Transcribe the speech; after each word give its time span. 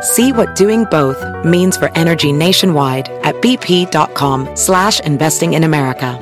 See 0.00 0.32
what 0.32 0.54
doing 0.54 0.84
both 0.84 1.18
means 1.44 1.76
for 1.76 1.90
energy 1.96 2.32
nationwide 2.32 3.08
at 3.24 3.34
bp.com 3.36 4.54
slash 4.54 5.00
investing 5.00 5.54
in 5.54 5.64
America. 5.64 6.18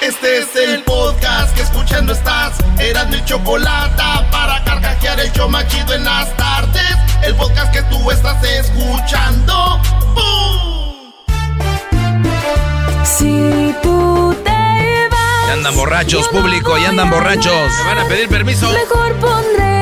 Este 0.00 0.38
es 0.38 0.56
el 0.56 0.82
podcast 0.84 1.54
que 1.54 1.62
escuchando 1.62 2.14
estás. 2.14 2.56
Eran 2.80 3.10
mi 3.10 3.22
chocolate 3.24 4.02
para 4.30 4.64
carcajear 4.64 5.20
el 5.20 5.30
yo 5.32 5.48
machido 5.48 5.92
en 5.92 6.04
las 6.04 6.34
tardes. 6.36 6.96
El 7.22 7.34
podcast 7.34 7.70
que 7.72 7.82
tú 7.82 8.10
estás 8.10 8.42
escuchando. 8.42 9.78
¡Bum! 10.14 11.12
Si 13.04 13.74
tú 13.82 14.34
te 14.42 15.08
vas. 15.10 15.46
Ya 15.48 15.52
andan 15.52 15.76
borrachos, 15.76 16.28
público, 16.28 16.78
ya 16.78 16.88
andan 16.88 17.10
borrachos. 17.10 17.72
Me 17.78 17.84
van 17.84 17.98
a 17.98 18.08
pedir 18.08 18.28
permiso. 18.30 18.70
Mejor 18.72 19.12
pondré 19.16 19.77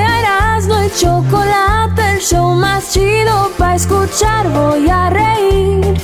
Erasmo 0.56 0.82
y 0.84 0.90
chocolate, 0.98 2.12
el 2.14 2.20
show 2.20 2.54
más 2.54 2.90
chido 2.90 3.50
para 3.58 3.74
escuchar. 3.74 4.48
Voy 4.48 4.88
a 4.88 5.10
reír. 5.10 6.00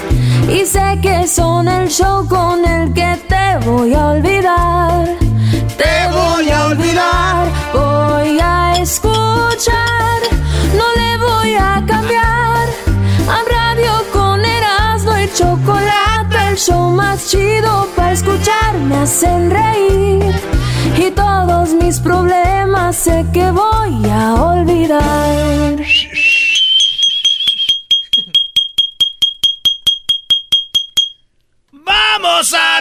Y 0.46 0.66
sé 0.66 0.98
que 1.00 1.26
son 1.26 1.68
el 1.68 1.88
show 1.88 2.28
con 2.28 2.62
el 2.62 2.92
que 2.92 3.18
te 3.30 3.66
voy 3.66 3.94
a 3.94 4.08
olvidar. 4.08 5.06
Te 5.78 6.06
voy 6.12 6.50
a 6.50 6.66
olvidar. 6.66 7.46
Voy 7.72 8.38
a 8.42 8.74
escuchar. 8.78 10.20
No 10.76 10.86
le 11.00 11.16
voy 11.16 11.54
a 11.54 11.82
cambiar. 11.86 12.68
El 16.52 16.58
show 16.58 16.90
más 16.90 17.30
chido 17.30 17.88
para 17.96 18.12
escuchar. 18.12 18.78
Me 18.78 18.96
hacen 18.96 19.50
reír. 19.50 20.34
Y 20.98 21.10
todos 21.12 21.72
mis 21.74 21.98
problemas 21.98 22.96
sé 22.96 23.24
que 23.32 23.50
voy 23.50 24.10
a 24.10 24.34
olvidar. 24.34 25.76
¡Vamos 31.72 32.54
a 32.54 32.71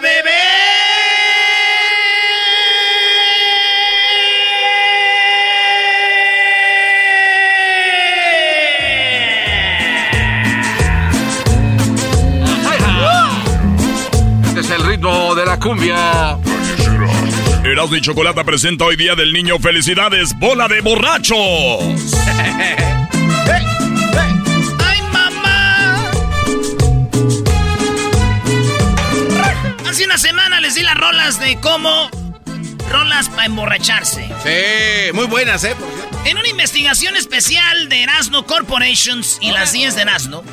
cumbia. 15.62 16.38
Erasmo 17.64 17.96
y 17.96 18.02
Chocolata 18.02 18.44
presenta 18.44 18.86
hoy 18.86 18.96
día 18.96 19.16
del 19.16 19.32
niño 19.32 19.60
Felicidades, 19.60 20.38
bola 20.38 20.68
de 20.68 20.82
borrachos. 20.82 21.38
¡Ay, 23.48 25.02
mamá! 25.14 26.12
Hace 29.88 30.06
una 30.06 30.18
semana 30.18 30.60
les 30.60 30.76
di 30.76 30.82
las 30.82 30.98
rolas 30.98 31.40
de 31.40 31.60
cómo 31.60 32.10
rolas 32.90 33.30
para 33.30 33.46
emborracharse. 33.46 34.28
Sí, 34.44 35.14
muy 35.14 35.28
buenas, 35.28 35.64
¿eh? 35.64 35.76
Por 35.80 35.90
cierto. 35.94 36.22
En 36.26 36.38
una 36.38 36.48
investigación 36.50 37.16
especial 37.16 37.88
de 37.88 38.04
Erasmo 38.04 38.46
Corporations 38.46 39.38
y 39.42 39.52
las 39.52 39.72
10 39.72 39.96
de 39.96 40.02
Erasmo, 40.02 40.44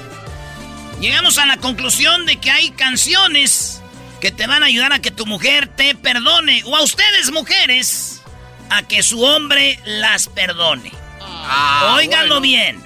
llegamos 1.00 1.38
a 1.38 1.46
la 1.46 1.56
conclusión 1.56 2.26
de 2.26 2.36
que 2.36 2.50
hay 2.50 2.70
canciones 2.70 3.77
que 4.20 4.30
te 4.32 4.46
van 4.46 4.62
a 4.62 4.66
ayudar 4.66 4.92
a 4.92 5.00
que 5.00 5.10
tu 5.10 5.26
mujer 5.26 5.68
te 5.68 5.94
perdone, 5.94 6.62
o 6.64 6.76
a 6.76 6.82
ustedes 6.82 7.30
mujeres, 7.30 8.22
a 8.70 8.82
que 8.82 9.02
su 9.02 9.22
hombre 9.22 9.78
las 9.84 10.28
perdone. 10.28 10.92
Ah, 11.20 11.94
Óiganlo 11.96 12.40
bueno. 12.40 12.40
bien. 12.40 12.84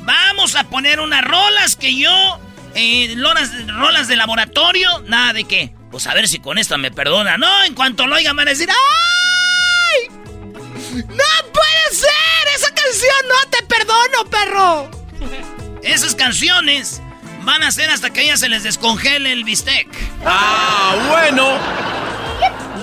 Vamos 0.00 0.54
a 0.54 0.64
poner 0.64 1.00
unas 1.00 1.24
rolas 1.24 1.76
que 1.76 1.96
yo, 1.96 2.38
eh, 2.74 3.14
rolas, 3.16 3.50
rolas 3.68 4.08
de 4.08 4.16
laboratorio, 4.16 5.00
nada 5.06 5.32
de 5.32 5.44
qué. 5.44 5.72
Pues 5.90 6.06
a 6.06 6.14
ver 6.14 6.28
si 6.28 6.40
con 6.40 6.58
esta 6.58 6.76
me 6.76 6.90
perdona. 6.90 7.38
No, 7.38 7.64
en 7.64 7.74
cuanto 7.74 8.06
lo 8.06 8.16
oigan 8.16 8.36
van 8.36 8.48
a 8.48 8.50
decir, 8.50 8.68
¡ay! 8.68 10.08
¡No 10.08 11.52
puede 11.52 11.92
ser! 11.92 12.54
¡Esa 12.56 12.68
canción 12.74 13.14
no 13.28 13.50
te 13.50 13.62
perdono, 13.64 14.24
perro! 14.30 14.90
Esas 15.82 16.14
canciones 16.14 17.00
van 17.44 17.62
a 17.62 17.70
ser 17.70 17.90
hasta 17.90 18.10
que 18.10 18.20
a 18.20 18.22
ellas 18.24 18.40
se 18.40 18.48
les 18.48 18.62
descongele 18.62 19.32
el 19.32 19.44
bistec. 19.44 19.88
Ah, 20.24 20.96
bueno. 21.08 21.58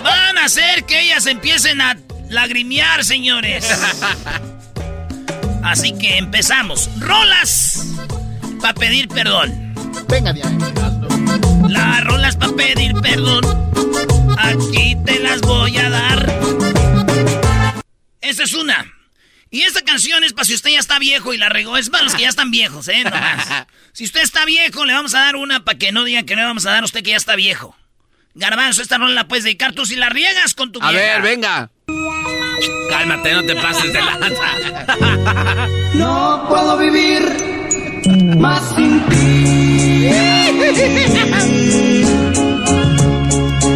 Van 0.04 0.38
a 0.38 0.46
hacer 0.46 0.86
que 0.86 1.02
ellas 1.02 1.26
empiecen 1.26 1.82
a 1.82 1.98
lagrimear, 2.30 3.04
señores. 3.04 3.70
Así 5.64 5.94
que 5.98 6.18
empezamos. 6.18 6.90
Rolas 7.00 7.86
para 8.62 8.74
pedir 8.74 9.08
perdón. 9.08 9.74
Venga, 10.08 10.34
Diana. 10.34 10.72
Las 11.68 12.04
rolas 12.04 12.36
para 12.36 12.54
pedir 12.54 12.94
perdón. 13.02 13.44
Aquí 14.38 14.98
te 15.06 15.20
las 15.20 15.42
voy 15.42 15.78
a 15.78 15.90
dar. 15.90 16.40
Esta 18.22 18.44
es 18.44 18.54
una. 18.54 19.01
Y 19.54 19.64
esta 19.64 19.82
canción 19.82 20.24
es 20.24 20.32
para 20.34 20.46
si 20.46 20.54
usted 20.54 20.70
ya 20.72 20.80
está 20.80 20.98
viejo 20.98 21.34
y 21.34 21.38
la 21.38 21.50
regó. 21.50 21.76
Es 21.78 21.90
para 21.90 22.06
los 22.06 22.16
que 22.16 22.22
ya 22.22 22.30
están 22.30 22.52
viejos, 22.52 22.88
¿eh? 22.88 23.04
Nomás. 23.04 23.66
Si 23.94 24.06
usted 24.06 24.22
está 24.22 24.46
viejo, 24.46 24.86
le 24.86 24.94
vamos 24.94 25.14
a 25.16 25.20
dar 25.20 25.36
una 25.36 25.66
para 25.66 25.78
que 25.78 25.92
no 25.92 26.06
digan 26.06 26.26
que 26.26 26.38
no 26.38 26.44
le 26.44 26.48
vamos 26.48 26.66
a 26.66 26.72
dar 26.72 26.84
a 26.84 26.86
usted 26.86 27.04
que 27.04 27.10
ya 27.10 27.18
está 27.18 27.36
viejo. 27.36 27.76
Garbanzo, 28.36 28.82
esta 28.82 28.98
rola 28.98 29.14
la 29.14 29.28
puedes 29.28 29.44
dedicar 29.44 29.74
tú 29.74 29.86
si 29.86 29.98
la 29.98 30.08
riegas 30.08 30.54
con 30.54 30.72
tu 30.72 30.82
A 30.82 30.92
vieja. 30.92 31.06
ver, 31.06 31.22
venga. 31.22 31.70
Cálmate, 32.90 33.34
no 33.34 33.44
te 33.44 33.54
pases 33.58 33.92
de 33.92 34.00
lanza. 34.02 35.68
No 35.96 36.46
puedo 36.48 36.78
vivir 36.78 37.22
más 38.38 38.64
sin 38.78 39.06
ti. 39.10 40.10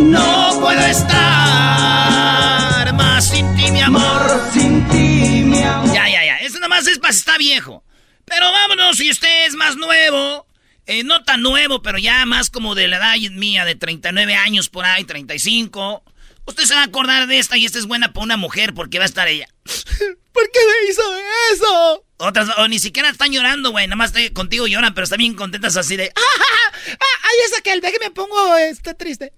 No 0.04 0.58
puedo 0.62 0.80
estar 0.86 1.14
más 2.94 3.28
sin 3.28 3.54
ti, 3.58 3.70
mi 3.72 3.82
amor. 3.82 4.42
Sin 4.54 4.54
ti, 4.54 4.54
mi 4.62 4.62
amor. 4.72 4.75
Ya, 5.30 6.10
ya, 6.10 6.26
ya. 6.26 6.38
Eso 6.40 6.60
nomás 6.60 6.88
es 6.88 7.00
para 7.00 7.14
si 7.14 7.20
está 7.20 7.38
viejo. 7.38 7.84
Pero 8.26 8.52
vámonos, 8.52 8.98
si 8.98 9.10
usted 9.10 9.46
es 9.48 9.56
más 9.56 9.76
nuevo. 9.76 10.46
eh, 10.88 11.04
no 11.04 11.24
tan 11.24 11.42
nuevo, 11.42 11.82
pero 11.82 11.98
ya 11.98 12.26
más 12.26 12.50
como 12.52 12.76
de 12.76 12.88
la 12.88 12.98
edad 12.98 13.16
mía, 13.32 13.66
de 13.66 13.74
39 13.76 14.36
años 14.36 14.70
por 14.70 14.86
ahí, 14.86 15.04
35. 15.04 16.04
Usted 16.46 16.64
se 16.66 16.76
va 16.76 16.82
a 16.82 16.86
acordar 16.86 17.26
de 17.26 17.40
esta 17.40 17.58
y 17.58 17.66
esta 17.66 17.80
es 17.80 17.86
buena 17.88 18.14
para 18.14 18.24
una 18.24 18.38
mujer 18.38 18.74
porque 18.76 19.00
va 19.00 19.06
a 19.06 19.08
estar 19.08 19.28
ella. 19.28 19.48
¿Por 20.32 20.52
qué 20.52 20.60
me 20.60 20.92
hizo 20.92 21.02
eso? 21.54 22.06
Otras, 22.18 22.50
o 22.58 22.68
ni 22.68 22.78
siquiera 22.78 23.10
están 23.10 23.32
llorando, 23.32 23.72
güey. 23.72 23.88
Nada 23.88 23.96
más 23.96 24.12
te- 24.14 24.32
contigo 24.32 24.68
lloran, 24.68 24.94
pero 24.94 25.06
están 25.06 25.18
bien 25.20 25.34
contentas 25.34 25.76
así 25.76 25.96
de. 25.96 26.12
¡Ah, 26.16 26.72
ay, 26.88 27.36
esa 27.48 27.62
que 27.62 27.72
el 27.74 27.82
que 27.82 27.98
me 28.00 28.12
pongo 28.12 28.56
este 28.58 28.94
triste! 28.94 29.34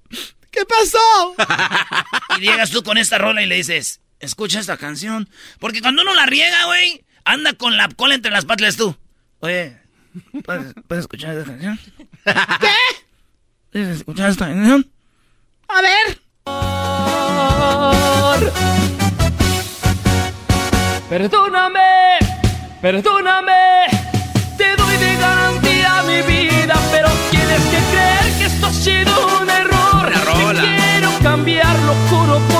¿Qué 0.51 0.65
pasó? 0.65 1.35
y 2.39 2.41
llegas 2.41 2.71
tú 2.71 2.83
con 2.83 2.97
esta 2.97 3.17
rola 3.17 3.41
y 3.41 3.45
le 3.45 3.55
dices, 3.55 4.01
escucha 4.19 4.59
esta 4.59 4.77
canción. 4.77 5.29
Porque 5.59 5.81
cuando 5.81 6.01
uno 6.01 6.13
la 6.13 6.25
riega, 6.25 6.65
güey, 6.65 7.03
anda 7.25 7.53
con 7.53 7.77
la 7.77 7.89
cola 7.89 8.15
entre 8.15 8.31
las 8.31 8.45
patas 8.45 8.77
tú. 8.77 8.95
Oye, 9.39 9.77
¿puedes, 10.43 10.73
escuchar 10.99 11.37
esta 11.37 11.51
canción? 11.51 11.79
¿Qué? 12.25 12.73
¿Puedes 13.71 13.97
escuchar 13.97 14.29
esta 14.29 14.47
canción? 14.47 14.89
A 15.67 15.81
ver. 15.81 16.21
Perdóname, 21.09 22.19
perdóname, 22.81 23.85
te 24.57 24.75
doy 24.75 24.97
de 24.97 25.15
garantía 25.15 26.03
mi 26.03 26.21
vida, 26.21 26.75
pero 26.91 27.09
tienes 27.31 27.61
que 27.61 27.77
creer 27.91 28.37
que 28.37 28.45
esto 28.45 28.67
ha 28.67 28.73
sido 28.73 29.41
un 29.41 29.49
error. 29.49 30.11
Quiero 30.59 31.11
cambiarlo, 31.23 31.93
juro 32.09 32.56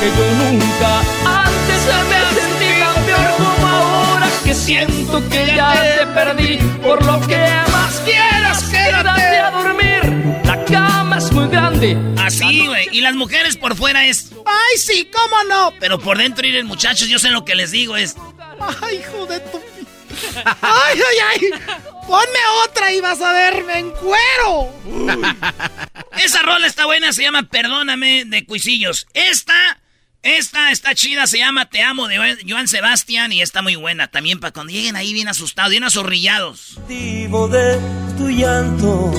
que 0.00 0.06
yo 0.06 0.26
nunca 0.44 1.00
antes 1.24 1.80
me 2.08 2.16
he 2.20 2.26
sentido 2.40 2.94
peor 3.06 3.36
como 3.36 3.66
ahora 3.66 4.28
que 4.44 4.54
siento 4.54 5.28
que 5.28 5.46
ya 5.46 5.72
te 5.72 6.06
perdí. 6.08 6.58
Por 6.82 7.04
lo 7.04 7.20
que 7.26 7.38
más 7.72 8.00
quieras 8.04 8.62
quédate 8.64 9.38
a 9.38 9.50
dormir. 9.50 10.36
La 10.44 10.64
cama 10.64 11.18
es 11.18 11.32
muy 11.32 11.48
grande. 11.48 11.96
Así 12.18 12.66
güey. 12.66 12.88
y 12.92 13.00
las 13.00 13.14
mujeres 13.14 13.56
por 13.56 13.76
fuera 13.76 14.04
es 14.04 14.32
ay 14.44 14.78
sí 14.78 15.10
cómo 15.12 15.44
no 15.44 15.72
pero 15.78 15.98
por 15.98 16.18
dentro 16.18 16.46
ir 16.46 16.56
el 16.56 16.64
muchachos 16.64 17.08
yo 17.08 17.18
sé 17.18 17.30
lo 17.30 17.44
que 17.44 17.54
les 17.54 17.70
digo 17.70 17.96
es 17.96 18.16
ay 18.82 18.96
hijo 18.96 19.26
de 19.26 19.40
tu 19.40 19.60
ay 20.62 21.00
ay 21.00 21.18
ay. 21.30 21.50
Ponme 22.06 22.38
otra 22.64 22.92
y 22.92 23.00
vas 23.00 23.20
a 23.20 23.32
verme 23.32 23.80
en 23.80 23.90
cuero. 23.90 24.72
Esa 26.24 26.42
rola 26.42 26.66
está 26.68 26.86
buena, 26.86 27.12
se 27.12 27.22
llama 27.22 27.42
Perdóname 27.42 28.24
de 28.24 28.46
Cuisillos. 28.46 29.08
Esta 29.12 29.80
esta 30.26 30.72
está 30.72 30.94
chida, 30.94 31.26
se 31.26 31.38
llama 31.38 31.66
Te 31.66 31.82
amo 31.82 32.08
de 32.08 32.38
Joan 32.46 32.68
Sebastián 32.68 33.32
y 33.32 33.42
está 33.42 33.62
muy 33.62 33.76
buena 33.76 34.08
también 34.08 34.40
para 34.40 34.52
cuando 34.52 34.72
lleguen 34.72 34.96
ahí 34.96 35.12
bien 35.12 35.28
asustados, 35.28 35.70
bien 35.70 35.84
azorrillados. 35.84 36.78
De 36.88 37.28
tu 38.18 38.28
llanto, 38.28 39.12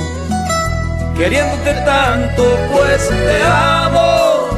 queriéndote 1.18 1.74
tanto, 1.86 2.70
pues 2.72 3.10
te 3.10 3.44
amo. 3.44 4.50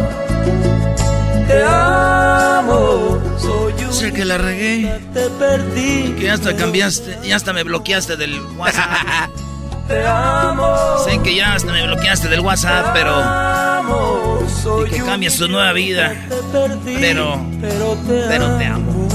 Te 1.48 1.63
amo. 1.63 3.19
Sé 3.92 4.13
que 4.13 4.24
la 4.24 4.38
regué. 4.38 5.01
Te 5.13 5.30
perdí. 5.31 6.16
Que 6.19 6.30
hasta 6.30 6.56
cambiaste, 6.56 7.18
ya 7.25 7.36
hasta 7.36 7.54
me 7.54 7.63
bloqueaste 7.63 8.16
del 8.16 8.40
WhatsApp. 8.57 9.30
Te 9.89 10.06
amo. 10.06 11.03
Sé 11.03 11.19
que 11.24 11.36
ya 11.36 11.56
hasta 11.56 11.71
me 11.71 11.83
bloqueaste 11.83 12.27
del 12.30 12.41
WhatsApp, 12.41 12.94
pero. 12.94 14.50
Y 14.86 14.89
que 14.91 14.97
cambias 15.03 15.36
tu 15.38 15.47
nueva 15.47 15.74
vida. 15.74 16.15
Pero. 16.86 17.44
Pero 17.59 18.57
te 18.57 18.65
amo. 18.65 19.09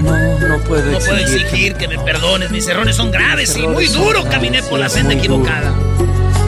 No, 0.00 0.38
no 0.38 0.64
puedo 0.64 0.92
No 0.92 0.98
puedo 1.00 1.16
exigir 1.16 1.74
que 1.74 1.88
me 1.88 1.98
perdones. 1.98 2.52
Mis 2.52 2.68
errores 2.68 2.94
son 2.94 3.10
graves 3.10 3.56
y 3.56 3.66
muy 3.66 3.86
duro. 3.88 4.22
Caminé 4.30 4.62
por 4.62 4.78
la 4.78 4.88
senda 4.88 5.14
equivocada. 5.14 5.74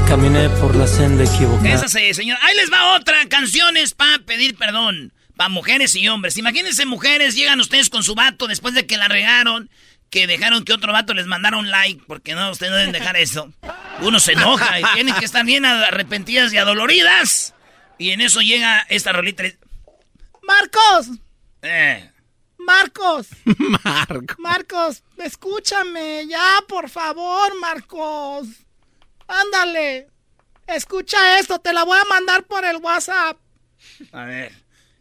Caminé 0.06 0.48
por 0.50 0.76
la 0.76 0.86
senda 0.86 1.24
equivocada. 1.24 1.74
Esa 1.74 1.88
sí, 1.88 2.14
señor. 2.14 2.38
Ahí 2.42 2.54
les 2.56 2.72
va 2.72 2.94
otra. 2.94 3.26
Canciones 3.28 3.94
para 3.94 4.20
pedir 4.20 4.56
perdón. 4.56 5.12
Para 5.36 5.48
mujeres 5.48 5.96
y 5.96 6.06
hombres. 6.06 6.38
Imagínense, 6.38 6.86
mujeres, 6.86 7.34
llegan 7.34 7.58
ustedes 7.58 7.90
con 7.90 8.04
su 8.04 8.14
vato 8.14 8.46
después 8.46 8.74
de 8.74 8.86
que 8.86 8.98
la 8.98 9.08
regaron, 9.08 9.70
que 10.10 10.26
dejaron 10.26 10.64
que 10.64 10.72
otro 10.72 10.92
vato 10.92 11.14
les 11.14 11.26
mandara 11.26 11.56
un 11.56 11.70
like, 11.70 12.02
porque 12.06 12.34
no, 12.34 12.50
ustedes 12.50 12.72
no 12.72 12.78
deben 12.78 12.92
dejar 12.92 13.16
eso. 13.16 13.52
Uno 14.00 14.18
se 14.18 14.32
enoja 14.32 14.80
y 14.80 14.84
tienen 14.94 15.14
que 15.14 15.24
estar 15.24 15.44
bien 15.44 15.64
arrepentidas 15.64 16.52
y 16.52 16.58
adoloridas. 16.58 17.54
Y 17.98 18.10
en 18.10 18.20
eso 18.20 18.40
llega 18.40 18.80
esta 18.88 19.12
rolita. 19.12 19.46
y- 19.46 19.56
Marcos. 20.42 21.16
Eh. 21.62 22.10
Marcos. 22.58 23.28
Marco. 23.84 24.34
Marcos, 24.38 25.02
escúchame, 25.18 26.26
ya, 26.28 26.58
por 26.68 26.88
favor, 26.90 27.58
Marcos. 27.60 28.48
Ándale. 29.28 30.08
Escucha 30.66 31.38
esto, 31.38 31.58
te 31.58 31.72
la 31.72 31.84
voy 31.84 31.98
a 31.98 32.04
mandar 32.04 32.44
por 32.44 32.64
el 32.64 32.76
WhatsApp. 32.76 33.36
A 34.12 34.24
ver. 34.24 34.52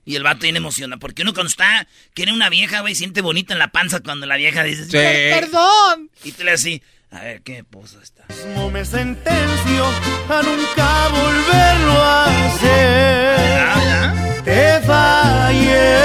Y 0.05 0.15
el 0.15 0.23
vato 0.23 0.41
viene 0.41 0.57
emociona, 0.57 0.97
porque 0.97 1.21
uno 1.21 1.33
cuando 1.33 1.49
está, 1.49 1.87
quiere 2.13 2.31
una 2.33 2.49
vieja, 2.49 2.81
güey, 2.81 2.95
siente 2.95 3.21
bonita 3.21 3.53
en 3.53 3.59
la 3.59 3.67
panza 3.71 3.99
cuando 3.99 4.25
la 4.25 4.37
vieja 4.37 4.63
dice, 4.63 4.85
Sí. 4.85 4.91
"Per- 4.91 5.39
perdón. 5.41 6.09
Y 6.23 6.31
te 6.31 6.43
le 6.43 6.51
así, 6.51 6.81
a 7.11 7.19
ver, 7.21 7.41
¿qué 7.41 7.63
posa 7.63 7.99
está? 8.01 8.25
No 8.55 8.69
me 8.71 8.83
sentencio 8.85 9.85
a 10.29 10.41
nunca 10.41 11.07
volverlo 11.09 12.01
a 12.03 12.25
hacer. 12.47 13.39
¿Ya, 13.49 13.75
ya? 13.83 14.43
Te 14.43 14.81
fallé. 14.87 15.97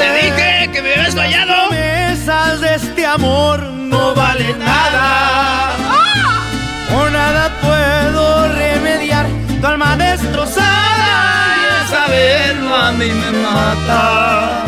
Te 0.00 0.26
dije 0.26 0.70
que 0.72 0.82
me 0.82 0.94
habías 0.94 1.14
fallado. 1.14 1.52
promesas 1.68 2.60
de 2.60 2.74
este 2.76 3.06
amor 3.06 3.62
no 3.64 4.14
valen 4.14 4.58
nada. 4.58 5.19
Saberlo 13.10 13.14
me 13.14 13.30
mata. 13.32 14.64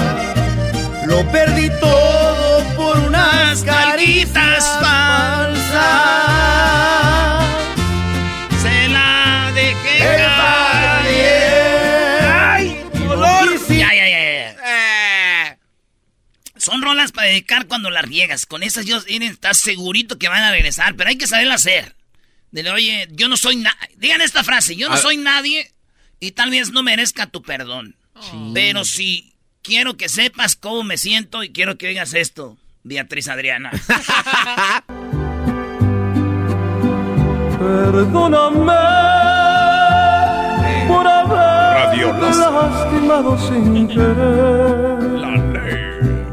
Lo 1.06 1.30
perdí 1.30 1.68
todo 1.80 2.64
por 2.76 2.98
unas 2.98 3.62
caritas 3.62 4.64
falsas. 4.80 5.82
Se 8.62 8.88
la 8.88 9.52
dejé 9.54 9.98
caer. 9.98 11.52
¡Ay, 12.32 12.84
dolor! 13.06 13.48
Ya, 13.68 13.94
ya, 13.94 14.08
ya. 14.08 14.50
Eh. 14.50 15.58
Son 16.56 16.82
rolas 16.82 17.12
para 17.12 17.28
dedicar 17.28 17.66
cuando 17.66 17.90
las 17.90 18.04
riegas. 18.04 18.46
Con 18.46 18.62
esas 18.62 18.86
yo 18.86 18.98
estás 19.06 19.58
segurito 19.58 20.18
que 20.18 20.28
van 20.28 20.42
a 20.42 20.50
regresar, 20.50 20.94
pero 20.96 21.10
hay 21.10 21.18
que 21.18 21.26
saberla 21.26 21.54
hacer. 21.54 21.96
Dile, 22.50 22.70
oye, 22.70 23.08
yo 23.10 23.28
no 23.28 23.36
soy 23.36 23.56
nadie. 23.56 23.78
Digan 23.96 24.20
esta 24.20 24.44
frase, 24.44 24.76
yo 24.76 24.88
no 24.88 24.96
soy 24.96 25.16
nadie 25.16 25.72
y 26.20 26.32
tal 26.32 26.50
vez 26.50 26.70
no 26.70 26.82
merezca 26.82 27.26
tu 27.26 27.42
perdón. 27.42 27.96
Pero 28.54 28.84
si 28.84 29.32
quiero 29.62 29.96
que 29.96 30.08
sepas 30.08 30.56
cómo 30.56 30.82
me 30.82 30.96
siento 30.96 31.42
y 31.42 31.52
quiero 31.52 31.78
que 31.78 31.86
oigas 31.88 32.14
esto, 32.14 32.56
Beatriz 32.82 33.28
Adriana. 33.28 33.70
Perdóname 37.58 38.72
por 40.88 41.04
Láser. 41.04 42.50
lastimado 42.52 43.38
sin 43.38 43.88
querer. 43.88 45.02
La 45.20 45.30
ley. 45.52 46.26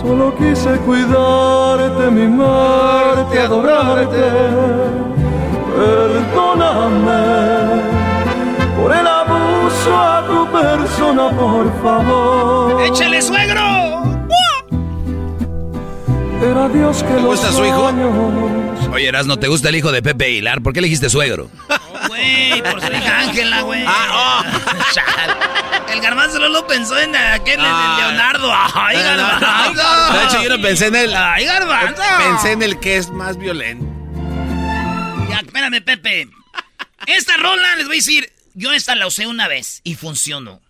Solo 0.00 0.36
quise 0.36 0.78
cuidarte, 0.78 2.10
mimarte, 2.10 3.40
adorarte. 3.40 4.26
Perdóname 5.76 7.22
por 8.80 8.92
el 8.94 9.06
a 9.92 10.24
tu 10.26 10.50
persona, 10.52 11.30
por 11.30 11.82
favor. 11.82 12.82
¡Échale, 12.82 13.22
suegro! 13.22 13.62
Era 16.42 16.68
Dios 16.68 17.02
que 17.02 17.08
¿Te 17.14 17.20
gusta 17.20 17.50
su 17.52 17.64
hijo? 17.64 17.88
años 17.88 18.12
Oye, 18.92 19.08
Erasno, 19.08 19.38
¿te 19.38 19.48
gusta 19.48 19.68
el 19.70 19.76
hijo 19.76 19.90
de 19.90 20.02
Pepe 20.02 20.26
Aguilar? 20.26 20.60
¿Por 20.62 20.72
qué 20.72 20.80
le 20.80 20.86
dijiste 20.86 21.08
suegro? 21.10 21.48
Güey, 22.08 22.62
por 22.62 22.80
su 22.80 22.92
hija 22.92 23.18
Ángela, 23.20 23.62
güey. 23.62 23.84
Chale. 24.92 25.32
El 25.92 26.00
garbanzo 26.00 26.38
no 26.38 26.48
lo 26.48 26.66
pensó 26.66 26.96
en 26.98 27.16
aquel 27.16 27.58
Ah. 27.60 27.96
Leonardo. 27.98 28.52
Ay, 28.74 28.96
De 28.98 29.02
garbanzo. 29.02 30.22
hecho, 30.24 30.42
yo 30.42 30.56
no 30.56 30.62
pensé 30.62 30.86
en 30.86 30.94
el. 30.94 31.14
Ay, 31.16 31.44
garbanzo. 31.46 32.00
Pensé 32.18 32.52
en 32.52 32.62
el 32.62 32.78
que 32.78 32.96
es 32.98 33.10
más 33.10 33.36
violento. 33.38 33.84
Ya, 35.28 35.38
espérame, 35.38 35.82
Pepe. 35.82 36.28
Esta 37.06 37.36
rola, 37.38 37.74
les 37.76 37.86
voy 37.86 37.96
a 37.96 37.98
decir, 37.98 38.32
yo 38.56 38.72
esta 38.72 38.94
la 38.94 39.06
usé 39.06 39.26
una 39.26 39.48
vez 39.48 39.82
y 39.84 39.94
funcionó. 39.94 40.62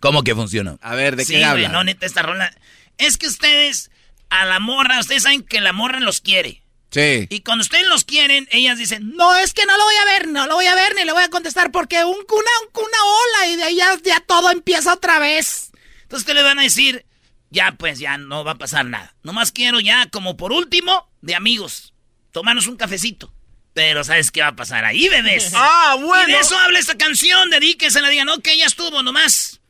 ¿Cómo 0.00 0.24
que 0.24 0.34
funciona? 0.34 0.78
A 0.80 0.94
ver, 0.94 1.14
¿de 1.14 1.24
sí, 1.24 1.34
qué 1.34 1.44
habla? 1.44 1.68
no, 1.68 1.84
neta, 1.84 2.06
esta 2.06 2.22
rola. 2.22 2.54
Es 2.98 3.16
que 3.18 3.26
ustedes, 3.26 3.90
a 4.30 4.44
la 4.46 4.60
morra, 4.60 4.98
ustedes 4.98 5.22
saben 5.22 5.42
que 5.42 5.60
la 5.60 5.72
morra 5.72 6.00
los 6.00 6.20
quiere. 6.20 6.62
Sí. 6.90 7.26
Y 7.28 7.40
cuando 7.40 7.62
ustedes 7.62 7.86
los 7.86 8.04
quieren, 8.04 8.48
ellas 8.50 8.78
dicen, 8.78 9.14
no, 9.14 9.36
es 9.36 9.52
que 9.52 9.66
no 9.66 9.76
lo 9.76 9.84
voy 9.84 9.94
a 9.96 10.04
ver, 10.04 10.28
no 10.28 10.46
lo 10.46 10.54
voy 10.54 10.66
a 10.66 10.74
ver, 10.74 10.94
ni 10.94 11.04
le 11.04 11.12
voy 11.12 11.22
a 11.22 11.28
contestar 11.28 11.70
porque 11.70 12.02
un, 12.04 12.16
una, 12.16 12.50
una 12.72 12.98
ola 13.04 13.46
y 13.48 13.56
de 13.56 13.62
ahí 13.64 13.76
ya, 13.76 13.98
ya 14.02 14.20
todo 14.20 14.50
empieza 14.50 14.94
otra 14.94 15.18
vez. 15.18 15.70
Entonces, 16.02 16.24
¿qué 16.26 16.34
le 16.34 16.42
van 16.42 16.58
a 16.58 16.62
decir? 16.62 17.04
Ya, 17.50 17.72
pues, 17.72 17.98
ya 17.98 18.16
no 18.16 18.44
va 18.44 18.52
a 18.52 18.58
pasar 18.58 18.86
nada. 18.86 19.14
Nomás 19.22 19.52
quiero 19.52 19.80
ya, 19.80 20.08
como 20.10 20.36
por 20.36 20.52
último, 20.52 21.10
de 21.20 21.34
amigos, 21.34 21.92
tomarnos 22.30 22.68
un 22.68 22.76
cafecito. 22.76 23.33
Pero 23.74 24.04
¿sabes 24.04 24.30
qué 24.30 24.40
va 24.40 24.48
a 24.48 24.56
pasar 24.56 24.84
ahí, 24.84 25.08
bebés? 25.08 25.52
Ah, 25.54 25.96
Y 26.26 26.32
de 26.32 26.38
eso 26.38 26.56
habla 26.56 26.78
esta 26.78 26.96
canción, 26.96 27.50
dedíquensela, 27.50 28.08
digan, 28.08 28.28
ok, 28.30 28.48
ya 28.56 28.66
estuvo, 28.66 29.02
nomás. 29.02 29.60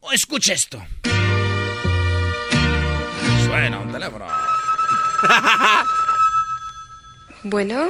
O 0.00 0.12
escucha 0.12 0.54
esto. 0.54 0.82
Suena 3.44 3.78
un 3.80 3.92
teléfono. 3.92 4.26
Bueno, 7.42 7.86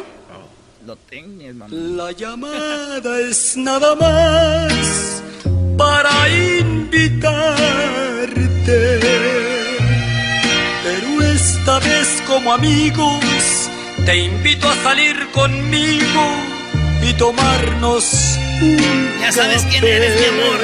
Lo 0.87 0.95
tengo, 0.97 1.43
mamá. 1.55 1.67
La 1.75 2.13
llamada 2.13 3.19
es 3.21 3.57
nada 3.57 3.97
más 3.97 5.23
para 5.77 6.29
invitarte. 6.29 9.01
Pero 10.85 11.23
esta 11.35 11.81
vez 11.81 12.23
como 12.29 12.53
amigos 12.53 13.69
te 14.05 14.17
invito 14.17 14.69
a 14.69 14.75
salir 14.83 15.31
conmigo 15.33 16.27
y 17.03 17.13
tomarnos 17.15 18.37
un 18.61 19.11
Ya 19.21 19.33
sabes 19.33 19.63
quién 19.71 19.81
café. 19.83 19.97
eres, 19.97 20.21
mi 20.21 20.27
amor. 20.27 20.59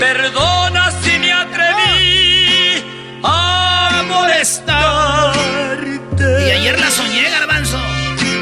Perdona 0.00 0.90
si 1.02 1.18
me 1.18 1.32
atreví 1.32 2.82
a 3.22 4.02
molestarte. 4.08 6.46
Y 6.46 6.50
ayer 6.50 6.78
la 6.80 6.90
soñé, 6.90 7.30
garbanzo. 7.30 7.78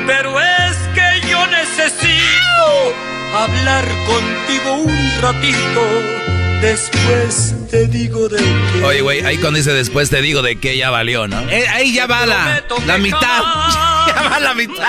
Pero 0.07 0.41
es 0.41 0.77
que 0.95 1.21
yo 1.29 1.47
necesito 1.47 2.95
hablar 3.37 3.85
contigo 4.07 4.75
un 4.85 5.13
ratito 5.23 5.83
Después 6.65 7.55
te 7.71 7.87
digo 7.89 8.27
de 8.27 8.39
qué. 8.39 8.83
Oye, 8.85 9.03
güey, 9.03 9.21
ahí 9.21 9.37
cuando 9.37 9.59
dice 9.59 9.75
después 9.75 10.09
te 10.09 10.23
digo 10.23 10.41
de 10.41 10.59
qué 10.59 10.79
ya 10.79 10.89
valió, 10.89 11.29
¿no? 11.29 11.39
Eh, 11.51 11.69
ahí 11.69 11.93
ya 11.93 12.07
va 12.07 12.25
la, 12.25 12.65
la 12.87 12.97
mitad. 12.97 13.21
ya 14.07 14.29
va 14.31 14.41
la 14.41 14.55
mitad. 14.55 14.89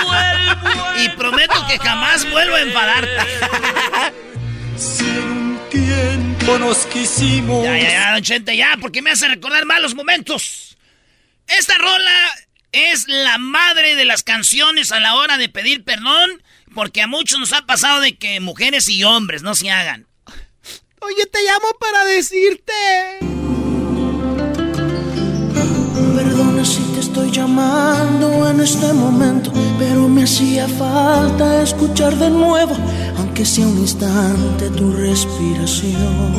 y 1.04 1.10
prometo 1.10 1.54
que 1.68 1.78
jamás 1.78 2.28
vuelvo 2.30 2.54
a 2.54 2.62
enfadarte. 2.62 3.10
si 4.78 5.04
un 5.04 5.60
tiempo 5.70 6.58
nos 6.58 6.86
quisimos. 6.86 7.62
Ya, 7.64 7.76
ya, 7.76 7.90
ya, 7.90 8.12
don 8.12 8.22
Chente, 8.22 8.56
ya, 8.56 8.78
porque 8.80 9.02
me 9.02 9.10
hace 9.10 9.28
recordar 9.28 9.66
malos 9.66 9.94
momentos. 9.94 10.78
Esta 11.46 11.76
rola 11.76 12.30
es 12.72 13.06
la 13.06 13.36
madre 13.36 13.96
de 13.96 14.06
las 14.06 14.22
canciones 14.22 14.92
a 14.92 15.00
la 15.00 15.14
hora 15.16 15.36
de 15.36 15.50
pedir 15.50 15.84
perdón, 15.84 16.42
porque 16.74 17.02
a 17.02 17.06
muchos 17.06 17.38
nos 17.38 17.52
ha 17.52 17.66
pasado 17.66 18.00
de 18.00 18.16
que 18.16 18.40
mujeres 18.40 18.88
y 18.88 19.04
hombres 19.04 19.42
no 19.42 19.54
se 19.54 19.70
hagan. 19.70 20.06
Oye, 21.02 21.26
te 21.26 21.38
llamo 21.42 21.68
para 21.78 22.04
decirte. 22.06 22.72
Perdona 26.16 26.64
si 26.64 26.80
te 26.94 27.00
estoy 27.00 27.30
llamando 27.30 28.48
en 28.48 28.60
este 28.60 28.92
momento, 28.94 29.52
pero 29.78 30.08
me 30.08 30.24
hacía 30.24 30.66
falta 30.66 31.62
escuchar 31.62 32.16
de 32.16 32.30
nuevo, 32.30 32.74
aunque 33.18 33.44
sea 33.44 33.66
un 33.66 33.78
instante, 33.78 34.70
tu 34.70 34.90
respiración. 34.92 36.32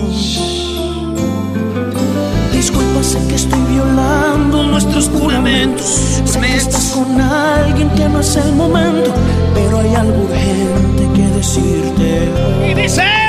Disculpa, 2.52 3.04
sé 3.04 3.20
que 3.28 3.36
estoy 3.36 3.62
violando 3.70 4.64
nuestros 4.64 5.08
juramentos. 5.10 5.86
Sé 6.26 6.40
que 6.40 6.56
estás 6.56 6.92
con 6.96 7.22
alguien 7.22 7.90
que 7.92 8.10
no 8.10 8.22
es 8.22 8.36
el 8.36 8.54
momento, 8.54 9.14
pero 9.54 9.80
hay 9.80 9.94
algo 9.94 10.24
urgente 10.24 11.10
que 11.14 11.28
decirte. 11.38 12.32
Y 12.72 12.74
dice 12.74 13.27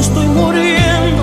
estoy 0.00 0.26
muriendo, 0.28 1.22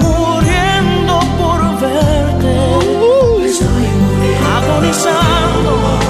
muriendo 0.00 1.20
por 1.38 1.60
verte. 1.80 3.46
Estoy 3.46 3.86
muriendo, 4.02 4.48
agonizando. 4.56 6.01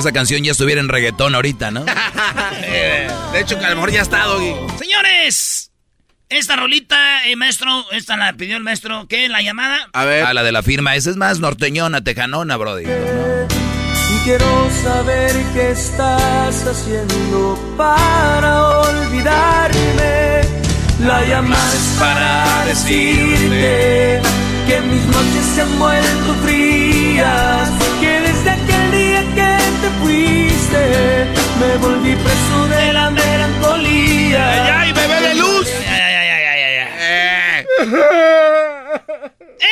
Esa 0.00 0.12
canción 0.12 0.42
ya 0.42 0.52
estuviera 0.52 0.80
en 0.80 0.88
reggaetón 0.88 1.34
ahorita, 1.34 1.70
¿no? 1.70 1.84
De 3.32 3.38
hecho, 3.38 3.58
que 3.58 3.66
a 3.66 3.68
lo 3.68 3.74
mejor 3.74 3.90
ya 3.92 4.00
está, 4.00 4.24
Doggy. 4.24 4.54
Señores, 4.78 5.72
esta 6.30 6.56
rolita, 6.56 7.26
eh, 7.26 7.36
maestro, 7.36 7.84
esta 7.92 8.16
la 8.16 8.32
pidió 8.32 8.56
el 8.56 8.62
maestro, 8.62 9.06
¿qué? 9.08 9.28
¿La 9.28 9.42
llamada? 9.42 9.90
A 9.92 10.06
ver. 10.06 10.24
A 10.24 10.32
la 10.32 10.42
de 10.42 10.52
la 10.52 10.62
firma, 10.62 10.96
esa 10.96 11.10
es 11.10 11.16
más 11.16 11.40
norteñona, 11.40 12.02
tejanona, 12.02 12.56
brody. 12.56 12.84
Y 12.84 14.24
quiero 14.24 14.70
saber 14.82 15.32
qué 15.52 15.72
estás 15.72 16.66
haciendo 16.66 17.74
para 17.76 18.68
olvidarme. 18.78 20.40
La 21.04 21.22
llamas 21.26 21.96
para 22.00 22.64
decirte 22.64 24.22
que 24.66 24.80
mis 24.80 25.04
noches 25.04 25.44
se 25.54 25.60
han 25.60 25.78
vuelto 25.78 26.34
frías. 26.42 27.79
Me 31.60 31.76
volví 31.78 32.14
preso 32.16 32.66
de 32.68 32.92
la 32.92 33.10
melancolía. 33.10 34.80
¡Ay, 34.80 34.92
bebé 34.92 35.20
de 35.28 35.34
luz! 35.34 35.66
Eh. 35.68 37.66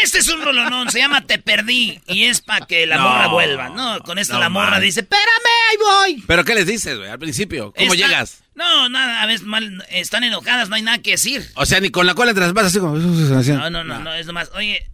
Este 0.03 0.19
es 0.19 0.29
un 0.29 0.43
rolonón, 0.43 0.91
se 0.91 0.99
llama 1.01 1.27
Te 1.27 1.39
Perdí. 1.39 2.01
Y 2.07 2.25
es 2.25 2.41
para 2.41 2.67
que 2.67 2.87
la 2.87 2.97
No. 2.97 3.03
morra 3.09 3.27
vuelva. 3.29 3.69
No, 3.71 4.01
con 4.01 4.19
esto 4.19 4.35
No, 4.35 4.41
la 4.41 4.49
morra 4.49 4.73
man. 4.73 4.83
dice, 4.83 5.01
espérame, 5.01 5.27
ahí 5.71 5.77
voy. 6.15 6.25
¿Pero 6.27 6.45
qué 6.45 6.55
les 6.55 6.67
dices, 6.67 6.97
güey, 6.99 7.11
al 7.11 7.19
principio? 7.19 7.73
¿Cómo 7.77 7.95
llegas? 7.95 8.43
No, 8.55 8.89
nada, 8.89 9.23
a 9.23 9.27
veces 9.27 9.47
mal, 9.47 9.85
están 9.91 10.25
enojadas, 10.25 10.69
no 10.69 10.77
hay 10.77 10.83
nada 10.83 10.99
que 10.99 11.13
decir. 11.13 11.45
O 11.55 11.65
sea, 11.67 11.81
ni 11.81 11.91
con 11.91 12.07
la 12.07 12.15
cola 12.15 12.35
te 12.35 12.41
las 12.41 12.53
vas 12.53 12.67
así 12.67 12.79
como... 12.81 12.97
No, 12.97 13.71
no, 13.71 13.85
no, 13.85 13.99
no, 14.01 14.15
es 14.15 14.27
nomás, 14.27 14.51
oye, 14.55 14.85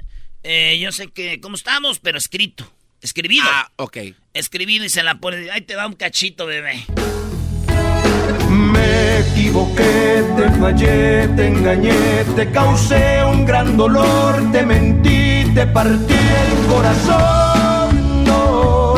eh, 0.43 0.78
yo 0.81 0.93
sé 0.93 1.09
que, 1.09 1.40
¿cómo 1.40 1.57
estamos? 1.57 1.99
Pero 1.99 2.19
escrito, 2.19 2.71
escribido. 3.04 3.44
Ah, 3.46 3.70
ok. 3.76 3.99
Escribido 4.32 4.84
y 4.84 4.88
se 4.88 5.02
la 5.02 5.16
pone, 5.16 5.50
ahí 5.50 5.61
te 5.61 5.76
va 5.76 5.87
un 5.87 5.92
cachito, 5.92 6.46
bebé. 6.46 6.84
Me 8.49 9.18
equivoqué, 9.20 10.25
te 10.37 10.50
fallé, 10.58 11.28
te 11.37 11.46
engañé, 11.46 12.25
te 12.34 12.50
causé 12.50 13.23
un 13.25 13.44
gran 13.44 13.76
dolor, 13.76 14.50
te 14.52 14.64
mentí, 14.64 15.44
te 15.54 15.66
partí 15.66 16.14
el 16.14 16.66
corazón, 16.66 18.25
no, 18.25 18.94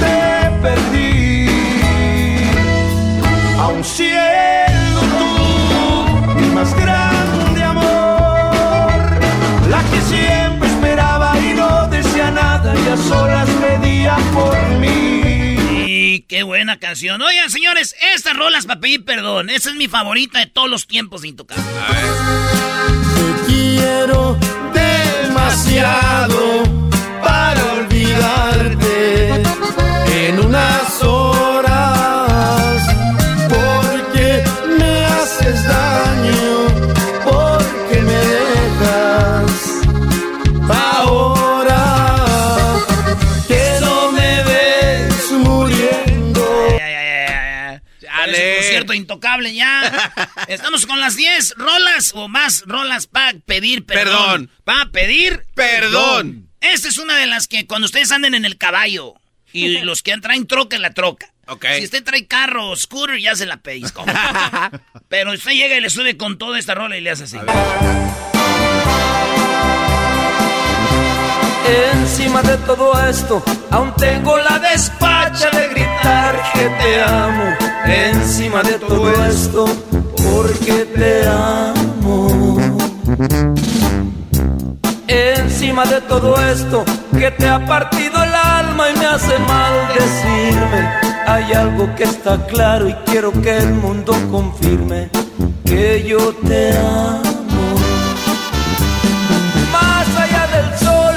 te 0.00 0.50
perdí. 0.62 1.46
Aún 3.58 3.84
siendo 3.84 4.21
a 12.92 12.96
solas 12.96 13.48
pedía 13.48 14.16
por 14.34 14.56
mí. 14.78 15.56
Y 15.86 16.20
qué 16.28 16.42
buena 16.42 16.78
canción. 16.78 17.22
Oigan, 17.22 17.48
señores, 17.50 17.96
estas 18.14 18.36
rolas 18.36 18.66
para 18.66 18.80
pedir 18.80 19.04
perdón. 19.04 19.48
Esa 19.48 19.70
es 19.70 19.76
mi 19.76 19.88
favorita 19.88 20.40
de 20.40 20.46
todos 20.46 20.68
los 20.68 20.86
tiempos, 20.86 21.24
Intocable. 21.24 21.62
Te 23.14 23.52
quiero 23.52 24.36
demasiado 24.74 26.62
para 27.22 27.71
Intocable 48.94 49.54
ya. 49.54 50.12
Estamos 50.48 50.86
con 50.86 51.00
las 51.00 51.16
10 51.16 51.54
rolas 51.56 52.12
o 52.14 52.28
más 52.28 52.64
rolas 52.66 53.06
para 53.06 53.38
pedir 53.38 53.84
perdón. 53.86 54.04
Perdón. 54.04 54.50
Para 54.64 54.90
pedir 54.90 55.44
Perdón. 55.54 56.48
Esta 56.60 56.88
es 56.88 56.98
una 56.98 57.16
de 57.16 57.26
las 57.26 57.48
que 57.48 57.66
cuando 57.66 57.86
ustedes 57.86 58.12
anden 58.12 58.34
en 58.34 58.44
el 58.44 58.56
caballo 58.56 59.14
y 59.52 59.78
los 59.82 60.02
que 60.02 60.16
traen 60.18 60.46
troca 60.46 60.76
en 60.76 60.82
la 60.82 60.92
troca. 60.92 61.32
Ok. 61.46 61.66
Si 61.78 61.84
usted 61.84 62.04
trae 62.04 62.26
carro 62.26 62.70
o 62.70 62.76
scooter, 62.76 63.18
ya 63.18 63.34
se 63.34 63.46
la 63.46 63.58
pedís. 63.58 63.92
Pero 65.08 65.32
usted 65.32 65.52
llega 65.52 65.76
y 65.76 65.80
le 65.80 65.90
sube 65.90 66.16
con 66.16 66.38
toda 66.38 66.58
esta 66.58 66.74
rola 66.74 66.96
y 66.96 67.00
le 67.00 67.10
hace 67.10 67.24
así. 67.24 67.38
Encima 71.64 72.42
de 72.42 72.56
todo 72.58 73.08
esto, 73.08 73.42
aún 73.70 73.94
tengo 73.96 74.36
la 74.38 74.58
despacha 74.58 75.50
de 75.50 75.68
que 76.54 76.68
te 76.68 77.02
amo. 77.02 77.56
Encima 77.84 78.62
de 78.62 78.78
todo 78.78 79.10
esto, 79.24 79.64
porque 80.16 80.84
te 80.94 81.26
amo. 81.26 82.58
Encima 85.06 85.84
de 85.84 86.00
todo 86.02 86.36
esto, 86.36 86.84
que 87.18 87.30
te 87.30 87.48
ha 87.48 87.64
partido 87.66 88.22
el 88.22 88.34
alma 88.34 88.90
y 88.90 88.98
me 88.98 89.06
hace 89.06 89.38
mal 89.40 89.74
decirme. 89.94 91.12
Hay 91.26 91.52
algo 91.52 91.94
que 91.94 92.04
está 92.04 92.46
claro 92.46 92.88
y 92.88 92.94
quiero 93.06 93.32
que 93.32 93.56
el 93.58 93.74
mundo 93.74 94.12
confirme 94.30 95.10
que 95.64 96.04
yo 96.06 96.34
te 96.46 96.76
amo. 96.76 97.64
Más 99.72 100.08
allá 100.16 100.46
del 100.54 100.78
sol 100.78 101.14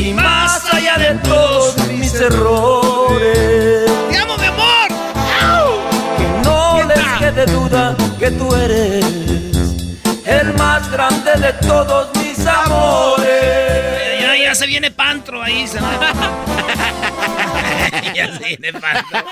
y 0.00 0.12
más 0.12 0.72
allá 0.72 0.96
de 0.98 1.18
todos 1.28 1.76
mis 1.88 2.14
errores. 2.14 2.83
Duda 7.46 7.96
que 8.18 8.30
tú 8.30 8.54
eres 8.54 9.04
el 10.26 10.54
más 10.54 10.90
grande 10.90 11.32
de 11.38 11.52
todos 11.66 12.08
mis 12.16 12.46
amores. 12.46 14.20
Ya, 14.20 14.36
ya 14.36 14.54
se 14.54 14.66
viene 14.66 14.90
Pantro 14.90 15.42
ahí. 15.42 15.66
Se 15.66 15.78
ya 18.14 18.38
se 18.38 18.44
viene 18.44 18.72
Pantro. 18.72 19.24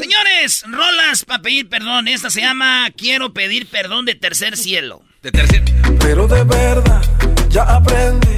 Señores, 0.00 0.64
rolas 0.66 1.24
para 1.24 1.42
pedir 1.42 1.68
perdón. 1.68 2.08
Esta 2.08 2.30
se 2.30 2.40
llama 2.40 2.88
Quiero 2.96 3.32
pedir 3.32 3.68
perdón 3.68 4.06
de 4.06 4.14
tercer 4.14 4.56
cielo. 4.56 5.02
De 5.22 5.30
tercer... 5.30 5.62
Pero 6.00 6.26
de 6.26 6.42
verdad 6.44 7.02
ya 7.48 7.62
aprendí 7.62 8.36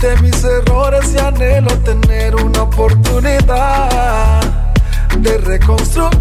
de 0.00 0.16
mis 0.22 0.44
errores 0.44 1.12
y 1.14 1.18
anhelo 1.18 1.76
tener 1.80 2.36
una 2.36 2.62
oportunidad 2.62 4.61
de 5.18 5.38
reconstruir. 5.38 6.12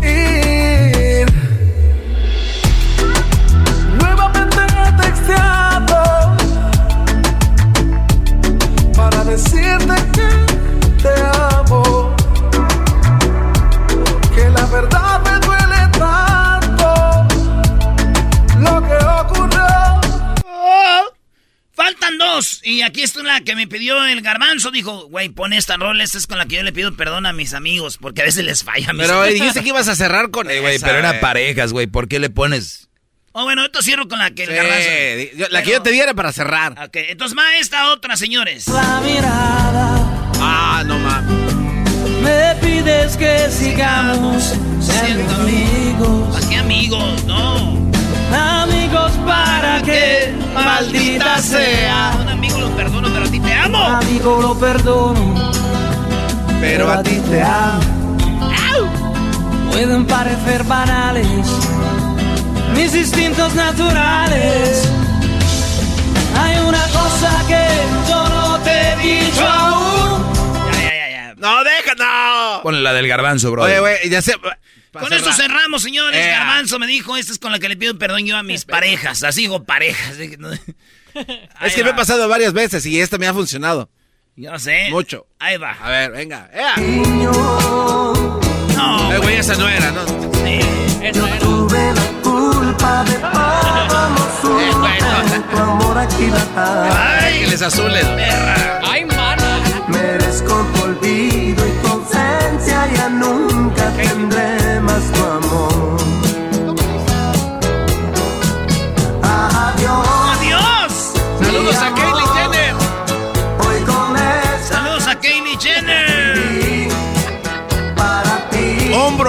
Nuevamente 3.99 4.57
texteado 5.01 6.37
para 8.95 9.23
decirte 9.23 9.95
que 10.13 10.29
te 11.01 11.13
amo. 11.55 12.15
Que 14.35 14.49
la 14.49 14.65
verdad 14.67 15.30
Faltan 21.83 22.17
dos. 22.17 22.59
Y 22.63 22.81
aquí 22.83 23.01
está 23.01 23.23
la 23.23 23.41
que 23.41 23.55
me 23.55 23.67
pidió 23.67 24.05
el 24.05 24.21
garbanzo. 24.21 24.69
Dijo, 24.71 25.07
güey, 25.07 25.29
pon 25.29 25.51
esta 25.53 25.77
rola. 25.77 26.03
Esta 26.03 26.17
es 26.19 26.27
con 26.27 26.37
la 26.37 26.45
que 26.45 26.57
yo 26.57 26.63
le 26.63 26.71
pido 26.71 26.95
perdón 26.95 27.25
a 27.25 27.33
mis 27.33 27.53
amigos. 27.53 27.97
Porque 27.99 28.21
a 28.21 28.25
veces 28.25 28.45
les 28.45 28.63
falla. 28.63 28.89
a 28.89 28.93
mis 28.93 29.07
Pero 29.07 29.23
dijiste 29.23 29.61
que 29.63 29.69
ibas 29.69 29.87
a 29.87 29.95
cerrar 29.95 30.29
con 30.29 30.49
Eh, 30.51 30.59
güey, 30.59 30.77
pero 30.79 30.97
eran 30.99 31.11
güey. 31.13 31.21
parejas, 31.21 31.73
güey. 31.73 31.87
¿Por 31.87 32.07
qué 32.07 32.19
le 32.19 32.29
pones? 32.29 32.89
Oh, 33.33 33.43
bueno, 33.45 33.63
esto 33.65 33.81
cierro 33.81 34.07
con 34.07 34.19
la 34.19 34.29
que 34.31 34.43
el 34.43 34.49
Sí, 34.49 34.55
garbanzo. 34.55 35.37
yo- 35.37 35.47
la 35.49 35.63
que 35.63 35.71
yo 35.71 35.81
te 35.81 35.91
diera 35.91 36.13
para 36.13 36.31
cerrar. 36.33 36.73
Ok, 36.85 36.97
entonces 37.09 37.37
va 37.37 37.55
esta 37.57 37.89
otra, 37.91 38.15
señores. 38.17 38.67
La 38.67 38.99
mirada 39.01 40.31
Ah, 40.39 40.83
no 40.85 40.99
mames. 40.99 41.53
me 42.21 42.55
pides 42.61 43.15
que 43.17 43.49
sigamos 43.49 44.53
siendo 44.81 45.33
amigos. 45.35 46.33
¿Para 46.35 46.49
qué 46.49 46.55
amigos? 46.57 47.23
No. 47.23 47.80
Que 49.83 50.33
maldita 50.53 51.37
sea. 51.39 52.17
Un 52.21 52.29
amigo 52.29 52.59
lo 52.59 52.69
perdono, 52.75 53.09
pero 53.11 53.25
a 53.25 53.31
ti 53.31 53.39
te 53.39 53.53
amo. 53.53 53.77
Amigo 53.77 54.41
lo 54.41 54.59
perdono, 54.59 55.51
Pero 56.59 56.91
a 56.91 57.03
ti 57.03 57.19
te 57.29 57.41
amo. 57.41 58.17
Pueden 59.71 60.05
parecer 60.05 60.63
banales 60.65 61.27
mis 62.75 62.95
instintos 62.95 63.53
naturales. 63.55 64.89
Hay 66.37 66.57
una 66.59 66.83
cosa 66.87 67.43
que 67.47 67.67
yo 68.09 68.29
no 68.29 68.59
te 68.59 68.71
he 68.71 68.95
dicho 68.97 69.47
aún. 69.47 70.23
Ya, 70.73 70.81
ya, 70.81 70.93
ya, 70.93 71.09
ya. 71.09 71.35
No, 71.37 71.63
deja, 71.63 71.95
no. 71.97 72.61
Ponle 72.63 72.81
la 72.81 72.93
del 72.93 73.07
garbanzo, 73.07 73.51
bro. 73.51 73.63
Oye, 73.63 73.79
güey, 73.79 74.09
ya 74.09 74.21
sé. 74.21 74.35
Con 74.91 75.11
esto 75.13 75.31
cerramos, 75.33 75.81
señores. 75.83 76.25
Eh. 76.25 76.29
Garbanzo 76.29 76.79
me 76.79 76.87
dijo, 76.87 77.15
esta 77.17 77.31
es 77.31 77.39
con 77.39 77.51
la 77.51 77.59
que 77.59 77.69
le 77.69 77.77
pido 77.77 77.97
perdón 77.97 78.25
yo 78.25 78.37
a 78.37 78.43
mis 78.43 78.65
parejas. 78.65 79.23
Así 79.23 79.41
digo 79.41 79.63
parejas. 79.63 80.17
Es 81.61 81.75
que 81.75 81.83
me 81.83 81.89
he 81.89 81.93
pasado 81.93 82.29
varias 82.29 82.53
veces 82.53 82.85
y 82.85 83.01
esta 83.01 83.17
me 83.17 83.27
ha 83.27 83.33
funcionado. 83.33 83.89
Yo 84.37 84.57
sé. 84.59 84.87
Mucho. 84.91 85.27
Ahí 85.39 85.57
va. 85.57 85.71
A 85.73 85.89
ver, 85.89 86.11
venga. 86.11 86.49
¡Ea! 86.53 86.77
No. 86.77 88.39
Eh, 89.13 89.17
güey, 89.17 89.35
esa 89.35 89.55
no 89.55 89.67
era, 89.67 89.91
¿no? 89.91 90.07
Sí. 90.07 90.59
Eso 91.03 91.27
era. 91.27 91.39
Tuve 91.39 91.93
la 91.93 92.05
culpa 92.23 93.03
de 93.03 93.13
todo 94.41 94.61
Eh, 94.61 94.71
güey, 94.79 95.01
no. 95.01 95.41
tu 95.51 95.57
amor 95.57 95.97
aquilatado. 95.97 96.89
Ay, 96.97 97.45
les 97.47 97.61
azules. 97.61 98.05
Ay, 98.83 99.03
mana. 99.05 99.59
Merezco 99.89 100.65
tu 100.73 100.81
olvido 100.83 101.67
y 101.67 101.71
tu 101.81 101.87
ausencia, 101.89 102.87
ya 102.95 103.09
nunca 103.09 103.91
tendré 103.97 104.40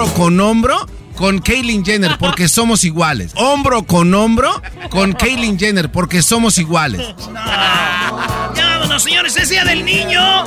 Hombro 0.03 0.17
con 0.17 0.39
hombro 0.41 0.87
con 1.15 1.39
Kaylin 1.39 1.85
Jenner 1.85 2.17
porque 2.17 2.47
somos 2.49 2.83
iguales. 2.83 3.31
Hombro 3.35 3.83
con 3.83 4.13
hombro 4.13 4.61
con 4.89 5.13
Kaylin 5.13 5.57
Jenner 5.57 5.89
porque 5.89 6.21
somos 6.21 6.57
iguales. 6.57 7.15
No. 7.31 8.53
Ya 8.53 8.79
vámonos, 8.79 9.01
señores. 9.01 9.37
Es 9.37 9.47
Día 9.47 9.63
del 9.63 9.85
Niño. 9.85 10.43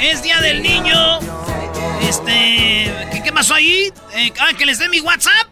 Es 0.00 0.22
Día 0.22 0.40
del 0.40 0.62
Niño. 0.62 1.18
Este... 2.00 2.90
¿Qué, 3.12 3.22
qué 3.22 3.30
pasó 3.30 3.54
ahí? 3.54 3.92
Eh, 4.14 4.32
ah, 4.40 4.54
que 4.56 4.64
les 4.64 4.78
dé 4.78 4.88
mi 4.88 5.00
WhatsApp. 5.00 5.48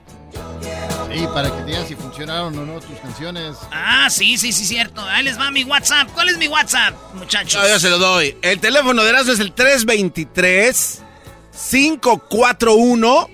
Sí, 1.13 1.27
para 1.35 1.55
que 1.55 1.63
digan 1.65 1.87
si 1.87 1.95
funcionaron 1.95 2.59
o 2.59 2.65
no 2.65 2.81
tus 2.81 2.99
canciones. 3.01 3.57
Ah, 3.71 4.09
sí, 4.09 4.39
sí, 4.39 4.51
sí, 4.51 4.65
cierto. 4.65 5.03
Ahí 5.03 5.25
les 5.25 5.39
va 5.39 5.51
mi 5.51 5.65
WhatsApp. 5.65 6.09
¿Cuál 6.15 6.31
es 6.31 6.39
mi 6.39 6.49
WhatsApp, 6.49 6.95
muchachos? 7.15 7.61
No, 7.61 7.69
yo 7.69 7.79
se 7.79 7.91
lo 7.91 7.99
doy. 7.99 8.35
El 8.41 8.61
teléfono 8.61 9.03
de 9.03 9.11
Erasmo 9.11 9.33
es 9.33 9.41
el 9.41 9.53
323 9.53 11.03
541 11.57 13.31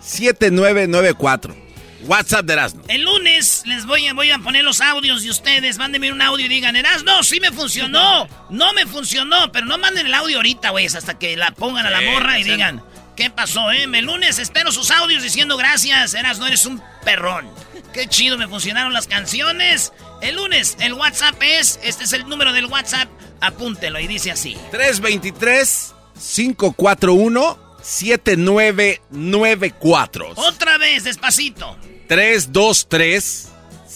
7994. 0.00 1.56
WhatsApp 2.02 2.46
de 2.46 2.52
Erasmo. 2.54 2.82
El 2.88 3.02
lunes 3.02 3.62
les 3.66 3.84
voy 3.86 4.06
a, 4.06 4.14
voy 4.14 4.30
a 4.30 4.38
poner 4.38 4.64
los 4.64 4.80
audios 4.80 5.22
de 5.22 5.30
ustedes. 5.30 5.78
Mándenme 5.78 6.12
un 6.12 6.22
audio 6.22 6.46
y 6.46 6.48
digan, 6.48 6.74
Eras, 6.76 7.04
no, 7.04 7.22
sí 7.22 7.40
me 7.40 7.52
funcionó. 7.52 8.26
No 8.48 8.72
me 8.72 8.86
funcionó, 8.86 9.52
pero 9.52 9.66
no 9.66 9.78
manden 9.78 10.06
el 10.06 10.14
audio 10.14 10.38
ahorita, 10.38 10.70
güey, 10.70 10.86
hasta 10.86 11.18
que 11.18 11.36
la 11.36 11.50
pongan 11.52 11.86
a 11.86 11.90
la 11.90 12.00
morra 12.00 12.38
y 12.38 12.44
digan, 12.44 12.82
¿qué 13.16 13.30
pasó, 13.30 13.70
eh? 13.70 13.84
El 13.84 14.06
lunes 14.06 14.38
espero 14.38 14.72
sus 14.72 14.90
audios 14.90 15.22
diciendo 15.22 15.56
gracias, 15.56 16.14
Eras, 16.14 16.38
no 16.38 16.46
eres 16.46 16.64
un 16.66 16.82
perrón. 17.04 17.48
Qué 17.92 18.06
chido 18.06 18.38
me 18.38 18.48
funcionaron 18.48 18.92
las 18.92 19.06
canciones. 19.06 19.92
El 20.22 20.36
lunes, 20.36 20.76
el 20.80 20.94
WhatsApp 20.94 21.36
es, 21.42 21.78
este 21.82 22.04
es 22.04 22.12
el 22.12 22.28
número 22.28 22.52
del 22.52 22.66
WhatsApp, 22.66 23.08
apúntelo 23.40 24.00
y 24.00 24.06
dice 24.06 24.30
así. 24.30 24.56
323 24.70 25.94
541 26.20 27.58
7994. 27.82 30.32
Otra 30.36 30.78
vez, 30.78 31.04
despacito. 31.04 31.76
323 32.08 33.48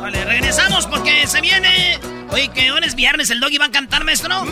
Vale, 0.01 0.25
regresamos 0.25 0.87
porque 0.87 1.27
se 1.27 1.39
viene. 1.41 1.99
Oye, 2.31 2.47
que 2.49 2.71
hoy 2.71 2.81
es 2.83 2.95
viernes, 2.95 3.29
el 3.29 3.39
doggy 3.39 3.57
va 3.57 3.65
a 3.65 3.71
cantar, 3.71 4.03
maestro. 4.03 4.27
No, 4.29 4.43
no, 4.45 4.51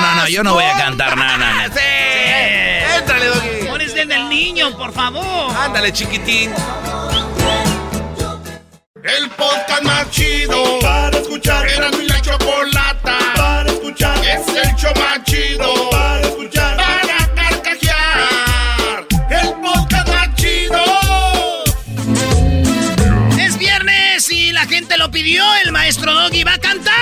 no, 0.00 0.14
no, 0.16 0.28
yo 0.28 0.42
no 0.42 0.54
voy 0.54 0.64
a 0.64 0.76
cantar 0.76 1.16
nada, 1.16 1.36
nada. 1.36 1.68
Sí. 1.68 1.78
Éntrale, 2.98 3.26
Doggy. 3.26 3.68
Hoy 3.68 3.82
es 3.82 3.94
del 3.94 4.08
del 4.08 4.28
niño, 4.28 4.76
por 4.76 4.92
favor. 4.92 5.54
Ándale, 5.56 5.92
chiquitín. 5.92 6.50
El 9.04 9.28
podcast 9.30 9.82
más 9.82 10.08
chido 10.10 10.78
para 10.80 11.18
escuchar. 11.18 11.66
Era 11.66 11.90
mi 11.90 12.06
la 12.06 12.20
chocolata 12.20 13.18
para 13.34 13.68
escuchar. 13.68 14.16
Es 14.18 14.46
el 14.46 14.76
show 14.76 14.92
más 14.94 15.24
chido 15.24 15.90
para 15.90 16.20
escuchar. 16.20 16.76
Para 16.76 17.34
carcajear. 17.34 19.06
El 19.28 19.54
podcast 19.60 20.08
más 20.08 20.34
chido. 20.36 20.84
Es 23.40 23.58
viernes 23.58 24.30
y 24.30 24.52
la 24.52 24.66
gente 24.66 24.96
lo 24.96 25.10
pidió. 25.10 25.42
El 25.64 25.72
maestro 25.72 26.14
Doggy 26.14 26.44
va 26.44 26.54
a 26.54 26.58
cantar. 26.58 26.92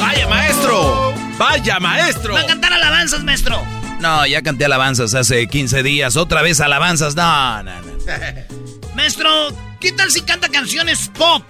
Vaya, 0.00 0.28
maestro. 0.28 1.14
Vaya, 1.38 1.80
maestro. 1.80 2.34
Va 2.34 2.40
a 2.40 2.46
cantar 2.46 2.74
alabanzas, 2.74 3.24
maestro. 3.24 3.64
No, 4.00 4.26
ya 4.26 4.42
canté 4.42 4.66
alabanzas 4.66 5.14
hace 5.14 5.48
15 5.48 5.82
días. 5.82 6.16
Otra 6.16 6.42
vez 6.42 6.60
alabanzas. 6.60 7.16
No, 7.16 7.62
no, 7.62 7.72
no. 7.80 7.90
Maestro, 8.94 9.50
¿qué 9.80 9.92
tal 9.92 10.10
si 10.10 10.20
canta 10.22 10.48
canciones 10.48 11.10
pop? 11.16 11.42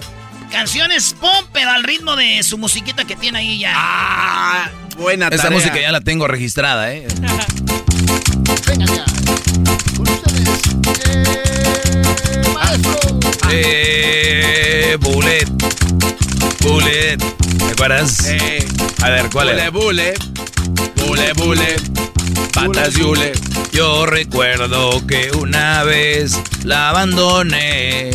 Canciones 0.51 1.15
pop, 1.19 1.47
pero 1.53 1.71
al 1.71 1.83
ritmo 1.85 2.17
de 2.17 2.43
su 2.43 2.59
musiquita 2.59 3.05
que 3.05 3.15
tiene 3.17 3.39
ahí 3.39 3.59
ya. 3.61 3.73
Ah, 3.75 4.69
buena 4.97 5.27
Esta 5.29 5.45
tarea. 5.45 5.59
música 5.59 5.81
ya 5.81 5.93
la 5.93 6.01
tengo 6.01 6.27
registrada, 6.27 6.93
¿eh? 6.93 7.07
Venga 8.67 8.87
ya. 8.87 9.05
Con 9.97 10.09
ustedes, 10.09 10.49
eh, 11.09 12.43
maestro. 12.55 13.21
Eh, 13.53 14.97
Bullet. 15.01 15.47
Bullet. 16.61 17.17
¿Te 17.59 17.65
acuerdas? 17.73 18.27
Eh, 18.29 18.67
A 19.03 19.11
ver, 19.11 19.31
¿cuál 19.31 19.49
bule, 19.49 19.61
era? 19.63 19.71
bule. 19.71 20.15
Bule, 21.07 21.33
bule. 21.35 21.77
Patas 22.53 22.97
y 22.99 23.03
hule. 23.03 23.33
Yo 23.73 24.07
recuerdo 24.07 25.05
que 25.07 25.31
una 25.37 25.85
vez 25.85 26.39
la 26.65 26.91
abandoné. 26.91 28.11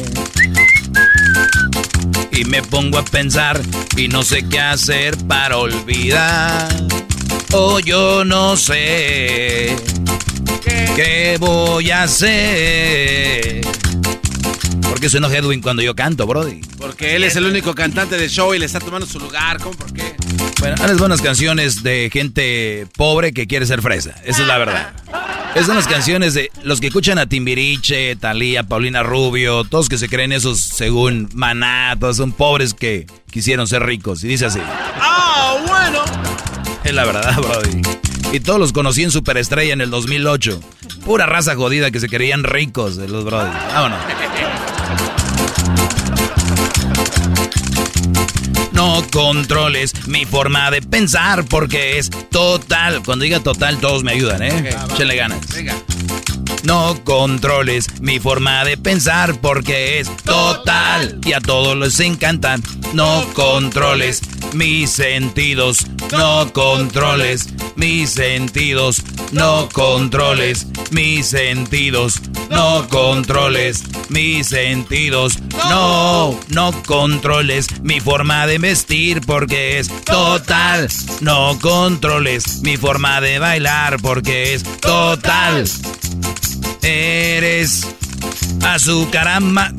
Y 2.32 2.44
me 2.46 2.62
pongo 2.62 2.98
a 3.00 3.06
pensar 3.06 3.60
y 3.96 4.08
no 4.10 4.22
sé 4.24 4.44
qué 4.48 4.60
hacer 4.60 5.18
para 5.28 5.58
olvidar. 5.58 6.68
O 7.54 7.80
yo 7.80 8.26
no 8.26 8.58
sé 8.58 9.76
qué 10.96 11.38
voy 11.40 11.92
a 11.92 12.04
hacer. 12.04 13.62
¿Por 14.90 15.00
qué 15.00 15.10
suena 15.10 15.28
Hedwin 15.28 15.62
cuando 15.62 15.82
yo 15.82 15.96
canto, 15.96 16.26
Brody? 16.26 16.62
Porque 16.78 17.16
él 17.16 17.24
es 17.24 17.36
el 17.36 17.46
único 17.46 17.74
cantante 17.76 18.18
del 18.18 18.30
show 18.30 18.54
y 18.54 18.60
le 18.60 18.66
está 18.66 18.80
tomando 18.80 19.06
su 19.06 19.20
lugar. 19.20 19.60
¿Cómo? 19.60 19.76
¿Por 19.76 19.94
qué? 19.94 20.16
Bueno, 20.60 20.76
las 20.78 20.98
buenas 20.98 21.22
canciones 21.22 21.84
de 21.84 22.10
gente 22.12 22.88
pobre 22.96 23.34
que 23.34 23.48
quiere 23.48 23.66
ser 23.66 23.82
fresa. 23.82 24.16
Esa 24.26 24.42
es 24.42 24.48
la 24.48 24.58
verdad. 24.58 24.94
Esas 25.54 25.68
son 25.68 25.76
las 25.78 25.88
canciones 25.88 26.34
de 26.34 26.52
los 26.64 26.82
que 26.82 26.88
escuchan 26.88 27.18
a 27.18 27.28
Timbiriche, 27.28 28.16
Talía, 28.18 28.64
Paulina 28.64 29.04
Rubio, 29.04 29.64
todos 29.64 29.88
que 29.88 29.98
se 29.98 30.10
creen 30.10 30.34
esos 30.34 30.60
según 30.60 31.30
Maná, 31.34 31.96
todos 31.98 32.18
son 32.18 32.34
pobres 32.34 32.74
que 32.74 33.08
quisieron 33.32 33.66
ser 33.68 33.84
ricos. 33.84 34.24
Y 34.24 34.28
dice 34.28 34.48
así. 34.48 34.60
¡Ah, 34.62 35.56
bueno! 35.66 36.04
Es 36.84 36.94
la 36.94 37.06
verdad, 37.06 37.38
Brody. 37.38 37.82
Y 38.34 38.42
todos 38.42 38.60
los 38.60 38.74
conocí 38.74 39.04
en 39.04 39.12
Superestrella 39.12 39.72
en 39.72 39.80
el 39.80 39.90
2008. 39.90 40.60
Pura 41.06 41.26
raza 41.26 41.56
jodida 41.56 41.90
que 41.90 42.02
se 42.02 42.10
creían 42.10 42.44
ricos 42.44 42.98
de 42.98 43.08
los 43.08 43.24
Brody. 43.24 43.50
Vámonos. 43.74 44.00
No 48.86 49.04
controles 49.12 50.08
mi 50.08 50.26
forma 50.26 50.70
de 50.70 50.80
pensar 50.80 51.44
porque 51.46 51.98
es 51.98 52.12
total. 52.30 53.02
Cuando 53.04 53.24
diga 53.24 53.40
total, 53.40 53.80
todos 53.80 54.04
me 54.04 54.12
ayudan, 54.12 54.44
¿eh? 54.44 54.76
Okay, 54.94 55.18
ganas. 55.18 55.40
No 56.66 57.00
controles 57.04 57.88
mi 58.02 58.20
forma 58.20 58.66
de 58.66 58.76
pensar 58.76 59.40
porque 59.40 60.00
es 60.00 60.10
total. 60.18 61.20
Y 61.24 61.34
a 61.34 61.40
todos 61.40 61.78
les 61.78 62.00
encantan. 62.00 62.64
No 62.94 63.24
controles 63.34 64.22
mis 64.54 64.90
sentidos. 64.90 65.86
No 66.12 66.52
controles 66.54 67.50
mis 67.76 68.10
sentidos. 68.10 69.04
No 69.32 69.70
controles 69.72 70.66
mis 70.90 71.28
sentidos. 71.28 72.20
No 72.50 72.88
controles 72.90 73.84
mis 74.10 74.48
sentidos. 74.48 75.38
No, 75.70 76.40
no 76.50 76.84
controles 76.84 77.68
mi 77.82 78.00
forma 78.00 78.48
de 78.48 78.58
vestir 78.58 79.22
porque 79.22 79.78
es 79.78 79.90
total. 80.04 80.90
No 81.22 81.60
controles 81.62 82.62
mi 82.64 82.76
forma 82.76 83.22
de 83.22 83.38
bailar 83.38 83.98
porque 84.02 84.56
es 84.56 84.64
total. 84.80 85.66
Eres 86.88 87.82
azucarama. 88.64 89.74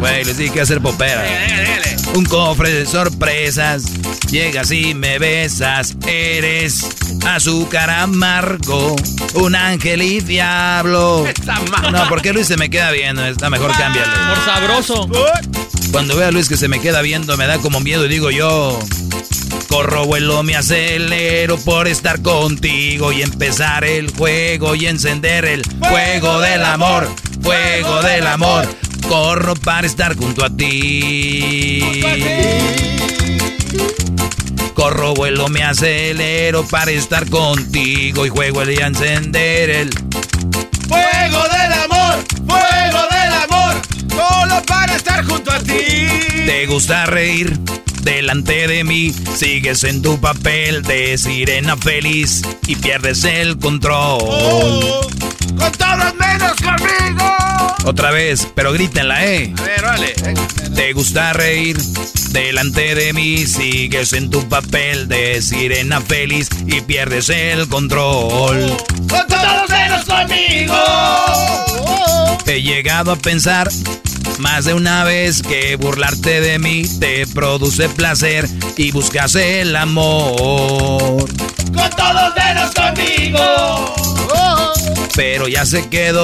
Güey, 0.00 0.24
les 0.24 0.36
dije 0.36 0.52
que 0.52 0.60
hacer 0.60 0.80
popera. 0.80 1.22
Un 2.14 2.24
cofre 2.24 2.72
de 2.72 2.84
sorpresas. 2.84 3.84
Llegas 4.30 4.72
y 4.72 4.92
me 4.92 5.20
besas. 5.20 5.94
Eres 6.08 6.84
azúcar 7.24 7.90
amargo. 7.90 8.96
Un 9.34 9.54
ángel 9.54 10.02
y 10.02 10.20
diablo. 10.20 11.24
No, 11.92 12.08
¿por 12.08 12.20
qué 12.20 12.32
Luis 12.32 12.48
se 12.48 12.56
me 12.56 12.70
queda 12.70 12.90
viendo? 12.90 13.24
Está 13.24 13.50
mejor 13.50 13.70
cámbiale. 13.76 14.12
Por 14.34 14.44
sabroso. 14.44 15.08
Cuando 15.92 16.16
veo 16.16 16.26
a 16.26 16.30
Luis 16.32 16.48
que 16.48 16.56
se 16.56 16.66
me 16.66 16.80
queda 16.80 17.02
viendo, 17.02 17.36
me 17.36 17.46
da 17.46 17.58
como 17.58 17.78
miedo 17.78 18.06
y 18.06 18.08
digo 18.08 18.32
yo. 18.32 18.80
Corro, 19.74 20.06
vuelo, 20.06 20.44
me 20.44 20.54
acelero 20.54 21.58
por 21.58 21.88
estar 21.88 22.22
contigo 22.22 23.10
y 23.10 23.22
empezar 23.22 23.82
el 23.82 24.08
juego 24.12 24.76
y 24.76 24.86
encender 24.86 25.44
el 25.44 25.64
fuego 25.64 26.38
del 26.38 26.64
amor, 26.64 27.10
fuego 27.42 28.00
del 28.02 28.24
amor. 28.28 28.68
Corro 29.08 29.56
para 29.56 29.84
estar 29.84 30.16
junto 30.16 30.44
a 30.44 30.50
ti. 30.56 32.04
Corro, 34.74 35.12
vuelo, 35.14 35.48
me 35.48 35.64
acelero 35.64 36.64
para 36.68 36.92
estar 36.92 37.28
contigo 37.28 38.24
y 38.24 38.28
juego 38.28 38.62
y 38.70 38.76
encender 38.76 39.70
el 39.70 39.90
fuego 40.88 41.42
del 41.48 41.72
amor, 41.72 42.24
fuego 42.46 42.62
del 42.78 42.94
amor. 42.94 43.13
Solo 44.14 44.62
para 44.66 44.96
estar 44.96 45.24
junto 45.24 45.50
a 45.50 45.58
ti. 45.60 46.06
¿Te 46.46 46.66
gusta 46.66 47.06
reír? 47.06 47.58
delante 48.04 48.68
de 48.68 48.84
mí. 48.84 49.12
Sigues 49.34 49.82
en 49.84 50.02
tu 50.02 50.20
papel 50.20 50.82
de 50.82 51.18
sirena 51.18 51.76
feliz 51.76 52.42
y 52.66 52.76
pierdes 52.76 53.24
el 53.24 53.58
control. 53.58 54.18
Oh, 54.22 55.00
con 55.58 55.72
todos 55.72 56.14
conmigo. 56.38 57.36
Otra 57.84 58.10
vez, 58.10 58.48
pero 58.54 58.72
grítenla, 58.72 59.24
¿eh? 59.24 59.52
A 59.58 59.62
ver, 59.62 59.82
vale. 59.82 60.14
¿Te 60.74 60.92
gusta 60.92 61.32
reír? 61.32 61.76
Delante 62.30 62.94
de 62.94 63.12
mí 63.12 63.46
sigues 63.46 64.12
en 64.12 64.30
tu 64.30 64.48
papel 64.48 65.06
de 65.06 65.40
sirena 65.40 66.00
feliz 66.00 66.48
y 66.66 66.80
pierdes 66.80 67.28
el 67.28 67.68
control. 67.68 68.76
Con 69.08 69.26
todos 69.28 69.68
menos 69.70 70.04
conmigo. 70.04 70.74
He 72.46 72.62
llegado 72.62 73.12
a 73.12 73.16
pensar 73.16 73.68
más 74.38 74.64
de 74.64 74.74
una 74.74 75.04
vez 75.04 75.42
que 75.42 75.76
burlarte 75.76 76.40
de 76.40 76.58
mí 76.58 76.84
te 76.98 77.26
produce 77.26 77.88
placer 77.88 78.48
y 78.76 78.90
buscas 78.90 79.36
el 79.36 79.76
amor. 79.76 81.28
Con 81.72 81.90
todos 81.96 82.34
menos 82.36 82.74
conmigo. 82.74 83.94
Pero 85.14 85.46
ya 85.46 85.64
se 85.64 85.88
quedó 85.88 86.23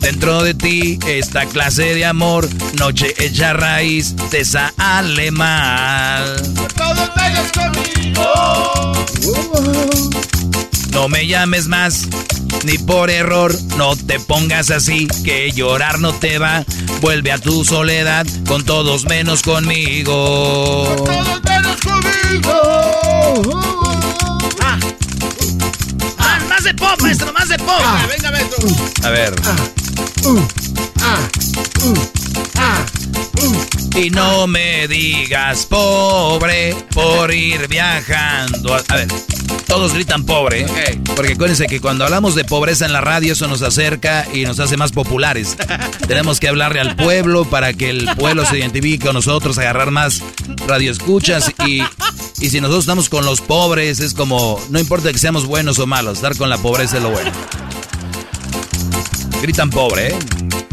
dentro 0.00 0.42
de 0.42 0.54
ti 0.54 0.98
esta 1.06 1.46
clase 1.46 1.94
de 1.94 2.04
amor. 2.04 2.48
Noche 2.78 3.14
hecha 3.18 3.52
raíz 3.52 4.16
te 4.30 4.44
sale 4.44 5.30
mal. 5.30 6.42
Todos 6.76 7.10
conmigo. 7.52 8.92
No 10.92 11.08
me 11.08 11.26
llames 11.26 11.68
más, 11.68 12.08
ni 12.64 12.78
por 12.78 13.10
error, 13.10 13.54
no 13.76 13.96
te 13.96 14.20
pongas 14.20 14.70
así, 14.70 15.08
que 15.24 15.50
llorar 15.50 15.98
no 15.98 16.12
te 16.12 16.38
va. 16.38 16.64
Vuelve 17.00 17.32
a 17.32 17.38
tu 17.38 17.64
soledad, 17.64 18.24
con 18.46 18.64
todos 18.64 19.04
menos 19.04 19.42
conmigo. 19.42 20.94
Con 20.96 21.04
todos 21.04 21.42
menos 21.44 21.76
conmigo. 21.80 23.91
Ah. 26.62 26.68
Ah, 26.68 26.70
más 26.70 26.74
de 26.74 26.74
pop, 26.74 27.00
maestro, 27.02 27.32
más 27.32 27.48
de 27.48 27.58
pop. 27.58 27.70
Ah. 27.70 28.06
Venga. 28.08 28.28
A 29.04 29.10
ver. 29.10 29.34
Y 33.94 34.10
no 34.10 34.46
me 34.46 34.88
digas 34.88 35.66
pobre 35.66 36.74
por 36.94 37.32
ir 37.32 37.68
viajando. 37.68 38.74
A, 38.74 38.96
ver, 38.96 39.08
todos 39.66 39.92
gritan 39.92 40.24
pobre, 40.24 40.62
¿eh? 40.62 41.00
porque 41.14 41.34
acuérdense 41.34 41.66
que 41.66 41.80
cuando 41.80 42.04
hablamos 42.04 42.34
de 42.34 42.44
pobreza 42.44 42.86
en 42.86 42.92
la 42.92 43.00
radio 43.00 43.34
eso 43.34 43.48
nos 43.48 43.62
acerca 43.62 44.26
y 44.32 44.44
nos 44.44 44.58
hace 44.60 44.76
más 44.76 44.92
populares. 44.92 45.56
Tenemos 46.08 46.40
que 46.40 46.48
hablarle 46.48 46.80
al 46.80 46.96
pueblo 46.96 47.44
para 47.44 47.74
que 47.74 47.90
el 47.90 48.08
pueblo 48.16 48.46
se 48.46 48.58
identifique 48.58 49.04
con 49.04 49.14
nosotros, 49.14 49.58
agarrar 49.58 49.90
más 49.90 50.22
radioescuchas 50.66 51.52
y, 51.66 51.82
y 52.40 52.50
si 52.50 52.60
nosotros 52.60 52.84
estamos 52.84 53.08
con 53.08 53.24
los 53.24 53.40
pobres 53.40 54.00
es 54.00 54.14
como, 54.14 54.60
no 54.70 54.78
importa 54.78 55.12
que 55.12 55.18
seamos 55.18 55.46
buenos 55.46 55.78
o 55.78 55.86
malos, 55.86 56.18
estar 56.18 56.36
con 56.36 56.48
la 56.48 56.58
pobreza 56.58 56.96
es 56.96 57.02
lo 57.02 57.10
bueno. 57.10 57.30
Gritan 59.42 59.70
pobre, 59.70 60.14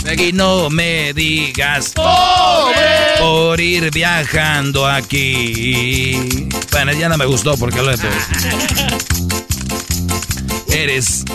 ¿eh? 0.05 0.27
Y 0.27 0.31
no 0.31 0.69
me 0.69 1.11
digas 1.13 1.93
¡Pobre! 1.95 2.75
por 3.19 3.59
ir 3.59 3.89
viajando 3.89 4.87
aquí. 4.87 6.47
Bueno, 6.71 6.93
ya 6.93 7.09
no 7.09 7.17
me 7.17 7.25
gustó 7.25 7.57
porque 7.57 7.81
lo 7.81 7.91
he 7.91 7.97
Eres 10.71 11.25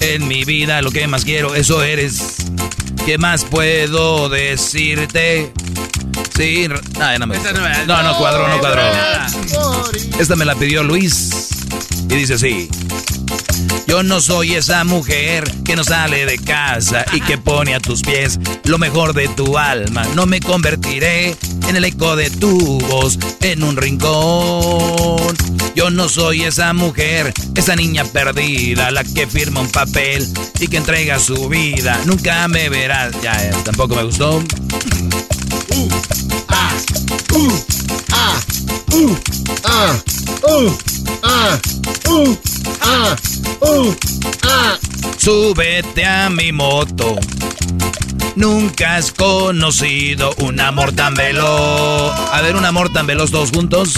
en 0.00 0.26
mi 0.26 0.44
vida 0.44 0.82
lo 0.82 0.90
que 0.90 1.06
más 1.06 1.24
quiero, 1.24 1.54
eso 1.54 1.80
eres. 1.84 2.38
¿Qué 3.06 3.18
más 3.18 3.44
puedo 3.44 4.28
decirte? 4.28 5.52
Sí, 6.36 6.66
no, 6.66 7.26
me. 7.28 7.38
No, 7.86 8.02
no 8.02 8.18
cuadró, 8.18 8.48
no 8.48 8.58
cuadró. 8.58 8.82
Esta 10.18 10.34
me 10.34 10.44
la 10.44 10.56
pidió 10.56 10.82
Luis 10.82 11.61
y 12.12 12.16
dice 12.16 12.34
así. 12.34 12.68
Yo 13.86 14.02
no 14.02 14.20
soy 14.20 14.54
esa 14.54 14.84
mujer 14.84 15.50
que 15.64 15.76
no 15.76 15.84
sale 15.84 16.26
de 16.26 16.38
casa 16.38 17.04
y 17.12 17.20
que 17.20 17.38
pone 17.38 17.74
a 17.74 17.80
tus 17.80 18.02
pies 18.02 18.38
lo 18.64 18.78
mejor 18.78 19.14
de 19.14 19.28
tu 19.28 19.56
alma. 19.58 20.04
No 20.14 20.26
me 20.26 20.40
convertiré 20.40 21.36
en 21.68 21.76
el 21.76 21.84
eco 21.84 22.14
de 22.16 22.30
tu 22.30 22.78
voz 22.80 23.18
en 23.40 23.62
un 23.62 23.76
rincón. 23.76 25.36
Yo 25.74 25.90
no 25.90 26.08
soy 26.08 26.42
esa 26.42 26.72
mujer, 26.74 27.32
esa 27.54 27.76
niña 27.76 28.04
perdida, 28.04 28.90
la 28.90 29.04
que 29.04 29.26
firma 29.26 29.60
un 29.60 29.70
papel 29.70 30.28
y 30.60 30.68
que 30.68 30.76
entrega 30.76 31.18
su 31.18 31.48
vida. 31.48 31.98
Nunca 32.04 32.46
me 32.48 32.68
verás. 32.68 33.14
Ya, 33.22 33.32
ya 33.42 33.56
tampoco 33.64 33.94
me 33.94 34.04
gustó. 34.04 34.38
Uh, 34.38 35.88
ah, 36.48 36.72
uh, 37.32 37.52
ah, 38.12 38.40
uh, 38.92 39.16
ah, 39.64 39.98
uh, 42.08 42.36
ah, 42.80 43.16
uh, 43.60 43.94
ah. 44.44 44.78
Súbete 45.16 46.04
a 46.04 46.28
mi 46.30 46.52
moto. 46.52 47.16
Nunca 48.34 48.96
has 48.96 49.12
conocido 49.12 50.34
un 50.38 50.60
amor 50.60 50.92
tan 50.92 51.14
veloz. 51.14 52.12
A 52.32 52.40
ver, 52.42 52.56
un 52.56 52.64
amor 52.64 52.92
tan 52.92 53.06
veloz 53.06 53.30
todos 53.30 53.50
juntos. 53.50 53.94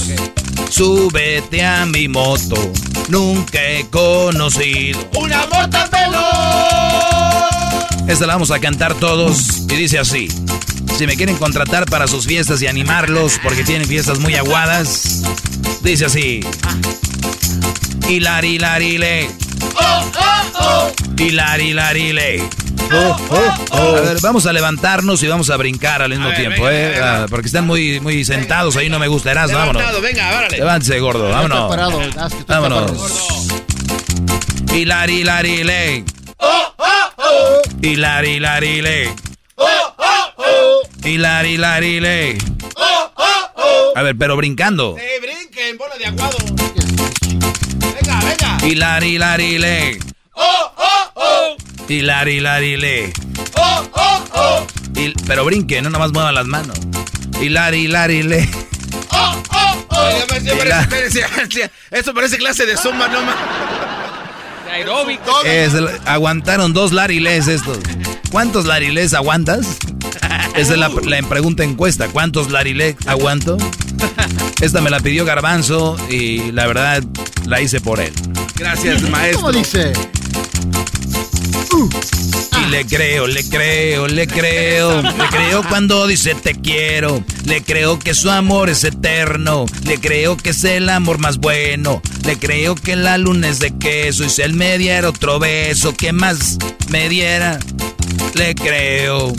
Súbete 0.70 1.64
a 1.64 1.86
mi 1.86 2.08
moto. 2.08 2.56
Nunca 3.08 3.62
he 3.62 3.86
conocido 3.90 4.98
Un 5.16 5.32
amor 5.32 5.68
tan 5.70 5.90
veloz. 5.90 6.24
Esta 8.08 8.26
la 8.26 8.34
vamos 8.34 8.50
a 8.50 8.58
cantar 8.58 8.94
todos 8.94 9.62
y 9.68 9.76
dice 9.76 9.98
así. 9.98 10.28
Si 10.96 11.06
me 11.06 11.16
quieren 11.16 11.36
contratar 11.36 11.86
para 11.86 12.06
sus 12.06 12.26
fiestas 12.26 12.62
y 12.62 12.66
animarlos 12.66 13.40
porque 13.42 13.64
tienen 13.64 13.88
fiestas 13.88 14.18
muy 14.20 14.34
aguadas, 14.34 15.22
dice 15.82 16.04
así. 16.04 16.40
Hilari, 18.08 18.58
lari, 18.58 18.98
le. 18.98 19.28
Oh, 19.74 20.10
oh, 20.18 20.52
oh. 20.60 20.92
Hilari, 21.16 21.72
lari, 21.72 22.12
le. 22.12 22.42
Oh, 22.92 23.16
oh, 23.30 23.54
oh. 23.70 23.96
A 23.96 24.00
ver, 24.02 24.18
vamos 24.20 24.46
a 24.46 24.52
levantarnos 24.52 25.22
y 25.22 25.26
vamos 25.26 25.50
a 25.50 25.56
brincar 25.56 26.02
al 26.02 26.10
mismo 26.10 26.30
tiempo, 26.32 26.68
¿eh? 26.68 27.00
Ah, 27.02 27.26
porque 27.28 27.46
están 27.46 27.66
muy, 27.66 27.98
muy 28.00 28.24
sentados, 28.24 28.76
ahí 28.76 28.88
no 28.88 28.98
me 28.98 29.08
gusta. 29.08 29.30
Eras, 29.30 29.52
vámonos. 29.52 29.82
venga, 30.02 30.43
órale. 30.44 30.58
Levántese, 30.58 31.00
gordo, 31.00 31.28
vámonos. 31.28 31.68
Parado, 31.70 32.00
vámonos. 32.46 33.48
Hilari, 34.72 35.24
lari, 35.24 35.64
le. 35.64 36.04
Oh, 36.38 36.74
oh, 36.78 37.10
oh. 37.18 37.62
Hilari, 37.80 38.40
lari, 38.40 38.82
le. 38.82 39.14
Oh, 39.56 39.66
oh, 39.98 40.32
oh. 40.36 41.06
Hilari, 41.06 41.56
lari, 41.56 42.00
le. 42.00 42.38
Oh, 42.76 43.10
oh, 43.16 43.50
oh. 43.56 43.92
A 43.96 44.02
ver, 44.02 44.16
pero 44.18 44.36
brincando. 44.36 44.96
Sí, 44.98 45.04
brinquen, 45.20 45.78
bola 45.78 45.96
de 45.96 46.06
aguado. 46.06 46.36
Venga, 47.94 48.20
venga. 48.20 48.66
Hilari, 48.66 49.18
lari, 49.18 49.58
le. 49.58 49.98
Oh, 50.34 50.72
oh, 50.76 51.10
oh. 51.14 51.56
Hilari, 51.88 52.40
lari, 52.40 52.76
le. 52.76 53.12
Oh, 53.56 53.88
oh, 53.92 54.24
oh. 54.34 54.66
Y, 54.96 55.12
pero 55.26 55.44
brinquen, 55.44 55.84
no 55.84 55.90
nomás 55.90 56.12
muevan 56.12 56.34
las 56.34 56.46
manos. 56.46 56.78
Hilari, 57.40 57.86
lari, 57.86 58.22
le. 58.22 58.48
Oh, 59.10 59.42
oh, 59.50 59.84
oh. 59.88 60.00
Oiga, 60.00 60.26
parece, 60.26 61.22
parece, 61.28 61.70
eso 61.90 62.14
parece 62.14 62.36
clase 62.38 62.66
de 62.66 62.76
zumba, 62.76 63.08
no 63.08 63.22
más. 63.22 63.36
Es, 65.44 65.72
aguantaron 66.04 66.72
dos 66.72 66.92
lariles 66.92 67.46
estos. 67.46 67.78
¿Cuántos 68.32 68.66
lariles 68.66 69.14
aguantas? 69.14 69.66
Esa 70.56 70.72
es 70.72 70.78
la, 70.78 70.88
la 70.88 71.22
pregunta 71.28 71.62
encuesta. 71.62 72.08
¿Cuántos 72.08 72.50
lariles 72.50 72.96
aguanto? 73.06 73.56
Esta 74.60 74.80
me 74.80 74.90
la 74.90 74.98
pidió 75.00 75.24
Garbanzo 75.24 75.96
y 76.10 76.50
la 76.52 76.66
verdad 76.66 77.02
la 77.46 77.60
hice 77.60 77.80
por 77.80 78.00
él. 78.00 78.12
Gracias, 78.56 79.02
maestro. 79.02 79.42
¿Cómo 79.42 79.52
dice? 79.52 79.92
Y 82.60 82.70
le 82.70 82.86
creo, 82.86 83.26
le 83.26 83.48
creo, 83.48 84.06
le 84.06 84.26
creo. 84.26 85.02
Le 85.02 85.28
creo 85.30 85.62
cuando 85.68 86.06
dice 86.06 86.34
te 86.34 86.54
quiero. 86.54 87.22
Le 87.44 87.62
creo 87.62 87.98
que 87.98 88.14
su 88.14 88.30
amor 88.30 88.70
es 88.70 88.84
eterno. 88.84 89.66
Le 89.84 89.98
creo 89.98 90.36
que 90.36 90.50
es 90.50 90.64
el 90.64 90.88
amor 90.88 91.18
más 91.18 91.38
bueno. 91.38 92.02
Le 92.24 92.38
creo 92.38 92.74
que 92.74 92.96
la 92.96 93.18
luna 93.18 93.48
es 93.48 93.58
de 93.58 93.76
queso. 93.76 94.24
Y 94.24 94.30
si 94.30 94.42
él 94.42 94.54
me 94.54 94.78
diera 94.78 95.08
otro 95.08 95.38
beso, 95.38 95.94
¿qué 95.96 96.12
más 96.12 96.58
me 96.88 97.08
diera? 97.08 97.58
Le 98.34 98.54
creo. 98.54 99.32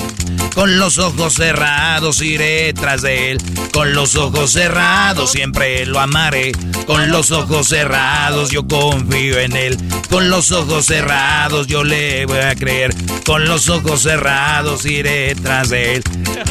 Con 0.53 0.77
los 0.77 0.97
ojos 0.97 1.33
cerrados 1.33 2.21
iré 2.21 2.73
tras 2.73 3.01
de 3.01 3.31
él. 3.31 3.37
Con 3.73 3.93
los 3.93 4.15
ojos 4.15 4.51
cerrados 4.51 5.31
siempre 5.31 5.85
lo 5.85 5.99
amaré. 5.99 6.51
Con 6.85 7.11
los 7.11 7.31
ojos 7.31 7.67
cerrados 7.67 8.51
yo 8.51 8.67
confío 8.67 9.39
en 9.39 9.55
él. 9.55 9.77
Con 10.09 10.29
los 10.29 10.51
ojos 10.51 10.85
cerrados 10.85 11.67
yo 11.67 11.83
le 11.83 12.25
voy 12.25 12.39
a 12.39 12.55
creer. 12.55 12.93
Con 13.25 13.45
los 13.45 13.69
ojos 13.69 14.01
cerrados 14.01 14.85
iré 14.85 15.35
tras 15.35 15.69
de 15.69 15.95
él. 15.95 16.03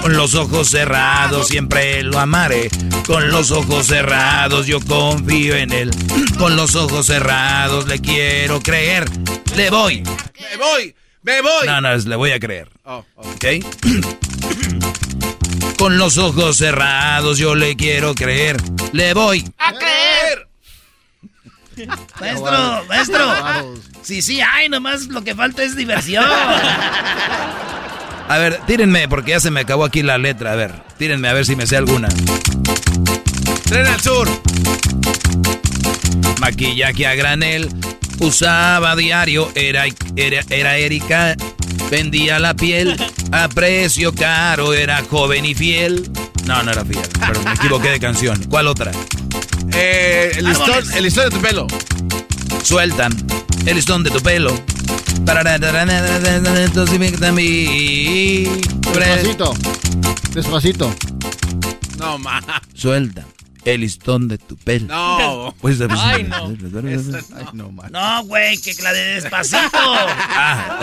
Con 0.03 0.17
los 0.17 0.35
ojos 0.35 0.69
cerrados 0.69 1.49
siempre 1.49 2.03
lo 2.03 2.19
amaré. 2.19 2.69
Con 3.07 3.31
los 3.31 3.51
ojos 3.51 3.87
cerrados 3.87 4.67
yo 4.67 4.81
confío 4.81 5.57
en 5.57 5.73
él. 5.73 5.91
Con 6.39 6.57
los 6.57 6.75
ojos 6.75 7.07
cerrados 7.07 7.87
le 7.87 8.01
quiero 8.01 8.61
creer. 8.61 9.05
Le 9.57 9.71
voy. 9.71 10.03
Me 10.03 10.57
voy. 10.59 10.95
Me 11.25 11.41
voy. 11.41 11.67
No, 11.67 11.81
no, 11.81 11.97
le 11.97 12.17
voy 12.17 12.31
a 12.33 12.39
creer. 12.39 12.69
Oh, 12.85 13.05
oh. 13.17 13.31
¿Ok? 13.31 13.45
Con 15.79 15.99
los 15.99 16.19
ojos 16.19 16.59
cerrados 16.59 17.39
yo 17.39 17.55
le 17.55 17.75
quiero 17.77 18.15
creer. 18.15 18.59
Le 18.93 19.15
voy. 19.15 19.45
¡A 19.59 19.73
creer! 19.73 20.49
Maestro, 22.21 22.85
maestro. 22.89 23.75
Sí, 24.03 24.23
sí, 24.23 24.41
ay, 24.41 24.69
nomás 24.69 25.07
lo 25.09 25.25
que 25.25 25.35
falta 25.35 25.65
es 25.65 25.75
diversión. 25.75 26.25
A 28.29 28.39
ver, 28.39 28.61
tírenme, 28.67 29.09
porque 29.09 29.33
ya 29.33 29.41
se 29.41 29.51
me 29.51 29.61
acabó 29.61 29.85
aquí 29.85 30.03
la 30.03 30.19
letra. 30.19 30.53
A 30.53 30.55
ver, 30.55 30.73
tírenme 30.99 31.29
a 31.29 31.33
ver 31.33 31.47
si 31.47 31.57
me 31.57 31.67
sé 31.67 31.77
alguna. 31.77 32.09
Tren 33.75 33.89
al 33.89 34.01
sur. 34.01 34.29
Maquillaje 36.39 37.09
a 37.09 37.17
granel. 37.17 37.69
Usaba 38.21 38.95
diario, 38.95 39.51
era, 39.57 39.87
era, 40.15 40.45
era 40.49 40.77
Erika. 40.77 41.35
Vendía 41.91 42.39
la 42.39 42.55
piel 42.55 42.97
a 43.33 43.49
precio 43.53 44.15
caro, 44.15 44.75
era 44.75 45.03
joven 45.03 45.45
y 45.45 45.57
fiel. 45.57 46.09
No, 46.45 46.63
no 46.63 46.71
era 46.71 46.85
fiel, 46.85 47.03
pero 47.19 47.43
me 47.43 47.55
equivoqué 47.55 47.89
de 47.89 47.99
canción. 47.99 48.41
¿Cuál 48.49 48.69
otra? 48.69 48.93
Eh, 49.73 50.35
el, 50.37 50.45
listón, 50.45 50.95
el 50.95 51.03
listón 51.03 51.25
de 51.25 51.37
tu 51.37 51.43
pelo. 51.43 51.67
Sueltan 52.63 53.13
el 53.67 53.75
listón 53.75 54.05
de 54.05 54.11
tu 54.13 54.21
pelo. 54.21 54.55
Despacito. 58.95 59.55
Despacito. 60.33 60.95
No, 61.99 62.19
ma. 62.19 62.41
Suelta 62.73 63.34
el 63.65 63.81
listón 63.81 64.29
de 64.29 64.39
tu 64.39 64.57
pelo. 64.57 64.87
No. 64.87 65.55
Pues, 65.61 65.79
Ay, 65.81 66.25
no. 66.25 66.47
Ay, 66.47 67.47
no, 67.53 67.71
man. 67.71 67.91
No, 67.91 68.25
güey, 68.25 68.59
que 68.59 68.75
la 68.83 68.93
de 68.93 69.15
despacito. 69.15 69.69
Ah. 69.73 70.79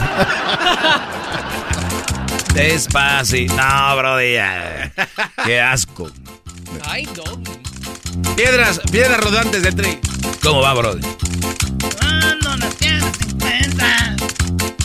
Despacito. 2.53 3.55
No, 3.55 3.95
bro, 3.97 4.21
ya. 4.21 4.91
Qué 5.45 5.61
asco. 5.61 6.11
Ay, 6.85 7.07
no. 7.15 7.41
Piedras, 8.35 8.81
piedras 8.91 9.19
rodantes 9.19 9.63
de 9.63 9.71
tri. 9.71 9.99
¿Cómo 10.41 10.61
va, 10.61 10.73
bro? 10.73 10.95
Cuando 11.99 12.57
las 12.57 12.75
piedras 12.75 13.17
se 13.17 13.29
encuentran. 13.29 14.17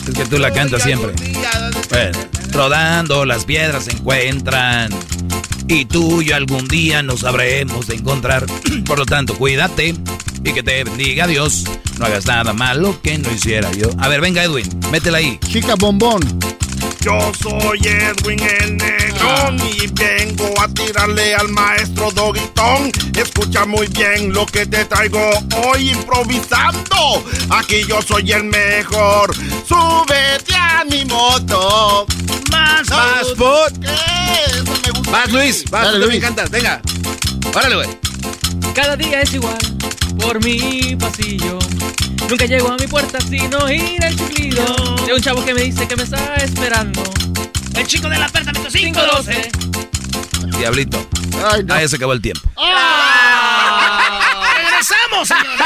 Es 0.07 0.13
que 0.15 0.25
tú 0.25 0.37
la 0.37 0.51
cantas 0.51 0.83
siempre. 0.83 1.13
Bueno, 1.89 2.19
rodando 2.57 3.23
las 3.23 3.45
piedras 3.45 3.85
se 3.85 3.91
encuentran. 3.91 4.89
Y 5.67 5.85
tú 5.85 6.21
y 6.21 6.25
yo 6.25 6.35
algún 6.35 6.67
día 6.67 7.03
nos 7.03 7.19
sabremos 7.19 7.85
de 7.85 7.95
encontrar. 7.95 8.47
Por 8.85 8.97
lo 8.97 9.05
tanto, 9.05 9.37
cuídate 9.37 9.93
y 10.43 10.53
que 10.53 10.63
te 10.63 10.83
bendiga 10.83 11.27
Dios. 11.27 11.65
No 11.99 12.05
hagas 12.07 12.25
nada 12.25 12.53
malo 12.53 12.99
que 13.03 13.19
no 13.19 13.31
hiciera 13.31 13.71
yo. 13.73 13.89
A 13.99 14.07
ver, 14.07 14.21
venga 14.21 14.43
Edwin, 14.43 14.67
métela 14.91 15.19
ahí. 15.19 15.39
Chica 15.47 15.75
bombón. 15.75 16.21
Yo 17.07 17.31
soy 17.41 17.79
Edwin 17.85 18.37
el 18.41 18.75
Negrón 18.75 19.57
y 19.61 19.87
vengo 19.93 20.53
a 20.61 20.67
tirarle 20.67 21.35
al 21.35 21.47
maestro 21.47 22.11
Doguitón. 22.11 22.91
Escucha 23.15 23.65
muy 23.65 23.87
bien 23.87 24.33
lo 24.33 24.45
que 24.45 24.65
te 24.65 24.83
traigo 24.83 25.17
hoy 25.63 25.91
improvisando. 25.91 27.23
Aquí 27.49 27.85
yo 27.87 28.01
soy 28.01 28.29
el 28.33 28.43
mejor. 28.43 29.33
Súbete 29.65 30.53
a 30.53 30.83
mi 30.83 31.05
moto. 31.05 32.05
Más, 32.51 32.89
Más 32.89 33.27
food. 33.37 33.85
Eso 33.85 34.65
me 34.65 34.91
gusta. 34.91 35.09
Vas, 35.11 35.31
Luis. 35.31 35.63
Vas, 35.69 35.83
Dale, 35.83 35.93
tú 35.93 36.01
también 36.01 36.09
Luis. 36.09 36.21
cantas. 36.21 36.49
Venga. 36.49 36.81
Órale, 37.55 37.75
güey. 37.75 38.06
Cada 38.77 38.95
día 38.95 39.21
es 39.21 39.33
igual 39.33 39.57
por 40.19 40.43
mi 40.45 40.95
pasillo. 40.97 41.57
Nunca 42.29 42.45
llego 42.45 42.71
a 42.71 42.77
mi 42.77 42.85
puerta 42.85 43.19
sin 43.19 43.51
oír 43.55 43.97
el 44.03 44.15
chiflido 44.15 44.63
de 45.03 45.15
un 45.15 45.19
chavo 45.19 45.43
que 45.43 45.55
me 45.55 45.63
dice 45.63 45.87
que 45.87 45.95
me 45.95 46.03
está 46.03 46.35
esperando. 46.35 47.01
El 47.75 47.87
chico 47.87 48.07
de 48.07 48.19
la 48.19 48.27
apartamento 48.27 48.69
512. 48.69 49.49
Diablito. 50.59 51.03
Ay, 51.51 51.63
no. 51.63 51.73
Ah, 51.73 51.81
ya 51.81 51.87
se 51.87 51.95
acabó 51.95 52.13
el 52.13 52.21
tiempo. 52.21 52.47
Regresamos, 54.55 55.27
señores. 55.27 55.57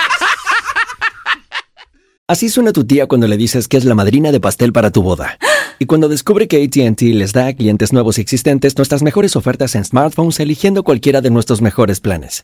Así 2.28 2.47
suena 2.47 2.71
tu 2.71 2.86
tía 2.86 3.08
cuando 3.08 3.28
le 3.28 3.36
dices 3.36 3.67
que 3.67 3.76
es 3.76 3.84
la 3.84 3.93
madrina 3.93 4.32
de 4.32 4.39
pastel 4.39 4.71
para 4.71 4.89
tu 4.89 5.04
boda. 5.04 5.38
Y 5.80 5.86
cuando 5.86 6.08
descubre 6.08 6.47
que 6.47 6.63
ATT 6.63 7.02
les 7.02 7.34
da 7.34 7.47
a 7.47 7.54
clientes 7.54 7.91
nuevos 7.91 8.19
y 8.19 8.21
existentes 8.21 8.78
nuestras 8.78 9.02
mejores 9.02 9.36
ofertas 9.36 9.76
en 9.76 9.84
smartphones 9.84 10.39
eligiendo 10.39 10.84
cualquiera 10.84 11.19
de 11.19 11.30
nuestros 11.30 11.62
mejores 11.62 12.00
planes. 12.00 12.43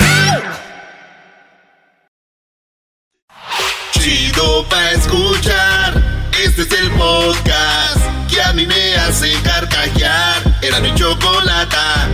Chido 4.61 4.69
pa' 4.69 4.91
escuchar. 4.91 6.29
Este 6.43 6.61
es 6.63 6.71
el 6.71 6.91
podcast 6.91 7.99
que 8.29 8.41
a 8.41 8.53
mí 8.53 8.65
me 8.65 8.95
hace 8.95 9.33
carcajear. 9.43 10.59
Era 10.61 10.79
mi 10.79 10.93
chocolata. 10.95 12.07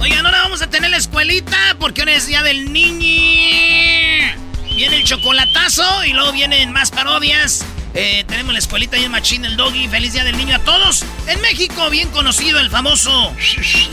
Oigan, 0.00 0.24
ahora 0.26 0.42
vamos 0.42 0.62
a 0.62 0.70
tener 0.70 0.90
la 0.90 0.96
escuelita 0.96 1.76
porque 1.78 2.02
ahora 2.02 2.14
es 2.14 2.26
día 2.26 2.42
del 2.42 2.72
niño. 2.72 4.36
Viene 4.74 4.96
el 4.96 5.04
chocolatazo 5.04 6.04
y 6.04 6.12
luego 6.12 6.32
vienen 6.32 6.72
más 6.72 6.90
parodias. 6.90 7.64
Eh, 7.94 8.24
tenemos 8.28 8.52
la 8.52 8.58
escuelita 8.60 8.96
y 8.98 9.04
el 9.04 9.10
machín, 9.10 9.44
el 9.44 9.56
doggy. 9.56 9.88
Feliz 9.88 10.12
Día 10.12 10.24
del 10.24 10.36
Niño 10.36 10.56
a 10.56 10.58
todos. 10.60 11.04
En 11.26 11.40
México, 11.40 11.90
bien 11.90 12.08
conocido 12.10 12.60
el 12.60 12.70
famoso 12.70 13.34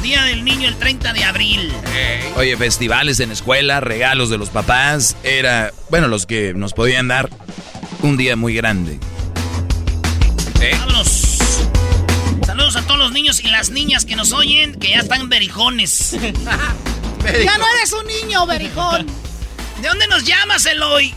Día 0.04 0.24
del 0.24 0.44
Niño 0.44 0.68
el 0.68 0.78
30 0.78 1.14
de 1.14 1.24
abril. 1.24 1.74
Oye, 2.36 2.56
festivales 2.58 3.20
en 3.20 3.32
escuela, 3.32 3.80
regalos 3.80 4.30
de 4.30 4.38
los 4.38 4.50
papás. 4.50 5.16
Era, 5.24 5.72
bueno, 5.90 6.08
los 6.08 6.26
que 6.26 6.54
nos 6.54 6.74
podían 6.74 7.08
dar 7.08 7.30
un 8.02 8.18
día 8.18 8.36
muy 8.36 8.54
grande. 8.54 9.00
Vámonos. 10.80 11.38
Saludos 12.46 12.76
a 12.76 12.82
todos 12.84 13.00
los 13.00 13.12
niños 13.12 13.40
y 13.44 13.48
las 13.48 13.72
niñas 13.72 14.06
que 14.06 14.16
nos 14.16 14.32
oyen, 14.32 14.76
que 14.76 14.90
ya 14.90 15.00
están 15.00 15.30
berijones. 15.30 16.16
Ya 17.44 17.58
no 17.58 17.66
eres 17.76 17.92
un 17.92 18.08
niño, 18.08 18.46
berijón. 18.46 19.06
¿De 19.82 19.88
dónde 19.90 20.08
nos 20.08 20.24
llamas, 20.24 20.66
Eloy? 20.66 21.14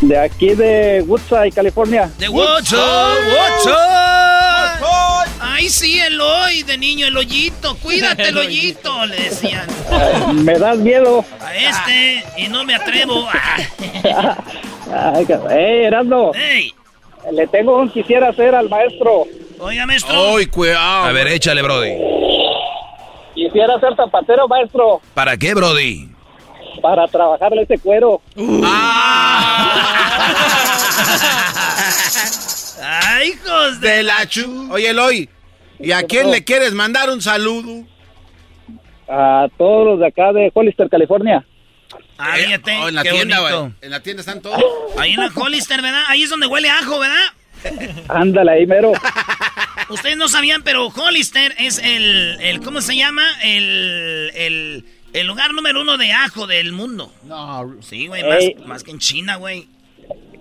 De 0.00 0.18
aquí 0.18 0.54
de 0.54 1.02
Woodside, 1.06 1.52
California. 1.52 2.10
De 2.18 2.28
Woodshop, 2.28 2.78
Woodshop. 2.78 4.06
Ay, 5.40 5.70
sí, 5.70 5.98
Eloy, 5.98 6.62
de 6.64 6.76
niño, 6.76 7.06
el 7.06 7.16
hoyito. 7.16 7.76
Cuídate, 7.78 8.24
el 8.28 8.36
hoyito, 8.36 9.06
le 9.06 9.16
decían. 9.16 9.66
Eh, 9.90 10.32
Me 10.34 10.58
das 10.58 10.76
miedo. 10.78 11.24
A 11.40 11.56
este, 11.56 12.24
y 12.36 12.48
no 12.48 12.62
me 12.64 12.74
atrevo. 12.74 13.26
Ay, 14.92 15.26
eh, 15.50 15.84
Erasmo. 15.86 16.32
Ey. 16.34 16.74
Le 17.32 17.46
tengo 17.46 17.78
un 17.78 17.90
quisiera 17.90 18.28
hacer 18.28 18.54
al 18.54 18.68
maestro. 18.68 19.24
Oiga, 19.58 19.86
maestro. 19.86 20.34
¡Uy, 20.34 20.46
cuidado! 20.46 21.04
A 21.06 21.12
ver, 21.12 21.26
échale, 21.28 21.62
Brody. 21.62 21.92
Quisiera 23.34 23.80
ser 23.80 23.96
zapatero, 23.96 24.46
maestro, 24.48 25.00
¿Para 25.14 25.36
qué, 25.36 25.54
Brody? 25.54 26.08
Para 26.80 27.06
trabajarle 27.08 27.62
ese 27.62 27.78
cuero. 27.78 28.20
¡Ay, 32.82 33.28
hijos 33.30 33.80
de, 33.80 34.02
la 34.02 34.26
chu! 34.26 34.68
Oye, 34.70 34.90
Eloy, 34.90 35.28
¿y 35.78 35.92
a 35.92 36.02
quién 36.02 36.30
le 36.30 36.44
quieres 36.44 36.72
mandar 36.72 37.10
un 37.10 37.22
saludo? 37.22 37.84
A 39.08 39.46
todos 39.56 39.86
los 39.86 40.00
de 40.00 40.06
acá 40.08 40.32
de 40.32 40.50
Hollister, 40.52 40.88
California. 40.90 41.44
Ah, 42.18 42.34
fíjate, 42.36 42.76
Oh, 42.80 42.88
en 42.88 42.94
la 42.94 43.02
qué 43.02 43.10
tienda, 43.12 43.40
bonito. 43.40 43.60
güey. 43.60 43.72
En 43.82 43.90
la 43.90 44.00
tienda 44.00 44.20
están 44.20 44.42
todos. 44.42 44.60
Ahí 44.98 45.12
en 45.12 45.20
la 45.20 45.30
Hollister, 45.34 45.80
¿verdad? 45.82 46.02
Ahí 46.08 46.22
es 46.22 46.30
donde 46.30 46.46
huele 46.46 46.68
ajo, 46.70 46.98
¿verdad? 46.98 47.26
Ándale 48.08 48.52
ahí, 48.52 48.66
mero. 48.66 48.92
Ustedes 49.88 50.16
no 50.16 50.28
sabían, 50.28 50.62
pero 50.62 50.86
Hollister 50.88 51.54
es 51.58 51.78
el, 51.78 52.38
el 52.40 52.60
¿cómo 52.60 52.80
se 52.80 52.94
llama? 52.96 53.24
El, 53.42 54.30
el, 54.34 54.84
el 55.12 55.26
lugar 55.26 55.52
número 55.54 55.80
uno 55.80 55.96
de 55.96 56.12
ajo 56.12 56.46
del 56.46 56.72
mundo. 56.72 57.12
No. 57.24 57.76
Sí, 57.80 58.06
güey, 58.06 58.22
Ey. 58.22 58.54
más, 58.56 58.66
más 58.66 58.84
que 58.84 58.90
en 58.90 58.98
China, 58.98 59.36
güey. 59.36 59.66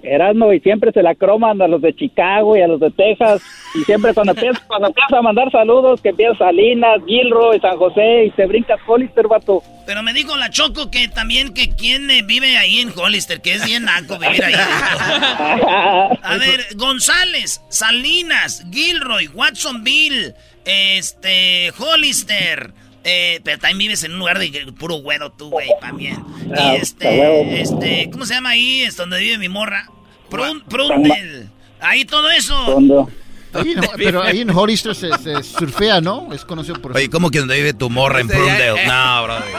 Erasmo, 0.06 0.54
y 0.54 0.60
siempre 0.60 0.92
se 0.92 1.02
la 1.02 1.16
croman 1.16 1.62
a 1.62 1.68
los 1.68 1.82
de 1.82 1.96
Chicago 1.96 2.56
y 2.56 2.62
a 2.62 2.68
los 2.68 2.80
de 2.80 2.92
Texas. 2.92 3.42
Y 3.74 3.84
siempre 3.84 4.14
cuando 4.14 4.32
empieza, 4.36 4.62
cuando 4.68 4.88
empieza 4.90 5.18
a 5.18 5.22
mandar 5.22 5.52
saludos, 5.52 6.02
que 6.02 6.10
empieza 6.10 6.38
Salinas, 6.38 7.02
Gilroy, 7.06 7.60
San 7.60 7.78
José, 7.78 8.26
y 8.26 8.32
te 8.32 8.46
brincas 8.46 8.80
Hollister, 8.86 9.28
vato. 9.28 9.64
Pero 9.86 10.04
me 10.04 10.14
dijo 10.14 10.36
la 10.38 10.50
Choco 10.50 10.90
que 10.90 11.08
también 11.08 11.54
que 11.54 11.70
quién 11.70 12.10
eh, 12.10 12.22
vive 12.24 12.58
ahí 12.58 12.80
en 12.80 12.92
Hollister, 12.96 13.42
que 13.42 13.54
es 13.54 13.66
bien 13.66 13.86
naco 13.86 14.18
vivir 14.18 14.44
ahí. 14.44 14.54
A 16.24 16.38
ver, 16.40 16.66
González, 16.76 17.62
Salinas, 17.70 18.66
Gilroy, 18.72 19.28
Watsonville, 19.28 20.34
este, 20.66 21.72
Hollister. 21.78 22.74
Eh, 23.08 23.40
pero 23.44 23.60
también 23.60 23.78
vives 23.78 24.04
en 24.04 24.14
un 24.14 24.20
lugar 24.20 24.40
de 24.40 24.74
puro 24.78 24.96
güero 24.96 25.32
tú, 25.32 25.52
güey, 25.52 25.70
también. 25.80 26.24
Ah, 26.58 26.74
Y 26.74 26.82
este, 26.82 27.62
este, 27.62 28.10
¿cómo 28.12 28.26
se 28.26 28.34
llama 28.34 28.50
ahí? 28.50 28.82
Es 28.82 28.98
donde 28.98 29.20
vive 29.20 29.38
mi 29.38 29.48
morra. 29.48 29.88
Prun, 30.30 30.62
Prundel. 30.68 31.48
Ahí 31.80 32.04
todo 32.06 32.30
eso. 32.32 32.60
Cuando- 32.66 33.08
Ahí 33.54 33.72
en- 33.72 33.82
pero 33.96 34.22
ahí 34.22 34.42
en 34.42 34.50
Hollister 34.50 34.94
se, 34.96 35.10
se 35.20 35.42
surfea, 35.44 36.02
¿no? 36.02 36.34
Es 36.34 36.44
conocido 36.44 36.82
por 36.82 36.94
Oye, 36.98 37.10
¿cómo 37.10 37.30
que 37.32 37.40
donde 37.40 37.56
vive 37.56 37.74
tu 37.74 37.90
morra 37.90 38.20
en 38.20 38.28
Prundale? 38.28 38.86
No, 38.86 39.24
Brody. 39.24 39.52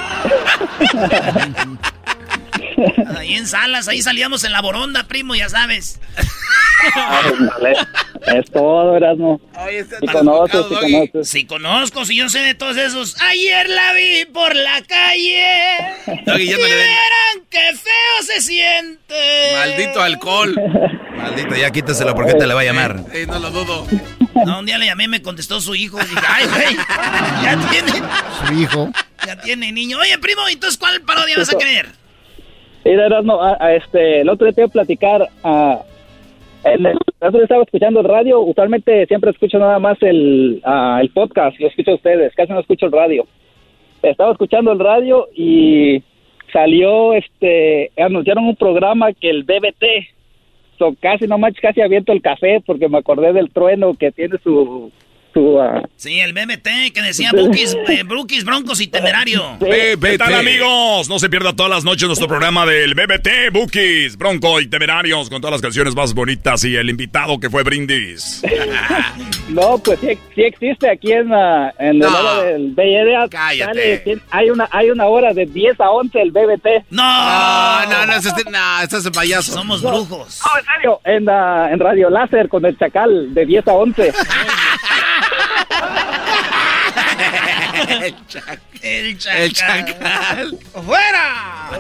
Ahí 3.17 3.35
en 3.35 3.47
Salas, 3.47 3.89
ahí 3.89 4.03
salíamos 4.03 4.45
en 4.45 4.53
la 4.53 4.61
boronda, 4.61 5.07
primo, 5.07 5.35
ya 5.35 5.49
sabes. 5.49 6.01
Es 8.27 8.51
todo, 8.51 8.97
Erasmo. 8.97 9.41
Si 10.01 10.07
conoces, 10.07 10.67
si 10.69 10.75
conoces. 10.75 11.29
Si 11.29 11.47
conozco, 11.47 12.05
si 12.05 12.17
yo 12.17 12.29
sé 12.29 12.41
de 12.41 12.55
todos 12.55 12.77
esos. 12.77 13.21
Ayer 13.23 13.69
la 13.69 13.93
vi 13.93 14.25
por 14.27 14.55
la 14.55 14.83
calle. 14.83 15.47
Doggy, 16.27 16.47
ya 16.47 16.57
no 16.57 16.63
verán 16.65 17.47
qué 17.51 17.73
feo 17.77 18.23
se 18.23 18.41
siente. 18.41 19.53
Maldito 19.55 20.03
alcohol. 20.03 20.55
Maldito, 21.17 21.55
ya 21.57 21.71
quítaselo 21.71 22.15
porque 22.15 22.35
te 22.35 22.47
le 22.47 22.55
va 22.55 22.61
a 22.61 22.65
llamar. 22.65 23.01
Eh, 23.13 23.27
no 23.27 23.39
lo 23.39 23.51
dudo. 23.51 23.87
No, 24.45 24.59
un 24.59 24.67
día 24.67 24.79
le 24.79 24.87
llamé 24.87 25.05
y 25.05 25.09
me 25.09 25.23
contestó 25.23 25.61
su 25.61 25.75
hijo. 25.75 25.99
Dije, 25.99 26.21
ay, 26.29 26.47
güey, 26.47 26.77
ya 27.43 27.59
tiene, 27.71 27.93
su 28.47 28.53
hijo. 28.53 28.93
ya 29.27 29.41
tiene 29.41 29.73
niño. 29.73 29.99
Oye, 29.99 30.19
primo, 30.19 30.43
entonces, 30.49 30.79
¿cuál 30.79 31.01
parodia 31.01 31.39
vas 31.39 31.53
a 31.53 31.59
querer? 31.59 31.89
Mira, 32.89 33.07
Erasmo, 33.07 33.43
a- 33.43 33.57
a 33.59 33.75
este, 33.75 34.21
el 34.21 34.29
otro 34.29 34.47
día 34.47 34.53
te 34.55 34.61
iba 34.61 34.69
a 34.69 34.73
platicar. 34.73 35.29
ah, 35.43 35.81
el, 36.65 36.87
el 36.87 36.99
otro 37.21 37.43
estaba 37.43 37.63
escuchando 37.65 38.01
el 38.01 38.07
radio. 38.07 38.41
Usualmente 38.41 39.07
siempre 39.07 39.31
escucho 39.31 39.59
nada 39.59 39.79
más 39.79 40.01
el, 40.03 40.63
el 41.01 41.11
podcast. 41.11 41.59
Lo 41.59 41.67
escucho 41.69 41.93
a 41.93 41.95
ustedes. 41.97 42.35
Casi 42.35 42.53
no 42.53 42.61
escucho 42.61 42.87
el 42.87 42.93
radio. 42.93 43.27
Estaba 44.03 44.33
escuchando 44.33 44.71
el 44.73 44.79
radio 44.79 45.27
y 45.35 46.03
salió, 46.53 47.13
este, 47.15 47.91
anunciaron 47.97 48.45
un 48.45 48.57
programa 48.57 49.13
que 49.13 49.31
el 49.31 49.43
BBT. 49.43 49.85
So, 50.79 50.95
casi 51.01 51.27
no 51.27 51.39
manches, 51.39 51.61
casi 51.63 51.81
aviento 51.81 52.13
el 52.13 52.21
café 52.23 52.63
porque 52.65 52.89
me 52.89 52.99
acordé 52.99 53.33
del 53.33 53.51
trueno 53.51 53.95
que 53.95 54.13
tiene 54.13 54.37
su, 54.45 54.93
ah, 55.61 55.83
Sí, 55.97 56.21
el 56.21 56.33
BBT 56.33 56.93
que 56.95 57.03
decía 57.03 57.31
Bukis, 57.33 57.77
eh, 57.89 58.03
Brookies, 58.05 58.45
Broncos 58.45 58.81
y 58.81 58.87
Temerario. 58.89 59.43
¿Qué 59.61 60.17
tal 60.19 60.35
amigos? 60.35 61.09
No 61.09 61.19
se 61.19 61.29
pierda 61.29 61.55
todas 61.55 61.71
las 61.71 61.85
noches 61.85 62.07
nuestro 62.07 62.29
programa 62.29 62.67
del 62.67 62.95
BBT 62.95 63.53
Bookies, 63.53 64.17
Bronco 64.17 64.61
y 64.61 64.69
Temerarios 64.69 65.29
con 65.31 65.41
todas 65.41 65.53
las 65.53 65.63
canciones 65.63 65.95
más 65.95 66.15
bonitas 66.15 66.65
y 66.65 66.77
el 66.77 66.89
invitado 66.91 67.39
que 67.41 67.51
fue 67.51 67.63
Brindis. 67.63 68.43
No, 69.49 69.79
pues 69.79 70.01
sí, 70.01 70.19
sí 70.35 70.43
existe 70.43 70.91
aquí 70.91 71.13
en, 71.13 71.29
la 71.29 71.73
en 71.79 71.89
el 71.91 71.99
No. 72.01 72.43
del 72.43 72.73
Bay 72.75 72.97
Area. 72.97 73.29
Cállate. 73.31 74.03
Sale, 74.03 74.19
hay, 74.31 74.51
una, 74.51 74.69
hay 74.73 74.91
una 74.91 75.07
hora 75.07 75.33
de 75.33 75.47
10 75.47 75.81
a 75.81 75.91
11 75.91 76.21
el 76.21 76.33
BBT. 76.33 76.67
No, 76.91 77.03
No, 77.05 77.87
no, 77.87 78.07
no, 78.07 78.07
no, 78.51 78.83
estás 78.83 79.05
de 79.05 79.11
payaso. 79.13 79.53
Somos 79.53 79.83
brujos. 79.83 80.41
No, 80.45 80.59
en 80.59 80.65
serio, 80.75 81.01
en, 81.05 81.25
la- 81.27 81.71
en 81.73 81.79
Radio 81.79 82.11
Láser 82.11 82.49
con 82.49 82.65
el 82.67 82.77
Chacal 82.77 83.33
de 83.33 83.47
10 83.47 83.69
a 83.69 83.73
11. 83.73 84.13
El 87.89 88.27
chacal. 88.27 88.61
El 88.83 89.53
chacal. 89.53 90.59
¡Fuera! 90.85 91.71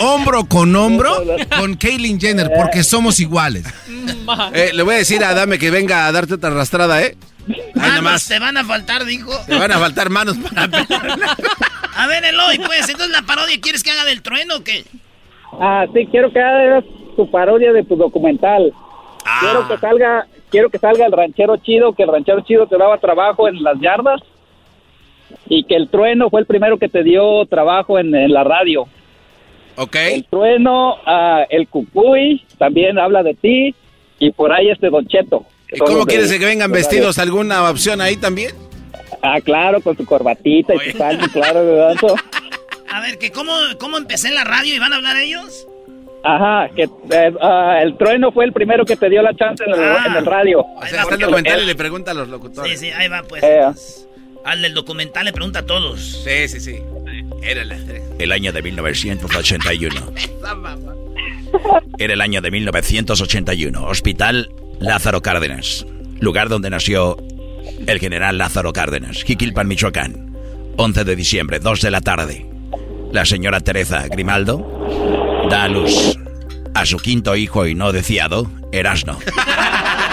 Hombro 0.00 0.46
con 0.46 0.74
hombro 0.74 1.16
con 1.58 1.74
Kaylin 1.74 2.20
Jenner, 2.20 2.50
porque 2.56 2.82
somos 2.82 3.20
iguales. 3.20 3.64
Eh, 4.52 4.70
le 4.72 4.82
voy 4.82 4.94
a 4.94 4.98
decir 4.98 5.24
a 5.24 5.30
Adame 5.30 5.58
que 5.58 5.70
venga 5.70 6.06
a 6.06 6.12
darte 6.12 6.34
otra 6.34 6.50
arrastrada, 6.50 7.02
¿eh? 7.02 7.16
Manos 7.74 7.96
nomás. 7.96 8.28
te 8.28 8.38
van 8.38 8.56
a 8.56 8.64
faltar, 8.64 9.04
dijo. 9.04 9.32
Te 9.46 9.56
van 9.56 9.72
a 9.72 9.78
faltar 9.78 10.10
manos 10.10 10.36
para 10.36 10.64
A 11.96 12.06
ver, 12.08 12.24
Eloy, 12.24 12.58
pues, 12.58 12.88
entonces 12.88 13.10
la 13.10 13.22
parodia, 13.22 13.58
¿quieres 13.60 13.82
que 13.82 13.90
haga 13.90 14.04
del 14.04 14.22
trueno 14.22 14.56
o 14.56 14.64
qué? 14.64 14.84
Ah, 15.52 15.86
sí, 15.94 16.06
quiero 16.10 16.30
que 16.30 16.40
hagas 16.40 16.84
tu 17.16 17.30
parodia 17.30 17.72
de 17.72 17.84
tu 17.84 17.96
documental. 17.96 18.72
Quiero 19.40 19.66
que 19.66 19.78
salga, 19.78 20.26
quiero 20.50 20.70
que 20.70 20.78
salga 20.78 21.06
el 21.06 21.12
ranchero 21.12 21.56
chido, 21.56 21.94
que 21.94 22.02
el 22.02 22.10
ranchero 22.10 22.42
chido 22.42 22.66
te 22.66 22.76
daba 22.76 22.98
trabajo 22.98 23.48
en 23.48 23.62
las 23.62 23.80
yardas 23.80 24.20
y 25.48 25.64
que 25.64 25.76
el 25.76 25.88
trueno 25.88 26.30
fue 26.30 26.40
el 26.40 26.46
primero 26.46 26.78
que 26.78 26.88
te 26.88 27.02
dio 27.02 27.44
trabajo 27.46 27.98
en, 27.98 28.14
en 28.14 28.32
la 28.32 28.44
radio. 28.44 28.86
Ok. 29.76 29.96
El 29.96 30.24
trueno, 30.24 30.96
ah, 31.06 31.44
el 31.50 31.68
cucuy 31.68 32.42
también 32.58 32.98
habla 32.98 33.22
de 33.22 33.34
ti 33.34 33.74
y 34.18 34.30
por 34.30 34.52
ahí 34.52 34.70
este 34.70 34.88
Don 34.90 35.06
Cheto. 35.06 35.44
¿Y 35.72 35.78
cómo 35.78 36.00
de- 36.00 36.06
quieres 36.06 36.32
que 36.32 36.38
vengan 36.44 36.70
radio. 36.70 36.74
vestidos? 36.82 37.18
¿Alguna 37.18 37.68
opción 37.70 38.00
ahí 38.00 38.16
también? 38.16 38.52
Ah, 39.22 39.40
claro, 39.40 39.80
con 39.80 39.96
su 39.96 40.04
corbatita 40.06 40.74
y 40.74 40.90
su 40.90 40.98
salsa, 40.98 41.28
claro, 41.32 41.64
¿verdad? 41.64 41.96
A 42.92 43.00
ver, 43.00 43.18
que 43.18 43.30
cómo, 43.30 43.52
cómo 43.78 43.98
empecé 43.98 44.28
en 44.28 44.34
la 44.36 44.44
radio 44.44 44.74
y 44.74 44.78
van 44.78 44.92
a 44.92 44.96
hablar 44.96 45.16
ellos. 45.18 45.66
Ajá, 46.24 46.68
que 46.74 46.84
eh, 46.84 47.32
ah, 47.42 47.78
el 47.82 47.96
trueno 47.98 48.32
fue 48.32 48.46
el 48.46 48.52
primero 48.52 48.84
que 48.86 48.96
te 48.96 49.10
dio 49.10 49.20
la 49.22 49.34
chance 49.34 49.62
en 49.64 49.74
el, 49.74 49.80
Ah. 49.80 50.04
en 50.06 50.14
el 50.16 50.24
radio. 50.26 50.60
O 50.60 50.86
sea, 50.86 51.02
está 51.02 51.14
el 51.14 51.20
documental 51.20 51.62
y 51.62 51.66
le 51.66 51.74
pregunta 51.74 52.12
a 52.12 52.14
los 52.14 52.28
locutores. 52.28 52.80
Sí, 52.80 52.86
sí, 52.86 52.92
ahí 52.92 53.08
va 53.08 53.22
pues. 53.28 53.42
Eh. 53.44 54.05
Al 54.46 54.62
del 54.62 54.74
documental 54.74 55.24
le 55.24 55.32
pregunta 55.32 55.58
a 55.58 55.66
todos. 55.66 56.22
Sí, 56.24 56.46
sí, 56.48 56.60
sí. 56.60 56.76
Era 57.42 57.62
El 58.20 58.30
año 58.30 58.52
de 58.52 58.62
1981. 58.62 60.12
Era 61.98 62.14
el 62.14 62.20
año 62.20 62.40
de 62.40 62.50
1981. 62.52 63.84
Hospital 63.84 64.48
Lázaro 64.78 65.20
Cárdenas. 65.20 65.84
Lugar 66.20 66.48
donde 66.48 66.70
nació 66.70 67.16
el 67.88 67.98
general 67.98 68.38
Lázaro 68.38 68.72
Cárdenas. 68.72 69.24
Jiquilpan, 69.24 69.66
Michoacán. 69.66 70.36
11 70.76 71.02
de 71.02 71.16
diciembre, 71.16 71.58
2 71.58 71.80
de 71.80 71.90
la 71.90 72.00
tarde. 72.00 72.46
La 73.12 73.24
señora 73.24 73.58
Teresa 73.60 74.06
Grimaldo 74.06 75.46
da 75.50 75.64
a 75.64 75.68
luz 75.68 76.16
a 76.72 76.86
su 76.86 76.98
quinto 76.98 77.34
hijo 77.34 77.66
y 77.66 77.74
no 77.74 77.90
deseado, 77.90 78.48
Erasno. 78.70 79.18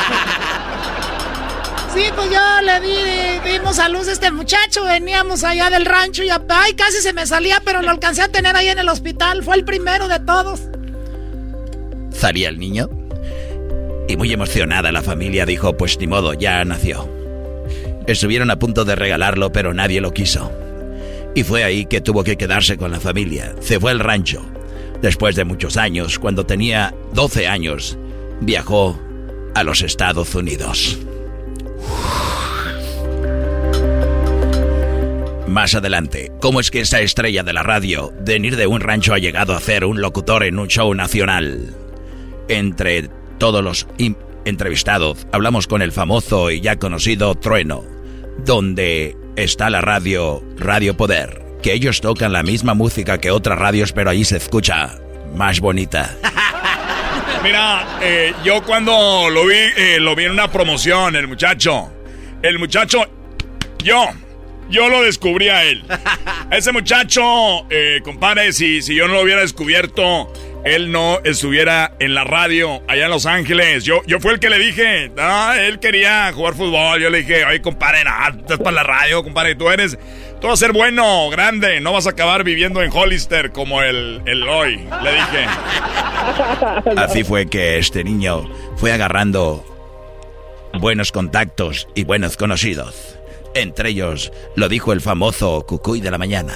Sí, 1.93 2.01
pues 2.15 2.29
yo 2.31 2.61
le 2.63 2.79
di, 2.79 3.51
dimos 3.51 3.77
a 3.77 3.87
luz 3.87 4.07
a 4.07 4.13
este 4.13 4.31
muchacho, 4.31 4.83
veníamos 4.83 5.43
allá 5.43 5.69
del 5.69 5.85
rancho 5.85 6.23
y 6.23 6.29
ay, 6.29 6.73
casi 6.73 7.01
se 7.01 7.13
me 7.13 7.27
salía, 7.27 7.61
pero 7.63 7.83
lo 7.83 7.91
alcancé 7.91 8.23
a 8.23 8.29
tener 8.29 8.55
ahí 8.55 8.67
en 8.67 8.79
el 8.79 8.89
hospital, 8.89 9.43
fue 9.43 9.57
el 9.57 9.63
primero 9.63 10.07
de 10.07 10.19
todos. 10.19 10.61
Salía 12.11 12.49
el 12.49 12.57
niño 12.57 12.89
y 14.07 14.17
muy 14.17 14.33
emocionada 14.33 14.91
la 14.91 15.01
familia 15.03 15.45
dijo, 15.45 15.77
pues 15.77 15.99
ni 15.99 16.07
modo, 16.07 16.33
ya 16.33 16.65
nació. 16.65 17.07
Estuvieron 18.07 18.49
a 18.49 18.59
punto 18.59 18.85
de 18.85 18.95
regalarlo, 18.95 19.51
pero 19.51 19.73
nadie 19.73 20.01
lo 20.01 20.13
quiso. 20.13 20.51
Y 21.35 21.43
fue 21.43 21.63
ahí 21.63 21.85
que 21.85 22.01
tuvo 22.01 22.23
que 22.23 22.37
quedarse 22.37 22.75
con 22.75 22.91
la 22.91 22.99
familia. 22.99 23.55
Se 23.61 23.79
fue 23.79 23.91
al 23.91 23.99
rancho. 23.99 24.43
Después 25.01 25.35
de 25.35 25.45
muchos 25.45 25.77
años, 25.77 26.19
cuando 26.19 26.45
tenía 26.45 26.93
12 27.13 27.47
años, 27.47 27.97
viajó 28.41 28.99
a 29.55 29.63
los 29.63 29.81
Estados 29.81 30.33
Unidos. 30.35 30.97
Más 35.53 35.75
adelante, 35.75 36.31
¿cómo 36.41 36.59
es 36.59 36.71
que 36.71 36.79
esa 36.79 37.01
estrella 37.01 37.43
de 37.43 37.53
la 37.53 37.61
radio, 37.61 38.11
de 38.21 38.33
venir 38.33 38.55
de 38.55 38.65
un 38.65 38.81
rancho, 38.81 39.13
ha 39.13 39.19
llegado 39.19 39.53
a 39.53 39.59
ser 39.59 39.85
un 39.85 40.01
locutor 40.01 40.43
en 40.43 40.57
un 40.57 40.67
show 40.67 40.91
nacional? 40.95 41.75
Entre 42.47 43.07
todos 43.37 43.63
los 43.63 43.87
entrevistados, 44.45 45.27
hablamos 45.31 45.67
con 45.67 45.83
el 45.83 45.91
famoso 45.91 46.49
y 46.49 46.59
ya 46.59 46.77
conocido 46.77 47.35
Trueno, 47.35 47.83
donde 48.43 49.15
está 49.35 49.69
la 49.69 49.81
radio 49.81 50.43
Radio 50.57 50.97
Poder, 50.97 51.43
que 51.61 51.73
ellos 51.73 52.01
tocan 52.01 52.33
la 52.33 52.41
misma 52.41 52.73
música 52.73 53.19
que 53.19 53.29
otras 53.29 53.59
radios, 53.59 53.93
pero 53.93 54.09
ahí 54.09 54.25
se 54.25 54.37
escucha 54.37 54.97
más 55.35 55.59
bonita. 55.59 56.17
Mira, 57.43 57.99
eh, 58.01 58.33
yo 58.41 58.63
cuando 58.63 59.29
lo 59.29 59.45
vi, 59.45 59.57
eh, 59.75 59.97
lo 59.99 60.15
vi 60.15 60.23
en 60.23 60.31
una 60.31 60.49
promoción, 60.49 61.13
el 61.17 61.27
muchacho. 61.27 61.91
El 62.41 62.57
muchacho, 62.57 63.03
yo, 63.79 64.05
yo 64.69 64.89
lo 64.89 65.01
descubrí 65.03 65.49
a 65.49 65.63
él. 65.63 65.83
Ese 66.51 66.71
muchacho, 66.71 67.65
eh, 67.69 68.01
compadre, 68.03 68.53
si, 68.53 68.81
si 68.81 68.95
yo 68.95 69.07
no 69.07 69.15
lo 69.15 69.21
hubiera 69.21 69.41
descubierto, 69.41 70.31
él 70.63 70.91
no 70.91 71.19
estuviera 71.23 71.93
en 71.99 72.13
la 72.13 72.23
radio 72.23 72.81
allá 72.87 73.05
en 73.05 73.11
Los 73.11 73.25
Ángeles. 73.25 73.83
Yo, 73.83 74.01
yo 74.07 74.19
fui 74.19 74.31
el 74.33 74.39
que 74.39 74.49
le 74.49 74.59
dije, 74.59 75.11
ah, 75.17 75.55
él 75.59 75.79
quería 75.79 76.31
jugar 76.33 76.53
fútbol. 76.53 77.01
Yo 77.01 77.09
le 77.09 77.19
dije, 77.19 77.45
oye, 77.45 77.61
compadre, 77.61 78.03
no, 78.03 78.39
estás 78.39 78.59
para 78.59 78.71
la 78.71 78.83
radio, 78.83 79.23
compadre, 79.23 79.55
tú 79.55 79.69
eres, 79.69 79.97
tú 80.39 80.47
vas 80.47 80.61
a 80.61 80.65
ser 80.65 80.73
bueno, 80.73 81.29
grande, 81.29 81.81
no 81.81 81.91
vas 81.91 82.07
a 82.07 82.11
acabar 82.11 82.43
viviendo 82.43 82.81
en 82.81 82.91
Hollister 82.91 83.51
como 83.51 83.81
el, 83.81 84.21
el 84.25 84.43
hoy. 84.47 84.77
Le 85.03 85.11
dije. 85.13 85.47
Así 86.97 87.23
fue 87.23 87.47
que 87.47 87.77
este 87.77 88.03
niño 88.03 88.49
fue 88.77 88.93
agarrando 88.93 89.65
buenos 90.79 91.11
contactos 91.11 91.87
y 91.93 92.05
buenos 92.05 92.37
conocidos. 92.37 93.19
Entre 93.55 93.89
ellos 93.89 94.31
lo 94.55 94.67
dijo 94.69 94.93
el 94.93 95.01
famoso 95.01 95.65
Cucuy 95.65 96.01
de 96.01 96.11
la 96.11 96.17
mañana. 96.17 96.53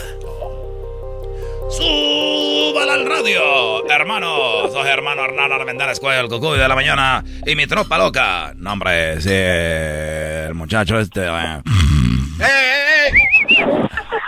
¡Súbala 1.70 2.94
al 2.96 3.06
radio! 3.06 3.88
Hermano, 3.90 4.70
soy 4.72 4.88
hermano 4.88 5.24
Hernán 5.26 5.52
Armendáriz 5.52 6.00
Cuello, 6.00 6.22
el 6.22 6.28
cucuy 6.30 6.58
de 6.58 6.68
la 6.68 6.76
mañana 6.76 7.24
y 7.46 7.56
mi 7.56 7.68
tropa 7.68 7.98
loca. 7.98 8.54
No, 8.56 8.74
hombre, 8.74 9.20
sí, 9.22 9.30
el 9.32 10.54
muchacho 10.54 11.00
este... 11.00 11.26
eh. 11.28 11.62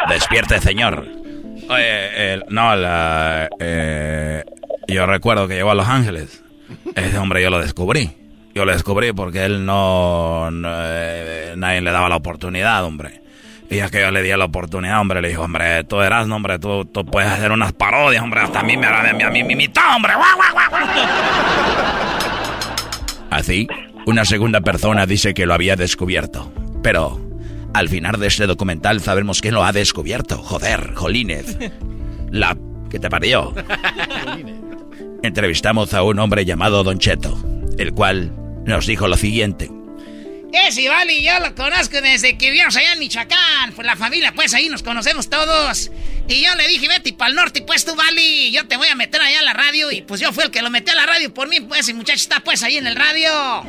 Despierte, 0.09 0.59
señor. 0.59 1.05
Oye, 1.69 2.33
el- 2.33 2.45
no, 2.49 2.75
la, 2.75 3.47
eh, 3.59 4.43
yo 4.87 5.05
recuerdo 5.05 5.47
que 5.47 5.55
llegó 5.55 5.71
a 5.71 5.75
Los 5.75 5.87
Ángeles. 5.87 6.43
Ese 6.95 7.17
hombre 7.17 7.41
yo 7.43 7.49
lo 7.49 7.59
descubrí. 7.59 8.15
Yo 8.53 8.65
lo 8.65 8.71
descubrí 8.71 9.13
porque 9.13 9.45
él 9.45 9.65
no, 9.65 10.49
no, 10.51 10.69
eh, 10.73 11.53
nadie 11.55 11.81
le 11.81 11.91
daba 11.91 12.09
la 12.09 12.15
oportunidad, 12.15 12.83
hombre. 12.83 13.21
Y 13.69 13.77
ya 13.77 13.89
que 13.89 14.01
yo 14.01 14.09
le 14.09 14.23
di 14.23 14.29
la 14.29 14.45
oportunidad, 14.45 14.99
hombre, 14.99 15.21
le 15.21 15.29
dijo, 15.29 15.43
hombre, 15.43 15.83
tú 15.83 16.01
eras, 16.01 16.27
hombre, 16.27 16.57
tú, 16.57 16.85
tú 16.85 17.05
puedes 17.05 17.29
hacer 17.29 17.51
unas 17.51 17.71
parodias, 17.73 18.23
hombre, 18.23 18.41
hasta 18.41 18.61
a 18.61 18.63
mí 18.63 18.75
me 18.75 18.87
a 18.87 19.13
mí, 19.13 19.23
a 19.23 19.29
mí 19.29 19.43
me 19.43 19.53
imitó, 19.53 19.81
hombre. 19.95 20.13
guau, 20.15 20.35
guau, 20.35 20.69
guau. 20.71 20.87
Así, 23.29 23.67
una 24.07 24.25
segunda 24.25 24.61
persona 24.61 25.05
dice 25.05 25.35
que 25.35 25.45
lo 25.45 25.53
había 25.53 25.75
descubierto. 25.75 26.51
Pero 26.81 27.19
al 27.73 27.89
final 27.89 28.19
de 28.19 28.27
este 28.27 28.47
documental 28.47 29.01
sabemos 29.01 29.41
quién 29.41 29.53
lo 29.53 29.63
ha 29.63 29.71
descubierto. 29.71 30.37
Joder, 30.39 30.95
Jolínez. 30.95 31.57
La 32.31 32.57
que 32.89 32.99
te 32.99 33.09
parió. 33.09 33.53
Entrevistamos 35.23 35.93
a 35.93 36.01
un 36.01 36.17
hombre 36.17 36.45
llamado 36.45 36.83
Don 36.83 36.97
Cheto, 36.97 37.37
el 37.79 37.93
cual 37.93 38.31
nos 38.65 38.85
dijo 38.85 39.07
lo 39.07 39.15
siguiente. 39.15 39.71
Ese 40.51 40.89
vale, 40.89 41.21
yo 41.21 41.39
lo 41.39 41.55
conozco 41.55 42.01
desde 42.01 42.37
que 42.37 42.51
vivimos 42.51 42.75
allá 42.75 42.93
en 42.93 42.99
Michoacán. 42.99 43.71
Pues 43.75 43.85
la 43.85 43.95
familia, 43.95 44.33
pues 44.33 44.53
ahí 44.53 44.67
nos 44.67 44.83
conocemos 44.83 45.29
todos. 45.29 45.91
Y 46.27 46.43
yo 46.43 46.53
le 46.55 46.67
dije, 46.67 46.87
vete 46.87 47.13
para 47.13 47.29
el 47.29 47.35
norte, 47.35 47.61
pues 47.61 47.85
tú, 47.85 47.95
Vali, 47.95 48.51
yo 48.51 48.67
te 48.67 48.75
voy 48.75 48.87
a 48.87 48.95
meter 48.95 49.21
allá 49.21 49.39
a 49.39 49.43
la 49.43 49.53
radio. 49.53 49.91
Y 49.91 50.01
pues 50.01 50.19
yo 50.19 50.33
fui 50.33 50.43
el 50.43 50.51
que 50.51 50.61
lo 50.61 50.69
metí 50.69 50.91
a 50.91 50.95
la 50.95 51.05
radio 51.05 51.33
por 51.33 51.47
mí, 51.47 51.61
pues, 51.61 51.87
y 51.87 51.93
muchacho 51.93 52.17
está 52.17 52.41
pues 52.41 52.63
ahí 52.63 52.77
en 52.77 52.87
el 52.87 52.95
radio. 52.95 53.63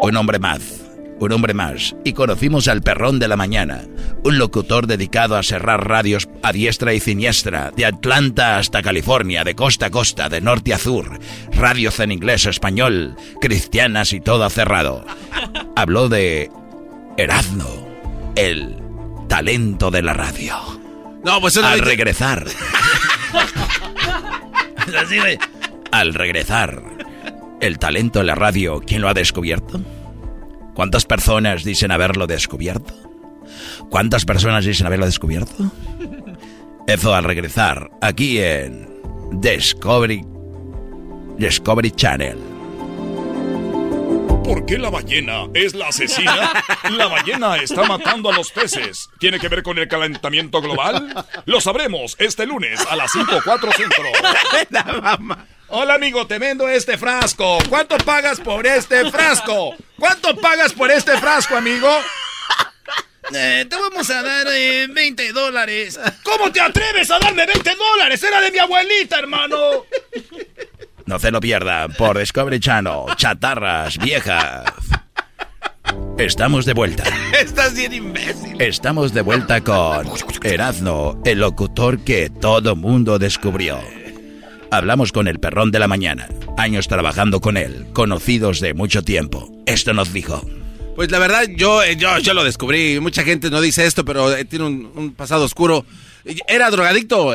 Un 0.00 0.16
hombre 0.16 0.38
más, 0.38 0.81
un 1.22 1.32
hombre 1.32 1.54
más. 1.54 1.94
Y 2.04 2.12
conocimos 2.12 2.68
al 2.68 2.82
perrón 2.82 3.18
de 3.18 3.28
la 3.28 3.36
mañana, 3.36 3.82
un 4.24 4.38
locutor 4.38 4.86
dedicado 4.86 5.36
a 5.36 5.42
cerrar 5.42 5.86
radios 5.88 6.28
a 6.42 6.52
diestra 6.52 6.94
y 6.94 7.00
siniestra, 7.00 7.70
de 7.76 7.86
Atlanta 7.86 8.58
hasta 8.58 8.82
California, 8.82 9.44
de 9.44 9.54
costa 9.54 9.86
a 9.86 9.90
costa, 9.90 10.28
de 10.28 10.40
norte 10.40 10.74
a 10.74 10.78
sur, 10.78 11.18
radios 11.52 11.98
en 12.00 12.12
inglés, 12.12 12.46
español, 12.46 13.16
cristianas 13.40 14.12
y 14.12 14.20
todo 14.20 14.48
cerrado. 14.50 15.04
Habló 15.76 16.08
de 16.08 16.50
Erazno, 17.16 17.68
el 18.36 18.76
talento 19.28 19.90
de 19.90 20.02
la 20.02 20.12
radio. 20.14 20.56
No, 21.24 21.40
pues 21.40 21.56
Al 21.56 21.78
no- 21.78 21.84
regresar. 21.84 22.44
Al 25.92 26.14
regresar, 26.14 26.82
el 27.60 27.78
talento 27.78 28.18
de 28.20 28.24
la 28.24 28.34
radio, 28.34 28.80
¿quién 28.84 29.02
lo 29.02 29.08
ha 29.08 29.14
descubierto? 29.14 29.80
¿Cuántas 30.74 31.04
personas 31.04 31.64
dicen 31.64 31.90
haberlo 31.90 32.26
descubierto? 32.26 32.94
¿Cuántas 33.90 34.24
personas 34.24 34.64
dicen 34.64 34.86
haberlo 34.86 35.06
descubierto? 35.06 35.70
Eso 36.86 37.14
al 37.14 37.24
regresar, 37.24 37.90
aquí 38.00 38.38
en 38.38 38.88
Discovery, 39.40 40.24
Discovery 41.38 41.90
Channel. 41.90 42.51
¿Por 44.44 44.66
qué 44.66 44.78
la 44.78 44.90
ballena 44.90 45.46
es 45.54 45.74
la 45.74 45.88
asesina? 45.88 46.64
La 46.90 47.06
ballena 47.06 47.56
está 47.56 47.84
matando 47.84 48.30
a 48.30 48.34
los 48.34 48.50
peces. 48.50 49.08
¿Tiene 49.18 49.38
que 49.38 49.48
ver 49.48 49.62
con 49.62 49.78
el 49.78 49.88
calentamiento 49.88 50.60
global? 50.60 51.24
Lo 51.46 51.60
sabremos 51.60 52.16
este 52.18 52.46
lunes 52.46 52.80
a 52.90 52.96
las 52.96 53.12
5.4 53.12 53.72
centro. 53.74 54.04
Hola 55.68 55.94
amigo, 55.94 56.26
te 56.26 56.38
vendo 56.38 56.68
este 56.68 56.98
frasco. 56.98 57.58
¿Cuánto 57.68 57.96
pagas 57.98 58.40
por 58.40 58.66
este 58.66 59.10
frasco? 59.10 59.74
¿Cuánto 59.98 60.36
pagas 60.36 60.72
por 60.72 60.90
este 60.90 61.16
frasco, 61.18 61.56
amigo? 61.56 61.88
Eh, 63.34 63.64
te 63.70 63.76
vamos 63.76 64.10
a 64.10 64.22
dar 64.22 64.46
eh, 64.50 64.86
20 64.90 65.32
dólares. 65.32 65.98
¿Cómo 66.22 66.52
te 66.52 66.60
atreves 66.60 67.10
a 67.10 67.18
darme 67.18 67.46
20 67.46 67.74
dólares? 67.76 68.22
Era 68.22 68.40
de 68.40 68.50
mi 68.50 68.58
abuelita, 68.58 69.18
hermano. 69.18 69.86
No 71.12 71.18
se 71.18 71.30
lo 71.30 71.40
pierdan 71.40 71.92
por 71.92 72.18
Discovery 72.18 72.58
Channel, 72.58 73.04
chatarras 73.16 73.98
viejas. 73.98 74.64
Estamos 76.16 76.64
de 76.64 76.72
vuelta. 76.72 77.04
Estás 77.38 77.74
bien 77.74 77.92
imbécil. 77.92 78.58
Estamos 78.58 79.12
de 79.12 79.20
vuelta 79.20 79.60
con 79.60 80.08
Erazno, 80.42 81.20
el 81.26 81.40
locutor 81.40 81.98
que 81.98 82.30
todo 82.30 82.76
mundo 82.76 83.18
descubrió. 83.18 83.78
Hablamos 84.70 85.12
con 85.12 85.28
el 85.28 85.38
perrón 85.38 85.70
de 85.70 85.80
la 85.80 85.86
mañana, 85.86 86.30
años 86.56 86.88
trabajando 86.88 87.42
con 87.42 87.58
él, 87.58 87.88
conocidos 87.92 88.60
de 88.60 88.72
mucho 88.72 89.02
tiempo. 89.02 89.52
Esto 89.66 89.92
nos 89.92 90.14
dijo. 90.14 90.40
Pues 90.96 91.10
la 91.10 91.18
verdad, 91.18 91.42
yo, 91.54 91.82
eh, 91.82 91.94
yo, 91.94 92.20
yo 92.20 92.32
lo 92.32 92.42
descubrí. 92.42 93.00
Mucha 93.00 93.22
gente 93.22 93.50
no 93.50 93.60
dice 93.60 93.84
esto, 93.84 94.02
pero 94.06 94.34
eh, 94.34 94.46
tiene 94.46 94.64
un, 94.64 94.90
un 94.94 95.12
pasado 95.12 95.44
oscuro. 95.44 95.84
Era 96.46 96.70
drogadicto, 96.70 97.32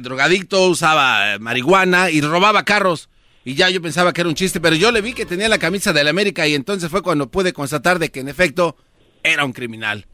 drogadicto, 0.00 0.68
usaba 0.68 1.34
eh, 1.34 1.38
marihuana 1.38 2.10
y 2.10 2.20
robaba 2.20 2.64
carros. 2.64 3.08
Y 3.44 3.54
ya 3.54 3.70
yo 3.70 3.80
pensaba 3.80 4.12
que 4.12 4.20
era 4.20 4.28
un 4.28 4.34
chiste, 4.34 4.60
pero 4.60 4.76
yo 4.76 4.92
le 4.92 5.00
vi 5.00 5.14
que 5.14 5.24
tenía 5.24 5.48
la 5.48 5.58
camisa 5.58 5.92
de 5.92 6.04
la 6.04 6.10
América 6.10 6.46
y 6.46 6.54
entonces 6.54 6.90
fue 6.90 7.02
cuando 7.02 7.30
pude 7.30 7.52
constatar 7.52 7.98
de 7.98 8.10
que 8.10 8.20
en 8.20 8.28
efecto 8.28 8.76
era 9.22 9.44
un 9.44 9.52
criminal. 9.52 10.06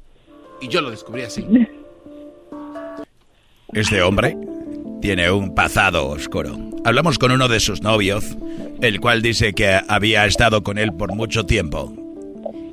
Y 0.61 0.69
yo 0.69 0.81
lo 0.81 0.91
descubrí 0.91 1.23
así. 1.23 1.45
Este 3.73 4.03
hombre 4.03 4.37
tiene 5.03 5.33
un 5.33 5.53
pasado 5.53 6.07
oscuro. 6.07 6.57
Hablamos 6.85 7.19
con 7.19 7.33
uno 7.33 7.49
de 7.49 7.59
sus 7.59 7.83
novios, 7.83 8.25
el 8.81 9.01
cual 9.01 9.21
dice 9.21 9.53
que 9.53 9.81
había 9.89 10.27
estado 10.27 10.62
con 10.62 10.79
él 10.79 10.93
por 10.93 11.12
mucho 11.12 11.45
tiempo. 11.45 12.03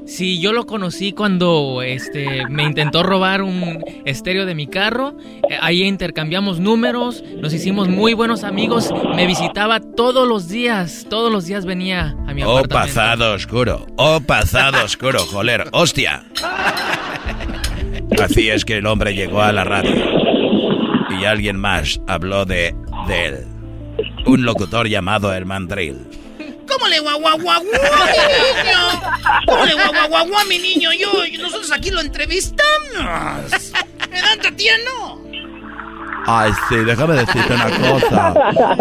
Sí, 0.06 0.40
yo 0.40 0.52
lo 0.52 0.66
conocí 0.66 1.14
cuando 1.14 1.82
este, 1.84 2.46
me 2.50 2.64
intentó 2.64 3.04
robar 3.04 3.44
un 3.44 3.84
estéreo 4.06 4.46
de 4.46 4.56
mi 4.56 4.68
carro. 4.68 5.16
Eh, 5.50 5.58
ahí 5.62 5.84
intercambiamos 5.84 6.60
números, 6.60 7.24
nos 7.38 7.54
hicimos 7.54 7.88
muy 7.88 8.14
buenos 8.14 8.44
amigos. 8.44 8.92
Me 9.16 9.28
visitaba 9.28 9.80
todos 9.80 10.28
los 10.28 10.50
días, 10.50 11.06
todos 11.10 11.32
los 11.32 11.46
días 11.46 11.66
venía 11.66 12.16
a 12.28 12.34
mi 12.34 12.44
oh, 12.44 12.58
apartamento. 12.58 12.76
Oh, 12.76 12.80
pasado 12.80 13.34
oscuro, 13.34 13.88
oh, 13.98 14.20
pasado 14.22 14.84
oscuro, 14.84 15.20
joder, 15.20 15.66
hostia. 15.72 16.26
Así 18.22 18.50
es 18.50 18.66
que 18.66 18.78
el 18.78 18.88
hombre 18.88 19.14
llegó 19.14 19.42
a 19.42 19.52
la 19.52 19.64
radio 19.64 19.96
y 21.20 21.26
alguien 21.26 21.58
más 21.58 22.02
habló 22.08 22.46
de, 22.46 22.76
de 23.08 23.26
él. 23.26 23.46
Un 24.26 24.44
locutor 24.44 24.88
llamado 24.88 25.32
Herman 25.32 25.68
Drill. 25.68 26.21
¿Cómo 26.72 26.88
le 26.88 27.00
guaguaguaguá, 27.00 27.60
mi 27.60 27.72
niño? 27.72 28.80
¿Cómo 29.46 29.66
le 29.66 29.74
guaguaguaguá, 29.74 30.44
mi 30.46 30.60
niño? 30.60 30.92
Yo, 30.94 31.10
nosotros 31.42 31.72
aquí 31.72 31.92
lo 31.92 32.02
entrevistamos. 32.02 33.72
¿Verdad, 34.10 34.38
Tatiana? 34.42 34.92
Ay, 36.28 36.52
sí, 36.70 36.76
déjame 36.76 37.16
decirte 37.16 37.54
una 37.54 37.90
cosa. 37.90 38.34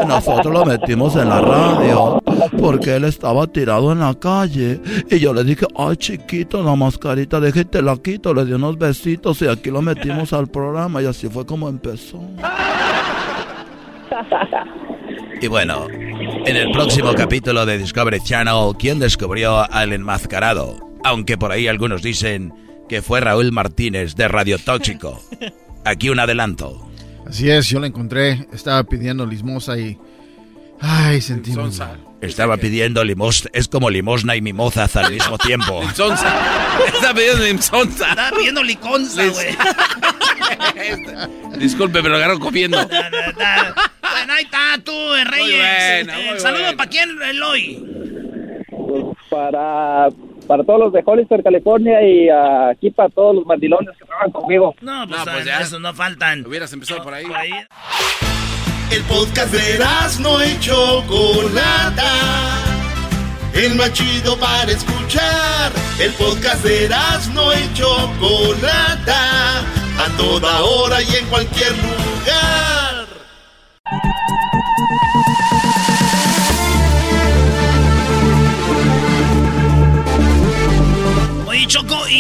Nosotros 0.07 0.53
lo 0.53 0.65
metimos 0.65 1.17
en 1.17 1.31
la 1.31 1.41
radio 1.41 2.23
porque 2.59 2.97
él 2.97 3.05
estaba 3.05 3.47
tirado 3.47 3.93
en 3.93 4.01
la 4.01 4.15
calle. 4.15 4.81
Y 5.11 5.19
yo 5.19 5.33
le 5.33 5.45
dije, 5.45 5.67
ay, 5.77 5.97
chiquito, 5.97 6.63
la 6.63 6.77
mascarita, 6.77 7.41
déjate 7.41 7.81
la 7.83 7.97
quito. 7.97 8.35
Le 8.35 8.45
di 8.45 8.53
unos 8.53 8.79
besitos 8.79 9.41
y 9.43 9.49
aquí 9.49 9.71
lo 9.71 9.83
metimos 9.83 10.33
al 10.33 10.49
programa. 10.49 11.03
Y 11.03 11.07
así 11.07 11.29
fue 11.29 11.47
como 11.47 11.69
empezó. 11.69 12.21
Y 15.43 15.47
bueno, 15.47 15.87
en 15.89 16.57
el 16.57 16.71
próximo 16.71 17.15
capítulo 17.15 17.65
de 17.65 17.79
Discovery 17.79 18.21
Channel, 18.23 18.75
¿quién 18.79 18.99
descubrió 18.99 19.71
al 19.73 19.95
enmascarado? 19.95 20.79
Aunque 21.03 21.39
por 21.39 21.51
ahí 21.51 21.67
algunos 21.67 22.03
dicen 22.03 22.53
que 22.91 23.01
fue 23.01 23.21
Raúl 23.21 23.51
Martínez 23.51 24.17
de 24.17 24.29
Radio 24.29 24.59
Tóxico. 24.59 25.23
Aquí 25.87 26.11
un 26.11 26.21
adelanto. 26.21 26.87
Así 27.27 27.49
es, 27.49 27.69
yo 27.69 27.81
lo 27.81 27.87
encontré, 27.87 28.49
estaba 28.53 28.85
pidiendo 28.85 29.25
limosna 29.25 29.79
y... 29.79 29.99
Ay, 30.79 31.23
sentí 31.23 31.53
Estaba 32.21 32.59
pidiendo 32.59 33.03
limosna, 33.03 33.51
es 33.55 33.69
como 33.69 33.89
limosna 33.89 34.37
y 34.37 34.43
mimosas 34.43 34.95
al 34.97 35.11
mismo 35.11 35.39
tiempo. 35.47 35.83
Estaba 35.83 37.15
pidiendo 37.15 37.45
limosna. 37.45 38.11
Estaba 38.11 38.31
pidiendo 38.37 38.63
liconza, 38.63 39.27
güey. 39.27 39.57
Disculpe, 41.59 42.03
me 42.03 42.11
lo 42.11 42.17
agarro 42.17 42.39
comiendo. 42.39 42.79
Bueno, 44.21 44.33
ahí 44.33 44.45
está 44.45 44.79
tú, 44.85 44.93
Reyes. 45.31 46.07
Bueno, 46.07 46.35
eh, 46.35 46.41
saludo 46.41 46.77
para 46.77 46.91
quién, 46.91 47.23
Eloy. 47.23 47.85
Para 49.29 50.09
para 50.51 50.65
todos 50.65 50.81
los 50.81 50.93
de 50.93 51.01
Hollister, 51.07 51.45
California 51.45 52.03
y 52.03 52.29
aquí 52.29 52.91
para 52.91 53.09
todos 53.09 53.37
los 53.37 53.47
mandilones 53.47 53.97
que 53.97 54.05
trabajan 54.05 54.33
conmigo. 54.33 54.75
No, 54.81 55.07
pues, 55.07 55.25
no, 55.25 55.33
pues 55.33 55.45
ya. 55.45 55.61
eso 55.61 55.79
no 55.79 55.95
faltan. 55.95 56.45
Hubieras 56.45 56.73
empezado 56.73 57.05
por 57.05 57.15
ahí. 57.15 57.25
por 57.25 57.37
ahí. 57.37 57.53
El 58.91 59.03
podcast 59.05 59.53
de 59.53 59.79
no 60.21 60.41
hecho 60.41 61.05
Chocolata. 61.07 62.11
El 63.55 63.77
más 63.77 63.93
chido 63.93 64.37
para 64.39 64.73
escuchar. 64.73 65.71
El 66.01 66.13
podcast 66.15 66.65
de 66.65 66.89
no 67.33 67.53
hecho 67.53 68.11
Chocolata. 68.19 69.61
A 69.61 70.17
toda 70.17 70.63
hora 70.63 71.01
y 71.01 71.15
en 71.15 71.27
cualquier 71.27 71.71
lugar. 71.77 72.80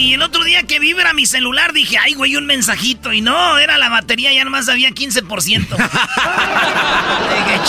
Y 0.01 0.15
el 0.15 0.23
otro 0.23 0.43
día 0.45 0.63
que 0.63 0.79
vibra 0.79 1.13
mi 1.13 1.27
celular 1.27 1.75
dije, 1.75 1.99
ay, 1.99 2.15
güey, 2.15 2.35
un 2.37 2.47
mensajito. 2.47 3.13
Y 3.13 3.21
no, 3.21 3.59
era 3.59 3.77
la 3.77 3.91
batería, 3.91 4.33
ya 4.33 4.45
nomás 4.45 4.69
había 4.71 4.89
15%. 4.91 5.27
dije, 5.47 5.71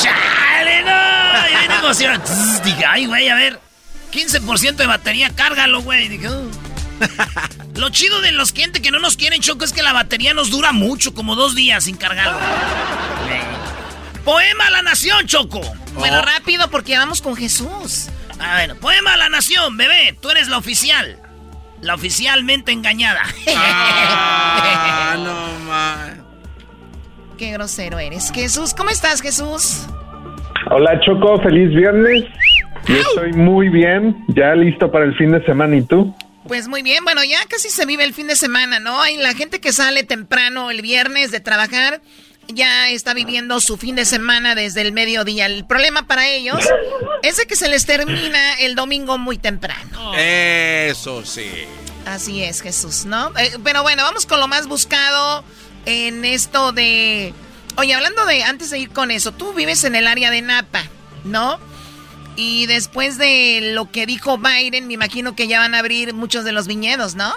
chale, 0.02 0.82
no. 0.84 1.50
Y 1.50 1.54
ahí 1.54 1.68
emoción. 1.78 2.22
Dije, 2.64 2.86
ay, 2.86 3.06
güey, 3.06 3.28
a 3.28 3.36
ver, 3.36 3.60
15% 4.14 4.76
de 4.76 4.86
batería, 4.86 5.30
cárgalo, 5.36 5.82
güey. 5.82 6.08
Dije, 6.08 6.30
oh". 6.30 6.50
Lo 7.76 7.90
chido 7.90 8.22
de 8.22 8.32
los 8.32 8.54
clientes 8.54 8.82
que 8.82 8.92
no 8.92 9.00
nos 9.00 9.18
quieren, 9.18 9.42
Choco, 9.42 9.66
es 9.66 9.74
que 9.74 9.84
la 9.84 9.92
batería 9.92 10.34
nos 10.34 10.52
dura 10.52 10.72
mucho, 10.72 11.14
como 11.14 11.36
dos 11.36 11.54
días 11.54 11.84
sin 11.84 11.98
cargarlo. 11.98 12.40
Poema 14.24 14.68
a 14.68 14.72
la 14.72 14.82
nación, 14.84 15.28
Choco. 15.28 15.62
Bueno, 15.96 16.22
rápido 16.22 16.70
porque 16.70 16.98
vamos 16.98 17.22
con 17.22 17.36
Jesús. 17.36 18.08
Ah, 18.40 18.54
bueno, 18.56 18.76
poema 18.76 19.14
a 19.14 19.18
la 19.18 19.30
nación, 19.30 19.78
bebé, 19.78 20.18
tú 20.20 20.30
eres 20.30 20.48
la 20.48 20.58
oficial. 20.58 21.20
La 21.82 21.96
oficialmente 21.96 22.72
engañada. 22.72 23.22
Ah, 23.56 25.16
no 25.18 25.66
más. 25.66 26.12
Qué 27.38 27.52
grosero 27.52 27.98
eres. 27.98 28.32
Jesús, 28.32 28.74
¿cómo 28.76 28.92
estás, 28.92 29.22
Jesús? 29.22 29.88
Hola, 30.70 31.00
Choco, 31.00 31.42
feliz 31.42 31.70
viernes. 31.76 32.26
Yo 32.88 32.96
estoy 32.96 33.34
muy 33.34 33.70
bien, 33.70 34.24
ya 34.30 34.54
listo 34.54 34.92
para 34.92 35.06
el 35.06 35.16
fin 35.16 35.32
de 35.32 35.44
semana. 35.46 35.76
¿Y 35.76 35.82
tú? 35.82 36.16
Pues 36.48 36.68
muy 36.68 36.82
bien, 36.84 37.04
bueno, 37.04 37.24
ya 37.24 37.40
casi 37.50 37.70
se 37.70 37.86
vive 37.86 38.04
el 38.04 38.14
fin 38.14 38.28
de 38.28 38.36
semana, 38.36 38.80
¿no? 38.80 39.02
Hay 39.02 39.18
la 39.18 39.34
gente 39.34 39.60
que 39.60 39.72
sale 39.72 40.04
temprano 40.04 40.72
el 40.72 40.82
viernes 40.82 41.32
de 41.32 41.40
trabajar 41.40 42.02
ya 42.48 42.90
está 42.90 43.14
viviendo 43.14 43.60
su 43.62 43.78
fin 43.78 43.96
de 43.96 44.06
semana 44.06 44.56
desde 44.56 44.82
el 44.82 44.92
mediodía. 44.92 45.46
El 45.46 45.66
problema 45.66 46.08
para 46.08 46.28
ellos 46.28 46.60
es 47.24 47.38
de 47.38 47.46
que 47.46 47.56
se 47.56 47.70
les 47.70 47.86
termina 47.86 48.56
el 48.60 48.76
domingo 48.76 49.18
muy 49.18 49.38
temprano. 49.38 50.14
Eso 50.16 51.26
sí. 51.26 51.50
Así 52.06 52.44
es, 52.44 52.62
Jesús, 52.62 53.06
¿no? 53.06 53.32
Eh, 53.38 53.58
pero 53.64 53.84
bueno, 53.84 54.04
vamos 54.04 54.26
con 54.26 54.40
lo 54.40 54.48
más 54.48 54.68
buscado 54.68 55.44
en 55.86 56.26
esto 56.26 56.72
de... 56.72 57.34
Oye, 57.78 57.94
hablando 57.94 58.26
de, 58.26 58.44
antes 58.44 58.70
de 58.70 58.80
ir 58.80 58.90
con 58.90 59.12
eso, 59.12 59.32
tú 59.32 59.54
vives 59.54 59.84
en 59.84 59.96
el 59.96 60.08
área 60.08 60.30
de 60.30 60.42
Napa, 60.42 60.84
¿no? 61.24 61.60
Y 62.36 62.66
después 62.66 63.18
de 63.18 63.72
lo 63.74 63.92
que 63.92 64.06
dijo 64.06 64.38
Biden, 64.38 64.88
me 64.88 64.94
imagino 64.94 65.36
que 65.36 65.48
ya 65.48 65.60
van 65.60 65.76
a 65.76 65.80
abrir 65.80 66.14
muchos 66.14 66.44
de 66.44 66.52
los 66.52 66.68
viñedos, 66.68 67.16
¿no? 67.16 67.34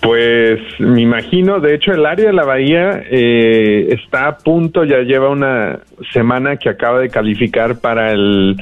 Pues 0.00 0.60
me 0.78 1.02
imagino, 1.02 1.60
de 1.60 1.74
hecho 1.74 1.92
el 1.92 2.06
área 2.06 2.28
de 2.28 2.32
la 2.32 2.44
bahía 2.44 3.02
eh, 3.10 3.88
está 3.90 4.28
a 4.28 4.38
punto, 4.38 4.84
ya 4.84 5.00
lleva 5.00 5.28
una 5.28 5.80
semana 6.12 6.56
que 6.56 6.70
acaba 6.70 7.00
de 7.00 7.10
calificar 7.10 7.80
para 7.80 8.12
el, 8.12 8.56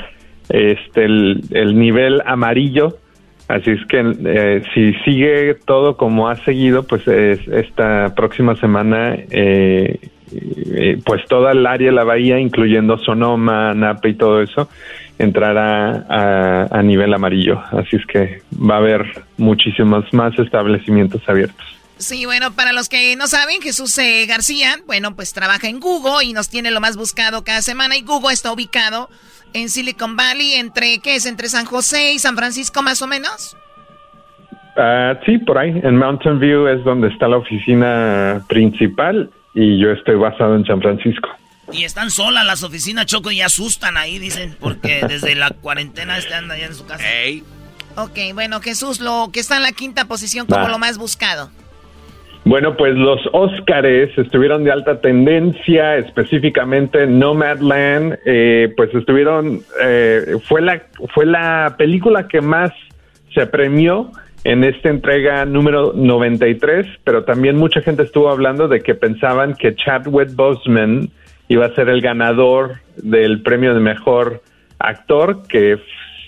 este, 0.48 1.04
el, 1.04 1.78
nivel 1.78 2.22
amarillo, 2.26 2.96
así 3.46 3.70
es 3.70 3.86
que 3.86 4.02
eh, 4.24 4.62
si 4.74 4.94
sigue 5.04 5.54
todo 5.64 5.96
como 5.96 6.28
ha 6.28 6.34
seguido, 6.44 6.82
pues 6.82 7.06
esta 7.06 8.12
próxima 8.16 8.56
semana, 8.56 9.16
eh, 9.30 10.00
pues 11.04 11.24
toda 11.28 11.52
el 11.52 11.64
área 11.66 11.90
de 11.90 11.94
la 11.94 12.04
bahía, 12.04 12.40
incluyendo 12.40 12.98
Sonoma, 12.98 13.74
Napa 13.74 14.08
y 14.08 14.14
todo 14.14 14.42
eso, 14.42 14.68
entrará 15.18 16.68
a, 16.70 16.82
nivel 16.82 17.12
amarillo. 17.12 17.60
Así 17.72 17.96
es 17.96 18.06
que 18.06 18.42
va 18.54 18.76
a 18.76 18.78
haber 18.78 19.24
muchísimos 19.36 20.04
más 20.12 20.38
establecimientos 20.38 21.22
abiertos. 21.28 21.66
Sí, 21.98 22.26
bueno, 22.26 22.52
para 22.52 22.72
los 22.72 22.88
que 22.88 23.16
no 23.16 23.26
saben, 23.26 23.60
Jesús 23.60 23.98
eh, 23.98 24.24
García, 24.26 24.76
bueno, 24.86 25.16
pues 25.16 25.32
trabaja 25.32 25.68
en 25.68 25.80
Google 25.80 26.24
y 26.24 26.32
nos 26.32 26.48
tiene 26.48 26.70
lo 26.70 26.80
más 26.80 26.96
buscado 26.96 27.42
cada 27.42 27.60
semana. 27.60 27.96
Y 27.96 28.02
Google 28.02 28.32
está 28.32 28.52
ubicado 28.52 29.10
en 29.52 29.68
Silicon 29.68 30.14
Valley, 30.16 30.54
entre, 30.54 31.00
¿qué 31.00 31.16
es? 31.16 31.26
Entre 31.26 31.48
San 31.48 31.64
José 31.64 32.12
y 32.12 32.20
San 32.20 32.36
Francisco, 32.36 32.82
más 32.82 33.02
o 33.02 33.08
menos. 33.08 33.56
Ah, 34.76 35.18
sí, 35.26 35.38
por 35.38 35.58
ahí. 35.58 35.70
En 35.82 35.96
Mountain 35.96 36.38
View 36.38 36.68
es 36.68 36.84
donde 36.84 37.08
está 37.08 37.26
la 37.26 37.38
oficina 37.38 38.42
principal 38.48 39.28
y 39.52 39.76
yo 39.80 39.90
estoy 39.90 40.14
basado 40.14 40.54
en 40.54 40.64
San 40.64 40.80
Francisco. 40.80 41.28
Y 41.72 41.84
están 41.84 42.10
solas 42.10 42.46
las 42.46 42.62
oficinas, 42.62 43.06
Choco, 43.06 43.30
y 43.30 43.40
asustan 43.40 43.96
ahí, 43.96 44.18
dicen, 44.18 44.56
porque 44.58 45.02
desde 45.08 45.34
la 45.34 45.50
cuarentena 45.50 46.18
este 46.18 46.34
anda 46.34 46.54
allá 46.54 46.66
en 46.66 46.74
su 46.74 46.86
casa. 46.86 47.04
Ok, 47.96 48.18
bueno, 48.34 48.60
Jesús, 48.60 49.00
lo 49.00 49.30
que 49.32 49.40
está 49.40 49.56
en 49.56 49.62
la 49.62 49.72
quinta 49.72 50.06
posición 50.06 50.46
como 50.46 50.68
lo 50.68 50.78
más 50.78 50.98
buscado. 50.98 51.50
Bueno, 52.44 52.76
pues 52.76 52.94
los 52.94 53.20
Óscares 53.32 54.16
estuvieron 54.16 54.64
de 54.64 54.72
alta 54.72 55.00
tendencia, 55.00 55.96
específicamente 55.96 57.06
Nomadland, 57.06 58.18
eh, 58.24 58.72
pues 58.74 58.94
estuvieron, 58.94 59.62
eh, 59.82 60.36
fue 60.48 60.62
la 60.62 60.80
fue 61.12 61.26
la 61.26 61.74
película 61.76 62.26
que 62.26 62.40
más 62.40 62.70
se 63.34 63.46
premió 63.46 64.12
en 64.44 64.64
esta 64.64 64.88
entrega 64.88 65.44
número 65.44 65.92
93, 65.94 66.86
pero 67.04 67.24
también 67.24 67.56
mucha 67.56 67.82
gente 67.82 68.04
estuvo 68.04 68.30
hablando 68.30 68.66
de 68.68 68.80
que 68.80 68.94
pensaban 68.94 69.54
que 69.54 69.74
Chadwick 69.74 70.34
Boseman 70.34 71.10
iba 71.48 71.66
a 71.66 71.74
ser 71.74 71.88
el 71.88 72.00
ganador 72.00 72.80
del 72.96 73.42
premio 73.42 73.74
de 73.74 73.80
mejor 73.80 74.42
actor, 74.78 75.46
que 75.48 75.78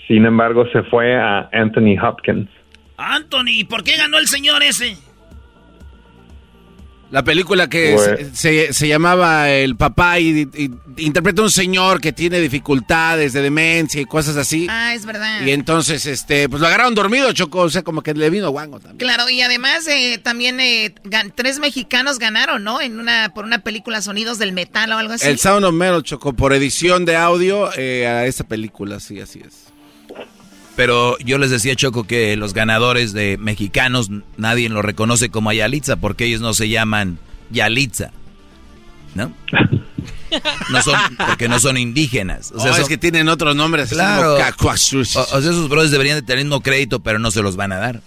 sin 0.08 0.26
embargo 0.26 0.66
se 0.72 0.82
fue 0.84 1.16
a 1.16 1.48
Anthony 1.52 1.96
Hopkins. 2.02 2.48
Anthony, 2.96 3.64
¿por 3.68 3.84
qué 3.84 3.96
ganó 3.96 4.18
el 4.18 4.26
señor 4.26 4.62
ese? 4.62 4.96
La 7.10 7.24
película 7.24 7.68
que 7.68 7.94
Pues- 7.96 8.38
se, 8.38 8.72
se 8.72 8.86
llamaba 8.88 9.50
El 9.50 9.76
papá 9.76 10.20
y, 10.20 10.48
y 10.56 10.70
interpreta 10.98 11.40
a 11.42 11.44
un 11.44 11.50
señor 11.50 12.00
que 12.00 12.12
tiene 12.12 12.38
dificultades 12.40 13.32
de 13.32 13.42
demencia 13.42 14.00
y 14.00 14.04
cosas 14.04 14.36
así. 14.36 14.68
Ah, 14.70 14.94
es 14.94 15.06
verdad. 15.06 15.44
Y 15.44 15.50
entonces, 15.50 16.06
este, 16.06 16.48
pues 16.48 16.60
lo 16.60 16.68
agarraron 16.68 16.94
dormido, 16.94 17.32
Choco, 17.32 17.60
o 17.62 17.68
sea, 17.70 17.82
como 17.82 18.02
que 18.02 18.14
le 18.14 18.30
vino 18.30 18.48
guango 18.50 18.78
también. 18.78 18.98
Claro, 18.98 19.28
y 19.28 19.40
además 19.42 19.86
eh, 19.88 20.18
también 20.22 20.60
eh, 20.60 20.94
tres 21.34 21.58
mexicanos 21.58 22.18
ganaron, 22.20 22.62
¿no? 22.62 22.80
En 22.80 23.00
una 23.00 23.32
por 23.34 23.44
una 23.44 23.58
película 23.58 24.00
Sonidos 24.02 24.38
del 24.38 24.52
Metal 24.52 24.92
o 24.92 24.98
algo 24.98 25.14
así. 25.14 25.26
El 25.26 25.38
Sound 25.38 25.64
of 25.64 25.74
Metal, 25.74 26.02
Choco, 26.04 26.32
por 26.34 26.52
edición 26.52 27.04
de 27.04 27.16
audio 27.16 27.70
eh, 27.76 28.06
a 28.06 28.26
esa 28.26 28.44
película, 28.44 29.00
sí, 29.00 29.20
así 29.20 29.40
es. 29.44 29.69
Pero 30.80 31.18
yo 31.18 31.36
les 31.36 31.50
decía, 31.50 31.76
Choco, 31.76 32.04
que 32.04 32.38
los 32.38 32.54
ganadores 32.54 33.12
de 33.12 33.36
mexicanos 33.36 34.08
nadie 34.38 34.66
los 34.70 34.82
reconoce 34.82 35.28
como 35.28 35.52
Yalitza 35.52 35.96
porque 35.96 36.24
ellos 36.24 36.40
no 36.40 36.54
se 36.54 36.70
llaman 36.70 37.18
Yalitza. 37.50 38.12
¿No? 39.14 39.30
No 40.70 40.80
son, 40.80 40.98
porque 41.18 41.50
no 41.50 41.60
son 41.60 41.76
indígenas. 41.76 42.50
O 42.56 42.60
sea, 42.60 42.74
es 42.78 42.88
que 42.88 42.96
tienen 42.96 43.28
otros 43.28 43.54
nombres. 43.54 43.90
Claro. 43.90 44.36
O, 44.36 44.70
o 44.70 44.76
sea, 44.78 45.38
esos 45.38 45.68
brothers 45.68 45.90
deberían 45.90 46.16
de 46.16 46.22
tener 46.22 46.38
el 46.38 46.44
mismo 46.46 46.62
crédito, 46.62 47.00
pero 47.00 47.18
no 47.18 47.30
se 47.30 47.42
los 47.42 47.56
van 47.56 47.72
a 47.72 47.76
dar. 47.76 48.00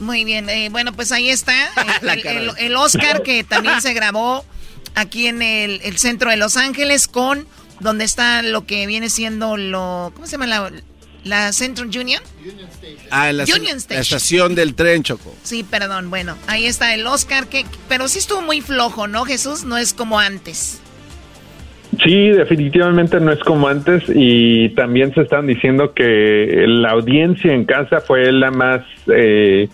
Muy 0.00 0.24
bien, 0.24 0.48
eh, 0.48 0.70
bueno, 0.70 0.94
pues 0.94 1.12
ahí 1.12 1.28
está 1.28 1.66
eh, 2.02 2.50
el 2.60 2.76
Oscar 2.76 3.24
que 3.24 3.44
también 3.44 3.82
se 3.82 3.92
grabó 3.92 4.42
aquí 4.94 5.26
en 5.26 5.42
el, 5.42 5.82
el 5.82 5.98
centro 5.98 6.30
de 6.30 6.38
Los 6.38 6.56
Ángeles 6.56 7.08
con 7.08 7.46
donde 7.80 8.06
está 8.06 8.40
lo 8.40 8.64
que 8.64 8.86
viene 8.86 9.10
siendo 9.10 9.58
lo 9.58 10.12
¿cómo 10.14 10.26
se 10.26 10.32
llama 10.32 10.46
la, 10.46 10.72
la 11.26 11.52
Central 11.52 11.88
Union? 11.88 12.22
Ah, 13.10 13.30
en 13.30 13.38
la, 13.38 13.44
Union 13.44 13.64
la 13.64 13.76
Station. 13.76 14.00
estación 14.00 14.54
del 14.54 14.74
tren, 14.74 15.02
Choco. 15.02 15.34
Sí, 15.42 15.64
perdón, 15.64 16.10
bueno, 16.10 16.36
ahí 16.46 16.66
está 16.66 16.94
el 16.94 17.06
Oscar 17.06 17.46
que 17.48 17.64
pero 17.88 18.08
sí 18.08 18.18
estuvo 18.18 18.42
muy 18.42 18.60
flojo, 18.60 19.06
¿no, 19.08 19.24
Jesús? 19.24 19.64
No 19.64 19.76
es 19.76 19.92
como 19.92 20.18
antes. 20.18 20.80
Sí, 22.02 22.28
definitivamente 22.28 23.20
no 23.20 23.32
es 23.32 23.38
como 23.40 23.68
antes 23.68 24.02
y 24.08 24.68
también 24.70 25.14
se 25.14 25.22
están 25.22 25.46
diciendo 25.46 25.94
que 25.94 26.64
la 26.66 26.90
audiencia 26.90 27.52
en 27.52 27.64
casa 27.64 28.00
fue 28.00 28.30
la 28.32 28.50
más 28.50 28.82
eh, 29.06 29.68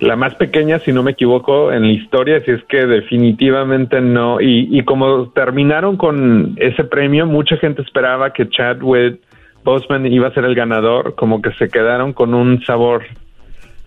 la 0.00 0.16
más 0.16 0.34
pequeña, 0.34 0.78
si 0.80 0.92
no 0.92 1.02
me 1.02 1.12
equivoco, 1.12 1.72
en 1.72 1.82
la 1.82 1.92
historia, 1.92 2.36
así 2.36 2.50
es 2.50 2.62
que 2.64 2.84
definitivamente 2.84 4.00
no. 4.02 4.40
Y, 4.42 4.68
y 4.70 4.84
como 4.84 5.30
terminaron 5.30 5.96
con 5.96 6.54
ese 6.58 6.84
premio, 6.84 7.24
mucha 7.24 7.56
gente 7.56 7.80
esperaba 7.80 8.32
que 8.32 8.48
Chadwick 8.48 9.20
Boseman 9.66 10.06
iba 10.06 10.28
a 10.28 10.32
ser 10.32 10.44
el 10.46 10.54
ganador, 10.54 11.14
como 11.16 11.42
que 11.42 11.52
se 11.54 11.68
quedaron 11.68 12.12
con 12.14 12.32
un 12.32 12.64
sabor 12.64 13.04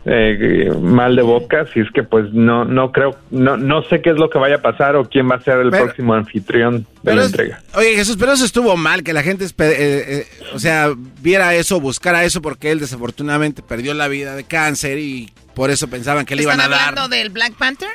eh, 0.05 0.71
mal 0.82 1.15
de 1.15 1.21
boca, 1.21 1.65
si 1.73 1.80
es 1.82 1.88
que 1.93 2.03
pues 2.03 2.32
no 2.34 2.63
no 2.65 2.91
creo, 2.91 3.17
no 3.32 3.57
no 3.57 3.82
sé 3.84 4.01
qué 4.01 4.11
es 4.11 4.15
lo 4.17 4.30
que 4.30 4.38
vaya 4.39 4.55
a 4.55 4.61
pasar 4.61 4.95
o 4.95 5.09
quién 5.09 5.30
va 5.30 5.36
a 5.36 5.41
ser 5.41 5.57
el 5.59 5.69
Pero- 5.71 5.86
próximo 5.86 6.13
anfitrión 6.13 6.86
de 7.03 7.15
la 7.15 7.21
es- 7.21 7.27
entrega. 7.27 7.61
Oye, 7.75 7.95
Jesús, 7.95 8.15
pero 8.17 8.32
eso 8.32 8.45
estuvo 8.45 8.77
mal, 8.77 9.03
que 9.03 9.11
la 9.13 9.23
gente, 9.23 9.45
eh, 9.45 9.49
eh, 9.57 10.27
o 10.53 10.59
sea, 10.59 10.93
viera 11.21 11.53
eso, 11.55 11.80
buscara 11.82 12.23
eso, 12.23 12.41
porque 12.41 12.71
él 12.71 12.80
desafortunadamente 12.80 13.61
perdió 13.61 13.93
la 13.93 14.07
vida 14.07 14.36
de 14.36 14.45
cáncer 14.45 14.99
y 14.99 15.32
por 15.53 15.69
eso 15.69 15.88
pensaban 15.89 16.25
que 16.25 16.36
le 16.36 16.43
iban 16.43 16.59
¿Están 16.59 16.73
a 16.73 16.75
dar. 16.77 16.89
hablando 16.89 17.15
del 17.15 17.30
Black 17.30 17.53
Panther? 17.55 17.89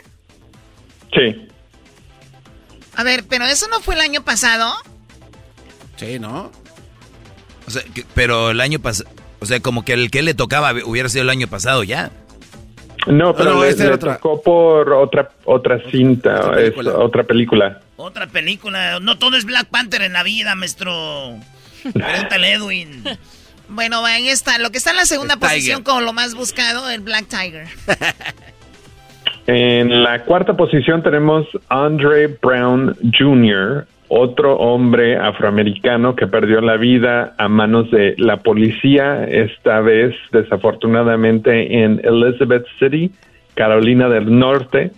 Sí. 1.15 1.49
A 2.97 3.03
ver, 3.03 3.25
pero 3.29 3.45
eso 3.47 3.67
no 3.71 3.81
fue 3.81 3.95
el 3.95 4.01
año 4.03 4.23
pasado. 4.23 4.73
Sí, 5.97 6.19
¿no? 6.19 6.53
O 7.67 7.71
sea, 7.71 7.83
que- 7.95 8.05
pero 8.15 8.51
el 8.51 8.61
año 8.61 8.79
pasado, 8.79 9.09
o 9.41 9.47
sea, 9.47 9.61
como 9.61 9.85
que 9.85 9.93
el 9.95 10.11
que 10.11 10.23
le 10.23 10.35
tocaba 10.35 10.73
hubiera 10.85 11.09
sido 11.09 11.23
el 11.23 11.31
año 11.31 11.47
pasado 11.49 11.83
ya. 11.85 12.11
No, 13.07 13.35
pero 13.35 13.55
No, 13.55 13.63
le, 13.63 13.69
esta 13.71 13.83
era 13.83 13.91
le 13.91 13.97
otra. 13.97 14.15
tocó 14.17 14.41
por 14.43 14.93
otra 14.93 15.31
otra 15.45 15.79
cinta, 15.91 16.35
Otra 16.41 16.61
es 16.61 16.71
película. 16.71 16.93
otra 16.99 17.23
película. 17.25 17.81
Otra 17.97 18.27
película. 18.27 18.99
No 19.01 19.19
todo 19.19 19.37
es 19.37 19.45
Black 19.45 19.67
Panther 19.69 20.03
en 20.03 20.15
la 20.15 20.23
vida, 20.23 20.55
maestro. 20.55 21.35
Pregúntale, 21.93 22.53
Edwin. 22.55 23.05
Bueno, 23.69 24.05
ahí 24.05 24.29
está. 24.29 24.59
Lo 24.59 24.71
que 24.71 24.79
está 24.79 24.91
en 24.91 24.97
la 24.97 25.05
segunda 25.07 25.35
El 25.35 25.41
Tiger. 25.41 25.55
posición 25.55 25.83
como 25.83 26.01
lo 26.01 26.13
más 26.15 26.35
buscado, 26.35 26.89
el 26.91 27.01
Black 27.03 27.27
Tiger. 27.29 27.67
En 29.47 30.03
la 30.03 30.25
cuarta 30.25 30.57
posición 30.57 31.03
tenemos 31.03 31.47
Andre 31.69 32.29
Brown 32.41 32.97
Jr., 33.19 33.87
otro 34.09 34.57
hombre 34.57 35.17
afroamericano 35.17 36.15
que 36.15 36.27
perdió 36.27 36.61
la 36.61 36.77
vida 36.77 37.35
a 37.39 37.49
manos 37.49 37.91
de 37.91 38.15
la 38.19 38.39
policía, 38.39 39.25
esta 39.25 39.81
vez 39.81 40.15
desafortunadamente 40.33 41.83
en 41.83 42.01
Elizabeth 42.05 42.67
City, 42.79 43.11
Carolina 43.55 44.09
del 44.09 44.39
Norte. 44.39 44.93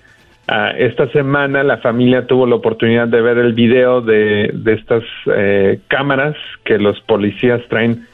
Ah, 0.48 0.72
esta 0.76 1.08
semana 1.10 1.62
la 1.62 1.78
familia 1.78 2.26
tuvo 2.26 2.46
la 2.46 2.56
oportunidad 2.56 3.08
de 3.08 3.20
ver 3.20 3.38
el 3.38 3.52
video 3.52 4.00
de, 4.00 4.52
estas 4.66 5.02
eh, 5.34 5.80
cámaras 5.88 6.36
que 6.64 6.78
los 6.78 7.00
policías 7.00 7.60
traen 7.68 8.06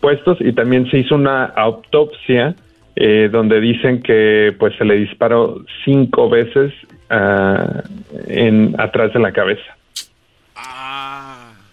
puestos 0.00 0.38
y 0.40 0.52
también 0.52 0.90
se 0.90 0.98
hizo 0.98 1.14
una 1.14 1.44
autopsia 1.44 2.54
eh, 2.96 3.28
donde 3.30 3.60
dicen 3.60 4.02
que 4.02 4.54
pues 4.58 4.74
se 4.76 4.84
le 4.84 4.96
disparó 4.96 5.62
cinco 5.84 6.28
veces 6.28 6.72
ah, 7.08 7.82
en 8.26 8.74
atrás 8.78 9.12
de 9.12 9.20
la 9.20 9.32
cabeza. 9.32 9.79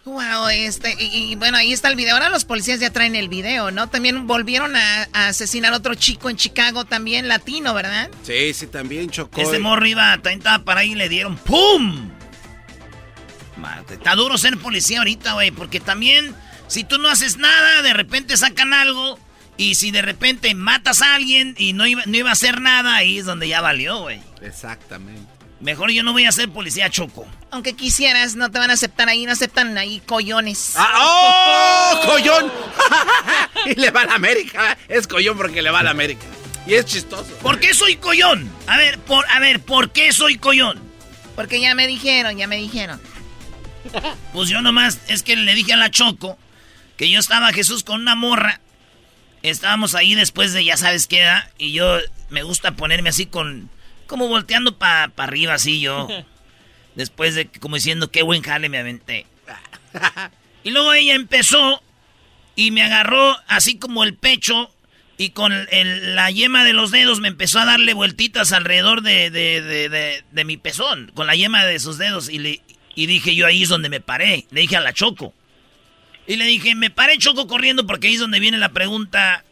Wow, 0.05 0.47
este, 0.49 0.95
y, 0.97 1.32
y 1.32 1.36
bueno, 1.36 1.58
ahí 1.58 1.74
está 1.74 1.89
el 1.89 1.95
video. 1.95 2.14
Ahora 2.14 2.30
los 2.30 2.45
policías 2.45 2.80
ya 2.80 2.91
traen 2.91 3.16
el 3.16 3.28
video, 3.28 3.72
¿no? 3.72 3.89
También 3.89 4.26
volvieron 4.26 4.76
a, 4.76 5.08
a 5.12 5.28
asesinar 5.28 5.74
a 5.74 5.78
otro 5.78 5.95
chico 5.95 6.30
en 6.30 6.38
Chicago, 6.38 6.86
también 6.86 7.28
latino, 7.28 7.74
¿verdad? 7.74 8.10
Sí, 8.24 8.53
sí, 8.53 8.68
también 8.68 9.10
chocó. 9.10 9.41
Este 9.41 9.60
morro 9.60 9.86
iba, 9.86 10.14
también 10.14 10.39
estaba 10.39 10.64
para 10.64 10.82
ahí 10.82 10.93
y 10.93 10.95
le 10.95 11.10
dieron 11.10 11.36
¡pum! 11.38 12.10
Mate, 13.58 13.95
Está 13.95 14.16
duro 14.16 14.38
ser 14.38 14.58
policía 14.58 14.99
ahorita, 14.99 15.34
güey, 15.34 15.51
porque 15.51 15.80
también 15.80 16.34
si 16.68 16.84
tú 16.84 16.97
no 16.99 17.10
haces 17.10 17.38
nada, 17.38 17.82
de 17.82 17.93
repente 17.93 18.38
sacan 18.38 18.74
algo 18.74 19.20
y 19.58 19.76
si 19.76 19.91
de 19.91 20.03
repente 20.03 20.53
matas 20.55 21.01
a 21.01 21.16
alguien 21.16 21.55
y 21.58 21.74
no 21.74 21.86
iba, 21.88 22.03
no 22.05 22.16
iba 22.16 22.30
a 22.30 22.34
hacer 22.34 22.62
nada, 22.62 22.95
ahí 22.95 23.18
es 23.18 23.26
donde 23.26 23.47
ya 23.47 23.60
valió, 23.60 23.99
güey. 24.01 24.22
Exactamente. 24.41 25.36
Mejor 25.60 25.91
yo 25.91 26.03
no 26.03 26.14
voy 26.14 26.26
a 26.26 26.32
ser 26.32 26.49
policía 26.49 26.89
choco. 26.89 27.26
Aunque 27.49 27.76
quisieras, 27.76 28.36
no 28.36 28.51
te 28.51 28.60
van 28.60 28.70
a 28.70 28.74
aceptar 28.74 29.10
ahí, 29.10 29.26
no 29.26 29.32
aceptan 29.32 29.78
ahí 29.78 30.01
collones. 30.05 30.74
¡Ah, 30.76 30.93
¡Oh! 30.99 32.01
¡Collón! 32.05 32.51
y 33.66 33.76
le 33.76 33.89
va 33.89 34.01
a 34.01 34.05
la 34.05 34.16
América. 34.16 34.78
Es 34.88 35.08
collón 35.08 35.36
porque 35.38 35.62
le 35.62 35.72
va 35.72 35.80
a 35.80 35.84
la 35.84 35.91
América. 35.91 36.26
Y 36.68 36.76
es 36.76 36.86
chistoso. 36.86 37.34
¿Por 37.41 37.60
qué 37.60 37.74
soy 37.74 37.95
collón? 37.95 38.51
A 38.68 38.78
ver, 38.78 38.99
por, 38.99 39.26
a 39.32 39.39
ver, 39.39 39.62
¿por 39.62 39.91
qué 39.91 40.12
soy 40.12 40.38
collón? 40.38 40.80
Porque 41.36 41.60
ya 41.60 41.74
me 41.74 41.88
dijeron, 41.88 42.38
ya 42.38 42.47
me 42.47 42.58
dijeron. 42.58 42.99
Pues 44.34 44.49
yo 44.49 44.62
nomás, 44.62 44.99
es 45.08 45.24
que 45.24 45.36
le 45.36 45.55
dije 45.55 45.74
a 45.74 45.78
la 45.78 45.89
Choco 45.89 46.38
que 46.97 47.10
yo 47.10 47.20
estaba 47.20 47.53
Jesús 47.53 47.84
con 47.84 48.01
una 48.01 48.16
morra. 48.16 48.60
Estábamos 49.43 49.95
ahí 49.95 50.14
después 50.14 50.51
de 50.51 50.66
ya 50.66 50.76
sabes 50.78 51.08
qué 51.08 51.22
edad. 51.22 51.49
Y 51.58 51.72
yo 51.72 51.99
me 52.30 52.43
gusta 52.43 52.76
ponerme 52.76 53.10
así 53.10 53.28
con. 53.28 53.70
Como 54.08 54.28
volteando 54.28 54.78
para 54.78 55.12
arriba, 55.18 55.53
así 55.55 55.80
yo. 55.80 56.08
Después 56.95 57.36
de 57.36 57.47
como 57.47 57.76
diciendo 57.76 58.10
qué 58.10 58.24
buen 58.24 58.41
jale 58.41 58.70
me 58.70 58.78
aventé. 58.80 59.26
Y 60.64 60.72
luego 60.72 60.91
ella 60.93 61.14
empezó 61.16 61.82
y 62.55 62.72
me 62.72 62.82
agarró 62.84 63.38
así 63.47 63.78
como 63.78 64.03
el 64.03 64.16
pecho. 64.16 64.70
Y 65.18 65.30
con 65.30 65.51
el- 65.53 66.16
la 66.16 66.30
yema 66.30 66.64
de 66.66 66.74
los 66.74 66.91
dedos 66.91 67.22
me 67.22 67.30
empezó 67.30 67.60
a 67.60 67.66
darle 67.66 67.93
vueltitas 67.93 68.51
alrededor 68.51 69.01
de, 69.01 69.30
de- 69.32 69.62
de- 69.62 69.88
de- 69.89 70.24
de 70.30 70.45
mi 70.45 70.58
pezón. 70.58 71.12
Con 71.16 71.26
la 71.26 71.36
yema 71.36 71.64
de 71.64 71.80
sus 71.80 71.97
dedos. 71.97 72.28
Y, 72.30 72.39
le, 72.39 72.62
y 72.95 73.05
dije 73.05 73.34
yo 73.34 73.47
ahí 73.47 73.64
es 73.64 73.70
donde 73.70 73.88
me 73.89 74.01
paré. 74.01 74.45
Le 74.51 74.62
dije 74.62 74.76
a 74.76 74.82
la 74.82 74.91
Choco. 74.93 75.34
Y 76.28 76.36
le 76.36 76.43
dije, 76.45 76.76
me 76.76 76.89
paré 76.89 77.18
Choco 77.18 77.47
corriendo 77.47 77.88
porque 77.88 78.08
ahí 78.08 78.16
es 78.16 78.20
donde 78.20 78.39
viene 78.41 78.58
la 78.58 78.70
pregunta. 78.70 79.45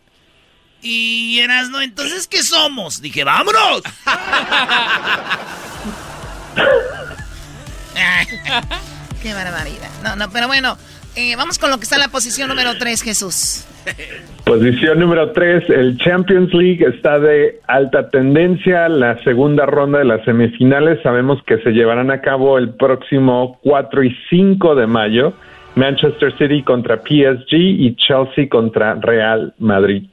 Y 0.88 1.40
eras, 1.40 1.72
¿no? 1.72 1.82
Entonces, 1.82 2.28
¿qué 2.28 2.44
somos? 2.44 3.02
Dije, 3.02 3.24
¡vámonos! 3.24 3.82
Qué 9.24 9.34
barbaridad. 9.34 9.90
No, 10.04 10.16
no, 10.16 10.30
pero 10.30 10.46
bueno, 10.46 10.78
eh, 11.16 11.36
vamos 11.36 11.58
con 11.58 11.72
lo 11.72 11.78
que 11.78 11.86
está 11.86 11.96
en 11.96 12.02
la 12.02 12.10
posición 12.10 12.50
número 12.50 12.78
3, 12.78 13.02
Jesús. 13.02 13.66
Posición 14.44 15.00
número 15.00 15.32
3, 15.32 15.72
el 15.72 15.98
Champions 15.98 16.54
League 16.54 16.86
está 16.86 17.18
de 17.18 17.62
alta 17.66 18.12
tendencia. 18.12 18.88
La 18.88 19.20
segunda 19.24 19.66
ronda 19.66 19.98
de 19.98 20.06
las 20.06 20.24
semifinales 20.24 21.02
sabemos 21.02 21.42
que 21.48 21.58
se 21.64 21.72
llevarán 21.72 22.12
a 22.12 22.22
cabo 22.22 22.60
el 22.60 22.76
próximo 22.76 23.60
4 23.64 24.04
y 24.04 24.16
5 24.30 24.76
de 24.76 24.86
mayo. 24.86 25.34
Manchester 25.76 26.36
City 26.38 26.64
contra 26.64 26.98
PSG 26.98 27.54
y 27.54 27.96
Chelsea 27.96 28.48
contra 28.50 28.96
Real 28.96 29.54
Madrid. 29.60 30.10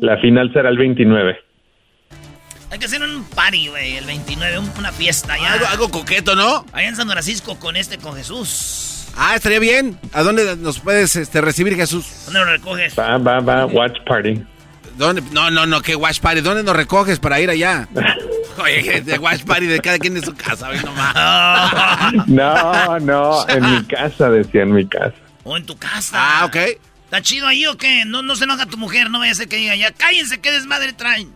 La 0.00 0.18
final 0.18 0.52
será 0.52 0.68
el 0.68 0.78
29. 0.78 1.38
Hay 2.70 2.78
que 2.78 2.84
hacer 2.84 3.02
un 3.02 3.24
party, 3.34 3.68
güey, 3.68 3.96
el 3.96 4.04
29, 4.04 4.58
una 4.78 4.92
fiesta. 4.92 5.34
Algo, 5.34 5.66
algo 5.66 5.88
coqueto, 5.90 6.36
¿no? 6.36 6.66
Allá 6.72 6.88
en 6.88 6.96
San 6.96 7.08
Francisco 7.08 7.58
con 7.58 7.76
este, 7.76 7.96
con 7.96 8.14
Jesús. 8.14 9.10
Ah, 9.16 9.34
estaría 9.34 9.58
bien. 9.58 9.98
¿A 10.12 10.22
dónde 10.22 10.56
nos 10.56 10.78
puedes 10.80 11.16
este, 11.16 11.40
recibir, 11.40 11.74
Jesús? 11.74 12.24
¿Dónde 12.26 12.40
lo 12.40 12.46
recoges? 12.46 12.98
Va, 12.98 13.16
va, 13.16 13.40
va, 13.40 13.66
watch 13.66 13.96
party. 14.06 14.42
¿Dónde? 14.98 15.22
No, 15.30 15.48
no, 15.50 15.64
no, 15.64 15.80
¿qué 15.80 15.94
watch 15.94 16.18
party? 16.18 16.40
¿Dónde 16.40 16.64
nos 16.64 16.74
recoges 16.74 17.20
para 17.20 17.40
ir 17.40 17.48
allá? 17.48 17.88
Oye, 18.58 19.00
de 19.00 19.18
watch 19.18 19.44
party 19.44 19.66
de 19.66 19.78
cada 19.78 19.98
quien 20.00 20.16
en 20.16 20.24
su 20.24 20.34
casa, 20.34 20.66
güey, 20.66 20.82
nomás. 20.82 22.12
No, 22.26 22.98
no, 22.98 23.48
en 23.48 23.70
mi 23.70 23.84
casa, 23.84 24.28
decía, 24.28 24.62
en 24.62 24.74
mi 24.74 24.86
casa. 24.86 25.14
O 25.44 25.56
en 25.56 25.64
tu 25.64 25.76
casa. 25.78 26.14
Ah, 26.14 26.44
ok. 26.46 26.56
¿Está 27.04 27.22
chido 27.22 27.46
ahí 27.46 27.64
o 27.66 27.78
qué? 27.78 28.04
No, 28.04 28.22
no 28.22 28.34
se 28.34 28.44
enoja 28.44 28.66
tu 28.66 28.76
mujer, 28.76 29.08
no 29.08 29.20
vaya 29.20 29.32
a 29.32 29.36
ser 29.36 29.48
que 29.48 29.56
diga 29.56 29.76
ya, 29.76 29.92
cállense, 29.92 30.40
qué 30.40 30.50
desmadre 30.50 30.92
traen. 30.92 31.32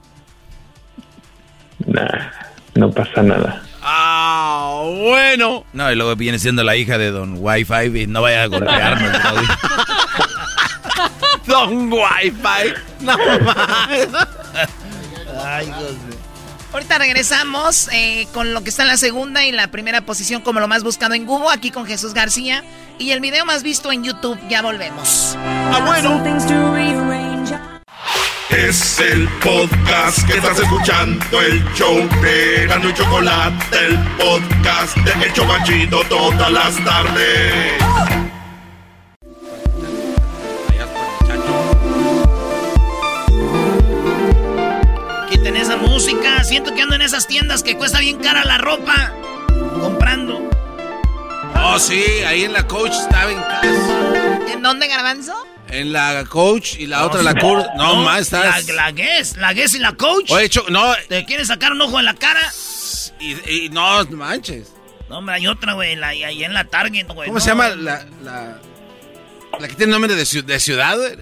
Nah, 1.87 2.31
no 2.75 2.91
pasa 2.91 3.23
nada. 3.23 3.63
Ah, 3.81 4.83
bueno. 4.85 5.65
No, 5.73 5.91
y 5.91 5.95
luego 5.95 6.17
viene 6.17 6.41
siendo 6.41 6.65
la 6.65 6.75
hija 6.75 6.99
de 6.99 7.13
Don 7.13 7.37
Wi-Fi 7.39 8.01
y 8.03 8.07
no 8.09 8.23
vaya 8.23 8.43
a 8.43 8.47
golpearnos. 8.47 9.17
Don 11.47 11.93
Wi-Fi. 11.93 12.75
No 13.01 13.17
más. 13.17 13.89
Ay, 15.45 15.67
Dios 15.67 15.93
mío. 16.09 16.23
Ahorita 16.73 16.97
regresamos 16.97 17.89
eh, 17.93 18.27
con 18.33 18.55
lo 18.55 18.65
que 18.65 18.71
está 18.71 18.83
en 18.83 18.89
la 18.89 18.97
segunda 18.97 19.45
y 19.45 19.53
la 19.53 19.69
primera 19.71 20.01
posición 20.01 20.41
como 20.41 20.59
lo 20.59 20.69
más 20.69 20.83
buscado 20.83 21.13
en 21.13 21.27
Google, 21.27 21.49
aquí 21.53 21.71
con 21.71 21.85
Jesús 21.85 22.15
García. 22.15 22.65
Y 22.99 23.11
el 23.11 23.21
video 23.21 23.45
más 23.45 23.63
visto 23.63 23.93
en 23.93 24.05
YouTube, 24.05 24.39
ya 24.49 24.63
volvemos. 24.63 25.37
Ah, 25.37 25.83
bueno. 25.85 26.23
Es 28.49 29.01
el 29.01 29.29
podcast 29.43 30.27
que 30.27 30.37
estás 30.37 30.59
escuchando, 30.59 31.41
el 31.41 31.63
show 31.75 31.97
de 32.23 32.67
Gano 32.67 32.89
y 32.89 32.95
Chocolate, 32.95 33.87
el 33.87 33.99
podcast 34.17 34.97
de 34.97 35.27
El 35.27 35.33
Chobachito 35.33 36.03
todas 36.05 36.53
las 36.53 36.77
tardes. 36.85 38.22
Música. 46.03 46.43
Siento 46.43 46.75
que 46.75 46.83
ando 46.83 46.97
en 46.97 47.03
esas 47.03 47.27
tiendas 47.29 47.63
que 47.63 47.77
cuesta 47.77 48.01
bien 48.01 48.19
cara 48.19 48.45
la 48.45 48.59
ropa. 48.59 49.13
Comprando. 49.81 50.51
Oh, 51.65 51.79
sí, 51.79 52.03
ahí 52.27 52.43
en 52.45 52.53
la 52.53 52.67
coach 52.67 52.91
estaba 52.93 53.31
en 53.31 53.39
casa. 53.41 54.53
¿En 54.53 54.63
dónde, 54.63 54.89
Garbanzo? 54.89 55.33
En 55.69 55.93
la 55.93 56.25
coach 56.29 56.75
y 56.79 56.87
la 56.87 57.07
otra 57.07 57.23
la 57.23 57.35
coach. 57.37 57.65
No, 57.77 58.03
más 58.03 58.23
estás. 58.23 58.67
La, 58.67 58.75
la 58.75 58.91
Guess, 58.93 59.37
la 59.37 59.53
Guess 59.53 59.75
y 59.75 59.79
la 59.79 59.93
Coach. 59.93 60.31
Oye, 60.33 60.49
Cho- 60.49 60.67
no. 60.71 60.93
¿Te 61.09 61.25
quieren 61.25 61.47
sacar 61.47 61.71
un 61.73 61.81
ojo 61.81 61.99
en 62.01 62.05
la 62.05 62.15
cara? 62.15 62.41
Y, 63.21 63.37
y 63.49 63.69
no 63.71 64.05
manches. 64.07 64.73
No, 65.09 65.19
hombre, 65.19 65.37
hay 65.37 65.47
otra, 65.47 65.75
güey, 65.75 65.95
la- 65.95 66.09
ahí 66.09 66.43
en 66.45 66.53
la 66.53 66.65
Target, 66.65 67.07
güey. 67.15 67.29
¿Cómo 67.29 67.39
no. 67.39 67.41
se 67.41 67.49
llama 67.51 67.69
la, 67.71 68.05
la, 68.25 68.59
la 69.61 69.69
que 69.69 69.75
tiene 69.77 69.93
nombre 69.93 70.15
de, 70.17 70.43
de 70.43 70.61
ciudad? 70.61 70.97
güey? 70.97 71.17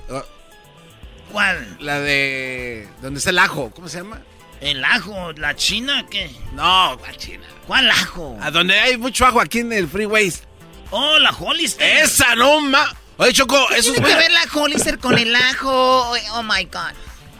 ¿Cuál? 1.31 1.77
La 1.81 2.01
de... 2.01 2.89
¿Dónde 3.03 3.19
está 3.19 3.31
el 3.31 3.39
ajo? 3.39 3.71
¿Cómo 3.71 3.89
se 3.89 3.99
llama? 3.99 4.21
¿El 4.61 4.85
ajo? 4.85 5.33
¿La 5.37 5.57
China? 5.57 6.05
¿Qué? 6.11 6.31
No, 6.53 6.97
la 7.07 7.15
China. 7.17 7.45
¿Cuál 7.67 7.91
ajo? 7.91 8.37
A 8.43 8.51
donde 8.51 8.79
hay 8.79 8.97
mucho 8.99 9.25
ajo 9.27 9.41
aquí 9.41 9.61
en 9.61 9.73
el 9.73 9.89
freeways. 9.89 10.43
Oh, 10.91 11.19
la 11.19 11.31
Hollister. 11.31 12.03
Esa 12.03 12.35
no 12.35 12.61
ma. 12.61 12.85
Oye, 13.17 13.33
Choco, 13.33 13.71
eso 13.71 13.93
Tiene 13.93 14.09
que 14.09 14.15
ver 14.17 14.31
la 14.33 14.43
Hollister 14.53 14.99
con 14.99 15.17
el 15.19 15.35
ajo. 15.35 16.13
Oh 16.35 16.43
my 16.43 16.65
God. 16.65 16.93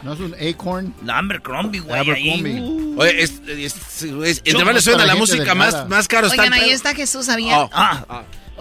¿No 0.03 0.13
es 0.13 0.19
un 0.19 0.35
acorn? 0.35 0.95
La 1.05 1.19
Abercrombie, 1.19 1.79
güey. 1.79 1.99
Abercrombie. 1.99 2.59
Uh. 2.61 2.95
Oye, 2.99 3.21
es, 3.21 3.33
es, 3.47 3.75
es- 4.03 4.41
le 4.45 4.81
suena 4.81 5.05
la 5.05 5.15
música, 5.15 5.53
más, 5.53 5.87
más 5.89 6.07
caro 6.07 6.27
está 6.27 6.41
Oigan, 6.41 6.53
ahí 6.53 6.61
pedo. 6.65 6.71
está 6.75 6.95
Jesús, 6.95 7.25
¿sabía? 7.27 7.69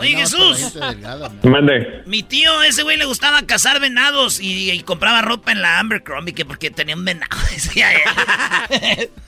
Oye, 0.01 0.13
No, 0.15 0.19
Jesús. 0.21 0.75
Mande. 1.43 2.03
Mi 2.07 2.23
tío, 2.23 2.63
ese 2.63 2.83
güey 2.83 2.97
le 2.97 3.05
gustaba 3.05 3.43
cazar 3.43 3.81
venados 3.81 4.41
y, 4.41 4.71
y 4.71 4.83
compraba 4.83 5.23
ropa 5.23 5.53
en 5.53 5.63
la 5.63 5.79
Abercrombie 5.79 6.35
que 6.35 6.45
porque 6.45 6.71
tenía 6.71 6.97
un 6.97 7.05
venado. 7.05 7.37
decía 7.51 7.89
él. 7.93 9.11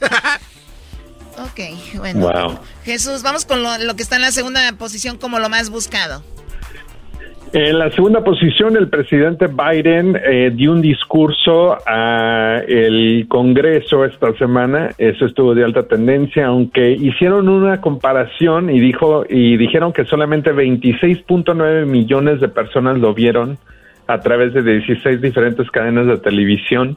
Ok, 1.39 1.61
bueno. 1.97 2.29
Wow. 2.29 2.59
Jesús, 2.85 3.23
vamos 3.23 3.47
con 3.47 3.63
lo, 3.63 3.79
lo 3.79 3.97
que 3.97 4.03
está 4.03 4.17
en 4.17 4.23
la 4.23 4.33
segunda 4.33 4.71
posición 4.75 5.17
como 5.17 5.39
lo 5.39 5.49
más 5.49 5.71
buscado. 5.71 6.23
En 7.55 7.79
la 7.79 7.91
segunda 7.91 8.25
posición, 8.25 8.79
el 8.79 8.89
presidente 8.89 9.47
Biden 9.47 10.17
eh, 10.17 10.51
dio 10.55 10.73
un 10.73 10.81
discurso 10.81 11.77
a 11.87 12.63
el 12.67 13.27
Congreso 13.29 14.07
esta 14.07 14.33
semana. 14.39 14.89
Eso 14.97 15.27
estuvo 15.27 15.55
de 15.55 15.63
alta 15.63 15.83
tendencia, 15.87 16.47
aunque 16.47 16.93
hicieron 16.93 17.51
una 17.51 17.83
comparación 17.83 18.71
y 18.71 18.81
dijo 18.81 19.27
y 19.29 19.59
dijeron 19.59 19.93
que 19.93 20.07
solamente 20.07 20.55
26.9 20.55 21.85
millones 21.85 22.41
de 22.41 22.49
personas 22.49 22.99
lo 22.99 23.13
vieron 23.13 23.59
a 24.07 24.19
través 24.21 24.55
de 24.55 24.63
16 24.63 25.21
diferentes 25.21 25.71
cadenas 25.71 26.07
de 26.07 26.17
televisión, 26.17 26.97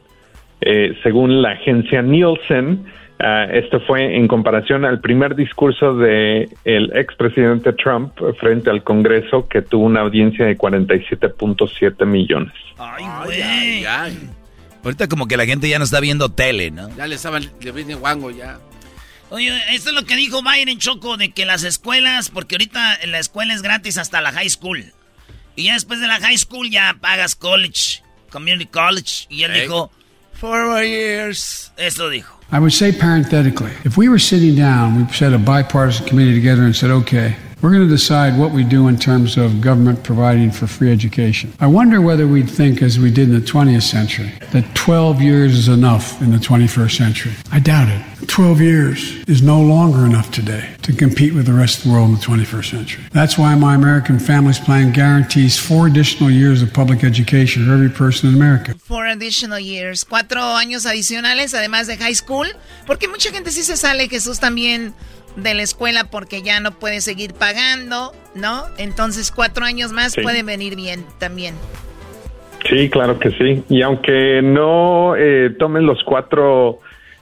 eh, 0.62 0.94
según 1.04 1.42
la 1.42 1.52
agencia 1.52 2.02
Nielsen. 2.02 2.86
Ah, 3.20 3.46
esto 3.52 3.80
fue 3.80 4.18
en 4.18 4.28
comparación 4.28 4.84
al 4.84 5.00
primer 5.00 5.36
discurso 5.36 5.96
de 5.96 6.50
el 6.66 6.92
expresidente 6.96 7.72
Trump 7.74 8.12
frente 8.40 8.70
al 8.70 8.84
Congreso, 8.84 9.48
que 9.48 9.62
tuvo 9.62 9.86
una 9.86 10.02
audiencia 10.02 10.46
de 10.46 10.58
47.7 10.58 12.06
millones. 12.06 12.54
Ay, 12.78 13.06
güey. 13.24 13.42
ay, 13.42 13.86
ay. 13.86 14.30
Ahorita 14.84 15.08
como 15.08 15.28
que 15.28 15.38
la 15.38 15.46
gente 15.46 15.70
ya 15.70 15.80
no 15.80 15.86
está 15.86 16.00
viendo 16.00 16.30
tele, 16.30 16.72
¿no? 16.72 16.96
Ya 16.96 17.08
le 17.08 17.16
estaban, 17.16 17.50
le 17.62 17.72
viene 17.72 17.96
guango 17.96 18.32
ya. 18.32 18.60
Oye, 19.30 19.52
esto 19.74 19.90
es 19.90 19.96
lo 19.96 20.06
que 20.06 20.16
dijo 20.16 20.44
Biden 20.44 20.78
Choco 20.78 21.18
de 21.18 21.32
que 21.32 21.46
las 21.46 21.64
escuelas, 21.64 22.30
porque 22.30 22.56
ahorita 22.56 22.96
en 23.02 23.12
la 23.12 23.20
escuela 23.20 23.54
es 23.54 23.62
gratis 23.62 23.98
hasta 23.98 24.22
la 24.22 24.32
high 24.32 24.50
school. 24.50 24.84
Y 25.56 25.64
ya 25.64 25.74
después 25.74 26.02
de 26.02 26.08
la 26.08 26.20
high 26.20 26.38
school 26.38 26.70
ya 26.70 26.98
pagas 27.00 27.36
college, 27.36 28.04
community 28.30 28.68
college. 28.68 29.26
Y 29.30 29.44
él 29.44 29.54
dijo, 29.54 29.92
four 30.36 30.84
years. 30.84 31.72
Eso 31.78 32.10
dijo. 32.10 32.26
I 32.52 32.60
would 32.60 32.74
say 32.74 32.92
parenthetically, 32.92 33.72
if 33.84 33.98
we 33.98 34.08
were 34.08 34.20
sitting 34.20 34.56
down, 34.56 34.96
we 34.98 35.12
set 35.12 35.34
a 35.34 35.40
bipartisan 35.40 36.06
committee 36.06 36.36
together 36.36 36.62
and 36.64 36.76
said, 36.76 36.92
okay, 36.92 37.36
we're 37.62 37.72
going 37.72 37.84
to 37.84 37.90
decide 37.90 38.38
what 38.38 38.52
we 38.52 38.64
do 38.64 38.88
in 38.88 38.98
terms 38.98 39.38
of 39.38 39.62
government 39.62 40.04
providing 40.04 40.52
for 40.52 40.68
free 40.68 40.92
education. 40.92 41.54
I 41.60 41.68
wonder 41.68 42.02
whether 42.02 42.28
we'd 42.28 42.50
think, 42.50 42.82
as 42.82 43.00
we 43.00 43.12
did 43.12 43.30
in 43.30 43.36
the 43.36 43.46
20th 43.46 43.84
century, 43.84 44.32
that 44.52 44.76
12 44.76 45.22
years 45.22 45.58
is 45.58 45.68
enough 45.68 46.22
in 46.22 46.32
the 46.32 46.38
21st 46.38 46.98
century. 46.98 47.34
I 47.52 47.60
doubt 47.60 47.90
it. 47.90 48.28
12 48.28 48.62
years 48.62 49.24
is 49.28 49.42
no 49.42 49.62
longer 49.62 50.06
enough 50.06 50.32
today 50.32 50.76
to 50.82 50.94
compete 50.94 51.34
with 51.34 51.46
the 51.46 51.54
rest 51.54 51.80
of 51.80 51.84
the 51.86 51.92
world 51.92 52.10
in 52.10 52.16
the 52.16 52.22
21st 52.22 52.70
century. 52.70 53.04
That's 53.12 53.38
why 53.38 53.56
my 53.56 53.76
American 53.76 54.20
Families 54.20 54.60
Plan 54.60 54.92
guarantees 54.92 55.58
four 55.58 55.88
additional 55.88 56.32
years 56.32 56.62
of 56.62 56.74
public 56.74 57.04
education 57.04 57.66
for 57.66 57.74
every 57.74 57.90
person 57.90 58.30
in 58.30 58.36
America. 58.36 58.76
Four 58.80 59.06
additional 59.08 59.60
years. 59.60 60.04
Cuatro 60.04 60.42
años 60.42 60.86
adicionales, 60.86 61.54
además 61.54 61.88
de 61.88 61.98
high 61.98 62.16
school. 62.16 62.48
Porque 62.86 63.08
mucha 63.08 63.32
gente 63.32 63.52
sí 63.52 63.64
se 63.64 63.78
sale, 63.78 64.08
Jesús, 64.10 64.40
también 64.40 64.94
de 65.36 65.54
la 65.54 65.62
escuela 65.64 66.06
porque 66.06 66.42
ya 66.42 66.60
no 66.60 66.72
puede 66.72 67.02
seguir 67.02 67.34
pagando, 67.34 68.14
¿no? 68.36 68.64
Entonces, 68.78 69.32
cuatro 69.32 69.66
años 69.66 69.92
más 69.92 70.14
Sí. 70.14 70.22
pueden 70.22 70.46
venir 70.46 70.76
bien 70.76 71.06
también. 71.20 71.56
Sí, 72.70 72.90
claro 72.90 73.20
que 73.20 73.30
sí. 73.32 73.64
Y 73.70 73.82
aunque 73.84 74.42
no 74.42 75.16
eh, 75.16 75.52
tomes 75.60 75.84
los 75.84 76.04
cuatro 76.04 76.80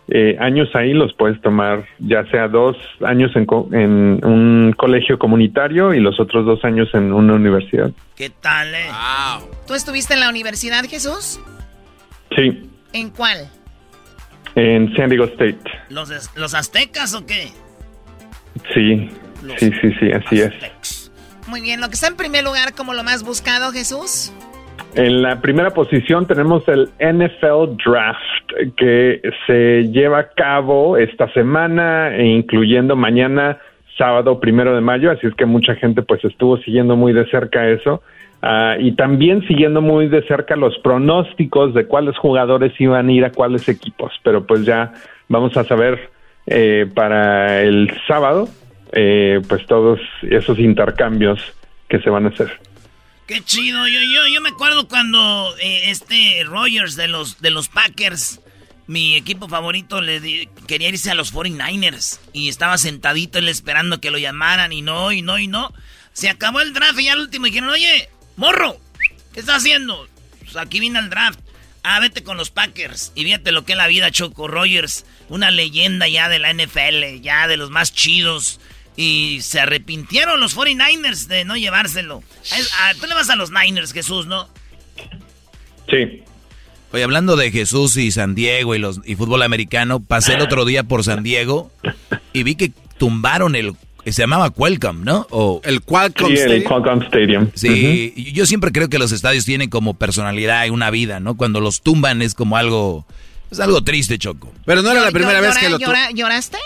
eh, 0.07 0.37
años 0.39 0.69
ahí, 0.73 0.93
los 0.93 1.13
puedes 1.13 1.41
tomar 1.41 1.85
ya 1.99 2.25
sea 2.29 2.47
dos 2.47 2.77
años 3.05 3.31
en, 3.35 3.45
co- 3.45 3.67
en 3.71 4.19
un 4.25 4.73
colegio 4.77 5.17
comunitario 5.17 5.93
y 5.93 5.99
los 5.99 6.19
otros 6.19 6.45
dos 6.45 6.63
años 6.63 6.89
en 6.93 7.11
una 7.13 7.33
universidad. 7.33 7.91
¿Qué 8.15 8.29
tal, 8.29 8.73
eh? 8.75 8.85
Wow. 8.87 9.49
¿Tú 9.67 9.73
estuviste 9.73 10.13
en 10.13 10.19
la 10.21 10.29
universidad, 10.29 10.83
Jesús? 10.85 11.39
Sí, 12.35 12.69
¿En 12.93 13.09
cuál? 13.09 13.49
en 14.55 14.95
San 14.95 15.09
Diego 15.09 15.25
State. 15.25 15.57
¿Los, 15.89 16.11
¿Los 16.35 16.53
aztecas 16.53 17.15
o 17.15 17.25
qué? 17.25 17.47
Sí, 18.73 19.09
sí, 19.57 19.71
sí, 19.81 19.93
sí, 19.99 20.11
así 20.11 20.41
es. 20.41 21.11
Muy 21.47 21.61
bien, 21.61 21.81
lo 21.81 21.87
que 21.87 21.95
está 21.95 22.07
en 22.07 22.15
primer 22.15 22.43
lugar 22.43 22.73
como 22.73 22.93
lo 22.93 23.03
más 23.03 23.23
buscado, 23.23 23.71
Jesús. 23.71 24.33
En 24.95 25.23
la 25.23 25.41
primera 25.41 25.71
posición 25.71 26.27
tenemos 26.27 26.67
el 26.67 26.89
NFL 26.99 27.77
Draft 27.83 28.75
que 28.77 29.21
se 29.47 29.89
lleva 29.91 30.19
a 30.19 30.29
cabo 30.29 30.97
esta 30.97 31.31
semana, 31.33 32.15
e 32.15 32.25
incluyendo 32.25 32.95
mañana, 32.95 33.57
sábado 33.97 34.39
primero 34.39 34.75
de 34.75 34.81
mayo, 34.81 35.11
así 35.11 35.27
es 35.27 35.33
que 35.33 35.45
mucha 35.45 35.75
gente 35.75 36.03
pues 36.03 36.23
estuvo 36.23 36.57
siguiendo 36.57 36.95
muy 36.95 37.11
de 37.11 37.25
cerca 37.29 37.67
eso. 37.69 38.01
Ah, 38.43 38.75
y 38.77 38.91
también 38.95 39.47
siguiendo 39.47 39.81
muy 39.81 40.09
de 40.09 40.21
cerca 40.27 40.55
los 40.55 40.77
pronósticos 40.79 41.73
de 41.73 41.85
cuáles 41.85 42.17
jugadores 42.17 42.73
iban 42.79 43.07
a 43.07 43.11
ir 43.11 43.25
a 43.25 43.31
cuáles 43.31 43.67
equipos, 43.69 44.11
pero 44.21 44.45
pues 44.45 44.65
ya 44.65 44.91
vamos 45.29 45.55
a 45.55 45.63
saber 45.63 46.12
eh, 46.47 46.89
para 46.93 47.61
el 47.61 47.91
sábado 48.07 48.49
eh, 48.91 49.41
pues 49.47 49.65
todos 49.65 49.99
esos 50.21 50.59
intercambios 50.59 51.39
que 51.89 51.99
se 51.99 52.09
van 52.09 52.25
a 52.25 52.29
hacer. 52.29 52.59
Qué 53.25 53.41
chido. 53.41 53.87
Yo, 53.87 53.99
yo, 54.01 54.27
yo 54.27 54.41
me 54.41 54.49
acuerdo 54.49 54.87
cuando 54.87 55.55
eh, 55.61 55.89
este 55.89 56.43
Rogers 56.45 56.95
de 56.95 57.07
los, 57.07 57.41
de 57.41 57.51
los 57.51 57.69
Packers 57.69 58.39
mi 58.85 59.15
equipo 59.15 59.47
favorito 59.47 60.01
le 60.01 60.49
quería 60.67 60.89
irse 60.89 61.09
a 61.09 61.15
los 61.15 61.33
49ers 61.33 62.19
y 62.33 62.49
estaba 62.49 62.77
sentadito 62.77 63.39
él 63.39 63.47
esperando 63.47 64.01
que 64.01 64.11
lo 64.11 64.17
llamaran 64.17 64.73
y 64.73 64.81
no, 64.81 65.11
y 65.11 65.21
no, 65.21 65.39
y 65.39 65.47
no. 65.47 65.73
Se 66.11 66.29
acabó 66.29 66.59
el 66.59 66.73
draft 66.73 66.99
y 66.99 67.07
al 67.07 67.19
último 67.19 67.45
dijeron, 67.45 67.69
oye, 67.69 68.09
morro, 68.35 68.77
¿qué 69.33 69.39
estás 69.39 69.57
haciendo? 69.57 70.07
Pues 70.39 70.55
aquí 70.57 70.79
vine 70.79 70.99
al 70.99 71.09
draft. 71.09 71.39
Ah, 71.83 71.99
vete 71.99 72.23
con 72.23 72.37
los 72.37 72.49
Packers 72.49 73.11
y 73.13 73.25
fíjate 73.25 73.51
lo 73.51 73.65
que 73.65 73.73
es 73.73 73.77
la 73.77 73.87
vida, 73.87 74.09
Choco 74.09 74.47
Rogers, 74.47 75.05
una 75.27 75.51
leyenda 75.51 76.07
ya 76.07 76.29
de 76.29 76.39
la 76.39 76.53
NFL, 76.53 77.21
ya 77.21 77.47
de 77.47 77.57
los 77.57 77.69
más 77.69 77.93
chidos. 77.93 78.59
Y 78.95 79.39
se 79.41 79.59
arrepintieron 79.59 80.39
los 80.39 80.55
49ers 80.55 81.25
de 81.27 81.45
no 81.45 81.57
llevárselo. 81.57 82.23
Ah, 82.79 82.93
tú 82.99 83.07
le 83.07 83.15
vas 83.15 83.29
a 83.29 83.35
los 83.35 83.51
Niners, 83.51 83.91
Jesús, 83.91 84.27
¿no? 84.27 84.47
Sí. 85.89 86.23
Oye, 86.91 87.03
hablando 87.03 87.35
de 87.35 87.51
Jesús 87.51 87.97
y 87.97 88.11
San 88.11 88.35
Diego 88.35 88.75
y, 88.75 88.79
los, 88.79 89.01
y 89.03 89.15
fútbol 89.15 89.41
americano, 89.41 89.99
pasé 89.99 90.35
el 90.35 90.41
otro 90.41 90.63
día 90.63 90.83
por 90.83 91.03
San 91.03 91.23
Diego 91.23 91.71
y 92.33 92.43
vi 92.43 92.55
que 92.55 92.71
tumbaron 92.99 93.55
el 93.55 93.75
se 94.11 94.21
llamaba 94.21 94.49
Qualcomm, 94.49 95.03
¿no? 95.03 95.27
O 95.29 95.61
el 95.63 95.81
Qualcomm 95.81 96.27
sí, 96.27 96.33
Stadium. 96.33 96.57
el 96.57 96.63
Qualcomm 96.63 97.01
Stadium. 97.03 97.47
Sí, 97.53 98.31
yo 98.33 98.45
siempre 98.45 98.71
creo 98.71 98.89
que 98.89 98.99
los 98.99 99.11
estadios 99.11 99.45
tienen 99.45 99.69
como 99.69 99.93
personalidad 99.93 100.65
y 100.65 100.69
una 100.69 100.89
vida, 100.89 101.19
¿no? 101.19 101.37
Cuando 101.37 101.61
los 101.61 101.81
tumban 101.81 102.21
es 102.21 102.33
como 102.33 102.57
algo 102.57 103.05
es 103.53 103.59
algo 103.59 103.83
triste, 103.83 104.17
Choco. 104.17 104.51
Pero 104.65 104.81
no 104.81 104.91
era 104.91 105.01
la 105.01 105.11
primera 105.11 105.39
vez 105.39 105.57
que 105.57 105.69
lo 105.69 105.77
¿Lloraste? 105.77 106.57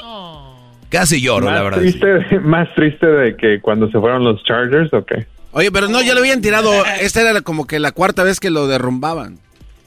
Casi 0.89 1.21
lloro, 1.21 1.51
la 1.51 1.61
verdad. 1.61 1.79
Triste, 1.79 2.39
Más 2.39 2.73
triste 2.75 3.05
de 3.05 3.35
que 3.35 3.59
cuando 3.59 3.91
se 3.91 3.99
fueron 3.99 4.23
los 4.23 4.41
Chargers, 4.45 4.93
¿o 4.93 5.05
qué? 5.05 5.27
Oye, 5.51 5.69
pero 5.69 5.89
no, 5.89 6.01
ya 6.01 6.13
lo 6.13 6.21
habían 6.21 6.41
tirado. 6.41 6.71
Esta 7.01 7.29
era 7.29 7.41
como 7.41 7.67
que 7.67 7.79
la 7.79 7.91
cuarta 7.91 8.23
vez 8.23 8.39
que 8.39 8.49
lo 8.49 8.67
derrumbaban. 8.67 9.39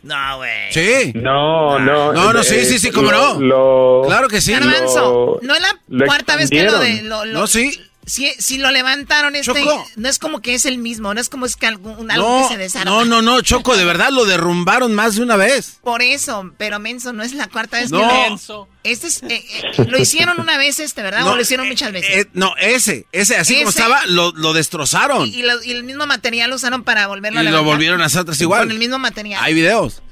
No, 0.02 0.36
güey. 0.38 0.72
Sí. 0.72 1.12
No, 1.14 1.78
no. 1.78 2.12
No, 2.12 2.32
no, 2.32 2.42
sí, 2.42 2.64
sí, 2.64 2.78
sí, 2.78 2.90
cómo 2.90 3.10
no. 3.10 4.02
claro 4.06 4.28
que 4.28 4.40
sí. 4.40 4.52
Garbanzo, 4.52 5.40
no 5.42 5.54
es 5.54 5.62
la 5.88 6.06
cuarta 6.06 6.36
vez 6.36 6.50
que 6.50 6.62
lo 6.64 6.78
de... 6.78 7.02
Lo, 7.02 7.24
no, 7.26 7.46
sí. 7.46 7.80
Si, 8.10 8.28
si 8.40 8.58
lo 8.58 8.72
levantaron 8.72 9.36
este, 9.36 9.64
no 9.94 10.08
es 10.08 10.18
como 10.18 10.42
que 10.42 10.54
es 10.54 10.66
el 10.66 10.78
mismo, 10.78 11.14
no 11.14 11.20
es 11.20 11.28
como 11.28 11.46
es 11.46 11.54
que 11.54 11.68
algo, 11.68 11.96
algo 12.08 12.42
que 12.42 12.54
se 12.54 12.58
desarma. 12.58 12.90
No, 12.90 13.04
no, 13.04 13.22
no, 13.22 13.40
Choco, 13.40 13.76
de 13.76 13.84
verdad 13.84 14.10
lo 14.10 14.24
derrumbaron 14.24 14.92
más 14.96 15.14
de 15.14 15.22
una 15.22 15.36
vez. 15.36 15.78
Por 15.80 16.02
eso, 16.02 16.50
pero 16.58 16.80
Menso 16.80 17.12
no 17.12 17.22
es 17.22 17.34
la 17.34 17.46
cuarta 17.46 17.78
vez 17.78 17.92
que 17.92 17.98
lo 17.98 18.68
Este 18.82 19.06
es, 19.06 19.22
eh, 19.22 19.28
eh, 19.28 19.84
lo 19.86 19.96
hicieron 19.96 20.40
una 20.40 20.58
vez 20.58 20.80
este, 20.80 21.02
¿verdad? 21.02 21.24
o 21.28 21.36
lo 21.36 21.40
hicieron 21.40 21.66
eh, 21.66 21.70
muchas 21.70 21.92
veces. 21.92 22.26
no, 22.32 22.56
ese, 22.56 23.06
ese, 23.12 23.36
así 23.36 23.58
como 23.58 23.70
estaba, 23.70 24.04
lo, 24.06 24.32
lo 24.32 24.54
destrozaron. 24.54 25.28
Y, 25.28 25.44
y, 25.62 25.70
el 25.70 25.84
mismo 25.84 26.04
material 26.08 26.50
lo 26.50 26.56
usaron 26.56 26.82
para 26.82 27.06
volverlo 27.06 27.38
a 27.38 27.44
levantar. 27.44 27.62
Y 27.62 27.64
lo 27.64 27.70
volvieron 27.70 28.02
a 28.02 28.06
hacer 28.06 28.24
igual. 28.40 28.62
Con 28.62 28.72
el 28.72 28.78
mismo 28.80 28.98
material. 28.98 29.40
Hay 29.40 29.54
videos. 29.54 30.02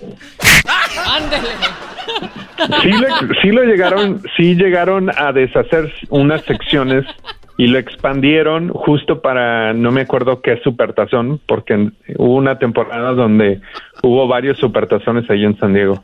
Ándele. 1.06 1.48
Sí, 2.82 2.92
sí 3.42 3.50
lo 3.50 3.64
llegaron, 3.64 4.22
sí 4.36 4.54
llegaron 4.54 5.10
a 5.16 5.32
deshacer 5.32 5.92
unas 6.10 6.42
secciones 6.42 7.06
y 7.56 7.66
lo 7.66 7.78
expandieron 7.78 8.70
justo 8.70 9.20
para, 9.20 9.72
no 9.74 9.90
me 9.90 10.02
acuerdo 10.02 10.40
qué 10.40 10.58
supertazón, 10.62 11.40
porque 11.46 11.90
hubo 12.16 12.36
una 12.36 12.58
temporada 12.58 13.12
donde 13.12 13.60
hubo 14.02 14.26
varios 14.26 14.58
supertazones 14.58 15.28
ahí 15.28 15.44
en 15.44 15.58
San 15.58 15.74
Diego. 15.74 16.02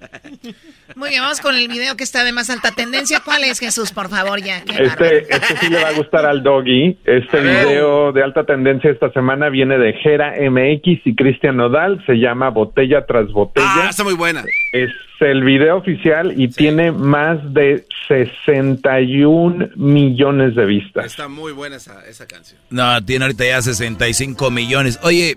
Muy 0.97 1.11
bien, 1.11 1.21
vamos 1.21 1.43
con 1.43 1.55
el 1.55 1.69
video 1.69 1.95
que 1.95 2.05
está 2.05 2.25
de 2.25 2.33
más 2.33 2.49
alta 2.49 2.71
tendencia. 2.71 3.21
¿Cuál 3.23 3.45
es, 3.45 3.59
Jesús, 3.59 3.93
por 3.93 4.09
favor, 4.09 4.41
ya? 4.43 4.65
Este, 4.79 5.31
este 5.31 5.57
sí 5.59 5.69
le 5.69 5.83
va 5.83 5.91
a 5.91 5.93
gustar 5.93 6.25
al 6.25 6.43
doggy. 6.43 6.97
Este 7.05 7.39
video 7.39 8.13
de 8.13 8.23
alta 8.23 8.45
tendencia 8.45 8.91
esta 8.91 9.13
semana 9.13 9.51
viene 9.51 9.77
de 9.77 9.93
Jera 9.93 10.33
MX 10.41 11.07
y 11.07 11.15
Cristian 11.15 11.59
Nodal. 11.59 12.03
Se 12.07 12.15
llama 12.15 12.49
Botella 12.49 13.05
tras 13.05 13.31
Botella. 13.31 13.67
Ah, 13.69 13.89
está 13.91 14.05
muy 14.05 14.15
buena. 14.15 14.43
Es 14.73 14.91
el 15.21 15.45
video 15.45 15.77
oficial 15.77 16.33
y 16.35 16.49
tiene 16.49 16.93
más 16.93 17.41
de 17.53 17.85
61 18.09 19.69
millones 19.77 20.55
de 20.55 20.65
vistas. 20.65 21.05
Está 21.05 21.29
muy 21.29 21.53
buena 21.53 21.77
esa, 21.77 22.07
esa 22.09 22.27
canción. 22.27 22.59
No, 22.71 23.05
tiene 23.05 23.27
ahorita 23.27 23.45
ya 23.45 23.61
65 23.61 24.51
millones. 24.51 24.99
Oye, 25.03 25.37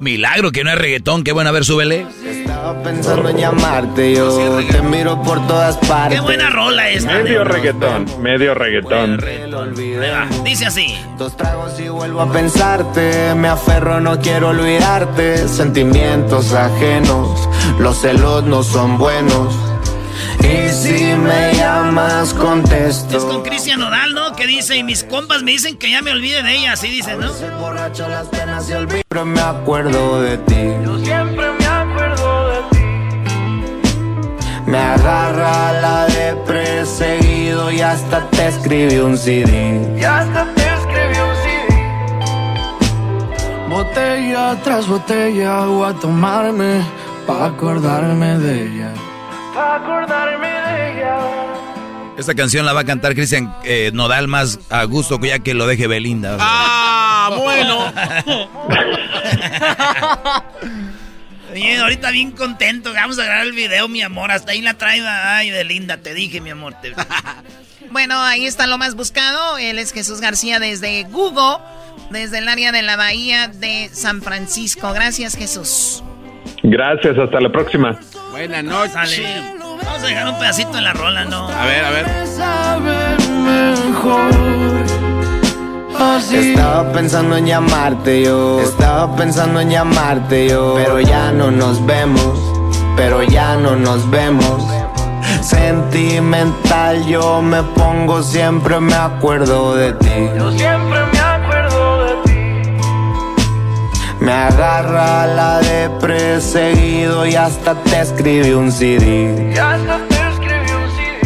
Milagro 0.00 0.52
que 0.52 0.62
no 0.62 0.70
es 0.70 0.78
reggaetón, 0.78 1.24
qué 1.24 1.32
bueno, 1.32 1.50
a 1.50 1.52
ver, 1.52 1.64
súbele. 1.64 2.06
Estaba 2.24 2.82
pensando 2.82 3.28
en 3.30 3.36
llamarte, 3.36 4.14
yo 4.14 4.58
te 4.70 4.80
miro 4.82 5.20
por 5.22 5.44
todas 5.48 5.76
partes. 5.76 6.18
Qué 6.18 6.24
buena 6.24 6.50
rola 6.50 6.88
esta. 6.88 7.18
Medio 7.18 7.42
reggaetón, 7.42 8.06
medio 8.22 8.54
reggaetón. 8.54 9.18
Dice 10.44 10.66
así. 10.66 10.94
Dos 11.18 11.36
tragos 11.36 11.78
y 11.80 11.88
vuelvo 11.88 12.20
a 12.20 12.32
pensarte, 12.32 13.34
me 13.34 13.48
aferro, 13.48 14.00
no 14.00 14.20
quiero 14.20 14.50
olvidarte. 14.50 15.48
Sentimientos 15.48 16.52
ajenos, 16.52 17.48
los 17.80 18.00
celos 18.00 18.44
no 18.44 18.62
son 18.62 18.98
buenos. 18.98 19.67
Y 20.40 20.68
si 20.70 21.14
me 21.14 21.52
llamas, 21.54 22.32
contesto. 22.32 23.18
Es 23.18 23.24
con 23.24 23.42
Cristian 23.42 23.80
Nodal, 23.80 24.14
¿no? 24.14 24.34
Que 24.34 24.46
dice, 24.46 24.76
y 24.76 24.82
mis 24.82 25.04
compas 25.04 25.42
me 25.42 25.50
dicen 25.50 25.76
que 25.76 25.90
ya 25.90 26.00
me 26.00 26.10
olvide 26.12 26.42
de 26.42 26.56
ella, 26.56 26.72
así 26.72 26.88
dice, 26.88 27.16
¿no? 27.16 27.30
borracho 27.58 28.08
las 28.08 28.28
penas 28.28 28.66
se 28.66 28.72
Siempre 28.72 29.24
me 29.24 29.40
acuerdo 29.40 30.22
de 30.22 30.38
ti. 30.38 30.72
Yo 30.84 30.98
siempre 30.98 31.46
me 31.58 31.66
acuerdo 31.66 32.48
de 32.48 32.58
ti. 32.70 32.78
Me 34.66 34.78
agarra 34.78 35.72
la 35.80 36.06
de 36.06 36.34
perseguido 36.46 37.70
y 37.70 37.80
hasta 37.80 38.28
te 38.30 38.48
escribí 38.48 38.96
un 38.98 39.18
CD. 39.18 39.96
Y 39.98 40.04
hasta 40.04 40.46
te 40.54 40.62
escribí 40.62 41.18
un 41.18 41.34
CD. 41.42 41.68
Botella 43.68 44.56
tras 44.62 44.86
botella 44.86 45.66
voy 45.66 45.90
a 45.90 45.94
tomarme 45.94 46.82
pa' 47.26 47.46
acordarme 47.46 48.38
de 48.38 48.62
ella 48.62 48.92
acordarme 49.58 50.48
de 50.48 50.92
ella. 50.92 51.18
Esta 52.18 52.34
canción 52.34 52.66
la 52.66 52.72
va 52.72 52.80
a 52.80 52.84
cantar 52.84 53.14
Cristian 53.14 53.54
eh, 53.64 53.90
Nodal 53.94 54.26
más 54.26 54.58
a 54.70 54.82
gusto 54.84 55.20
ya 55.20 55.38
que 55.38 55.54
lo 55.54 55.66
deje 55.66 55.86
Belinda. 55.86 56.36
¡Ah, 56.40 57.30
bueno! 57.36 57.92
Bien, 61.52 61.80
ahorita 61.80 62.10
bien 62.10 62.32
contento. 62.32 62.92
Vamos 62.92 63.18
a 63.18 63.24
grabar 63.24 63.46
el 63.46 63.52
video, 63.52 63.88
mi 63.88 64.02
amor. 64.02 64.30
Hasta 64.30 64.52
ahí 64.52 64.60
la 64.60 64.74
traigo. 64.74 65.06
Ay, 65.08 65.50
Belinda, 65.50 65.96
te 65.96 66.14
dije, 66.14 66.40
mi 66.40 66.50
amor. 66.50 66.76
bueno, 67.90 68.22
ahí 68.22 68.46
está 68.46 68.66
lo 68.66 68.78
más 68.78 68.94
buscado. 68.94 69.58
Él 69.58 69.78
es 69.78 69.92
Jesús 69.92 70.20
García 70.20 70.58
desde 70.58 71.04
Google, 71.04 71.64
desde 72.10 72.38
el 72.38 72.48
área 72.48 72.70
de 72.70 72.82
la 72.82 72.96
Bahía 72.96 73.48
de 73.48 73.90
San 73.92 74.22
Francisco. 74.22 74.92
Gracias, 74.92 75.36
Jesús. 75.36 76.02
Gracias, 76.62 77.18
hasta 77.18 77.40
la 77.40 77.50
próxima. 77.50 77.98
Buenas 78.30 78.64
noches. 78.64 79.20
Vamos 79.58 80.02
a 80.02 80.06
dejar 80.06 80.28
un 80.28 80.38
pedacito 80.38 80.78
en 80.78 80.84
la 80.84 80.92
rola, 80.92 81.24
¿no? 81.24 81.48
A 81.48 81.64
ver, 81.64 81.84
a 81.84 81.90
ver. 81.90 82.06
Estaba 86.32 86.92
pensando 86.92 87.36
en 87.36 87.46
llamarte 87.46 88.22
yo, 88.24 88.60
estaba 88.60 89.16
pensando 89.16 89.60
en 89.60 89.70
llamarte 89.70 90.48
yo, 90.48 90.74
pero 90.76 91.00
ya 91.00 91.32
no 91.32 91.50
nos 91.50 91.84
vemos, 91.86 92.38
pero 92.96 93.22
ya 93.22 93.56
no 93.56 93.76
nos 93.76 94.08
vemos. 94.10 94.62
Sentimental 95.40 97.06
yo 97.06 97.40
me 97.40 97.62
pongo, 97.62 98.22
siempre 98.22 98.78
me 98.80 98.94
acuerdo 98.94 99.74
de 99.74 99.92
ti. 99.94 100.28
Yo 100.36 100.52
siempre 100.52 101.00
me 101.12 101.17
me 104.28 104.34
agarra 104.34 105.26
la 105.26 105.58
de 105.60 105.88
perseguido 106.00 107.26
y 107.26 107.34
hasta 107.34 107.74
te 107.82 108.00
escribí 108.02 108.50
un 108.50 108.70
CD. 108.70 109.52
Y 109.54 109.58
hasta 109.58 110.06
te 110.06 110.28
escribí 110.28 110.70
un 110.70 110.90
CD. 110.96 111.20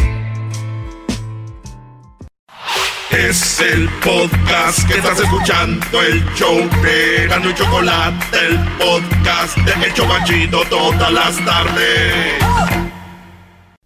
Es 3.11 3.61
el 3.61 3.89
podcast 4.05 4.87
que 4.87 4.99
estás 4.99 5.19
escuchando, 5.19 6.01
el 6.01 6.25
show 6.37 6.57
de 6.85 7.27
Gano 7.27 7.51
y 7.51 7.55
Chocolate, 7.55 8.39
el 8.47 8.57
podcast 8.79 9.57
de 9.57 9.73
El 9.85 9.95
Chocachito 9.95 10.63
todas 10.71 11.13
las 11.13 11.45
tardes. 11.45 12.41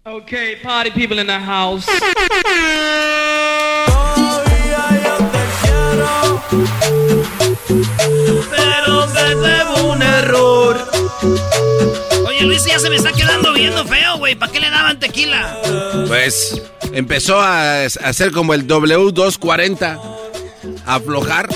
Okay, 0.05 0.57
party 0.57 0.91
people 0.91 1.19
in 1.19 1.25
the 1.25 1.39
house. 1.39 1.87
Pero 8.49 8.71
que 8.71 8.76
debo 9.35 9.91
un 9.91 10.01
error. 10.01 10.89
Oye, 12.25 12.43
Luis, 12.43 12.65
ya 12.65 12.79
se 12.79 12.89
me 12.89 12.95
está 12.95 13.11
quedando 13.11 13.53
viendo 13.53 13.85
feo, 13.85 14.17
güey. 14.17 14.35
¿Para 14.35 14.51
qué 14.51 14.59
le 14.59 14.69
daban 14.69 14.99
tequila? 14.99 15.57
Pues 16.07 16.61
empezó 16.93 17.39
a 17.39 17.85
hacer 17.85 18.31
como 18.31 18.53
el 18.53 18.67
W240. 18.67 19.99
A 20.85 20.95
aflojar. 20.95 21.49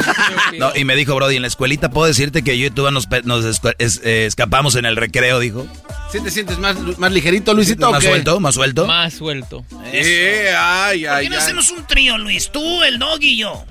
no, 0.58 0.72
y 0.74 0.84
me 0.84 0.96
dijo, 0.96 1.14
Brody, 1.14 1.36
en 1.36 1.42
la 1.42 1.48
escuelita 1.48 1.90
puedo 1.90 2.06
decirte 2.06 2.42
que 2.42 2.58
yo 2.58 2.66
y 2.66 2.70
tú 2.70 2.88
nos, 2.90 3.06
eh, 3.78 4.24
escapamos 4.26 4.74
en 4.76 4.84
el 4.84 4.96
recreo, 4.96 5.38
dijo. 5.38 5.66
¿Sí 6.10 6.20
te 6.20 6.30
sientes 6.30 6.58
más, 6.58 6.76
más 6.98 7.12
ligerito, 7.12 7.54
Luisito? 7.54 7.90
¿Más 7.90 8.02
suelto? 8.02 8.40
¿Más 8.40 8.54
suelto? 8.54 8.86
Más 8.86 9.14
suelto. 9.14 9.64
ay, 9.92 9.96
ay, 10.56 11.06
¿Por 11.06 11.20
qué 11.20 11.28
no 11.28 11.38
hacemos 11.38 11.70
un 11.70 11.86
trío, 11.86 12.18
Luis? 12.18 12.50
Tú, 12.50 12.82
el 12.82 12.98
dog 12.98 13.18
y 13.20 13.38
yo. 13.38 13.64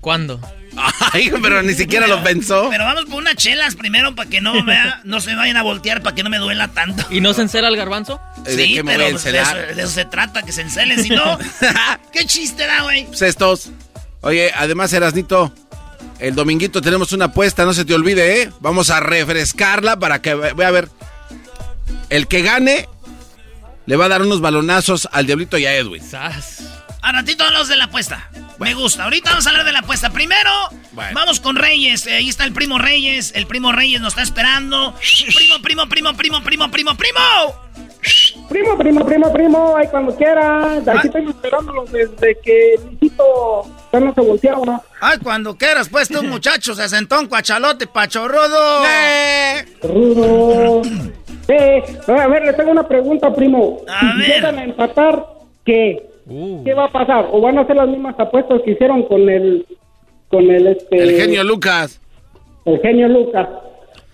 ¿Cuándo? 0.00 0.40
Ay, 1.12 1.32
pero 1.42 1.62
ni 1.62 1.74
siquiera 1.74 2.06
lo 2.06 2.22
pensó. 2.22 2.68
Pero 2.70 2.84
vamos 2.84 3.04
por 3.06 3.16
unas 3.16 3.34
chelas 3.36 3.74
primero 3.74 4.14
para 4.14 4.30
que 4.30 4.40
no, 4.40 4.64
vea, 4.64 5.00
no 5.04 5.20
se 5.20 5.34
vayan 5.34 5.56
a 5.56 5.62
voltear, 5.62 6.02
para 6.02 6.14
que 6.14 6.22
no 6.22 6.30
me 6.30 6.38
duela 6.38 6.68
tanto. 6.68 7.04
¿Y 7.10 7.20
no 7.20 7.34
se 7.34 7.42
encela 7.42 7.68
el 7.68 7.76
garbanzo? 7.76 8.20
¿De 8.44 8.54
Sí, 8.56 8.74
qué 8.74 8.82
me 8.82 8.92
pero 8.92 9.04
voy 9.04 9.08
a 9.10 9.12
pues, 9.12 9.24
de, 9.24 9.30
eso, 9.30 9.38
encelar? 9.50 9.74
de 9.74 9.82
eso 9.82 9.92
se 9.92 10.04
trata, 10.04 10.42
que 10.42 10.52
se 10.52 10.62
encelen, 10.62 11.02
si 11.02 11.10
no... 11.10 11.38
¿Qué 12.12 12.24
chiste 12.26 12.66
da, 12.66 12.82
güey? 12.82 13.06
Pues 13.06 13.22
estos. 13.22 13.70
Oye, 14.22 14.52
además, 14.54 14.92
Erasnito, 14.92 15.52
el 16.18 16.34
dominguito 16.34 16.80
tenemos 16.82 17.12
una 17.12 17.26
apuesta, 17.26 17.64
no 17.64 17.72
se 17.72 17.84
te 17.84 17.94
olvide, 17.94 18.42
¿eh? 18.42 18.50
Vamos 18.60 18.90
a 18.90 19.00
refrescarla 19.00 19.98
para 19.98 20.20
que, 20.22 20.34
voy 20.34 20.64
a 20.64 20.70
ver, 20.70 20.88
el 22.10 22.26
que 22.26 22.42
gane 22.42 22.88
le 23.86 23.96
va 23.96 24.04
a 24.04 24.08
dar 24.08 24.22
unos 24.22 24.40
balonazos 24.40 25.08
al 25.10 25.26
Diablito 25.26 25.58
y 25.58 25.66
a 25.66 25.74
Edwin. 25.74 26.02
A 27.02 27.12
ratito 27.12 27.44
hablamos 27.44 27.68
de 27.68 27.76
la 27.76 27.84
apuesta. 27.84 28.28
Me 28.60 28.74
gusta. 28.74 29.04
Ahorita 29.04 29.30
vamos 29.30 29.46
a 29.46 29.50
hablar 29.50 29.64
de 29.64 29.72
la 29.72 29.78
apuesta. 29.80 30.10
Primero, 30.10 30.50
vamos 31.14 31.40
con 31.40 31.56
Reyes. 31.56 32.06
Eh, 32.06 32.16
Ahí 32.16 32.28
está 32.28 32.44
el 32.44 32.52
primo 32.52 32.78
Reyes. 32.78 33.32
El 33.34 33.46
primo 33.46 33.72
Reyes 33.72 34.00
nos 34.00 34.12
está 34.12 34.22
esperando. 34.22 34.94
Primo, 35.34 35.60
primo, 35.62 35.88
primo, 35.88 36.14
primo, 36.14 36.42
primo, 36.42 36.70
primo, 36.70 36.94
primo. 36.96 37.20
Primo, 38.48 38.76
primo, 38.78 39.04
primo, 39.06 39.32
primo, 39.32 39.76
ahí 39.76 39.86
cuando 39.88 40.14
quieras. 40.16 40.86
Aquí 40.88 41.06
estoy 41.06 41.28
esperándolo 41.28 41.84
desde 41.84 42.36
que 42.42 42.74
Luisito 42.84 43.66
ya 43.92 44.00
no 44.00 44.14
se 44.14 44.20
volteaba, 44.22 44.64
¿no? 44.64 44.82
Ay, 45.00 45.18
cuando 45.22 45.56
quieras, 45.56 45.88
pues 45.88 46.08
tú, 46.08 46.22
muchacho, 46.24 46.74
se 46.74 46.88
sentó 46.88 47.20
un 47.20 47.26
cuachalote 47.26 47.86
pachorrodo. 47.86 48.82
Rudo. 49.82 50.82
Sí, 50.82 52.12
a 52.12 52.26
ver, 52.26 52.44
le 52.44 52.52
tengo 52.54 52.70
una 52.70 52.86
pregunta, 52.86 53.34
primo. 53.34 53.80
si 54.00 54.22
llegan 54.26 54.58
a 54.58 54.64
empatar, 54.64 55.24
¿qué? 55.64 56.09
¿Qué 56.64 56.74
va 56.74 56.84
a 56.84 56.92
pasar? 56.92 57.26
¿O 57.32 57.40
van 57.40 57.58
a 57.58 57.62
hacer 57.62 57.76
las 57.76 57.88
mismas 57.88 58.14
apuestas 58.18 58.60
que 58.64 58.72
hicieron 58.72 59.02
con 59.08 59.28
el... 59.28 59.66
con 60.28 60.48
el 60.50 60.66
este... 60.68 60.96
El 61.02 61.16
genio 61.16 61.42
Lucas. 61.44 62.00
El 62.64 62.80
genio 62.80 63.08
Lucas. 63.08 63.48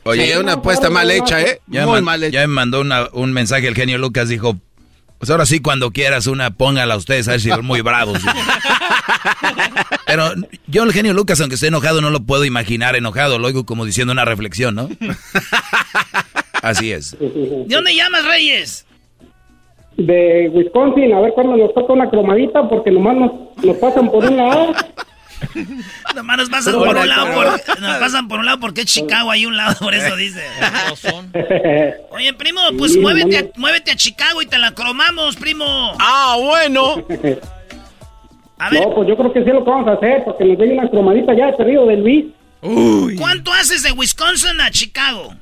Oye, 0.04 0.38
una 0.38 0.54
apuesta 0.54 0.88
mal 0.88 1.10
hecha, 1.10 1.42
¿eh? 1.42 1.60
Ya, 1.66 1.84
Muy 1.86 2.00
mal 2.00 2.22
hecha. 2.22 2.40
ya 2.40 2.46
me 2.46 2.54
mandó 2.54 2.80
una- 2.80 3.08
un 3.12 3.32
mensaje 3.32 3.66
el 3.68 3.74
genio 3.74 3.98
Lucas, 3.98 4.28
dijo, 4.28 4.56
pues 5.18 5.30
ahora 5.30 5.44
sí, 5.46 5.60
cuando 5.60 5.90
quieras 5.90 6.26
una, 6.28 6.50
póngala 6.52 6.94
a 6.94 6.96
ustedes, 6.96 7.26
a 7.28 7.32
ver 7.32 7.40
si 7.40 7.48
son 7.50 7.64
muy 7.66 7.80
bravos. 7.80 8.20
Pero 10.06 10.32
yo 10.68 10.84
el 10.84 10.92
genio 10.92 11.12
Lucas, 11.12 11.40
aunque 11.40 11.56
esté 11.56 11.66
enojado, 11.66 12.00
no 12.00 12.10
lo 12.10 12.20
puedo 12.20 12.44
imaginar 12.44 12.94
enojado, 12.96 13.38
lo 13.38 13.48
oigo 13.48 13.66
como 13.66 13.84
diciendo 13.84 14.12
una 14.12 14.24
reflexión, 14.24 14.74
¿no? 14.76 14.88
Así 16.62 16.92
es. 16.92 17.16
¿De 17.18 17.64
dónde 17.68 17.94
llamas, 17.94 18.24
Reyes? 18.24 18.86
De 19.96 20.50
Wisconsin, 20.52 21.14
a 21.14 21.20
ver 21.20 21.32
cuándo 21.32 21.56
nos 21.56 21.72
toca 21.72 21.92
una 21.92 22.10
cromadita, 22.10 22.68
porque 22.68 22.90
nomás 22.90 23.16
nos, 23.16 23.32
nos 23.64 23.76
pasan 23.78 24.10
por 24.10 24.24
un 24.24 24.36
lado. 24.36 24.72
Nomás 26.14 26.38
nos 26.38 26.50
pasan 26.50 26.74
por 26.74 26.96
un 26.96 27.08
lado, 27.08 27.34
por, 27.34 27.80
nos 27.80 27.96
pasan 27.98 28.28
por 28.28 28.38
un 28.38 28.46
lado 28.46 28.58
porque 28.58 28.82
es 28.82 28.86
Chicago 28.86 29.30
ahí 29.30 29.44
un 29.44 29.56
lado, 29.56 29.76
por 29.78 29.94
eso 29.94 30.16
dice. 30.16 30.42
Oye, 32.10 32.32
primo, 32.32 32.60
pues 32.78 32.94
Sí, 32.94 33.00
muévete, 33.00 33.38
a, 33.38 33.44
muévete 33.56 33.90
a 33.90 33.96
Chicago 33.96 34.40
y 34.40 34.46
te 34.46 34.58
la 34.58 34.72
cromamos, 34.72 35.36
primo. 35.36 35.64
Ah, 35.98 36.36
bueno. 36.40 37.04
No, 38.72 38.94
pues 38.94 39.06
yo 39.06 39.18
creo 39.18 39.32
que 39.34 39.44
sí 39.44 39.50
lo 39.50 39.62
que 39.62 39.70
vamos 39.70 39.86
a 39.86 39.92
hacer, 39.92 40.24
porque 40.24 40.44
nos 40.46 40.56
den 40.56 40.78
una 40.78 40.88
cromadita 40.88 41.34
ya 41.36 41.48
de 41.48 41.52
perdido 41.52 41.86
de 41.86 41.96
Luis. 41.98 42.24
¿Cuánto 43.18 43.52
haces 43.52 43.82
de 43.82 43.92
Wisconsin 43.92 44.58
a 44.62 44.70
Chicago? 44.70 45.34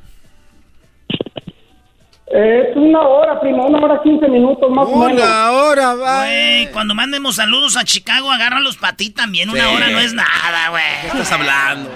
Es 2.26 2.74
una 2.74 3.00
hora, 3.02 3.38
primo, 3.40 3.66
una 3.66 3.78
hora 3.80 4.00
quince 4.02 4.26
minutos 4.28 4.70
más 4.70 4.86
o 4.88 5.06
menos. 5.06 5.22
hora, 5.22 5.94
va. 5.94 6.24
Güey, 6.24 6.70
cuando 6.72 6.94
mandemos 6.94 7.36
saludos 7.36 7.76
a 7.76 7.84
Chicago, 7.84 8.30
agárralos 8.30 8.76
para 8.78 8.96
ti 8.96 9.10
también. 9.10 9.50
Una 9.50 9.68
Sí. 9.68 9.76
hora 9.76 9.90
no 9.90 9.98
es 9.98 10.14
nada, 10.14 10.70
güey. 10.70 10.82
¿Qué 11.02 11.06
estás 11.08 11.32
hablando? 11.32 11.90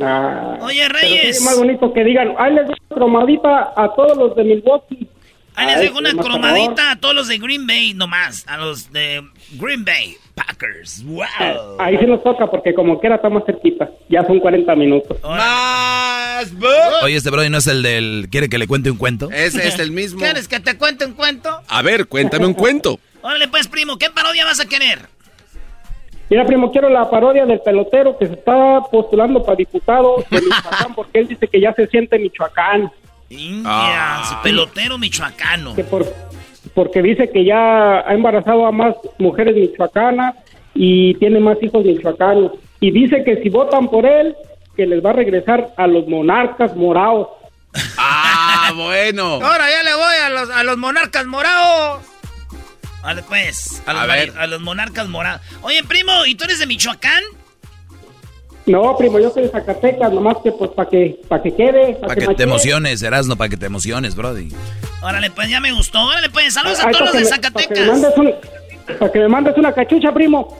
Ah, 0.00 0.56
Oye, 0.60 0.88
Reyes. 0.88 1.36
Es 1.38 1.44
más 1.44 1.56
bonito 1.58 1.92
que 1.92 2.04
digan, 2.04 2.32
ahí 2.38 2.54
les 2.54 2.66
doy 2.66 2.76
una 2.90 2.96
cromadita 2.96 3.72
a 3.76 3.92
todos 3.94 4.16
los 4.16 4.34
de 4.36 4.44
Milwaukee. 4.44 5.08
Ahí 5.54 5.66
les 5.66 5.80
dejo 5.80 5.98
una 5.98 6.12
cromadita 6.14 6.92
a 6.92 6.96
todos 6.96 7.14
los 7.14 7.28
de 7.28 7.38
Green 7.38 7.66
Bay 7.66 7.92
nomás. 7.92 8.46
A 8.48 8.56
los 8.56 8.90
de 8.92 9.22
Green 9.60 9.84
Bay 9.84 10.16
Packers. 10.34 11.04
Wow. 11.04 11.24
Ahí 11.78 11.98
sí 11.98 12.06
nos 12.06 12.22
toca, 12.22 12.46
porque 12.46 12.72
como 12.72 12.98
quiera 13.00 13.16
está 13.16 13.28
más 13.28 13.44
cerquita. 13.44 13.90
Ya 14.12 14.22
son 14.26 14.40
40 14.40 14.76
minutos. 14.76 15.16
Más. 15.22 16.52
Oye, 17.02 17.16
este 17.16 17.30
brother 17.30 17.50
no 17.50 17.56
es 17.58 17.66
el 17.66 17.82
del... 17.82 18.28
¿Quiere 18.30 18.50
que 18.50 18.58
le 18.58 18.66
cuente 18.66 18.90
un 18.90 18.98
cuento? 18.98 19.30
Ese 19.32 19.66
es 19.66 19.78
el 19.78 19.90
mismo. 19.90 20.20
¿Quieres 20.20 20.48
que 20.48 20.60
te 20.60 20.76
cuente 20.76 21.06
un 21.06 21.14
cuento? 21.14 21.48
A 21.66 21.80
ver, 21.80 22.06
cuéntame 22.08 22.44
un 22.44 22.52
cuento. 22.52 23.00
Órale, 23.22 23.48
pues, 23.48 23.68
primo, 23.68 23.96
¿qué 23.96 24.10
parodia 24.10 24.44
vas 24.44 24.60
a 24.60 24.66
querer? 24.66 24.98
Mira, 26.28 26.44
primo, 26.44 26.70
quiero 26.70 26.90
la 26.90 27.08
parodia 27.08 27.46
del 27.46 27.60
pelotero 27.60 28.18
que 28.18 28.26
se 28.26 28.34
está 28.34 28.80
postulando 28.90 29.42
para 29.42 29.56
diputado 29.56 30.22
de 30.30 30.40
Michoacán, 30.42 30.94
porque 30.94 31.18
él 31.20 31.28
dice 31.28 31.48
que 31.48 31.60
ya 31.60 31.72
se 31.72 31.86
siente 31.86 32.18
Michoacán. 32.18 32.92
India, 33.30 34.20
su 34.28 34.34
pelotero 34.42 34.98
michoacano. 34.98 35.74
que 35.74 35.84
por- 35.84 36.12
porque 36.74 37.00
dice 37.00 37.30
que 37.30 37.46
ya 37.46 38.00
ha 38.00 38.12
embarazado 38.12 38.66
a 38.66 38.72
más 38.72 38.94
mujeres 39.18 39.56
michoacanas 39.56 40.34
y 40.74 41.14
tiene 41.14 41.40
más 41.40 41.56
hijos 41.62 41.82
michoacanos. 41.84 42.52
Y 42.82 42.90
dice 42.90 43.22
que 43.24 43.36
si 43.42 43.48
votan 43.48 43.88
por 43.88 44.04
él, 44.04 44.34
que 44.76 44.84
les 44.86 45.02
va 45.02 45.10
a 45.10 45.14
regresar 45.14 45.68
a 45.76 45.86
los 45.86 46.06
monarcas 46.06 46.76
morados. 46.76 47.28
Ah, 47.96 48.72
bueno. 48.76 49.34
Ahora 49.42 49.66
ya 49.70 49.82
le 49.82 49.94
voy 49.94 50.14
a 50.24 50.28
los, 50.28 50.50
a 50.50 50.62
los 50.64 50.76
monarcas 50.76 51.24
morados. 51.26 52.02
Vale, 53.02 53.22
pues, 53.22 53.82
a 53.86 53.92
los, 53.94 54.02
A 54.02 54.06
ver. 54.06 54.28
mari- 54.32 54.38
a 54.44 54.46
los 54.48 54.60
monarcas 54.60 55.08
morados. 55.08 55.40
Oye, 55.62 55.82
primo, 55.84 56.12
¿y 56.26 56.34
tú 56.34 56.44
eres 56.44 56.58
de 56.58 56.66
Michoacán? 56.66 57.22
No, 58.66 58.96
primo, 58.96 59.18
yo 59.18 59.30
soy 59.30 59.42
de 59.44 59.48
Zacatecas, 59.48 60.12
nomás 60.12 60.36
que 60.44 60.52
pues 60.52 60.70
para 60.70 60.88
que, 60.88 61.18
para 61.28 61.42
que 61.42 61.52
quede. 61.54 61.94
Para 61.96 62.14
que 62.14 62.28
te 62.34 62.42
emociones, 62.44 63.02
Erasno, 63.02 63.34
para 63.36 63.48
que 63.50 63.56
te 63.56 63.66
emociones, 63.66 64.14
brody. 64.14 64.50
Órale, 65.02 65.30
pues, 65.32 65.48
ya 65.48 65.58
me 65.60 65.72
gustó. 65.72 66.00
Órale, 66.00 66.30
pues, 66.30 66.54
saludos 66.54 66.78
a 66.80 66.90
todos 66.92 67.12
los 67.12 67.12
de 67.12 67.18
que 67.18 67.24
me- 67.24 67.30
Para 67.30 67.50
que, 67.50 67.68
me 67.68 67.76
Zacatecas. 67.76 67.86
mandes 67.88 68.18
un- 68.18 68.96
para 68.98 69.12
que 69.12 69.18
me 69.18 69.28
mandes 69.28 69.56
una 69.56 69.72
cachucha, 69.72 70.12
primo. 70.12 70.56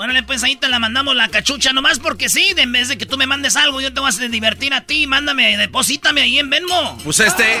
Órale, 0.00 0.22
pues, 0.22 0.44
ahí 0.44 0.54
te 0.54 0.68
la 0.68 0.78
mandamos 0.78 1.16
la 1.16 1.26
cachucha, 1.26 1.72
nomás 1.72 1.98
porque 1.98 2.28
sí, 2.28 2.52
de 2.54 2.62
en 2.62 2.70
vez 2.70 2.86
de 2.86 2.96
que 2.96 3.04
tú 3.04 3.16
me 3.16 3.26
mandes 3.26 3.56
algo, 3.56 3.80
yo 3.80 3.92
te 3.92 3.98
voy 3.98 4.08
a 4.08 4.28
divertir 4.28 4.72
a 4.72 4.82
ti. 4.82 5.08
Mándame, 5.08 5.56
deposítame 5.56 6.20
ahí 6.20 6.38
en 6.38 6.48
Venmo. 6.48 6.96
Pues 7.02 7.18
este. 7.18 7.60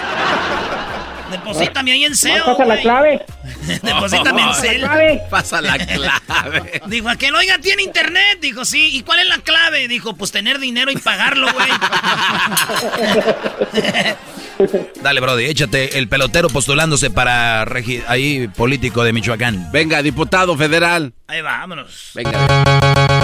Deposítame 1.30 1.92
ahí 1.92 2.04
en 2.04 2.16
Cel. 2.16 2.42
Pasa 2.44 2.64
la 2.64 2.80
clave. 2.80 3.24
Deposítame 3.82 4.42
en 4.42 4.54
Cel. 4.54 4.78
clave. 4.80 5.22
Pasa 5.30 5.60
la 5.60 5.78
clave. 5.78 6.82
Dijo, 6.86 7.08
a 7.08 7.16
que 7.16 7.30
no, 7.30 7.38
oiga, 7.38 7.58
tiene 7.58 7.82
internet. 7.82 8.38
Dijo, 8.40 8.64
sí. 8.64 8.96
¿Y 8.96 9.02
cuál 9.02 9.20
es 9.20 9.28
la 9.28 9.38
clave? 9.38 9.88
Dijo, 9.88 10.14
pues 10.14 10.32
tener 10.32 10.58
dinero 10.58 10.90
y 10.90 10.96
pagarlo, 10.96 11.48
güey. 11.52 11.68
Dale, 15.02 15.20
brody, 15.20 15.44
échate 15.44 15.98
el 15.98 16.08
pelotero 16.08 16.48
postulándose 16.48 17.10
para 17.10 17.64
regi- 17.64 18.02
ahí 18.08 18.48
político 18.48 19.04
de 19.04 19.12
Michoacán. 19.12 19.70
Venga, 19.70 20.02
diputado 20.02 20.56
federal. 20.56 21.12
Ahí 21.28 21.42
va, 21.42 21.58
vámonos. 21.58 22.10
Venga. 22.14 23.17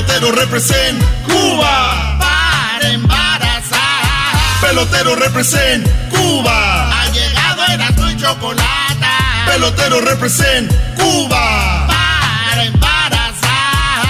Pelotero 0.00 0.32
represent 0.32 0.98
Cuba. 1.26 2.16
Para 2.18 2.88
embarazar. 2.90 4.58
Pelotero 4.62 5.14
represent 5.14 5.86
Cuba. 6.08 7.02
Ha 7.02 7.10
llegado 7.12 7.62
el 7.74 7.80
azul 7.82 8.10
y 8.10 8.16
chocolate. 8.16 9.06
Pelotero 9.46 10.00
represent 10.00 10.72
Cuba. 10.96 11.86
Para 11.86 12.64
embarazar. 12.64 14.06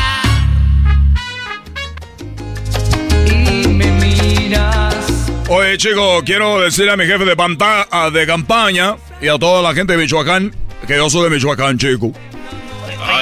Y 3.26 3.66
me 3.66 3.91
miras. 3.91 4.95
Oye, 5.49 5.76
chicos, 5.76 6.22
quiero 6.24 6.61
decirle 6.61 6.93
a 6.93 6.97
mi 6.97 7.07
jefe 7.07 7.24
de, 7.24 7.34
panta- 7.34 7.88
ah, 7.91 8.11
de 8.11 8.26
campaña 8.28 8.95
y 9.20 9.26
a 9.26 9.36
toda 9.41 9.61
la 9.61 9.74
gente 9.74 9.95
de 9.95 9.99
Michoacán 9.99 10.55
que 10.86 10.97
yo 10.97 11.11
soy 11.11 11.24
de 11.24 11.30
Michoacán, 11.30 11.78
chico. 11.78 12.12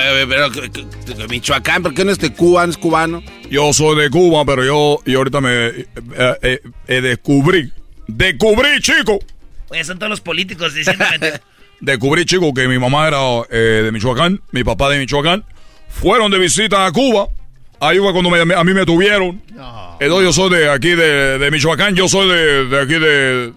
Ay, 0.09 0.27
pero 0.29 0.51
que- 0.51 0.71
que 0.71 1.29
Michoacán, 1.29 1.83
¿por 1.83 1.95
qué 1.95 2.05
no 2.05 2.11
es 2.13 2.19
de 2.19 2.33
Cuba, 2.33 2.65
no 2.67 2.73
es 2.73 2.79
cubano? 2.79 3.23
Yo 3.51 3.73
soy 3.73 3.97
de 4.01 4.11
Cuba, 4.11 4.45
pero 4.45 4.65
yo, 4.65 5.01
y 5.05 5.15
ahorita 5.15 5.41
me 5.41 5.67
eh, 5.69 5.87
eh, 6.43 6.61
eh, 6.87 7.01
descubrí, 7.01 7.73
descubrí, 8.07 8.81
chico, 8.81 9.19
Oye, 9.71 9.85
son 9.85 9.99
todos 9.99 10.11
los 10.11 10.21
políticos 10.21 10.75
diciéndome. 10.75 11.19
descubrí, 11.81 12.25
chico, 12.25 12.53
que 12.55 12.67
mi 12.69 12.79
mamá 12.79 13.07
era 13.09 13.19
eh, 13.51 13.83
de 13.85 13.93
Michoacán, 13.93 14.41
mi 14.53 14.65
papá 14.65 14.89
de 14.91 14.99
Michoacán, 14.99 15.45
fueron 15.89 16.31
de 16.31 16.39
visita 16.39 16.87
a 16.87 16.93
Cuba, 16.93 17.29
ahí 17.81 17.99
fue 17.99 18.13
cuando 18.13 18.31
me- 18.31 18.55
a 18.55 18.65
mí 18.65 18.73
me 18.75 18.87
tuvieron. 18.87 19.43
Entonces 20.01 20.25
yo 20.27 20.33
soy 20.33 20.51
de 20.51 20.71
aquí 20.71 20.89
de, 20.91 21.39
de 21.39 21.51
Michoacán, 21.51 21.95
yo 21.95 22.09
soy 22.09 22.29
de, 22.29 22.65
de 22.67 22.81
aquí 22.81 22.95
de, 22.95 23.53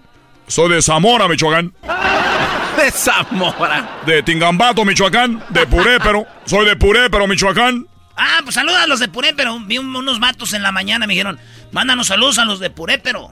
soy 0.48 0.70
de 0.70 0.82
Zamora, 0.82 1.28
Michoacán. 1.28 1.72
de 2.82 2.90
Zamora. 2.90 4.00
De 4.06 4.22
Tingambato, 4.22 4.84
Michoacán. 4.84 5.42
De 5.50 5.66
Purépero. 5.66 6.26
Soy 6.44 6.66
de 6.66 6.76
Purépero, 6.76 7.26
Michoacán. 7.26 7.86
Ah, 8.16 8.40
pues 8.42 8.54
saluda 8.54 8.82
a 8.82 8.86
los 8.86 9.00
de 9.00 9.08
Purépero. 9.08 9.58
Vi 9.60 9.78
unos 9.78 10.18
matos 10.18 10.52
en 10.52 10.62
la 10.62 10.72
mañana, 10.72 11.06
me 11.06 11.14
dijeron, 11.14 11.38
mándanos 11.70 12.08
saludos 12.08 12.38
a 12.38 12.44
los 12.44 12.60
de 12.60 12.70
Purépero. 12.70 13.30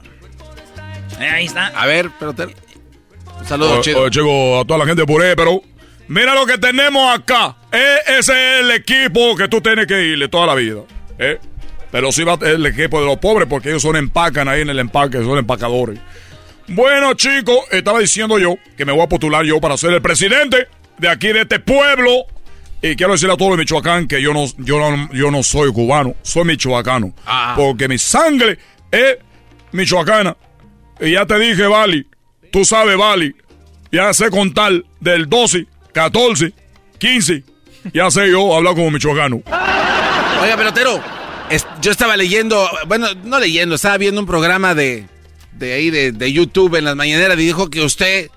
Eh, 1.19 1.29
ahí 1.29 1.45
está. 1.45 1.67
A 1.67 1.85
ver, 1.85 2.09
pero 2.19 2.33
te... 2.33 2.47
Saludos, 3.45 3.81
chico. 3.81 4.09
chico, 4.09 4.59
a 4.59 4.65
toda 4.65 4.79
la 4.79 4.85
gente 4.85 5.01
de 5.01 5.07
Purépero. 5.07 5.61
Mira 6.07 6.33
lo 6.33 6.45
que 6.45 6.57
tenemos 6.57 7.13
acá. 7.15 7.55
Eh, 7.71 7.97
ese 8.19 8.33
es 8.33 8.61
el 8.61 8.71
equipo 8.71 9.35
que 9.35 9.47
tú 9.47 9.61
tienes 9.61 9.87
que 9.87 10.01
irle 10.03 10.27
toda 10.27 10.47
la 10.47 10.55
vida. 10.55 10.81
Eh. 11.17 11.39
Pero 11.91 12.11
sí 12.11 12.23
va 12.23 12.37
el 12.41 12.65
equipo 12.65 12.99
de 13.01 13.05
los 13.05 13.17
pobres 13.17 13.47
porque 13.49 13.69
ellos 13.69 13.81
son 13.81 13.97
empacan 13.97 14.47
ahí 14.47 14.61
en 14.61 14.69
el 14.69 14.79
empaque, 14.79 15.23
son 15.23 15.37
empacadores. 15.37 15.99
Bueno, 16.73 17.13
chicos, 17.15 17.65
estaba 17.69 17.99
diciendo 17.99 18.39
yo 18.39 18.55
que 18.77 18.85
me 18.85 18.93
voy 18.93 19.01
a 19.01 19.07
postular 19.07 19.43
yo 19.43 19.59
para 19.59 19.75
ser 19.75 19.91
el 19.91 20.01
presidente 20.01 20.69
de 20.97 21.09
aquí 21.09 21.27
de 21.27 21.41
este 21.41 21.59
pueblo. 21.59 22.25
Y 22.81 22.95
quiero 22.95 23.11
decirle 23.11 23.33
a 23.33 23.37
todos 23.37 23.51
los 23.51 23.59
Michoacán 23.59 24.07
que 24.07 24.21
yo 24.21 24.33
no, 24.33 24.45
yo 24.57 24.79
no, 24.79 25.11
yo 25.11 25.31
no 25.31 25.43
soy 25.43 25.73
cubano, 25.73 26.15
soy 26.21 26.45
michoacano. 26.45 27.13
Ah. 27.25 27.55
Porque 27.57 27.89
mi 27.89 27.97
sangre 27.97 28.57
es 28.89 29.17
michoacana. 29.73 30.37
Y 31.01 31.11
ya 31.11 31.25
te 31.25 31.37
dije, 31.39 31.67
Bali, 31.67 32.07
tú 32.53 32.63
sabes, 32.63 32.95
Bali, 32.97 33.35
ya 33.91 34.13
sé 34.13 34.29
contar 34.29 34.71
del 35.01 35.27
12, 35.27 35.67
14, 35.91 36.53
15. 36.97 37.43
Ya 37.93 38.09
sé 38.09 38.31
yo 38.31 38.55
hablar 38.55 38.75
como 38.75 38.91
michoacano. 38.91 39.41
Oiga, 40.41 40.55
pelotero, 40.55 41.03
yo 41.81 41.91
estaba 41.91 42.15
leyendo, 42.15 42.65
bueno, 42.87 43.07
no 43.25 43.39
leyendo, 43.39 43.75
estaba 43.75 43.97
viendo 43.97 44.21
un 44.21 44.27
programa 44.27 44.73
de, 44.73 45.05
de 45.65 45.73
ahí, 45.73 45.89
de, 45.89 46.33
YouTube 46.33 46.75
en 46.75 46.85
las 46.85 46.95
mañaneras 46.95 47.37
y 47.37 47.43
dijo 47.43 47.69
que 47.69 47.81
usted, 47.81 48.29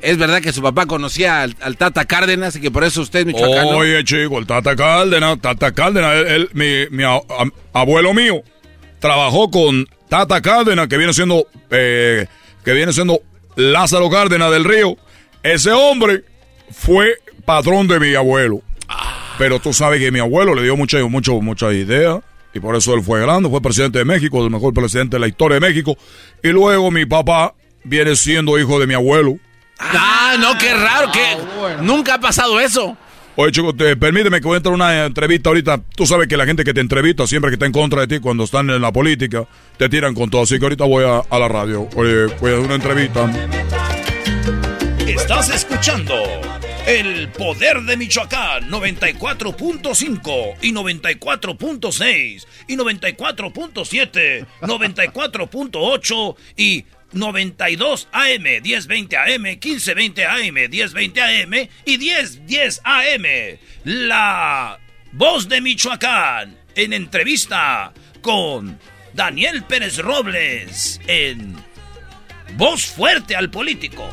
es 0.00 0.18
verdad 0.18 0.40
que 0.40 0.52
su 0.52 0.62
papá 0.62 0.86
conocía 0.86 1.42
al, 1.42 1.76
Tata 1.76 2.04
Cárdenas 2.04 2.56
y 2.56 2.60
que 2.60 2.70
por 2.70 2.84
eso 2.84 3.02
usted 3.02 3.20
es 3.20 3.26
michoacano. 3.26 3.78
Oye, 3.78 4.02
chico, 4.04 4.38
el 4.38 4.46
Tata 4.46 4.76
Cárdenas, 4.76 5.40
Tata 5.40 5.72
Cárdenas, 5.72 6.14
él, 6.26 6.50
mi, 6.52 7.04
abuelo 7.72 8.14
mío 8.14 8.42
trabajó 9.00 9.50
con 9.50 9.88
Tata 10.08 10.40
Cárdenas, 10.40 10.88
que 10.88 10.96
viene 10.96 11.12
siendo, 11.12 11.46
eh, 11.70 12.26
que 12.64 12.72
viene 12.72 12.92
siendo 12.92 13.20
Lázaro 13.56 14.08
Cárdenas 14.10 14.50
del 14.50 14.64
Río. 14.64 14.96
Ese 15.42 15.72
hombre 15.72 16.24
fue 16.70 17.16
patrón 17.44 17.88
de 17.88 17.98
mi 17.98 18.14
abuelo. 18.14 18.62
Pero 19.38 19.58
tú 19.58 19.72
sabes 19.72 19.98
que 19.98 20.10
mi 20.10 20.20
abuelo 20.20 20.54
le 20.54 20.62
dio 20.62 20.76
mucha, 20.76 20.98
mucho, 21.06 21.40
mucha 21.40 21.72
idea. 21.72 22.20
Y 22.54 22.60
por 22.60 22.76
eso 22.76 22.94
él 22.94 23.02
fue 23.02 23.20
grande, 23.20 23.48
fue 23.48 23.60
presidente 23.60 23.98
de 23.98 24.04
México, 24.04 24.44
el 24.44 24.50
mejor 24.50 24.74
presidente 24.74 25.16
de 25.16 25.20
la 25.20 25.28
historia 25.28 25.58
de 25.58 25.60
México. 25.60 25.96
Y 26.42 26.48
luego 26.48 26.90
mi 26.90 27.06
papá 27.06 27.54
viene 27.84 28.14
siendo 28.16 28.58
hijo 28.58 28.78
de 28.78 28.86
mi 28.86 28.94
abuelo. 28.94 29.38
Ah, 29.78 30.36
no, 30.38 30.56
qué 30.58 30.74
raro, 30.74 31.10
que 31.10 31.20
ah, 31.20 31.78
nunca 31.80 32.14
ha 32.14 32.20
pasado 32.20 32.60
eso. 32.60 32.96
Oye, 33.34 33.50
chico, 33.50 33.74
te, 33.74 33.96
permíteme 33.96 34.40
que 34.40 34.46
voy 34.46 34.54
a 34.54 34.56
entrar 34.58 34.72
a 34.72 34.76
una 34.76 35.06
entrevista 35.06 35.48
ahorita. 35.48 35.80
Tú 35.96 36.06
sabes 36.06 36.28
que 36.28 36.36
la 36.36 36.44
gente 36.44 36.64
que 36.64 36.74
te 36.74 36.80
entrevista, 36.80 37.26
siempre 37.26 37.50
que 37.50 37.54
está 37.54 37.64
en 37.64 37.72
contra 37.72 38.02
de 38.02 38.06
ti, 38.06 38.20
cuando 38.20 38.44
están 38.44 38.68
en 38.68 38.82
la 38.82 38.92
política, 38.92 39.46
te 39.78 39.88
tiran 39.88 40.14
con 40.14 40.28
todo. 40.28 40.42
Así 40.42 40.58
que 40.58 40.64
ahorita 40.66 40.84
voy 40.84 41.04
a, 41.04 41.22
a 41.28 41.38
la 41.38 41.48
radio. 41.48 41.88
Oye, 41.96 42.26
voy 42.40 42.50
a 42.50 42.54
hacer 42.54 42.58
una 42.58 42.74
entrevista. 42.74 43.30
Estás 45.06 45.48
escuchando 45.48 46.14
el 46.86 47.28
poder 47.28 47.80
de 47.82 47.96
Michoacán 47.96 48.68
94.5 48.68 50.56
y 50.62 50.72
94.6 50.72 52.46
y 52.66 52.76
94.7, 52.76 54.46
94.8 54.60 56.36
y 56.56 56.84
92 57.12 58.08
AM, 58.10 58.62
1020 58.62 59.16
AM, 59.16 59.42
1520 59.42 60.24
AM, 60.24 60.54
1020 60.70 61.22
AM 61.22 61.68
y 61.84 61.98
1010 61.98 62.80
AM. 62.84 63.24
La 63.84 64.80
voz 65.12 65.48
de 65.48 65.60
Michoacán 65.60 66.58
en 66.74 66.92
entrevista 66.92 67.92
con 68.22 68.78
Daniel 69.12 69.62
Pérez 69.64 69.98
Robles 69.98 71.00
en 71.06 71.54
Voz 72.56 72.86
Fuerte 72.86 73.36
al 73.36 73.50
Político. 73.50 74.08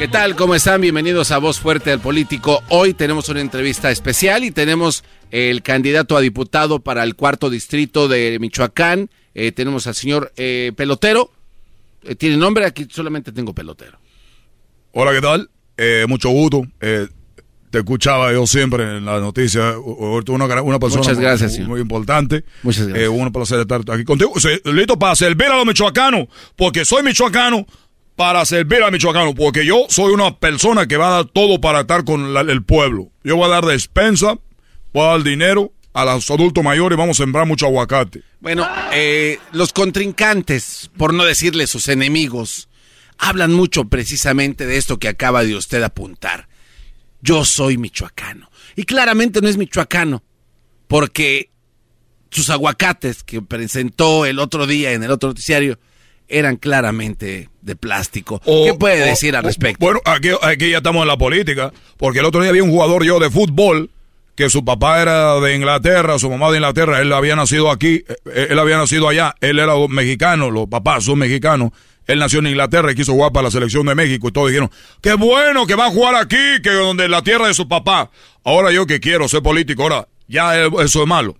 ¿Qué 0.00 0.08
tal? 0.08 0.34
¿Cómo 0.34 0.54
están? 0.54 0.80
Bienvenidos 0.80 1.30
a 1.30 1.36
Voz 1.36 1.60
Fuerte 1.60 1.90
del 1.90 2.00
Político. 2.00 2.62
Hoy 2.70 2.94
tenemos 2.94 3.28
una 3.28 3.42
entrevista 3.42 3.90
especial 3.90 4.44
y 4.44 4.50
tenemos 4.50 5.04
el 5.30 5.62
candidato 5.62 6.16
a 6.16 6.22
diputado 6.22 6.80
para 6.80 7.04
el 7.04 7.16
cuarto 7.16 7.50
distrito 7.50 8.08
de 8.08 8.38
Michoacán. 8.40 9.10
Eh, 9.34 9.52
tenemos 9.52 9.86
al 9.86 9.94
señor 9.94 10.32
eh, 10.38 10.72
Pelotero. 10.74 11.30
Eh, 12.02 12.14
¿Tiene 12.14 12.38
nombre? 12.38 12.64
Aquí 12.64 12.86
solamente 12.90 13.30
tengo 13.30 13.54
Pelotero. 13.54 13.98
Hola, 14.92 15.12
¿qué 15.12 15.20
tal? 15.20 15.50
mucho 16.08 16.30
gusto. 16.30 16.62
te 16.78 17.78
escuchaba 17.78 18.32
yo 18.32 18.46
siempre 18.46 18.96
en 18.96 19.04
las 19.04 19.20
noticias. 19.20 19.76
Una, 19.76 20.62
una 20.62 20.78
persona 20.78 21.02
Muchas 21.02 21.18
gracias, 21.18 21.58
muy, 21.58 21.68
muy, 21.68 21.80
importante. 21.80 22.44
Muchas 22.62 22.86
gracias. 22.86 23.10
un 23.10 23.30
placer 23.32 23.60
estar 23.60 23.82
aquí 23.90 24.04
contigo. 24.04 24.32
Listo 24.64 24.98
para 24.98 25.14
servir 25.14 25.48
a 25.48 25.56
los 25.56 25.66
michoacanos, 25.66 26.26
porque 26.56 26.86
soy 26.86 27.02
michoacano 27.02 27.66
para 28.20 28.44
servir 28.44 28.82
a 28.82 28.90
Michoacano, 28.90 29.34
porque 29.34 29.64
yo 29.64 29.86
soy 29.88 30.12
una 30.12 30.38
persona 30.38 30.86
que 30.86 30.98
va 30.98 31.08
a 31.08 31.10
dar 31.10 31.24
todo 31.24 31.58
para 31.58 31.80
estar 31.80 32.04
con 32.04 32.36
el 32.36 32.62
pueblo. 32.62 33.10
Yo 33.24 33.36
voy 33.36 33.46
a 33.46 33.48
dar 33.48 33.64
despensa, 33.64 34.38
voy 34.92 35.04
a 35.04 35.12
dar 35.12 35.22
dinero 35.22 35.72
a 35.94 36.04
los 36.04 36.30
adultos 36.30 36.62
mayores, 36.62 36.98
vamos 36.98 37.18
a 37.18 37.22
sembrar 37.22 37.46
mucho 37.46 37.64
aguacate. 37.64 38.22
Bueno, 38.40 38.68
eh, 38.92 39.38
los 39.52 39.72
contrincantes, 39.72 40.90
por 40.98 41.14
no 41.14 41.24
decirle 41.24 41.66
sus 41.66 41.88
enemigos, 41.88 42.68
hablan 43.16 43.54
mucho 43.54 43.86
precisamente 43.86 44.66
de 44.66 44.76
esto 44.76 44.98
que 44.98 45.08
acaba 45.08 45.42
de 45.42 45.54
usted 45.54 45.82
apuntar. 45.82 46.46
Yo 47.22 47.46
soy 47.46 47.78
michoacano. 47.78 48.50
Y 48.76 48.82
claramente 48.82 49.40
no 49.40 49.48
es 49.48 49.56
michoacano, 49.56 50.22
porque 50.88 51.48
sus 52.30 52.50
aguacates 52.50 53.22
que 53.22 53.40
presentó 53.40 54.26
el 54.26 54.40
otro 54.40 54.66
día 54.66 54.92
en 54.92 55.04
el 55.04 55.10
otro 55.10 55.30
noticiario 55.30 55.78
eran 56.30 56.56
claramente 56.56 57.48
de 57.60 57.76
plástico. 57.76 58.40
¿Qué 58.44 58.74
puede 58.78 59.04
decir 59.04 59.36
al 59.36 59.44
respecto? 59.44 59.84
Bueno, 59.84 60.00
aquí, 60.04 60.30
aquí 60.42 60.70
ya 60.70 60.78
estamos 60.78 61.02
en 61.02 61.08
la 61.08 61.18
política, 61.18 61.72
porque 61.96 62.20
el 62.20 62.24
otro 62.24 62.40
día 62.40 62.50
había 62.50 62.62
un 62.62 62.70
jugador 62.70 63.04
yo 63.04 63.18
de 63.18 63.30
fútbol 63.30 63.90
que 64.34 64.48
su 64.48 64.64
papá 64.64 65.02
era 65.02 65.38
de 65.40 65.54
Inglaterra, 65.54 66.18
su 66.18 66.30
mamá 66.30 66.50
de 66.50 66.56
Inglaterra, 66.56 67.00
él 67.00 67.12
había 67.12 67.36
nacido 67.36 67.70
aquí, 67.70 68.04
eh, 68.08 68.46
él 68.50 68.58
había 68.58 68.78
nacido 68.78 69.08
allá, 69.08 69.34
él 69.40 69.58
era 69.58 69.74
mexicano, 69.88 70.50
los 70.50 70.66
papás 70.68 71.04
son 71.04 71.18
mexicanos. 71.18 71.72
Él 72.06 72.18
nació 72.18 72.40
en 72.40 72.46
Inglaterra 72.48 72.90
y 72.90 72.94
quiso 72.94 73.12
jugar 73.12 73.32
para 73.32 73.44
la 73.44 73.50
selección 73.50 73.86
de 73.86 73.94
México 73.94 74.28
y 74.28 74.32
todos 74.32 74.48
dijeron, 74.48 74.70
qué 75.00 75.14
bueno 75.14 75.66
que 75.66 75.76
va 75.76 75.86
a 75.86 75.90
jugar 75.90 76.14
aquí, 76.16 76.60
que 76.62 76.70
donde 76.70 77.08
la 77.08 77.22
tierra 77.22 77.48
de 77.48 77.54
su 77.54 77.68
papá. 77.68 78.10
Ahora 78.42 78.72
yo 78.72 78.86
que 78.86 78.98
quiero 78.98 79.28
ser 79.28 79.42
político, 79.42 79.82
ahora 79.82 80.08
ya 80.26 80.56
eso 80.64 81.02
es 81.02 81.06
malo 81.06 81.36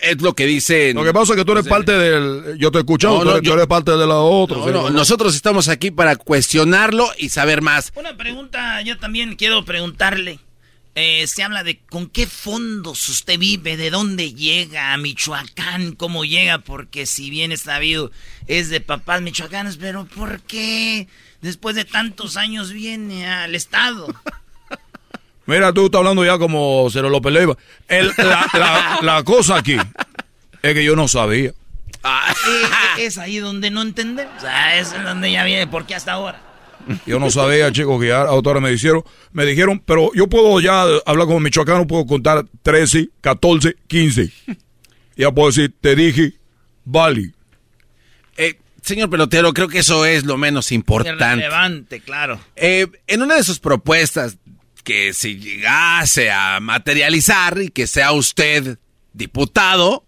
es 0.00 0.20
lo 0.22 0.34
que 0.34 0.46
dice. 0.46 0.92
Lo 0.94 1.04
que 1.04 1.12
pasa 1.12 1.32
es 1.32 1.38
que 1.38 1.44
tú 1.44 1.52
eres 1.52 1.66
parte 1.66 1.92
del. 1.92 2.58
Yo 2.58 2.70
te 2.70 2.78
he 2.78 2.80
escuchado, 2.80 3.24
no, 3.24 3.40
tú, 3.40 3.52
eres, 3.52 3.66
parte 3.66 3.92
de 3.92 4.06
la 4.06 4.16
otra. 4.16 4.58
nosotros 4.90 5.34
estamos 5.34 5.68
aquí 5.68 5.90
para 5.90 6.16
cuestionarlo 6.16 7.08
y 7.18 7.28
saber 7.28 7.62
más. 7.62 7.92
Una 7.94 8.16
pregunta, 8.16 8.82
yo 8.82 8.98
también 8.98 9.36
quiero 9.36 9.64
preguntarle. 9.64 10.38
Eh, 10.96 11.26
se 11.26 11.42
habla 11.42 11.64
de 11.64 11.80
con 11.90 12.08
qué 12.08 12.24
fondos 12.28 13.08
usted 13.08 13.36
vive, 13.36 13.76
de 13.76 13.90
dónde 13.90 14.32
llega 14.32 14.92
a 14.92 14.96
Michoacán, 14.96 15.96
cómo 15.96 16.24
llega, 16.24 16.58
porque 16.58 17.04
si 17.06 17.30
bien 17.30 17.50
está 17.50 17.74
sabido, 17.74 18.12
es 18.46 18.68
de 18.68 18.80
papás 18.80 19.20
michoacanos, 19.20 19.76
pero 19.76 20.04
¿por 20.04 20.40
qué 20.42 21.08
después 21.40 21.74
de 21.74 21.84
tantos 21.84 22.36
años 22.36 22.72
viene 22.72 23.26
al 23.26 23.56
Estado? 23.56 24.06
Mira, 25.46 25.72
tú 25.72 25.86
estás 25.86 25.98
hablando 25.98 26.24
ya 26.24 26.38
como 26.38 26.88
Cero 26.90 27.10
López 27.10 27.32
Leiva. 27.32 27.56
El, 27.88 28.12
la, 29.02 29.22
cosa 29.24 29.56
aquí 29.56 29.76
es 30.62 30.74
que 30.74 30.84
yo 30.84 30.96
no 30.96 31.08
sabía. 31.08 31.52
Ah. 32.02 32.34
es 32.98 33.18
ahí 33.18 33.38
donde 33.38 33.70
no 33.70 33.82
entendemos. 33.82 34.32
O 34.38 34.40
sea, 34.40 34.78
es 34.78 34.92
donde 34.92 35.30
ya 35.30 35.44
viene. 35.44 35.66
¿Por 35.66 35.86
qué 35.86 35.94
hasta 35.94 36.12
ahora? 36.12 36.40
Yo 37.06 37.18
no 37.18 37.30
sabía, 37.30 37.72
chicos, 37.72 38.00
que 38.00 38.08
ya 38.08 38.22
autores 38.22 38.62
me 38.62 38.70
dijeron, 38.70 39.02
me 39.32 39.46
dijeron, 39.46 39.82
pero 39.84 40.10
yo 40.14 40.28
puedo 40.28 40.60
ya 40.60 40.82
hablar 41.06 41.26
como 41.26 41.40
michoacano, 41.40 41.86
puedo 41.86 42.06
contar 42.06 42.44
13, 42.62 43.10
14, 43.20 43.76
15. 43.86 44.32
Ya 45.16 45.30
puedo 45.30 45.48
decir, 45.48 45.74
te 45.80 45.94
dije, 45.94 46.34
vale. 46.84 47.32
Eh, 48.36 48.58
señor 48.82 49.08
pelotero, 49.10 49.54
creo 49.54 49.68
que 49.68 49.78
eso 49.78 50.04
es 50.04 50.24
lo 50.24 50.36
menos 50.36 50.72
importante. 50.72 51.24
Relevante, 51.24 52.00
claro. 52.00 52.40
Eh, 52.56 52.86
en 53.06 53.22
una 53.22 53.36
de 53.36 53.44
sus 53.44 53.60
propuestas 53.60 54.38
que 54.84 55.12
si 55.12 55.38
llegase 55.38 56.30
a 56.30 56.60
materializar 56.60 57.60
y 57.60 57.70
que 57.70 57.86
sea 57.86 58.12
usted 58.12 58.78
diputado, 59.12 60.04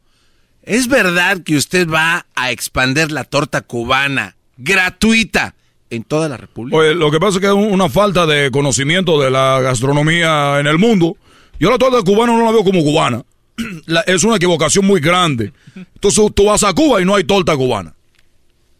¿es 0.62 0.88
verdad 0.88 1.42
que 1.42 1.56
usted 1.56 1.88
va 1.88 2.26
a 2.34 2.50
expander 2.50 3.10
la 3.10 3.24
torta 3.24 3.62
cubana 3.62 4.36
gratuita 4.58 5.54
en 5.90 6.04
toda 6.04 6.28
la 6.28 6.36
República? 6.36 6.78
lo 6.94 7.10
que 7.10 7.18
pasa 7.18 7.38
es 7.38 7.40
que 7.40 7.46
es 7.46 7.52
una 7.52 7.88
falta 7.88 8.26
de 8.26 8.50
conocimiento 8.50 9.20
de 9.20 9.30
la 9.30 9.60
gastronomía 9.60 10.60
en 10.60 10.66
el 10.66 10.78
mundo. 10.78 11.16
Yo 11.58 11.70
la 11.70 11.78
torta 11.78 12.02
cubana 12.02 12.34
no 12.34 12.44
la 12.44 12.52
veo 12.52 12.62
como 12.62 12.82
cubana. 12.82 13.24
es 14.06 14.24
una 14.24 14.36
equivocación 14.36 14.84
muy 14.84 15.00
grande. 15.00 15.52
Entonces 15.74 16.24
tú 16.34 16.44
vas 16.44 16.62
a 16.62 16.72
Cuba 16.72 17.00
y 17.00 17.04
no 17.04 17.14
hay 17.14 17.24
torta 17.24 17.56
cubana. 17.56 17.94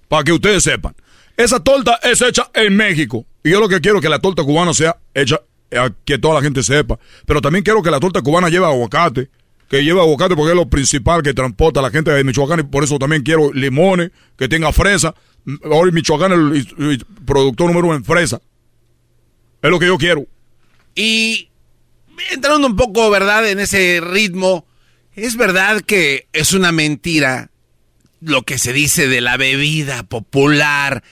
Para 0.09 0.25
que 0.25 0.33
ustedes 0.33 0.63
sepan. 0.63 0.95
Esa 1.37 1.61
torta 1.61 1.99
es 2.03 2.21
hecha 2.23 2.51
en 2.55 2.77
México. 2.77 3.27
Y 3.43 3.51
yo 3.51 3.61
lo 3.61 3.69
que 3.69 3.81
quiero 3.81 3.99
es 3.99 4.03
que 4.03 4.09
la 4.09 4.19
torta 4.19 4.43
cubana 4.43 4.73
sea 4.75 4.97
hecha, 5.15 5.41
eh, 5.71 5.91
que 6.05 6.19
toda 6.19 6.35
la 6.35 6.43
gente 6.43 6.63
sepa. 6.63 6.99
Pero 7.27 7.41
también 7.41 7.65
quiero 7.65 7.83
que 7.83 7.91
la 7.91 8.01
torta 8.01 8.23
cubana 8.23 8.49
lleve 8.49 8.67
aguacate. 8.67 9.31
Que 9.69 9.83
lleve 9.83 10.01
aguacate 10.01 10.37
porque 10.37 10.53
es 10.53 10.57
lo 10.57 10.69
principal 10.69 11.23
que 11.23 11.35
transporta 11.35 11.81
a 11.81 11.83
la 11.83 11.91
gente 11.91 12.11
de 12.11 12.23
Michoacán. 12.23 12.61
Y 12.61 12.63
por 12.65 12.85
eso 12.85 12.99
también 12.99 13.23
quiero 13.23 13.53
limones, 13.53 14.11
que 14.37 14.49
tenga 14.49 14.73
fresa. 14.73 15.15
Hoy 15.65 15.93
Michoacán 15.93 16.55
es 16.55 16.67
el, 16.79 17.05
productor 17.25 17.69
número 17.69 17.89
uno 17.89 17.97
en 17.97 18.05
fresa. 18.05 18.41
Es 19.63 19.71
lo 19.71 19.79
que 19.79 19.87
yo 19.87 19.99
quiero. 19.99 20.27
Y 20.95 21.49
entrando 22.31 22.67
un 22.67 22.77
poco, 22.77 23.11
¿verdad? 23.11 23.49
En 23.49 23.59
ese 23.59 24.01
ritmo, 24.01 24.67
es 25.15 25.37
verdad 25.37 25.81
que 25.81 26.29
es 26.33 26.53
una 26.53 26.73
mentira 26.73 27.51
lo 28.21 28.43
que 28.43 28.59
se 28.59 28.73
dice 28.73 29.09
de 29.09 29.21
la 29.21 29.37
bebida 29.37 30.05
popular 30.05 31.03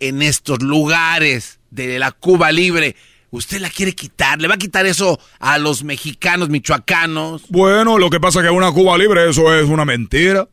en 0.00 0.22
estos 0.22 0.62
lugares 0.62 1.60
de 1.70 1.98
la 1.98 2.12
Cuba 2.12 2.52
libre. 2.52 2.96
¿Usted 3.32 3.60
la 3.60 3.70
quiere 3.70 3.94
quitar? 3.94 4.42
¿Le 4.42 4.46
va 4.46 4.54
a 4.54 4.58
quitar 4.58 4.84
eso 4.84 5.18
a 5.40 5.56
los 5.56 5.84
mexicanos, 5.84 6.50
michoacanos? 6.50 7.44
Bueno, 7.48 7.96
lo 7.96 8.10
que 8.10 8.20
pasa 8.20 8.40
es 8.40 8.44
que 8.44 8.50
una 8.50 8.70
Cuba 8.72 8.98
libre, 8.98 9.28
eso 9.30 9.54
es 9.54 9.66
una 9.70 9.86
mentira. 9.86 10.46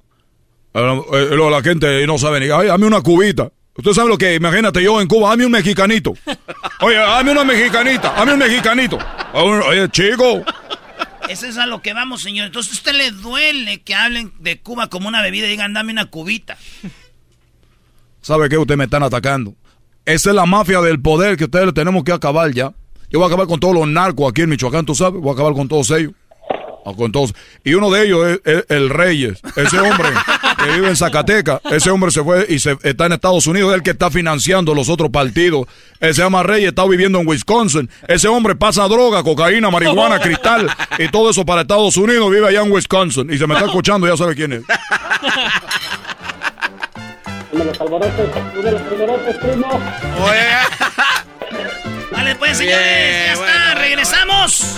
Eh, 0.73 1.01
eh, 1.11 1.49
la 1.51 1.61
gente 1.61 2.07
no 2.07 2.17
sabe 2.17 2.39
ni, 2.39 2.45
ay, 2.49 2.67
dame 2.67 2.85
una 2.87 3.01
cubita. 3.01 3.51
Usted 3.75 3.91
sabe 3.91 4.07
lo 4.07 4.17
que, 4.17 4.33
imagínate 4.35 4.81
yo 4.81 5.01
en 5.01 5.09
Cuba, 5.09 5.29
dame 5.29 5.45
un 5.45 5.51
mexicanito. 5.51 6.13
Oye, 6.79 6.95
dame 6.95 7.33
una 7.33 7.43
mexicanita, 7.43 8.13
dame 8.13 8.33
un 8.33 8.39
mexicanito. 8.39 8.97
Oye, 9.33 9.89
chico. 9.89 10.41
Eso 11.27 11.47
es 11.47 11.57
a 11.57 11.65
lo 11.65 11.81
que 11.81 11.93
vamos, 11.93 12.21
señor. 12.21 12.45
Entonces, 12.45 12.71
¿a 12.71 12.75
usted 12.75 12.93
le 12.93 13.11
duele 13.11 13.81
que 13.81 13.93
hablen 13.93 14.31
de 14.39 14.61
Cuba 14.61 14.87
como 14.87 15.09
una 15.09 15.21
bebida 15.21 15.47
y 15.47 15.49
digan, 15.49 15.73
dame 15.73 15.91
una 15.91 16.05
cubita? 16.05 16.57
¿Sabe 18.21 18.47
qué? 18.47 18.57
Ustedes 18.57 18.77
me 18.77 18.85
están 18.85 19.03
atacando. 19.03 19.53
Esa 20.09 20.31
es 20.31 20.35
la 20.35 20.47
mafia 20.47 20.81
del 20.81 20.99
poder 20.99 21.37
que 21.37 21.43
ustedes 21.43 21.71
tenemos 21.71 22.03
que 22.03 22.11
acabar 22.11 22.51
ya. 22.51 22.73
Yo 23.11 23.19
voy 23.19 23.25
a 23.25 23.27
acabar 23.27 23.45
con 23.45 23.59
todos 23.59 23.75
los 23.75 23.87
narcos 23.87 24.31
aquí 24.31 24.41
en 24.41 24.49
Michoacán, 24.49 24.83
tú 24.83 24.95
sabes. 24.95 25.21
Voy 25.21 25.29
a 25.29 25.33
acabar 25.33 25.53
con 25.53 25.67
todos 25.67 25.91
ellos. 25.91 26.13
Ah, 26.83 26.93
con 26.97 27.11
todos. 27.11 27.35
Y 27.63 27.75
uno 27.75 27.91
de 27.91 28.05
ellos 28.07 28.39
es, 28.43 28.65
el 28.69 28.89
Reyes. 28.89 29.39
Ese 29.55 29.79
hombre 29.79 30.07
que 30.63 30.71
vive 30.71 30.87
en 30.87 30.95
Zacatecas. 30.95 31.61
Ese 31.69 31.91
hombre 31.91 32.09
se 32.09 32.23
fue 32.23 32.47
y 32.49 32.57
se, 32.57 32.75
está 32.81 33.05
en 33.05 33.11
Estados 33.11 33.45
Unidos. 33.45 33.69
Es 33.69 33.75
el 33.75 33.83
que 33.83 33.91
está 33.91 34.09
financiando 34.09 34.73
los 34.73 34.89
otros 34.89 35.11
partidos. 35.11 35.67
Él 35.99 36.15
se 36.15 36.23
llama 36.23 36.41
Reyes, 36.41 36.69
está 36.69 36.87
viviendo 36.87 37.19
en 37.19 37.27
Wisconsin. 37.27 37.87
Ese 38.07 38.27
hombre 38.27 38.55
pasa 38.55 38.87
droga, 38.87 39.21
cocaína, 39.21 39.69
marihuana, 39.69 40.19
cristal 40.19 40.71
y 40.97 41.07
todo 41.09 41.29
eso 41.29 41.45
para 41.45 41.61
Estados 41.61 41.97
Unidos. 41.97 42.31
Vive 42.31 42.47
allá 42.47 42.63
en 42.63 42.71
Wisconsin. 42.71 43.31
Y 43.31 43.37
se 43.37 43.45
me 43.45 43.53
está 43.53 43.67
escuchando, 43.67 44.07
ya 44.07 44.17
sabe 44.17 44.33
quién 44.33 44.53
es. 44.53 44.63
Vale, 52.11 52.35
pues, 52.35 52.57
señores, 52.57 52.79
ya 52.79 53.33
está, 53.33 53.75
regresamos. 53.75 54.75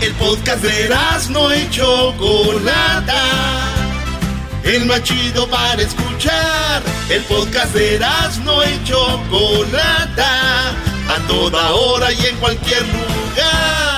El 0.00 0.12
podcast 0.14 0.62
de 0.62 0.88
no 1.30 1.54
y 1.54 1.68
Chocolata. 1.70 3.24
El 4.62 4.86
más 4.86 5.02
chido 5.02 5.48
para 5.48 5.82
escuchar. 5.82 6.82
El 7.08 7.22
podcast 7.22 7.74
de 7.74 7.98
no 8.44 8.62
y 8.64 8.84
Chocolata. 8.84 10.70
A 11.08 11.16
toda 11.26 11.72
hora 11.72 12.12
y 12.12 12.26
en 12.26 12.36
cualquier 12.36 12.82
lugar. 12.82 13.97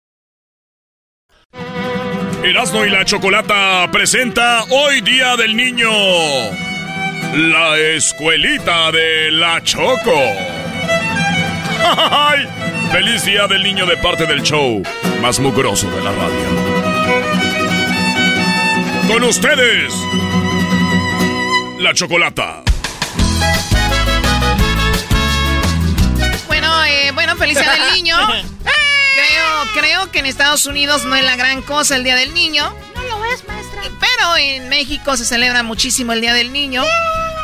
Erasmo 2.43 2.83
y 2.85 2.89
la 2.89 3.05
Chocolata 3.05 3.87
presenta 3.91 4.63
Hoy 4.71 5.01
Día 5.01 5.35
del 5.37 5.55
Niño, 5.55 5.91
la 7.35 7.77
escuelita 7.77 8.91
de 8.91 9.29
la 9.31 9.61
Choco. 9.63 10.11
¡Ay! 12.09 12.47
¡Feliz 12.91 13.25
día 13.25 13.45
del 13.45 13.61
niño 13.61 13.85
de 13.85 13.95
parte 13.97 14.25
del 14.25 14.41
show 14.41 14.81
más 15.21 15.39
mugroso 15.39 15.89
de 15.91 16.01
la 16.01 16.11
radio! 16.11 16.45
Con 19.07 19.23
ustedes, 19.23 19.93
la 21.77 21.93
chocolata. 21.93 22.63
Bueno, 26.47 26.85
eh, 26.85 27.11
bueno, 27.13 27.35
feliz 27.35 27.59
día 27.59 27.71
del 27.71 27.93
niño. 27.93 28.17
Creo, 29.13 29.65
creo 29.73 30.11
que 30.11 30.19
en 30.19 30.25
Estados 30.25 30.65
Unidos 30.65 31.05
no 31.05 31.15
es 31.15 31.23
la 31.23 31.35
gran 31.35 31.61
cosa 31.61 31.95
el 31.95 32.03
día 32.03 32.15
del 32.15 32.33
niño. 32.33 32.73
No 32.95 33.01
lo 33.03 33.25
es, 33.25 33.45
maestra. 33.47 33.81
Pero 33.99 34.37
en 34.37 34.69
México 34.69 35.17
se 35.17 35.25
celebra 35.25 35.63
muchísimo 35.63 36.13
el 36.13 36.21
día 36.21 36.33
del 36.33 36.53
niño. 36.53 36.83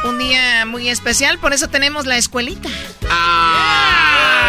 Un 0.04 0.18
día 0.20 0.66
muy 0.66 0.90
especial, 0.90 1.40
por 1.40 1.54
eso 1.54 1.70
tenemos 1.70 2.06
la 2.06 2.18
escuelita. 2.18 2.70
Ah, 3.10 4.48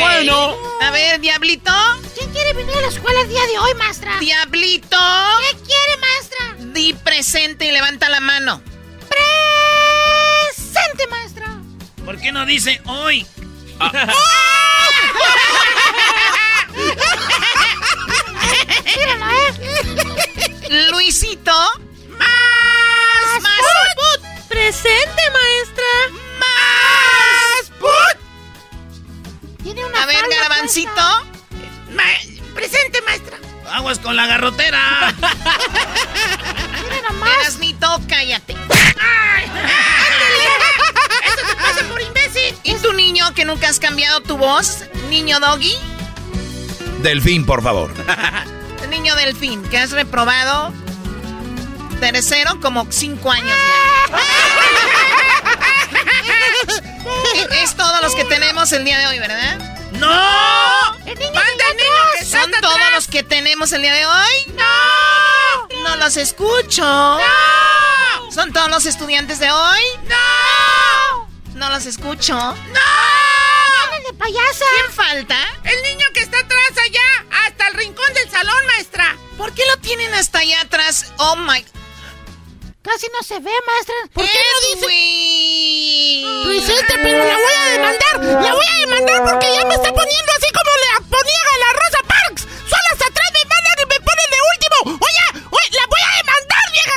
bueno. 0.00 0.56
A 0.80 0.90
ver, 0.90 1.20
Diablito. 1.20 1.72
¿Quién 2.16 2.30
quiere 2.30 2.52
venir 2.54 2.74
a 2.76 2.80
la 2.80 2.88
escuela 2.88 3.20
el 3.20 3.28
día 3.28 3.44
de 3.46 3.58
hoy, 3.58 3.74
maestra? 3.74 4.18
Diablito. 4.20 4.96
¿Qué 4.96 5.56
quiere, 5.58 5.96
maestra? 6.00 6.54
Di 6.72 6.94
presente 6.94 7.66
y 7.66 7.72
levanta 7.72 8.08
la 8.08 8.20
mano. 8.20 8.62
Presente, 9.08 11.06
maestra. 11.08 11.58
¿Por 12.04 12.18
qué 12.20 12.32
no 12.32 12.46
dice 12.46 12.80
hoy? 12.86 13.26
Ah. 13.80 14.12
Luisito. 20.90 21.52
Más, 22.18 23.42
más, 23.42 23.50
Presente, 24.48 25.22
maestra. 25.32 25.84
Más 26.38 27.70
put. 27.78 28.18
Tiene 29.62 29.84
una 29.84 30.02
A 30.02 30.06
ver, 30.06 30.24
garbancito. 30.28 31.26
presente, 32.54 33.00
maestra. 33.02 33.38
Aguas 33.72 33.98
con 33.98 34.16
la 34.16 34.26
garrotera. 34.26 35.14
Mira 36.82 37.00
nomás. 37.08 37.58
Mito, 37.58 38.00
cállate. 38.08 38.52
Eso 41.24 41.46
te 41.46 41.54
pasa 41.56 41.84
por 41.88 42.00
imbécil. 42.00 42.56
¿Y 42.62 42.74
tu 42.76 42.92
niño 42.94 43.32
que 43.34 43.44
nunca 43.44 43.68
has 43.68 43.78
cambiado 43.78 44.20
tu 44.22 44.36
voz? 44.38 44.78
Niño 45.08 45.40
doggy. 45.40 45.74
Delfín, 47.02 47.46
por 47.46 47.62
favor. 47.62 47.92
Niño 48.90 49.14
delfín, 49.16 49.62
que 49.68 49.78
has 49.78 49.90
reprobado 49.92 50.72
tercero 52.00 52.58
como 52.60 52.86
cinco 52.90 53.30
años 53.30 53.56
ya. 54.10 54.18
es 57.62 57.74
todos 57.76 58.02
los 58.02 58.14
que 58.14 58.24
tenemos 58.24 58.72
el 58.72 58.84
día 58.84 58.98
de 58.98 59.06
hoy, 59.06 59.18
¿verdad? 59.18 59.58
¡No! 59.92 60.96
¡El 61.06 61.18
niño 61.18 61.40
¿Son 62.24 62.50
todos 62.60 62.78
los 62.94 63.08
que 63.08 63.22
tenemos 63.22 63.72
el 63.72 63.82
día 63.82 63.94
de 63.94 64.06
hoy? 64.06 64.54
¡No! 64.54 65.82
No 65.82 65.96
los 65.96 66.16
escucho. 66.16 66.82
¡No! 66.82 68.30
¿Son 68.32 68.52
todos 68.52 68.70
los 68.70 68.86
estudiantes 68.86 69.38
de 69.38 69.50
hoy? 69.50 69.80
¡No! 70.04 71.28
No 71.54 71.70
los 71.70 71.86
escucho. 71.86 72.34
¡No! 72.34 73.27
Payasa! 74.18 74.64
¿Quién 74.74 74.92
falta? 74.92 75.36
El 75.64 75.82
niño 75.82 76.06
que 76.14 76.20
está 76.20 76.38
atrás 76.40 76.72
allá, 76.84 77.26
hasta 77.46 77.68
el 77.68 77.74
rincón 77.74 78.12
del 78.14 78.30
salón, 78.30 78.66
maestra. 78.66 79.16
¿Por 79.36 79.52
qué 79.54 79.62
lo 79.66 79.76
tienen 79.78 80.12
hasta 80.14 80.40
allá 80.40 80.60
atrás? 80.62 81.12
Oh 81.18 81.36
my. 81.36 81.64
casi 82.82 83.06
no 83.12 83.22
se 83.22 83.38
ve, 83.40 83.50
maestra. 83.66 83.94
¿Por 84.12 84.24
qué 84.26 84.38
no 84.38 84.80
dice? 84.80 84.86
Luisita, 86.46 86.94
pero 87.02 87.18
la 87.24 87.34
voy 87.34 87.54
a 87.56 87.70
demandar. 87.72 88.42
La 88.42 88.54
voy 88.54 88.64
a 88.66 88.78
demandar 88.86 89.24
porque 89.30 89.52
ya 89.54 89.64
me 89.66 89.74
está 89.74 89.92
poniendo 89.92 90.32
así 90.36 90.48
como 90.52 90.70
le 90.82 91.06
ponía 91.08 91.42
a 91.54 91.58
la 91.58 91.72
Rosa 91.72 92.02
Parks. 92.06 92.42
Solo 92.42 92.86
hasta 92.92 93.06
atrás 93.06 93.28
me 93.34 93.44
mandan 93.44 93.74
y 93.82 93.86
me 93.86 94.00
ponen 94.00 94.28
de 94.34 94.38
último. 94.52 94.98
Oye, 95.06 95.44
oye, 95.50 95.70
la 95.76 95.86
voy 95.86 96.00
a 96.06 96.16
demandar, 96.16 96.66
vieja. 96.72 96.96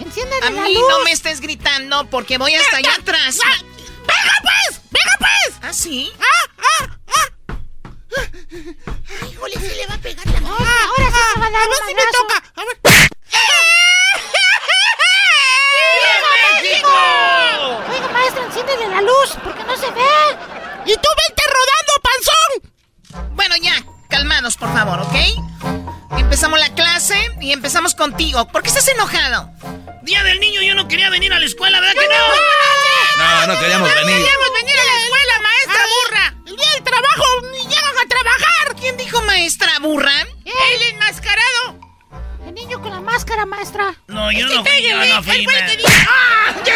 Enciéndele 0.00 0.46
A 0.46 0.50
la 0.50 0.62
mí 0.62 0.74
luz. 0.74 0.88
no 0.88 0.98
me 1.00 1.12
estés 1.12 1.40
gritando 1.40 2.06
porque 2.10 2.38
voy 2.38 2.54
hasta 2.54 2.76
allá 2.78 2.94
atrás. 2.94 3.38
¡Venga, 4.32 4.40
pues! 4.42 4.80
¡Venga, 4.90 5.14
pues! 5.18 5.58
¿Ah, 5.62 5.72
sí? 5.72 6.12
¡Ah, 6.18 6.44
ah, 6.58 6.86
ah! 7.08 7.28
Híjole, 9.30 9.54
sí 9.54 9.74
le 9.76 9.86
va 9.86 9.94
a 9.94 9.98
pegar 9.98 10.26
la 10.26 10.38
ah, 10.38 10.88
Ahora 10.88 11.10
sí 11.10 11.18
se 11.34 11.40
va 11.40 11.46
a 11.46 11.50
dar 11.50 11.62
a 11.62 11.66
ver 11.66 11.78
si 11.86 11.94
me 11.94 12.02
toca. 12.12 12.36
A 12.56 12.64
ver. 12.64 12.76
¡Viva 15.98 16.30
México! 16.62 16.92
Oiga, 17.90 18.08
maestra, 18.12 18.44
enciéndele 18.44 18.88
la 18.88 19.02
luz 19.02 19.36
porque 19.42 19.64
no 19.64 19.76
se 19.76 19.90
ve. 19.90 20.36
¡Y 20.86 20.94
tú 20.94 21.08
vente 21.20 21.42
rodando, 21.56 21.92
panzón! 22.02 22.50
Bueno, 23.36 23.54
ya, 23.56 23.84
calmados, 24.12 24.56
por 24.58 24.70
favor, 24.74 25.00
¿ok? 25.00 25.14
Empezamos 26.18 26.60
la 26.60 26.68
clase 26.74 27.16
y 27.40 27.52
empezamos 27.52 27.94
contigo. 27.94 28.46
¿Por 28.46 28.62
qué 28.62 28.68
estás 28.68 28.86
enojado? 28.88 29.50
Día 30.02 30.22
del 30.22 30.38
niño, 30.38 30.60
yo 30.60 30.74
no 30.74 30.86
quería 30.86 31.08
venir 31.08 31.32
a 31.32 31.38
la 31.38 31.46
escuela, 31.46 31.80
¿verdad 31.80 31.94
que 31.94 32.08
no? 32.08 33.24
No, 33.24 33.46
no 33.46 33.58
queríamos 33.58 33.88
venir. 33.88 34.16
queríamos 34.16 34.48
venir 34.60 34.76
a 34.78 34.84
la 34.84 34.96
escuela, 35.02 35.34
maestra 35.42 35.84
burra. 35.94 36.34
El 36.46 36.56
día 36.56 36.70
del 36.74 36.82
trabajo 36.82 37.24
ni 37.52 37.58
llegan 37.60 37.98
a 38.04 38.08
trabajar. 38.08 38.76
¿Quién 38.78 38.96
dijo 38.98 39.22
maestra 39.22 39.78
burra? 39.80 40.12
El 40.44 40.82
enmascarado. 40.90 41.80
El 42.46 42.54
niño 42.54 42.82
con 42.82 42.92
la 42.92 43.00
máscara, 43.00 43.46
maestra. 43.46 43.94
No, 44.08 44.30
yo 44.30 44.46
no 44.46 44.62
fui, 44.62 44.82
yo 44.82 44.96
no 45.06 45.22
fui, 45.22 45.36
él 45.36 45.44
fue 45.44 45.58
el 45.58 45.62
ma. 45.62 45.66
que 45.68 45.76
dijo. 45.78 45.90
¡Ah! 46.06 46.54
¡Yo 46.66 46.72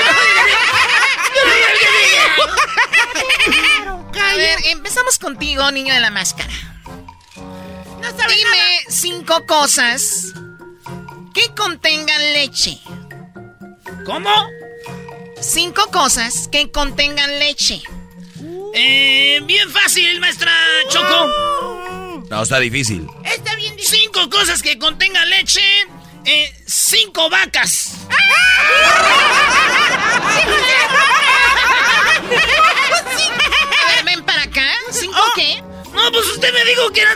no 3.84 4.10
A 4.22 4.36
ver, 4.36 4.58
empezamos 4.70 5.18
contigo, 5.18 5.70
niño 5.70 5.92
de 5.92 6.00
la 6.00 6.10
máscara. 6.10 6.50
No 8.06 8.16
sabe 8.16 8.34
Dime 8.36 8.84
cinco 8.88 9.46
cosas 9.46 10.32
que 11.34 11.52
contengan 11.56 12.22
leche. 12.34 12.78
¿Cómo? 14.04 14.30
Cinco 15.40 15.90
cosas 15.90 16.46
que 16.46 16.70
contengan 16.70 17.38
leche. 17.40 17.82
Eh, 18.74 19.40
bien 19.42 19.68
fácil, 19.70 20.20
maestra 20.20 20.52
Choco. 20.88 22.24
No, 22.30 22.42
está 22.42 22.60
difícil. 22.60 23.08
Está 23.24 23.56
bien 23.56 23.74
difícil. 23.76 23.98
Cinco 24.02 24.30
cosas 24.30 24.62
que 24.62 24.78
contengan 24.78 25.28
leche. 25.28 25.62
Eh, 26.24 26.62
cinco 26.66 27.28
vacas. 27.28 27.92
A 33.82 33.88
ver, 33.96 34.04
ven 34.04 34.24
para 34.24 34.42
acá. 34.44 34.68
¿Cinco 34.92 35.20
qué? 35.34 35.60
No, 35.92 36.12
pues 36.12 36.26
usted 36.26 36.52
me 36.52 36.64
dijo 36.64 36.90
que 36.90 37.00
eran... 37.00 37.14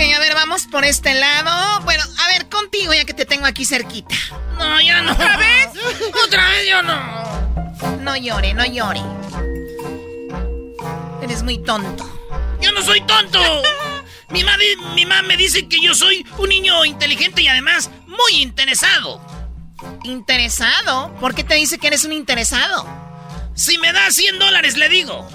Ok, 0.00 0.14
a 0.16 0.18
ver, 0.18 0.32
vamos 0.34 0.66
por 0.66 0.86
este 0.86 1.12
lado. 1.12 1.82
Bueno, 1.84 2.02
a 2.20 2.28
ver, 2.28 2.48
contigo 2.48 2.94
ya 2.94 3.04
que 3.04 3.12
te 3.12 3.26
tengo 3.26 3.44
aquí 3.44 3.66
cerquita. 3.66 4.14
No, 4.56 4.80
ya 4.80 5.02
no. 5.02 5.12
¿Otra 5.12 5.36
vez? 5.36 5.68
Otra 6.26 6.48
vez 6.48 6.68
yo 6.70 6.82
no. 6.82 7.98
No 8.00 8.16
llore, 8.16 8.54
no 8.54 8.64
llore. 8.64 9.02
Eres 11.20 11.42
muy 11.42 11.58
tonto. 11.58 12.08
Yo 12.62 12.72
no 12.72 12.80
soy 12.80 13.02
tonto. 13.02 13.40
Mi 14.30 14.42
mamá, 14.42 14.62
mi 14.94 15.04
mamá 15.04 15.22
me 15.22 15.36
dice 15.36 15.68
que 15.68 15.82
yo 15.82 15.92
soy 15.92 16.24
un 16.38 16.48
niño 16.48 16.84
inteligente 16.86 17.42
y 17.42 17.48
además 17.48 17.90
muy 18.06 18.40
interesado. 18.40 19.20
¿Interesado? 20.04 21.14
¿Por 21.16 21.34
qué 21.34 21.44
te 21.44 21.56
dice 21.56 21.78
que 21.78 21.88
eres 21.88 22.04
un 22.04 22.12
interesado? 22.12 23.09
Si 23.60 23.76
me 23.76 23.92
da 23.92 24.10
100 24.10 24.38
dólares, 24.38 24.78
le 24.78 24.88
digo. 24.88 25.28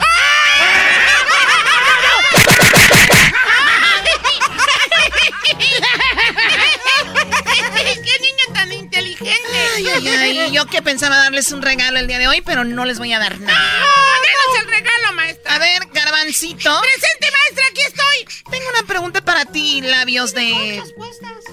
¡Qué 7.83 8.19
niño 8.19 8.45
tan 8.51 8.71
inteligente! 8.73 9.35
Ay, 9.75 9.87
ay, 9.87 10.39
ay, 10.39 10.51
yo 10.51 10.65
que 10.65 10.81
pensaba 10.81 11.17
darles 11.17 11.51
un 11.51 11.61
regalo 11.61 11.99
el 11.99 12.07
día 12.07 12.17
de 12.17 12.27
hoy, 12.27 12.41
pero 12.41 12.63
no 12.63 12.85
les 12.85 12.97
voy 12.97 13.13
a 13.13 13.19
dar 13.19 13.39
nada. 13.39 13.59
¡Ah, 13.59 14.15
¡Denos 14.23 14.63
el 14.63 14.69
regalo, 14.71 15.13
maestra! 15.13 15.53
A 15.53 15.59
ver, 15.59 15.83
garbancito. 15.93 16.81
¡Presente, 16.81 17.27
maestra! 17.31 17.65
¡Aquí 17.69 17.81
estoy! 17.81 18.43
Tengo 18.49 18.69
una 18.69 18.87
pregunta 18.87 19.21
para 19.23 19.45
ti, 19.45 19.81
labios 19.81 20.33
de 20.33 20.81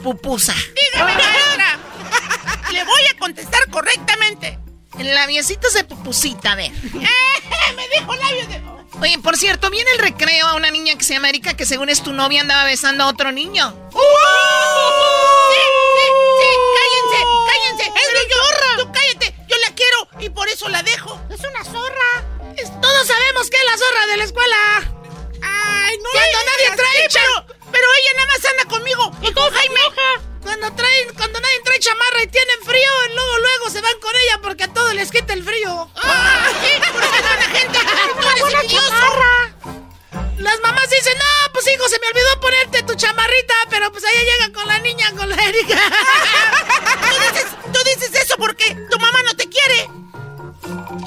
pupusa. 0.02 0.54
Dígame, 0.54 1.12
maestra. 1.16 1.78
Le 2.72 2.82
voy 2.84 3.02
a 3.08 3.18
contestar 3.18 3.68
correctamente. 3.68 4.58
Labiositos 4.98 5.74
de 5.74 5.84
pupusita, 5.84 6.52
a 6.52 6.56
ver. 6.56 6.70
Me 7.76 7.88
dijo 7.88 8.14
labios 8.14 8.48
de... 8.48 8.62
Oye, 9.00 9.18
por 9.18 9.36
cierto, 9.36 9.70
viene 9.70 9.90
el 9.92 9.98
recreo 9.98 10.46
a 10.46 10.54
una 10.54 10.70
niña 10.70 10.96
que 10.96 11.04
se 11.04 11.14
llama 11.14 11.28
Erika, 11.30 11.54
que 11.54 11.64
según 11.66 11.88
es 11.88 12.02
tu 12.02 12.12
novia 12.12 12.40
andaba 12.42 12.64
besando 12.64 13.04
a 13.04 13.08
otro 13.08 13.32
niño. 13.32 13.74
¡Uh! 13.92 13.98
¡Sí, 15.50 15.60
sí, 15.96 16.06
sí! 16.38 16.48
¡Cállense, 16.76 17.24
cállense! 17.48 17.84
¡Es 17.98 18.12
mi 18.12 18.32
zorra! 18.32 18.76
¡Tú 18.76 18.92
cállate! 18.92 19.34
Yo 19.48 19.56
la 19.66 19.74
quiero 19.74 20.08
y 20.20 20.28
por 20.28 20.48
eso 20.48 20.68
la 20.68 20.82
dejo. 20.82 21.20
¡Es 21.30 21.40
una 21.40 21.64
zorra! 21.64 22.24
Todos 22.80 23.06
sabemos 23.06 23.50
que 23.50 23.56
es 23.56 23.64
la 23.64 23.78
zorra 23.78 24.06
de 24.06 24.16
la 24.18 24.24
escuela. 24.24 24.56
¡Ay, 25.42 25.96
no! 25.98 26.10
Cuando 26.12 26.38
nadie 26.44 26.76
trae 26.76 27.08
pero, 27.12 27.46
pero 27.72 27.86
ella 27.86 28.12
nada 28.16 28.26
más 28.26 28.44
anda 28.44 28.64
conmigo 28.66 29.10
y 29.22 29.32
con 29.32 29.50
Jaime. 29.50 29.80
Cuando 30.42 30.72
traen, 30.74 31.14
cuando 31.14 31.40
nadie 31.40 31.60
trae 31.64 31.78
chamarra 31.78 32.22
y 32.22 32.26
tienen 32.26 32.58
frío, 32.64 32.90
luego, 33.14 33.38
luego 33.38 33.70
se 33.70 33.80
van 33.80 33.98
con 34.00 34.12
ella 34.16 34.40
porque 34.42 34.64
a 34.64 34.72
todos 34.72 34.94
les 34.94 35.10
quita 35.10 35.32
el 35.32 35.44
frío. 35.44 35.90
¡Ay! 36.02 36.80
¿Por 36.92 37.00
qué 37.00 37.22
no 37.22 37.34
la 37.34 37.48
gente? 37.58 37.78
¡Tú 38.20 38.28
eres 38.28 38.54
envidioso! 38.54 38.94
Las 40.38 40.60
mamás 40.60 40.90
dicen, 40.90 41.16
no, 41.16 41.52
pues 41.52 41.66
hijo, 41.68 41.88
se 41.88 42.00
me 42.00 42.08
olvidó 42.08 42.40
ponerte 42.40 42.82
tu 42.82 42.94
chamarrita, 42.94 43.54
pero 43.70 43.92
pues 43.92 44.02
ella 44.04 44.32
llega 44.32 44.52
con 44.52 44.66
la 44.66 44.78
niña, 44.80 45.12
con 45.16 45.28
la 45.28 45.36
Erika. 45.36 45.78
¿Tú 47.00 47.32
dices, 47.32 47.46
tú 47.72 47.78
dices 47.84 48.22
eso 48.22 48.36
porque 48.36 48.74
tu 48.90 48.98
mamá 48.98 49.22
no 49.22 49.34
te 49.36 49.48
quiere. 49.48 50.01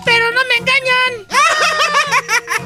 Pero 0.05 0.31
no 0.31 0.41
me 0.45 0.55
engañan. 0.57 1.27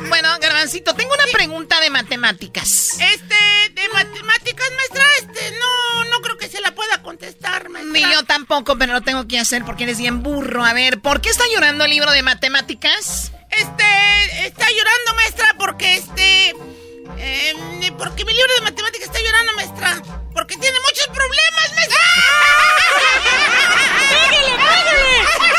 bueno, 0.10 0.30
Garbancito, 0.40 0.94
tengo 0.95 1.14
una 1.14 1.26
pregunta 1.32 1.80
de 1.82 1.90
matemáticas. 1.90 2.98
Este, 2.99 3.36
de 3.74 3.90
matemáticas, 3.94 4.68
maestra, 4.76 5.03
este, 5.20 5.52
no, 5.60 6.03
no 6.06 6.22
creo 6.22 6.38
que 6.38 6.49
se 6.49 6.61
la 6.61 6.74
pueda 6.74 7.02
contestar, 7.02 7.70
maestra. 7.70 7.94
Ni 7.94 8.02
yo 8.14 8.24
tampoco, 8.24 8.78
pero 8.78 8.94
lo 8.94 9.02
tengo 9.02 9.28
que 9.28 9.40
hacer 9.40 9.64
porque 9.66 9.84
eres 9.84 9.98
bien 9.99 10.24
burro. 10.24 10.64
A 10.66 10.74
ver, 10.74 10.99
¿por 10.99 11.22
qué 11.22 11.30
está 11.30 11.44
llorando 11.53 11.86
el 11.86 11.91
libro 11.91 12.11
de 12.11 12.24
matemáticas? 12.24 13.32
Este, 13.52 14.48
está 14.48 14.68
llorando, 14.70 15.14
maestra, 15.16 15.56
porque 15.57 15.95
este... 15.98 16.53
eh, 17.18 17.53
porque 17.98 18.24
mi 18.26 18.34
libro 18.34 18.53
de 18.56 18.61
matemáticas 18.61 19.07
está 19.07 19.20
llorando, 19.20 19.53
maestra. 19.53 20.02
Porque 20.34 20.56
tiene 20.57 20.78
muchos 20.80 21.07
problemas, 21.07 21.74
maestra. 21.76 21.99
¡Pégale, 24.10 24.52
pégale! 24.57 25.59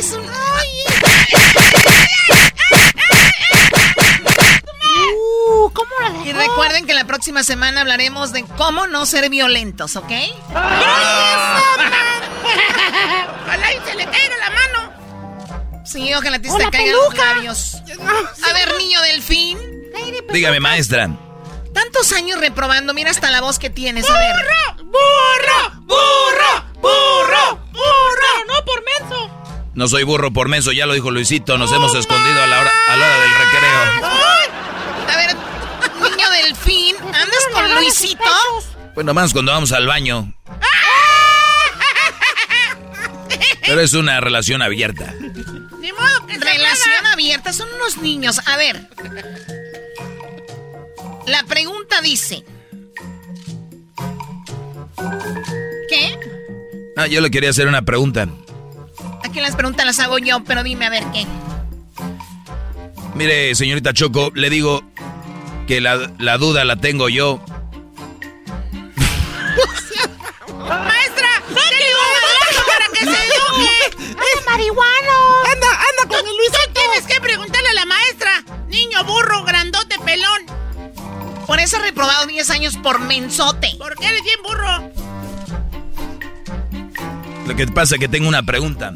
Eres 0.00 0.12
un... 0.12 0.24
Uh, 5.12 5.70
¿Cómo 5.74 5.90
la 6.02 6.10
dejó? 6.10 6.24
Y 6.24 6.32
recuerden 6.32 6.86
que 6.86 6.94
la 6.94 7.04
próxima 7.04 7.42
semana 7.42 7.82
hablaremos 7.82 8.32
de 8.32 8.44
cómo 8.56 8.86
no 8.86 9.04
ser 9.04 9.28
violentos, 9.28 9.96
¿ok? 9.96 10.10
Ojalá 13.44 13.72
y 13.74 13.90
se 13.90 13.94
le 13.94 14.04
caiga 14.06 14.36
la 14.38 14.50
mano. 14.50 15.84
Sí, 15.84 16.14
ojalá 16.14 16.38
te 16.40 16.50
¡O 16.50 16.56
te 16.56 16.70
caigan 16.70 16.92
los 16.92 17.08
peluca! 17.08 17.34
labios. 17.34 17.74
A 18.48 18.52
ver, 18.54 18.74
niño 18.78 19.02
delfín. 19.02 19.58
Dígame, 20.32 20.60
maestra. 20.60 21.10
Tantos 21.74 22.10
años 22.12 22.40
reprobando, 22.40 22.94
mira 22.94 23.10
hasta 23.10 23.30
la 23.30 23.42
voz 23.42 23.58
que 23.58 23.68
tienes. 23.68 24.08
A 24.08 24.14
ver. 24.18 24.34
¡Burro! 24.82 25.82
¡Burro! 25.84 26.64
¡Burro! 26.80 27.58
¡Burro! 27.70 28.44
¡No 28.48 28.64
por 28.64 28.82
menso! 28.84 29.29
No 29.74 29.88
soy 29.88 30.02
burro 30.02 30.32
por 30.32 30.48
menso, 30.48 30.72
ya 30.72 30.86
lo 30.86 30.94
dijo 30.94 31.10
Luisito. 31.10 31.56
Nos 31.56 31.72
hemos 31.72 31.94
escondido 31.94 32.42
a 32.42 32.46
la 32.46 32.60
hora, 32.60 32.72
a 32.88 32.96
la 32.96 33.06
hora 33.06 33.20
del 33.20 33.30
recreo. 33.30 33.80
A 35.08 35.16
ver, 35.16 35.36
niño 36.10 36.30
delfín, 36.30 36.96
¿andas 37.06 37.48
con 37.52 37.74
Luisito? 37.76 38.24
Pues 38.94 39.06
nomás 39.06 39.32
cuando 39.32 39.52
vamos 39.52 39.72
al 39.72 39.86
baño. 39.86 40.34
Pero 43.62 43.80
es 43.80 43.94
una 43.94 44.20
relación 44.20 44.62
abierta. 44.62 45.14
Ni 45.78 45.92
modo 45.92 46.26
que 46.26 46.36
Relación 46.38 47.06
abierta, 47.12 47.52
son 47.52 47.68
unos 47.76 47.98
niños. 47.98 48.40
A 48.46 48.56
ver. 48.56 48.88
La 51.26 51.44
pregunta 51.44 52.00
dice. 52.00 52.44
¿Qué? 55.88 56.18
Ah, 56.96 57.06
yo 57.06 57.20
le 57.20 57.30
quería 57.30 57.50
hacer 57.50 57.68
una 57.68 57.82
pregunta. 57.82 58.26
Que 59.32 59.40
las 59.40 59.54
preguntas 59.54 59.86
las 59.86 59.98
hago 60.00 60.18
yo, 60.18 60.42
pero 60.44 60.62
dime 60.62 60.86
a 60.86 60.90
ver 60.90 61.04
qué. 61.12 61.26
Mire, 63.14 63.54
señorita 63.54 63.92
Choco, 63.92 64.30
le 64.34 64.50
digo 64.50 64.82
que 65.66 65.80
la, 65.80 66.10
la 66.18 66.36
duda 66.38 66.64
la 66.64 66.76
tengo 66.76 67.08
yo. 67.08 67.40
¡Maestra! 70.58 71.28
¡Denle 71.48 71.86
para 72.66 72.86
que 72.92 73.04
se 73.04 73.10
eduque! 73.10 74.06
¡Anda, 74.08 74.50
marihuano! 74.50 75.42
¡Anda, 75.52 75.68
anda 75.68 76.16
con 76.16 76.26
el 76.26 76.36
Luis! 76.36 76.50
Tú 76.52 76.72
tienes 76.72 77.06
que 77.06 77.20
preguntarle 77.20 77.68
a 77.68 77.74
la 77.74 77.84
maestra. 77.86 78.44
Niño 78.68 79.04
burro, 79.04 79.44
grandote, 79.44 79.96
pelón. 80.04 80.46
Por 81.46 81.58
eso 81.58 81.76
he 81.78 81.80
reprobado 81.82 82.26
10 82.26 82.50
años 82.50 82.76
por 82.76 83.00
mensote. 83.00 83.74
¿Por 83.78 83.96
qué 83.96 84.06
eres 84.06 84.22
bien 84.22 84.42
burro? 84.42 84.92
Lo 87.50 87.56
que 87.56 87.66
pasa 87.66 87.96
es 87.96 88.00
que 88.00 88.06
tengo 88.06 88.28
una 88.28 88.44
pregunta. 88.44 88.92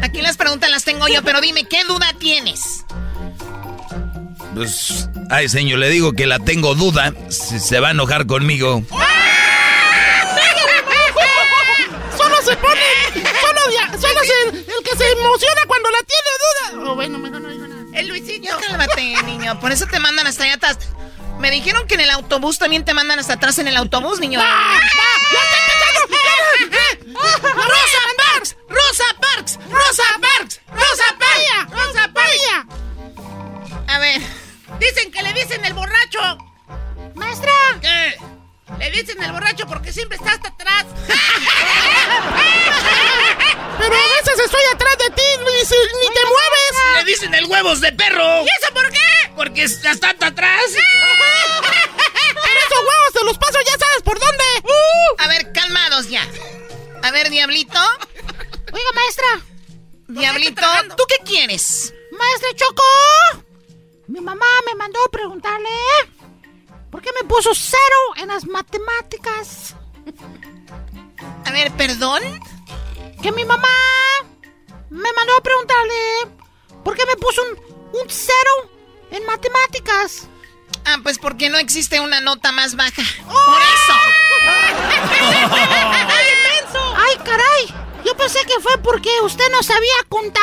Aquí 0.00 0.22
las 0.22 0.38
preguntas 0.38 0.70
las 0.70 0.82
tengo 0.82 1.08
yo, 1.08 1.22
pero 1.22 1.42
dime, 1.42 1.64
¿qué 1.64 1.84
duda 1.84 2.14
tienes? 2.18 2.86
Pues, 4.54 5.10
ay, 5.28 5.50
señor, 5.50 5.78
le 5.78 5.90
digo 5.90 6.14
que 6.14 6.24
la 6.24 6.38
tengo 6.38 6.74
duda. 6.74 7.12
Si 7.28 7.60
se 7.60 7.80
va 7.80 7.88
a 7.88 7.90
enojar 7.90 8.24
conmigo. 8.26 8.82
Solo 12.16 12.36
se 12.42 12.56
pone. 12.56 12.80
Solo, 13.12 13.60
solo 14.00 14.20
se, 14.24 14.48
el 14.56 14.82
que 14.82 14.96
se 14.96 15.12
emociona 15.12 15.60
cuando 15.66 15.90
la 15.90 15.98
tiene 15.98 16.30
duda. 16.40 16.90
Oh, 16.90 16.94
bueno, 16.94 17.18
mejor 17.18 17.42
no 17.42 17.50
digo 17.50 17.68
nada. 17.68 17.82
El 17.92 18.08
Luisito. 18.08 18.42
Ya 18.42 18.56
cálmate, 18.56 19.22
niño. 19.26 19.60
Por 19.60 19.70
eso 19.70 19.84
te 19.84 20.00
mandan 20.00 20.26
hasta 20.26 20.44
allá 20.44 20.54
atrás. 20.54 20.78
Me 21.40 21.50
dijeron 21.50 21.86
que 21.86 21.96
en 21.96 22.00
el 22.00 22.10
autobús 22.10 22.58
también 22.58 22.86
te 22.86 22.94
mandan 22.94 23.18
hasta 23.18 23.34
atrás 23.34 23.58
en 23.58 23.68
el 23.68 23.76
autobús, 23.76 24.18
niño. 24.18 24.40
¡Va! 24.40 24.78
¡Rosa 27.14 28.02
Parks! 28.16 28.56
¡Rosa 28.68 29.04
Parks! 29.20 29.58
¡Rosa 29.70 30.04
Parks! 30.20 30.60
¡Rosa 30.68 31.16
Parks! 31.18 31.70
¡Rosa 31.70 32.12
Parks! 32.12 32.42
A 33.88 33.98
ver. 33.98 34.20
Dicen 34.78 35.10
que 35.12 35.22
le 35.22 35.32
dicen 35.32 35.64
el 35.64 35.74
borracho. 35.74 36.38
Maestra. 37.14 37.52
¿Qué? 37.80 38.16
Le 38.78 38.90
dicen 38.90 39.22
el 39.22 39.32
borracho 39.32 39.66
porque 39.66 39.92
siempre 39.92 40.16
está 40.16 40.32
hasta 40.32 40.48
atrás. 40.48 40.86
Pero 43.78 43.94
a 43.94 44.08
veces 44.20 44.38
estoy 44.44 44.62
atrás 44.72 44.98
de 44.98 45.10
ti, 45.10 45.22
Luis, 45.40 45.70
ni 45.70 46.08
te 46.14 46.24
mueves. 46.24 46.72
Le 46.96 47.04
dicen 47.04 47.34
el 47.34 47.44
huevos 47.46 47.80
de 47.80 47.92
perro. 47.92 48.42
¿Y 48.42 48.48
eso 48.62 48.72
por 48.72 48.90
qué? 48.90 48.98
Porque 49.36 49.64
está 49.64 49.90
hasta 49.90 50.08
atrás. 50.26 50.62
Pero 52.34 52.60
esos 52.60 52.78
huevos 52.78 53.12
se 53.12 53.24
los 53.24 53.38
paso, 53.38 53.58
ya 53.66 53.78
sabes 53.78 53.91
por 54.02 54.18
dónde. 54.18 54.44
A 55.18 55.28
ver, 55.28 55.52
calmados 55.52 56.08
ya. 56.08 56.26
A 57.02 57.10
ver, 57.10 57.30
Diablito. 57.30 57.78
Oiga, 58.72 58.92
maestra. 58.94 59.40
Diablito, 60.08 60.66
¿tú 60.96 61.04
qué 61.08 61.16
quieres? 61.24 61.94
Maestra 62.12 62.48
Choco. 62.54 62.82
Mi 64.08 64.20
mamá 64.20 64.46
me 64.66 64.74
mandó 64.74 64.98
a 65.04 65.10
preguntarle 65.10 65.70
por 66.90 67.00
qué 67.00 67.10
me 67.20 67.26
puso 67.26 67.54
cero 67.54 67.80
en 68.16 68.28
las 68.28 68.46
matemáticas. 68.46 69.74
A 71.44 71.50
ver, 71.52 71.72
perdón. 71.72 72.22
Que 73.22 73.32
mi 73.32 73.44
mamá 73.44 73.68
me 74.90 75.12
mandó 75.12 75.36
a 75.36 75.42
preguntarle 75.42 75.94
por 76.84 76.96
qué 76.96 77.06
me 77.06 77.16
puso 77.16 77.42
un, 77.42 78.00
un 78.00 78.10
cero 78.10 78.70
en 79.10 79.24
matemáticas. 79.24 80.28
Ah, 80.84 80.98
pues 81.02 81.18
porque 81.18 81.48
no 81.48 81.58
existe 81.58 82.00
una 82.00 82.20
nota 82.20 82.52
más 82.52 82.74
baja. 82.74 83.02
¡Por 83.24 83.62
eso! 83.62 83.94
¡Ay, 84.46 86.26
inmenso! 86.32 86.94
¡Ay, 86.96 87.16
caray! 87.24 87.74
Yo 88.04 88.16
pensé 88.16 88.40
que 88.46 88.60
fue 88.60 88.76
porque 88.78 89.10
usted 89.22 89.44
no 89.52 89.62
sabía 89.62 89.94
contar. 90.08 90.42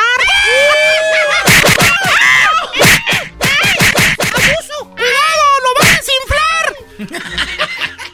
¡Abuso! 4.18 4.88
¡Cuidado! 4.96 5.44
¡Lo 5.64 5.74
vas 5.78 5.88
a 5.88 5.92
desinflar! 5.98 6.66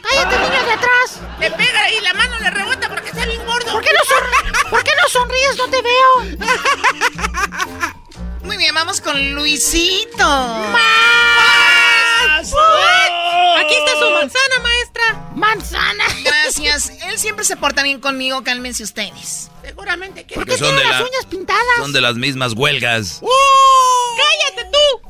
¡Cállate, 0.01 0.35
niño 0.39 0.63
de 0.65 0.71
atrás! 0.73 1.21
Le 1.39 1.51
pega 1.51 1.89
y 1.91 2.01
la 2.01 2.13
mano 2.13 2.39
le 2.39 2.49
rebota 2.49 2.89
porque 2.89 3.09
está 3.09 3.25
bien 3.25 3.45
gordo. 3.45 3.71
¿Por 3.71 3.81
qué 3.83 3.91
no, 3.93 3.99
son... 4.05 4.23
¿Por 4.69 4.83
qué 4.83 4.91
no 5.01 5.07
sonríes? 5.09 5.57
No 5.57 5.69
te 5.69 5.81
veo. 5.81 6.23
Muy 8.43 8.57
bien, 8.57 8.75
vamos 8.75 8.99
con 8.99 9.33
Luisito. 9.33 10.27
¡Más! 10.27 11.66
Aquí 12.55 13.73
está 13.73 13.91
su 13.99 14.09
manzana, 14.11 14.59
maestra. 14.61 15.31
¡Manzana! 15.35 16.03
Gracias. 16.23 16.91
Él 17.07 17.17
siempre 17.19 17.43
se 17.45 17.57
porta 17.57 17.83
bien 17.83 17.99
conmigo, 17.99 18.43
cálmense 18.43 18.83
ustedes. 18.83 19.49
Seguramente 19.63 20.25
que... 20.25 20.35
Porque 20.35 20.51
¿Por 20.51 20.59
qué 20.59 20.65
son 20.65 20.75
tiene 20.75 20.83
de 20.83 20.89
las 20.89 21.01
la- 21.01 21.07
uñas 21.07 21.25
pintadas? 21.25 21.63
Son 21.77 21.93
de 21.93 22.01
las 22.01 22.15
mismas 22.15 22.53
huelgas. 22.53 23.21
¡Cállate 24.17 24.69
tú! 24.71 25.07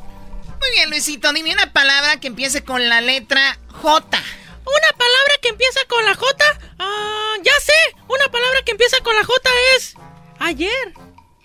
Muy 0.59 0.71
bien, 0.71 0.89
Luisito, 0.89 1.31
dime 1.33 1.53
una 1.53 1.71
palabra 1.71 2.19
que 2.19 2.27
empiece 2.27 2.63
con 2.63 2.87
la 2.89 3.01
letra 3.01 3.59
J. 3.81 4.17
Una 4.65 4.97
palabra 4.97 5.33
que 5.41 5.49
empieza 5.49 5.79
con 5.87 6.05
la 6.05 6.15
J. 6.15 6.45
Ah, 6.79 7.33
ya 7.43 7.53
sé. 7.63 7.95
Una 8.07 8.27
palabra 8.29 8.61
que 8.65 8.71
empieza 8.71 8.97
con 9.03 9.15
la 9.15 9.23
J 9.23 9.49
es 9.77 9.93
ayer. 10.39 10.93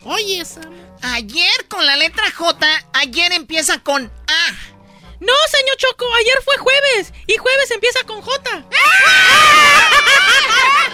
Oye, 0.04 0.44
Sam. 0.44 0.72
Ayer 1.02 1.68
con 1.68 1.84
la 1.86 1.96
letra 1.96 2.24
J, 2.34 2.66
ayer 2.94 3.32
empieza 3.32 3.78
con 3.80 4.06
A. 4.26 4.54
No, 5.22 5.32
señor 5.48 5.76
Choco, 5.76 6.12
ayer 6.16 6.42
fue 6.44 6.58
jueves 6.58 7.12
y 7.28 7.36
jueves 7.36 7.70
empieza 7.70 8.02
con 8.02 8.20
J. 8.22 8.64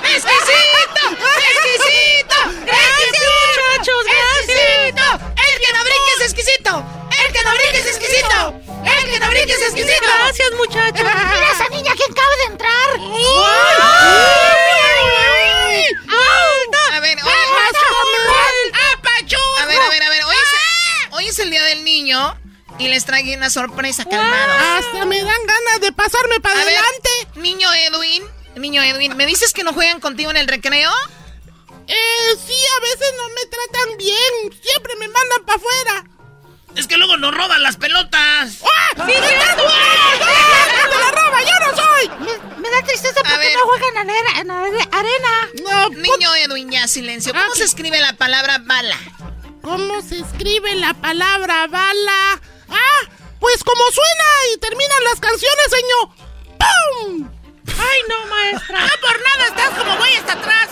¡Exquisito! 0.04 1.02
¡Exquisito! 1.48 2.36
Gracias, 2.66 3.24
muchachos. 3.56 4.04
¡Exquisito! 4.36 5.06
¡El 5.32 5.60
que 5.62 5.72
no 5.72 5.80
brinque 5.82 6.12
es 6.18 6.22
exquisito! 6.24 6.84
¡El 7.24 7.32
que 7.32 7.42
no 7.42 7.50
brinque 7.52 7.78
es 7.78 7.86
exquisito! 7.86 8.54
¡El 8.84 9.10
que 9.10 9.18
no 9.18 9.30
brinque 9.30 9.52
es 9.54 9.62
exquisito! 9.62 10.04
Gracias, 10.04 10.52
muchachos. 10.52 11.06
¡Mira 11.06 11.50
esa 11.50 11.68
niña 11.70 11.94
que 11.96 12.04
acaba 12.04 12.36
de 12.36 12.44
entrar! 12.52 12.90
A 16.92 17.00
ver, 17.00 17.18
hoy, 17.24 17.30
a 19.58 19.66
ver, 19.66 19.80
a 19.80 19.88
ver, 19.88 20.02
a 20.02 20.10
ver, 20.10 20.24
hoy 20.24 20.36
es, 20.36 21.12
hoy 21.12 21.28
es 21.28 21.38
el 21.38 21.50
día 21.50 21.62
del 21.62 21.82
niño 21.82 22.38
y 22.78 22.88
les 22.88 23.04
traigo 23.04 23.36
una 23.36 23.50
sorpresa, 23.50 24.04
calmados. 24.04 24.84
Hasta 24.86 25.04
me 25.06 25.18
dan 25.22 25.46
ganas 25.46 25.80
de 25.80 25.92
pasarme 25.92 26.40
para 26.40 26.60
A 26.60 26.64
ver, 26.64 26.76
adelante. 26.78 27.10
niño 27.36 27.68
Edwin, 27.72 28.22
niño 28.56 28.82
Edwin, 28.82 29.16
¿me 29.16 29.26
dices 29.26 29.52
que 29.52 29.64
no 29.64 29.72
juegan 29.72 30.00
contigo 30.00 30.30
en 30.30 30.36
el 30.36 30.46
recreo? 30.48 30.90
Eh, 31.86 32.36
sí, 32.46 32.54
a 32.76 32.80
veces 32.80 33.14
no 33.16 33.28
me 33.30 33.46
tratan 33.46 33.96
bien. 33.96 34.60
Siempre 34.62 34.94
me 34.96 35.08
mandan 35.08 35.44
para 35.46 35.56
afuera. 35.58 36.04
Es 36.76 36.86
que 36.86 36.96
luego 36.98 37.16
nos 37.16 37.34
roban 37.34 37.62
las 37.62 37.76
pelotas. 37.78 38.58
¡Ah! 38.62 39.06
¡Sí! 39.06 39.12
¡Ah! 39.16 40.86
¡Me 40.90 40.98
la 40.98 41.10
roba! 41.10 41.40
¡Yo 41.42 41.66
no 41.66 41.76
soy! 41.76 42.08
Me, 42.20 42.58
me 42.60 42.70
da 42.70 42.82
tristeza 42.84 43.14
porque 43.22 43.38
ver. 43.38 43.54
no 43.54 43.60
juegan 43.66 43.96
en 43.96 44.10
arena. 44.10 44.40
En 44.40 44.50
are- 44.50 44.88
arena. 44.92 45.48
No, 45.64 45.88
Niño 45.90 46.34
Edwin, 46.36 46.70
ya 46.70 46.86
silencio. 46.86 47.32
¿Cómo 47.32 47.54
se 47.54 47.64
escribe 47.64 47.98
la 48.00 48.12
palabra 48.12 48.58
bala? 48.62 48.96
¿Cómo 49.62 50.02
se 50.02 50.20
escribe 50.20 50.74
la 50.76 50.92
palabra 50.94 51.66
bala? 51.68 52.40
¡Ah! 52.70 53.08
Pues 53.40 53.62
como 53.64 53.82
suena 53.90 54.24
y 54.54 54.58
terminan 54.58 55.04
las 55.04 55.20
canciones, 55.20 55.66
señor. 55.70 56.08
¡Pum! 56.58 57.30
Ay, 57.66 57.98
no, 58.08 58.26
maestra. 58.26 58.80
No 58.80 58.92
por 59.00 59.20
nada 59.22 59.46
estás 59.48 59.78
como 59.78 59.96
voy 59.96 60.12
hasta 60.14 60.32
atrás. 60.32 60.68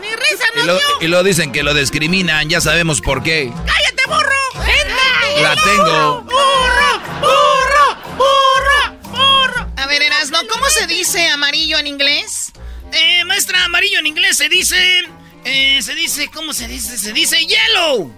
Ni 0.00 0.08
risa, 0.08 0.44
Y 0.62 0.66
lo, 0.66 0.78
y 1.00 1.08
lo 1.08 1.22
dicen 1.22 1.50
que 1.52 1.62
lo 1.62 1.74
discriminan, 1.74 2.48
ya 2.48 2.60
sabemos 2.60 3.00
por 3.00 3.22
qué. 3.22 3.52
¡Cállate, 3.66 4.04
burro! 4.06 4.64
¡Vente! 4.66 5.42
La 5.42 5.56
tengo. 5.56 6.22
¡Burro! 6.22 7.00
¡Burro! 7.20 8.16
¡Burro! 8.16 8.98
¡Burro! 9.10 9.72
A 9.76 9.86
ver, 9.86 10.02
Erasno, 10.02 10.38
¿cómo 10.52 10.68
se 10.68 10.86
dice 10.86 11.26
amarillo 11.28 11.78
en 11.78 11.86
inglés? 11.86 12.52
Eh, 12.92 13.24
maestra, 13.24 13.64
amarillo 13.64 13.98
en 13.98 14.06
inglés 14.06 14.36
se 14.36 14.48
dice. 14.48 15.02
Eh, 15.44 15.82
se 15.82 15.94
dice, 15.94 16.30
¿cómo 16.32 16.52
se 16.52 16.68
dice? 16.68 16.96
Se 16.96 17.12
dice 17.12 17.44
yellow. 17.44 18.14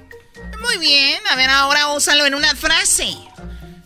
Muy 0.60 0.78
bien, 0.78 1.20
a 1.30 1.36
ver, 1.36 1.48
ahora 1.50 1.88
úsalo 1.88 2.26
en 2.26 2.34
una 2.34 2.54
frase. 2.54 3.16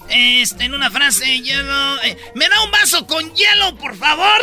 Este, 0.09 0.65
en 0.65 0.75
una 0.75 0.91
frase, 0.91 1.41
yellow. 1.41 1.99
eh, 2.03 2.17
¿Me 2.35 2.49
da 2.49 2.63
un 2.65 2.71
vaso 2.73 3.07
con 3.07 3.33
hielo, 3.35 3.77
por 3.77 3.97
favor? 3.97 4.41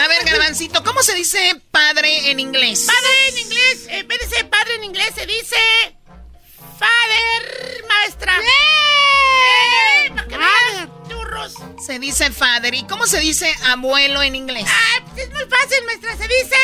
A 0.00 0.08
ver, 0.08 0.24
Garbancito, 0.24 0.82
¿cómo 0.84 1.02
se 1.02 1.14
dice 1.14 1.60
padre 1.70 2.30
en 2.30 2.40
inglés? 2.40 2.86
Padre 2.86 3.28
en 3.28 3.38
inglés, 3.38 3.86
eh, 3.88 3.98
en 4.00 4.08
vez 4.08 4.18
de 4.20 4.28
ser 4.36 4.48
padre 4.48 4.74
en 4.76 4.84
inglés 4.84 5.10
se 5.14 5.26
dice 5.26 5.56
father, 6.78 7.84
maestra. 7.88 8.34
¡Eh! 8.38 10.10
¿Para 10.30 10.88
churros? 11.08 11.54
Se 11.84 11.98
dice 11.98 12.30
father. 12.30 12.74
¿Y 12.74 12.84
cómo 12.86 13.06
se 13.06 13.18
dice 13.20 13.52
abuelo 13.66 14.22
en 14.22 14.36
inglés? 14.36 14.64
Ah, 14.68 15.04
maestra. 15.86 16.16
Se 16.16 16.28
dice 16.28 16.56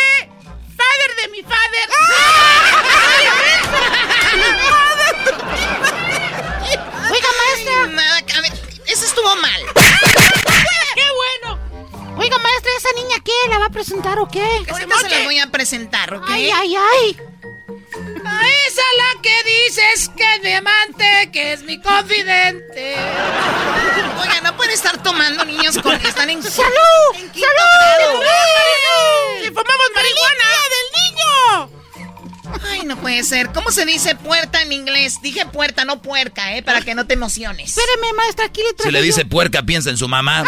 father 0.77 1.17
de 1.23 1.29
mi 1.29 1.43
father. 1.43 1.89
Oiga, 7.11 7.29
maestra. 7.41 7.87
Nada, 7.89 8.17
a 8.19 8.41
ver, 8.41 8.53
eso 8.87 9.05
estuvo 9.07 9.37
mal. 9.37 9.63
¡Qué 10.95 11.03
bueno! 11.43 11.59
Oiga, 12.17 12.39
maestra, 12.39 12.71
¿esa 12.79 12.89
niña 12.97 13.17
qué? 13.25 13.33
¿La 13.51 13.59
va 13.59 13.67
a 13.67 13.71
presentar 13.71 14.19
o 14.19 14.29
qué? 14.29 14.45
Ahorita 14.71 14.99
se 15.01 15.09
las 15.09 15.25
voy 15.25 15.39
a 15.39 15.47
presentar, 15.49 16.15
¿ok? 16.15 16.25
Ay, 16.29 16.51
ay, 16.51 16.77
ay. 16.77 17.17
A 18.27 18.49
esa 18.67 18.83
la 18.99 19.21
que 19.23 19.35
dices 19.45 20.11
que 20.17 20.35
es 20.35 20.43
mi 20.43 20.53
amante, 20.53 21.31
que 21.33 21.53
es 21.53 21.63
mi 21.63 21.81
confidente. 21.81 22.97
Oigan, 24.21 24.47
estar 24.75 25.03
tomando 25.03 25.45
niños 25.45 25.79
con 25.79 25.99
que 25.99 26.09
están 26.09 26.29
en 26.31 26.43
¡Salud! 26.43 26.71
en 27.15 27.33
¡Salud! 27.33 28.23
¡Si 29.43 29.49
fumamos 29.49 29.91
marihuana! 29.95 30.45
del 30.75 30.89
niño! 31.01 31.71
Ay, 32.71 32.83
no 32.85 32.97
puede 32.97 33.23
ser. 33.23 33.53
¿Cómo 33.53 33.71
se 33.71 33.85
dice 33.87 34.15
puerta 34.17 34.63
en 34.63 34.73
inglés? 34.73 35.21
Dije 35.23 35.47
puerta, 35.47 35.85
no 35.85 36.03
puerca, 36.03 36.57
¿eh? 36.57 36.63
Para 36.63 36.81
que 36.81 36.95
no 36.95 37.07
te 37.07 37.15
emociones. 37.15 37.77
Espéreme, 37.77 38.13
maestra, 38.15 38.47
aquí 38.47 38.63
le 38.63 38.83
Si 38.83 38.91
le 38.91 39.01
dice 39.03 39.25
puerca, 39.25 39.63
piensa 39.63 39.91
en 39.91 39.97
su 39.97 40.09
mamá. 40.09 40.41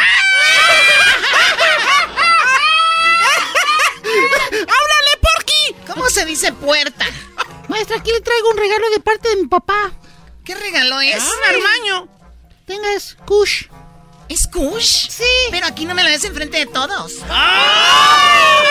¡Háblale, 4.52 5.16
Porky! 5.20 5.76
¿Cómo 5.92 6.10
se 6.10 6.24
dice 6.24 6.52
puerta? 6.52 7.06
Maestra, 7.68 7.98
aquí 7.98 8.10
le 8.10 8.20
traigo 8.20 8.50
un 8.50 8.56
regalo 8.56 8.90
de 8.90 9.00
parte 9.00 9.28
de 9.28 9.36
mi 9.36 9.46
papá. 9.46 9.92
¿Qué 10.44 10.54
regalo 10.54 11.00
es? 11.00 11.22
un 11.22 11.44
armaño. 11.54 12.08
Tenga, 12.66 12.92
es 12.94 13.16
Kush. 13.26 13.66
¿Es 14.28 14.46
Kush? 14.48 15.08
Sí. 15.10 15.24
Pero 15.50 15.66
aquí 15.66 15.84
no 15.84 15.94
me 15.94 16.02
lo 16.02 16.10
des 16.10 16.24
enfrente 16.24 16.58
de 16.58 16.66
todos. 16.66 17.12
¡Ah! 17.30 18.62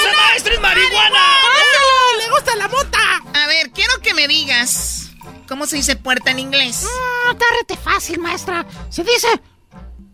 ¡Esa 0.00 0.16
maestra 0.16 0.54
es 0.54 0.60
marihuana! 0.60 1.38
¡Pásalo! 1.42 2.18
¡Le 2.18 2.30
gusta 2.30 2.56
la 2.56 2.68
mota! 2.68 3.22
A 3.34 3.46
ver, 3.46 3.70
quiero 3.70 4.00
que 4.00 4.14
me 4.14 4.26
digas. 4.26 5.10
¿Cómo 5.48 5.66
se 5.66 5.76
dice 5.76 5.96
puerta 5.96 6.30
en 6.30 6.38
inglés? 6.38 6.86
No, 7.24 7.32
está 7.32 7.44
rete 7.60 7.76
fácil, 7.76 8.18
maestra. 8.20 8.64
Se 8.88 9.02
dice 9.04 9.28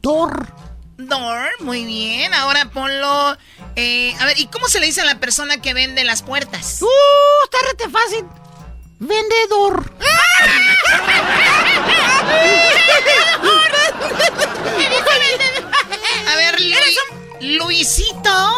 door. 0.02 0.46
Door, 0.98 1.50
muy 1.60 1.84
bien. 1.84 2.32
Ahora 2.34 2.70
ponlo. 2.70 3.36
eh, 3.76 4.16
a 4.18 4.24
ver, 4.24 4.38
¿y 4.38 4.46
cómo 4.46 4.66
se 4.68 4.80
le 4.80 4.86
dice 4.86 5.02
a 5.02 5.04
la 5.04 5.20
persona 5.20 5.60
que 5.60 5.74
vende 5.74 6.02
las 6.04 6.22
puertas? 6.22 6.80
¡Uh! 6.82 6.88
Está 7.44 7.58
rete 7.70 7.88
fácil. 7.90 8.24
Vendedor. 8.98 9.92
A 16.26 16.36
ver, 16.36 16.60
Lu- 16.60 17.56
Luisito. 17.58 18.56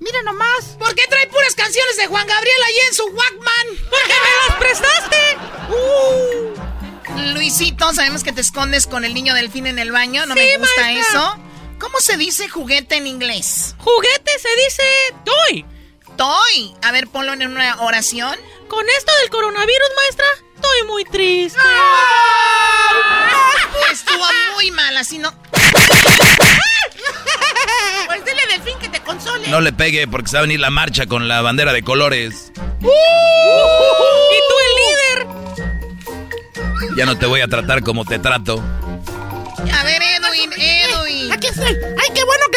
Mira 0.00 0.22
nomás. 0.22 0.76
¿Por 0.78 0.94
qué 0.94 1.02
trae 1.08 1.26
puras 1.28 1.54
canciones 1.54 1.96
de 1.96 2.06
Juan 2.06 2.26
Gabriel 2.26 2.56
ahí 2.66 2.74
en 2.88 2.94
su 2.94 3.04
Walkman? 3.06 3.66
Porque 3.90 4.14
me 4.22 4.48
las 4.48 4.56
prestaste. 4.58 5.36
Uh. 5.70 7.32
Luisito, 7.34 7.92
sabemos 7.94 8.22
que 8.22 8.32
te 8.32 8.40
escondes 8.40 8.86
con 8.86 9.04
el 9.04 9.14
niño 9.14 9.34
delfín 9.34 9.66
en 9.66 9.78
el 9.78 9.92
baño. 9.92 10.26
No 10.26 10.34
Sí, 10.34 10.40
me 10.40 10.58
gusta 10.58 10.80
maestra. 10.82 11.08
eso. 11.20 11.38
¿Cómo 11.78 12.00
se 12.00 12.16
dice 12.16 12.48
juguete 12.48 12.96
en 12.96 13.06
inglés? 13.06 13.74
Juguete 13.78 14.32
se 14.38 14.48
dice 14.64 14.82
toy. 15.24 15.64
Toy. 16.16 16.74
A 16.82 16.92
ver, 16.92 17.08
ponlo 17.08 17.32
en 17.32 17.44
una 17.46 17.80
oración. 17.82 18.36
Con 18.68 18.84
esto 18.96 19.12
del 19.20 19.30
coronavirus, 19.30 19.88
maestra, 19.96 20.26
estoy 20.54 20.82
muy 20.86 21.04
triste. 21.04 21.58
Estuvo 23.92 24.24
muy 24.54 24.70
mal, 24.70 24.96
así 24.96 25.18
no. 25.18 25.32
Pues 28.06 28.24
dile 28.24 28.40
delfín 28.48 28.78
que 28.78 28.88
te 28.88 29.00
console. 29.00 29.46
No 29.48 29.60
le 29.60 29.72
pegue 29.72 30.06
porque 30.08 30.28
se 30.28 30.36
va 30.36 30.40
a 30.40 30.42
venir 30.42 30.60
la 30.60 30.70
marcha 30.70 31.06
con 31.06 31.28
la 31.28 31.40
bandera 31.42 31.72
de 31.72 31.82
colores. 31.82 32.52
¡Uh! 32.80 32.90
¿Y 34.30 34.38
tú 34.48 34.54
el 34.66 34.74
líder? 34.82 35.26
Ya 36.96 37.06
no 37.06 37.18
te 37.18 37.26
voy 37.26 37.40
a 37.40 37.48
tratar 37.48 37.82
como 37.82 38.04
te 38.04 38.18
trato. 38.18 38.62
A 39.72 39.84
ver, 39.84 40.02
Edwin, 40.02 40.50
Edwin. 40.56 41.32
Aquí 41.32 41.46
estoy. 41.48 41.76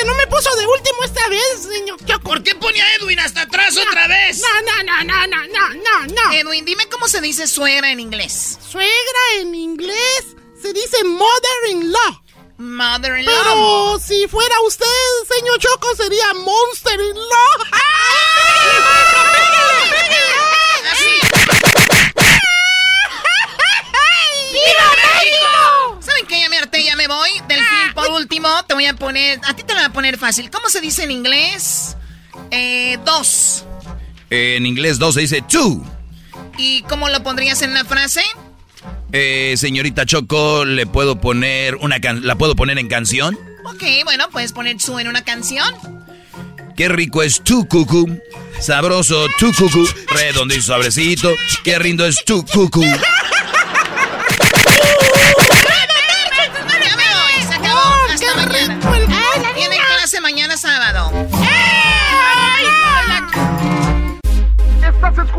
No 0.08 0.16
me 0.16 0.26
puso 0.28 0.56
de 0.56 0.66
último 0.66 1.04
esta 1.04 1.28
vez, 1.28 1.64
señor 1.70 2.00
Choco. 2.06 2.30
¿Por 2.30 2.42
qué 2.42 2.56
pone 2.56 2.82
a 2.82 2.96
Edwin 2.96 3.20
hasta 3.20 3.42
atrás 3.42 3.76
otra 3.78 4.08
vez? 4.08 4.40
No, 4.40 4.62
no, 4.62 4.84
no, 4.84 5.04
no, 5.04 5.28
no, 5.28 5.48
no, 5.48 5.70
no, 5.76 6.08
no. 6.08 6.32
Edwin, 6.34 6.66
dime 6.66 6.88
cómo 6.88 7.08
se 7.08 7.22
dice 7.22 7.46
suegra 7.46 7.92
en 7.92 8.00
inglés. 8.00 8.58
Suegra 8.66 9.22
en 9.40 9.54
inglés 9.54 10.36
se 10.62 10.72
dice 10.72 11.04
mother-in-law. 11.04 12.22
Mother-in-law. 12.58 13.36
Pero 13.44 14.00
si 14.00 14.28
fuera 14.28 14.56
usted, 14.66 14.86
señor 15.30 15.60
Choco, 15.60 15.94
sería 15.96 16.34
monster-in-law. 16.34 17.66
me 27.08 27.14
voy. 27.14 27.30
Delfín, 27.48 27.94
por 27.94 28.10
último, 28.12 28.50
te 28.68 28.74
voy 28.74 28.86
a 28.86 28.96
poner. 28.96 29.40
A 29.48 29.56
ti 29.56 29.64
te 29.64 29.74
lo 29.74 29.80
voy 29.80 29.90
a 29.90 29.94
poner 29.94 30.18
fácil. 30.18 30.50
¿Cómo 30.50 30.70
se 30.70 30.82
dice 30.82 31.04
en 31.04 31.12
inglés? 31.12 31.96
Eh, 32.52 32.98
dos. 33.06 33.66
En 34.30 34.66
inglés 34.66 35.00
dos 35.00 35.16
se 35.16 35.22
dice 35.22 35.42
two. 35.42 35.84
¿Y 36.58 36.82
cómo 36.84 37.08
lo 37.10 37.24
pondrías 37.24 37.62
en 37.62 37.72
una 37.72 37.86
frase? 37.86 38.22
Eh, 39.12 39.56
señorita 39.58 40.06
Choco, 40.06 40.66
¿le 40.66 40.86
puedo 40.86 41.20
poner 41.22 41.76
una 41.76 42.00
can- 42.02 42.26
¿la 42.28 42.36
puedo 42.36 42.56
poner 42.56 42.78
en 42.78 42.88
canción? 42.88 43.38
Ok, 43.66 43.84
bueno, 44.04 44.30
puedes 44.32 44.52
poner 44.54 44.80
su 44.82 45.00
en 45.00 45.08
una 45.08 45.24
canción. 45.24 45.74
Qué 46.76 46.90
rico 46.90 47.24
es 47.24 47.42
tu 47.44 47.68
cucu. 47.68 48.20
Sabroso 48.60 49.28
tu 49.40 49.54
cucu. 49.54 49.88
Redondo 50.10 50.54
y 50.56 50.62
suavecito. 50.62 51.34
Qué 51.64 51.80
rindo 51.80 52.06
es 52.06 52.24
tu 52.26 52.46
cucu. 52.46 52.84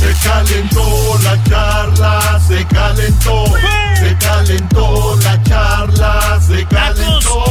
Se 0.00 0.28
calentó 0.28 1.18
la 1.22 1.44
charla, 1.44 2.40
se 2.48 2.64
calentó, 2.66 3.44
se 3.98 4.16
calentó 4.16 5.18
la 5.22 5.42
charla, 5.42 6.40
se 6.46 6.64
calentó. 6.66 7.44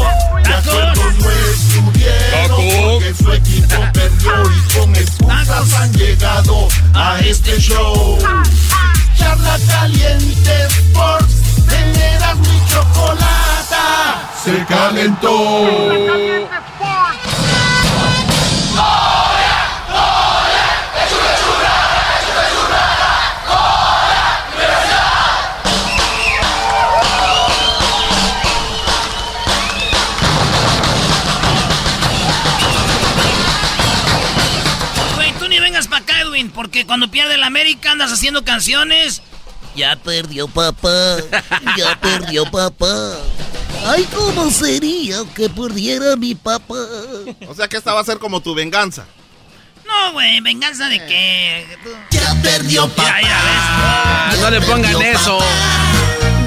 De 0.43 0.53
acuerdo 0.53 1.03
no 1.19 1.30
estuvieron 1.53 2.49
porque 2.49 3.14
su 3.14 3.31
equipo 3.31 3.76
perdió 3.93 4.31
y 4.52 4.73
con 4.73 4.95
excusas 4.95 5.73
han 5.76 5.93
llegado 5.93 6.68
a 6.95 7.19
este 7.19 7.60
show. 7.60 8.18
Charla 9.18 9.60
caliente 9.68 10.68
Sports, 10.68 11.35
teneras 11.68 12.38
mi 12.38 12.65
chocolata. 12.68 14.30
Se 14.43 14.65
calentó. 14.65 15.31
Güey, 35.15 35.34
tú 35.34 35.47
ni 35.47 35.59
vengas 35.59 35.88
para 35.88 36.01
acá, 36.01 36.19
Edwin, 36.22 36.49
porque 36.49 36.88
cuando 36.88 37.09
pierde 37.11 37.35
el 37.35 37.43
América 37.43 37.91
andas 37.91 38.11
haciendo 38.11 38.43
canciones. 38.43 39.22
Ya 39.76 39.95
perdió 39.95 40.47
papá, 40.47 41.18
ya 41.77 41.95
perdió 42.01 42.49
papá. 42.49 43.18
Ay, 43.85 44.07
¿cómo 44.15 44.49
sería 44.51 45.17
que 45.35 45.49
perdiera 45.49 46.15
mi 46.15 46.35
papá? 46.35 46.75
O 47.47 47.55
sea 47.55 47.67
que 47.67 47.77
esta 47.77 47.93
va 47.93 48.01
a 48.01 48.03
ser 48.03 48.19
como 48.19 48.41
tu 48.41 48.53
venganza. 48.53 49.05
No, 49.85 50.13
güey, 50.13 50.39
venganza 50.41 50.87
de 50.87 50.97
qué. 51.05 51.65
Ya 52.11 52.35
perdió 52.41 52.87
papá. 52.89 53.19
Ah, 53.25 54.33
no 54.39 54.49
le 54.49 54.61
pongan 54.61 55.01
eso. 55.01 55.39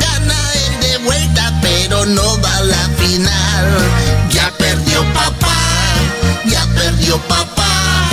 Gana 0.00 0.52
él 0.54 0.80
de 0.80 0.98
vuelta, 0.98 1.52
pero 1.60 2.06
no 2.06 2.40
va 2.40 2.56
a 2.56 2.62
la 2.62 2.88
final. 2.96 4.30
Ya 4.30 4.50
perdió 4.56 5.04
papá, 5.12 5.56
ya 6.46 6.66
perdió 6.74 7.18
papá. 7.28 8.08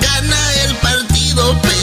Gana 0.00 0.54
el 0.64 0.74
partido, 0.76 1.56
pero 1.62 1.80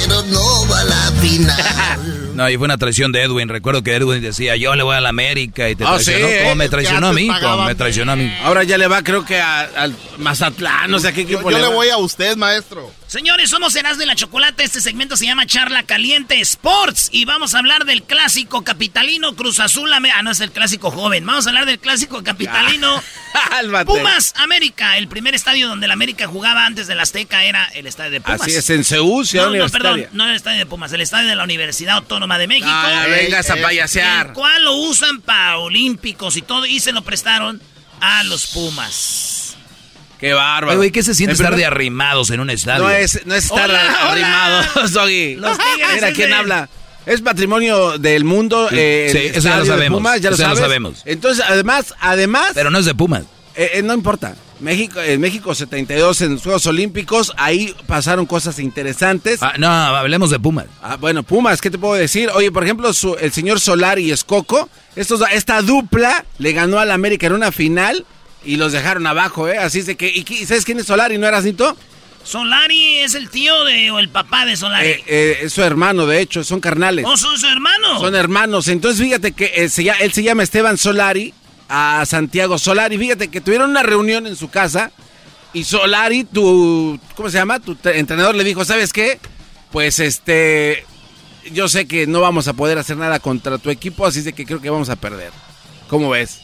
final. 1.22 2.24
No, 2.38 2.48
y 2.48 2.56
fue 2.56 2.66
una 2.66 2.78
traición 2.78 3.12
de 3.12 3.24
Edwin. 3.24 3.50
Recuerdo 3.50 3.82
que 3.82 3.96
Edwin 3.96 4.22
decía, 4.22 4.56
yo 4.56 4.76
le 4.76 4.84
voy 4.84 4.96
a 4.96 5.02
la 5.02 5.10
América 5.10 5.68
y 5.70 5.76
te 5.76 5.84
Ah, 5.84 5.94
traicionó. 5.96 6.28
sí, 6.28 6.34
¿Cómo 6.44 6.56
me 6.56 6.70
traicionó 6.70 7.08
a 7.08 7.14
mí? 7.14 7.28
pagaba 7.28 7.54
¿Cómo 7.56 7.66
me 7.68 7.74
traicionó 7.74 8.12
a 8.12 8.16
mí? 8.16 8.32
Ahora 8.44 8.64
ya 8.64 8.78
le 8.78 8.88
va, 8.88 9.02
creo 9.02 9.26
que 9.26 9.40
a- 9.40 9.62
al 9.62 9.96
Mazatlán, 10.20 10.92
no 10.92 11.00
sé 11.00 11.08
a 11.08 11.12
qué 11.14 11.22
equipo 11.22 11.50
Yo 11.50 11.58
le 11.58 11.64
va. 11.64 11.70
voy 11.70 11.90
a 11.90 11.98
usted, 11.98 12.38
maestro. 12.38 12.92
Señores, 13.08 13.50
somos 13.50 13.74
Erasmo 13.74 14.02
de 14.02 14.06
la 14.06 14.16
Chocolate. 14.16 14.66
Este 14.66 14.82
segmento 14.82 15.16
se 15.16 15.26
llama 15.26 15.46
Charla 15.46 15.84
Caliente 15.84 16.42
Sports. 16.42 17.08
Y 17.14 17.24
vamos 17.24 17.56
a 17.56 17.60
hablar 17.60 17.86
del 17.86 18.04
clásico 18.04 18.66
capitalino 18.66 19.34
Cruz 19.34 19.62
Azul. 19.62 19.90
Ah, 19.94 20.22
no 20.24 20.32
es 20.32 20.42
el 20.42 20.52
clásico 20.52 20.92
joven. 20.92 21.26
Vamos 21.26 21.46
a 21.46 21.52
hablar 21.52 21.66
del 21.66 21.80
clásico 21.80 22.22
capitalino. 22.22 23.02
Pumas 23.86 24.34
América. 24.36 24.98
El 24.98 25.08
primer 25.08 25.36
estadio 25.36 25.70
donde 25.70 25.88
la 25.88 25.94
América 25.94 26.28
jugaba 26.28 26.66
antes 26.66 26.88
del 26.88 27.00
Azteca 27.00 27.46
era 27.46 27.64
el 27.76 27.88
estadio 27.88 28.12
de 28.12 28.22
Pumas. 28.22 28.42
Así 28.42 28.54
es, 28.54 28.70
en 28.72 28.84
Seúl, 28.84 29.26
No, 29.34 29.52
no, 29.52 29.70
perdón, 29.70 30.06
no 30.12 30.28
el 30.28 30.36
estadio 30.36 30.60
de 30.60 30.66
Pumas, 30.66 30.92
el 30.92 31.00
estadio 31.00 31.30
de 31.30 31.36
la 31.38 31.46
Universidad 31.46 31.96
Autónoma 31.96 32.38
de 32.38 32.48
México. 32.48 32.68
Ah, 32.70 33.06
vengas 33.10 33.50
a 33.50 33.56
payasear. 33.56 34.28
El 34.28 34.34
cual 34.34 34.66
lo 34.66 34.76
usan 34.76 35.22
para 35.22 35.60
olímpicos 35.60 36.36
y 36.36 36.42
todo, 36.42 36.66
y 36.66 36.82
se 36.82 36.92
lo 36.92 37.04
prestaron 37.04 37.62
a 38.02 38.24
los 38.24 38.48
Pumas. 38.48 39.37
Qué 40.20 40.34
bárbaro. 40.34 40.68
Oye, 40.70 40.78
güey, 40.78 40.92
¿qué 40.92 41.04
se 41.04 41.14
siente 41.14 41.32
En 41.32 41.36
estar 41.36 41.48
primer- 41.52 41.60
de 41.60 41.66
arrimados 41.66 42.30
en 42.32 42.40
un 42.40 42.50
estadio? 42.50 42.84
No 42.84 42.90
es, 42.90 43.22
no 43.26 43.36
es 43.36 43.46
estar 43.46 43.70
Hola, 43.70 43.82
hola. 43.84 44.12
arrimado, 44.12 44.88
Doggy. 44.92 45.36
Los 45.36 45.58
Tigres 45.58 45.94
Mira 45.96 46.12
quién 46.14 46.30
de- 46.30 46.36
habla. 46.36 46.70
Es 47.06 47.22
patrimonio 47.22 47.98
del 47.98 48.24
mundo. 48.26 48.68
Sí, 48.70 48.76
eh, 48.78 49.10
sí, 49.12 49.18
eso 49.38 49.48
ya 49.48 49.58
lo 49.60 49.66
sabemos, 49.66 49.98
Pumas, 50.00 50.20
ya 50.20 50.30
lo 50.30 50.36
ya 50.36 50.50
lo 50.50 50.56
sabemos. 50.58 51.04
Entonces, 51.06 51.44
además, 51.48 51.94
además, 52.02 52.52
Pero 52.54 52.70
no 52.70 52.80
es 52.80 52.86
de 52.86 52.94
Pumas. 52.96 53.24
eh, 53.56 53.72
eh, 53.76 53.82
no 53.82 53.94
importa. 53.94 54.36
México, 54.60 55.00
en 55.00 55.22
México 55.22 55.54
72 55.54 56.20
en 56.22 56.34
los 56.34 56.42
Juegos 56.42 56.66
Olímpicos, 56.66 57.32
ahí 57.38 57.74
pasaron 57.86 58.26
cosas 58.26 58.58
interesantes. 58.60 59.42
Ah, 59.44 59.54
no, 59.60 59.70
hablemos 59.70 60.32
de 60.32 60.40
Pumas. 60.40 60.66
Ah, 60.82 60.98
bueno, 60.98 61.22
Pumas, 61.24 61.62
¿qué 61.62 61.70
te 61.70 61.78
puedo 61.78 61.94
decir? 61.94 62.30
Oye, 62.34 62.52
por 62.52 62.64
ejemplo, 62.64 62.92
su- 62.92 63.16
el 63.22 63.32
señor 63.32 63.60
Solari 63.60 64.06
y 64.06 64.12
Escoco, 64.12 64.68
estos, 64.96 65.22
esta 65.32 65.62
dupla 65.62 66.26
le 66.40 66.54
ganó 66.54 66.80
al 66.80 66.90
América 66.92 67.28
en 67.28 67.34
una 67.34 67.52
final 67.52 68.04
y 68.44 68.58
los 68.58 68.72
dejaron 68.72 69.06
abajo, 69.08 69.48
¿eh? 69.48 69.58
Así 69.58 69.80
es 69.80 69.86
de 69.86 69.96
que, 69.96 70.10
¿y, 70.10 70.24
sabes 70.46 70.66
quién 70.66 70.80
es 70.80 70.86
Solari, 70.86 71.18
no 71.18 71.28
eras 71.28 71.44
Nito? 71.44 71.76
Solari 72.24 72.98
es 73.00 73.16
el 73.16 73.30
tío 73.30 73.64
de, 73.64 73.90
o 73.92 74.00
el 74.00 74.10
papá 74.10 74.46
de 74.46 74.58
Solari. 74.58 74.88
Eh, 74.88 75.04
eh, 75.08 75.38
es 75.44 75.54
su 75.54 75.62
hermano, 75.62 76.06
de 76.06 76.20
hecho, 76.20 76.44
son 76.44 76.60
carnales. 76.60 77.06
¿O 77.08 77.16
son 77.16 77.38
su 77.38 77.48
hermano? 77.48 78.00
Son 78.00 78.16
hermanos. 78.16 78.68
Entonces, 78.68 79.02
fíjate 79.02 79.32
que 79.32 79.52
eh, 79.56 79.70
se 79.70 79.88
él 79.88 80.12
se 80.12 80.24
llama 80.24 80.44
Esteban 80.44 80.78
Solari, 80.78 81.34
a 81.70 82.06
Santiago 82.06 82.58
Solari. 82.58 82.98
Fíjate 82.98 83.30
que 83.30 83.42
tuvieron 83.42 83.70
una 83.70 83.84
reunión 83.84 84.28
en 84.28 84.36
su 84.36 84.50
casa 84.50 84.92
y 85.54 85.64
Solari, 85.64 86.24
tu, 86.24 87.00
¿cómo 87.16 87.30
se 87.30 87.38
llama? 87.38 87.60
Tu 87.60 87.78
entrenador 87.86 88.36
le 88.36 88.44
dijo, 88.44 88.66
¿sabes 88.66 88.94
qué? 88.94 89.20
Pues 89.72 90.00
este, 90.00 90.86
yo 91.52 91.68
sé 91.68 91.88
que 91.88 92.08
no 92.08 92.22
vamos 92.22 92.48
a 92.48 92.54
poder 92.54 92.78
hacer 92.78 92.98
nada 92.98 93.20
contra 93.20 93.58
tu 93.58 93.70
equipo, 93.70 94.06
así 94.06 94.20
es 94.20 94.26
de 94.26 94.34
que 94.34 94.46
creo 94.46 94.62
que 94.62 94.70
vamos 94.70 94.90
a 94.90 94.96
perder. 94.96 95.32
¿Cómo 95.88 96.10
ves? 96.10 96.42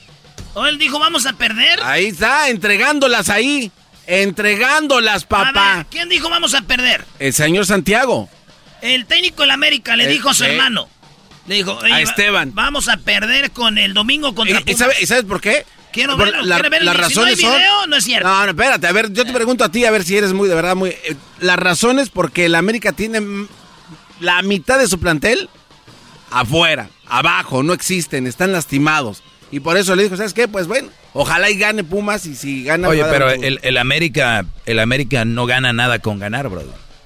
¿O 0.53 0.65
él 0.67 0.77
dijo, 0.77 0.99
vamos 0.99 1.25
a 1.25 1.33
perder? 1.33 1.79
Ahí 1.83 2.05
está, 2.07 2.49
entregándolas 2.49 3.29
ahí. 3.29 3.71
Entregándolas, 4.05 5.23
A 5.23 5.27
papá. 5.27 5.75
ver, 5.77 5.85
¿quién 5.89 6.09
dijo 6.09 6.29
vamos 6.29 6.53
a 6.53 6.61
perder? 6.61 7.05
El 7.19 7.33
señor 7.33 7.65
Santiago. 7.65 8.29
El 8.81 9.05
técnico 9.05 9.41
del 9.43 9.51
América 9.51 9.95
le 9.95 10.05
El- 10.05 10.11
dijo 10.11 10.29
a 10.29 10.33
su 10.33 10.43
hermano. 10.43 10.89
Le 11.47 11.55
dijo, 11.55 11.73
"Oye, 11.77 11.91
A 11.93 12.01
Esteban. 12.01 12.51
Vamos 12.53 12.87
a 12.89 12.97
perder 12.97 13.51
con 13.51 13.77
el 13.77 13.93
domingo 13.93 14.33
contra 14.35 14.57
¿Y, 14.59 14.61
y 14.61 14.63
Pumas". 14.65 14.77
sabe- 14.79 14.95
y 15.01 15.05
sabes 15.05 15.23
por 15.25 15.41
qué? 15.41 15.65
Quiero 15.91 16.17
verlo. 16.17 16.41
Las 16.41 16.61
Si 16.61 16.69
no 16.85 16.93
razones 16.93 17.35
hay 17.37 17.41
son- 17.41 17.55
video, 17.55 17.87
no 17.87 17.95
es 17.97 18.03
cierto. 18.03 18.27
No, 18.27 18.43
no, 18.45 18.49
espérate, 18.51 18.87
a 18.87 18.91
ver, 18.91 19.11
yo 19.13 19.25
te 19.25 19.33
pregunto 19.33 19.63
a 19.63 19.69
ti, 19.69 19.85
a 19.85 19.91
ver 19.91 20.03
si 20.03 20.17
eres 20.17 20.33
muy, 20.33 20.49
de 20.49 20.55
verdad, 20.55 20.75
muy... 20.75 20.89
eh, 20.89 21.15
las 21.39 21.57
razones 21.57 22.09
porque 22.09 22.45
el 22.45 22.55
América 22.55 22.93
tiene 22.93 23.21
la 24.19 24.41
mitad 24.41 24.79
de 24.79 24.87
su 24.87 24.99
plantel 24.99 25.49
afuera, 26.31 26.89
abajo, 27.07 27.61
no 27.63 27.73
existen, 27.73 28.25
están 28.27 28.51
lastimados. 28.51 29.21
Y 29.53 29.59
por 29.59 29.77
eso 29.77 29.95
le 29.95 30.01
dijo, 30.03 30.17
¿sabes 30.17 30.33
qué? 30.33 30.47
Pues 30.47 30.65
bueno, 30.65 30.89
ojalá 31.13 31.47
y 31.49 31.55
gane 31.57 31.83
Pumas 31.83 32.25
y 32.25 32.35
si 32.35 32.63
gana... 32.63 32.87
Oye, 32.87 33.03
pero 33.05 33.29
el, 33.29 33.59
el 33.61 33.77
América, 33.77 34.45
el 34.65 34.79
América 34.79 35.25
no 35.25 35.45
gana 35.45 35.71
nada 35.73 35.99
con 35.99 36.17
ganar, 36.17 36.49
bro. 36.49 36.63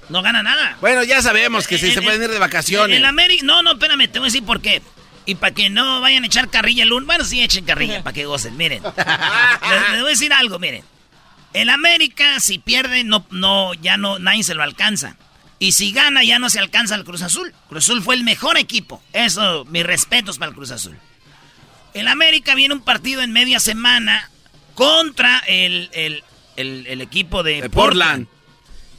No 0.08 0.22
gana 0.22 0.42
nada. 0.42 0.78
Bueno, 0.80 1.04
ya 1.04 1.20
sabemos 1.20 1.66
que 1.68 1.76
si 1.76 1.86
El- 1.88 1.92
se 1.92 1.98
el- 1.98 2.04
pueden 2.06 2.22
ir 2.22 2.30
de 2.30 2.38
vacaciones. 2.38 2.96
El 2.96 3.04
América, 3.04 3.42
no, 3.44 3.62
no, 3.62 3.72
espérame, 3.72 4.08
te 4.10 4.18
voy 4.18 4.28
a 4.28 4.30
decir 4.32 4.44
por 4.44 4.62
qué. 4.62 4.80
Y 5.26 5.34
para 5.34 5.52
que 5.54 5.68
no 5.68 6.00
vayan 6.00 6.22
a 6.24 6.26
echar 6.26 6.48
carrilla 6.48 6.84
el 6.84 6.88
lunes. 6.88 7.06
Bueno, 7.06 7.22
sí, 7.24 7.42
echen 7.42 7.66
carrilla 7.66 8.02
para 8.02 8.14
que 8.14 8.24
gocen, 8.24 8.56
miren. 8.56 8.82
les, 8.96 9.90
les 9.92 10.00
voy 10.00 10.06
a 10.08 10.12
decir 10.14 10.32
algo, 10.32 10.58
miren. 10.58 10.82
El 11.52 11.68
América, 11.68 12.40
si 12.40 12.58
pierde, 12.58 13.04
no, 13.04 13.26
no, 13.30 13.74
ya 13.74 13.98
no, 13.98 14.18
nadie 14.18 14.42
se 14.42 14.54
lo 14.54 14.62
alcanza. 14.62 15.16
Y 15.58 15.72
si 15.72 15.92
gana, 15.92 16.24
ya 16.24 16.38
no 16.38 16.48
se 16.48 16.60
alcanza 16.60 16.94
al 16.94 17.04
Cruz 17.04 17.20
Azul. 17.20 17.52
Cruz 17.68 17.84
Azul 17.84 18.02
fue 18.02 18.14
el 18.14 18.24
mejor 18.24 18.56
equipo. 18.56 19.02
Eso, 19.12 19.66
mis 19.66 19.84
respetos 19.84 20.38
para 20.38 20.48
el 20.48 20.54
Cruz 20.54 20.70
Azul. 20.70 20.96
El 21.98 22.08
América 22.08 22.54
viene 22.54 22.74
un 22.74 22.80
partido 22.80 23.22
en 23.22 23.32
media 23.32 23.60
semana 23.60 24.30
contra 24.74 25.38
el, 25.46 25.90
el- 25.92 26.24
el- 26.56 26.86
el 26.86 27.00
equipo 27.00 27.42
de, 27.42 27.62
De 27.62 27.70
Portland. 27.70 28.26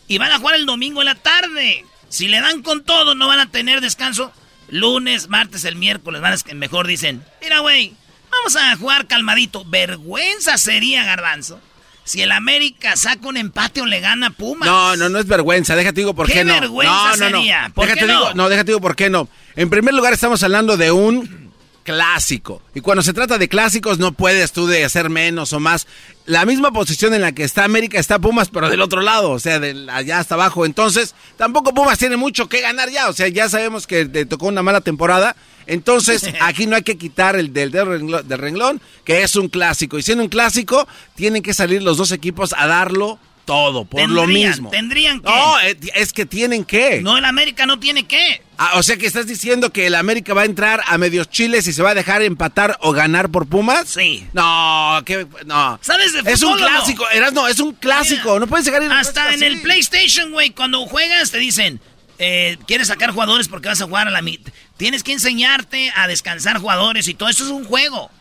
Y 0.07 0.17
van 0.17 0.31
a 0.31 0.39
jugar 0.39 0.55
el 0.55 0.65
domingo 0.65 1.01
en 1.01 1.05
la 1.05 1.15
tarde. 1.15 1.85
Si 2.09 2.27
le 2.27 2.41
dan 2.41 2.61
con 2.63 2.84
todo, 2.84 3.15
no 3.15 3.27
van 3.27 3.39
a 3.39 3.51
tener 3.51 3.81
descanso. 3.81 4.31
Lunes, 4.69 5.30
martes, 5.30 5.63
el 5.65 5.76
miércoles. 5.76 6.21
Van 6.21 6.34
a, 6.34 6.53
mejor 6.55 6.88
dicen, 6.88 7.23
mira, 7.41 7.59
güey, 7.59 7.93
vamos 8.31 8.55
a 8.55 8.76
jugar 8.76 9.07
calmadito. 9.07 9.63
Vergüenza 9.65 10.57
sería, 10.57 11.03
Garbanzo, 11.03 11.59
si 12.03 12.21
el 12.21 12.31
América 12.31 12.95
saca 12.95 13.27
un 13.27 13.38
empate 13.38 13.81
o 13.81 13.85
le 13.85 13.99
gana 13.99 14.31
Pumas. 14.31 14.67
No, 14.67 14.95
no, 14.95 15.09
no 15.09 15.19
es 15.19 15.27
vergüenza. 15.27 15.76
Déjate 15.76 16.01
digo 16.01 16.15
por 16.15 16.27
qué, 16.27 16.34
¿Qué 16.34 16.43
no. 16.45 16.53
vergüenza 16.53 16.93
no, 16.93 17.15
no, 17.17 17.30
no. 17.30 17.38
sería? 17.38 17.71
¿Por 17.76 17.85
déjate 17.85 18.01
qué 18.07 18.11
digo, 18.11 18.30
no? 18.30 18.34
no, 18.35 18.49
déjate 18.49 18.71
digo 18.71 18.81
por 18.81 18.95
qué 18.95 19.09
no. 19.09 19.30
En 19.55 19.69
primer 19.69 19.93
lugar 19.93 20.13
estamos 20.13 20.41
hablando 20.43 20.76
de 20.77 20.91
un 20.91 21.48
clásico. 21.89 22.61
Y 22.75 22.81
cuando 22.81 23.01
se 23.01 23.13
trata 23.13 23.39
de 23.39 23.49
clásicos 23.49 23.97
no 23.97 24.11
puedes 24.11 24.51
tú 24.51 24.67
de 24.67 24.85
hacer 24.85 25.09
menos 25.09 25.53
o 25.53 25.59
más. 25.59 25.87
La 26.27 26.45
misma 26.45 26.71
posición 26.71 27.15
en 27.15 27.21
la 27.21 27.31
que 27.31 27.43
está 27.43 27.63
América 27.63 27.99
está 27.99 28.19
Pumas, 28.19 28.49
pero 28.49 28.69
del 28.69 28.81
otro 28.81 29.01
lado, 29.01 29.31
o 29.31 29.39
sea, 29.39 29.57
de 29.59 29.87
allá 29.89 30.19
hasta 30.19 30.35
abajo. 30.35 30.67
Entonces, 30.67 31.15
tampoco 31.35 31.73
Pumas 31.73 31.97
tiene 31.97 32.15
mucho 32.15 32.47
que 32.47 32.61
ganar 32.61 32.91
ya. 32.91 33.09
O 33.09 33.13
sea, 33.13 33.27
ya 33.27 33.49
sabemos 33.49 33.87
que 33.87 34.05
te 34.05 34.27
tocó 34.27 34.45
una 34.45 34.61
mala 34.61 34.81
temporada. 34.81 35.35
Entonces, 35.65 36.29
aquí 36.41 36.67
no 36.67 36.75
hay 36.75 36.83
que 36.83 36.99
quitar 36.99 37.35
el 37.35 37.53
del, 37.53 37.71
del, 37.71 37.87
renglón, 37.87 38.27
del 38.27 38.37
renglón, 38.37 38.81
que 39.03 39.23
es 39.23 39.35
un 39.35 39.49
clásico. 39.49 39.97
Y 39.97 40.03
siendo 40.03 40.23
un 40.23 40.29
clásico, 40.29 40.87
tienen 41.15 41.41
que 41.41 41.55
salir 41.55 41.81
los 41.81 41.97
dos 41.97 42.11
equipos 42.11 42.53
a 42.55 42.67
darlo 42.67 43.17
todo, 43.49 43.85
por 43.85 44.09
lo 44.09 44.27
mismo. 44.27 44.69
Tendrían 44.69 45.19
que. 45.21 45.30
No, 45.30 45.59
eh, 45.61 45.77
es 45.95 46.13
que 46.13 46.26
tienen 46.26 46.63
que. 46.63 47.01
No, 47.01 47.17
el 47.17 47.26
América 47.26 47.65
no 47.65 47.80
tiene 47.80 48.05
que. 48.05 48.41
Ah, 48.57 48.73
o 48.76 48.84
sea 48.84 48.97
que 48.97 49.07
estás 49.07 49.26
diciendo 49.26 49.71
que 49.71 49.88
el 49.88 49.95
América 49.95 50.34
va 50.34 50.41
a 50.41 50.45
entrar 50.45 50.81
a 50.85 50.97
medios 50.97 51.30
chiles 51.30 51.65
y 51.67 51.73
se 51.73 51.81
va 51.81 51.91
a 51.91 51.95
dejar 51.95 52.21
empatar 52.21 52.77
o 52.81 52.91
ganar 52.91 53.30
por 53.30 53.47
Pumas. 53.47 53.88
Sí. 53.89 54.27
No, 54.34 55.01
que 55.05 55.26
no. 55.45 55.80
¿Sabes 55.81 56.13
de 56.13 56.19
Es 56.31 56.43
un 56.43 56.51
fútbol 56.51 56.63
o 56.63 56.69
no? 56.69 56.76
clásico, 56.76 57.05
no, 57.34 57.47
es 57.47 57.59
un 57.59 57.73
clásico. 57.73 58.39
no 58.39 58.47
puedes 58.47 58.65
llegar 58.65 58.81
a 58.81 58.85
ir 58.85 58.91
Hasta 58.91 59.30
en 59.30 59.35
así. 59.35 59.45
el 59.45 59.61
PlayStation, 59.61 60.31
güey, 60.31 60.51
cuando 60.51 60.85
juegas 60.85 61.31
te 61.31 61.38
dicen, 61.39 61.80
eh, 62.19 62.57
quieres 62.67 62.89
sacar 62.89 63.11
jugadores 63.11 63.47
porque 63.47 63.69
vas 63.69 63.81
a 63.81 63.85
jugar 63.85 64.07
a 64.07 64.11
la 64.11 64.21
mitad. 64.21 64.51
Tienes 64.77 65.03
que 65.03 65.13
enseñarte 65.13 65.91
a 65.95 66.07
descansar 66.07 66.59
jugadores 66.59 67.07
y 67.07 67.13
todo 67.13 67.30
eso 67.30 67.43
es 67.45 67.49
un 67.49 67.65
juego. 67.65 68.11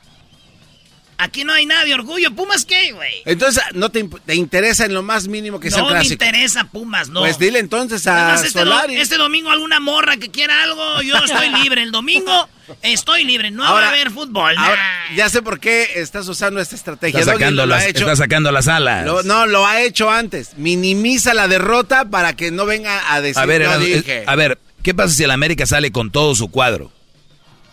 Aquí 1.21 1.43
no 1.43 1.53
hay 1.53 1.67
nada 1.67 1.85
de 1.85 1.95
orgullo. 1.95 2.33
¿Pumas 2.33 2.65
qué, 2.65 2.93
güey? 2.93 3.13
Entonces, 3.25 3.61
no 3.75 3.91
te, 3.91 4.09
te 4.25 4.37
interesa 4.37 4.85
en 4.85 4.95
lo 4.95 5.03
más 5.03 5.27
mínimo 5.27 5.59
que 5.59 5.69
sea 5.69 5.81
No 5.81 5.87
un 5.87 5.93
me 5.95 5.99
clásico. 5.99 6.13
interesa 6.25 6.65
Pumas, 6.71 7.09
no. 7.09 7.21
Pues 7.21 7.41
dile 7.41 7.59
entonces 7.59 8.07
a 8.07 8.17
Además, 8.29 8.45
este, 8.45 8.61
do- 8.61 8.67
Solari. 8.67 8.97
este 8.97 9.17
domingo 9.17 9.51
alguna 9.51 9.81
morra 9.81 10.17
que 10.17 10.31
quiera 10.31 10.63
algo, 10.63 11.03
yo 11.03 11.17
estoy 11.17 11.49
libre. 11.63 11.83
El 11.83 11.91
domingo 11.91 12.49
estoy 12.83 13.25
libre, 13.25 13.51
no 13.51 13.65
va 13.65 13.69
Ahora- 13.71 13.87
a 13.87 13.91
haber 13.91 14.13
fútbol. 14.13 14.55
nah. 14.55 14.65
Ahora, 14.69 14.83
ya 15.17 15.29
sé 15.29 15.43
por 15.43 15.59
qué 15.59 15.89
estás 15.97 16.29
usando 16.29 16.61
esta 16.61 16.77
estrategia. 16.77 17.19
Está 17.19 17.33
sacando, 17.33 17.67
lo 17.67 17.75
ha 17.75 17.79
las, 17.79 17.87
hecho- 17.87 18.05
está 18.05 18.15
sacando 18.15 18.53
las 18.53 18.69
alas. 18.69 19.05
lo- 19.05 19.25
no, 19.25 19.47
lo 19.47 19.67
ha 19.67 19.81
hecho 19.83 20.11
antes. 20.13 20.51
Minimiza 20.57 21.35
la 21.35 21.49
derrota 21.49 22.05
para 22.11 22.37
que 22.37 22.53
no 22.53 22.65
venga 22.65 23.13
a 23.13 23.21
decir 23.21 23.43
a 23.43 23.47
ver, 23.47 23.63
no 23.65 23.77
dije. 23.81 24.19
eh, 24.19 24.25
a 24.25 24.37
ver, 24.37 24.61
¿qué 24.85 24.95
pasa 24.95 25.13
si 25.15 25.25
el 25.25 25.33
América 25.33 25.67
sale 25.67 25.91
con 25.91 26.13
todo 26.13 26.37
su 26.37 26.49
cuadro? 26.49 26.93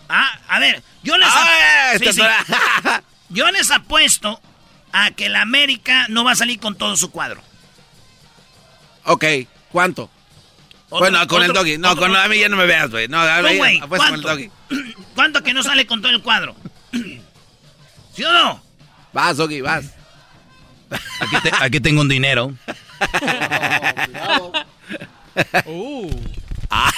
Ah, 0.09 0.39
a 0.47 0.59
ver, 0.59 0.81
yo 1.03 1.15
les, 1.15 1.27
Ah, 1.31 1.91
sí, 1.99 2.05
sí. 2.11 2.21
yo 3.29 3.49
les 3.51 3.71
apuesto 3.71 4.39
a 4.91 5.11
que 5.11 5.25
el 5.27 5.35
América 5.35 6.05
no 6.09 6.23
va 6.23 6.31
a 6.31 6.35
salir 6.35 6.59
con 6.59 6.75
todo 6.75 6.95
su 6.95 7.11
cuadro. 7.11 7.41
Ok, 9.05 9.23
¿cuánto? 9.71 10.09
Otro- 10.89 10.99
bueno, 10.99 11.27
con 11.27 11.43
el 11.43 11.51
doggy. 11.53 11.77
No, 11.77 11.91
otro- 11.91 12.07
con 12.07 12.15
a 12.15 12.27
mí 12.27 12.39
ya 12.39 12.49
no 12.49 12.57
me 12.57 12.65
veas, 12.65 12.89
güey. 12.89 13.07
No, 13.07 13.19
a 13.19 13.41
mí 13.41 13.57
güey, 13.57 13.79
apuesta 13.79 14.07
con 14.07 14.15
el 14.15 14.21
¿cuánto? 14.21 14.29
doggy. 14.29 14.93
¿Cuánto 15.15 15.43
que 15.43 15.53
no 15.53 15.63
sale 15.63 15.85
con 15.85 16.01
todo 16.01 16.11
el 16.11 16.21
cuadro? 16.21 16.55
¿Sí 18.13 18.23
o 18.23 18.31
no? 18.31 18.63
Vas, 19.13 19.37
doggy, 19.37 19.61
vas. 19.61 19.85
Aquí, 21.19 21.35
te- 21.43 21.51
aquí 21.59 21.79
tengo 21.79 22.01
un 22.01 22.07
dinero. 22.09 22.53
Ah, 26.69 26.91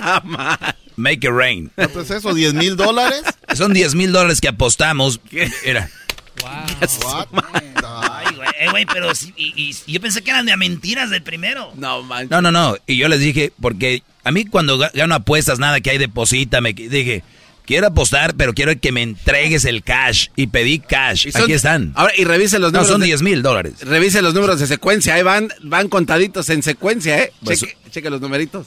la 0.00 0.20
madre. 0.24 0.74
Make 0.96 1.26
it 1.26 1.32
rain. 1.32 1.70
¿Cuánto 1.74 2.00
es 2.00 2.10
eso? 2.10 2.32
¿10 2.32 2.54
mil 2.54 2.76
dólares? 2.76 3.22
Son 3.54 3.72
10 3.72 3.94
mil 3.94 4.12
dólares 4.12 4.40
que 4.40 4.48
apostamos. 4.48 5.20
Era. 5.64 5.90
Ay, 6.42 8.34
güey, 8.34 8.48
eh, 8.58 8.70
güey, 8.70 8.86
pero 8.86 9.14
sí, 9.14 9.32
y, 9.36 9.74
yo 9.86 10.00
pensé 10.00 10.22
que 10.22 10.30
eran 10.30 10.46
de 10.46 10.56
mentiras 10.56 11.10
del 11.10 11.22
primero. 11.22 11.72
No, 11.76 12.02
man. 12.02 12.26
No, 12.30 12.42
no, 12.42 12.50
no. 12.50 12.76
Y 12.86 12.96
yo 12.96 13.08
les 13.08 13.20
dije, 13.20 13.52
porque 13.60 14.02
A 14.24 14.30
mí 14.30 14.44
cuando 14.44 14.78
gano 14.78 15.14
apuestas, 15.14 15.58
nada 15.58 15.80
que 15.80 15.90
hay 15.90 15.98
deposita, 15.98 16.60
me 16.60 16.72
dije, 16.72 17.22
quiero 17.66 17.88
apostar, 17.88 18.34
pero 18.34 18.54
quiero 18.54 18.78
que 18.78 18.92
me 18.92 19.02
entregues 19.02 19.64
el 19.64 19.82
cash. 19.82 20.28
Y 20.36 20.48
pedí 20.48 20.78
cash. 20.78 21.28
Aquí 21.34 21.52
están. 21.52 21.92
Ahora, 21.94 22.12
y 22.16 22.24
revise 22.24 22.58
los 22.58 22.72
números. 22.72 22.88
No, 22.88 22.94
son 22.94 23.02
10 23.02 23.22
mil 23.22 23.42
dólares. 23.42 23.74
Revise 23.80 24.22
los 24.22 24.34
números 24.34 24.60
de 24.60 24.66
secuencia, 24.66 25.14
ahí 25.14 25.22
van, 25.22 25.48
van 25.62 25.88
contaditos 25.88 26.48
en 26.50 26.62
secuencia, 26.62 27.18
¿eh? 27.18 27.32
Pues 27.44 27.64
cheque, 27.90 28.10
los 28.10 28.20
numeritos. 28.20 28.66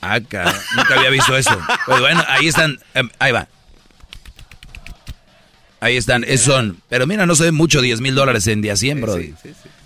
Acá, 0.00 0.54
nunca 0.76 0.94
había 0.94 1.10
visto 1.10 1.36
eso. 1.36 1.58
Pues 1.86 2.00
bueno, 2.00 2.24
ahí 2.28 2.46
están, 2.46 2.78
em, 2.94 3.08
ahí 3.18 3.32
va. 3.32 3.48
Ahí 5.80 5.96
están, 5.96 6.24
esos 6.24 6.54
son. 6.54 6.80
Pero 6.88 7.06
mira, 7.06 7.26
no 7.26 7.34
se 7.34 7.44
ve 7.44 7.52
mucho 7.52 7.80
10 7.80 8.00
mil 8.00 8.14
dólares 8.14 8.46
en 8.46 8.62
día 8.62 8.76
100, 8.76 9.00
bro. 9.00 9.18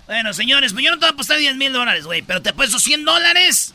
bueno, 0.07 0.33
señores, 0.33 0.73
pues 0.73 0.85
yo 0.85 0.91
no 0.91 0.97
te 0.97 1.01
voy 1.01 1.09
a 1.09 1.13
apostar 1.13 1.37
10 1.37 1.57
mil 1.57 1.73
dólares, 1.73 2.05
güey, 2.05 2.21
pero 2.21 2.41
te 2.41 2.49
apuesto 2.49 2.79
100 2.79 3.05
dólares. 3.05 3.73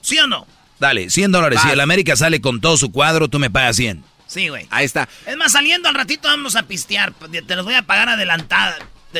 ¿Sí 0.00 0.18
o 0.18 0.26
no? 0.26 0.46
Dale, 0.80 1.10
100 1.10 1.30
dólares. 1.30 1.60
Si 1.62 1.70
el 1.70 1.80
América 1.80 2.16
sale 2.16 2.40
con 2.40 2.60
todo 2.60 2.76
su 2.76 2.90
cuadro, 2.90 3.28
tú 3.28 3.38
me 3.38 3.50
pagas 3.50 3.76
100. 3.76 4.02
Sí, 4.26 4.48
güey. 4.48 4.66
Ahí 4.70 4.84
está. 4.84 5.08
Es 5.26 5.36
más, 5.36 5.52
saliendo 5.52 5.88
al 5.88 5.94
ratito 5.94 6.26
vamos 6.26 6.56
a 6.56 6.64
pistear. 6.64 7.12
Te 7.12 7.54
los 7.54 7.64
voy 7.64 7.74
a 7.74 7.82
pagar 7.82 8.08
adelantada. 8.08 8.76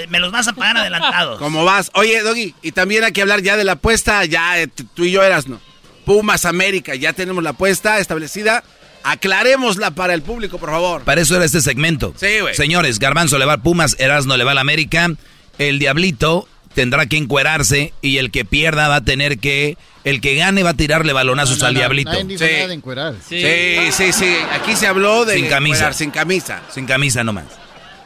Me 0.08 0.18
los 0.18 0.32
vas 0.32 0.48
a 0.48 0.54
pagar 0.54 0.78
adelantados. 0.78 1.38
¿Cómo 1.40 1.64
vas? 1.64 1.90
Oye, 1.94 2.20
Doggy, 2.22 2.54
y 2.62 2.72
también 2.72 3.04
hay 3.04 3.12
que 3.12 3.22
hablar 3.22 3.42
ya 3.42 3.56
de 3.56 3.64
la 3.64 3.72
apuesta. 3.72 4.24
Ya 4.24 4.60
eh, 4.60 4.66
tú 4.66 5.04
y 5.04 5.12
yo 5.12 5.22
eras, 5.22 5.46
¿no? 5.46 5.60
Pumas 6.04 6.44
América, 6.44 6.94
ya 6.94 7.12
tenemos 7.12 7.42
la 7.42 7.50
apuesta 7.50 7.98
establecida. 7.98 8.64
Aclarémosla 9.04 9.90
para 9.92 10.14
el 10.14 10.22
público, 10.22 10.58
por 10.58 10.70
favor. 10.70 11.02
Para 11.02 11.20
eso 11.20 11.34
era 11.34 11.44
este 11.44 11.60
segmento. 11.60 12.14
Sí, 12.16 12.40
güey. 12.40 12.54
Señores, 12.54 13.00
Garbanzo 13.00 13.36
le 13.38 13.44
va 13.44 13.54
a 13.54 13.62
Pumas, 13.62 13.96
Erasno 13.98 14.36
le 14.36 14.44
va 14.44 14.52
a 14.52 14.54
la 14.54 14.60
América. 14.60 15.10
El 15.58 15.78
Diablito 15.80 16.48
tendrá 16.74 17.06
que 17.06 17.16
encuerarse 17.16 17.92
y 18.00 18.18
el 18.18 18.30
que 18.30 18.44
pierda 18.44 18.88
va 18.88 18.96
a 18.96 19.00
tener 19.04 19.38
que 19.38 19.76
el 20.04 20.20
que 20.20 20.34
gane 20.34 20.62
va 20.62 20.70
a 20.70 20.74
tirarle 20.74 21.12
balonazos 21.12 21.62
al 21.62 21.74
diablito. 21.74 22.12
Sí. 23.28 23.92
sí. 23.92 24.12
sí, 24.12 24.36
Aquí 24.52 24.74
se 24.74 24.86
habló 24.86 25.24
de 25.24 25.36
sin 25.36 25.48
camisa, 25.48 25.92
sin 25.92 26.10
camisa, 26.10 26.62
sin 26.72 26.86
camisa 26.86 27.22
nomás. 27.22 27.46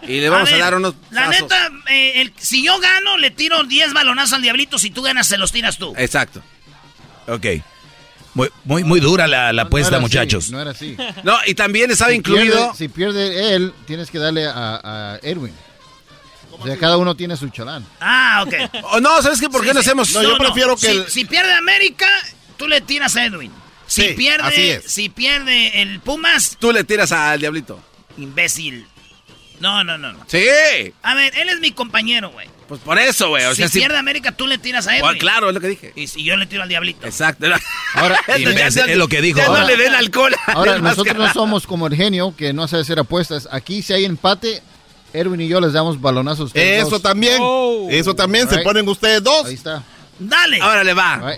Y 0.03 0.21
le 0.21 0.29
vamos 0.29 0.53
a, 0.53 0.59
dar 0.59 0.75
unos. 0.75 0.95
La 1.11 1.29
neta, 1.29 1.71
eh, 1.91 2.31
si 2.37 2.65
yo 2.65 2.79
gano, 2.79 3.17
le 3.17 3.31
tiro 3.31 3.65
10 3.65 3.93
balonazos 3.93 4.35
al 4.35 4.43
diablito. 4.43 4.79
Si 4.79 4.91
tú 4.91 5.03
ganas, 5.03 5.27
se 5.27 5.39
los 5.39 5.51
tiras 5.53 5.79
tú. 5.79 5.95
Exacto. 5.97 6.43
Ok. 7.27 7.47
Muy, 8.37 8.51
muy, 8.65 8.85
muy 8.85 9.01
dura 9.01 9.27
la, 9.27 9.63
apuesta, 9.63 9.99
muchachos. 9.99 10.51
no 10.51 10.61
era 10.61 10.73
así. 10.73 10.97
No, 11.25 11.35
y 11.47 11.55
también 11.55 11.91
estaba 11.91 12.13
incluido. 12.13 12.75
si 12.75 12.89
pierde 12.89 13.55
él, 13.55 13.73
tienes 13.87 14.11
que 14.11 14.19
darle 14.19 14.47
a, 14.47 14.81
a 15.15 15.19
Edwin. 15.23 15.55
O 16.59 16.67
sea, 16.67 16.77
cada 16.77 16.97
uno 16.97 17.15
tiene 17.15 17.37
su 17.37 17.49
chalán. 17.49 17.87
Ah, 18.01 18.45
ok. 18.47 18.55
Oh, 18.93 19.01
no, 19.01 19.21
¿sabes 19.23 19.41
qué? 19.41 19.49
¿Por 19.49 19.65
qué 19.65 19.75
no 19.75 19.81
hacemos? 19.81 20.13
No, 20.13 20.23
yo 20.23 20.37
prefiero 20.37 20.77
que. 20.77 21.07
Si, 21.09 21.25
pierde 21.25 21.53
América, 21.55 22.07
tú 22.57 22.69
le 22.69 22.81
tiras 22.81 23.17
a 23.17 23.25
Edwin. 23.25 23.53
Si 23.87 24.09
pierde, 24.15 24.83
si 24.85 25.09
pierde 25.09 25.83
el 25.83 26.01
Pumas, 26.01 26.57
tú 26.59 26.73
le 26.73 26.85
tiras 26.85 27.13
al 27.13 27.41
Diablito. 27.41 27.81
Imbécil. 28.19 28.87
No, 29.61 29.83
no, 29.83 29.97
no, 29.97 30.13
no. 30.13 30.25
Sí. 30.27 30.45
A 31.03 31.15
ver, 31.15 31.37
él 31.39 31.49
es 31.49 31.61
mi 31.61 31.73
compañero, 31.73 32.31
güey. 32.31 32.49
Pues 32.69 32.81
por 32.81 32.99
eso, 32.99 33.29
güey. 33.29 33.45
O 33.45 33.55
si 33.55 33.69
pierde 33.69 33.97
América, 33.97 34.33
tú 34.33 34.47
le 34.47 34.59
tiras 34.59 34.87
a 34.87 34.97
Edwin. 34.97 35.19
claro, 35.19 35.49
es 35.49 35.55
lo 35.55 35.61
que 35.61 35.69
dije. 35.69 35.93
Y 35.95 36.09
si 36.09 36.25
yo 36.25 36.37
le 36.37 36.47
tiro 36.47 36.63
al 36.63 36.69
Diablito. 36.69 37.07
Exacto. 37.07 37.47
Ahora, 37.95 38.19
es 38.29 38.97
lo 38.97 39.09
que 39.09 39.23
dijo. 39.23 39.41
no 39.41 39.67
le 39.67 39.77
den 39.77 39.95
alcohol. 39.95 40.35
Ahora, 40.47 40.79
nosotros 40.79 41.17
no 41.17 41.33
somos 41.33 41.67
como 41.67 41.87
el 41.87 41.95
genio 41.95 42.35
que 42.37 42.53
no 42.53 42.67
sabe 42.69 42.83
hacer 42.83 42.99
apuestas. 42.99 43.49
Aquí, 43.53 43.83
si 43.83 43.93
hay 43.93 44.05
empate, 44.05 44.63
Erwin 45.13 45.41
y 45.41 45.49
yo 45.49 45.61
les 45.61 45.73
damos 45.73 46.01
balonazos. 46.01 46.51
Eso 46.55 47.01
también. 47.01 47.39
Oh. 47.41 47.89
Eso 47.91 48.15
también. 48.15 48.49
Se 48.49 48.59
ponen 48.59 48.89
ustedes 48.89 49.23
dos. 49.23 49.47
Ahí 49.47 49.55
está. 49.55 49.83
Dale. 50.19 50.61
Ahora 50.61 50.83
le 50.83 50.95
va. 50.95 51.37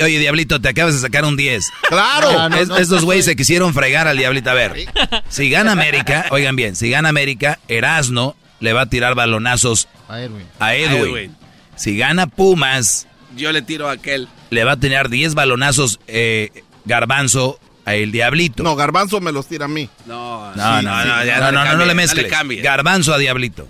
Oye, 0.00 0.18
Diablito, 0.18 0.60
te 0.60 0.68
acabas 0.68 0.94
de 0.94 1.00
sacar 1.00 1.24
un 1.24 1.36
10. 1.36 1.70
Claro. 1.88 2.28
Ah, 2.30 2.50
estos 2.78 3.04
güeyes 3.04 3.24
se 3.24 3.34
quisieron 3.34 3.74
fregar 3.74 4.06
al 4.06 4.16
Diablito. 4.16 4.50
A 4.50 4.54
ver, 4.54 4.86
si 5.28 5.50
gana 5.50 5.72
América, 5.72 6.26
oigan 6.30 6.56
bien, 6.56 6.76
si 6.76 6.88
gana 6.88 7.08
América, 7.08 7.58
Erasno 7.68 8.36
le 8.60 8.72
va 8.72 8.82
a 8.82 8.86
tirar 8.86 9.14
balonazos 9.14 9.88
a 10.08 10.20
Edwin. 10.20 10.46
A 10.58 10.74
Edwin. 10.74 11.36
Si 11.76 11.96
gana 11.96 12.26
Pumas, 12.26 13.06
yo 13.36 13.52
le 13.52 13.62
tiro 13.62 13.88
a 13.88 13.92
aquel. 13.92 14.28
Le 14.50 14.64
va 14.64 14.72
a 14.72 14.76
tener 14.76 15.08
10 15.08 15.34
balonazos 15.34 16.00
eh, 16.06 16.50
Garbanzo 16.84 17.58
a 17.84 17.94
el 17.94 18.12
Diablito. 18.12 18.62
No, 18.62 18.76
Garbanzo 18.76 19.20
me 19.20 19.32
los 19.32 19.46
tira 19.46 19.66
a 19.66 19.68
mí. 19.68 19.88
No, 20.06 20.54
no, 20.54 20.82
no, 20.82 21.04
no, 21.04 21.52
no, 21.52 21.76
no, 21.76 21.84
le 21.84 21.94
mezcles. 21.94 22.32
Garbanzo 22.62 23.14
a 23.14 23.18
Diablito. 23.18 23.68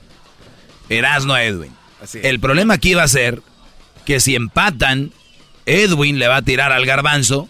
Erasno 0.88 1.34
a 1.34 1.42
Edwin. 1.42 1.72
El 2.14 2.40
problema 2.40 2.74
aquí 2.74 2.94
va 2.94 3.02
a 3.02 3.08
ser 3.08 3.42
que 4.04 4.20
si 4.20 4.36
empatan, 4.36 5.12
Edwin 5.66 6.18
le 6.18 6.28
va 6.28 6.36
a 6.36 6.42
tirar 6.42 6.72
al 6.72 6.86
Garbanzo 6.86 7.48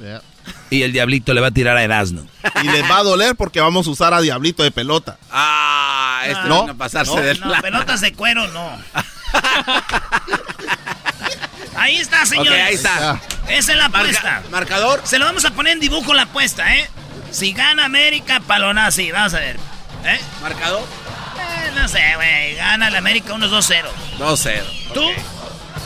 y 0.71 0.83
el 0.83 0.93
Diablito 0.93 1.35
le 1.35 1.41
va 1.41 1.49
a 1.49 1.53
tirar 1.53 1.77
a 1.77 1.83
Erasno. 1.83 2.27
Y 2.63 2.69
les 2.69 2.83
va 2.91 2.99
a 2.99 3.03
doler 3.03 3.37
porque 3.37 3.61
vamos 3.61 3.87
a 3.87 3.91
usar 3.91 4.15
a 4.15 4.21
Diablito 4.21 4.63
de 4.63 4.71
pelota. 4.71 5.19
Ah, 5.31 5.96
este 6.31 6.49
no, 6.49 6.67
no 6.67 6.77
pasarse 6.77 7.21
de 7.21 7.35
no, 7.39 7.61
pelotas 7.61 8.01
de 8.01 8.13
cuero 8.13 8.47
no. 8.49 8.79
Ahí 11.77 11.97
está, 11.97 12.25
señores. 12.25 12.63
ahí 12.65 12.75
está. 12.75 13.21
Esa 13.49 13.73
es 13.73 13.79
la 13.79 13.87
apuesta. 13.87 14.43
marcador. 14.51 15.03
Se 15.05 15.19
lo 15.19 15.27
vamos 15.27 15.45
a 15.45 15.51
poner 15.51 15.75
en 15.75 15.81
dibujo 15.81 16.15
la 16.15 16.23
apuesta, 16.23 16.75
¿eh? 16.75 16.89
Si 17.31 17.53
gana 17.53 17.85
América, 17.85 18.41
Palonazzi. 18.41 19.13
Vamos 19.13 19.35
a 19.35 19.41
ver. 19.41 19.57
¿Eh? 20.05 20.21
¿Marcador? 20.41 20.81
Eh, 20.81 21.71
no 21.75 21.87
sé, 21.87 22.03
güey. 22.17 22.55
Gana 22.55 22.89
el 22.89 22.97
América 22.97 23.35
unos 23.35 23.51
2-0. 23.51 23.85
2-0. 24.19 24.63
¿Tú? 24.95 25.05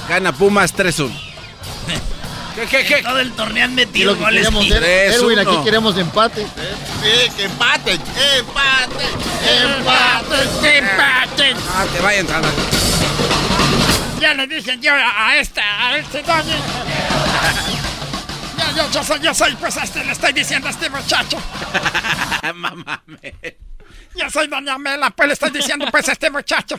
Gana 0.08 0.32
Pumas 0.32 0.74
3-1. 0.74 1.10
¿Qué, 2.55 2.66
qué, 2.66 2.85
qué? 2.85 3.02
Todo 3.02 3.18
el 3.18 3.32
torneo 3.32 3.64
han 3.64 3.74
metido 3.74 4.16
goles. 4.16 4.47
Erwin, 4.47 5.39
aquí 5.39 5.56
queremos 5.64 5.97
empate. 5.97 6.47
Sí, 7.02 7.31
que 7.36 7.44
empate. 7.44 7.93
Empate. 7.93 9.05
Empate. 9.48 10.78
Empate. 10.78 11.56
Ah, 11.74 11.86
te 11.93 12.01
vaya 12.01 12.20
entrando. 12.20 12.48
Ya 14.20 14.35
le 14.35 14.47
dije 14.47 14.78
yo 14.81 14.93
a, 14.94 15.36
esta, 15.36 15.62
a 15.62 15.97
este 15.97 16.22
doggy. 16.22 16.51
Ya, 18.59 18.77
yo, 18.77 18.90
yo 18.93 19.02
soy, 19.02 19.20
yo 19.20 19.35
soy, 19.35 19.55
pues 19.56 19.77
a 19.78 19.85
este 19.85 20.05
le 20.05 20.12
estoy 20.12 20.32
diciendo 20.32 20.68
a 20.68 20.70
este 20.70 20.90
muchacho. 20.90 21.39
Mamá. 22.55 23.02
Yo 24.14 24.28
soy 24.28 24.48
Doña 24.48 24.77
Mela, 24.77 25.10
pues 25.10 25.28
le 25.28 25.32
estoy 25.35 25.51
diciendo 25.51 25.86
pues 25.90 26.09
a 26.09 26.12
este 26.12 26.31
muchacho. 26.31 26.78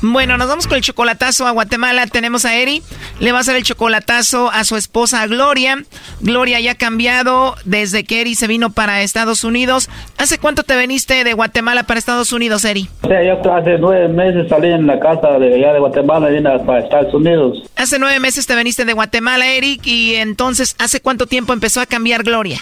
Bueno, 0.00 0.36
nos 0.38 0.46
vamos 0.46 0.68
con 0.68 0.76
el 0.76 0.82
chocolatazo 0.82 1.46
a 1.46 1.50
Guatemala. 1.50 2.06
Tenemos 2.06 2.44
a 2.44 2.56
Eri. 2.56 2.82
Le 3.18 3.32
va 3.32 3.38
a 3.38 3.40
hacer 3.40 3.56
el 3.56 3.64
chocolatazo 3.64 4.48
a 4.50 4.62
su 4.62 4.76
esposa 4.76 5.26
Gloria. 5.26 5.82
Gloria 6.20 6.60
ya 6.60 6.72
ha 6.72 6.74
cambiado 6.76 7.56
desde 7.64 8.04
que 8.04 8.20
Eri 8.20 8.36
se 8.36 8.46
vino 8.46 8.70
para 8.70 9.02
Estados 9.02 9.42
Unidos. 9.42 9.90
¿Hace 10.16 10.38
cuánto 10.38 10.62
te 10.62 10.78
viniste 10.78 11.24
de 11.24 11.32
Guatemala 11.32 11.82
para 11.82 11.98
Estados 11.98 12.32
Unidos, 12.32 12.64
Eri? 12.64 12.88
Yo 13.02 13.54
hace 13.54 13.78
nueve 13.78 14.08
meses 14.08 14.48
salí 14.48 14.68
en 14.68 14.86
la 14.86 15.00
casa 15.00 15.38
de 15.38 15.56
allá 15.56 15.72
de 15.72 15.80
Guatemala 15.80 16.30
y 16.30 16.34
vine 16.34 16.58
para 16.60 16.80
Estados 16.80 17.12
Unidos. 17.12 17.64
Hace 17.74 17.98
nueve 17.98 18.20
meses 18.20 18.46
te 18.46 18.54
viniste 18.54 18.84
de 18.84 18.92
Guatemala, 18.92 19.48
Eric, 19.48 19.84
y 19.86 20.14
entonces, 20.14 20.76
¿hace 20.78 21.00
cuánto 21.00 21.26
tiempo 21.26 21.52
empezó 21.52 21.80
a 21.80 21.86
cambiar 21.86 22.22
Gloria? 22.22 22.58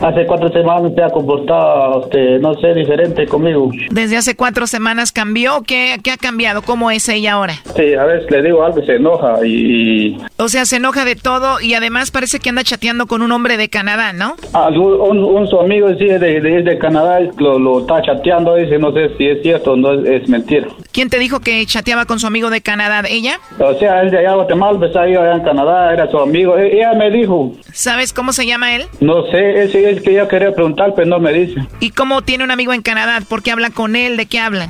Hace 0.00 0.26
cuatro 0.26 0.48
semanas 0.50 0.92
se 0.94 1.02
ha 1.02 1.10
comportado, 1.10 2.04
este, 2.04 2.38
no 2.38 2.54
sé, 2.60 2.72
diferente 2.74 3.26
conmigo. 3.26 3.70
Desde 3.90 4.16
hace 4.16 4.36
cuatro 4.36 4.68
semanas 4.68 5.10
cambió. 5.10 5.62
¿Qué, 5.62 5.98
qué 6.04 6.12
ha 6.12 6.16
cambiado? 6.16 6.62
¿Cómo 6.68 6.90
es 6.90 7.08
ella 7.08 7.32
ahora? 7.32 7.54
Sí, 7.76 7.94
a 7.94 8.04
veces 8.04 8.30
le 8.30 8.42
digo 8.42 8.62
algo 8.62 8.80
y 8.80 8.84
se 8.84 8.96
enoja 8.96 9.38
y... 9.42 10.18
O 10.36 10.50
sea, 10.50 10.66
se 10.66 10.76
enoja 10.76 11.06
de 11.06 11.16
todo 11.16 11.62
y 11.62 11.72
además 11.72 12.10
parece 12.10 12.40
que 12.40 12.50
anda 12.50 12.62
chateando 12.62 13.06
con 13.06 13.22
un 13.22 13.32
hombre 13.32 13.56
de 13.56 13.70
Canadá, 13.70 14.12
¿no? 14.12 14.36
un, 14.52 15.24
un, 15.24 15.48
su 15.48 15.58
amigo 15.58 15.88
sí, 15.98 16.04
de, 16.04 16.18
de, 16.18 16.62
de 16.62 16.78
Canadá 16.78 17.20
lo, 17.38 17.58
lo, 17.58 17.80
está 17.80 18.02
chateando, 18.02 18.54
dice, 18.56 18.78
no 18.78 18.92
sé 18.92 19.16
si 19.16 19.28
es 19.28 19.40
cierto 19.40 19.72
o 19.72 19.76
no 19.76 19.94
es, 19.94 20.24
es, 20.24 20.28
mentira. 20.28 20.68
¿Quién 20.92 21.08
te 21.08 21.18
dijo 21.18 21.40
que 21.40 21.64
chateaba 21.64 22.04
con 22.04 22.20
su 22.20 22.26
amigo 22.26 22.50
de 22.50 22.60
Canadá? 22.60 23.00
¿Ella? 23.08 23.40
O 23.58 23.72
sea, 23.78 24.02
él 24.02 24.10
de 24.10 24.18
allá 24.18 24.32
de 24.32 24.36
Guatemala, 24.36 24.78
pues 24.78 24.94
ahí 24.94 25.14
allá 25.16 25.36
en 25.36 25.44
Canadá, 25.44 25.94
era 25.94 26.10
su 26.10 26.18
amigo. 26.18 26.58
E, 26.58 26.76
ella 26.76 26.92
me 26.92 27.10
dijo. 27.10 27.54
¿Sabes 27.72 28.12
cómo 28.12 28.34
se 28.34 28.44
llama 28.44 28.76
él? 28.76 28.84
No 29.00 29.22
sé, 29.30 29.62
es, 29.62 29.74
es 29.74 30.02
que 30.02 30.12
yo 30.12 30.28
quería 30.28 30.54
preguntar, 30.54 30.92
pero 30.94 31.08
no 31.08 31.18
me 31.18 31.32
dice. 31.32 31.66
¿Y 31.80 31.92
cómo 31.92 32.20
tiene 32.20 32.44
un 32.44 32.50
amigo 32.50 32.74
en 32.74 32.82
Canadá? 32.82 33.22
¿Por 33.26 33.42
qué 33.42 33.52
habla 33.52 33.70
con 33.70 33.96
él? 33.96 34.18
¿De 34.18 34.26
qué 34.26 34.38
hablan? 34.38 34.68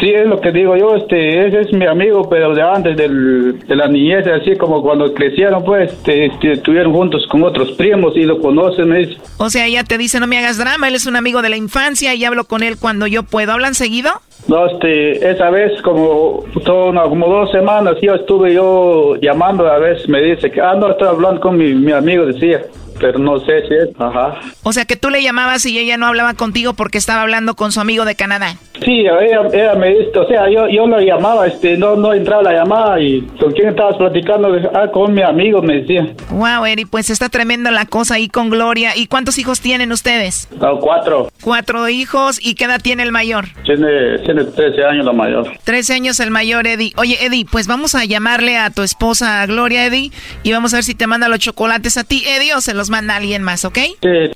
Sí, 0.00 0.10
es 0.10 0.26
lo 0.26 0.40
que 0.40 0.52
digo 0.52 0.76
yo, 0.76 0.96
este, 0.96 1.46
ese 1.46 1.60
es 1.62 1.72
mi 1.72 1.86
amigo, 1.86 2.28
pero 2.28 2.54
de 2.54 2.62
antes 2.62 2.96
del, 2.96 3.58
de 3.58 3.74
la 3.74 3.88
niñez, 3.88 4.26
así 4.26 4.54
como 4.56 4.82
cuando 4.82 5.12
crecieron, 5.14 5.64
pues, 5.64 5.92
este, 5.92 6.26
este, 6.26 6.52
estuvieron 6.52 6.92
juntos 6.92 7.26
con 7.28 7.42
otros 7.42 7.72
primos 7.72 8.14
y 8.16 8.24
lo 8.24 8.38
conocen, 8.38 8.94
es. 8.94 9.16
O 9.38 9.48
sea, 9.48 9.66
ella 9.66 9.84
te 9.84 9.96
dice, 9.96 10.20
no 10.20 10.26
me 10.26 10.38
hagas 10.38 10.58
drama, 10.58 10.88
él 10.88 10.94
es 10.94 11.06
un 11.06 11.16
amigo 11.16 11.40
de 11.42 11.48
la 11.48 11.56
infancia 11.56 12.14
y 12.14 12.24
hablo 12.24 12.44
con 12.44 12.62
él 12.62 12.76
cuando 12.78 13.06
yo 13.06 13.22
puedo. 13.22 13.52
¿Hablan 13.52 13.74
seguido? 13.74 14.10
No, 14.46 14.66
este, 14.66 15.30
esa 15.30 15.50
vez 15.50 15.80
como, 15.82 16.44
todo, 16.64 16.92
no, 16.92 17.08
como 17.08 17.26
dos 17.26 17.50
semanas 17.50 17.96
yo 18.02 18.14
estuve 18.14 18.54
yo 18.54 19.16
llamando, 19.16 19.66
a 19.66 19.78
veces 19.78 20.08
me 20.08 20.20
dice 20.20 20.50
que, 20.50 20.60
ah, 20.60 20.74
no, 20.74 20.90
estoy 20.90 21.08
hablando 21.08 21.40
con 21.40 21.56
mi, 21.56 21.74
mi 21.74 21.92
amigo, 21.92 22.26
decía 22.26 22.62
pero 22.98 23.18
no 23.18 23.38
sé 23.40 23.62
si 23.68 23.74
es, 23.74 23.88
ajá. 23.98 24.40
O 24.62 24.72
sea 24.72 24.84
que 24.84 24.96
tú 24.96 25.10
le 25.10 25.22
llamabas 25.22 25.64
y 25.66 25.78
ella 25.78 25.96
no 25.96 26.06
hablaba 26.06 26.34
contigo 26.34 26.74
porque 26.74 26.98
estaba 26.98 27.22
hablando 27.22 27.54
con 27.54 27.72
su 27.72 27.80
amigo 27.80 28.04
de 28.04 28.14
Canadá. 28.14 28.56
Sí, 28.84 29.00
ella, 29.00 29.40
ella 29.52 29.74
me 29.74 29.88
dice, 29.88 30.18
o 30.18 30.26
sea, 30.28 30.48
yo, 30.50 30.68
yo 30.68 30.86
lo 30.86 31.00
llamaba, 31.00 31.46
este, 31.46 31.76
no, 31.76 31.96
no 31.96 32.12
entraba 32.12 32.42
la 32.42 32.52
llamada 32.52 33.00
y 33.00 33.22
con 33.40 33.52
quién 33.52 33.68
estabas 33.68 33.96
platicando, 33.96 34.48
ah, 34.74 34.88
con 34.92 35.12
mi 35.14 35.22
amigo, 35.22 35.60
me 35.62 35.80
decía. 35.80 36.14
Wow, 36.30 36.64
Eri, 36.64 36.84
pues 36.84 37.10
está 37.10 37.28
tremenda 37.28 37.70
la 37.70 37.86
cosa 37.86 38.14
ahí 38.14 38.28
con 38.28 38.50
Gloria. 38.50 38.96
¿Y 38.96 39.06
cuántos 39.06 39.38
hijos 39.38 39.60
tienen 39.60 39.90
ustedes? 39.90 40.48
No, 40.60 40.78
cuatro. 40.78 41.28
Cuatro 41.42 41.88
hijos, 41.88 42.38
¿y 42.40 42.54
qué 42.54 42.64
edad 42.64 42.80
tiene 42.80 43.02
el 43.02 43.12
mayor? 43.12 43.46
Tiene, 43.64 44.18
tiene 44.24 44.44
13 44.44 44.84
años 44.84 45.04
la 45.04 45.12
mayor. 45.12 45.50
13 45.64 45.94
años 45.94 46.20
el 46.20 46.30
mayor, 46.30 46.66
Eddie. 46.66 46.92
Oye, 46.96 47.18
Eddie, 47.24 47.46
pues 47.50 47.66
vamos 47.66 47.94
a 47.94 48.04
llamarle 48.04 48.58
a 48.58 48.70
tu 48.70 48.82
esposa 48.82 49.44
Gloria, 49.46 49.86
Eddie, 49.86 50.12
y 50.42 50.52
vamos 50.52 50.72
a 50.72 50.78
ver 50.78 50.84
si 50.84 50.94
te 50.94 51.06
manda 51.06 51.28
los 51.28 51.40
chocolates 51.40 51.96
a 51.96 52.04
ti, 52.04 52.22
Eddie, 52.26 52.54
o 52.54 52.60
se 52.60 52.74
los 52.74 52.87
manda 52.90 53.16
alguien 53.16 53.42
más, 53.42 53.64
¿ok? 53.64 53.78
Sí. 54.00 54.30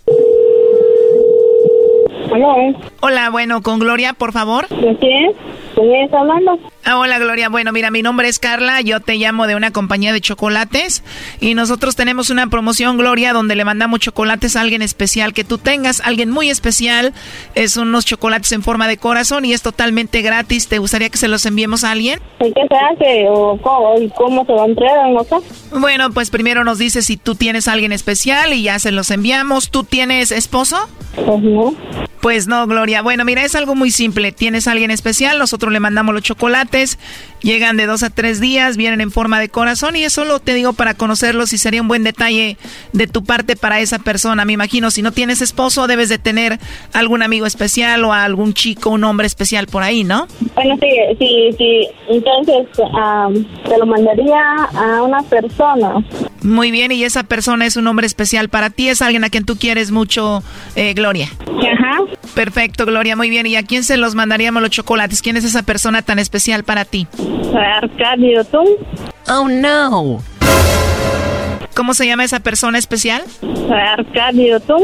Hola. 2.30 2.74
Hola, 3.00 3.30
bueno, 3.30 3.62
con 3.62 3.78
Gloria, 3.78 4.14
por 4.14 4.32
favor. 4.32 4.68
¿De 4.68 4.96
quién? 4.96 5.32
¿Quién 5.82 6.04
está 6.04 6.20
hablando? 6.20 6.58
Ah, 6.84 6.98
hola 6.98 7.18
Gloria. 7.18 7.48
Bueno, 7.48 7.72
mira, 7.72 7.90
mi 7.90 8.02
nombre 8.02 8.28
es 8.28 8.38
Carla. 8.38 8.80
Yo 8.80 9.00
te 9.00 9.16
llamo 9.16 9.46
de 9.46 9.56
una 9.56 9.72
compañía 9.72 10.12
de 10.12 10.20
chocolates. 10.20 11.02
Y 11.40 11.54
nosotros 11.54 11.96
tenemos 11.96 12.30
una 12.30 12.46
promoción, 12.48 12.96
Gloria, 12.98 13.32
donde 13.32 13.56
le 13.56 13.64
mandamos 13.64 14.00
chocolates 14.00 14.56
a 14.56 14.60
alguien 14.60 14.82
especial 14.82 15.32
que 15.32 15.44
tú 15.44 15.58
tengas. 15.58 16.00
Alguien 16.00 16.30
muy 16.30 16.50
especial. 16.50 17.12
Es 17.54 17.76
unos 17.76 18.04
chocolates 18.04 18.52
en 18.52 18.62
forma 18.62 18.86
de 18.86 18.96
corazón 18.96 19.44
y 19.44 19.52
es 19.52 19.62
totalmente 19.62 20.22
gratis. 20.22 20.68
¿Te 20.68 20.78
gustaría 20.78 21.10
que 21.10 21.18
se 21.18 21.28
los 21.28 21.46
enviemos 21.46 21.84
a 21.84 21.90
alguien? 21.90 22.20
¿Y 22.40 22.52
qué 22.52 22.62
se 22.68 22.76
hace? 22.76 23.26
¿O 23.28 23.58
cómo, 23.60 23.94
cómo 24.14 24.44
se 24.44 24.52
va 24.52 24.62
a 24.62 24.66
entregar? 24.66 25.10
No 25.10 25.24
sé. 25.24 25.36
Bueno, 25.72 26.10
pues 26.12 26.30
primero 26.30 26.64
nos 26.64 26.78
dices 26.78 27.06
si 27.06 27.16
tú 27.16 27.34
tienes 27.34 27.66
a 27.66 27.72
alguien 27.72 27.92
especial 27.92 28.52
y 28.52 28.62
ya 28.62 28.78
se 28.78 28.92
los 28.92 29.10
enviamos. 29.10 29.70
¿Tú 29.70 29.84
tienes 29.84 30.30
esposo? 30.30 30.76
Pues 31.14 31.42
no. 31.42 31.74
Pues 32.22 32.46
no, 32.46 32.68
Gloria. 32.68 33.02
Bueno, 33.02 33.24
mira, 33.24 33.42
es 33.42 33.56
algo 33.56 33.74
muy 33.74 33.90
simple. 33.90 34.30
Tienes 34.30 34.68
a 34.68 34.72
alguien 34.72 34.92
especial, 34.92 35.40
nosotros 35.40 35.71
le 35.72 35.80
mandamos 35.80 36.14
los 36.14 36.22
chocolates, 36.22 36.98
llegan 37.42 37.76
de 37.76 37.86
dos 37.86 38.02
a 38.02 38.10
tres 38.10 38.40
días, 38.40 38.76
vienen 38.76 39.00
en 39.00 39.10
forma 39.10 39.40
de 39.40 39.48
corazón 39.48 39.96
y 39.96 40.04
eso 40.04 40.24
lo 40.24 40.38
te 40.38 40.54
digo 40.54 40.72
para 40.72 40.94
conocerlos 40.94 41.52
y 41.52 41.58
sería 41.58 41.82
un 41.82 41.88
buen 41.88 42.04
detalle 42.04 42.56
de 42.92 43.06
tu 43.06 43.24
parte 43.24 43.56
para 43.56 43.80
esa 43.80 43.98
persona. 43.98 44.44
Me 44.44 44.52
imagino, 44.52 44.90
si 44.90 45.02
no 45.02 45.12
tienes 45.12 45.40
esposo, 45.42 45.86
debes 45.86 46.08
de 46.08 46.18
tener 46.18 46.58
algún 46.92 47.22
amigo 47.22 47.46
especial 47.46 48.04
o 48.04 48.12
algún 48.12 48.54
chico, 48.54 48.90
un 48.90 49.04
hombre 49.04 49.26
especial 49.26 49.66
por 49.66 49.82
ahí, 49.82 50.04
¿no? 50.04 50.26
Bueno, 50.54 50.76
sí, 50.80 50.88
sí, 51.18 51.50
sí. 51.58 51.88
Entonces, 52.08 52.66
um, 52.78 53.44
te 53.68 53.78
lo 53.78 53.86
mandaría 53.86 54.42
a 54.74 55.02
una 55.02 55.22
persona. 55.22 55.94
Muy 56.42 56.70
bien, 56.70 56.92
y 56.92 57.04
esa 57.04 57.22
persona 57.22 57.66
es 57.66 57.76
un 57.76 57.86
hombre 57.86 58.06
especial 58.06 58.48
para 58.48 58.70
ti, 58.70 58.88
es 58.88 59.00
alguien 59.00 59.24
a 59.24 59.30
quien 59.30 59.44
tú 59.44 59.56
quieres 59.56 59.90
mucho, 59.90 60.42
eh, 60.74 60.92
Gloria. 60.94 61.28
Ajá. 61.46 62.00
Perfecto, 62.34 62.86
Gloria, 62.86 63.16
muy 63.16 63.30
bien. 63.30 63.46
¿Y 63.46 63.56
a 63.56 63.62
quién 63.62 63.84
se 63.84 63.96
los 63.96 64.14
mandaríamos 64.14 64.62
los 64.62 64.70
chocolates? 64.70 65.22
¿Quién 65.22 65.36
es 65.36 65.44
esa 65.52 65.62
persona 65.62 66.02
tan 66.02 66.18
especial 66.18 66.64
para 66.64 66.84
ti? 66.84 67.06
Arcadio, 67.54 68.44
¿tú? 68.44 68.62
Oh, 69.28 69.48
no. 69.48 70.22
¿Cómo 71.74 71.94
se 71.94 72.06
llama 72.06 72.24
esa 72.24 72.40
persona 72.40 72.78
especial? 72.78 73.22
Arcadio, 73.70 74.60
¿tú? 74.60 74.76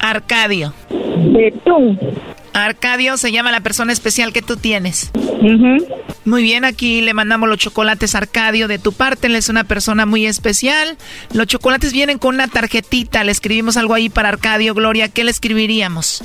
Arcadio. 0.00 0.74
De 0.90 1.54
tú. 1.64 1.98
Arcadio 2.52 3.16
se 3.16 3.30
llama 3.30 3.52
la 3.52 3.60
persona 3.60 3.92
especial 3.92 4.32
que 4.32 4.42
tú 4.42 4.56
tienes. 4.56 5.10
Muy 6.24 6.42
bien, 6.42 6.64
aquí 6.64 7.00
le 7.00 7.14
mandamos 7.14 7.48
los 7.48 7.58
chocolates 7.58 8.14
a 8.14 8.18
Arcadio 8.18 8.68
de 8.68 8.78
tu 8.78 8.92
parte. 8.92 9.28
Él 9.28 9.36
es 9.36 9.48
una 9.48 9.64
persona 9.64 10.06
muy 10.06 10.26
especial. 10.26 10.96
Los 11.32 11.46
chocolates 11.46 11.92
vienen 11.92 12.18
con 12.18 12.34
una 12.34 12.48
tarjetita. 12.48 13.24
Le 13.24 13.32
escribimos 13.32 13.76
algo 13.76 13.94
ahí 13.94 14.08
para 14.08 14.28
Arcadio, 14.28 14.74
Gloria. 14.74 15.08
¿Qué 15.08 15.24
le 15.24 15.30
escribiríamos? 15.30 16.22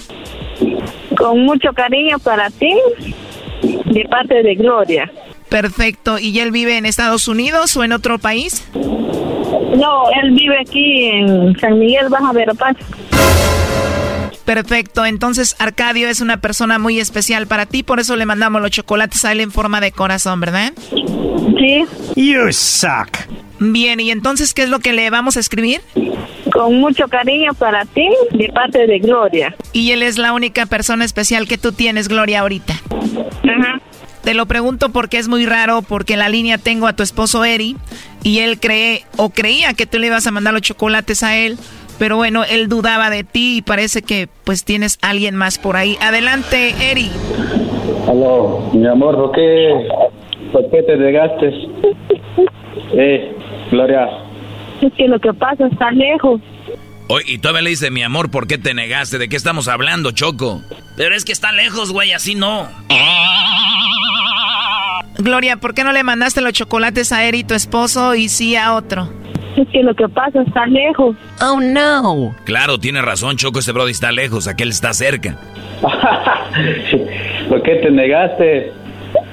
Con 1.18 1.45
mucho 1.45 1.72
cariño 1.74 2.20
para 2.20 2.49
ti, 2.49 2.74
de 3.86 4.06
parte 4.10 4.44
de 4.44 4.56
Gloria. 4.56 5.12
Perfecto. 5.50 6.20
¿Y 6.20 6.40
él 6.40 6.52
vive 6.52 6.78
en 6.78 6.86
Estados 6.86 7.28
Unidos 7.28 7.76
o 7.78 7.84
en 7.84 7.92
otro 7.92 8.20
país? 8.20 8.68
No, 8.74 10.04
él 10.22 10.32
vive 10.32 10.60
aquí 10.60 11.06
en 11.06 11.58
San 11.60 11.80
Miguel, 11.80 12.10
Baja 12.10 12.32
Verapaz. 12.34 12.76
Perfecto, 14.46 15.04
entonces 15.06 15.56
Arcadio 15.58 16.08
es 16.08 16.22
una 16.22 16.38
persona 16.38 16.78
muy 16.78 17.00
especial 17.00 17.48
para 17.48 17.66
ti, 17.66 17.82
por 17.82 18.00
eso 18.00 18.16
le 18.16 18.28
mandamos 18.28 18.62
los 18.62 18.70
chocolates 18.70 19.26
a 19.26 19.32
él 19.32 19.40
en 19.40 19.52
forma 19.52 19.82
de 19.82 19.92
corazón, 19.92 20.40
¿verdad? 20.40 20.72
Sí. 21.58 21.86
You 22.16 22.52
suck. 22.52 23.10
Bien, 23.60 23.99
¿y 23.99 24.11
entonces 24.11 24.53
qué 24.53 24.64
es 24.64 24.69
lo 24.69 24.80
que 24.80 24.94
le 24.94 25.10
vamos 25.10 25.38
a 25.38 25.40
escribir? 25.40 25.82
Con 26.52 26.80
mucho 26.80 27.07
cariño 27.07 27.53
para 27.53 27.86
ti, 27.86 28.07
de 28.32 28.49
parte 28.49 28.86
de 28.86 28.99
Gloria. 28.99 29.56
Y 29.73 29.91
él 29.91 30.03
es 30.03 30.18
la 30.18 30.34
única 30.34 30.65
persona 30.65 31.06
especial 31.06 31.48
que 31.48 31.57
tú 31.57 31.72
tienes, 31.72 32.07
Gloria, 32.07 32.41
ahorita. 32.41 32.73
Ajá. 32.73 33.82
Te 34.23 34.34
lo 34.34 34.48
pregunto 34.48 34.90
porque 34.90 35.19
es 35.19 35.27
muy 35.27 35.45
raro, 35.45 35.84
porque 35.84 36.14
en 36.14 36.19
la 36.19 36.30
línea 36.30 36.57
tengo 36.57 36.88
a 36.88 36.94
tu 36.94 37.03
esposo 37.03 37.45
Eri 37.45 37.77
y 38.23 38.40
él 38.40 38.60
cree 38.60 39.03
o 39.18 39.30
creía 39.30 39.76
que 39.76 39.86
tú 39.86 39.99
le 39.99 40.07
ibas 40.07 40.26
a 40.26 40.32
mandar 40.32 40.53
los 40.53 40.64
chocolates 40.64 41.22
a 41.22 41.38
él, 41.38 41.57
pero 41.99 42.18
bueno, 42.18 42.44
él 42.44 42.68
dudaba 42.68 43.11
de 43.11 43.23
ti 43.23 43.57
y 43.57 43.61
parece 43.61 44.02
que 44.02 44.27
pues 44.44 44.65
tienes 44.65 44.98
alguien 45.03 45.36
más 45.36 45.60
por 45.60 45.77
ahí. 45.77 45.95
Adelante, 46.02 46.73
Eri. 46.82 47.11
Aló, 48.07 48.72
mi 48.73 48.88
amor, 48.88 49.15
¿por 49.15 49.32
qué, 49.34 49.88
por 50.52 50.72
qué 50.72 50.82
te 50.82 50.98
negaste? 50.98 51.53
Eh, 52.94 53.36
Gloria. 53.72 54.07
Es 54.82 54.94
que 54.94 55.07
lo 55.07 55.20
que 55.20 55.34
pasa 55.34 55.68
está 55.68 55.91
lejos. 55.91 56.41
Oye, 57.07 57.34
y 57.34 57.38
todavía 57.38 57.62
le 57.62 57.70
dice, 57.72 57.91
mi 57.91 58.02
amor, 58.02 58.32
¿por 58.32 58.48
qué 58.48 58.57
te 58.57 58.74
negaste? 58.74 59.18
¿De 59.18 59.30
qué 59.30 59.36
estamos 59.36 59.68
hablando, 59.68 60.12
Choco? 60.12 60.62
Pero 60.98 61.16
es 61.16 61.24
que 61.24 61.32
está 61.32 61.52
lejos, 61.52 61.91
güey, 61.91 62.14
así 62.14 62.36
no. 62.36 62.68
Gloria, 65.18 65.57
¿por 65.57 65.74
qué 65.74 65.84
no 65.84 65.94
le 65.94 66.03
mandaste 66.03 66.41
los 66.41 66.53
chocolates 66.53 67.12
a 67.12 67.26
Eri, 67.26 67.44
tu 67.44 67.53
esposo, 67.53 68.16
y 68.16 68.28
sí 68.28 68.56
a 68.56 68.74
otro? 68.74 69.10
Es 69.56 69.68
que 69.70 69.84
lo 69.84 69.95
que 69.95 70.10
pasa 70.10 70.41
está 70.41 70.66
lejos. 70.66 71.16
Oh, 71.41 71.60
no. 71.62 72.36
Claro, 72.44 72.78
tiene 72.80 73.02
razón, 73.02 73.38
Choco, 73.38 73.60
este 73.60 73.72
brody 73.72 73.91
está 73.91 74.12
lejos, 74.12 74.48
aquel 74.48 74.70
está 74.70 74.94
cerca. 74.94 75.38
¿Por 77.49 77.62
qué 77.64 77.76
te 77.76 77.91
negaste, 77.91 78.74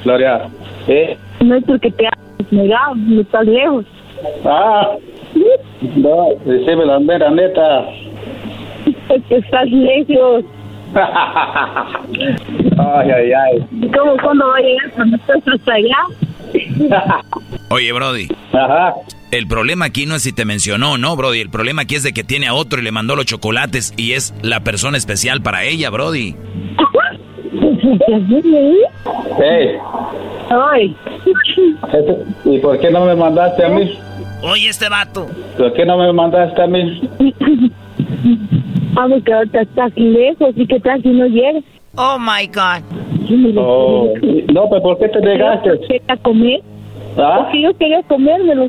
Gloria? 0.05 0.43
¿Eh? 0.87 1.17
No 1.41 1.57
es 1.57 1.65
porque 1.65 1.91
te 1.91 2.07
negado, 2.51 2.95
no 2.95 3.21
estás 3.21 3.47
lejos. 3.47 3.85
Ah, 4.45 4.97
no, 5.97 6.29
decime 6.45 6.87
la 6.87 6.99
mera 7.01 7.31
neta. 7.31 7.85
Es 9.09 9.23
que 9.29 9.37
estás 9.37 9.71
lejos. 9.71 10.45
Ay, 12.79 13.11
ay, 13.11 13.33
ay. 13.33 13.67
¿Cómo 13.97 14.17
cuándo 14.23 14.47
va 14.47 14.57
a 14.57 14.61
llegar 14.61 14.91
cuando 14.95 15.17
estés 15.17 15.49
hasta 15.49 15.73
allá? 15.73 15.97
Oye, 17.71 17.93
Brody. 17.93 18.29
Ajá. 18.53 18.95
El 19.31 19.47
problema 19.47 19.87
aquí 19.87 20.05
no 20.05 20.15
es 20.17 20.23
si 20.23 20.33
te 20.33 20.45
mencionó, 20.45 20.99
¿no, 20.99 21.17
Brody? 21.17 21.41
El 21.41 21.49
problema 21.49 21.83
aquí 21.83 21.95
es 21.95 22.03
de 22.03 22.13
que 22.13 22.25
tiene 22.25 22.49
a 22.49 22.55
otro 22.55 22.81
y 22.81 22.83
le 22.83 22.93
mandó 22.93 23.17
los 23.17 23.25
chocolates 23.25 23.95
y 23.97 24.13
es 24.13 24.35
la 24.43 24.61
persona 24.61 24.99
especial 24.99 25.43
para 25.43 25.65
ella, 25.65 25.89
Brody. 25.89 26.37
Hey, 29.39 29.77
Ay. 30.51 30.97
este- 31.93 32.25
¿y 32.45 32.59
por 32.59 32.79
qué 32.79 32.91
no 32.91 33.05
me 33.07 33.15
mandaste 33.15 33.65
a 33.65 33.69
mí? 33.69 33.99
Oye, 34.43 34.69
este 34.69 34.89
vato. 34.89 35.27
¿Por 35.57 35.73
qué 35.73 35.85
no 35.87 35.97
me 35.99 36.13
mandaste 36.13 36.63
a 36.63 36.67
mí? 36.67 37.01
Ah, 38.97 39.07
porque 39.09 39.33
ahorita 39.33 39.63
está 39.63 39.85
aquí 39.87 40.03
lejos 40.03 40.51
y 40.57 40.67
que 40.67 40.79
tal 40.81 41.03
si 41.03 41.09
no 41.09 41.27
llega. 41.27 41.61
Oh 41.97 42.19
my 42.19 42.47
God. 42.47 42.83
Oh, 43.57 44.13
no, 44.53 44.69
pero 44.69 44.83
¿por 44.83 44.99
qué 44.99 45.09
te 45.09 45.21
negaste? 45.21 45.71
¿Quería 45.89 46.17
comer? 46.23 46.61
¿Ah? 47.17 47.41
Porque 47.45 47.63
yo 47.63 47.77
quería 47.77 48.03
comérmelo. 48.03 48.69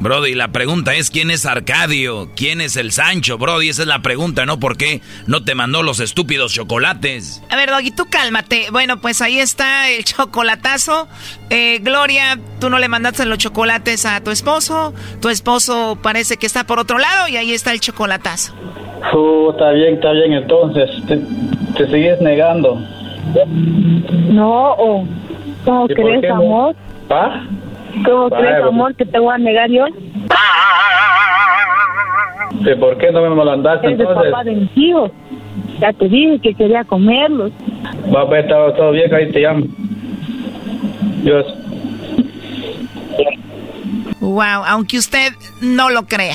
Brody, 0.00 0.34
la 0.34 0.48
pregunta 0.48 0.94
es 0.94 1.10
quién 1.10 1.30
es 1.30 1.44
Arcadio, 1.44 2.30
quién 2.34 2.62
es 2.62 2.76
el 2.76 2.90
Sancho, 2.90 3.36
Brody, 3.36 3.68
esa 3.68 3.82
es 3.82 3.88
la 3.88 4.00
pregunta, 4.00 4.46
¿no? 4.46 4.58
¿Por 4.58 4.78
qué 4.78 5.02
no 5.26 5.44
te 5.44 5.54
mandó 5.54 5.82
los 5.82 6.00
estúpidos 6.00 6.54
chocolates? 6.54 7.42
A 7.50 7.56
ver, 7.56 7.68
Doggy, 7.68 7.90
tú 7.90 8.06
cálmate. 8.10 8.68
Bueno, 8.72 8.98
pues 9.00 9.20
ahí 9.20 9.38
está 9.38 9.90
el 9.90 10.04
chocolatazo. 10.04 11.06
Eh, 11.50 11.80
Gloria, 11.82 12.38
tú 12.60 12.70
no 12.70 12.78
le 12.78 12.88
mandaste 12.88 13.26
los 13.26 13.36
chocolates 13.36 14.06
a 14.06 14.22
tu 14.22 14.30
esposo. 14.30 14.94
Tu 15.20 15.28
esposo 15.28 15.98
parece 16.02 16.38
que 16.38 16.46
está 16.46 16.64
por 16.64 16.78
otro 16.78 16.98
lado 16.98 17.28
y 17.28 17.36
ahí 17.36 17.52
está 17.52 17.72
el 17.72 17.80
chocolatazo. 17.80 18.54
Oh, 19.12 19.50
está 19.50 19.70
bien, 19.72 19.94
está 19.96 20.12
bien, 20.12 20.32
entonces. 20.32 20.90
Te, 21.08 21.20
te 21.76 21.86
sigues 21.92 22.20
negando. 22.22 22.80
No, 24.30 24.72
o 24.72 25.06
¿cómo 25.64 25.84
¿Y 25.88 25.94
por 25.94 26.04
crees, 26.20 26.30
amor? 26.32 26.74
¿Ah? 27.10 27.44
¿Cómo 28.04 28.30
crees, 28.30 28.56
pues. 28.60 28.68
amor, 28.68 28.94
que 28.96 29.04
te 29.06 29.18
voy 29.18 29.34
a 29.34 29.38
negar 29.38 29.70
yo? 29.70 29.86
¿Y 32.60 32.74
¿Por 32.74 32.98
qué 32.98 33.10
no 33.10 33.22
me 33.22 33.44
mandaste 33.44 33.90
Es 33.92 33.98
de 33.98 34.04
entonces? 34.04 34.30
papá 34.32 34.44
de 34.44 34.52
mis 34.52 34.76
hijos. 34.76 35.10
Ya 35.78 35.92
te 35.92 36.08
dije 36.08 36.38
que 36.40 36.54
quería 36.54 36.84
comerlos. 36.84 37.52
Va, 38.14 38.26
pues, 38.28 38.46
todo, 38.48 38.72
todo 38.74 38.90
bien, 38.92 39.12
ahí 39.14 39.30
te 39.30 39.40
llamo. 39.40 39.64
Dios. 41.22 41.46
Wow, 44.20 44.64
aunque 44.66 44.98
usted 44.98 45.32
no 45.62 45.90
lo 45.90 46.02
crea. 46.02 46.34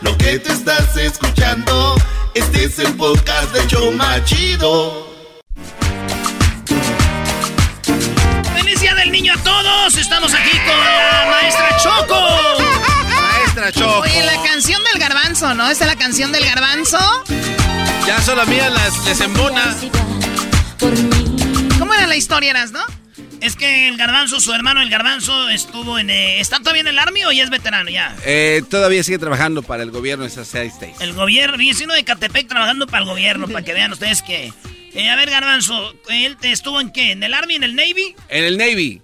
Lo 0.00 0.16
que 0.16 0.38
te 0.38 0.52
estás 0.52 0.96
escuchando, 0.96 1.96
este 2.34 2.64
es 2.64 2.78
el 2.78 2.94
podcast 2.94 3.52
de 3.52 3.66
Choma 3.66 4.24
Chido. 4.24 5.08
¡Feliz 8.54 8.80
Día 8.80 8.94
del 8.94 9.10
Niño 9.10 9.32
a 9.34 9.42
todos! 9.42 9.96
Estamos 9.96 10.32
aquí 10.34 10.50
con 10.50 10.78
la 10.78 11.26
maestra 11.30 11.76
Choco. 11.82 12.20
Maestra 13.08 13.72
Choco. 13.72 14.00
Oye, 14.00 14.22
la 14.24 14.40
canción 14.42 14.80
del 14.92 15.00
garbanzo, 15.00 15.54
¿no? 15.54 15.68
Esta 15.68 15.84
es 15.86 15.90
la 15.90 15.98
canción 15.98 16.30
del 16.30 16.44
garbanzo. 16.44 16.98
Ya 18.06 18.22
solo 18.22 18.42
a 18.42 18.46
mí 18.46 18.56
las, 18.56 19.04
les 19.04 19.20
embona. 19.20 19.74
¿Cómo 21.78 21.92
era 21.92 22.06
la 22.06 22.16
historia, 22.16 22.50
eras, 22.50 22.70
no? 22.70 22.84
Es 23.40 23.54
que 23.56 23.88
el 23.88 23.96
garbanzo, 23.96 24.40
su 24.40 24.52
hermano 24.52 24.82
el 24.82 24.90
garbanzo, 24.90 25.48
estuvo 25.48 25.98
en... 25.98 26.10
eh, 26.10 26.40
¿Está 26.40 26.58
todavía 26.58 26.80
en 26.80 26.88
el 26.88 26.98
Army 26.98 27.24
o 27.24 27.32
ya 27.32 27.44
es 27.44 27.50
veterano 27.50 27.88
ya? 27.88 28.16
Eh, 28.24 28.62
todavía 28.68 29.02
sigue 29.04 29.18
trabajando 29.18 29.62
para 29.62 29.82
el 29.84 29.90
gobierno 29.92 30.24
de 30.24 30.30
esas 30.30 30.48
seis 30.48 30.72
states. 30.74 31.00
El 31.00 31.12
gobierno, 31.12 31.56
vecino 31.56 31.94
de 31.94 32.04
Catepec 32.04 32.48
trabajando 32.48 32.86
para 32.86 33.04
el 33.04 33.08
gobierno, 33.08 33.46
para 33.46 33.64
que 33.64 33.72
vean 33.72 33.92
ustedes 33.92 34.22
que... 34.22 34.52
Eh, 34.94 35.08
a 35.08 35.14
ver, 35.16 35.30
garbanzo, 35.30 35.94
¿él 36.08 36.36
te 36.38 36.50
estuvo 36.50 36.80
en 36.80 36.90
qué? 36.90 37.12
¿En 37.12 37.22
el 37.22 37.32
Army, 37.34 37.54
en 37.54 37.62
el 37.62 37.76
Navy? 37.76 38.16
En 38.28 38.44
el 38.44 38.58
Navy. 38.58 39.00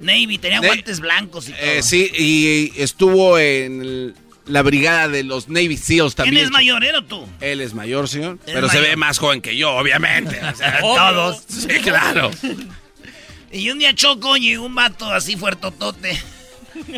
Navy, 0.00 0.38
tenía 0.38 0.58
guantes 0.60 0.98
blancos 1.00 1.48
y 1.48 1.52
todo. 1.52 1.60
Eh, 1.62 1.82
sí, 1.82 2.10
y 2.18 2.72
estuvo 2.82 3.38
en 3.38 3.80
el- 3.82 4.14
la 4.46 4.62
brigada 4.62 5.06
de 5.08 5.22
los 5.24 5.48
Navy 5.48 5.76
SEALs 5.76 6.14
¿Quién 6.14 6.24
también. 6.26 6.44
es 6.46 6.50
mayor, 6.50 6.82
él 6.84 6.96
o 6.96 7.04
tú? 7.04 7.28
Él 7.40 7.60
es 7.60 7.74
mayor, 7.74 8.08
señor. 8.08 8.38
Pero 8.46 8.66
es 8.66 8.72
se 8.72 8.80
ve 8.80 8.96
más 8.96 9.18
joven 9.18 9.40
que 9.42 9.56
yo, 9.56 9.72
obviamente. 9.76 10.40
O 10.42 10.56
sea, 10.56 10.78
todos. 10.80 11.42
Sí, 11.48 11.68
claro. 11.82 12.30
Y 13.52 13.70
un 13.70 13.78
día 13.78 13.94
Choco 13.94 14.36
llegó 14.36 14.66
un 14.66 14.74
vato 14.74 15.12
así 15.12 15.36
fuertotote. 15.36 16.20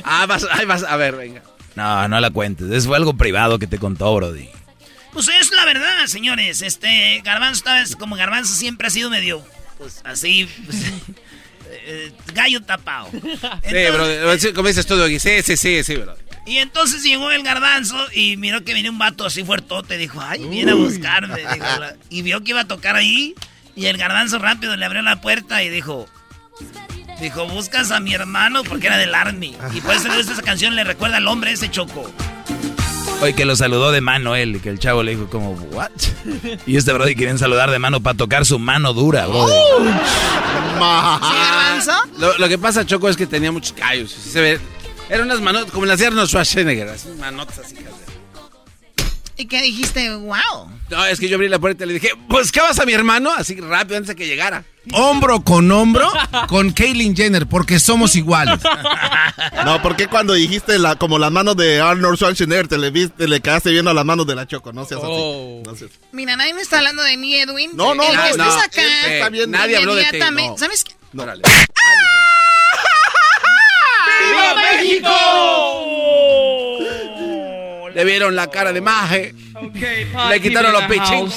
Ah, 0.04 0.26
vas, 0.26 0.46
ahí 0.50 0.66
vas, 0.66 0.82
a 0.82 0.96
ver, 0.96 1.16
venga. 1.16 1.42
No, 1.74 2.06
no 2.06 2.20
la 2.20 2.30
cuentes, 2.30 2.70
eso 2.70 2.88
fue 2.88 2.98
algo 2.98 3.14
privado 3.14 3.58
que 3.58 3.66
te 3.66 3.78
contó, 3.78 4.14
Brody. 4.14 4.46
Pues 5.12 5.28
es 5.28 5.50
la 5.52 5.64
verdad, 5.64 6.06
señores. 6.06 6.60
Este, 6.60 7.22
Garbanzo, 7.24 7.64
vez, 7.64 7.96
como 7.96 8.16
Garbanzo 8.16 8.52
siempre 8.54 8.88
ha 8.88 8.90
sido 8.90 9.08
medio, 9.08 9.42
pues 9.78 10.02
así, 10.04 10.46
pues, 10.66 10.82
eh, 11.70 12.12
gallo 12.34 12.60
tapado. 12.62 13.08
Sí, 13.10 13.90
bro. 13.92 14.38
sí, 14.38 14.52
Como 14.52 14.68
dices 14.68 14.86
tú, 14.86 14.96
Doggy. 14.96 15.18
Sí, 15.18 15.42
sí, 15.42 15.56
sí, 15.56 15.82
sí, 15.82 15.96
bro. 15.96 16.14
Y 16.46 16.58
entonces 16.58 17.02
llegó 17.02 17.30
el 17.30 17.42
garbanzo 17.42 17.96
y 18.12 18.36
miró 18.36 18.64
que 18.64 18.74
venía 18.74 18.90
un 18.90 18.98
vato 18.98 19.26
así 19.26 19.44
fuertote. 19.44 19.96
Dijo, 19.98 20.20
ay, 20.20 20.46
viene 20.46 20.72
a 20.72 20.74
buscarme. 20.74 21.38
dijo, 21.38 21.66
y 22.08 22.22
vio 22.22 22.42
que 22.42 22.50
iba 22.50 22.60
a 22.60 22.68
tocar 22.68 22.96
ahí. 22.96 23.34
Y 23.76 23.86
el 23.86 23.96
garbanzo 23.96 24.38
rápido 24.38 24.76
le 24.76 24.84
abrió 24.84 25.02
la 25.02 25.20
puerta 25.20 25.62
y 25.62 25.68
dijo, 25.68 26.08
dijo, 27.20 27.46
buscas 27.46 27.90
a 27.90 28.00
mi 28.00 28.14
hermano 28.14 28.62
porque 28.64 28.86
era 28.86 28.96
del 28.96 29.14
Army. 29.14 29.56
Y 29.72 29.80
por 29.80 29.94
eso 29.94 30.12
esa 30.12 30.42
canción 30.42 30.74
le 30.74 30.84
recuerda 30.84 31.18
al 31.18 31.28
hombre 31.28 31.52
ese 31.52 31.70
choco. 31.70 32.10
Oye, 33.20 33.34
que 33.34 33.44
lo 33.44 33.54
saludó 33.54 33.92
de 33.92 34.00
mano 34.00 34.34
él, 34.34 34.62
que 34.62 34.70
el 34.70 34.78
chavo 34.78 35.02
le 35.02 35.10
dijo 35.12 35.28
como, 35.28 35.52
¿what? 35.52 35.90
Y 36.66 36.76
este 36.78 36.92
Brody 36.94 37.14
querían 37.14 37.38
saludar 37.38 37.70
de 37.70 37.78
mano 37.78 38.00
para 38.00 38.16
tocar 38.16 38.46
su 38.46 38.58
mano 38.58 38.94
dura, 38.94 39.26
Brody. 39.26 39.52
Lo, 42.18 42.38
lo 42.38 42.48
que 42.48 42.56
pasa, 42.56 42.86
Choco, 42.86 43.10
es 43.10 43.16
que 43.16 43.26
tenía 43.26 43.52
muchos 43.52 43.74
callos. 43.74 44.10
Sí 44.10 44.30
se 44.30 44.40
ve. 44.40 44.60
Eran 45.10 45.26
unas 45.26 45.40
manotas, 45.40 45.70
como 45.70 45.84
las 45.86 45.98
de 45.98 46.06
Arnold 46.06 46.28
Schwarzenegger. 46.28 46.88
Así, 46.88 47.08
manotas 47.18 47.58
así. 47.58 47.76
¿Y 49.40 49.46
qué 49.46 49.62
dijiste? 49.62 50.14
¡Wow! 50.14 50.70
No, 50.90 51.06
es 51.06 51.18
que 51.18 51.26
yo 51.28 51.36
abrí 51.36 51.48
la 51.48 51.58
puerta 51.58 51.84
y 51.84 51.86
le 51.86 51.94
dije, 51.94 52.10
¿buscabas 52.28 52.78
a 52.78 52.84
mi 52.84 52.92
hermano? 52.92 53.30
Así 53.34 53.58
rápido 53.58 53.96
antes 53.96 54.08
de 54.08 54.16
que 54.16 54.26
llegara. 54.26 54.64
Hombro 54.92 55.42
con 55.42 55.70
hombro 55.72 56.10
con 56.48 56.72
Caitlyn 56.72 57.16
Jenner, 57.16 57.46
porque 57.46 57.78
somos 57.80 58.14
iguales. 58.16 58.60
No, 59.64 59.80
porque 59.82 60.06
cuando 60.06 60.34
dijiste 60.34 60.78
la, 60.78 60.96
como 60.96 61.18
las 61.18 61.30
manos 61.30 61.56
de 61.56 61.80
Arnold 61.80 62.16
Schwarzenegger, 62.16 62.68
te 62.68 62.76
le, 62.76 62.90
viste, 62.90 63.26
le 63.28 63.40
quedaste 63.40 63.70
viendo 63.70 63.92
las 63.94 64.04
manos 64.04 64.26
de 64.26 64.34
la 64.34 64.46
Choco, 64.46 64.72
no 64.72 64.84
seas 64.84 65.00
así. 65.02 65.62
No 65.64 65.74
seas- 65.76 65.90
Mira, 66.12 66.36
nadie 66.36 66.52
me 66.54 66.60
está 66.62 66.78
hablando 66.78 67.02
de 67.02 67.16
mí, 67.16 67.34
Edwin. 67.36 67.70
No, 67.74 67.94
no, 67.94 68.02
El 68.04 68.16
no, 68.16 68.22
que 68.24 68.36
no. 68.36 68.48
estés 68.48 68.64
acá. 68.64 68.82
Eh, 69.08 69.16
está 69.18 69.28
bien. 69.30 69.50
Nadie 69.50 69.76
habló 69.78 69.94
de 69.94 70.02
ti, 70.02 70.08
inmediatamente- 70.16 70.50
no. 70.50 70.58
¿Sabes 70.58 70.84
qué? 70.84 70.92
No. 71.12 71.24
¡Viva 71.24 71.36
México! 74.54 75.08
Le 77.94 78.04
vieron 78.04 78.34
la 78.36 78.48
cara 78.50 78.72
de 78.72 78.80
maje. 78.80 79.34
Le 80.28 80.40
quitaron 80.40 80.72
los 80.72 80.82
pichins. 80.84 81.34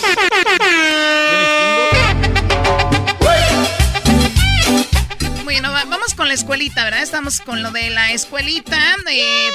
Bueno, 5.43 5.71
va- 5.71 5.85
vamos 5.85 6.13
con 6.15 6.27
la 6.27 6.34
escuelita, 6.34 6.84
¿verdad? 6.84 7.01
Estamos 7.03 7.39
con 7.41 7.61
lo 7.63 7.71
de 7.71 7.89
la 7.89 8.11
escuelita. 8.11 8.77
Eh, 9.11 9.49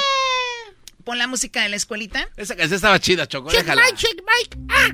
pon 1.04 1.18
la 1.18 1.26
música 1.26 1.62
de 1.62 1.68
la 1.70 1.76
escuelita. 1.76 2.28
Esa 2.36 2.54
canción 2.56 2.76
estaba 2.76 2.98
chida, 3.00 3.26
Choco. 3.26 3.50
Déjala. 3.50 3.82
Mike, 3.82 3.96
Chick 3.96 4.22
Mike. 4.26 4.56
Ah. 4.68 4.88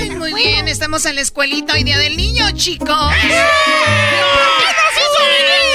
Ay, 0.00 0.10
muy 0.10 0.32
bien, 0.34 0.68
estamos 0.68 1.04
en 1.06 1.14
la 1.16 1.20
escuelita 1.20 1.74
hoy 1.74 1.84
día 1.84 1.98
del 1.98 2.16
niño, 2.16 2.50
chicos. 2.52 2.88
¿Qué 2.88 3.28
nos 3.28 4.94
hizo 4.96 5.24
venir? 5.24 5.67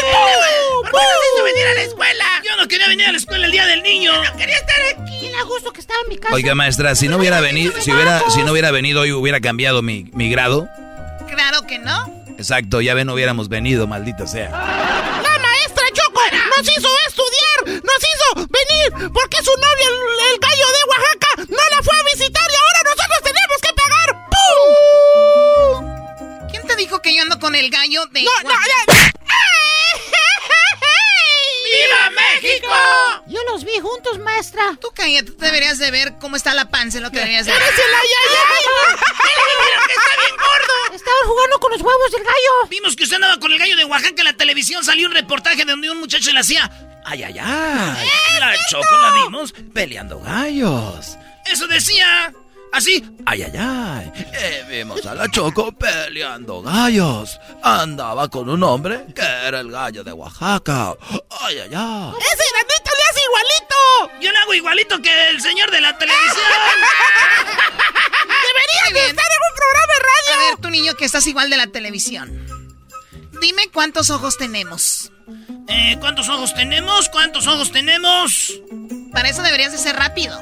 por 0.93 1.35
qué 1.35 1.43
venir 1.43 1.67
a 1.67 1.73
la 1.73 1.81
escuela? 1.81 2.25
Yo 2.43 2.55
no 2.57 2.67
quería 2.67 2.87
venir 2.87 3.07
a 3.07 3.11
la 3.11 3.17
escuela 3.17 3.45
el 3.45 3.51
día 3.51 3.65
del 3.65 3.83
niño. 3.83 4.13
No 4.23 4.37
quería 4.37 4.55
estar 4.55 4.75
aquí, 4.95 5.27
el 5.27 5.45
gusto 5.45 5.71
que 5.71 5.81
estaba 5.81 5.99
en 6.03 6.09
mi 6.09 6.17
casa. 6.17 6.33
Oiga, 6.33 6.55
maestra, 6.55 6.95
si 6.95 7.07
no 7.07 7.17
hubiera 7.17 7.41
venido, 7.41 7.73
si 7.81 7.91
no 8.43 8.51
hubiera 8.51 8.71
venido 8.71 9.01
hoy, 9.01 9.11
hubiera 9.11 9.39
cambiado 9.39 9.81
mi, 9.81 10.03
grado. 10.29 10.67
Claro 11.29 11.65
que 11.67 11.79
no. 11.79 12.23
Exacto, 12.37 12.81
ya 12.81 12.93
ven, 12.93 13.07
no 13.07 13.13
hubiéramos 13.13 13.49
venido, 13.49 13.87
maldita 13.87 14.27
sea. 14.27 14.49
La 14.49 15.39
maestra 15.39 15.85
Choco 15.93 16.21
nos 16.57 16.67
hizo 16.67 16.89
estudiar, 17.07 17.81
nos 17.83 17.97
hizo 17.97 18.47
venir, 18.49 19.11
porque 19.13 19.37
su 19.37 19.51
novio, 19.51 19.89
el, 20.31 20.39
gallo 20.39 20.67
de 20.67 20.83
Oaxaca, 20.89 21.27
no 21.49 21.63
la 21.75 21.83
fue 21.83 21.95
a 21.97 22.03
visitar 22.11 22.43
y 22.49 22.55
ahora 22.55 22.81
nosotros 22.85 23.19
tenemos 23.23 23.59
que 23.61 23.73
pagar. 23.73 24.09
¡Pum! 26.39 26.49
¿Quién 26.49 26.67
te 26.67 26.75
dijo 26.75 27.01
que 27.01 27.15
yo 27.15 27.21
ando 27.21 27.39
con 27.39 27.55
el 27.55 27.69
gallo 27.69 28.05
de 28.07 28.23
no, 28.23 28.31
Oaxaca? 28.43 28.83
No, 28.87 28.93
no, 28.93 29.03
no. 30.11 30.32
¡Viva 31.73 32.09
México! 32.11 32.67
Yo 33.27 33.39
los 33.51 33.63
vi 33.63 33.79
juntos, 33.79 34.19
maestra. 34.19 34.77
Tú 34.79 34.89
cállate, 34.93 35.31
tú 35.31 35.37
deberías 35.39 35.79
de 35.79 35.89
ver 35.91 36.13
cómo 36.19 36.35
está 36.35 36.53
la 36.53 36.69
panza, 36.69 36.99
lo 36.99 37.09
que 37.09 37.17
deberías 37.17 37.45
de 37.45 37.51
ver. 37.51 37.61
¡Eres 37.61 37.79
el 37.79 37.85
que 39.87 39.93
está 39.93 40.15
bien 40.21 40.35
gordo! 40.37 40.95
Estaban 40.95 41.25
jugando 41.25 41.59
con 41.59 41.71
los 41.71 41.81
huevos 41.81 42.11
del 42.11 42.23
gallo. 42.23 42.67
Vimos 42.69 42.95
que 42.95 43.03
usted 43.03 43.15
andaba 43.15 43.39
con 43.39 43.51
el 43.51 43.57
gallo 43.57 43.75
de 43.75 43.85
Oaxaca 43.85 44.15
en 44.17 44.25
la 44.25 44.33
televisión. 44.33 44.83
Salió 44.83 45.07
un 45.07 45.13
reportaje 45.13 45.65
donde 45.65 45.89
un 45.89 45.99
muchacho 45.99 46.31
le 46.31 46.39
hacía... 46.39 46.69
¡Ay, 47.05 47.23
ay, 47.23 47.37
ay! 47.39 48.09
La 48.39 48.55
Choco 48.69 48.97
la 48.97 49.11
vimos 49.23 49.53
peleando 49.73 50.19
gallos. 50.19 51.17
Eso 51.45 51.67
decía... 51.67 52.33
Así. 52.73 53.05
¡Ay, 53.27 53.43
ay, 53.43 53.53
ay! 53.55 54.11
Eh, 54.33 54.65
vimos 54.67 55.05
a 55.05 55.13
la 55.13 55.29
Choco 55.29 55.71
peleando 55.73 56.63
gallos. 56.63 57.39
Andaba 57.61 58.27
con 58.29 58.49
un 58.49 58.63
hombre 58.63 59.05
que 59.13 59.21
era 59.21 59.59
el 59.59 59.71
gallo 59.71 60.03
de 60.03 60.11
Oaxaca. 60.11 60.95
¡Ay, 61.39 61.59
ay, 61.59 61.71
ay! 61.71 62.13
¡Ese 62.17 62.43
granito 62.51 62.91
le 62.97 63.03
hace 63.11 63.21
igualito! 63.29 64.21
Yo 64.21 64.31
le 64.31 64.37
hago 64.39 64.53
igualito 64.55 64.99
que 65.03 65.29
el 65.29 65.39
señor 65.39 65.69
de 65.69 65.81
la 65.81 65.95
televisión. 65.99 66.33
Deberías 68.47 68.93
de 68.93 69.09
estar 69.11 69.25
en 69.31 69.41
un 69.49 69.55
programa 69.55 69.93
de 69.93 69.99
radio. 69.99 70.33
A 70.33 70.49
ver, 70.49 70.57
tu 70.59 70.69
niño 70.71 70.95
que 70.95 71.05
estás 71.05 71.27
igual 71.27 71.51
de 71.51 71.57
la 71.57 71.67
televisión. 71.67 72.43
Dime 73.39 73.69
cuántos 73.71 74.09
ojos 74.09 74.35
tenemos. 74.37 75.11
Eh, 75.67 75.97
¿Cuántos 75.99 76.27
ojos 76.27 76.55
tenemos? 76.55 77.07
¿Cuántos 77.09 77.45
ojos 77.45 77.71
tenemos? 77.71 78.51
Para 79.11 79.29
eso 79.29 79.43
deberías 79.43 79.71
de 79.71 79.77
ser 79.77 79.95
rápido. 79.95 80.39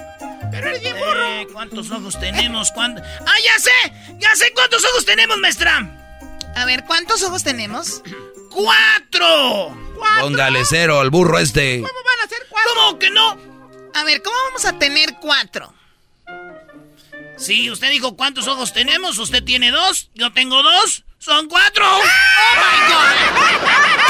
Pero 0.51 0.69
el 0.69 0.79
bien 0.79 0.95
burro. 0.97 1.23
Eh, 1.23 1.47
¿Cuántos 1.51 1.89
ojos 1.91 2.19
tenemos? 2.19 2.71
¿Cuánto? 2.71 3.01
¡Ah, 3.01 3.39
ya 3.43 3.59
sé! 3.59 4.15
¡Ya 4.19 4.35
sé 4.35 4.51
cuántos 4.53 4.83
ojos 4.85 5.05
tenemos, 5.05 5.37
maestra! 5.37 5.97
A 6.55 6.65
ver, 6.65 6.83
¿cuántos 6.85 7.23
ojos 7.23 7.43
tenemos? 7.43 8.01
¡Cuatro! 8.51 9.77
Póngale 10.19 10.65
cero 10.65 10.99
al 10.99 11.09
burro 11.09 11.39
este. 11.39 11.81
¿Cómo 11.81 11.93
van 12.03 12.25
a 12.25 12.29
ser 12.29 12.39
cuatro? 12.49 12.71
¿Cómo 12.75 12.99
que 12.99 13.09
no? 13.09 13.37
A 13.93 14.03
ver, 14.03 14.21
¿cómo 14.21 14.35
vamos 14.47 14.65
a 14.65 14.77
tener 14.77 15.15
cuatro? 15.21 15.73
Sí, 17.37 17.71
usted 17.71 17.89
dijo 17.89 18.15
cuántos 18.15 18.47
ojos 18.47 18.73
tenemos. 18.73 19.17
Usted 19.17 19.43
tiene 19.43 19.71
dos, 19.71 20.09
yo 20.13 20.31
tengo 20.33 20.61
dos. 20.61 21.03
¡Son 21.17 21.47
cuatro! 21.47 21.85
¡Oh, 21.87 22.01
my 22.01 22.93
God! 22.93 23.97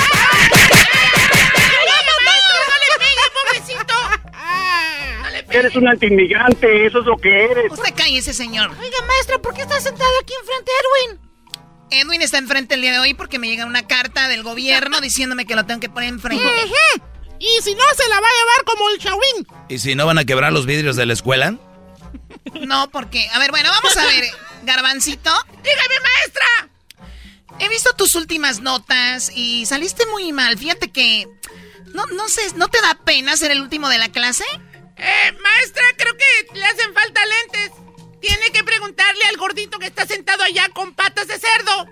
Eres 5.51 5.75
un 5.75 5.87
antiinmigrante, 5.87 6.85
eso 6.85 6.99
es 6.99 7.05
lo 7.05 7.17
que 7.17 7.45
eres. 7.45 7.71
Usted 7.71 7.93
cállese, 7.95 8.33
señor. 8.33 8.69
Oiga, 8.71 8.97
maestra, 9.07 9.39
¿por 9.39 9.53
qué 9.53 9.61
está 9.61 9.79
sentado 9.79 10.11
aquí 10.21 10.33
enfrente 10.39 10.71
de 10.71 11.11
Edwin? 11.11 11.31
Edwin 11.91 12.21
está 12.21 12.37
enfrente 12.37 12.75
el 12.75 12.81
día 12.81 12.93
de 12.93 12.99
hoy 12.99 13.13
porque 13.13 13.37
me 13.37 13.47
llega 13.47 13.65
una 13.65 13.85
carta 13.85 14.27
del 14.27 14.43
gobierno 14.43 15.01
diciéndome 15.01 15.45
que 15.45 15.55
lo 15.55 15.65
tengo 15.65 15.79
que 15.79 15.89
poner 15.89 16.09
enfrente. 16.09 16.43
Y 17.39 17.61
si 17.63 17.73
no, 17.73 17.83
se 17.97 18.07
la 18.07 18.21
va 18.21 18.27
a 18.27 18.39
llevar 18.39 18.65
como 18.65 18.89
el 18.89 18.99
Chawin. 18.99 19.47
¿Y 19.67 19.79
si 19.79 19.95
no 19.95 20.05
van 20.05 20.19
a 20.19 20.25
quebrar 20.25 20.53
los 20.53 20.65
vidrios 20.65 20.95
de 20.95 21.05
la 21.05 21.13
escuela? 21.13 21.57
No, 22.61 22.89
porque... 22.91 23.27
A 23.29 23.39
ver, 23.39 23.51
bueno, 23.51 23.69
vamos 23.69 23.97
a 23.97 24.05
ver. 24.05 24.25
Garbancito. 24.63 25.31
Dígame, 25.63 25.95
maestra. 26.03 26.69
He 27.59 27.67
visto 27.69 27.93
tus 27.93 28.15
últimas 28.15 28.61
notas 28.61 29.31
y 29.35 29.65
saliste 29.65 30.05
muy 30.07 30.31
mal. 30.31 30.57
Fíjate 30.57 30.91
que... 30.91 31.27
No, 31.93 32.05
no 32.07 32.29
sé, 32.29 32.41
¿no 32.55 32.67
te 32.69 32.79
da 32.79 32.97
pena 33.03 33.35
ser 33.35 33.51
el 33.51 33.61
último 33.61 33.89
de 33.89 33.97
la 33.97 34.09
clase? 34.09 34.45
Eh, 34.97 35.31
maestra, 35.41 35.83
creo 35.97 36.13
que 36.17 36.59
le 36.59 36.65
hacen 36.65 36.93
falta 36.93 37.21
lentes. 37.25 37.71
Tiene 38.19 38.51
que 38.51 38.63
preguntarle 38.63 39.23
al 39.25 39.37
gordito 39.37 39.79
que 39.79 39.87
está 39.87 40.05
sentado 40.05 40.43
allá 40.43 40.69
con 40.69 40.93
patas 40.93 41.27
de 41.27 41.39
cerdo. 41.39 41.87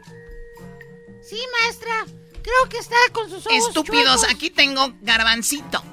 Sí, 1.27 1.41
maestra. 1.61 2.05
Creo 2.43 2.69
que 2.69 2.77
está 2.77 2.95
con 3.11 3.29
sus 3.29 3.45
ojos 3.45 3.67
Estúpidos, 3.67 4.21
chuecos. 4.21 4.35
aquí 4.35 4.49
tengo 4.49 4.93
garbancito. 5.01 5.83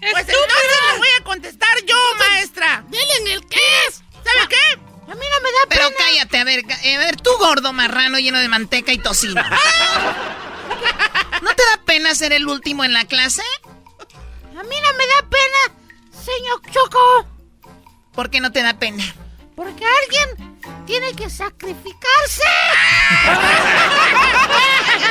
Pues 0.00 0.28
entonces 0.28 0.92
le 0.92 0.98
voy 0.98 1.08
a 1.20 1.24
contestar 1.24 1.82
yo, 1.84 1.96
maestra. 2.18 2.84
Dile 2.88 3.16
en 3.20 3.26
el 3.28 3.46
qué 3.46 3.60
es. 3.88 3.96
¿Sabe 3.96 4.48
qué? 4.48 4.80
A 5.10 5.14
mí 5.14 5.24
no 5.30 5.40
me 5.40 5.52
da 5.52 5.58
Pero 5.68 5.88
pena. 5.88 5.96
cállate, 5.98 6.38
a 6.38 6.44
ver, 6.44 6.64
a 6.64 6.98
ver, 6.98 7.16
tú 7.16 7.30
gordo 7.38 7.72
marrano 7.72 8.18
lleno 8.18 8.38
de 8.40 8.48
manteca 8.48 8.92
y 8.92 8.98
tocino. 8.98 9.42
¿No 11.42 11.54
te 11.54 11.62
da 11.64 11.80
pena 11.84 12.14
ser 12.14 12.32
el 12.32 12.46
último 12.48 12.84
en 12.84 12.92
la 12.92 13.04
clase? 13.04 13.42
A 14.56 14.62
mí 14.62 14.76
no 14.82 14.92
me 14.94 15.06
da 15.06 15.28
pena, 15.30 15.74
señor 16.26 16.60
Choco. 16.70 17.26
¿Por 18.12 18.30
qué 18.30 18.40
no 18.40 18.50
te 18.50 18.62
da 18.62 18.74
pena? 18.78 19.04
Porque 19.54 19.84
alguien 20.02 20.58
tiene 20.86 21.14
que 21.14 21.30
sacrificarse. 21.30 22.42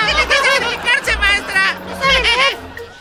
tiene 0.05 0.27
que 0.27 0.35
sacrificarse, 0.35 1.17
maestra. 1.17 1.79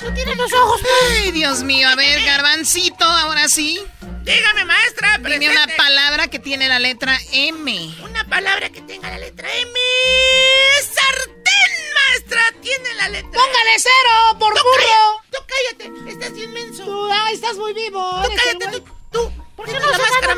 Tú 0.00 0.12
tienes 0.14 0.36
los 0.36 0.52
ojos. 0.52 0.80
Ay, 1.10 1.32
Dios 1.32 1.62
mío, 1.62 1.88
a 1.88 1.96
ver, 1.96 2.22
garbancito, 2.24 3.04
ahora 3.04 3.48
sí. 3.48 3.80
Dígame, 4.22 4.64
maestra. 4.64 5.18
Dime 5.18 5.50
una 5.50 5.66
palabra 5.76 6.28
que 6.28 6.38
tiene 6.38 6.68
la 6.68 6.78
letra 6.78 7.18
M. 7.32 7.94
Una 8.02 8.24
palabra 8.24 8.70
que 8.70 8.80
tenga 8.80 9.10
la 9.10 9.18
letra 9.18 9.48
M. 9.52 9.78
Sartén, 10.82 11.43
maestra. 12.24 12.60
Tiene 12.62 12.94
la 12.94 13.08
letra 13.08 13.30
¡Póngale 13.32 13.78
cero, 13.78 14.38
por 14.38 14.54
Tú 14.54 14.60
burro! 14.62 15.22
cállate, 15.46 15.84
Tú 15.88 15.94
cállate. 15.94 16.10
Estás 16.12 16.38
inmenso. 16.38 16.84
Tú, 16.84 17.08
ay, 17.12 17.34
estás 17.34 17.56
muy 17.56 17.72
vivo. 17.72 18.00
Tú 18.22 18.28
cállate, 18.36 18.78
tú. 18.78 18.84
tú. 19.12 19.32
¿Por 19.56 19.66
qué 19.66 19.72
no 19.74 19.86
la 19.90 19.96
se 19.96 20.02
máscara? 20.02 20.34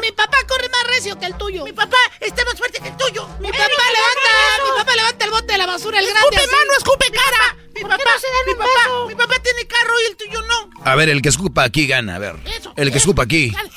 Mi 0.00 0.12
papá 0.12 0.36
corre 0.46 0.68
más 0.68 0.84
recio 0.94 1.18
que 1.18 1.26
el 1.26 1.36
tuyo. 1.38 1.64
Mi 1.64 1.72
papá 1.72 1.96
está 2.20 2.44
más 2.44 2.54
fuerte 2.56 2.80
que 2.80 2.88
el 2.88 2.96
tuyo. 2.96 3.26
Mi 3.40 3.50
papá 3.50 3.64
levanta, 3.66 4.64
mi 4.64 4.78
papá 4.78 4.96
levanta 4.96 5.24
el 5.24 5.30
bote 5.30 5.52
de 5.52 5.58
la 5.58 5.66
basura, 5.66 5.98
el 6.00 6.06
grande. 6.06 6.36
Escupe 6.36 6.56
mano, 6.56 6.72
escupe 6.76 7.06
cara. 7.10 7.56
Mi 7.74 7.80
¿Por 7.80 7.90
qué 7.90 7.96
papá, 7.96 8.10
no 8.12 8.18
se 8.20 8.26
dan 8.26 8.46
mi 8.46 8.54
papá, 8.54 8.70
beso? 8.84 9.06
mi 9.06 9.14
papá 9.14 9.34
tiene 9.42 9.66
carro 9.66 9.94
y 10.00 10.10
el 10.10 10.16
tuyo 10.16 10.42
no. 10.42 10.70
A 10.84 10.94
ver, 10.96 11.08
el 11.08 11.22
que 11.22 11.28
escupa 11.30 11.62
aquí 11.64 11.86
gana, 11.86 12.16
a 12.16 12.18
ver. 12.18 12.36
Eso, 12.44 12.72
El 12.76 12.90
que 12.90 12.98
eso. 12.98 13.04
escupa 13.08 13.22
aquí. 13.22 13.50
Dale. 13.50 13.70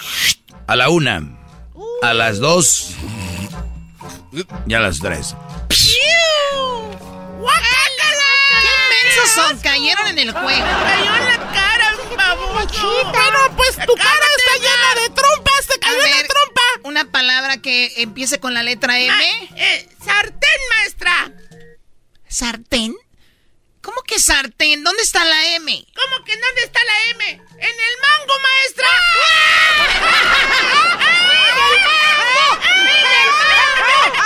A 0.67 0.75
la 0.75 0.89
una. 0.89 1.21
A 2.01 2.13
las 2.13 2.39
dos. 2.39 2.89
Y 4.67 4.73
a 4.73 4.79
las 4.79 4.99
tres. 4.99 5.35
¡Guácala! 7.41 8.29
¡Qué 8.61 9.05
mensos 9.05 9.31
son! 9.33 9.59
Cayeron 9.59 10.07
en 10.07 10.19
el 10.19 10.31
juego. 10.31 10.65
cayó 10.65 11.15
en 11.15 11.25
la 11.25 11.37
cara, 11.53 11.95
baboso. 12.15 13.11
Pero 13.11 13.55
pues 13.57 13.75
tu 13.85 13.95
cara 13.95 14.25
está 14.37 14.57
llena 14.59 15.01
de 15.01 15.09
trompas. 15.09 15.67
Te 15.67 15.73
A 15.75 15.79
cayó 15.79 16.03
en 16.05 16.11
la 16.11 16.27
trompa. 16.27 16.61
una 16.83 17.05
palabra 17.11 17.57
que 17.57 17.93
empiece 17.97 18.39
con 18.39 18.53
la 18.53 18.63
letra 18.63 18.99
M. 18.99 19.09
Ma- 19.09 19.57
eh, 19.57 19.89
sartén, 20.05 20.59
maestra. 20.75 21.31
¿Sartén? 22.27 22.95
¿Cómo 23.81 24.01
que 24.03 24.19
sartén? 24.19 24.83
¿Dónde 24.83 25.01
está 25.01 25.25
la 25.25 25.55
M? 25.55 25.85
¿Cómo 25.95 26.23
que 26.23 26.37
dónde 26.37 26.61
está 26.63 26.79
la 26.83 27.09
M? 27.11 27.25
¡En 27.31 27.39
el 27.79 27.95
mango, 28.01 28.33
maestra! 28.39 28.87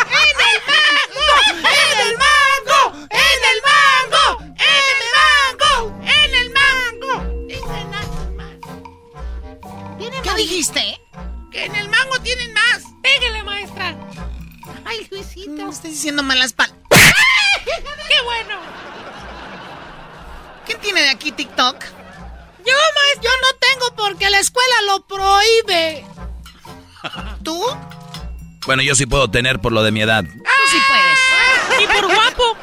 ¡En 0.02 0.05
¿Qué 10.36 10.42
dijiste? 10.42 11.02
Que 11.50 11.66
en 11.66 11.76
el 11.76 11.88
mango 11.90 12.20
tienen 12.20 12.52
más. 12.54 12.84
Pégale, 13.02 13.44
maestra. 13.44 13.96
Ay, 14.84 15.08
Luisito. 15.10 15.52
No 15.52 15.72
estoy 15.72 15.92
diciendo 15.92 16.24
malas 16.24 16.52
palabras. 16.52 16.82
¡Qué 17.66 18.22
bueno! 18.24 18.60
¿Quién 20.66 20.80
tiene 20.82 21.02
de 21.04 21.10
aquí 21.10 21.32
TikTok? 21.32 21.82
Yo, 22.66 22.74
maestra. 22.74 23.22
Yo 23.22 23.30
no 23.42 23.58
tengo 23.60 23.96
porque 23.96 24.30
la 24.30 24.40
escuela 24.40 24.76
lo 24.88 25.08
prohíbe. 25.08 26.06
¿Tú? 27.44 27.64
Bueno, 28.66 28.82
yo 28.82 28.96
sí 28.96 29.06
puedo 29.06 29.30
tener 29.30 29.60
por 29.60 29.72
lo 29.72 29.84
de 29.84 29.92
mi 29.92 30.02
edad. 30.02 30.24
Tú 30.24 30.32
sí 30.70 30.78
puedes. 30.88 31.84
Y 31.84 31.88
por 31.88 32.14
guapo. 32.14 32.58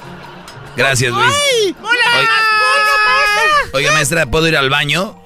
Gracias, 0.77 1.11
Luis. 1.11 1.35
¡Ay! 1.35 1.75
¡Mola 1.81 1.99
Oye. 2.17 2.27
más! 2.27 2.45
¡Mola 2.53 2.93
más! 3.07 3.75
Oiga, 3.75 3.93
maestra, 3.93 4.27
¿puedo 4.27 4.49
ir 4.49 4.57
al 4.57 4.69
baño? 4.69 5.22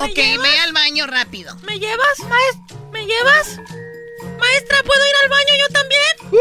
Ok, 0.00 0.16
ve 0.16 0.58
al 0.60 0.72
baño 0.72 1.06
rápido. 1.06 1.54
¿Me 1.62 1.78
llevas, 1.78 2.18
maestra? 2.20 2.76
¿Me 2.90 3.04
llevas? 3.06 3.58
Maestra, 4.38 4.82
¿puedo 4.82 5.06
ir 5.06 5.14
al 5.22 5.28
baño 5.28 5.54
yo 5.60 5.68
también? 5.72 6.02
¡Me 6.32 6.38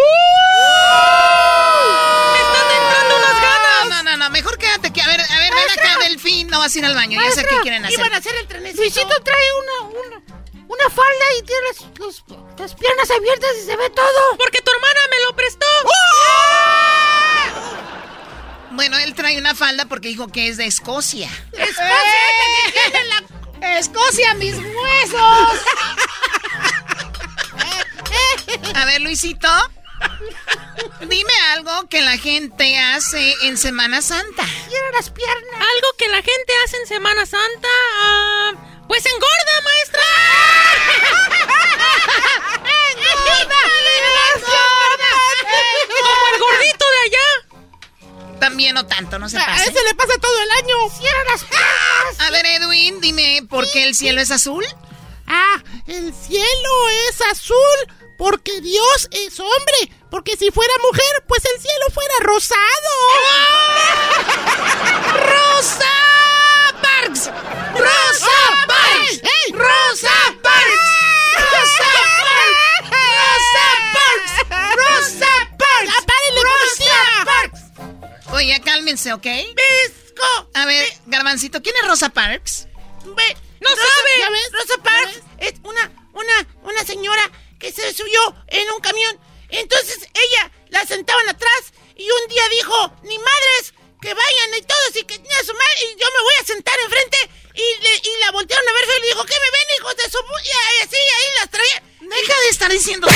están 2.40 2.72
entrando 2.82 3.18
unas 3.18 3.42
ganas! 3.42 3.90
No, 3.90 4.04
no, 4.04 4.18
no, 4.18 4.30
mejor 4.30 4.58
quédate 4.58 4.88
aquí. 4.88 5.02
A 5.02 5.08
ver, 5.08 5.20
a 5.20 5.40
ver, 5.40 5.54
ven 5.54 5.70
acá, 5.78 5.98
Delfín. 6.04 6.48
No 6.48 6.60
vas 6.60 6.74
a 6.76 6.80
ir 6.80 6.86
al 6.86 6.96
baño. 6.96 7.20
Ya 7.22 7.32
sé 7.32 7.46
qué 7.46 7.58
quieren 7.62 7.84
hacer. 7.86 8.00
Iban 8.00 8.14
a 8.14 8.18
hacer 8.18 8.34
el 8.36 8.48
trenecito. 8.48 8.82
Luisito 8.82 9.22
trae 9.24 9.48
una, 9.62 9.82
una, 10.00 10.22
una 10.68 10.90
falda 10.90 11.26
y 11.38 11.42
tiene 11.44 11.62
las, 11.68 11.82
los- 12.00 12.24
las 12.58 12.76
piernas 12.76 13.12
abiertas 13.12 13.50
y 13.62 13.66
se 13.66 13.76
ve 13.76 13.90
todo. 13.90 14.38
Porque 14.38 14.62
tu 14.62 14.72
hermana 14.72 15.00
me 15.10 15.20
lo 15.26 15.36
prestó. 15.36 15.66
Bueno, 18.72 18.98
él 19.00 19.14
trae 19.16 19.38
una 19.38 19.54
falda 19.56 19.86
porque 19.86 20.08
dijo 20.08 20.28
que 20.30 20.48
es 20.48 20.56
de 20.58 20.66
Escocia. 20.66 21.30
Escocia, 21.52 21.84
que 22.74 22.92
tiene 22.92 23.06
la... 23.08 23.24
Escocia, 23.62 24.34
mis 24.36 24.56
huesos. 24.56 25.60
A 28.76 28.86
ver, 28.86 29.02
Luisito. 29.02 29.50
Dime 31.02 31.34
algo 31.54 31.88
que 31.90 32.02
la 32.02 32.18
gente 32.18 32.78
hace 32.80 33.34
en 33.44 33.58
Semana 33.58 34.02
Santa. 34.02 34.46
Quiero 34.68 34.92
las 34.92 35.10
piernas. 35.10 35.56
Algo 35.56 35.88
que 35.98 36.08
la 36.08 36.22
gente 36.22 36.54
hace 36.66 36.78
en 36.78 36.88
Semana 36.88 37.26
Santa. 37.26 37.68
ah, 38.02 38.52
pues 38.88 39.06
engorda, 39.06 39.62
maestra. 39.64 40.02
Como 46.02 46.28
el 46.34 46.40
gordito. 46.40 46.89
También 48.40 48.76
no 48.76 48.86
tanto, 48.86 49.20
no 49.20 49.28
se 49.30 49.38
A 49.38 49.46
pase. 49.46 49.70
ese 49.70 49.84
le 49.84 49.94
pasa 49.96 50.14
todo 50.22 50.42
el 50.42 50.52
año. 50.52 50.76
Cierra 50.98 51.24
las 51.32 51.44
piernas. 51.44 52.20
A 52.20 52.32
ver, 52.32 52.46
Edwin, 52.46 53.02
dime, 53.02 53.42
¿por 53.50 53.70
qué 53.72 53.84
el 53.84 53.96
cielo 53.96 54.22
es 54.22 54.32
azul? 54.32 54.66
Ah, 55.28 55.62
el 55.88 56.14
cielo 56.14 56.90
es 57.10 57.22
azul 57.32 57.58
porque 58.18 58.62
Dios 58.62 59.08
es 59.12 59.40
hombre. 59.40 59.92
Porque 60.10 60.36
si 60.38 60.50
fuera 60.52 60.74
mujer, 60.84 61.24
pues 61.28 61.44
el 61.46 61.60
cielo 61.62 61.86
fuera 61.94 62.14
rosado. 62.22 62.60
¡Rosa 65.14 65.86
Parks! 66.82 67.30
¡Rosa 67.78 68.40
Parks! 68.68 69.22
¡Rosa 69.52 70.10
Parks! 70.42 70.82
¡Rosa 71.38 71.52
Parks! 71.52 71.99
Oye, 78.34 78.62
cálmense, 78.62 79.12
¿ok? 79.14 79.24
¡Pisco! 79.24 80.50
A 80.54 80.66
ver, 80.66 80.86
Garbancito, 81.08 81.62
¿quién 81.62 81.76
es 81.82 81.88
Rosa 81.88 82.10
Parks? 82.10 82.68
Ve, 83.06 83.38
¡No 83.60 83.70
sabe! 83.70 84.12
¿ya 84.20 84.30
ves? 84.30 84.52
Rosa 84.52 84.78
Parks 84.84 85.20
es 85.40 85.54
una, 85.64 85.92
una, 86.14 86.48
una 86.64 86.86
señora 86.86 87.30
que 87.60 87.72
se 87.72 87.94
subió 87.94 88.36
en 88.48 88.70
un 88.72 88.80
camión. 88.82 89.20
Entonces 89.50 89.98
ella 90.14 90.52
la 90.70 90.86
sentaban 90.86 91.28
atrás 91.28 91.74
y 91.96 92.04
un 92.10 92.28
día 92.30 92.44
dijo, 92.50 92.94
ni 93.04 93.18
madres, 93.18 93.74
que 94.02 94.14
vayan 94.14 94.58
y 94.58 94.62
todos 94.62 94.96
y 94.96 95.04
que 95.04 95.16
a 95.16 95.44
su 95.44 95.54
madre, 95.54 95.94
y 95.94 96.00
yo 96.00 96.08
me 96.16 96.24
voy 96.24 96.34
a 96.42 96.46
sentar 96.46 96.76
enfrente 96.86 97.18
y, 97.56 97.84
le- 97.84 97.98
y 97.98 98.20
la 98.22 98.32
voltearon 98.32 98.68
a 98.70 98.72
ver 98.74 98.86
feo 98.86 98.98
y 98.98 99.02
le 99.02 99.08
dijo, 99.08 99.26
¿qué 99.26 99.34
me 99.34 99.52
ven, 99.52 99.68
hijos 99.80 99.96
de 99.98 100.04
su... 100.04 100.18
pu-?" 100.20 100.44
Y 100.46 100.84
así, 100.84 100.96
ahí 100.96 101.30
las 101.40 101.50
traía. 101.50 101.84
Deja 102.00 102.40
de 102.42 102.50
estar 102.50 102.72
diciendo... 102.72 103.08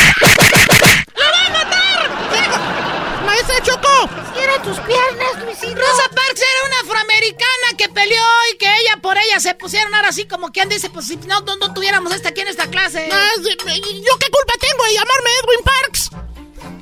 ¡La 1.15 1.31
va 1.31 1.45
a 1.45 1.49
matar! 1.51 3.23
¡Maestra 3.25 3.63
Choco! 3.63 4.09
¡Cierra 4.35 4.52
tus 4.63 4.79
piernas, 4.79 5.43
Luisito! 5.43 5.75
Rosa 5.75 6.09
Parks 6.09 6.41
era 6.41 6.67
una 6.67 6.79
afroamericana 6.81 7.77
que 7.77 7.89
peleó 7.89 8.25
y 8.53 8.57
que 8.57 8.65
ella 8.65 8.97
por 9.01 9.17
ella 9.17 9.39
se 9.39 9.53
pusieron 9.55 9.93
ahora 9.93 10.09
así 10.09 10.25
como 10.25 10.51
quien 10.51 10.69
dice, 10.69 10.89
pues 10.89 11.07
si 11.07 11.17
no, 11.17 11.41
no, 11.41 11.57
no 11.57 11.73
tuviéramos 11.73 12.13
esta 12.13 12.29
aquí 12.29 12.41
en 12.41 12.47
esta 12.47 12.67
clase. 12.67 13.09
Ah, 13.11 13.29
¿Yo 13.41 13.55
qué 13.55 14.29
culpa 14.31 14.53
tengo 14.59 14.83
de 14.85 14.93
llamarme 14.93 15.29
Edwin 15.43 15.63
Parks? 15.63 16.09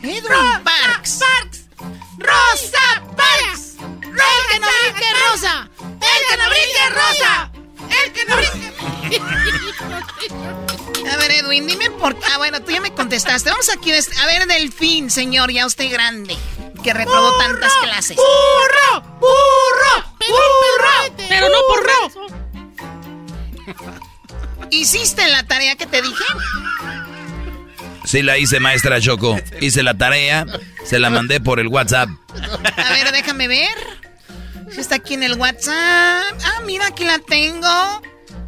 Edwin 0.04 0.64
Parks. 0.64 1.20
Parks. 1.20 1.66
Rosa 2.18 3.04
Parks. 3.16 3.76
El 3.80 4.52
que 4.52 4.60
no 4.60 4.68
brinque 4.84 5.14
rosa. 5.30 5.70
El 5.80 6.22
que 6.30 6.38
no 6.38 6.50
brinque 6.50 6.90
rosa. 6.90 7.52
El 8.04 8.14
que 8.14 8.26
no 8.26 8.36
brinque. 8.36 8.72
A 11.12 11.18
ver, 11.18 11.32
Edwin, 11.32 11.68
dime 11.68 11.90
por 11.92 12.16
qué. 12.16 12.26
Ah, 12.32 12.38
bueno, 12.38 12.62
tú 12.62 12.72
ya 12.72 12.80
me 12.82 12.94
contestaste. 12.94 13.50
Vamos 13.50 13.70
aquí. 13.70 13.92
A 13.92 14.26
ver, 14.28 14.46
Delfín, 14.48 15.10
señor, 15.10 15.52
ya 15.52 15.66
usted 15.66 15.90
grande. 15.92 16.38
Que 16.84 16.94
reprobó 16.94 17.38
tantas 17.38 17.72
clases. 17.84 18.18
¡Burro! 18.18 19.02
¡Burro! 19.20 20.14
¡Burro! 20.28 21.16
Pero 21.30 21.48
no 21.50 21.58
por 21.68 21.86
menso. 21.86 22.22
¿Hiciste 24.72 25.28
la 25.28 25.44
tarea 25.44 25.76
que 25.76 25.86
te 25.86 26.02
dije? 26.02 26.24
Sí 28.06 28.22
la 28.24 28.38
hice, 28.38 28.60
maestra 28.60 29.00
Choco. 29.00 29.38
Hice 29.60 29.84
la 29.84 29.96
tarea, 29.98 30.46
se 30.86 30.98
la 31.00 31.10
mandé 31.10 31.40
por 31.40 31.60
el 31.60 31.68
WhatsApp. 31.68 32.10
A 32.78 32.90
ver, 32.94 33.12
déjame 33.12 33.48
ver. 33.48 33.78
Está 34.76 34.96
aquí 34.96 35.14
en 35.14 35.24
el 35.24 35.34
WhatsApp. 35.36 35.74
Ah, 36.44 36.62
mira, 36.66 36.88
aquí 36.88 37.04
la 37.04 37.20
tengo. 37.20 38.02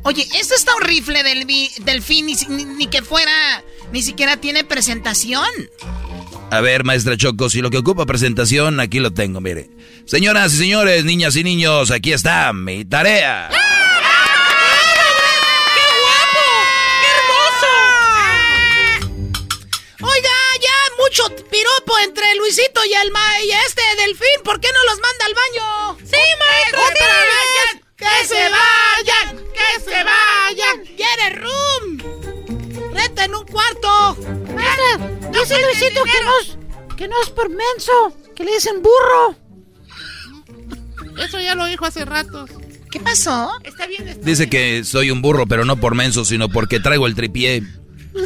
Oye, 0.04 0.28
esto 0.36 0.56
está 0.56 0.74
un 0.76 0.82
rifle 0.82 1.22
del 1.24 1.46
delfín, 1.82 2.26
ni, 2.26 2.34
ni- 2.50 2.66
ni 2.66 2.88
que 2.88 3.02
fuera, 3.02 3.64
ni 3.92 4.02
siquiera 4.02 4.38
tiene 4.38 4.64
presentación. 4.64 5.46
A 6.54 6.62
ver, 6.62 6.84
maestra 6.84 7.18
Choco, 7.18 7.50
si 7.50 7.64
lo 7.64 7.72
que 7.72 7.80
ocupa 7.80 8.06
presentación, 8.06 8.80
aquí 8.80 9.00
lo 9.00 9.12
tengo, 9.12 9.42
mire. 9.42 9.72
Señoras 10.06 10.54
y 10.54 10.58
señores, 10.58 11.04
niñas 11.04 11.36
y 11.36 11.44
niños, 11.44 11.90
aquí 11.90 12.14
está 12.14 12.54
mi 12.54 12.86
tarea. 12.86 13.50
Oiga, 20.00 20.38
ya 20.62 20.78
mucho 21.00 21.24
piropo 21.50 21.98
entre 22.04 22.36
Luisito 22.36 22.86
y 22.86 22.94
el 22.94 23.10
ma 23.10 23.42
y 23.44 23.50
este 23.50 23.82
delfín. 23.98 24.44
¿Por 24.44 24.60
qué 24.60 24.68
no 24.72 24.92
los 24.92 25.00
manda 25.02 25.26
al 25.26 25.34
baño? 25.34 25.98
Sí, 26.06 26.22
maestro, 26.38 26.82
¡Otra 26.82 27.08
sí. 27.08 27.24
vez! 27.34 27.82
¡Que 27.96 28.28
se 28.28 28.50
vayan! 28.50 29.44
¡Que 29.54 29.82
se 29.84 30.04
vayan! 30.04 30.86
¡Quiere 30.96 31.30
room! 31.38 31.73
¡Reta 33.54 33.54
en 33.54 33.54
un 33.54 33.56
cuarto! 33.82 34.18
Maestra, 34.56 34.98
dice 35.32 35.62
Luisito 35.62 36.04
que 36.04 36.24
no, 36.24 36.40
es, 36.40 36.58
que 36.96 37.08
no 37.08 37.22
es 37.22 37.30
por 37.30 37.50
menso, 37.50 37.92
que 38.36 38.44
le 38.44 38.54
dicen 38.54 38.82
burro. 38.82 39.36
Eso 41.24 41.40
ya 41.40 41.54
lo 41.56 41.66
dijo 41.66 41.86
hace 41.86 42.06
rato. 42.06 42.46
¿Qué 42.92 43.00
pasó? 43.00 43.52
Está 43.64 43.88
bien, 43.88 44.08
está 44.08 44.24
Dice 44.26 44.50
que 44.50 44.84
soy 44.84 45.12
un 45.12 45.22
burro, 45.22 45.46
pero 45.48 45.66
no 45.66 45.78
por 45.78 45.96
menso, 45.96 46.26
sino 46.26 46.50
porque 46.50 46.80
traigo 46.80 47.08
el 47.08 47.16
tripié. 47.16 47.64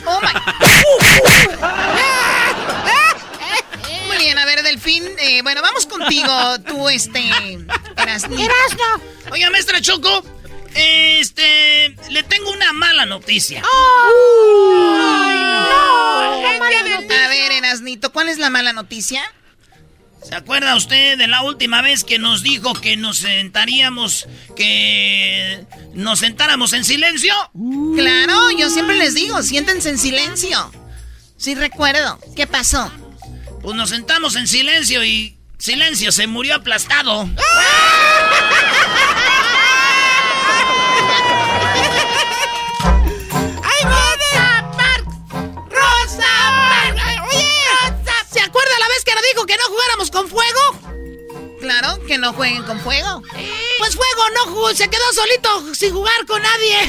Oh 0.05 0.19
my. 0.21 0.27
Muy 4.07 4.17
bien, 4.17 4.37
a 4.37 4.45
ver, 4.45 4.61
Delfín. 4.63 5.03
eh, 5.19 5.41
bueno, 5.41 5.61
vamos 5.61 5.85
contigo, 5.85 6.29
tú, 6.67 6.89
este. 6.89 7.21
Erasnito. 7.95 8.41
Erasno. 8.41 8.83
Oiga, 9.31 9.49
maestra 9.49 9.79
Choco, 9.81 10.23
este, 10.77 11.95
le 12.09 12.23
tengo 12.23 12.51
una 12.51 12.73
mala 12.73 13.05
noticia. 13.05 13.63
A 17.19 17.27
ver, 17.29 17.51
Erasnito, 17.51 18.11
¿cuál 18.11 18.29
es 18.29 18.37
la 18.37 18.49
mala 18.49 18.73
noticia? 18.73 19.21
¿Se 20.27 20.35
acuerda 20.35 20.75
usted 20.75 21.17
de 21.17 21.27
la 21.27 21.41
última 21.41 21.81
vez 21.81 22.03
que 22.03 22.19
nos 22.19 22.43
dijo 22.43 22.73
que 22.73 22.97
nos 22.97 23.19
sentaríamos, 23.19 24.27
que 24.55 25.65
nos 25.93 26.19
sentáramos 26.19 26.73
en 26.73 26.83
silencio? 26.83 27.33
Claro, 27.95 28.51
yo 28.51 28.69
siempre 28.69 28.97
les 28.97 29.13
digo, 29.13 29.41
siéntense 29.41 29.89
en 29.89 29.97
silencio. 29.97 30.71
Sí 31.37 31.55
recuerdo. 31.55 32.19
¿Qué 32.35 32.45
pasó? 32.45 32.91
Pues 33.61 33.75
nos 33.75 33.89
sentamos 33.89 34.35
en 34.35 34.47
silencio 34.47 35.03
y 35.03 35.37
silencio, 35.57 36.11
se 36.11 36.27
murió 36.27 36.55
aplastado. 36.55 37.29
con 50.11 50.27
fuego? 50.27 50.59
Claro, 51.59 51.99
que 52.05 52.17
no 52.17 52.33
jueguen 52.33 52.63
con 52.63 52.79
fuego. 52.79 53.21
Pues 53.79 53.95
fuego 53.95 54.29
no 54.35 54.51
jugó, 54.51 54.73
se 54.73 54.89
quedó 54.89 55.03
solito 55.13 55.73
sin 55.73 55.93
jugar 55.93 56.25
con 56.25 56.41
nadie. 56.41 56.77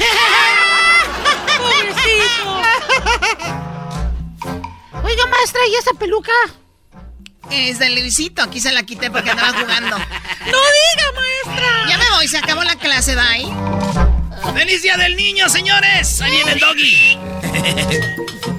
Oiga, 5.03 5.25
maestra, 5.27 5.61
¿y 5.67 5.75
esa 5.75 5.93
peluca? 5.93 6.31
Es 7.49 7.79
de 7.79 7.89
Luisito, 7.89 8.43
aquí 8.43 8.59
se 8.59 8.71
la 8.71 8.83
quité 8.83 9.09
porque 9.09 9.31
andaba 9.31 9.59
jugando. 9.59 9.97
¡No 9.97 10.03
diga, 10.45 11.11
maestra! 11.15 11.85
Ya 11.89 11.97
me 11.97 12.09
voy, 12.11 12.27
se 12.27 12.37
acabó 12.37 12.63
la 12.63 12.75
clase, 12.75 13.15
bye. 13.15 13.51
¡Feliz 14.53 14.83
Día 14.83 14.97
del 14.97 15.15
Niño, 15.15 15.49
señores! 15.49 16.21
Ahí 16.21 16.31
viene 16.31 16.51
el 16.51 16.59
doggy. 16.59 17.17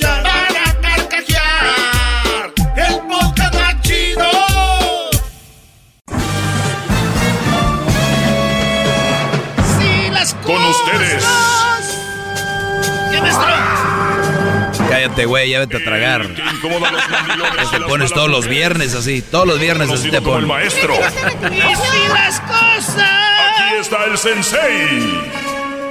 Güey, 15.25 15.49
ya 15.51 15.59
vete 15.59 15.77
a 15.77 15.83
tragar. 15.83 16.25
Los 16.25 17.09
mandilones 17.09 17.67
Que 17.69 17.77
y 17.77 17.79
te 17.79 17.85
pones 17.85 18.11
todos 18.13 18.29
los 18.29 18.47
viernes 18.47 18.93
así, 18.95 19.21
todos 19.21 19.47
los 19.47 19.59
viernes 19.59 19.89
así 19.89 20.09
te 20.09 20.21
como 20.21 20.37
el 20.39 20.45
pones. 20.45 20.73
maestro. 20.73 20.95
¡Y 20.95 21.75
si 21.75 22.13
las 22.13 22.39
cosas! 22.41 22.97
Aquí 22.99 23.75
está 23.79 24.05
el 24.05 24.17
sensei. 24.17 25.21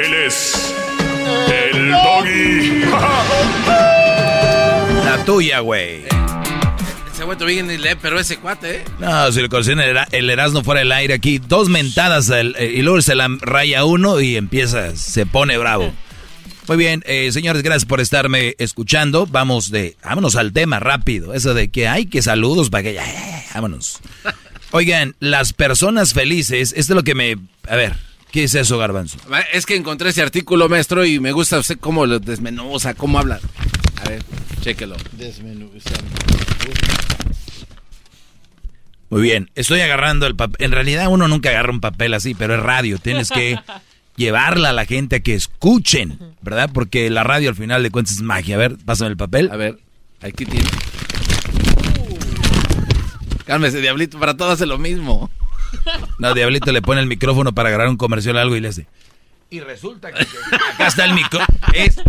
Él 0.01 0.14
es 0.14 0.74
el 1.72 1.90
doggy. 1.90 2.84
La 5.05 5.24
tuya, 5.24 5.60
güey. 5.60 6.02
Se 7.14 7.22
ha 7.22 7.26
vuelto 7.26 7.44
bien 7.44 7.70
el 7.70 7.86
pero 8.01 8.18
ese 8.18 8.38
cuate, 8.38 8.76
¿eh? 8.76 8.84
No, 8.98 9.30
si 9.32 9.42
le 9.42 9.48
consiguen 9.48 9.80
el, 9.80 9.98
el 10.12 10.30
Erasmo 10.30 10.62
fuera 10.64 10.80
del 10.80 10.92
aire 10.92 11.14
aquí, 11.14 11.38
dos 11.38 11.68
mentadas 11.68 12.30
el- 12.30 12.56
eh, 12.59 12.72
y 12.76 12.82
luego 12.82 13.02
se 13.02 13.14
la 13.14 13.28
raya 13.42 13.84
uno 13.84 14.20
y 14.20 14.36
empieza, 14.36 14.97
se 14.97 15.26
pone 15.26 15.59
bravo. 15.59 15.92
Muy 16.70 16.76
bien, 16.76 17.02
eh, 17.05 17.32
señores, 17.32 17.64
gracias 17.64 17.84
por 17.84 18.01
estarme 18.01 18.55
escuchando. 18.59 19.26
Vamos 19.26 19.72
de, 19.72 19.97
vámonos 20.05 20.36
al 20.36 20.52
tema 20.52 20.78
rápido. 20.78 21.34
Eso 21.34 21.52
de 21.52 21.68
que 21.68 21.88
hay 21.88 22.06
que 22.06 22.22
saludos 22.22 22.70
para 22.70 22.84
que 22.84 22.94
ya, 22.94 23.05
vámonos. 23.52 23.98
Oigan, 24.70 25.16
las 25.18 25.52
personas 25.52 26.12
felices, 26.12 26.72
esto 26.76 26.92
es 26.92 26.97
lo 26.97 27.02
que 27.02 27.16
me, 27.16 27.38
a 27.68 27.74
ver, 27.74 27.97
¿qué 28.30 28.44
es 28.44 28.55
eso, 28.55 28.78
Garbanzo? 28.78 29.18
Es 29.52 29.66
que 29.66 29.74
encontré 29.74 30.10
ese 30.10 30.22
artículo, 30.22 30.68
maestro, 30.68 31.05
y 31.05 31.18
me 31.18 31.32
gusta 31.32 31.59
usted 31.59 31.76
cómo 31.76 32.06
lo 32.06 32.20
desmenuza, 32.20 32.94
cómo 32.94 33.18
habla. 33.18 33.40
A 34.05 34.09
ver, 34.09 34.22
chéquelo. 34.60 34.94
Muy 39.09 39.22
bien, 39.22 39.51
estoy 39.56 39.80
agarrando 39.80 40.28
el 40.28 40.36
papel. 40.36 40.66
En 40.66 40.70
realidad 40.70 41.09
uno 41.09 41.26
nunca 41.26 41.48
agarra 41.48 41.72
un 41.72 41.80
papel 41.80 42.14
así, 42.14 42.36
pero 42.36 42.55
es 42.55 42.60
radio. 42.60 42.98
Tienes 42.98 43.28
que 43.30 43.59
llevarla 44.16 44.70
a 44.70 44.73
la 44.73 44.85
gente 44.87 45.16
a 45.16 45.20
que 45.20 45.35
escuchen, 45.35 46.19
¿verdad? 46.43 46.70
Porque 46.73 47.09
la 47.11 47.24
radio 47.24 47.49
al 47.51 47.57
final 47.57 47.82
de 47.82 47.91
cuentas 47.91 48.15
es 48.15 48.23
magia. 48.23 48.57
A 48.57 48.59
ver, 48.59 48.77
pásame 48.85 49.11
el 49.11 49.16
papel. 49.16 49.51
A 49.53 49.57
ver, 49.57 49.78
aquí 50.20 50.45
tiene. 50.47 50.69
Cálmese, 53.47 53.81
Diablito, 53.81 54.19
para 54.19 54.37
todo 54.37 54.51
hace 54.53 54.66
lo 54.66 54.78
mismo. 54.78 55.31
No, 56.19 56.35
Diablito 56.35 56.73
le 56.73 56.82
pone 56.82 57.01
el 57.01 57.07
micrófono 57.07 57.53
para 57.53 57.69
agarrar 57.69 57.89
un 57.89 57.97
comercial 57.97 58.37
o 58.37 58.41
algo 58.41 58.57
y 58.57 58.61
le 58.61 58.69
hace. 58.69 58.87
Y 59.51 59.61
resulta 59.61 60.12
que 60.12 60.23
acá 60.74 60.87
está 60.87 61.05
el 61.05 61.15
micrófono. 61.15 61.59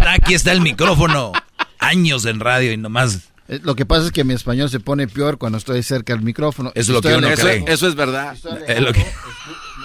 Aquí 0.07 0.33
está 0.35 0.51
el 0.51 0.61
micrófono. 0.61 1.31
Años 1.79 2.25
en 2.25 2.39
radio 2.39 2.71
y 2.71 2.77
nomás. 2.77 3.29
Eh, 3.47 3.59
Lo 3.63 3.75
que 3.75 3.85
pasa 3.87 4.05
es 4.05 4.11
que 4.11 4.23
mi 4.23 4.35
español 4.35 4.69
se 4.69 4.79
pone 4.79 5.07
peor 5.07 5.39
cuando 5.39 5.57
estoy 5.57 5.81
cerca 5.81 6.13
del 6.13 6.21
micrófono. 6.23 6.71
Eso 6.75 6.91
es 6.91 6.95
lo 6.95 7.01
que 7.01 7.15
uno 7.15 7.27
cree. 7.35 7.63
Eso 7.67 7.87
es 7.87 7.95
verdad. 7.95 8.35
Es 8.67 8.79
lo 8.81 8.93
que- 8.93 9.05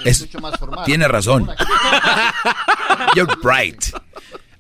es- 0.07 0.21
escucho 0.21 0.39
más 0.41 0.59
formal. 0.59 0.85
tiene 0.85 1.07
razón. 1.09 1.49
You're 3.15 3.33
right. 3.43 3.83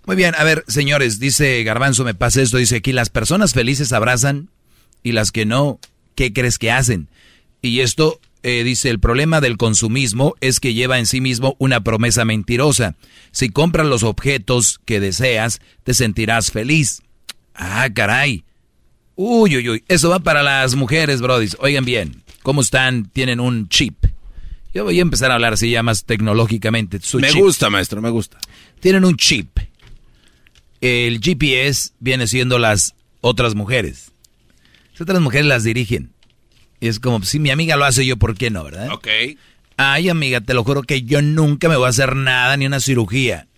Muy 0.06 0.16
bien, 0.16 0.34
a 0.38 0.44
ver, 0.44 0.64
señores, 0.68 1.18
dice 1.18 1.62
Garbanzo, 1.64 2.04
me 2.04 2.14
pasa 2.14 2.40
esto, 2.40 2.58
dice 2.58 2.76
aquí, 2.76 2.92
las 2.92 3.10
personas 3.10 3.52
felices 3.54 3.92
abrazan 3.92 4.50
y 5.02 5.12
las 5.12 5.32
que 5.32 5.44
no, 5.46 5.80
¿qué 6.14 6.32
crees 6.32 6.58
que 6.58 6.70
hacen? 6.70 7.08
Y 7.60 7.80
esto, 7.80 8.20
eh, 8.44 8.62
dice, 8.62 8.88
el 8.90 9.00
problema 9.00 9.40
del 9.40 9.56
consumismo 9.56 10.34
es 10.40 10.60
que 10.60 10.74
lleva 10.74 10.98
en 11.00 11.06
sí 11.06 11.20
mismo 11.20 11.56
una 11.58 11.80
promesa 11.82 12.24
mentirosa. 12.24 12.94
Si 13.32 13.48
compras 13.48 13.86
los 13.88 14.04
objetos 14.04 14.80
que 14.84 15.00
deseas, 15.00 15.60
te 15.82 15.92
sentirás 15.92 16.52
feliz. 16.52 17.02
Ah, 17.54 17.88
caray. 17.92 18.44
Uy, 19.16 19.56
uy, 19.56 19.68
uy. 19.70 19.84
Eso 19.88 20.08
va 20.10 20.20
para 20.20 20.42
las 20.44 20.76
mujeres, 20.76 21.20
brodis. 21.20 21.56
Oigan 21.58 21.84
bien, 21.84 22.22
¿cómo 22.42 22.60
están? 22.60 23.06
Tienen 23.06 23.40
un 23.40 23.68
chip. 23.68 24.05
Yo 24.76 24.84
voy 24.84 24.98
a 24.98 25.02
empezar 25.02 25.30
a 25.30 25.34
hablar 25.36 25.54
así 25.54 25.70
ya 25.70 25.82
más 25.82 26.04
tecnológicamente. 26.04 26.98
Su 27.00 27.18
Me 27.18 27.30
chip. 27.30 27.40
gusta, 27.40 27.70
maestro, 27.70 28.02
me 28.02 28.10
gusta. 28.10 28.36
Tienen 28.78 29.06
un 29.06 29.16
chip. 29.16 29.58
El 30.82 31.18
GPS 31.22 31.92
viene 31.98 32.26
siendo 32.26 32.58
las 32.58 32.94
otras 33.22 33.54
mujeres. 33.54 34.12
Las 34.92 35.00
otras 35.00 35.22
mujeres 35.22 35.46
las 35.46 35.64
dirigen. 35.64 36.12
Y 36.78 36.88
es 36.88 37.00
como, 37.00 37.22
si 37.22 37.38
mi 37.38 37.50
amiga 37.50 37.76
lo 37.76 37.86
hace, 37.86 38.04
yo, 38.04 38.18
¿por 38.18 38.36
qué 38.36 38.50
no, 38.50 38.64
verdad? 38.64 38.90
Ok. 38.92 39.08
Ay, 39.78 40.10
amiga, 40.10 40.42
te 40.42 40.52
lo 40.52 40.62
juro 40.62 40.82
que 40.82 41.04
yo 41.04 41.22
nunca 41.22 41.70
me 41.70 41.76
voy 41.76 41.86
a 41.86 41.88
hacer 41.88 42.14
nada, 42.14 42.54
ni 42.58 42.66
una 42.66 42.80
cirugía. 42.80 43.48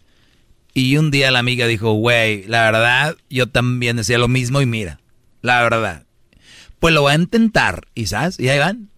Y 0.72 0.98
un 0.98 1.10
día 1.10 1.32
la 1.32 1.40
amiga 1.40 1.66
dijo, 1.66 1.94
güey, 1.94 2.44
la 2.46 2.62
verdad, 2.70 3.16
yo 3.28 3.48
también 3.48 3.96
decía 3.96 4.18
lo 4.18 4.28
mismo 4.28 4.60
y 4.60 4.66
mira, 4.66 5.00
la 5.42 5.62
verdad. 5.62 6.04
Pues 6.78 6.94
lo 6.94 7.02
voy 7.02 7.10
a 7.10 7.16
intentar, 7.16 7.88
y 7.96 8.06
¿sabes? 8.06 8.38
Y 8.38 8.50
ahí 8.50 8.60
van. 8.60 8.88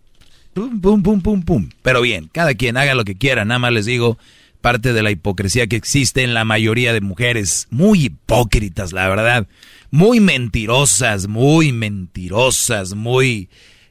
Pum, 0.53 0.81
pum, 0.81 1.03
pum, 1.03 1.21
pum, 1.21 1.43
pum. 1.43 1.69
Pero 1.83 2.01
bien, 2.01 2.29
cada 2.33 2.55
quien 2.55 2.77
haga 2.77 2.95
lo 2.95 3.05
que 3.05 3.17
quiera, 3.17 3.45
nada 3.45 3.59
más 3.61 3.73
les 3.73 3.87
digo, 3.87 4.19
parte 4.61 4.93
de 4.93 5.03
la 5.03 5.11
hipocresía 5.11 5.67
que 5.67 5.77
existe 5.77 6.23
en 6.23 6.35
la 6.35 6.45
mayoría 6.45 6.93
de 6.93 7.01
mujeres, 7.01 7.69
muy 7.71 8.07
hipócritas, 8.07 8.93
la 8.93 9.09
verdad. 9.09 9.47
Muy 9.91 10.21
mentirosas, 10.21 11.29
muy 11.29 11.73
mentirosas, 11.73 12.95
muy, 12.95 13.49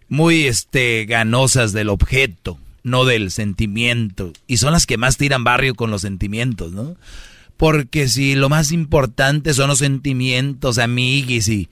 muy, 0.07 0.47
este, 0.47 1.05
ganosas 1.05 1.73
del 1.73 1.89
objeto, 1.89 2.57
no 2.83 3.05
del 3.05 3.31
sentimiento. 3.31 4.33
Y 4.47 4.57
son 4.57 4.73
las 4.73 4.85
que 4.85 4.97
más 4.97 5.17
tiran 5.17 5.43
barrio 5.43 5.75
con 5.75 5.91
los 5.91 6.01
sentimientos, 6.01 6.71
¿no? 6.71 6.95
Porque 7.57 8.07
si 8.07 8.35
lo 8.35 8.47
más 8.47 8.71
importante 8.71 9.53
son 9.53 9.67
los 9.67 9.79
sentimientos, 9.79 10.77
amiguis, 10.77 11.49
y 11.49 11.67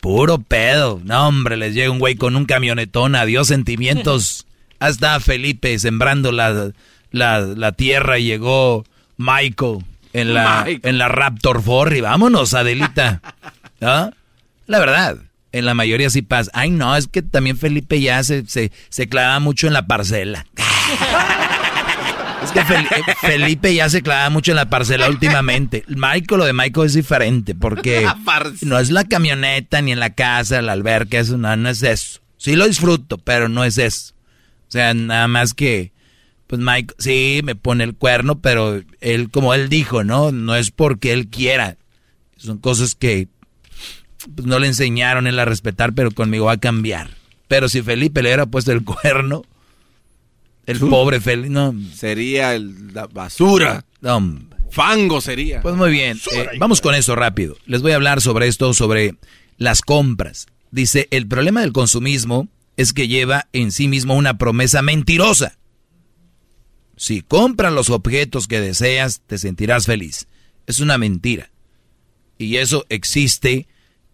puro 0.00 0.38
pedo. 0.38 1.00
No, 1.04 1.28
hombre, 1.28 1.56
les 1.56 1.74
llega 1.74 1.90
un 1.90 1.98
güey 1.98 2.16
con 2.16 2.36
un 2.36 2.44
camionetón, 2.44 3.14
adiós 3.14 3.48
sentimientos. 3.48 4.46
Hasta 4.80 5.20
Felipe 5.20 5.78
sembrando 5.78 6.32
la, 6.32 6.72
la, 7.10 7.40
la 7.40 7.72
tierra 7.72 8.18
y 8.18 8.24
llegó 8.24 8.84
Michael 9.18 9.84
en 10.12 10.32
la, 10.32 10.64
Michael. 10.64 10.80
en 10.82 10.98
la 10.98 11.08
Raptor 11.08 11.62
4 11.62 11.96
y 11.96 12.00
vámonos, 12.00 12.54
Adelita. 12.54 13.20
¿Ah? 13.82 14.10
La 14.66 14.78
verdad, 14.78 15.18
en 15.52 15.66
la 15.66 15.74
mayoría 15.74 16.08
sí 16.10 16.22
pasa. 16.22 16.50
Ay, 16.54 16.70
no, 16.70 16.96
es 16.96 17.08
que 17.08 17.22
también 17.22 17.58
Felipe 17.58 18.00
ya 18.00 18.22
se, 18.24 18.46
se, 18.46 18.72
se 18.88 19.08
clava 19.08 19.38
mucho 19.40 19.66
en 19.66 19.74
la 19.74 19.86
parcela. 19.86 20.46
Es 22.42 22.52
que 22.52 22.60
eh, 22.60 23.14
Felipe 23.20 23.74
ya 23.74 23.88
se 23.90 24.02
clava 24.02 24.30
mucho 24.30 24.52
en 24.52 24.56
la 24.56 24.70
parcela 24.70 25.08
últimamente. 25.08 25.84
Michael, 25.88 26.38
lo 26.38 26.44
de 26.44 26.52
Michael 26.52 26.86
es 26.86 26.94
diferente 26.94 27.54
porque 27.54 28.06
no 28.62 28.78
es 28.78 28.90
la 28.90 29.04
camioneta 29.04 29.82
ni 29.82 29.92
en 29.92 30.00
la 30.00 30.14
casa, 30.14 30.62
la 30.62 30.72
alberca, 30.72 31.18
eso 31.18 31.36
no, 31.36 31.54
no 31.56 31.68
es 31.68 31.82
eso. 31.82 32.20
Sí 32.38 32.56
lo 32.56 32.66
disfruto, 32.66 33.18
pero 33.18 33.48
no 33.48 33.64
es 33.64 33.76
eso. 33.76 34.14
O 34.68 34.70
sea, 34.70 34.94
nada 34.94 35.28
más 35.28 35.52
que, 35.52 35.92
pues 36.46 36.60
Michael, 36.60 36.94
sí, 36.98 37.40
me 37.44 37.54
pone 37.54 37.84
el 37.84 37.94
cuerno, 37.94 38.40
pero 38.40 38.82
él, 39.00 39.30
como 39.30 39.52
él 39.52 39.68
dijo, 39.68 40.04
¿no? 40.04 40.32
No 40.32 40.56
es 40.56 40.70
porque 40.70 41.12
él 41.12 41.28
quiera. 41.28 41.76
Son 42.36 42.58
cosas 42.58 42.94
que 42.94 43.28
pues, 44.34 44.46
no 44.46 44.58
le 44.58 44.68
enseñaron 44.68 45.26
él 45.26 45.38
a 45.38 45.44
respetar, 45.44 45.92
pero 45.92 46.10
conmigo 46.10 46.46
va 46.46 46.52
a 46.52 46.60
cambiar. 46.60 47.10
Pero 47.48 47.68
si 47.68 47.82
Felipe 47.82 48.22
le 48.22 48.30
hubiera 48.30 48.46
puesto 48.46 48.72
el 48.72 48.84
cuerno, 48.84 49.42
el 50.66 50.78
pobre 50.80 51.20
Felipe, 51.20 51.50
no. 51.50 51.74
Sería 51.94 52.54
el- 52.54 52.92
la 52.94 53.06
basura. 53.06 53.84
No, 54.00 54.40
Fango 54.70 55.20
sería. 55.20 55.60
Pues 55.62 55.74
muy 55.74 55.90
bien, 55.90 56.18
eh, 56.32 56.48
vamos 56.58 56.80
con 56.80 56.94
eso 56.94 57.16
rápido. 57.16 57.56
Les 57.66 57.82
voy 57.82 57.92
a 57.92 57.96
hablar 57.96 58.20
sobre 58.20 58.46
esto, 58.46 58.72
sobre 58.72 59.16
las 59.56 59.80
compras. 59.82 60.46
Dice, 60.70 61.08
el 61.10 61.26
problema 61.26 61.60
del 61.62 61.72
consumismo 61.72 62.48
es 62.76 62.92
que 62.92 63.08
lleva 63.08 63.48
en 63.52 63.72
sí 63.72 63.88
mismo 63.88 64.14
una 64.14 64.38
promesa 64.38 64.80
mentirosa. 64.82 65.58
Si 66.96 67.22
compras 67.22 67.72
los 67.72 67.90
objetos 67.90 68.46
que 68.46 68.60
deseas, 68.60 69.22
te 69.26 69.38
sentirás 69.38 69.86
feliz. 69.86 70.28
Es 70.66 70.80
una 70.80 70.98
mentira. 70.98 71.50
Y 72.38 72.56
eso 72.56 72.84
existe 72.88 73.66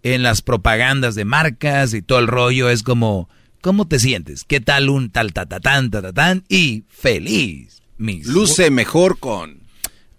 en 0.02 0.22
las 0.22 0.40
propagandas 0.40 1.14
de 1.14 1.24
marcas 1.24 1.92
y 1.94 2.02
todo 2.02 2.18
el 2.20 2.28
rollo. 2.28 2.70
Es 2.70 2.82
como, 2.82 3.28
¿cómo 3.60 3.86
te 3.86 3.98
sientes? 3.98 4.44
¿Qué 4.44 4.60
tal 4.60 4.88
un 4.88 5.10
tal, 5.10 5.32
ta, 5.32 5.46
ta, 5.46 5.60
tan, 5.60 5.90
ta, 5.90 6.02
ta, 6.02 6.12
tan? 6.12 6.44
Y 6.48 6.84
feliz. 6.88 7.82
Mis 7.98 8.26
Luce 8.26 8.70
mejor 8.70 9.18
con. 9.18 9.60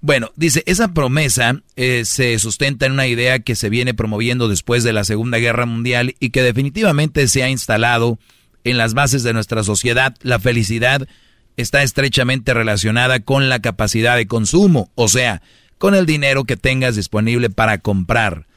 bueno, 0.02 0.32
dice, 0.36 0.64
esa 0.66 0.94
promesa 0.94 1.62
eh, 1.76 2.06
se 2.06 2.40
sustenta 2.40 2.86
en 2.86 2.94
una 2.94 3.08
idea 3.08 3.40
que 3.40 3.56
se 3.56 3.70
viene 3.70 3.94
promoviendo 3.94 4.48
después 4.48 4.84
de 4.84 4.94
la 4.94 5.04
Segunda 5.04 5.38
Guerra 5.38 5.66
Mundial 5.66 6.16
y 6.20 6.32
que 6.32 6.42
definitivamente 6.42 7.28
se 7.28 7.44
ha 7.44 7.50
instalado 7.50 8.20
en 8.64 8.78
las 8.78 8.94
bases 8.94 9.24
de 9.24 9.34
nuestra 9.34 9.64
sociedad. 9.64 10.16
La 10.22 10.40
felicidad 10.40 11.08
está 11.56 11.84
estrechamente 11.84 12.54
relacionada 12.54 13.20
con 13.20 13.50
la 13.50 13.60
capacidad 13.60 14.16
de 14.16 14.28
consumo, 14.28 14.92
o 14.96 15.08
sea, 15.08 15.42
con 15.78 15.96
el 15.96 16.06
dinero 16.06 16.44
que 16.46 16.58
tengas 16.58 16.96
disponible 16.96 17.50
para 17.50 17.78
comprar. 17.78 18.48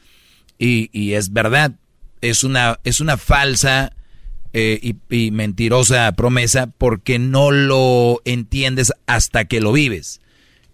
Y, 0.58 0.90
y 0.92 1.14
es 1.14 1.32
verdad, 1.32 1.72
es 2.20 2.44
una, 2.44 2.78
es 2.84 3.00
una 3.00 3.16
falsa 3.16 3.92
eh, 4.52 4.94
y, 5.10 5.30
mentirosa 5.30 6.10
promesa 6.12 6.66
porque 6.66 7.18
no 7.18 7.50
lo 7.50 8.20
entiendes 8.24 8.92
hasta 9.06 9.44
que 9.44 9.60
lo 9.60 9.72
vives. 9.72 10.20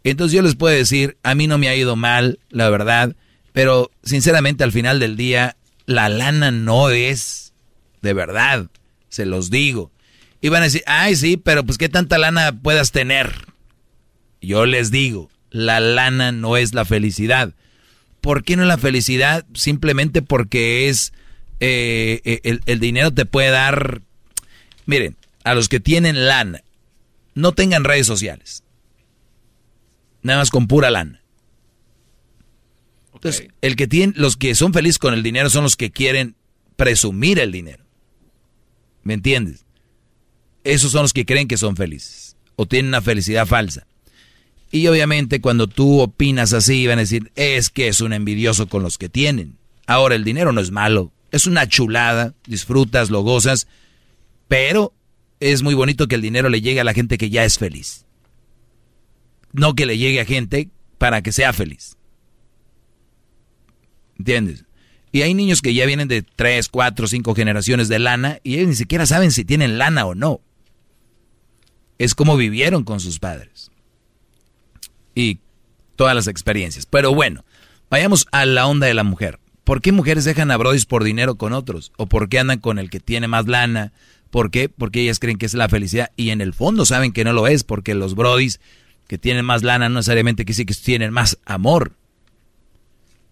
Entonces 0.05 0.35
yo 0.35 0.43
les 0.43 0.55
puedo 0.55 0.74
decir, 0.74 1.16
a 1.23 1.35
mí 1.35 1.47
no 1.47 1.59
me 1.59 1.69
ha 1.69 1.77
ido 1.77 1.97
mal, 1.97 2.39
la 2.48 2.70
verdad, 2.70 3.16
pero 3.53 3.90
sinceramente 4.03 4.65
al 4.65 4.73
final 4.73 5.01
del 5.01 5.16
día, 5.16 5.57
la 5.86 6.09
lana 6.09 6.51
no 6.51 6.90
es 6.90 7.47
de 8.03 8.12
verdad, 8.12 8.69
se 9.09 9.27
los 9.27 9.51
digo. 9.51 9.90
Y 10.40 10.48
van 10.48 10.62
a 10.62 10.66
decir, 10.66 10.82
ay 10.86 11.16
sí, 11.16 11.36
pero 11.36 11.65
pues 11.65 11.77
qué 11.77 11.89
tanta 11.89 12.19
lana 12.19 12.53
puedas 12.62 12.93
tener. 12.93 13.47
Yo 14.40 14.65
les 14.65 14.90
digo, 14.90 15.28
la 15.51 15.81
lana 15.81 16.32
no 16.32 16.57
es 16.57 16.73
la 16.73 16.85
felicidad. 16.85 17.55
¿Por 18.20 18.44
qué 18.44 18.57
no 18.57 18.65
la 18.65 18.78
felicidad? 18.78 19.44
Simplemente 19.55 20.23
porque 20.23 20.89
es, 20.89 21.12
eh, 21.60 22.20
eh, 22.24 22.40
el, 22.44 22.60
el 22.66 22.80
dinero 22.80 23.12
te 23.12 23.26
puede 23.26 23.50
dar, 23.50 24.02
miren, 24.84 25.16
a 25.44 25.54
los 25.54 25.68
que 25.68 25.80
tienen 25.80 26.26
lana, 26.26 26.62
no 27.34 27.52
tengan 27.52 27.84
redes 27.84 28.06
sociales 28.06 28.62
nada 30.26 30.40
más 30.40 30.50
con 30.50 30.66
pura 30.66 30.90
lana. 30.90 31.22
Entonces, 33.14 33.48
el 33.62 33.76
que 33.76 33.86
tiene, 33.86 34.12
los 34.16 34.36
que 34.36 34.54
son 34.54 34.74
felices 34.74 34.98
con 34.98 35.14
el 35.14 35.22
dinero 35.22 35.48
son 35.48 35.62
los 35.62 35.76
que 35.76 35.90
quieren 35.90 36.34
presumir 36.76 37.38
el 37.38 37.50
dinero. 37.50 37.84
¿Me 39.02 39.14
entiendes? 39.14 39.64
Esos 40.64 40.92
son 40.92 41.02
los 41.02 41.12
que 41.12 41.24
creen 41.24 41.48
que 41.48 41.56
son 41.56 41.76
felices 41.76 42.36
o 42.56 42.66
tienen 42.66 42.88
una 42.88 43.00
felicidad 43.00 43.46
falsa. 43.46 43.86
Y 44.70 44.88
obviamente 44.88 45.40
cuando 45.40 45.68
tú 45.68 46.00
opinas 46.00 46.52
así 46.52 46.86
van 46.86 46.98
a 46.98 47.02
decir, 47.02 47.30
es 47.36 47.70
que 47.70 47.88
es 47.88 48.00
un 48.00 48.12
envidioso 48.12 48.68
con 48.68 48.82
los 48.82 48.98
que 48.98 49.08
tienen. 49.08 49.56
Ahora 49.86 50.16
el 50.16 50.24
dinero 50.24 50.52
no 50.52 50.60
es 50.60 50.72
malo, 50.72 51.12
es 51.31 51.47
una 51.47 51.69
chulada, 51.69 52.35
disfrutas, 52.47 53.11
lo 53.11 53.23
gozas, 53.23 53.66
pero 54.48 54.94
es 55.40 55.62
muy 55.62 55.74
bonito 55.74 56.09
que 56.09 56.15
el 56.15 56.23
dinero 56.23 56.48
le 56.48 56.61
llegue 56.61 56.81
a 56.81 56.85
la 56.85 56.94
gente 56.94 57.19
que 57.19 57.31
ya 57.31 57.44
es 57.44 57.59
feliz. 57.59 58.07
No 59.53 59.74
que 59.74 59.86
le 59.86 59.98
llegue 59.98 60.20
a 60.20 60.24
gente 60.24 60.70
para 60.98 61.23
que 61.23 61.32
sea 61.32 61.53
feliz. 61.53 61.97
¿Entiendes? 64.19 64.65
Y 65.12 65.23
hay 65.23 65.35
niños 65.35 65.62
que 65.62 65.74
ya 65.74 65.86
vienen 65.86 66.09
de 66.09 66.23
3, 66.23 66.69
4, 66.69 67.07
5 67.07 67.35
generaciones 67.35 67.89
de 67.89 67.98
lana 67.98 68.39
y 68.43 68.57
ellos 68.57 68.69
ni 68.69 68.74
siquiera 68.74 69.07
saben 69.07 69.32
si 69.32 69.44
tienen 69.44 69.78
lana 69.78 70.07
o 70.07 70.15
no. 70.15 70.40
Es 71.98 72.15
como 72.15 72.36
vivieron 72.36 72.85
con 72.85 73.01
sus 73.01 73.19
padres. 73.19 73.70
Y 75.15 75.40
todas 75.97 76.15
las 76.15 76.27
experiencias. 76.27 76.85
Pero 76.86 77.15
bueno, 77.15 77.44
vayamos 77.89 78.27
a 78.32 78.44
la 78.44 78.66
onda 78.66 78.86
de 78.86 78.94
la 78.94 79.05
mujer. 79.05 79.39
¿Por 79.66 79.82
qué 79.82 79.90
mujeres 79.90 80.24
dejan 80.24 80.52
a 80.52 80.56
brodis 80.56 80.86
por 80.86 81.02
dinero 81.02 81.34
con 81.34 81.52
otros? 81.52 81.90
¿O 81.97 82.06
por 82.06 82.28
qué 82.28 82.38
andan 82.38 82.60
con 82.60 82.78
el 82.78 82.88
que 82.88 83.01
tiene 83.01 83.26
más 83.26 83.48
lana? 83.48 83.93
¿Por 84.30 84.52
qué? 84.52 84.68
Porque 84.68 85.01
ellas 85.01 85.18
creen 85.18 85.38
que 85.38 85.47
es 85.47 85.55
la 85.55 85.68
felicidad 85.68 86.12
y 86.14 86.30
en 86.30 86.40
el 86.40 86.55
fondo 86.55 86.86
saben 86.86 87.10
que 87.10 87.24
no 87.24 87.32
lo 87.32 87.48
es, 87.48 87.64
porque 87.64 87.97
los 87.97 88.14
brodis 88.14 88.60
que 89.09 89.18
tienen 89.18 89.44
más 89.44 89.64
lana 89.64 89.88
no 89.88 89.97
necesariamente 89.97 90.44
quiere 90.44 90.52
decir 90.52 90.66
que 90.66 90.74
tienen 90.84 91.12
más 91.12 91.38
amor. 91.44 91.97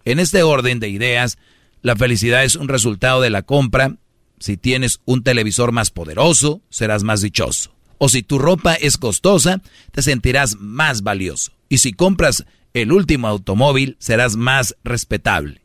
En 0.03 0.19
este 0.19 0.43
orden 0.43 0.81
de 0.81 0.89
ideas, 0.89 1.37
la 1.81 1.95
felicidad 1.95 2.43
es 2.43 2.57
un 2.57 2.67
resultado 2.67 3.21
de 3.21 3.29
la 3.29 3.43
compra. 3.43 3.95
Si 4.37 4.57
tienes 4.57 4.99
un 5.05 5.23
televisor 5.23 5.71
más 5.71 5.89
poderoso, 5.89 6.59
serás 6.69 7.03
más 7.03 7.21
dichoso. 7.21 7.73
O 7.97 8.09
si 8.09 8.23
tu 8.23 8.39
ropa 8.39 8.73
es 8.73 8.97
costosa, 8.97 9.61
te 9.93 10.01
sentirás 10.01 10.57
más 10.57 11.01
valioso. 11.01 11.53
Y 11.69 11.77
si 11.77 11.93
compras 11.93 12.45
el 12.73 12.91
último 12.91 13.29
automóvil, 13.29 13.95
serás 13.99 14.35
más 14.35 14.75
respetable. 14.83 15.61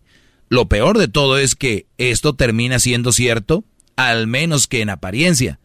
Lo 0.50 0.68
peor 0.68 0.98
de 0.98 1.06
todo 1.06 1.38
es 1.38 1.54
que 1.54 1.86
esto 1.96 2.34
termina 2.34 2.80
siendo 2.80 3.12
cierto, 3.12 3.64
al 3.94 4.26
menos 4.26 4.66
que 4.66 4.80
en 4.80 4.90
apariencia. 4.90 5.60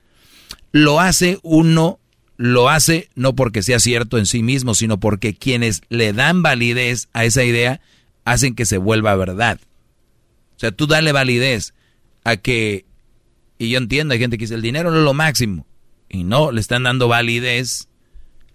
Lo 0.72 1.00
hace 1.00 1.40
uno, 1.42 2.00
lo 2.38 2.70
hace 2.70 3.10
no 3.16 3.36
porque 3.36 3.64
sea 3.64 3.80
cierto 3.80 4.20
en 4.20 4.28
sí 4.28 4.44
mismo, 4.44 4.76
sino 4.76 5.00
porque 5.00 5.34
quienes 5.34 5.82
le 5.90 6.14
dan 6.14 6.44
validez 6.44 7.10
a 7.14 7.26
esa 7.26 7.44
idea 7.44 7.82
hacen 8.26 8.54
que 8.54 8.66
se 8.66 8.78
vuelva 8.78 9.16
verdad. 9.16 9.60
O 10.56 10.60
sea, 10.60 10.72
tú 10.72 10.86
dale 10.86 11.12
validez 11.12 11.74
a 12.24 12.38
que, 12.38 12.86
y 13.58 13.70
yo 13.70 13.80
entiendo, 13.80 14.14
hay 14.14 14.20
gente 14.20 14.38
que 14.38 14.44
dice, 14.44 14.56
el 14.56 14.62
dinero 14.62 14.92
no 14.92 14.98
es 14.98 15.04
lo 15.04 15.16
máximo. 15.16 15.66
Y 16.10 16.26
no, 16.26 16.52
le 16.52 16.62
están 16.62 16.84
dando 16.84 17.08
validez 17.08 17.90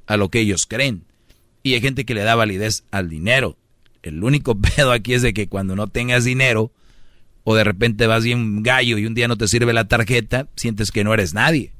a 0.07 0.17
lo 0.17 0.29
que 0.29 0.41
ellos 0.41 0.67
creen. 0.67 1.05
Y 1.65 1.75
hay 1.75 1.81
gente 1.81 2.05
que 2.05 2.15
le 2.15 2.23
da 2.23 2.37
validez 2.37 2.85
al 2.93 3.09
dinero. 3.09 3.57
El 4.03 4.23
único 4.23 4.59
pedo 4.77 4.93
aquí 4.93 5.15
es 5.15 5.23
de 5.23 5.33
que 5.33 5.49
cuando 5.49 5.77
no 5.77 5.87
tengas 5.87 6.25
dinero, 6.25 6.73
o 7.45 7.55
de 7.55 7.65
repente 7.65 8.07
vas 8.07 8.25
bien 8.25 8.63
gallo 8.63 8.99
y 8.99 9.07
un 9.07 9.15
día 9.15 9.29
no 9.29 9.37
te 9.37 9.49
sirve 9.49 9.73
la 9.73 9.89
tarjeta, 9.89 10.49
sientes 10.57 10.91
que 10.91 11.05
no 11.05 11.15
eres 11.15 11.35
nadie. 11.35 11.73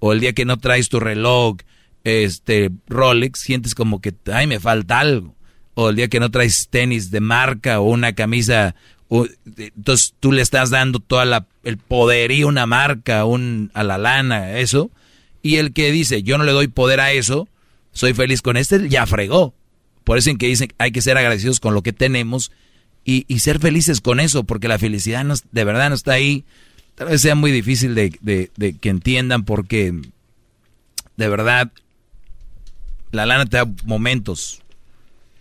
O 0.00 0.12
el 0.12 0.20
día 0.20 0.32
que 0.32 0.44
no 0.44 0.58
traes 0.58 0.88
tu 0.88 1.00
reloj, 1.00 1.56
este 2.04 2.70
Rolex, 2.88 3.40
sientes 3.40 3.74
como 3.74 4.00
que, 4.00 4.14
ay, 4.32 4.46
me 4.46 4.60
falta 4.60 5.00
algo. 5.00 5.34
O 5.74 5.90
el 5.90 5.96
día 5.96 6.08
que 6.08 6.20
no 6.20 6.30
traes 6.30 6.68
tenis 6.68 7.10
de 7.10 7.20
marca 7.20 7.80
o 7.80 7.90
una 7.90 8.14
camisa, 8.14 8.74
entonces 9.56 10.14
tú 10.18 10.32
le 10.32 10.42
estás 10.42 10.70
dando 10.70 10.98
todo 11.00 11.22
el 11.64 11.78
poderío 11.78 12.48
una 12.48 12.66
marca, 12.66 13.24
un, 13.24 13.70
a 13.74 13.84
la 13.84 13.98
lana, 13.98 14.58
eso. 14.58 14.90
Y 15.42 15.56
el 15.56 15.72
que 15.72 15.92
dice, 15.92 16.22
yo 16.22 16.36
no 16.38 16.44
le 16.44 16.52
doy 16.52 16.68
poder 16.68 17.00
a 17.00 17.12
eso, 17.12 17.48
soy 17.92 18.12
feliz 18.12 18.42
con 18.42 18.56
este, 18.56 18.88
ya 18.88 19.06
fregó. 19.06 19.54
Por 20.08 20.16
eso 20.16 20.30
en 20.30 20.38
que 20.38 20.46
dicen 20.46 20.72
hay 20.78 20.90
que 20.90 21.02
ser 21.02 21.18
agradecidos 21.18 21.60
con 21.60 21.74
lo 21.74 21.82
que 21.82 21.92
tenemos 21.92 22.50
y, 23.04 23.24
ser 23.40 23.58
felices 23.58 24.00
con 24.00 24.20
eso, 24.20 24.42
porque 24.42 24.66
la 24.66 24.78
felicidad 24.78 25.22
no, 25.22 25.34
de 25.52 25.64
verdad 25.64 25.90
no 25.90 25.96
está 25.96 26.12
ahí. 26.12 26.46
Tal 26.94 27.08
vez 27.08 27.20
sea 27.20 27.34
muy 27.34 27.52
difícil 27.52 27.94
de, 27.94 28.48
que 28.80 28.88
entiendan 28.88 29.44
porque 29.44 29.92
de 31.18 31.28
verdad 31.28 31.70
la 33.12 33.26
lana 33.26 33.44
te 33.44 33.58
da 33.58 33.70
momentos. 33.84 34.62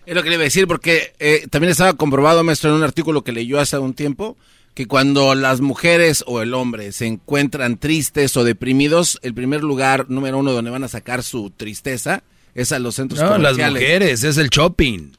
Es 0.06 0.14
lo 0.14 0.22
que 0.22 0.28
le 0.28 0.36
iba 0.36 0.42
a 0.42 0.52
decir, 0.52 0.68
porque 0.68 1.14
eh, 1.20 1.48
también 1.50 1.72
estaba 1.72 1.94
comprobado, 1.94 2.44
maestro, 2.44 2.70
en 2.70 2.76
un 2.76 2.84
artículo 2.84 3.24
que 3.24 3.32
leyó 3.32 3.62
hace 3.62 3.78
un 3.78 3.94
tiempo, 3.94 4.36
que 4.74 4.86
cuando 4.86 5.34
las 5.34 5.62
mujeres 5.62 6.26
o 6.28 6.42
el 6.42 6.54
hombre 6.54 6.92
se 6.92 7.06
encuentran 7.06 7.78
tristes 7.78 8.36
o 8.36 8.44
deprimidos, 8.44 9.18
el 9.22 9.34
primer 9.34 9.64
lugar 9.64 10.10
número 10.10 10.38
uno 10.40 10.52
donde 10.52 10.72
van 10.72 10.84
a 10.84 10.90
sacar 10.90 11.24
su 11.24 11.52
tristeza 11.52 12.22
es 12.58 12.72
a 12.72 12.80
los 12.80 12.96
centros 12.96 13.22
no, 13.22 13.28
comerciales. 13.28 13.58
las 13.60 13.72
mujeres, 13.72 14.24
es 14.24 14.38
el 14.38 14.50
shopping. 14.50 15.12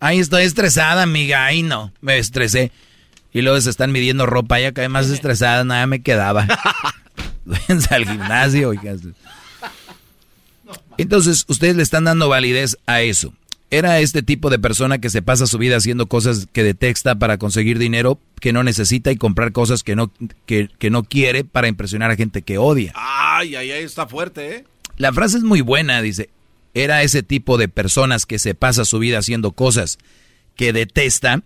ay, 0.00 0.18
estoy 0.18 0.42
estresada, 0.42 1.04
amiga. 1.04 1.46
Ay, 1.46 1.62
no, 1.62 1.92
me 2.00 2.18
estresé. 2.18 2.72
Y 3.32 3.42
luego 3.42 3.60
se 3.60 3.70
están 3.70 3.92
midiendo 3.92 4.26
ropa, 4.26 4.58
ya 4.58 4.72
cae 4.72 4.88
más 4.88 5.08
estresada, 5.08 5.62
nada 5.62 5.86
me 5.86 6.02
quedaba. 6.02 6.48
Váyanse 7.44 7.94
al 7.94 8.04
gimnasio, 8.04 8.72
Entonces, 10.98 11.44
ustedes 11.46 11.76
le 11.76 11.84
están 11.84 12.02
dando 12.02 12.28
validez 12.28 12.78
a 12.86 13.00
eso. 13.00 13.32
Era 13.70 14.00
este 14.00 14.22
tipo 14.22 14.50
de 14.50 14.58
persona 14.58 14.98
que 14.98 15.10
se 15.10 15.22
pasa 15.22 15.46
su 15.46 15.58
vida 15.58 15.76
haciendo 15.76 16.06
cosas 16.06 16.48
que 16.52 16.64
detesta 16.64 17.14
para 17.14 17.38
conseguir 17.38 17.78
dinero 17.78 18.18
que 18.40 18.52
no 18.52 18.64
necesita 18.64 19.12
y 19.12 19.16
comprar 19.16 19.52
cosas 19.52 19.84
que 19.84 19.94
no, 19.94 20.10
que, 20.46 20.68
que 20.78 20.90
no 20.90 21.04
quiere 21.04 21.44
para 21.44 21.68
impresionar 21.68 22.10
a 22.10 22.16
gente 22.16 22.42
que 22.42 22.58
odia. 22.58 22.92
Ay, 22.96 23.54
ay, 23.54 23.70
ay, 23.70 23.84
está 23.84 24.08
fuerte, 24.08 24.56
¿eh? 24.56 24.64
La 24.96 25.12
frase 25.12 25.36
es 25.36 25.44
muy 25.44 25.60
buena, 25.60 26.00
dice 26.02 26.30
era 26.76 27.02
ese 27.02 27.22
tipo 27.22 27.56
de 27.56 27.68
personas 27.68 28.26
que 28.26 28.38
se 28.38 28.54
pasa 28.54 28.84
su 28.84 28.98
vida 28.98 29.16
haciendo 29.16 29.52
cosas 29.52 29.96
que 30.56 30.74
detesta 30.74 31.42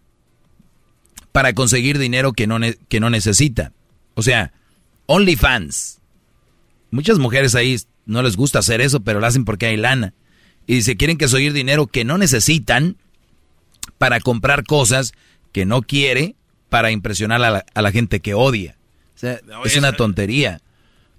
para 1.31 1.53
conseguir 1.53 2.01
dinero 2.01 2.33
que 2.33 2.49
no, 2.49 2.59
que 2.89 2.99
no 2.99 3.11
necesita. 3.11 3.73
O 4.15 4.23
sea, 4.23 4.53
OnlyFans. 5.07 6.01
Muchas 6.91 7.21
mujeres 7.21 7.55
ahí 7.55 7.77
no 8.07 8.25
les 8.25 8.37
gusta 8.37 8.59
hacer 8.59 8.81
eso, 8.81 9.05
pero 9.05 9.21
lo 9.21 9.27
hacen 9.27 9.45
porque 9.45 9.67
hay 9.67 9.77
lana. 9.77 10.15
Y 10.67 10.83
se 10.83 10.97
quieren 10.97 11.17
que 11.17 11.27
conseguir 11.27 11.53
dinero 11.53 11.87
que 11.87 12.05
no 12.05 12.19
necesitan 12.19 12.97
para 13.99 14.19
comprar 14.19 14.65
cosas 14.65 15.13
que 15.53 15.65
no 15.65 15.83
quiere 15.83 16.35
para 16.69 16.91
impresionar 16.91 17.41
a 17.73 17.83
la, 17.83 17.93
gente 17.93 18.19
que 18.19 18.35
odia. 18.35 18.77
O 19.15 19.19
sea, 19.21 19.41
es 19.65 19.77
una 19.77 19.93
tontería. 19.93 20.61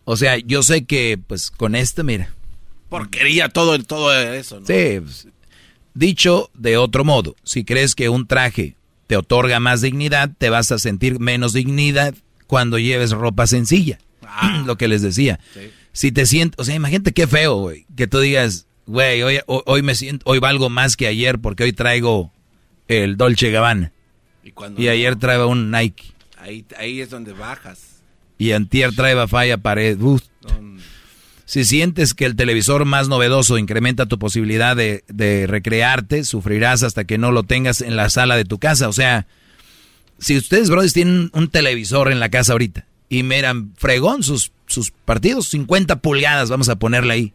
O 0.03 0.17
sea, 0.17 0.37
yo 0.37 0.63
sé 0.63 0.83
que 0.83 1.17
pues 1.17 1.49
con 1.49 1.75
esto, 1.75 2.03
mira, 2.03 2.33
porquería 2.91 3.47
todo, 3.47 3.81
todo 3.83 4.13
eso. 4.13 4.59
¿no? 4.59 4.65
Sí, 4.67 4.99
pues, 4.99 5.27
dicho 5.93 6.51
de 6.53 6.75
otro 6.75 7.05
modo, 7.05 7.37
si 7.43 7.63
crees 7.63 7.95
que 7.95 8.09
un 8.09 8.27
traje 8.27 8.75
te 9.07 9.15
otorga 9.15 9.61
más 9.61 9.79
dignidad, 9.79 10.29
te 10.37 10.49
vas 10.49 10.73
a 10.73 10.77
sentir 10.77 11.19
menos 11.19 11.53
dignidad 11.53 12.13
cuando 12.47 12.77
lleves 12.77 13.11
ropa 13.11 13.47
sencilla. 13.47 13.97
Ah. 14.27 14.63
Lo 14.67 14.77
que 14.77 14.89
les 14.89 15.01
decía. 15.01 15.39
Si 15.93 16.11
te 16.11 16.25
sientes, 16.25 16.59
o 16.59 16.65
sea, 16.65 16.75
imagínate 16.75 17.13
qué 17.13 17.27
feo, 17.27 17.55
güey, 17.55 17.85
que 17.95 18.07
tú 18.07 18.19
digas, 18.19 18.67
güey, 18.85 19.23
hoy, 19.23 19.39
hoy, 19.45 19.81
me 19.81 19.95
siento, 19.95 20.29
hoy 20.29 20.39
valgo 20.39 20.69
más 20.69 20.97
que 20.97 21.07
ayer 21.07 21.39
porque 21.39 21.63
hoy 21.63 21.73
traigo 21.73 22.33
el 22.89 23.15
Dolce 23.15 23.51
Gabbana. 23.51 23.93
Y, 24.77 24.87
ayer 24.89 25.15
traía 25.15 25.45
un 25.45 25.71
Nike. 25.71 26.11
Ahí, 26.37 26.65
ahí 26.77 26.99
es 26.99 27.09
donde 27.09 27.31
bajas. 27.31 28.01
Y 28.37 28.51
antier 28.51 28.93
traía 28.93 29.27
falla 29.27 29.57
pared. 29.57 29.97
Si 31.51 31.65
sientes 31.65 32.13
que 32.13 32.23
el 32.23 32.37
televisor 32.37 32.85
más 32.85 33.09
novedoso 33.09 33.57
incrementa 33.57 34.05
tu 34.05 34.17
posibilidad 34.17 34.73
de, 34.73 35.45
recrearte, 35.49 36.23
sufrirás 36.23 36.81
hasta 36.81 37.03
que 37.03 37.17
no 37.17 37.33
lo 37.33 37.43
tengas 37.43 37.81
en 37.81 37.97
la 37.97 38.09
sala 38.09 38.37
de 38.37 38.45
tu 38.45 38.57
casa. 38.57 38.87
O 38.87 38.93
sea, 38.93 39.27
si 40.17 40.37
ustedes, 40.37 40.69
brothers, 40.69 40.93
tienen 40.93 41.29
un 41.33 41.49
televisor 41.49 42.09
en 42.09 42.21
la 42.21 42.29
casa 42.29 42.53
ahorita 42.53 42.85
y 43.09 43.23
miran 43.23 43.73
fregón 43.75 44.23
sus, 44.23 44.53
partidos, 45.03 45.49
50 45.49 45.99
pulgadas, 45.99 46.49
vamos 46.49 46.69
a 46.69 46.77
ponerle 46.77 47.13
ahí. 47.13 47.33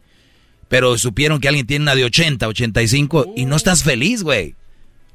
Pero 0.68 0.96
supieron 0.96 1.38
que 1.38 1.48
alguien 1.48 1.66
tiene 1.66 1.82
una 1.82 1.94
de 1.94 2.04
80, 2.04 2.48
85 2.48 3.34
y 3.36 3.44
no 3.44 3.54
estás 3.54 3.82
feliz, 3.82 4.22
güey. 4.22 4.54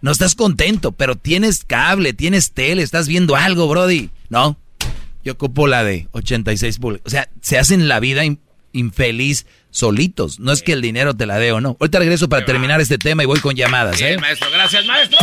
No 0.02 0.12
estás 0.12 0.36
contento, 0.36 0.92
pero 0.92 1.16
tienes 1.16 1.64
cable, 1.66 2.14
tienes 2.14 2.52
tele, 2.52 2.84
estás 2.84 3.08
viendo 3.08 3.36
algo, 3.36 3.68
Brody. 3.68 4.12
No, 4.30 4.60
yo 5.26 5.34
ocupo 5.34 5.66
la 5.66 5.84
de 5.84 6.08
86 6.12 6.78
pulgadas. 6.78 7.08
O 7.08 7.10
sea, 7.10 7.30
se 7.42 7.58
hacen 7.58 7.88
la 7.88 8.00
vida 8.00 8.26
infeliz 8.74 9.46
solitos. 9.70 10.40
No 10.40 10.52
es 10.52 10.62
que 10.62 10.74
el 10.74 10.82
dinero 10.82 11.16
te 11.16 11.26
la 11.26 11.38
dé 11.38 11.52
o 11.52 11.62
no. 11.62 11.78
Ahorita 11.80 12.00
regreso 12.00 12.30
para 12.30 12.46
terminar 12.46 12.82
este 12.82 12.98
tema 12.98 13.24
y 13.24 13.26
voy 13.26 13.40
con 13.40 13.56
llamadas. 13.56 14.00
¿eh? 14.02 14.18
maestro. 14.20 14.50
Gracias, 14.52 14.86
maestro. 14.86 15.18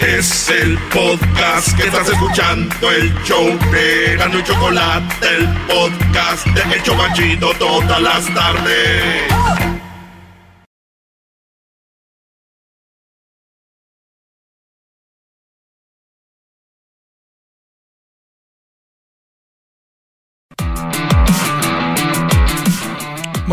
Es 0.00 0.50
el 0.50 0.78
podcast 0.92 1.76
que 1.76 1.86
estás 1.86 2.08
escuchando, 2.08 2.92
el 2.92 3.12
show 3.24 3.58
de 3.72 4.16
Gano 4.16 4.38
y 4.38 4.44
Chocolate, 4.44 5.26
el 5.26 5.48
podcast 5.66 6.46
de 6.46 6.74
El 6.74 6.82
Chocachito 6.82 7.52
todas 7.58 8.00
las 8.00 8.32
tardes. 8.34 9.75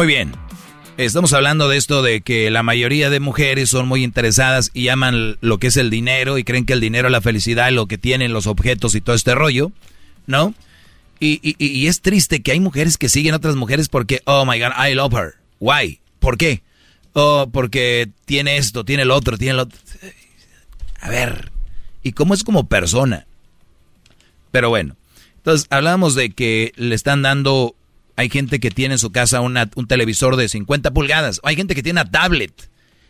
Muy 0.04 0.14
bien. 0.16 0.34
Estamos 0.98 1.32
hablando 1.32 1.70
de 1.70 1.78
esto 1.78 2.02
de 2.02 2.20
que 2.20 2.52
la 2.52 2.62
mayoría 2.62 3.10
de 3.10 3.22
mujeres 3.22 3.70
son 3.70 3.88
muy 3.88 4.04
interesadas 4.04 4.70
y 4.74 4.90
aman 4.90 5.38
lo 5.40 5.60
que 5.60 5.68
es 5.68 5.78
el 5.78 5.90
dinero 5.90 6.38
y 6.38 6.44
creen 6.44 6.66
que 6.66 6.74
el 6.74 6.82
dinero 6.82 7.08
es 7.08 7.14
la 7.14 7.22
felicidad 7.22 7.72
lo 7.72 7.86
que 7.86 7.98
tienen 7.98 8.34
los 8.34 8.46
objetos 8.46 8.96
y 8.96 9.00
todo 9.00 9.16
este 9.16 9.34
rollo, 9.34 9.72
¿no? 10.28 10.56
Y, 11.22 11.40
y, 11.42 11.56
y 11.58 11.88
es 11.88 12.02
triste 12.02 12.42
que 12.42 12.52
hay 12.52 12.60
mujeres 12.60 12.98
que 12.98 13.08
siguen 13.08 13.34
a 13.34 13.38
otras 13.38 13.56
mujeres 13.56 13.88
porque, 13.88 14.22
oh 14.26 14.46
my 14.46 14.60
God, 14.60 14.72
I 14.78 14.94
love 14.94 15.14
her. 15.14 15.36
Why? 15.62 16.02
¿Por 16.20 16.38
qué? 16.38 16.64
Oh, 17.14 17.48
porque 17.50 18.10
tiene 18.26 18.58
esto, 18.58 18.84
tiene 18.84 19.04
el 19.04 19.12
otro, 19.12 19.38
tiene 19.38 19.54
el 19.54 19.60
otro. 19.60 19.80
A 21.00 21.10
ver, 21.10 21.50
¿y 22.04 22.12
cómo 22.12 22.34
es 22.34 22.44
como 22.44 22.68
persona? 22.68 23.26
Pero 24.52 24.68
bueno, 24.68 24.98
entonces 25.38 25.66
hablamos 25.70 26.14
de 26.14 26.32
que 26.32 26.74
le 26.76 26.94
están 26.94 27.22
dando 27.22 27.78
hay 28.16 28.30
gente 28.30 28.60
que 28.60 28.72
tiene 28.72 28.96
en 28.96 29.00
su 29.00 29.12
casa 29.12 29.42
una, 29.42 29.70
un 29.76 29.88
televisor 29.88 30.36
de 30.36 30.48
50 30.48 30.92
pulgadas. 30.92 31.40
Hay 31.44 31.56
gente 31.56 31.76
que 31.76 31.84
tiene 31.84 32.02
una 32.02 32.12
tablet. 32.12 32.70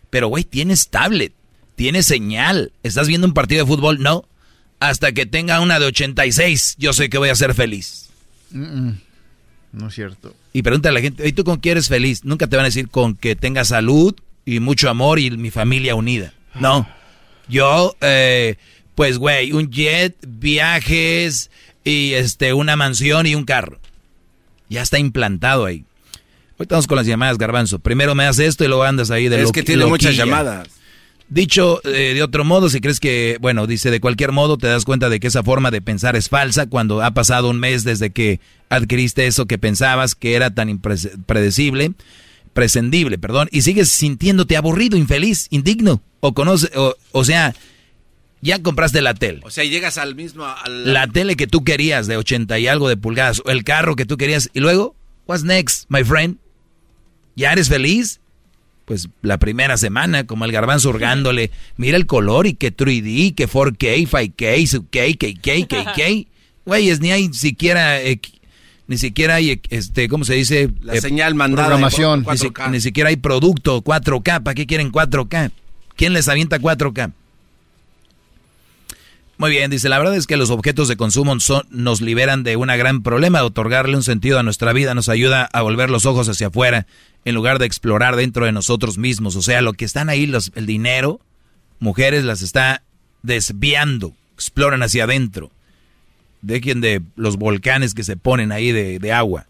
Pero, 0.10 0.28
güey, 0.28 0.44
tienes 0.44 0.90
tablet. 0.90 1.34
Tienes 1.76 2.06
señal. 2.06 2.72
¿Estás 2.84 3.08
viendo 3.08 3.28
un 3.28 3.34
partido 3.34 3.66
de 3.66 3.72
fútbol? 3.72 4.02
No. 4.02 4.26
Hasta 4.80 5.12
que 5.12 5.26
tenga 5.26 5.60
una 5.62 5.80
de 5.80 5.88
86, 5.88 6.76
yo 6.78 6.94
sé 6.94 7.10
que 7.10 7.18
voy 7.18 7.30
a 7.30 7.36
ser 7.36 7.54
feliz. 7.54 8.10
No 8.52 9.88
es 9.88 9.96
cierto. 9.96 10.36
Y 10.52 10.62
pregunta 10.62 10.90
a 10.90 10.92
la 10.92 11.02
gente, 11.02 11.28
¿y 11.28 11.34
tú 11.34 11.44
con 11.44 11.60
quién 11.60 11.74
eres 11.74 11.88
feliz? 11.88 12.24
Nunca 12.26 12.48
te 12.48 12.56
van 12.56 12.66
a 12.66 12.68
decir 12.68 12.90
con 12.90 13.16
que 13.16 13.36
tenga 13.36 13.66
salud 13.66 14.14
y 14.46 14.60
mucho 14.60 14.90
amor 14.90 15.20
y 15.20 15.32
mi 15.32 15.52
familia 15.52 15.96
unida. 15.96 16.34
No. 16.54 16.88
Yo, 17.48 17.96
eh, 18.02 18.58
pues, 18.96 19.18
güey, 19.18 19.52
un 19.52 19.72
jet, 19.72 20.16
viajes 20.28 21.50
y 21.84 22.14
este, 22.14 22.54
una 22.54 22.76
mansión 22.76 23.26
y 23.26 23.36
un 23.36 23.46
carro. 23.46 23.80
Ya 24.74 24.82
está 24.82 24.98
implantado 24.98 25.66
ahí. 25.66 25.86
Hoy 26.58 26.64
estamos 26.64 26.88
con 26.88 26.96
las 26.96 27.06
llamadas, 27.06 27.38
Garbanzo. 27.38 27.78
Primero 27.78 28.16
me 28.16 28.26
haces 28.26 28.48
esto 28.48 28.66
y 28.66 28.68
luego 28.68 28.82
andas 28.82 29.12
ahí 29.12 29.30
de 29.30 29.40
Es 29.40 29.52
que 29.52 29.62
tiene 29.62 29.86
muchas 29.86 30.16
llamadas. 30.16 30.68
Dicho 31.30 31.80
eh, 31.86 32.16
de 32.16 32.24
otro 32.24 32.44
modo, 32.44 32.70
si 32.70 32.82
crees 32.82 33.00
que, 33.00 33.38
bueno, 33.40 33.68
dice 33.68 33.92
de 33.92 34.00
cualquier 34.00 34.32
modo, 34.32 34.58
te 34.58 34.66
das 34.66 34.84
cuenta 34.84 35.10
de 35.10 35.20
que 35.20 35.28
esa 35.28 35.44
forma 35.44 35.70
de 35.70 35.82
pensar 35.82 36.16
es 36.16 36.28
falsa 36.28 36.66
cuando 36.66 37.04
ha 37.04 37.12
pasado 37.12 37.52
un 37.52 37.60
mes 37.60 37.84
desde 37.84 38.10
que 38.10 38.40
adquiriste 38.70 39.28
eso 39.28 39.46
que 39.46 39.60
pensabas 39.60 40.16
que 40.16 40.34
era 40.34 40.50
tan 40.50 40.70
impredecible, 40.70 41.94
prescindible, 42.54 43.20
perdón, 43.20 43.50
y 43.52 43.62
sigues 43.62 43.90
sintiéndote 43.90 44.58
aburrido, 44.58 44.98
infeliz, 44.98 45.46
indigno, 45.52 46.02
o 46.20 46.34
conoce, 46.34 46.72
o, 46.76 46.96
o 47.12 47.24
sea, 47.24 47.54
ya 48.44 48.62
compraste 48.62 49.02
la 49.02 49.14
tele. 49.14 49.40
O 49.44 49.50
sea, 49.50 49.64
llegas 49.64 49.98
al 49.98 50.16
mismo... 50.16 50.46
Al... 50.46 50.94
La 50.94 51.08
tele 51.08 51.36
que 51.36 51.48
tú 51.48 51.64
querías 51.64 52.08
de 52.08 52.18
80 52.18 52.60
y 52.60 52.68
algo 52.68 52.90
de 52.90 52.98
pulgadas, 52.98 53.42
o 53.46 53.50
el 53.50 53.64
carro 53.64 53.96
que 53.96 54.06
tú 54.06 54.18
querías, 54.18 54.50
y 54.54 54.60
luego, 54.60 54.96
what's 55.26 55.44
next, 55.44 55.86
my 55.90 56.04
friend? 56.04 56.38
¿Ya 57.36 57.54
eres 57.54 57.70
feliz? 57.70 58.20
Pues 58.86 59.08
la 59.22 59.40
primera 59.40 59.78
semana, 59.78 60.28
como 60.28 60.44
el 60.44 60.52
garbanzo 60.52 60.90
hurgándole, 60.90 61.52
mira 61.78 61.96
el 61.96 62.06
color 62.06 62.46
y 62.46 62.54
que 62.54 62.76
3D, 62.76 63.34
que 63.34 63.48
4K, 63.48 64.08
5K, 64.08 64.90
K, 64.92 65.18
K, 65.18 65.40
K, 65.42 65.68
K, 65.68 65.94
K. 65.94 66.04
Güeyes, 66.66 67.00
ni 67.00 67.12
hay 67.12 67.34
siquiera... 67.34 68.02
Eh, 68.02 68.20
ni 68.86 68.98
siquiera 68.98 69.36
hay, 69.36 69.62
este, 69.70 70.10
¿cómo 70.10 70.26
se 70.26 70.34
dice? 70.34 70.70
La 70.82 71.00
señal 71.00 71.36
mandada. 71.36 71.70
Programación. 71.70 72.26
Ni, 72.68 72.72
ni 72.72 72.82
siquiera 72.82 73.10
hay 73.10 73.16
producto 73.16 73.82
4K. 73.82 74.44
¿Para 74.44 74.54
qué 74.54 74.66
quieren 74.66 74.92
4K? 74.92 75.52
¿Quién 75.96 76.12
les 76.12 76.28
avienta 76.28 76.60
4K? 76.60 77.14
Muy 79.38 79.50
bien, 79.50 79.72
dice, 79.72 79.90
la 79.90 79.98
verdad 79.98 80.16
es 80.16 80.28
que 80.28 80.38
los 80.38 80.52
objetos 80.52 80.88
de 80.88 80.96
consumo 80.96 81.40
son, 81.40 81.64
nos 81.72 82.02
liberan 82.02 82.44
de 82.44 82.56
un 82.56 82.68
gran 82.68 83.02
problema, 83.02 83.44
otorgarle 83.44 83.96
un 83.96 84.04
sentido 84.04 84.38
a 84.38 84.44
nuestra 84.44 84.74
vida 84.74 84.94
nos 84.94 85.10
ayuda 85.10 85.50
a 85.52 85.62
volver 85.64 85.90
los 85.90 86.06
ojos 86.06 86.30
hacia 86.30 86.48
afuera 86.48 86.86
en 87.26 87.34
lugar 87.34 87.58
de 87.58 87.66
explorar 87.66 88.16
dentro 88.16 88.46
de 88.46 88.52
nosotros 88.52 88.98
mismos. 88.98 89.36
O 89.36 89.42
sea, 89.42 89.62
lo 89.62 89.74
que 89.74 89.86
están 89.86 90.10
ahí, 90.10 90.28
los, 90.28 90.52
el 90.56 90.68
dinero, 90.68 91.20
mujeres 91.80 92.24
las 92.24 92.44
está 92.44 92.84
desviando, 93.24 94.14
exploran 94.36 94.84
hacia 94.84 95.06
adentro. 95.06 95.52
Dejen 96.44 96.82
de 96.82 97.02
los 97.16 97.38
volcanes 97.38 97.96
que 97.96 98.04
se 98.04 98.18
ponen 98.18 98.52
ahí 98.52 98.72
de, 98.72 99.00
de 99.00 99.14
agua. 99.14 99.48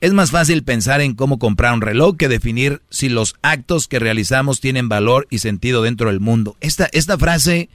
Es 0.00 0.12
más 0.12 0.30
fácil 0.30 0.62
pensar 0.62 1.00
en 1.00 1.14
cómo 1.14 1.40
comprar 1.40 1.74
un 1.74 1.80
reloj 1.80 2.16
que 2.16 2.28
definir 2.28 2.82
si 2.88 3.08
los 3.08 3.34
actos 3.42 3.88
que 3.88 3.98
realizamos 3.98 4.60
tienen 4.60 4.88
valor 4.88 5.26
y 5.28 5.38
sentido 5.38 5.82
dentro 5.82 6.08
del 6.08 6.20
mundo. 6.20 6.56
Esta, 6.60 6.88
esta 6.92 7.18
frase 7.18 7.68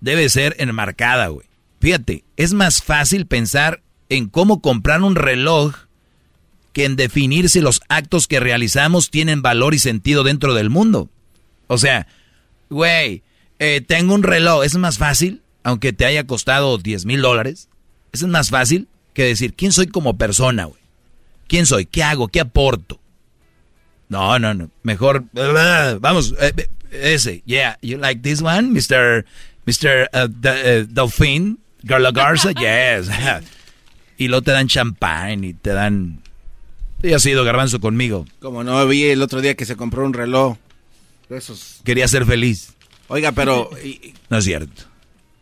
debe 0.00 0.28
ser 0.28 0.56
enmarcada, 0.58 1.28
güey. 1.28 1.46
Fíjate, 1.80 2.24
es 2.36 2.52
más 2.52 2.82
fácil 2.82 3.26
pensar 3.26 3.82
en 4.08 4.28
cómo 4.28 4.60
comprar 4.60 5.02
un 5.02 5.14
reloj 5.14 5.74
que 6.72 6.84
en 6.84 6.96
definir 6.96 7.48
si 7.48 7.60
los 7.60 7.80
actos 7.88 8.26
que 8.26 8.40
realizamos 8.40 9.10
tienen 9.10 9.42
valor 9.42 9.74
y 9.74 9.78
sentido 9.78 10.24
dentro 10.24 10.54
del 10.54 10.70
mundo. 10.70 11.08
O 11.68 11.78
sea, 11.78 12.06
güey, 12.68 13.22
eh, 13.58 13.80
tengo 13.80 14.14
un 14.14 14.22
reloj, 14.22 14.64
es 14.64 14.76
más 14.76 14.98
fácil, 14.98 15.42
aunque 15.62 15.92
te 15.92 16.04
haya 16.04 16.26
costado 16.26 16.78
10 16.78 17.06
mil 17.06 17.22
dólares, 17.22 17.68
es 18.12 18.22
más 18.24 18.50
fácil 18.50 18.88
que 19.14 19.24
decir, 19.24 19.54
¿quién 19.54 19.72
soy 19.72 19.86
como 19.86 20.18
persona, 20.18 20.66
güey? 20.66 20.80
¿Quién 21.48 21.66
soy? 21.66 21.86
¿Qué 21.86 22.02
hago? 22.02 22.28
¿Qué 22.28 22.40
aporto? 22.40 23.00
No, 24.08 24.38
no, 24.38 24.54
no. 24.54 24.70
Mejor, 24.82 25.24
vamos, 26.00 26.34
eh, 26.40 26.68
ese. 26.90 27.42
Yeah, 27.46 27.78
you 27.82 27.98
like 27.98 28.22
this 28.22 28.42
one, 28.42 28.72
Mr. 28.72 29.24
Mr. 29.66 30.08
Uh, 30.12 30.26
uh, 30.26 30.86
Delfín, 30.88 31.58
Garla 31.82 32.12
Garza, 32.12 32.52
yes. 32.52 33.08
y 34.16 34.28
luego 34.28 34.42
te 34.42 34.52
dan 34.52 34.68
champán 34.68 35.44
y 35.44 35.54
te 35.54 35.70
dan... 35.70 36.22
Tú 37.00 37.08
ya 37.08 37.16
has 37.16 37.26
ido 37.26 37.44
garbanzo 37.44 37.80
conmigo. 37.80 38.24
Como 38.40 38.64
no, 38.64 38.86
vi 38.86 39.04
el 39.04 39.20
otro 39.20 39.42
día 39.42 39.54
que 39.54 39.66
se 39.66 39.76
compró 39.76 40.06
un 40.06 40.14
reloj. 40.14 40.56
Esos. 41.28 41.80
Quería 41.84 42.08
ser 42.08 42.24
feliz. 42.24 42.72
Oiga, 43.08 43.32
pero... 43.32 43.68
no 44.30 44.38
es 44.38 44.44
cierto. 44.44 44.84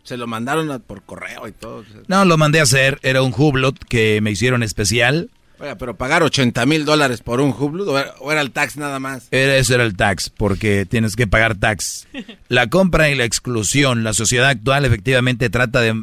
Se 0.02 0.16
lo 0.16 0.26
mandaron 0.26 0.82
por 0.86 1.02
correo 1.02 1.46
y 1.46 1.52
todo. 1.52 1.84
No, 2.09 2.24
lo 2.24 2.36
mandé 2.36 2.60
a 2.60 2.64
hacer. 2.64 2.98
Era 3.02 3.22
un 3.22 3.32
Hublot 3.36 3.78
que 3.84 4.20
me 4.20 4.30
hicieron 4.30 4.62
especial. 4.62 5.30
Oiga, 5.60 5.76
pero 5.76 5.97
pagar 5.97 6.22
80 6.22 6.66
mil 6.66 6.85
dólares 6.85 7.20
por 7.20 7.40
un 7.40 7.51
Hublot 7.51 8.14
o 8.18 8.32
era 8.32 8.40
el 8.40 8.51
tax 8.51 8.76
nada 8.76 8.98
más. 8.98 9.28
Eso 9.31 9.74
era 9.74 9.85
el 9.85 9.97
tax, 9.97 10.28
porque 10.28 10.85
tienes 10.85 11.14
que 11.14 11.26
pagar 11.26 11.55
tax. 11.55 12.09
La 12.48 12.68
compra 12.68 13.09
y 13.10 13.14
la 13.14 13.24
exclusión. 13.24 14.02
La 14.02 14.14
sociedad 14.14 14.48
actual 14.48 14.85
efectivamente 14.85 15.51
trata 15.51 15.81
de, 15.81 15.94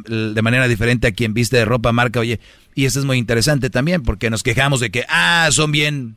manera 0.42 0.68
diferente 0.68 1.06
a 1.06 1.12
quien 1.12 1.34
viste 1.34 1.58
de 1.58 1.64
ropa 1.66 1.92
marca. 1.92 2.20
Oye, 2.20 2.40
y 2.74 2.86
esto 2.86 2.98
es 2.98 3.04
muy 3.04 3.18
interesante 3.18 3.68
también, 3.68 4.02
porque 4.02 4.30
nos 4.30 4.42
quejamos 4.42 4.80
de 4.80 4.90
que, 4.90 5.04
ah, 5.08 5.48
son 5.52 5.70
bien, 5.70 6.16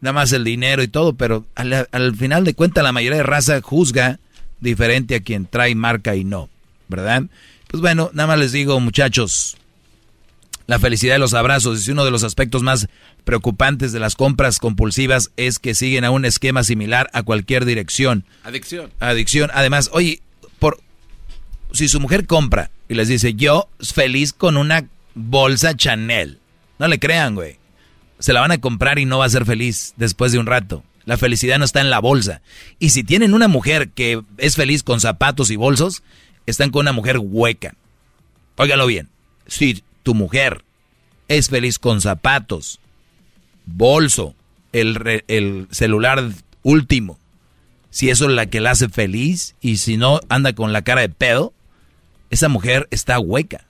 nada 0.00 0.14
más 0.14 0.32
el 0.32 0.44
dinero 0.44 0.82
y 0.82 0.88
todo, 0.88 1.12
pero 1.14 1.44
al, 1.54 1.86
al 1.92 2.16
final 2.16 2.44
de 2.44 2.54
cuentas 2.54 2.82
la 2.82 2.92
mayoría 2.92 3.18
de 3.18 3.24
raza 3.24 3.60
juzga 3.60 4.18
diferente 4.60 5.16
a 5.16 5.20
quien 5.20 5.46
trae 5.46 5.74
marca 5.74 6.16
y 6.16 6.24
no, 6.24 6.48
¿verdad? 6.88 7.24
Pues 7.68 7.80
bueno, 7.82 8.10
nada 8.14 8.26
más 8.26 8.38
les 8.38 8.52
digo, 8.52 8.80
muchachos, 8.80 9.56
la 10.70 10.78
felicidad 10.78 11.16
de 11.16 11.18
los 11.18 11.34
abrazos 11.34 11.80
es 11.80 11.88
uno 11.88 12.04
de 12.04 12.12
los 12.12 12.22
aspectos 12.22 12.62
más 12.62 12.86
preocupantes 13.24 13.90
de 13.90 13.98
las 13.98 14.14
compras 14.14 14.60
compulsivas 14.60 15.32
es 15.36 15.58
que 15.58 15.74
siguen 15.74 16.04
a 16.04 16.12
un 16.12 16.24
esquema 16.24 16.62
similar 16.62 17.10
a 17.12 17.24
cualquier 17.24 17.64
dirección. 17.64 18.24
Adicción. 18.44 18.92
Adicción. 19.00 19.50
Además, 19.52 19.90
oye, 19.92 20.22
por 20.60 20.80
si 21.72 21.88
su 21.88 21.98
mujer 21.98 22.24
compra 22.28 22.70
y 22.88 22.94
les 22.94 23.08
dice, 23.08 23.34
"Yo 23.34 23.68
feliz 23.80 24.32
con 24.32 24.56
una 24.56 24.86
bolsa 25.16 25.74
Chanel." 25.74 26.38
No 26.78 26.86
le 26.86 27.00
crean, 27.00 27.34
güey. 27.34 27.58
Se 28.20 28.32
la 28.32 28.40
van 28.40 28.52
a 28.52 28.60
comprar 28.60 29.00
y 29.00 29.06
no 29.06 29.18
va 29.18 29.24
a 29.24 29.30
ser 29.30 29.46
feliz 29.46 29.94
después 29.96 30.30
de 30.30 30.38
un 30.38 30.46
rato. 30.46 30.84
La 31.04 31.18
felicidad 31.18 31.58
no 31.58 31.64
está 31.64 31.80
en 31.80 31.90
la 31.90 31.98
bolsa. 31.98 32.42
Y 32.78 32.90
si 32.90 33.02
tienen 33.02 33.34
una 33.34 33.48
mujer 33.48 33.88
que 33.88 34.22
es 34.38 34.54
feliz 34.54 34.84
con 34.84 35.00
zapatos 35.00 35.50
y 35.50 35.56
bolsos, 35.56 36.04
están 36.46 36.70
con 36.70 36.82
una 36.82 36.92
mujer 36.92 37.18
hueca. 37.18 37.74
Óigalo 38.56 38.86
bien. 38.86 39.08
Si 39.48 39.82
tu 40.02 40.14
mujer 40.14 40.64
es 41.28 41.48
feliz 41.48 41.78
con 41.78 42.00
zapatos, 42.00 42.80
bolso, 43.66 44.34
el, 44.72 45.24
el 45.28 45.68
celular 45.70 46.30
último, 46.62 47.18
si 47.90 48.08
eso 48.08 48.28
es 48.28 48.32
la 48.32 48.46
que 48.46 48.60
la 48.60 48.70
hace 48.70 48.88
feliz 48.88 49.56
y 49.60 49.78
si 49.78 49.96
no 49.96 50.20
anda 50.28 50.52
con 50.52 50.72
la 50.72 50.82
cara 50.82 51.00
de 51.00 51.08
pedo, 51.08 51.52
esa 52.30 52.48
mujer 52.48 52.86
está 52.90 53.18
hueca. 53.18 53.66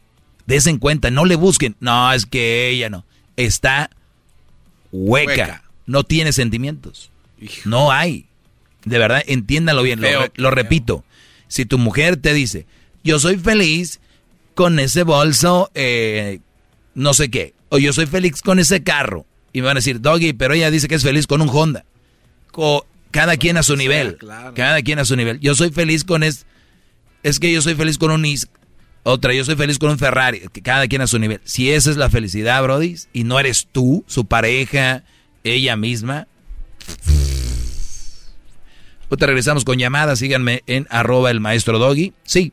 Desen 0.46 0.78
cuenta, 0.78 1.10
no 1.10 1.24
le 1.24 1.36
busquen. 1.36 1.76
No, 1.80 2.12
es 2.12 2.26
que 2.26 2.68
ella 2.68 2.90
no. 2.90 3.04
Está 3.36 3.90
hueca. 4.92 5.30
hueca. 5.30 5.64
No 5.86 6.04
tiene 6.04 6.32
sentimientos. 6.32 7.10
Hijo. 7.40 7.68
No 7.68 7.90
hay. 7.90 8.26
De 8.84 8.98
verdad, 8.98 9.22
entiéndalo 9.26 9.82
bien. 9.82 10.00
Feo, 10.00 10.22
lo, 10.22 10.32
lo 10.34 10.50
repito. 10.50 11.04
Si 11.48 11.64
tu 11.64 11.78
mujer 11.78 12.16
te 12.16 12.34
dice, 12.34 12.66
yo 13.02 13.18
soy 13.18 13.36
feliz 13.36 14.00
con 14.54 14.78
ese 14.78 15.02
bolso, 15.02 15.70
eh, 15.74 16.40
no 16.94 17.14
sé 17.14 17.30
qué. 17.30 17.54
O 17.68 17.78
yo 17.78 17.92
soy 17.92 18.06
feliz 18.06 18.42
con 18.42 18.58
ese 18.58 18.82
carro. 18.82 19.26
Y 19.52 19.60
me 19.60 19.66
van 19.66 19.76
a 19.76 19.80
decir, 19.80 20.00
Doggy, 20.00 20.32
pero 20.32 20.54
ella 20.54 20.70
dice 20.70 20.88
que 20.88 20.94
es 20.94 21.02
feliz 21.02 21.26
con 21.26 21.40
un 21.40 21.48
Honda. 21.48 21.84
Co 22.52 22.86
cada 23.10 23.36
quien 23.36 23.56
a 23.56 23.62
su 23.62 23.76
nivel. 23.76 24.18
Cada 24.54 24.82
quien 24.82 24.98
a 24.98 25.04
su 25.04 25.16
nivel. 25.16 25.40
Yo 25.40 25.54
soy 25.54 25.70
feliz 25.70 26.04
con 26.04 26.22
es. 26.22 26.46
Es 27.22 27.38
que 27.38 27.52
yo 27.52 27.60
soy 27.60 27.74
feliz 27.74 27.98
con 27.98 28.10
un 28.10 28.24
Is. 28.24 28.48
Otra, 29.02 29.32
yo 29.32 29.44
soy 29.44 29.56
feliz 29.56 29.78
con 29.78 29.90
un 29.90 29.98
Ferrari. 29.98 30.42
Cada 30.62 30.86
quien 30.86 31.02
a 31.02 31.06
su 31.06 31.18
nivel. 31.18 31.40
Si 31.44 31.70
esa 31.70 31.90
es 31.90 31.96
la 31.96 32.10
felicidad, 32.10 32.62
Brody, 32.62 32.96
y 33.12 33.24
no 33.24 33.40
eres 33.40 33.66
tú, 33.70 34.04
su 34.06 34.26
pareja, 34.26 35.02
ella 35.42 35.76
misma, 35.76 36.28
Ahorita 39.10 39.26
regresamos 39.26 39.64
con 39.64 39.78
llamadas. 39.78 40.20
Síganme 40.20 40.62
en 40.66 40.86
arroba 40.88 41.32
el 41.32 41.40
maestro 41.40 41.78
doggy. 41.80 42.12
Sí. 42.22 42.52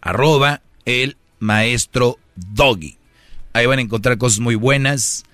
Arroba 0.00 0.62
el 0.84 1.16
maestro 1.38 2.18
doggy. 2.36 2.96
Ahí 3.52 3.66
van 3.66 3.78
a 3.78 3.82
encontrar 3.82 4.18
cosas 4.18 4.40
muy 4.40 4.54
buenas. 4.54 5.24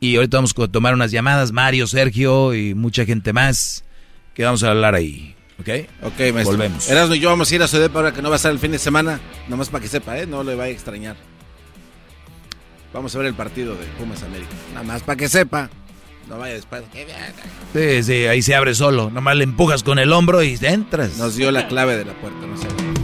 Y 0.00 0.16
ahorita 0.16 0.36
vamos 0.36 0.54
a 0.58 0.68
tomar 0.68 0.94
unas 0.94 1.10
llamadas. 1.10 1.52
Mario, 1.52 1.86
Sergio 1.86 2.54
y 2.54 2.74
mucha 2.74 3.04
gente 3.04 3.32
más 3.32 3.84
que 4.34 4.44
vamos 4.44 4.62
a 4.62 4.70
hablar 4.70 4.94
ahí. 4.94 5.34
¿Ok? 5.60 5.68
Ok, 6.02 6.18
maestro. 6.32 6.56
Volvemos. 6.56 6.90
Erasmo 6.90 7.14
y 7.14 7.20
yo 7.20 7.30
vamos 7.30 7.50
a 7.50 7.54
ir 7.54 7.62
a 7.62 7.68
Sodepa 7.68 8.00
ahora 8.00 8.12
que 8.12 8.20
no 8.20 8.28
va 8.28 8.34
a 8.34 8.36
estar 8.36 8.52
el 8.52 8.58
fin 8.58 8.72
de 8.72 8.78
semana. 8.78 9.20
Nomás 9.48 9.68
para 9.68 9.82
que 9.82 9.88
sepa, 9.88 10.18
¿eh? 10.18 10.26
No 10.26 10.42
le 10.42 10.54
vaya 10.54 10.70
a 10.70 10.74
extrañar. 10.74 11.16
Vamos 12.92 13.14
a 13.14 13.18
ver 13.18 13.28
el 13.28 13.34
partido 13.34 13.74
de 13.74 13.86
Pumas 13.98 14.22
América. 14.22 14.50
Nada 14.72 14.84
más 14.84 15.02
para 15.02 15.16
que 15.16 15.28
sepa. 15.28 15.70
No 16.28 16.38
vaya 16.38 16.54
después. 16.54 16.82
Sí, 17.72 18.02
sí, 18.02 18.26
ahí 18.26 18.40
se 18.42 18.54
abre 18.54 18.74
solo. 18.74 19.10
Nomás 19.10 19.36
le 19.36 19.44
empujas 19.44 19.82
con 19.82 19.98
el 19.98 20.12
hombro 20.12 20.42
y 20.42 20.58
entras. 20.62 21.16
Nos 21.18 21.36
dio 21.36 21.50
la 21.50 21.68
clave 21.68 21.96
de 21.96 22.04
la 22.04 22.14
puerta, 22.14 22.46
no 22.46 22.56
sé. 22.56 23.03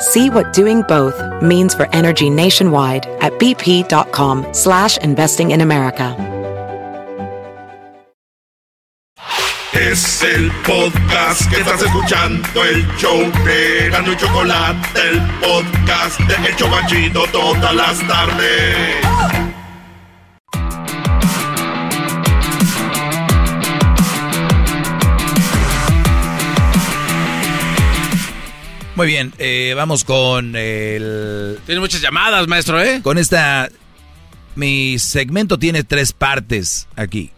See 0.00 0.30
what 0.30 0.54
doing 0.54 0.80
both 0.88 1.20
means 1.42 1.74
for 1.74 1.86
energy 1.92 2.30
nationwide 2.30 3.04
at 3.20 3.32
bp.com 3.34 4.46
slash 4.54 4.96
investing 4.98 5.50
in 5.50 5.60
America. 5.60 6.16
Es 9.74 10.22
el 10.22 10.50
podcast 10.66 11.48
que 11.50 11.60
estás 11.60 11.82
escuchando, 11.82 12.64
el 12.64 12.86
show 12.96 13.18
de 13.44 13.90
Gano 13.90 14.12
y 14.12 14.16
Chocolate, 14.16 14.88
el 15.10 15.20
podcast 15.40 16.18
de 16.20 16.36
todas 17.32 17.74
las 17.74 17.98
tardes. 18.06 19.59
Muy 29.00 29.06
bien, 29.06 29.32
eh, 29.38 29.72
vamos 29.74 30.04
con 30.04 30.54
el... 30.54 31.58
Tiene 31.64 31.80
muchas 31.80 32.02
llamadas, 32.02 32.46
maestro, 32.48 32.82
¿eh? 32.82 33.00
Con 33.02 33.16
esta... 33.16 33.70
Mi 34.56 34.98
segmento 34.98 35.58
tiene 35.58 35.84
tres 35.84 36.12
partes 36.12 36.86
aquí. 36.96 37.30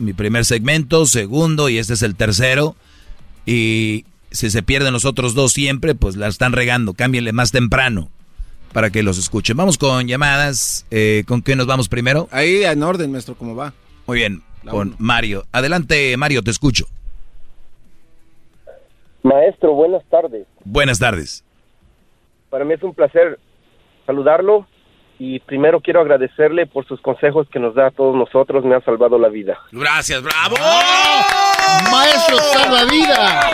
Mi 0.00 0.12
primer 0.12 0.44
segmento, 0.44 1.06
segundo 1.06 1.68
y 1.68 1.78
este 1.78 1.92
es 1.92 2.02
el 2.02 2.16
tercero. 2.16 2.74
Y 3.46 4.06
si 4.32 4.50
se 4.50 4.64
pierden 4.64 4.92
los 4.92 5.04
otros 5.04 5.34
dos 5.34 5.52
siempre, 5.52 5.94
pues 5.94 6.16
la 6.16 6.26
están 6.26 6.50
regando. 6.52 6.94
Cámbienle 6.94 7.30
más 7.30 7.52
temprano 7.52 8.10
para 8.72 8.90
que 8.90 9.04
los 9.04 9.16
escuchen. 9.16 9.56
Vamos 9.56 9.78
con 9.78 10.08
llamadas. 10.08 10.84
Eh, 10.90 11.22
¿Con 11.28 11.42
qué 11.42 11.54
nos 11.54 11.68
vamos 11.68 11.88
primero? 11.88 12.28
Ahí 12.32 12.64
en 12.64 12.82
orden, 12.82 13.12
maestro, 13.12 13.36
¿cómo 13.36 13.54
va? 13.54 13.72
Muy 14.08 14.18
bien, 14.18 14.42
con 14.68 14.96
Mario. 14.98 15.46
Adelante, 15.52 16.16
Mario, 16.16 16.42
te 16.42 16.50
escucho. 16.50 16.88
Maestro, 19.28 19.72
buenas 19.72 20.04
tardes. 20.10 20.46
Buenas 20.64 20.98
tardes. 20.98 21.42
Para 22.50 22.64
mí 22.64 22.74
es 22.74 22.82
un 22.82 22.94
placer 22.94 23.38
saludarlo 24.06 24.66
y 25.18 25.40
primero 25.40 25.80
quiero 25.80 26.00
agradecerle 26.00 26.66
por 26.66 26.86
sus 26.86 27.00
consejos 27.00 27.48
que 27.50 27.58
nos 27.58 27.74
da 27.74 27.86
a 27.86 27.90
todos 27.90 28.14
nosotros. 28.14 28.64
Me 28.66 28.74
ha 28.76 28.80
salvado 28.82 29.18
la 29.18 29.28
vida. 29.28 29.58
Gracias, 29.72 30.22
bravo. 30.22 30.56
Maestro 31.90 32.36
salvavida. 32.36 33.50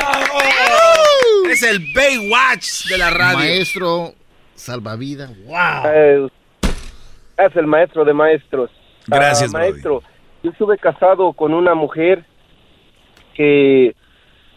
Es 1.50 1.62
el 1.62 1.78
Baywatch 1.94 2.86
de 2.88 2.98
la 2.98 3.10
radio. 3.10 3.38
Maestro 3.38 4.12
salvavidas. 4.56 5.30
Wow. 5.44 5.56
Eh, 5.86 6.28
es 7.38 7.56
el 7.56 7.66
maestro 7.68 8.04
de 8.04 8.12
maestros. 8.12 8.70
Gracias, 9.06 9.54
Ah, 9.54 9.58
maestro. 9.58 10.02
Yo 10.42 10.50
estuve 10.50 10.78
casado 10.78 11.32
con 11.32 11.54
una 11.54 11.74
mujer 11.76 12.24
que, 13.34 13.94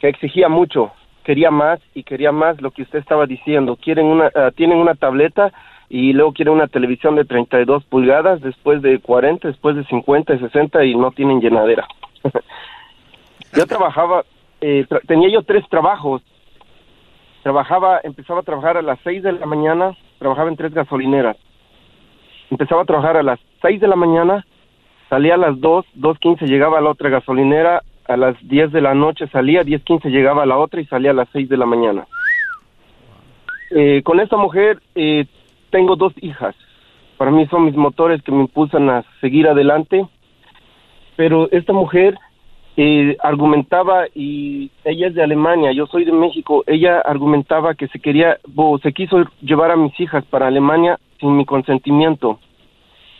que 0.01 0.08
exigía 0.09 0.50
mucho, 0.50 0.92
quería 1.24 1.52
más 1.52 1.80
y 1.93 2.03
quería 2.03 2.32
más 2.32 2.61
lo 2.61 2.72
que 2.72 2.84
usted 2.84 3.00
estaba 3.00 3.26
diciendo. 3.26 3.76
Quieren 3.76 4.06
una, 4.06 4.32
ah, 4.35 4.52
tienen 4.56 4.77
una 4.77 4.95
tableta 4.95 5.52
y 5.90 6.14
luego 6.14 6.34
quieren 6.34 6.53
una 6.53 6.68
televisión 6.68 7.16
de 7.16 7.26
32 7.26 7.84
pulgadas, 7.85 8.42
después 8.42 8.82
de 8.82 9.00
40, 9.00 9.48
después 9.48 9.76
de 9.76 9.84
50 9.85 10.34
y 10.34 10.40
60 10.40 10.85
y 10.85 10.95
no 10.95 11.11
tienen 11.11 11.40
llenadera. 11.40 11.88
yo 13.53 13.66
trabajaba, 13.66 14.24
eh, 14.61 14.85
tenía 15.08 15.30
yo 15.30 15.43
tres 15.43 15.68
trabajos. 15.69 16.22
Trabajaba, 17.43 18.00
empezaba 18.03 18.40
a 18.40 18.43
trabajar 18.43 18.77
a 18.77 18.82
las 18.82 19.00
6 19.03 19.22
de 19.22 19.34
la 19.34 19.45
mañana, 19.45 19.98
trabajaba 20.18 20.50
en 20.50 20.56
tres 20.56 20.74
gasolineras. 20.74 21.38
Empezaba 22.50 22.84
a 22.84 22.85
trabajar 22.85 23.18
a 23.18 23.24
las 23.24 23.40
6 23.61 23.82
de 23.82 23.88
la 23.88 23.95
mañana, 23.95 24.45
salía 25.10 25.35
a 25.35 25.38
las 25.38 25.60
2, 25.60 25.85
2.15 25.98 26.45
llegaba 26.48 26.77
a 26.77 26.82
la 26.82 26.92
otra 26.92 27.10
gasolinera, 27.10 27.84
a 28.14 28.17
las 28.17 28.35
10 28.48 28.72
de 28.72 28.82
la 28.82 28.93
noche 28.93 29.27
salía, 29.27 29.64
10.15 29.64 30.09
llegaba 30.09 30.43
a 30.43 30.45
la 30.45 30.58
otra 30.58 30.82
y 30.82 30.85
salía 30.85 31.11
a 31.11 31.16
las 31.16 31.30
6 31.33 31.50
de 31.50 31.58
la 31.58 31.66
mañana. 31.66 32.06
Eh, 33.72 34.01
con 34.03 34.19
esta 34.19 34.38
mujer 34.38 34.80
eh, 34.95 35.25
tengo 35.72 35.95
dos 35.95 36.14
hijas. 36.22 36.56
Para 37.17 37.32
mí 37.32 37.48
son 37.48 37.66
mis 37.66 37.75
motores 37.75 38.22
que 38.22 38.32
me 38.32 38.42
impulsan 38.42 38.90
a 38.90 39.03
seguir 39.19 39.48
adelante. 39.48 40.06
Pero 41.16 41.50
esta 41.51 41.74
mujer 41.74 42.16
eh, 42.75 43.17
argumentaba, 43.22 44.06
y 44.14 44.72
ella 44.83 45.08
es 45.08 45.14
de 45.14 45.24
Alemania, 45.24 45.72
yo 45.72 45.85
soy 45.88 46.06
de 46.06 46.11
México, 46.11 46.64
ella 46.66 47.00
argumentaba 47.00 47.75
que 47.75 47.88
se 47.88 48.00
quería, 48.00 48.40
o 48.56 48.80
se 48.80 48.93
quiso 48.93 49.25
llevar 49.42 49.72
a 49.72 49.75
mis 49.75 50.00
hijas 50.00 50.25
para 50.25 50.48
Alemania 50.48 51.00
sin 51.19 51.38
mi 51.38 51.45
consentimiento. 51.45 52.40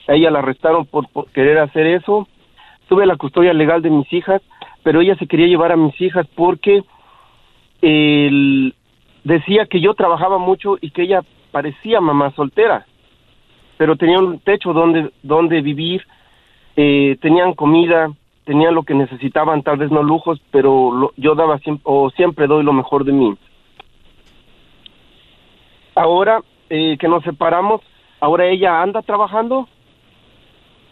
A 0.08 0.14
ella 0.14 0.32
la 0.32 0.40
arrestaron 0.40 0.86
por, 0.86 1.08
por 1.10 1.30
querer 1.32 1.60
hacer 1.60 1.86
eso. 1.86 2.28
Tuve 2.90 3.06
la 3.06 3.16
custodia 3.16 3.54
legal 3.54 3.82
de 3.82 3.90
mis 3.90 4.12
hijas, 4.12 4.42
pero 4.84 5.02
ella 5.02 5.16
se 5.16 5.28
quería 5.28 5.48
llevar 5.48 5.72
a 5.72 5.78
mis 5.78 6.00
hijas 6.02 6.28
porque 6.36 6.84
él 7.82 8.76
decía 9.24 9.66
que 9.66 9.80
yo 9.82 9.94
trabajaba 9.94 10.38
mucho 10.38 10.78
y 10.82 10.92
que 10.92 11.04
ella 11.04 11.22
parecía 11.52 12.02
mamá 12.02 12.32
soltera, 12.32 12.86
pero 13.78 13.96
tenía 13.96 14.20
un 14.20 14.40
techo 14.40 14.74
donde, 14.74 15.12
donde 15.22 15.62
vivir, 15.62 16.06
eh, 16.76 17.18
tenían 17.22 17.54
comida, 17.54 18.10
tenían 18.46 18.76
lo 18.76 18.84
que 18.84 18.94
necesitaban, 18.94 19.64
tal 19.64 19.78
vez 19.78 19.92
no 19.92 20.04
lujos, 20.04 20.42
pero 20.52 20.92
lo- 20.92 21.14
yo 21.18 21.36
daba 21.36 21.58
siempre, 21.60 21.84
o 21.86 22.10
siempre 22.10 22.48
doy 22.48 22.64
lo 22.64 22.74
mejor 22.74 23.06
de 23.06 23.12
mí. 23.14 23.36
Ahora 25.96 26.42
eh, 26.70 26.98
que 26.98 27.08
nos 27.08 27.24
separamos, 27.24 27.82
ahora 28.20 28.48
ella 28.48 28.82
anda 28.82 29.02
trabajando 29.02 29.68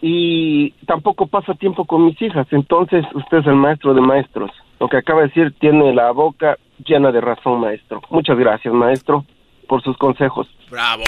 y 0.01 0.71
tampoco 0.87 1.27
pasa 1.27 1.53
tiempo 1.53 1.85
con 1.85 2.05
mis 2.05 2.19
hijas. 2.21 2.47
Entonces, 2.51 3.05
usted 3.13 3.37
es 3.37 3.47
el 3.47 3.55
maestro 3.55 3.93
de 3.93 4.01
maestros. 4.01 4.51
Lo 4.79 4.89
que 4.89 4.97
acaba 4.97 5.21
de 5.21 5.27
decir 5.27 5.53
tiene 5.59 5.93
la 5.93 6.11
boca 6.11 6.57
llena 6.83 7.11
de 7.11 7.21
razón, 7.21 7.61
maestro. 7.61 8.01
Muchas 8.09 8.37
gracias, 8.37 8.73
maestro, 8.73 9.25
por 9.67 9.83
sus 9.83 9.95
consejos. 9.97 10.47
¡Bravo! 10.71 11.03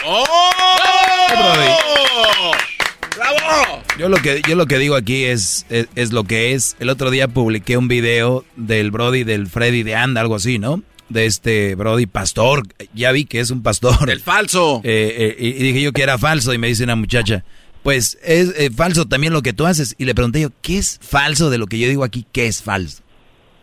¡Bravo! 3.18 3.84
Yo 3.98 4.10
lo 4.10 4.18
que 4.18 4.42
yo 4.48 4.56
lo 4.56 4.66
que 4.66 4.78
digo 4.78 4.96
aquí 4.96 5.24
es, 5.24 5.66
es, 5.70 5.88
es 5.96 6.14
lo 6.14 6.24
que 6.24 6.54
es. 6.54 6.76
El 6.80 6.90
otro 6.90 7.12
día 7.12 7.28
publiqué 7.28 7.78
un 7.78 7.88
video 7.88 8.44
del 8.56 8.92
Brody 8.92 9.24
del 9.24 9.48
Freddy 9.48 9.84
de 9.84 9.96
Anda, 9.96 10.22
algo 10.22 10.36
así, 10.36 10.60
¿no? 10.60 10.82
De 11.10 11.26
este 11.26 11.76
Brody 11.76 12.06
pastor. 12.06 12.64
Ya 12.94 13.12
vi 13.12 13.26
que 13.26 13.40
es 13.40 13.52
un 13.52 13.62
pastor. 13.64 14.10
El 14.10 14.20
falso. 14.20 14.82
Eh, 14.84 15.36
eh, 15.40 15.46
y 15.48 15.52
dije 15.54 15.82
yo 15.82 15.94
que 15.94 16.04
era 16.04 16.18
falso 16.18 16.54
y 16.54 16.58
me 16.58 16.68
dice 16.68 16.84
una 16.84 16.96
muchacha, 16.96 17.44
pues 17.84 18.18
es 18.24 18.54
eh, 18.58 18.72
falso 18.72 19.06
también 19.06 19.34
lo 19.34 19.42
que 19.42 19.54
tú 19.54 19.66
haces. 19.66 19.94
Y 19.98 20.06
le 20.06 20.16
pregunté 20.16 20.42
yo, 20.42 20.50
¿qué 20.62 20.78
es 20.78 21.00
falso 21.02 21.50
de 21.50 21.58
lo 21.58 21.68
que 21.68 21.78
yo 21.78 21.88
digo 21.88 22.04
aquí? 22.04 22.26
¿Qué 22.32 22.48
es 22.48 22.64
falso? 22.64 23.04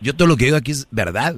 Yo 0.01 0.15
todo 0.15 0.29
lo 0.29 0.37
que 0.37 0.45
digo 0.45 0.57
aquí 0.57 0.71
es 0.71 0.87
verdad. 0.91 1.37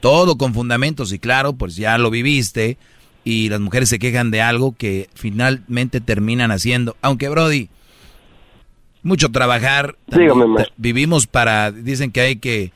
Todo 0.00 0.36
con 0.36 0.54
fundamentos 0.54 1.12
y 1.12 1.18
claro, 1.18 1.52
pues 1.52 1.76
ya 1.76 1.96
lo 1.98 2.10
viviste 2.10 2.78
y 3.24 3.48
las 3.48 3.60
mujeres 3.60 3.88
se 3.88 3.98
quejan 3.98 4.30
de 4.30 4.42
algo 4.42 4.74
que 4.76 5.08
finalmente 5.14 6.00
terminan 6.00 6.50
haciendo. 6.50 6.96
Aunque 7.00 7.28
Brody, 7.28 7.68
mucho 9.02 9.30
trabajar. 9.30 9.96
Dígame. 10.06 10.66
Vivimos 10.76 11.26
para, 11.26 11.72
dicen 11.72 12.10
que 12.10 12.20
hay 12.20 12.36
que 12.36 12.72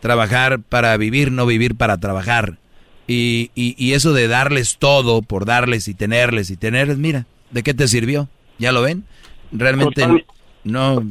trabajar 0.00 0.60
para 0.60 0.96
vivir, 0.96 1.30
no 1.30 1.46
vivir 1.46 1.76
para 1.76 1.98
trabajar. 1.98 2.58
Y, 3.06 3.50
y, 3.54 3.74
y 3.76 3.94
eso 3.94 4.12
de 4.12 4.26
darles 4.28 4.78
todo 4.78 5.22
por 5.22 5.44
darles 5.44 5.88
y 5.88 5.94
tenerles 5.94 6.50
y 6.50 6.56
tenerles, 6.56 6.98
mira, 6.98 7.26
¿de 7.50 7.62
qué 7.62 7.74
te 7.74 7.86
sirvió? 7.88 8.28
¿Ya 8.58 8.72
lo 8.72 8.82
ven? 8.82 9.04
Realmente 9.50 10.24
no, 10.64 11.02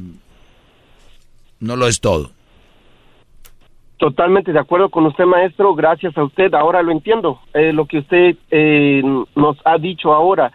no 1.59 1.75
lo 1.75 1.87
es 1.87 1.99
todo. 1.99 2.31
Totalmente 3.97 4.51
de 4.51 4.59
acuerdo 4.59 4.89
con 4.89 5.05
usted, 5.05 5.25
maestro. 5.25 5.75
Gracias 5.75 6.17
a 6.17 6.23
usted. 6.23 6.53
Ahora 6.55 6.81
lo 6.81 6.91
entiendo. 6.91 7.39
Eh, 7.53 7.71
lo 7.71 7.85
que 7.85 7.99
usted 7.99 8.35
eh, 8.49 9.03
nos 9.35 9.57
ha 9.63 9.77
dicho 9.77 10.11
ahora. 10.11 10.51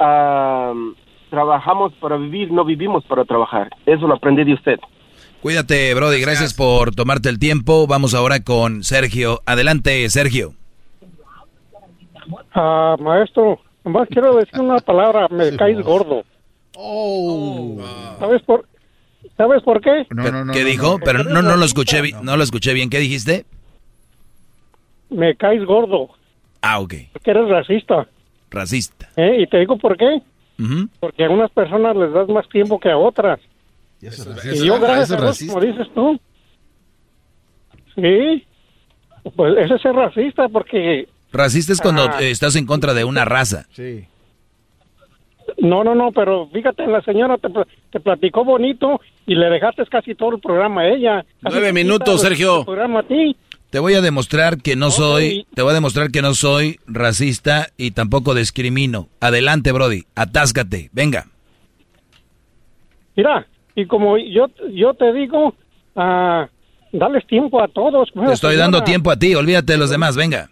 Ah, 0.00 0.72
trabajamos 1.30 1.92
para 1.94 2.16
vivir, 2.16 2.50
no 2.50 2.64
vivimos 2.64 3.04
para 3.04 3.24
trabajar. 3.24 3.70
Eso 3.86 4.08
lo 4.08 4.14
aprendí 4.14 4.42
de 4.44 4.54
usted. 4.54 4.80
Cuídate, 5.40 5.94
Brody. 5.94 6.20
Gracias 6.20 6.54
por 6.54 6.94
tomarte 6.94 7.28
el 7.28 7.38
tiempo. 7.38 7.86
Vamos 7.86 8.14
ahora 8.14 8.40
con 8.40 8.82
Sergio. 8.82 9.40
Adelante, 9.46 10.08
Sergio. 10.10 10.54
Ah, 12.54 12.96
maestro, 12.98 13.60
nomás 13.84 14.08
quiero 14.08 14.36
decir 14.36 14.60
una 14.60 14.78
palabra, 14.78 15.28
me 15.30 15.56
caes 15.56 15.80
gordo. 15.82 16.24
Oh. 16.76 17.76
¿Sabes 18.18 18.42
por, 18.42 18.66
¿Sabes 19.36 19.62
por 19.62 19.80
qué? 19.80 20.06
¿Qué 20.52 20.64
dijo? 20.64 20.98
Pero 21.04 21.24
no, 21.24 21.42
no 21.42 21.56
lo 21.56 21.64
escuché, 21.64 22.00
no 22.22 22.36
lo 22.36 22.42
escuché 22.42 22.72
bien. 22.74 22.90
¿Qué 22.90 22.98
dijiste? 22.98 23.44
Me 25.10 25.36
caes 25.36 25.64
gordo, 25.64 26.08
Ah, 26.62 26.80
ok. 26.80 26.94
porque 27.12 27.30
eres 27.30 27.48
racista. 27.48 28.08
Racista. 28.50 29.08
¿eh? 29.16 29.42
Y 29.42 29.46
te 29.46 29.58
digo 29.58 29.76
por 29.78 29.96
qué. 29.96 30.22
Ujú. 30.58 30.88
Porque 31.00 31.24
a 31.24 31.30
unas 31.30 31.50
personas 31.50 31.96
les 31.96 32.12
das 32.12 32.28
más 32.28 32.48
tiempo 32.48 32.78
que 32.80 32.90
a 32.90 32.96
otras. 32.96 33.38
Y 34.00 34.64
yo, 34.66 34.78
gracias 34.80 35.10
a 35.12 35.16
Dios, 35.20 35.44
como 35.48 35.60
dices 35.60 35.86
tú. 35.94 36.18
Sí. 37.94 38.46
Pues 39.36 39.56
ese 39.58 39.74
es 39.74 39.82
ser 39.82 39.94
racista 39.94 40.48
porque... 40.48 41.08
Racista 41.34 41.72
es 41.72 41.80
cuando 41.80 42.04
Ah. 42.04 42.18
estás 42.22 42.54
en 42.56 42.64
contra 42.64 42.94
de 42.94 43.04
una 43.04 43.24
raza. 43.24 43.66
Sí. 43.72 44.04
No, 45.58 45.84
no, 45.84 45.94
no, 45.94 46.10
pero 46.12 46.48
fíjate, 46.52 46.86
la 46.86 47.02
señora 47.02 47.36
te, 47.38 47.50
pl- 47.50 47.66
te 47.90 48.00
platicó 48.00 48.44
bonito 48.44 49.00
y 49.26 49.34
le 49.34 49.50
dejaste 49.50 49.84
casi 49.86 50.14
todo 50.14 50.36
el 50.36 50.40
programa 50.40 50.82
a 50.82 50.88
ella. 50.88 51.24
Casi 51.42 51.54
Nueve 51.56 51.72
minutos, 51.72 52.20
Sergio. 52.22 52.60
El 52.60 52.64
programa 52.64 53.00
a 53.00 53.02
ti. 53.02 53.36
Te 53.70 53.78
voy 53.80 53.94
a 53.94 54.00
demostrar 54.00 54.58
que 54.62 54.76
no 54.76 54.90
soy, 54.92 55.46
te 55.54 55.62
voy 55.62 55.72
a 55.72 55.74
demostrar 55.74 56.10
que 56.12 56.22
no 56.22 56.34
soy 56.34 56.78
racista 56.86 57.68
y 57.76 57.90
tampoco 57.90 58.32
discrimino. 58.34 59.08
Adelante, 59.20 59.72
Brody, 59.72 60.04
atáscate, 60.14 60.90
venga. 60.92 61.26
Mira, 63.16 63.46
y 63.74 63.86
como 63.86 64.16
yo, 64.18 64.46
yo 64.72 64.94
te 64.94 65.12
digo, 65.12 65.54
ah, 65.96 66.48
dales 66.92 67.26
tiempo 67.26 67.60
a 67.62 67.68
todos. 67.68 68.10
Te 68.12 68.32
estoy 68.32 68.56
dando 68.56 68.82
tiempo 68.84 69.10
a 69.10 69.16
ti, 69.18 69.34
olvídate 69.34 69.72
de 69.72 69.78
los 69.78 69.90
demás, 69.90 70.16
venga. 70.16 70.50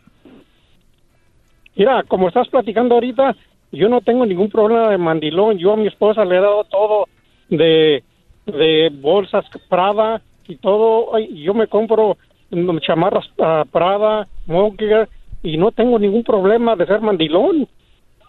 Mira, 1.76 2.02
como 2.04 2.28
estás 2.28 2.48
platicando 2.48 2.94
ahorita, 2.94 3.34
yo 3.72 3.88
no 3.88 4.00
tengo 4.02 4.26
ningún 4.26 4.50
problema 4.50 4.90
de 4.90 4.98
mandilón. 4.98 5.58
Yo 5.58 5.72
a 5.72 5.76
mi 5.76 5.86
esposa 5.86 6.24
le 6.24 6.36
he 6.36 6.40
dado 6.40 6.64
todo 6.64 7.08
de, 7.48 8.04
de 8.46 8.90
bolsas 8.92 9.44
Prada 9.68 10.20
y 10.46 10.56
todo. 10.56 11.18
Yo 11.18 11.54
me 11.54 11.66
compro 11.66 12.18
mm, 12.50 12.78
chamarras 12.78 13.24
ah, 13.40 13.64
Prada, 13.70 14.28
Monger, 14.46 15.08
y 15.42 15.56
no 15.56 15.72
tengo 15.72 15.98
ningún 15.98 16.22
problema 16.22 16.76
de 16.76 16.86
ser 16.86 17.00
mandilón. 17.00 17.66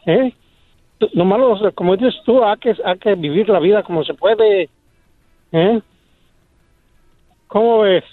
¿eh? 0.05 0.33
Nomás, 1.13 1.73
como 1.75 1.97
dices 1.97 2.15
tú, 2.25 2.43
hay 2.43 2.57
que, 2.57 2.75
hay 2.83 2.97
que 2.97 3.15
vivir 3.15 3.49
la 3.49 3.59
vida 3.59 3.83
como 3.83 4.03
se 4.05 4.13
puede. 4.13 4.69
¿eh? 5.51 5.81
¿Cómo 7.47 7.81
ves? 7.81 8.05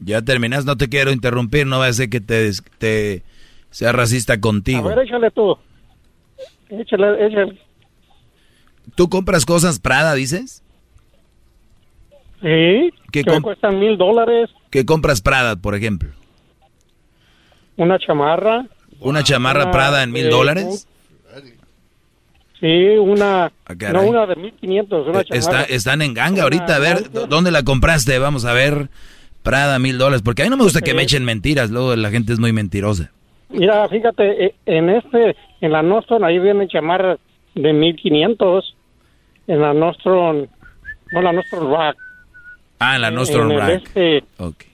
Ya 0.00 0.22
terminas, 0.22 0.64
no 0.64 0.76
te 0.76 0.88
quiero 0.88 1.10
interrumpir, 1.10 1.66
no 1.66 1.78
va 1.80 1.86
a 1.86 1.92
ser 1.92 2.08
que 2.08 2.20
te, 2.20 2.50
te 2.78 3.22
sea 3.70 3.92
racista 3.92 4.34
A 4.34 4.36
contigo. 4.38 4.88
ver, 4.88 5.00
échale 5.00 5.30
tú. 5.30 5.56
Échale, 6.70 7.26
échale. 7.26 7.58
¿Tú 8.94 9.08
compras 9.08 9.44
cosas 9.44 9.80
Prada, 9.80 10.14
dices? 10.14 10.62
Sí, 12.40 12.90
¿Qué 13.10 13.24
que 13.24 13.40
cuestan 13.42 13.78
mil 13.80 13.96
dólares, 13.98 14.50
¿Qué 14.70 14.84
compras 14.86 15.20
Prada, 15.20 15.56
por 15.56 15.74
ejemplo? 15.74 16.10
una 17.76 17.98
chamarra. 17.98 18.66
¿Una 19.00 19.22
chamarra 19.22 19.62
Una 19.64 19.72
Prada 19.72 20.02
en 20.02 20.12
mil 20.12 20.30
dólares? 20.30 20.86
Sí, 22.60 22.66
una, 22.98 23.52
Ah, 23.66 23.74
no 23.92 24.02
una 24.02 24.26
de 24.26 24.34
mil 24.36 24.52
quinientos, 24.54 25.06
Eh, 25.14 25.24
Está, 25.30 25.62
están 25.62 26.02
en 26.02 26.12
ganga 26.14 26.42
ahorita, 26.42 26.74
a 26.76 26.78
ver, 26.80 27.10
¿dó- 27.12 27.26
¿dónde 27.28 27.50
la 27.52 27.62
compraste? 27.62 28.18
Vamos 28.18 28.44
a 28.44 28.52
ver, 28.52 28.88
Prada, 29.42 29.78
mil 29.78 29.98
dólares, 29.98 30.22
porque 30.22 30.42
a 30.42 30.44
mí 30.44 30.50
no 30.50 30.56
me 30.56 30.64
gusta 30.64 30.80
que 30.80 30.94
me 30.94 31.02
echen 31.02 31.24
mentiras, 31.24 31.70
luego 31.70 31.94
la 31.96 32.10
gente 32.10 32.32
es 32.32 32.38
muy 32.38 32.52
mentirosa. 32.52 33.10
Mira, 33.50 33.88
fíjate, 33.88 34.44
eh, 34.46 34.54
en 34.66 34.90
este, 34.90 35.34
en 35.60 35.72
la 35.72 35.82
Nostron, 35.82 36.22
ahí 36.24 36.38
vienen 36.38 36.68
chamarras 36.68 37.18
de 37.54 37.72
mil 37.72 37.96
quinientos. 37.96 38.74
En 39.46 39.62
la 39.62 39.72
Nostron, 39.72 40.48
no 41.12 41.22
la 41.22 41.32
Nostron 41.32 41.72
Rack. 41.72 41.96
Ah, 42.78 42.96
en 42.96 43.00
la 43.02 43.10
Nostrum 43.10 43.50
en 43.50 43.58
Rack. 43.58 43.70
este- 43.86 44.24
Ok. 44.36 44.64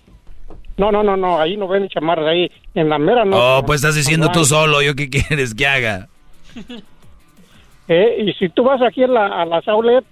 no, 0.77 0.91
no, 0.91 1.05
no, 1.05 1.17
no, 1.17 1.41
ahí 1.41 1.57
no 1.57 1.69
venden 1.69 1.89
chamarras, 1.89 2.27
ahí 2.27 2.51
en 2.75 2.89
la 2.89 2.99
mera 2.99 3.25
Nostron. 3.25 3.59
Oh, 3.59 3.65
pues 3.65 3.81
estás 3.81 3.95
diciendo 3.95 4.31
tú 4.33 4.45
solo, 4.45 4.83
¿yo 4.83 4.97
qué 4.97 5.09
quieres 5.09 5.55
que 5.55 5.67
haga? 5.69 6.09
Eh, 7.89 8.25
y 8.27 8.33
si 8.35 8.49
tú 8.49 8.65
vas 8.65 8.81
aquí 8.83 9.05
a, 9.05 9.09
la, 9.09 9.27
a 9.43 9.45
las 9.45 9.69
outlet, 9.69 10.05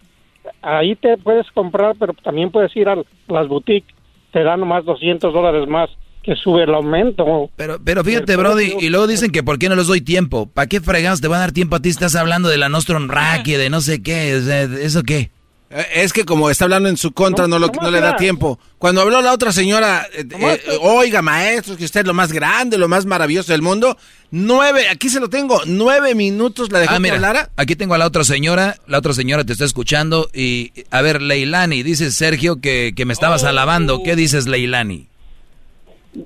ahí 0.61 0.95
te 0.95 1.17
puedes 1.17 1.51
comprar, 1.53 1.95
pero 1.99 2.13
también 2.23 2.51
puedes 2.51 2.75
ir 2.77 2.89
a 2.89 2.97
las 3.29 3.49
boutiques, 3.49 3.95
te 4.33 4.43
dan 4.43 4.61
nomás 4.61 4.85
200 4.85 5.33
dólares 5.33 5.69
más 5.69 5.91
que 6.23 6.37
sube 6.37 6.63
el 6.63 6.75
aumento. 6.75 7.51
Pero, 7.57 7.79
pero 7.85 8.05
fíjate, 8.05 8.37
Brody, 8.37 8.75
y 8.81 8.91
luego 8.91 9.07
dicen 9.07 9.31
que 9.31 9.43
por 9.43 9.59
qué 9.59 9.69
no 9.69 9.75
les 9.75 9.89
doy 9.89 10.01
tiempo. 10.01 10.47
¿Para 10.47 10.69
qué 10.69 10.81
fregados 10.81 11.21
te 11.21 11.29
van 11.29 11.39
a 11.39 11.43
dar 11.43 11.53
tiempo 11.53 11.77
a 11.77 11.81
ti? 11.81 11.89
Estás 11.89 12.15
hablando 12.15 12.49
de 12.49 12.59
la 12.59 12.69
Nostrum 12.69 13.09
Rack 13.09 13.49
y 13.49 13.53
de 13.53 13.71
no 13.71 13.81
sé 13.81 14.03
qué, 14.03 14.37
¿eso 14.83 15.03
qué? 15.03 15.31
Eh, 15.75 15.87
Es 16.03 16.13
que 16.13 16.25
como 16.25 16.51
está 16.51 16.65
hablando 16.65 16.89
en 16.89 16.97
su 16.97 17.13
contra, 17.13 17.47
no, 17.49 17.59
lo, 17.59 17.69
no 17.81 17.91
le 17.91 18.01
da 18.01 18.17
tiempo. 18.17 18.59
Cuando 18.79 19.01
habló 19.01 19.23
la 19.23 19.33
otra 19.33 19.53
señora, 19.53 20.07
eh, 20.13 20.25
eh, 20.31 20.61
oiga, 20.81 21.23
maestro, 21.23 21.77
que 21.77 21.85
usted 21.85 22.01
es 22.01 22.07
lo 22.07 22.15
más 22.15 22.33
grande, 22.33 22.79
lo 22.79 22.89
más 22.89 23.07
maravilloso 23.07 23.53
del 23.53 23.63
mundo, 23.63 23.97
nueve, 24.31 24.89
aquí 24.91 25.09
se 25.09 25.21
lo 25.21 25.29
tengo, 25.29 25.61
nueve 25.67 26.15
minutos 26.15 26.71
la 26.73 26.81
dejó 26.81 26.95
Ah, 26.97 27.01
mira, 27.01 27.15
hablara. 27.17 27.49
aquí 27.57 27.77
tengo 27.77 27.95
a 27.95 27.99
la 27.99 28.07
otra 28.07 28.25
señora, 28.25 28.77
la 28.87 28.99
otra 28.99 29.13
señora 29.15 29.45
te 29.45 29.53
está 29.53 29.65
escuchando 29.65 30.29
y, 30.35 30.73
a 30.91 31.01
ver, 31.03 31.23
Leilani, 31.23 31.83
dices 31.83 32.15
Sergio 32.15 32.61
que, 32.61 32.93
que 32.97 33.05
me 33.05 33.13
estabas 33.13 33.45
alabando. 33.45 34.03
¿Qué 34.03 34.17
dices, 34.17 34.47
Leilani? 34.47 35.07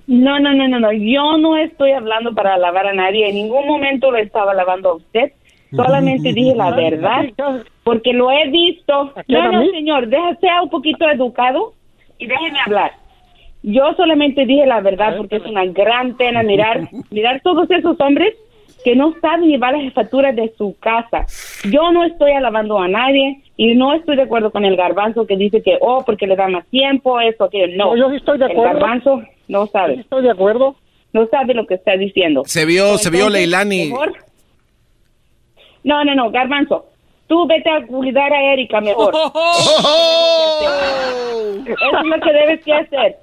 No, 0.08 0.40
no, 0.40 0.52
no, 0.52 0.66
no, 0.66 0.80
no. 0.80 0.92
Yo 0.92 1.38
no 1.38 1.56
estoy 1.58 1.92
hablando 1.92 2.34
para 2.34 2.54
alabar 2.54 2.88
a 2.88 2.92
nadie. 2.92 3.28
En 3.28 3.36
ningún 3.36 3.66
momento 3.68 4.10
lo 4.10 4.18
estaba 4.18 4.50
alabando 4.50 4.90
a 4.90 4.94
usted. 4.96 5.32
Solamente 5.74 6.32
dije 6.32 6.54
la 6.54 6.70
verdad, 6.70 7.24
porque 7.84 8.12
lo 8.12 8.30
he 8.30 8.48
visto. 8.50 9.12
No, 9.28 9.52
no, 9.52 9.66
señor, 9.70 10.08
deja, 10.08 10.36
sea 10.36 10.62
un 10.62 10.70
poquito 10.70 11.08
educado 11.08 11.72
y 12.18 12.26
déjeme 12.26 12.58
hablar. 12.64 12.92
Yo 13.62 13.92
solamente 13.96 14.46
dije 14.46 14.64
la 14.66 14.80
verdad 14.80 15.16
porque 15.16 15.36
es 15.36 15.44
una 15.44 15.64
gran 15.66 16.16
pena 16.16 16.42
mirar, 16.42 16.88
mirar 17.10 17.40
todos 17.42 17.68
esos 17.70 17.98
hombres 18.00 18.34
que 18.84 18.94
no 18.94 19.14
saben 19.20 19.48
llevar 19.48 19.72
la 19.72 19.80
jefatura 19.80 20.30
de 20.32 20.52
su 20.56 20.76
casa. 20.78 21.26
Yo 21.68 21.90
no 21.90 22.04
estoy 22.04 22.32
alabando 22.32 22.78
a 22.78 22.86
nadie 22.86 23.42
y 23.56 23.74
no 23.74 23.92
estoy 23.94 24.14
de 24.14 24.22
acuerdo 24.22 24.52
con 24.52 24.64
el 24.64 24.76
garbanzo 24.76 25.26
que 25.26 25.36
dice 25.36 25.62
que, 25.62 25.76
oh, 25.80 26.04
porque 26.06 26.28
le 26.28 26.36
da 26.36 26.46
más 26.46 26.64
tiempo, 26.68 27.18
eso, 27.18 27.48
que 27.50 27.66
no. 27.68 27.86
No, 27.86 27.96
yo 27.96 28.10
sí 28.10 28.16
estoy 28.16 28.38
de 28.38 28.44
acuerdo. 28.44 28.70
El 28.70 28.78
garbanzo 28.78 29.22
no 29.48 29.66
sabe. 29.66 29.94
estoy 29.94 30.22
de 30.22 30.30
acuerdo. 30.30 30.76
No 31.12 31.26
sabe 31.28 31.54
lo 31.54 31.66
que 31.66 31.74
está 31.74 31.96
diciendo. 31.96 32.42
Se 32.44 32.66
vio, 32.66 32.98
se 32.98 33.10
vio 33.10 33.30
Leilani. 33.30 33.86
mejor- 33.88 34.12
No, 35.86 36.04
no, 36.04 36.14
no, 36.14 36.30
Garbanzo. 36.30 36.84
Tú 37.28 37.46
vete 37.46 37.70
a 37.70 37.84
cuidar 37.86 38.32
a 38.32 38.52
Erika 38.52 38.80
mejor. 38.80 39.12
Eso 41.66 41.98
es 41.98 42.06
lo 42.06 42.20
que 42.20 42.32
debes 42.32 42.64
que 42.64 42.72
hacer. 42.72 43.16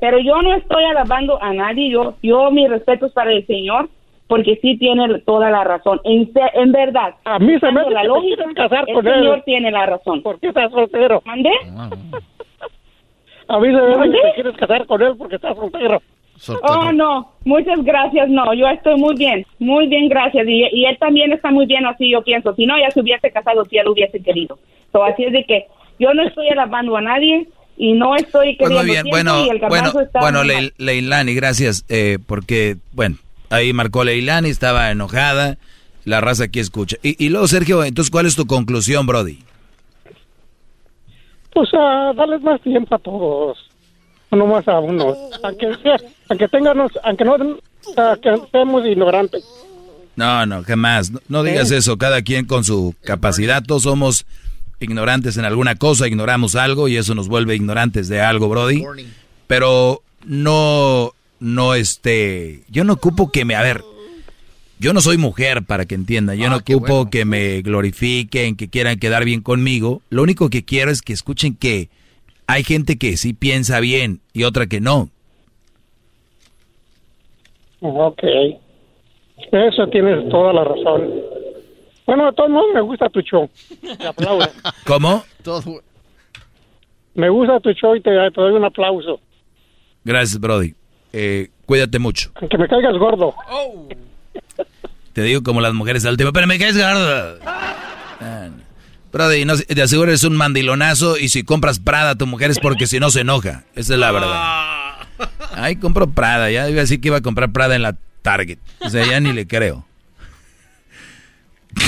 Pero 0.00 0.18
yo 0.18 0.42
no 0.42 0.54
estoy 0.54 0.84
alabando 0.84 1.40
a 1.42 1.52
nadie. 1.52 1.90
Yo, 1.90 2.14
yo 2.22 2.50
mis 2.50 2.68
respetos 2.68 3.12
para 3.12 3.32
el 3.32 3.46
señor, 3.46 3.88
porque 4.28 4.56
sí 4.60 4.76
tiene 4.78 5.18
toda 5.20 5.50
la 5.50 5.64
razón. 5.64 6.00
En, 6.04 6.32
se- 6.32 6.50
en 6.54 6.72
verdad. 6.72 7.14
A 7.24 7.38
mí 7.38 7.58
se 7.58 7.70
me 7.70 7.80
hace 7.80 7.90
la 7.90 8.00
que 8.02 8.06
te 8.06 8.08
lógica. 8.08 8.36
quieres 8.36 8.54
casar 8.56 8.84
el 8.88 8.94
con 8.94 9.06
él. 9.06 9.14
señor 9.14 9.42
tiene 9.44 9.70
la 9.70 9.86
razón. 9.86 10.22
¿Por 10.22 10.40
qué 10.40 10.48
estás 10.48 10.70
soltero? 10.72 11.22
¿Mandé? 11.24 11.50
A 13.48 13.58
mí 13.60 13.66
se 13.66 13.72
me 13.72 13.94
hace 13.94 14.10
que 14.10 14.20
te 14.20 14.32
quieres 14.34 14.56
casar 14.56 14.86
con 14.86 15.02
él 15.02 15.14
porque 15.16 15.36
estás 15.36 15.56
soltero. 15.56 16.02
Oh, 16.48 16.92
no, 16.92 17.32
muchas 17.44 17.82
gracias, 17.84 18.28
no, 18.28 18.54
yo 18.54 18.66
estoy 18.68 18.96
muy 18.96 19.14
bien, 19.16 19.46
muy 19.58 19.86
bien, 19.86 20.08
gracias, 20.08 20.46
y, 20.46 20.64
y 20.72 20.84
él 20.86 20.96
también 20.98 21.32
está 21.32 21.50
muy 21.50 21.66
bien, 21.66 21.86
así 21.86 22.10
yo 22.10 22.22
pienso, 22.22 22.54
si 22.54 22.66
no, 22.66 22.78
ya 22.78 22.90
se 22.90 23.00
hubiese 23.00 23.30
casado 23.30 23.64
si 23.64 23.78
él 23.78 23.88
hubiese 23.88 24.22
querido. 24.22 24.58
So, 24.92 25.04
así 25.04 25.24
es 25.24 25.32
de 25.32 25.44
que 25.44 25.66
yo 25.98 26.12
no 26.14 26.22
estoy 26.26 26.48
alabando 26.48 26.96
a 26.96 27.00
nadie 27.00 27.48
y 27.76 27.92
no 27.92 28.14
estoy 28.14 28.56
Pues 28.56 28.70
queriendo 28.70 28.84
muy 28.84 28.90
bien, 28.90 29.06
bueno, 29.10 29.46
y 29.46 29.48
el 29.48 29.58
bueno, 29.68 30.00
está 30.00 30.20
bueno, 30.20 30.42
Leilani, 30.78 31.34
gracias, 31.34 31.84
eh, 31.88 32.18
porque, 32.26 32.76
bueno, 32.92 33.16
ahí 33.50 33.72
marcó 33.72 34.04
Leilani, 34.04 34.48
estaba 34.48 34.90
enojada, 34.90 35.58
la 36.04 36.20
raza 36.20 36.44
aquí 36.44 36.60
escucha. 36.60 36.96
Y, 37.02 37.24
y 37.24 37.28
luego, 37.30 37.48
Sergio, 37.48 37.82
entonces, 37.84 38.10
¿cuál 38.10 38.26
es 38.26 38.36
tu 38.36 38.46
conclusión, 38.46 39.06
Brody? 39.06 39.38
Pues 41.52 41.68
ah, 41.72 42.12
darles 42.16 42.42
más 42.42 42.60
tiempo 42.62 42.94
a 42.94 42.98
todos. 42.98 43.70
No 44.34 44.46
más 44.46 44.66
a 44.68 44.80
uno. 44.80 45.14
Aunque, 45.42 45.74
sea, 45.82 45.96
aunque 46.28 46.48
tengamos, 46.48 46.92
aunque 47.02 47.24
no 47.24 47.36
ah, 47.96 48.16
que 48.20 48.30
seamos 48.50 48.84
ignorantes. 48.86 49.44
No, 50.16 50.46
no, 50.46 50.62
jamás. 50.64 51.10
No, 51.10 51.20
no 51.28 51.42
digas 51.42 51.70
¿Eh? 51.70 51.76
eso. 51.76 51.98
Cada 51.98 52.22
quien 52.22 52.46
con 52.46 52.64
su 52.64 52.94
capacidad. 53.02 53.62
Todos 53.62 53.82
somos 53.82 54.26
ignorantes 54.80 55.36
en 55.36 55.44
alguna 55.44 55.76
cosa, 55.76 56.06
ignoramos 56.06 56.54
algo 56.54 56.88
y 56.88 56.96
eso 56.96 57.14
nos 57.14 57.28
vuelve 57.28 57.54
ignorantes 57.54 58.08
de 58.08 58.20
algo, 58.20 58.48
Brody. 58.48 58.84
Pero 59.46 60.02
no, 60.24 61.12
no 61.40 61.74
este, 61.74 62.62
yo 62.68 62.84
no 62.84 62.94
ocupo 62.94 63.30
que 63.30 63.44
me, 63.44 63.54
a 63.54 63.62
ver, 63.62 63.82
yo 64.78 64.92
no 64.92 65.00
soy 65.00 65.18
mujer 65.18 65.62
para 65.64 65.86
que 65.86 65.94
entienda, 65.94 66.34
yo 66.34 66.48
no 66.50 66.56
ocupo 66.56 67.10
que 67.10 67.24
me 67.24 67.62
glorifiquen, 67.62 68.56
que 68.56 68.68
quieran 68.68 68.98
quedar 68.98 69.24
bien 69.24 69.40
conmigo. 69.40 70.02
Lo 70.10 70.22
único 70.22 70.50
que 70.50 70.64
quiero 70.64 70.90
es 70.90 71.02
que 71.02 71.12
escuchen 71.12 71.54
que 71.54 71.88
hay 72.46 72.64
gente 72.64 72.98
que 72.98 73.16
sí 73.16 73.32
piensa 73.32 73.80
bien 73.80 74.20
y 74.32 74.44
otra 74.44 74.66
que 74.66 74.80
no. 74.80 75.08
Ok. 77.80 78.22
Eso 79.52 79.86
tienes 79.88 80.28
toda 80.30 80.52
la 80.52 80.64
razón. 80.64 81.10
Bueno, 82.06 82.26
de 82.26 82.32
todos 82.32 82.50
modos 82.50 82.66
me 82.74 82.80
gusta 82.80 83.08
tu 83.08 83.20
show. 83.20 83.48
Te 83.98 84.06
aplaudo. 84.06 84.46
¿Cómo? 84.86 85.24
Me 87.14 87.28
gusta 87.28 87.60
tu 87.60 87.72
show 87.72 87.94
y 87.94 88.00
te, 88.00 88.10
te 88.10 88.40
doy 88.40 88.52
un 88.52 88.64
aplauso. 88.64 89.20
Gracias, 90.04 90.38
Brody. 90.38 90.74
Eh, 91.12 91.48
cuídate 91.66 91.98
mucho. 91.98 92.30
Aunque 92.34 92.58
me 92.58 92.68
caigas 92.68 92.96
gordo. 92.98 93.34
Te 95.12 95.22
digo 95.22 95.42
como 95.42 95.60
las 95.60 95.72
mujeres 95.72 96.04
al 96.04 96.16
pero 96.16 96.46
me 96.46 96.58
caes 96.58 96.76
gordo. 96.76 97.38
Ah, 97.46 98.48
no. 98.50 98.63
Brody, 99.14 99.44
no, 99.44 99.56
te 99.56 99.80
aseguro 99.80 100.10
eres 100.10 100.24
un 100.24 100.34
mandilonazo 100.34 101.16
y 101.16 101.28
si 101.28 101.44
compras 101.44 101.78
Prada 101.78 102.10
a 102.10 102.14
tu 102.16 102.26
mujer 102.26 102.50
es 102.50 102.58
porque 102.58 102.88
si 102.88 102.98
no 102.98 103.10
se 103.10 103.20
enoja. 103.20 103.62
Esa 103.76 103.94
es 103.94 104.00
la 104.00 104.10
verdad. 104.10 105.06
Ay, 105.54 105.76
compro 105.76 106.10
Prada. 106.10 106.50
Ya 106.50 106.68
iba 106.68 106.80
a 106.80 106.82
decir 106.82 107.00
que 107.00 107.08
iba 107.08 107.18
a 107.18 107.22
comprar 107.22 107.52
Prada 107.52 107.76
en 107.76 107.82
la 107.82 107.96
Target. 108.22 108.58
O 108.80 108.90
sea, 108.90 109.06
ya 109.06 109.20
ni 109.20 109.32
le 109.32 109.46
creo. 109.46 109.86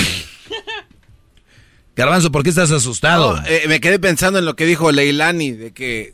Garbanzo, 1.97 2.31
¿por 2.31 2.43
qué 2.43 2.49
estás 2.49 2.71
asustado? 2.71 3.35
No, 3.35 3.43
eh, 3.45 3.65
me 3.67 3.81
quedé 3.81 3.99
pensando 3.99 4.39
en 4.39 4.45
lo 4.45 4.55
que 4.55 4.65
dijo 4.65 4.93
Leilani, 4.93 5.51
de 5.51 5.73
que... 5.73 6.13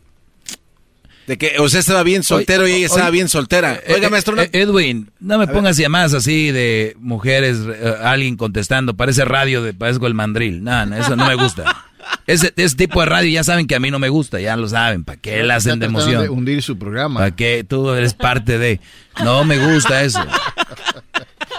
De 1.27 1.37
que 1.37 1.53
usted 1.59 1.79
estaba 1.79 2.03
bien 2.03 2.21
soltero 2.23 2.67
y 2.67 2.73
ella 2.73 2.85
estaba 2.87 3.09
bien 3.09 3.29
soltera. 3.29 3.75
Eh, 3.75 3.93
Oiga, 3.95 4.07
eh, 4.07 4.11
maestro, 4.11 4.35
no- 4.35 4.41
eh, 4.41 4.49
Edwin, 4.51 5.09
no 5.19 5.37
me 5.37 5.47
pongas 5.47 5.77
llamadas 5.77 6.13
así 6.13 6.51
de 6.51 6.95
mujeres, 6.99 7.59
eh, 7.65 7.93
alguien 8.03 8.35
contestando. 8.35 8.93
Parece 8.95 9.23
radio 9.23 9.63
de 9.63 9.73
Parezco 9.73 10.07
el 10.07 10.13
Mandril. 10.13 10.63
No, 10.63 10.85
no, 10.85 10.97
eso 10.97 11.15
no 11.15 11.25
me 11.25 11.35
gusta. 11.35 11.63
Ese, 12.27 12.51
ese 12.57 12.75
tipo 12.75 12.99
de 12.99 13.05
radio 13.05 13.29
ya 13.31 13.45
saben 13.45 13.65
que 13.65 13.75
a 13.75 13.79
mí 13.79 13.89
no 13.89 13.97
me 13.97 14.09
gusta, 14.09 14.39
ya 14.41 14.57
lo 14.57 14.67
saben. 14.67 15.05
¿Para 15.05 15.19
qué 15.21 15.41
la 15.43 15.55
hacen 15.55 15.79
de 15.79 15.85
emoción? 15.85 16.21
de 16.21 16.29
hundir 16.29 16.61
su 16.61 16.77
programa. 16.77 17.21
¿Para 17.21 17.33
qué? 17.35 17.63
Tú 17.67 17.89
eres 17.91 18.13
parte 18.13 18.57
de... 18.57 18.81
No 19.23 19.45
me 19.45 19.57
gusta 19.57 20.03
eso. 20.03 20.19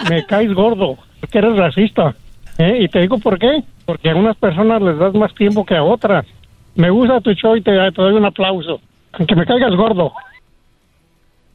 Me 0.08 0.24
caes 0.26 0.52
gordo. 0.52 0.98
Porque 1.20 1.38
eres 1.38 1.56
racista. 1.56 2.14
¿eh? 2.58 2.78
Y 2.82 2.88
te 2.88 3.00
digo 3.00 3.18
por 3.18 3.38
qué. 3.38 3.62
Porque 3.86 4.10
a 4.10 4.14
unas 4.14 4.36
personas 4.36 4.82
les 4.82 4.98
das 4.98 5.14
más 5.14 5.34
tiempo 5.34 5.64
que 5.64 5.76
a 5.76 5.82
otras. 5.82 6.26
Me 6.74 6.90
gusta 6.90 7.20
tu 7.20 7.32
show 7.32 7.56
y 7.56 7.62
te, 7.62 7.70
te 7.72 8.02
doy 8.02 8.12
un 8.14 8.24
aplauso. 8.26 8.80
Aunque 9.18 9.34
me 9.36 9.46
caigas 9.46 9.74
gordo. 9.76 10.12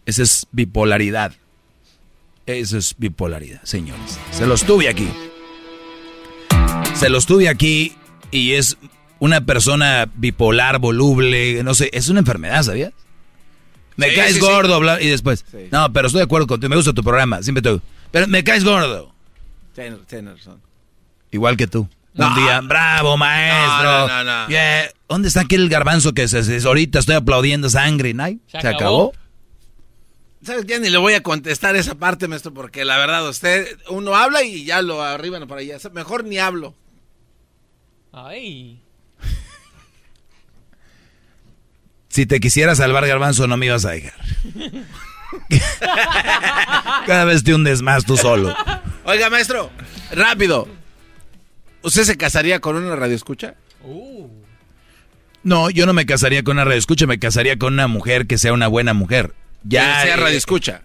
Esa 0.06 0.24
es 0.24 0.48
bipolaridad. 0.52 1.34
Eso 2.46 2.78
es 2.78 2.96
bipolaridad, 2.98 3.62
señores. 3.64 4.20
Se 4.32 4.46
los 4.48 4.64
tuve 4.64 4.90
aquí. 4.90 5.08
Se 6.96 7.10
los 7.10 7.26
tuve 7.26 7.48
aquí 7.50 7.94
y 8.32 8.54
es 8.54 8.78
una 9.20 9.42
persona 9.42 10.10
bipolar, 10.16 10.80
voluble, 10.80 11.64
no 11.64 11.74
sé, 11.74 11.90
es 11.94 12.10
una 12.10 12.20
enfermedad, 12.20 12.64
¿sabías? 12.64 12.94
Me 13.98 14.10
Sí, 14.10 14.16
caes 14.16 14.34
sí, 14.36 14.40
sí. 14.40 14.46
gordo, 14.46 14.80
bla- 14.80 15.02
y 15.02 15.08
después. 15.08 15.46
No, 15.72 15.92
pero 15.94 16.08
estoy 16.08 16.20
de 16.20 16.26
acuerdo 16.26 16.48
contigo, 16.48 16.70
me 16.70 16.76
gusta 16.78 16.94
tu 16.94 17.04
programa, 17.04 17.44
siempre 17.44 17.62
tú. 17.62 17.82
Pero 18.12 18.28
me 18.28 18.44
caes 18.44 18.64
gordo. 18.64 19.14
Tiene, 19.76 19.98
tiene 20.08 20.32
razón. 20.34 20.60
Igual 21.32 21.58
que 21.58 21.68
tú. 21.68 21.88
No. 22.19 22.27
Un 22.27 22.35
día, 22.35 22.61
bravo, 22.61 23.17
maestro. 23.17 23.83
No, 23.83 24.07
no, 24.07 24.23
no, 24.23 24.41
no. 24.43 24.48
Yeah. 24.49 24.91
¿Dónde 25.07 25.27
está 25.27 25.41
aquel 25.41 25.69
garbanzo 25.69 26.14
que 26.14 26.27
se, 26.27 26.43
se- 26.43 26.67
ahorita 26.67 26.99
estoy 26.99 27.15
aplaudiendo 27.15 27.69
sangre? 27.69 28.14
¿no? 28.14 28.25
Se 28.25 28.39
¿Se 28.48 28.57
acabó. 28.59 28.75
acabó? 28.75 29.14
¿Sabes? 30.43 30.65
Ya 30.67 30.80
ni 30.80 30.89
le 30.89 30.98
voy 30.98 31.14
a 31.14 31.23
contestar 31.23 31.75
esa 31.75 31.95
parte, 31.95 32.27
maestro, 32.27 32.53
porque 32.53 32.85
la 32.85 32.98
verdad, 32.98 33.27
usted, 33.27 33.77
uno 33.89 34.15
habla 34.15 34.43
y 34.43 34.64
ya 34.65 34.81
lo 34.81 35.01
arriban 35.03 35.48
para 35.48 35.61
allá. 35.61 35.77
Mejor 35.91 36.23
ni 36.23 36.38
hablo. 36.39 36.75
Ay. 38.14 38.81
Si 42.09 42.25
te 42.25 42.39
quisiera 42.39 42.73
salvar, 42.75 43.06
Garbanzo, 43.07 43.45
no 43.48 43.56
me 43.56 43.67
ibas 43.67 43.85
a 43.85 43.91
dejar. 43.91 44.15
Cada 47.06 47.23
vez 47.25 47.43
te 47.43 47.53
hundes 47.53 47.81
más 47.83 48.03
tú 48.06 48.17
solo. 48.17 48.56
Oiga, 49.06 49.30
maestro, 49.30 49.69
rápido. 50.11 50.67
¿Usted 51.82 52.03
se 52.03 52.17
casaría 52.17 52.59
con 52.59 52.75
una 52.75 52.95
radioescucha? 52.95 53.56
No, 55.43 55.69
yo 55.69 55.85
no 55.85 55.93
me 55.93 56.06
casaría 56.06 56.43
con 56.43 56.58
una 56.58 56.66
radio 56.66 56.77
escucha, 56.80 57.08
me 57.08 57.19
casaría 57.19 57.58
con 57.58 57.74
una 57.74 57.88
mujer 57.88 58.27
que 58.27 58.38
sea 58.38 58.51
una 58.53 58.67
buena 58.67 58.93
mujer. 58.93 59.33
Ya. 59.64 60.01
Que 60.01 60.08
sea 60.08 60.14
eh, 60.16 60.17
radioescucha. 60.17 60.82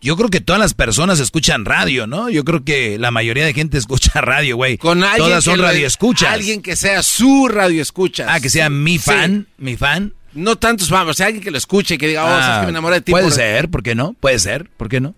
Yo 0.00 0.16
creo 0.16 0.28
que 0.28 0.40
todas 0.40 0.60
las 0.60 0.74
personas 0.74 1.18
escuchan 1.18 1.64
radio, 1.64 2.06
¿no? 2.06 2.28
Yo 2.28 2.44
creo 2.44 2.62
que 2.62 2.98
la 2.98 3.10
mayoría 3.10 3.46
de 3.46 3.54
gente 3.54 3.78
escucha 3.78 4.20
radio, 4.20 4.56
güey. 4.56 4.76
Con 4.76 5.02
alguien 5.02 5.28
Todas 5.28 5.44
son 5.44 5.58
radioescuchas. 5.60 6.30
Alguien 6.30 6.60
que 6.60 6.76
sea 6.76 7.02
su 7.02 7.48
radioescucha. 7.48 8.26
Ah, 8.28 8.40
que 8.40 8.50
sea 8.50 8.68
mi 8.68 8.98
Sí. 8.98 9.10
fan, 9.10 9.46
mi 9.56 9.76
fan. 9.76 10.12
No 10.34 10.56
tantos 10.56 10.88
fans, 10.88 11.08
o 11.10 11.14
sea, 11.14 11.26
alguien 11.26 11.44
que 11.44 11.52
lo 11.52 11.58
escuche 11.58 11.94
y 11.94 11.98
que 11.98 12.08
diga, 12.08 12.24
oh, 12.24 12.28
Ah, 12.28 12.40
sabes 12.42 12.58
que 12.58 12.64
me 12.66 12.70
enamoré 12.70 12.96
de 12.96 13.00
ti. 13.02 13.12
Puede 13.12 13.24
por- 13.26 13.32
ser, 13.32 13.70
¿por 13.70 13.82
qué 13.84 13.94
no? 13.94 14.14
Puede 14.14 14.40
ser, 14.40 14.68
¿por 14.76 14.88
qué 14.88 15.00
no? 15.00 15.14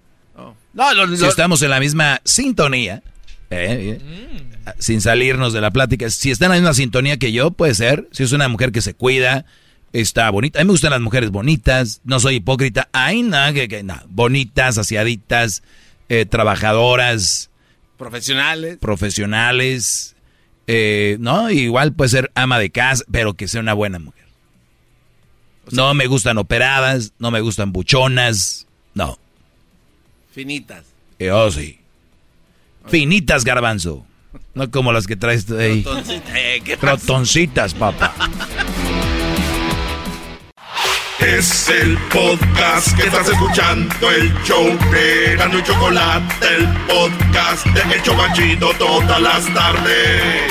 No, 0.74 0.92
lo- 0.92 1.16
Si 1.16 1.24
estamos 1.24 1.62
en 1.62 1.70
la 1.70 1.80
misma 1.80 2.20
sintonía, 2.22 3.02
eh, 3.50 3.98
eh, 4.00 4.72
sin 4.78 5.00
salirnos 5.00 5.52
de 5.52 5.60
la 5.60 5.70
plática, 5.70 6.10
si 6.10 6.30
está 6.30 6.46
en 6.46 6.50
la 6.50 6.56
misma 6.56 6.74
sintonía 6.74 7.16
que 7.18 7.32
yo, 7.32 7.50
puede 7.50 7.74
ser. 7.74 8.08
Si 8.12 8.22
es 8.22 8.32
una 8.32 8.48
mujer 8.48 8.72
que 8.72 8.82
se 8.82 8.94
cuida, 8.94 9.46
está 9.92 10.28
bonita. 10.30 10.60
A 10.60 10.64
mí 10.64 10.66
me 10.66 10.72
gustan 10.72 10.90
las 10.90 11.00
mujeres 11.00 11.30
bonitas, 11.30 12.00
no 12.04 12.20
soy 12.20 12.36
hipócrita. 12.36 12.88
Ay, 12.92 13.22
no, 13.22 13.52
que, 13.52 13.68
que 13.68 13.82
no. 13.82 13.96
Bonitas, 14.08 14.78
aseaditas, 14.78 15.62
eh, 16.08 16.26
trabajadoras, 16.26 17.50
profesionales. 17.96 18.78
profesionales. 18.80 20.16
eh, 20.66 21.16
no, 21.20 21.50
igual 21.50 21.92
puede 21.92 22.10
ser 22.10 22.30
ama 22.34 22.58
de 22.58 22.70
casa, 22.70 23.04
pero 23.10 23.34
que 23.34 23.48
sea 23.48 23.60
una 23.60 23.74
buena 23.74 23.98
mujer. 23.98 24.24
no 25.72 25.94
me 25.94 26.06
gustan 26.06 26.38
operadas, 26.38 27.12
no 27.18 27.30
me 27.30 27.40
gustan 27.40 27.72
buchonas, 27.72 28.66
no. 28.94 29.18
Finitas. 30.32 30.84
Eh, 31.18 31.30
oh, 31.30 31.50
sí. 31.50 31.78
Finitas, 32.88 33.44
garbanzo. 33.44 34.06
No 34.54 34.70
como 34.70 34.92
las 34.92 35.06
que 35.06 35.16
traes 35.16 35.46
tú 35.46 35.58
ahí. 35.58 35.82
Rotoncita, 35.82 36.38
eh. 36.38 36.78
Rotoncitas, 36.80 37.74
papá. 37.74 38.14
Es 41.18 41.68
el 41.68 41.98
podcast 42.12 42.96
que 42.96 43.06
estás 43.06 43.28
escuchando, 43.28 44.10
el 44.10 44.32
show 44.44 44.64
de 44.92 45.34
Gano 45.36 45.58
y 45.58 45.62
Chocolate, 45.62 46.46
el 46.56 46.66
podcast 46.86 47.66
de 47.66 47.94
El 47.94 48.02
Chobachito 48.02 48.70
todas 48.78 49.20
las 49.20 49.52
tardes. 49.52 50.42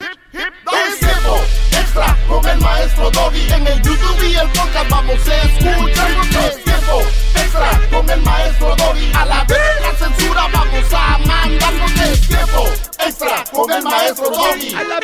Es 0.00 0.98
tiempo 1.00 1.40
extra 1.72 2.16
con 2.28 2.46
el 2.46 2.60
maestro 2.60 3.10
Doggy. 3.10 3.52
En 3.52 3.66
el 3.66 3.82
YouTube 3.82 4.30
y 4.30 4.34
el 4.36 4.48
podcast 4.48 4.90
vamos 4.90 5.28
a 5.28 5.42
escuchar. 5.42 6.73
Tiempo 6.84 7.02
extra 7.34 7.80
con 7.90 8.10
el 8.10 8.20
maestro 8.22 8.76
Doggy. 8.76 9.12
A 9.14 9.24
la 9.24 9.44
vez 9.44 9.58
la 9.80 10.06
censura 10.06 10.48
vamos 10.52 10.92
a 10.92 11.18
mandarnos. 11.18 11.92
Es 11.92 12.20
tiempo 12.28 12.64
extra 13.06 13.44
con 13.50 13.72
el 13.72 13.82
maestro 13.82 14.30
Doggy. 14.30 14.74
A 14.74 14.84
la 14.84 15.00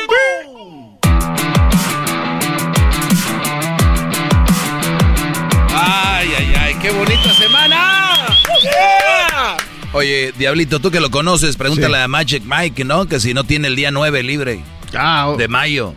Ay, 5.73 6.29
ay, 6.37 6.53
ay, 6.59 6.75
qué 6.75 6.91
bonita 6.91 7.33
semana. 7.33 8.37
Yeah. 8.61 9.57
Oye, 9.93 10.33
Diablito, 10.37 10.79
tú 10.79 10.91
que 10.91 10.99
lo 10.99 11.09
conoces, 11.09 11.55
pregúntale 11.57 11.97
a 11.97 12.07
Magic 12.07 12.43
Mike, 12.45 12.83
¿no? 12.83 13.07
Que 13.07 13.19
si 13.19 13.33
no 13.33 13.43
tiene 13.43 13.69
el 13.69 13.75
día 13.75 13.89
9 13.89 14.21
libre. 14.21 14.63
De 15.37 15.47
mayo. 15.47 15.95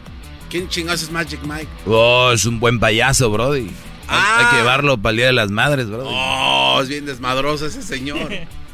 ¿Quién 0.48 0.68
chingados 0.68 1.02
es 1.02 1.10
Magic 1.10 1.40
Mike? 1.42 1.68
Oh, 1.86 2.30
es 2.32 2.46
un 2.46 2.58
buen 2.58 2.78
payaso, 2.80 3.28
Brody. 3.28 3.70
Hay, 4.08 4.44
hay 4.44 4.50
que 4.50 4.56
llevarlo 4.56 4.98
para 4.98 5.10
el 5.10 5.16
Día 5.16 5.26
de 5.26 5.32
las 5.32 5.50
Madres, 5.50 5.88
Brody. 5.88 6.08
Oh, 6.08 6.80
es 6.82 6.88
bien 6.88 7.06
desmadroso 7.06 7.66
ese 7.66 7.82
señor. 7.82 8.30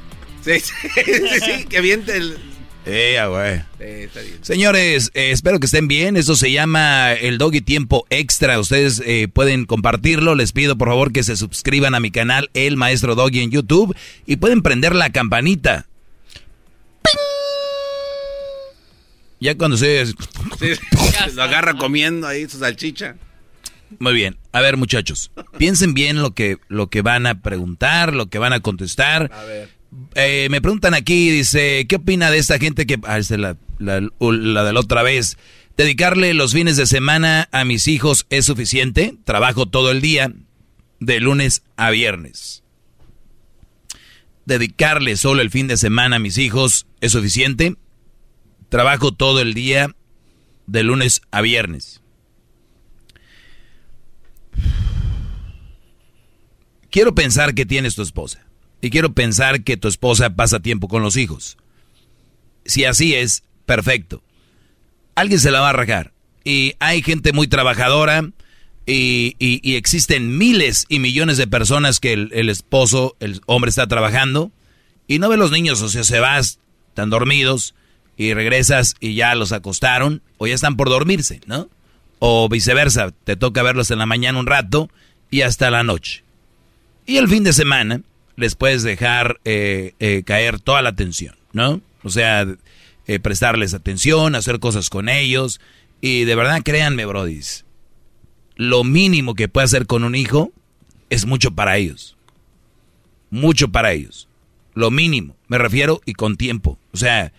Sí, 0.43 0.59
sí, 0.59 0.73
sí, 0.95 1.41
sí, 1.45 1.65
que 1.67 1.83
viente 1.83 2.17
el... 2.17 2.39
Eh, 2.87 3.19
ah, 3.19 3.27
güey. 3.27 3.59
Sí, 3.59 4.05
está 4.05 4.21
bien. 4.21 4.39
Señores, 4.43 5.11
eh, 5.13 5.33
espero 5.33 5.61
que 5.61 5.67
estén 5.67 5.87
bien. 5.87 6.17
Eso 6.17 6.35
se 6.35 6.51
llama 6.51 7.13
el 7.13 7.37
Doggy 7.37 7.61
Tiempo 7.61 8.07
Extra. 8.09 8.59
Ustedes 8.59 9.03
eh, 9.05 9.29
pueden 9.29 9.67
compartirlo. 9.67 10.35
Les 10.35 10.53
pido 10.53 10.77
por 10.79 10.89
favor 10.89 11.13
que 11.13 11.23
se 11.23 11.37
suscriban 11.37 11.95
a 11.95 12.01
mi 12.01 12.11
canal 12.11 12.49
El 12.55 12.79
Maestro 12.79 13.15
Doggy 13.15 13.41
en 13.41 13.51
YouTube 13.51 13.95
y 14.27 14.37
pueden 14.37 14.63
prender 14.63 14.95
la 14.95 15.11
campanita. 15.11 15.87
Ya 19.41 19.57
cuando 19.57 19.77
se... 19.77 20.07
Sí, 20.59 20.73
lo 21.35 21.43
agarra 21.43 21.75
comiendo 21.75 22.27
ahí 22.27 22.49
su 22.49 22.59
salchicha. 22.59 23.17
Muy 23.99 24.15
bien. 24.15 24.39
A 24.53 24.61
ver, 24.61 24.77
muchachos, 24.77 25.31
piensen 25.59 25.95
bien 25.95 26.23
lo 26.23 26.33
que, 26.33 26.59
lo 26.69 26.89
que 26.89 27.03
van 27.03 27.27
a 27.27 27.43
preguntar, 27.43 28.15
lo 28.15 28.29
que 28.29 28.39
van 28.39 28.53
a 28.53 28.61
contestar. 28.61 29.31
A 29.33 29.43
ver. 29.45 29.69
Eh, 30.15 30.49
me 30.51 30.61
preguntan 30.61 30.95
aquí, 30.95 31.31
dice, 31.31 31.87
¿qué 31.89 31.97
opina 31.97 32.31
de 32.31 32.39
esta 32.39 32.59
gente 32.59 32.87
que... 32.87 32.99
Ah, 33.05 33.19
esta 33.19 33.35
es 33.35 33.41
la, 33.41 33.57
la, 33.79 34.01
la 34.01 34.65
de 34.65 34.73
la 34.73 34.81
otra 34.81 35.03
vez. 35.03 35.37
¿Dedicarle 35.77 36.35
los 36.35 36.53
fines 36.53 36.77
de 36.77 36.87
semana 36.87 37.49
a 37.53 37.65
mis 37.65 37.89
hijos 37.89 38.27
es 38.31 38.45
suficiente? 38.45 39.17
Trabajo 39.25 39.67
todo 39.67 39.91
el 39.91 40.01
día, 40.01 40.33
de 41.01 41.21
lunes 41.21 41.63
a 41.77 41.91
viernes. 41.91 42.63
¿Dedicarle 44.45 45.17
solo 45.17 45.43
el 45.43 45.51
fin 45.51 45.69
de 45.69 45.77
semana 45.77 46.17
a 46.17 46.19
mis 46.19 46.39
hijos 46.39 46.87
es 47.01 47.13
suficiente? 47.13 47.77
Trabajo 48.69 49.13
todo 49.13 49.41
el 49.41 49.55
día, 49.55 49.95
de 50.67 50.83
lunes 50.83 51.23
a 51.31 51.41
viernes. 51.41 52.00
Quiero 56.91 57.15
pensar 57.15 57.55
que 57.55 57.67
tienes 57.67 57.95
tu 57.95 58.03
esposa. 58.03 58.45
Y 58.83 58.91
quiero 58.91 59.13
pensar 59.13 59.63
que 59.63 59.77
tu 59.77 59.89
esposa 59.89 60.31
pasa 60.31 60.61
tiempo 60.61 60.89
con 60.89 61.03
los 61.03 61.17
hijos. 61.17 61.57
Si 62.65 62.85
así 62.85 63.15
es, 63.15 63.43
perfecto. 63.67 64.23
Alguien 65.15 65.41
se 65.41 65.51
la 65.51 65.61
va 65.61 65.71
a 65.71 65.75
rajar. 65.75 66.13
Y 66.45 66.75
hay 66.81 67.03
gente 67.03 67.33
muy 67.33 67.47
trabajadora 67.47 68.31
y, 68.87 69.77
existen 69.77 70.37
miles 70.39 70.87
y 70.89 70.99
millones 70.99 71.37
de 71.37 71.47
personas 71.47 72.01
que 72.01 72.13
el, 72.13 72.49
esposo, 72.49 73.17
el 73.21 73.41
hombre 73.47 73.69
está 73.69 73.87
trabajando 73.87 74.51
y 75.07 75.19
no 75.19 75.29
ve 75.29 75.37
los 75.37 75.51
niños, 75.51 75.83
o 75.83 75.89
sea, 75.89 76.03
se 76.03 76.19
vas, 76.19 76.59
están 76.89 77.11
dormidos 77.11 77.75
y 78.17 78.35
regresas 78.35 78.97
y 78.99 79.15
ya 79.15 79.35
los 79.35 79.53
acostaron 79.53 80.23
o 80.39 80.47
ya 80.47 80.55
están 80.55 80.77
por 80.77 80.89
dormirse, 80.89 81.41
¿no? 81.47 81.69
O 82.19 82.49
viceversa, 82.49 83.13
te 83.25 83.37
toca 83.37 83.63
verlos 83.63 83.91
en 83.91 83.99
la 83.99 84.07
mañana 84.07 84.39
un 84.39 84.47
rato 84.47 84.91
y 85.31 85.43
hasta 85.43 85.71
la 85.71 85.83
noche. 85.83 86.25
Y 87.11 87.17
el 87.17 87.27
fin 87.27 87.43
de 87.43 87.53
semana 87.53 88.03
les 88.37 88.55
puedes 88.55 88.85
dejar 88.85 89.41
eh, 89.45 89.95
eh, 89.99 90.23
caer 90.25 90.61
toda 90.61 90.81
la 90.81 90.91
atención, 90.91 91.35
¿no? 91.53 91.81
O 92.05 92.09
sea, 92.09 92.47
eh, 93.09 93.19
prestarles 93.19 93.75
atención, 93.75 94.37
hacer 94.37 94.61
cosas 94.61 94.91
con 94.91 95.09
ellos. 95.09 95.61
Y 96.01 96.23
de 96.23 96.37
verdad, 96.37 96.63
créanme, 96.63 97.07
brodis, 97.07 97.65
lo 98.55 98.85
mínimo 98.85 99.35
que 99.35 99.49
puede 99.49 99.65
hacer 99.65 99.89
con 99.89 100.05
un 100.05 100.15
hijo 100.15 100.53
es 101.09 101.27
mucho 101.27 101.51
para 101.51 101.79
ellos. 101.79 102.17
Mucho 103.29 103.73
para 103.73 103.91
ellos. 103.91 104.29
Lo 104.75 104.93
mínimo, 104.93 105.35
me 105.49 105.59
refiero, 105.59 106.03
y 106.07 106.13
con 106.13 106.37
tiempo. 106.37 106.79
O 106.93 106.97
sea, 106.97 107.33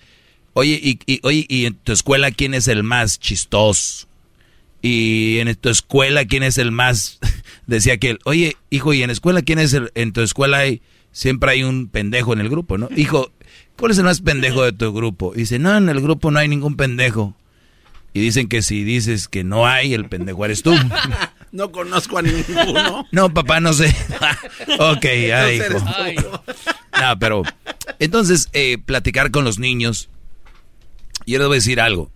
oye, 0.51 0.77
y, 0.83 0.99
y, 1.05 1.21
oye, 1.23 1.45
¿y 1.47 1.65
en 1.65 1.75
tu 1.75 1.93
escuela 1.93 2.31
quién 2.31 2.55
es 2.55 2.67
el 2.67 2.83
más 2.83 3.19
chistoso? 3.21 4.05
Y 4.81 5.39
en 5.39 5.53
tu 5.55 5.69
escuela, 5.69 6.25
¿quién 6.25 6.43
es 6.43 6.57
el 6.57 6.71
más? 6.71 7.19
Decía 7.67 7.93
aquel, 7.93 8.19
oye, 8.25 8.57
hijo, 8.69 8.93
¿y 8.93 9.03
en 9.03 9.09
escuela 9.09 9.41
quién 9.41 9.59
es 9.59 9.73
el? 9.73 9.91
En 9.95 10.11
tu 10.13 10.21
escuela 10.21 10.59
hay, 10.59 10.81
siempre 11.11 11.51
hay 11.51 11.63
un 11.63 11.87
pendejo 11.87 12.33
en 12.33 12.39
el 12.39 12.49
grupo, 12.49 12.77
¿no? 12.77 12.89
Hijo, 12.95 13.31
¿cuál 13.77 13.91
es 13.91 13.97
el 13.99 14.05
más 14.05 14.21
pendejo 14.21 14.63
de 14.63 14.73
tu 14.73 14.91
grupo? 14.91 15.33
dice, 15.35 15.59
no, 15.59 15.77
en 15.77 15.89
el 15.89 16.01
grupo 16.01 16.31
no 16.31 16.39
hay 16.39 16.47
ningún 16.47 16.75
pendejo. 16.75 17.35
Y 18.13 18.19
dicen 18.19 18.49
que 18.49 18.61
si 18.61 18.83
dices 18.83 19.27
que 19.27 19.43
no 19.43 19.67
hay, 19.67 19.93
el 19.93 20.09
pendejo 20.09 20.43
eres 20.43 20.63
tú. 20.63 20.73
no 21.51 21.71
conozco 21.71 22.17
a 22.17 22.21
ninguno. 22.23 23.07
no, 23.11 23.33
papá, 23.33 23.59
no 23.59 23.71
sé. 23.73 23.95
ok, 24.79 25.05
ya 25.27 25.53
hijo. 25.53 25.79
No, 26.99 27.19
pero, 27.19 27.43
entonces, 27.99 28.49
eh, 28.51 28.77
platicar 28.83 29.31
con 29.31 29.45
los 29.45 29.59
niños. 29.59 30.09
Y 31.25 31.33
yo 31.33 31.39
les 31.39 31.47
voy 31.47 31.55
a 31.55 31.59
decir 31.59 31.79
algo. 31.79 32.11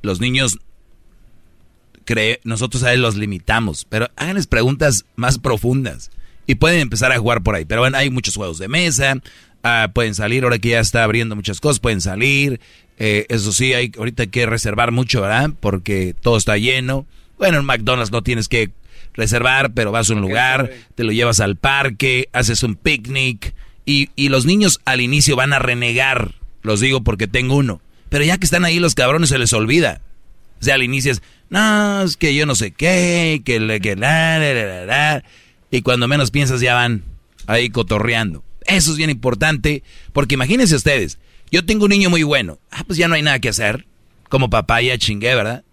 Los 0.00 0.20
niños 0.20 0.60
nosotros 2.44 2.82
a 2.82 2.92
él 2.92 3.02
los 3.02 3.16
limitamos, 3.16 3.86
pero 3.88 4.10
háganles 4.16 4.46
preguntas 4.46 5.04
más 5.16 5.38
profundas 5.38 6.10
y 6.46 6.56
pueden 6.56 6.80
empezar 6.80 7.12
a 7.12 7.18
jugar 7.18 7.42
por 7.42 7.54
ahí. 7.54 7.64
Pero 7.64 7.80
bueno, 7.80 7.96
hay 7.96 8.10
muchos 8.10 8.36
juegos 8.36 8.58
de 8.58 8.68
mesa, 8.68 9.16
ah, 9.62 9.90
pueden 9.94 10.14
salir, 10.14 10.44
ahora 10.44 10.58
que 10.58 10.70
ya 10.70 10.80
está 10.80 11.04
abriendo 11.04 11.36
muchas 11.36 11.60
cosas, 11.60 11.80
pueden 11.80 12.00
salir. 12.00 12.60
Eh, 12.98 13.26
eso 13.28 13.52
sí, 13.52 13.74
hay 13.74 13.90
ahorita 13.96 14.24
hay 14.24 14.28
que 14.28 14.46
reservar 14.46 14.92
mucho, 14.92 15.20
¿verdad? 15.20 15.50
Porque 15.60 16.14
todo 16.20 16.36
está 16.36 16.56
lleno. 16.56 17.06
Bueno, 17.38 17.58
en 17.58 17.64
McDonald's 17.64 18.12
no 18.12 18.22
tienes 18.22 18.48
que 18.48 18.70
reservar, 19.14 19.72
pero 19.74 19.92
vas 19.92 20.10
a 20.10 20.14
un 20.14 20.20
lugar, 20.20 20.70
te 20.94 21.04
lo 21.04 21.12
llevas 21.12 21.40
al 21.40 21.56
parque, 21.56 22.28
haces 22.32 22.62
un 22.62 22.74
picnic 22.74 23.54
y, 23.86 24.10
y 24.16 24.28
los 24.28 24.44
niños 24.44 24.80
al 24.84 25.00
inicio 25.00 25.36
van 25.36 25.52
a 25.52 25.58
renegar, 25.58 26.34
los 26.62 26.80
digo 26.80 27.02
porque 27.02 27.26
tengo 27.26 27.56
uno. 27.56 27.80
Pero 28.08 28.24
ya 28.24 28.38
que 28.38 28.44
están 28.44 28.64
ahí 28.64 28.78
los 28.78 28.94
cabrones 28.94 29.30
se 29.30 29.38
les 29.38 29.52
olvida. 29.52 30.00
O 30.60 30.64
sea, 30.64 30.76
al 30.76 30.82
inicio 30.82 31.12
es, 31.12 31.22
no, 31.50 32.02
es 32.02 32.16
que 32.16 32.34
yo 32.34 32.46
no 32.46 32.54
sé 32.54 32.72
qué, 32.72 33.42
que 33.44 33.60
le 33.60 33.80
que 33.80 33.96
la, 33.96 34.38
la, 34.38 34.86
la, 34.86 35.24
y 35.70 35.82
cuando 35.82 36.08
menos 36.08 36.30
piensas 36.30 36.60
ya 36.60 36.74
van 36.74 37.02
ahí 37.46 37.70
cotorreando. 37.70 38.44
Eso 38.66 38.92
es 38.92 38.96
bien 38.96 39.10
importante, 39.10 39.82
porque 40.12 40.34
imagínense 40.34 40.74
ustedes, 40.74 41.18
yo 41.50 41.64
tengo 41.64 41.84
un 41.84 41.90
niño 41.90 42.10
muy 42.10 42.22
bueno, 42.22 42.58
ah, 42.70 42.84
pues 42.86 42.98
ya 42.98 43.08
no 43.08 43.14
hay 43.14 43.22
nada 43.22 43.38
que 43.38 43.50
hacer, 43.50 43.86
como 44.28 44.50
papá 44.50 44.80
ya 44.82 44.98
chingué, 44.98 45.34
¿verdad? 45.34 45.64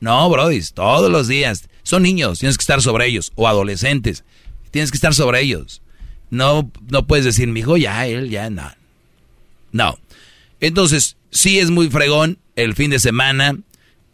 No, 0.00 0.28
brodis, 0.30 0.72
todos 0.72 1.10
los 1.10 1.28
días, 1.28 1.68
son 1.82 2.02
niños, 2.02 2.38
tienes 2.38 2.56
que 2.56 2.62
estar 2.62 2.82
sobre 2.82 3.06
ellos, 3.06 3.32
o 3.34 3.46
adolescentes, 3.46 4.24
tienes 4.70 4.90
que 4.90 4.96
estar 4.96 5.14
sobre 5.14 5.40
ellos. 5.40 5.82
No, 6.30 6.70
no 6.88 7.06
puedes 7.06 7.24
decir, 7.24 7.48
mi 7.48 7.60
hijo, 7.60 7.76
ya, 7.76 8.06
él, 8.06 8.28
ya, 8.30 8.50
no. 8.50 8.72
No. 9.70 9.98
Entonces, 10.60 11.16
sí 11.30 11.58
es 11.58 11.70
muy 11.70 11.90
fregón 11.90 12.38
el 12.56 12.74
fin 12.74 12.90
de 12.90 12.98
semana, 12.98 13.56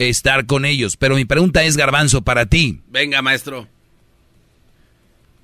estar 0.09 0.47
con 0.47 0.65
ellos. 0.65 0.97
Pero 0.97 1.15
mi 1.15 1.25
pregunta 1.25 1.63
es, 1.65 1.77
Garbanzo, 1.77 2.23
para 2.23 2.47
ti. 2.47 2.81
Venga, 2.89 3.21
maestro. 3.23 3.69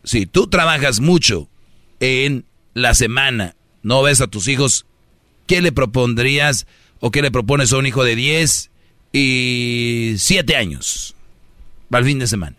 Si 0.02 0.24
tú 0.26 0.46
trabajas 0.46 1.00
mucho 1.00 1.48
en 2.00 2.46
la 2.74 2.94
semana, 2.94 3.54
no 3.82 4.02
ves 4.02 4.20
a 4.20 4.28
tus 4.28 4.48
hijos, 4.48 4.86
¿qué 5.46 5.60
le 5.60 5.72
propondrías 5.72 6.66
o 7.00 7.10
qué 7.10 7.22
le 7.22 7.30
propones 7.30 7.72
a 7.72 7.76
un 7.76 7.86
hijo 7.86 8.02
de 8.02 8.16
10 8.16 8.70
y 9.12 10.14
7 10.16 10.56
años 10.56 11.14
para 11.90 12.00
el 12.00 12.06
fin 12.06 12.18
de 12.18 12.26
semana? 12.26 12.56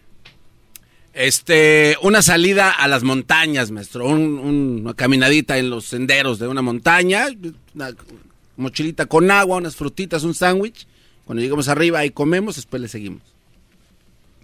Este, 1.14 1.98
una 2.04 2.22
salida 2.22 2.70
a 2.70 2.88
las 2.88 3.02
montañas, 3.02 3.72
maestro, 3.72 4.06
una 4.06 4.94
caminadita 4.94 5.58
en 5.58 5.72
los 5.72 5.86
senderos 5.86 6.38
de 6.38 6.48
una 6.48 6.62
montaña, 6.62 7.28
una 7.74 7.96
mochilita 8.56 9.08
con 9.08 9.32
agua, 9.32 9.58
unas 9.58 9.76
frutitas, 9.76 10.24
un 10.24 10.36
sándwich 10.36 10.86
cuando 11.28 11.44
llegamos 11.44 11.68
arriba 11.68 12.06
y 12.06 12.10
comemos, 12.10 12.56
después 12.56 12.82
le 12.82 12.88
seguimos. 12.88 13.22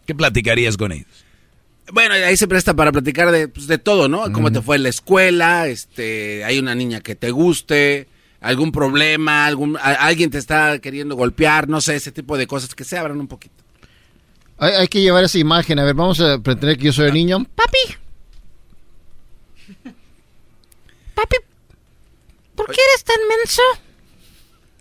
¿Qué 0.06 0.14
platicarías 0.14 0.76
con 0.76 0.92
ellos? 0.92 1.08
Bueno, 1.92 2.14
ahí 2.14 2.36
se 2.36 2.48
presta 2.48 2.74
para 2.74 2.92
platicar 2.92 3.32
de, 3.32 3.48
pues, 3.48 3.68
de 3.68 3.78
todo, 3.78 4.10
¿no? 4.10 4.32
Cómo 4.34 4.52
te 4.52 4.62
fue 4.62 4.76
en 4.76 4.84
la 4.84 4.90
escuela, 4.90 5.68
este, 5.68 6.44
hay 6.44 6.60
una 6.60 6.76
niña 6.76 7.00
que 7.00 7.16
te 7.16 7.32
guste, 7.32 8.08
algún 8.42 8.74
problema, 8.74 9.46
algún, 9.46 9.78
alguien 9.82 10.30
te 10.30 10.38
está 10.38 10.80
queriendo 10.80 11.16
golpear, 11.16 11.70
no 11.70 11.80
sé, 11.80 11.96
ese 11.96 12.12
tipo 12.12 12.38
de 12.38 12.48
cosas 12.48 12.76
que 12.76 12.84
se 12.84 12.98
abran 12.98 13.20
un 13.20 13.28
poquito. 13.28 13.56
Hay, 14.58 14.74
hay 14.74 14.88
que 14.90 15.02
llevar 15.02 15.24
esa 15.24 15.40
imagen, 15.40 15.80
a 15.80 15.86
ver, 15.86 15.96
vamos 15.96 16.20
a 16.20 16.40
pretender 16.40 16.78
que 16.78 16.86
yo 16.86 16.94
soy 16.94 17.08
el 17.08 17.14
niño. 17.14 17.46
Papi. 17.56 17.96
Papi, 21.16 21.38
¿por 22.56 22.66
qué 22.68 22.82
eres 22.92 23.04
tan 23.06 23.20
menso? 23.30 23.62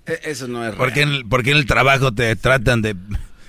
E, 0.06 0.20
eso 0.24 0.48
no 0.48 0.66
es 0.66 0.74
¿Por 0.74 0.92
qué, 0.92 1.02
en 1.02 1.10
el, 1.10 1.24
¿Por 1.26 1.46
en 1.48 1.56
el 1.56 1.66
trabajo 1.66 2.12
te 2.12 2.34
tratan 2.36 2.82
de...? 2.82 2.96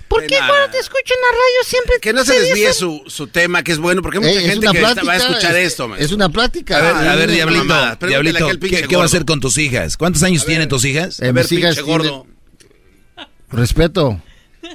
¿Por 0.08 0.26
qué 0.26 0.36
cuando 0.36 0.70
te 0.70 0.78
escucho 0.78 1.14
en 1.14 1.20
la 1.20 1.28
radio 1.32 1.64
siempre 1.64 1.94
Que 2.00 2.12
no 2.12 2.24
se 2.24 2.38
desvíe 2.38 2.72
su, 2.72 3.02
su, 3.06 3.26
tema, 3.26 3.62
que 3.62 3.72
es 3.72 3.78
bueno, 3.78 4.00
porque 4.00 4.18
hay 4.18 4.24
mucha 4.24 4.40
gente 4.40 4.66
que 4.70 4.80
va 4.80 5.12
a 5.12 5.16
escuchar 5.16 5.56
esto. 5.56 5.96
Es 5.96 6.12
una 6.12 6.28
plática. 6.28 6.76
A 6.76 6.80
ver, 6.80 7.08
a 7.08 7.16
ver 7.16 7.30
Diablito, 7.30 7.96
Diablito 8.06 8.48
¿qué, 8.60 8.96
va 8.96 9.02
a 9.02 9.06
hacer 9.06 9.24
con 9.24 9.40
tus 9.40 9.58
hijas? 9.58 9.96
¿Cuántos 9.96 10.22
años 10.22 10.44
tienen 10.44 10.68
tus 10.68 10.84
hijas? 10.84 11.20
Eh, 11.20 11.32
mis 11.32 11.50
hijas 11.50 11.80
gordo. 11.80 12.26
Respeto. 13.50 14.20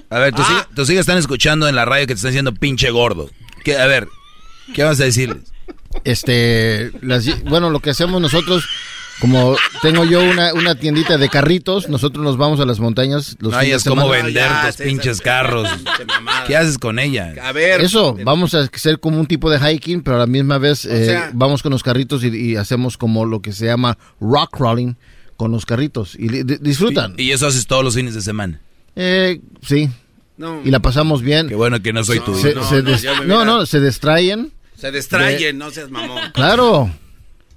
A 0.10 0.20
ver, 0.20 0.34
tus, 0.34 0.46
ah. 0.46 0.52
hijas, 0.52 0.68
tus, 0.76 0.90
hijas, 0.90 1.02
están 1.02 1.18
escuchando 1.18 1.68
en 1.68 1.76
la 1.76 1.86
radio 1.86 2.06
que 2.06 2.14
te 2.14 2.18
están 2.18 2.32
diciendo 2.32 2.54
pinche 2.54 2.90
gordo. 2.90 3.30
¿Qué, 3.64 3.78
a 3.78 3.86
ver, 3.88 4.08
¿qué 4.74 4.84
vas 4.84 5.00
a 5.00 5.04
decirles? 5.06 5.54
Este, 6.04 6.92
las, 7.02 7.44
bueno, 7.44 7.70
lo 7.70 7.80
que 7.80 7.92
hacemos 7.92 8.22
nosotros 8.22 8.66
como 9.20 9.58
tengo 9.82 10.06
yo 10.06 10.22
una, 10.24 10.54
una 10.54 10.76
tiendita 10.76 11.18
de 11.18 11.30
carritos, 11.30 11.90
nosotros 11.90 12.24
nos 12.24 12.38
vamos 12.38 12.60
a 12.60 12.66
las 12.66 12.80
montañas. 12.80 13.36
Los 13.40 13.52
no 13.52 13.60
es 13.60 13.84
como 13.84 14.08
vender 14.08 14.50
tus 14.66 14.76
pinches 14.78 15.22
carros. 15.22 15.68
¿Qué 16.48 16.56
haces 16.56 16.78
con 16.78 17.00
ella? 17.00 17.34
A 17.44 17.52
ver. 17.52 17.82
Eso, 17.82 18.18
vamos 18.24 18.54
a 18.54 18.62
hacer 18.62 19.00
como 19.00 19.20
un 19.20 19.28
tipo 19.28 19.50
de 19.50 19.60
hiking, 19.60 20.02
pero 20.02 20.18
a 20.18 20.20
la 20.20 20.28
misma 20.28 20.58
vez 20.58 20.86
eh, 20.86 21.20
vamos 21.34 21.62
con 21.62 21.72
los 21.72 21.84
carritos 21.84 22.24
y, 22.24 22.56
hacemos 22.56 22.98
como 22.98 23.26
lo 23.26 23.42
que 23.42 23.52
se 23.52 23.66
llama 23.66 23.98
rock 24.20 24.58
crawling 24.58 24.96
con 25.38 25.52
los 25.52 25.66
carritos. 25.66 26.16
Y 26.16 26.28
disfrutan. 26.44 27.16
¿Y 27.18 27.32
eso 27.32 27.48
haces 27.48 27.68
todos 27.68 27.84
los 27.84 27.96
fines 27.96 28.14
de 28.14 28.22
semana? 28.22 28.62
Eh, 28.96 29.42
sí. 29.62 29.90
Y 30.64 30.72
la 30.72 30.80
pasamos 30.80 31.22
bien. 31.22 31.50
Qué 31.50 31.56
bueno 31.56 31.82
que 31.82 31.92
no 31.92 32.04
soy 32.04 32.22
tu 32.22 32.32
no, 33.26 33.44
no, 33.44 33.66
se 33.66 33.82
distraen. 33.82 34.52
Se 34.78 34.92
distraen, 34.92 35.58
no 35.58 35.70
seas 35.72 35.90
mamón. 35.90 36.32
Claro. 36.34 36.90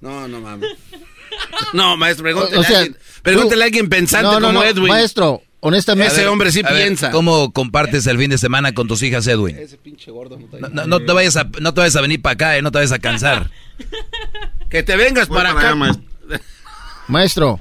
No, 0.00 0.26
no 0.26 0.41
mames. 0.41 0.68
No, 1.73 1.97
maestro, 1.97 2.25
pregúntele, 3.23 3.62
a 3.62 3.67
alguien 3.67 3.89
pensante 3.89 4.41
como 4.41 4.62
Edwin. 4.62 4.89
Maestro, 4.89 5.43
honestamente. 5.61 6.12
Ese 6.12 6.27
hombre 6.27 6.52
sí 6.52 6.62
piensa. 6.62 7.11
¿Cómo 7.11 7.52
compartes 7.52 8.07
el 8.07 8.19
fin 8.19 8.31
de 8.31 8.39
semana 8.39 8.73
con 8.75 8.89
tus 8.89 9.02
hijas, 9.02 9.27
Edwin? 9.27 9.57
Ese 9.57 9.78
pinche 9.78 10.11
gordo 10.11 10.39
no, 10.86 11.01
te 11.01 11.12
vayas 11.12 11.36
a, 11.36 11.44
no 11.61 11.73
te 11.75 11.81
vayas 11.81 11.97
a 11.97 12.01
venir 12.01 12.20
para 12.20 12.35
acá, 12.35 12.57
eh, 12.57 12.62
no 12.62 12.70
te 12.70 12.78
vayas 12.78 12.93
a 12.93 12.99
cansar. 12.99 13.51
que 14.70 14.83
te 14.83 14.97
vengas 14.97 15.28
para 15.28 15.51
acá. 15.52 15.75
Maestro, 17.09 17.59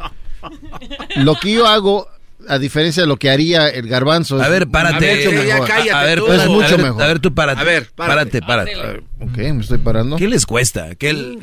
lo 1.18 1.36
que 1.36 1.52
yo 1.54 1.68
hago, 1.68 2.08
a 2.48 2.58
diferencia 2.58 3.04
de 3.04 3.08
lo 3.08 3.18
que 3.18 3.30
haría 3.30 3.68
el 3.70 3.88
garbanzo. 3.88 4.42
A 4.42 4.48
ver, 4.48 4.68
párate. 4.68 5.24
Es 5.24 5.26
mucho 5.32 5.44
Ya 5.44 5.54
mejor. 5.56 5.68
cállate 5.68 5.92
a 5.92 6.04
ver, 6.04 6.20
tú. 6.20 6.32
es 6.32 6.48
mucho 6.48 6.66
a 6.66 6.78
ver, 6.78 6.82
mejor. 6.86 7.04
A 7.04 7.08
ver, 7.08 7.20
tú 7.20 7.34
párate. 7.34 7.62
A 7.62 7.64
ver, 7.64 7.92
párate, 7.96 8.42
párate. 8.42 8.76
párate. 8.76 9.04
Ok, 9.20 9.38
me 9.54 9.62
estoy 9.62 9.78
parando. 9.80 10.16
¿Qué 10.18 10.28
les 10.28 10.46
cuesta? 10.46 10.96
¿Qué 10.96 11.10
el- 11.10 11.40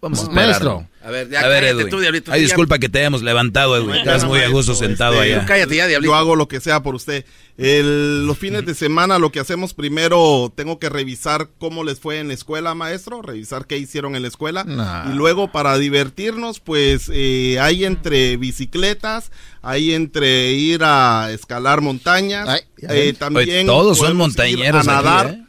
Vamos 0.00 0.20
a 0.20 0.22
esperar. 0.22 0.46
Maestro. 0.46 0.86
A 1.04 1.10
ver, 1.10 1.28
ya 1.30 1.40
A 1.40 1.48
ver, 1.48 1.60
cállate 1.62 1.70
Edwin. 1.80 1.90
tú, 1.90 2.00
Diablito. 2.00 2.32
Ay, 2.32 2.40
tú 2.40 2.42
ya- 2.42 2.46
disculpa 2.48 2.78
que 2.78 2.88
te 2.88 2.98
hayamos 3.00 3.22
levantado, 3.22 3.76
Edwin. 3.76 3.96
Estás 3.96 4.24
muy 4.24 4.40
a 4.40 4.48
gusto 4.48 4.74
sentado 4.74 5.14
Este, 5.22 5.34
allá. 5.34 5.46
Cállate 5.46 5.76
ya, 5.76 5.86
Diablito. 5.86 6.12
Yo 6.12 6.16
hago 6.16 6.36
lo 6.36 6.46
que 6.48 6.60
sea 6.60 6.82
por 6.82 6.94
usted. 6.94 7.24
El- 7.56 8.26
los 8.26 8.38
fines 8.38 8.64
de 8.66 8.74
semana 8.74 9.18
lo 9.18 9.32
que 9.32 9.40
hacemos 9.40 9.74
primero, 9.74 10.52
tengo 10.54 10.78
que 10.78 10.88
revisar 10.88 11.48
cómo 11.58 11.82
les 11.82 11.98
fue 11.98 12.20
en 12.20 12.28
la 12.28 12.34
escuela, 12.34 12.74
maestro, 12.74 13.22
revisar 13.22 13.66
qué 13.66 13.78
hicieron 13.78 14.14
en 14.14 14.22
la 14.22 14.28
escuela. 14.28 14.62
Nah. 14.64 15.10
Y 15.10 15.16
luego 15.16 15.50
para 15.50 15.76
divertirnos, 15.78 16.60
pues 16.60 17.10
eh, 17.12 17.58
hay 17.60 17.84
entre 17.84 18.36
bicicletas, 18.36 19.32
hay 19.62 19.94
entre 19.94 20.52
ir 20.52 20.82
a 20.84 21.30
escalar 21.32 21.80
montañas. 21.80 22.48
Ay, 22.48 22.60
eh, 22.88 23.14
también 23.18 23.48
Oye, 23.48 23.64
todos 23.64 23.98
son 23.98 24.16
montañeros 24.16 24.86
a 24.86 24.98
aquí, 24.98 25.04
nadar. 25.06 25.26
¿eh? 25.30 25.44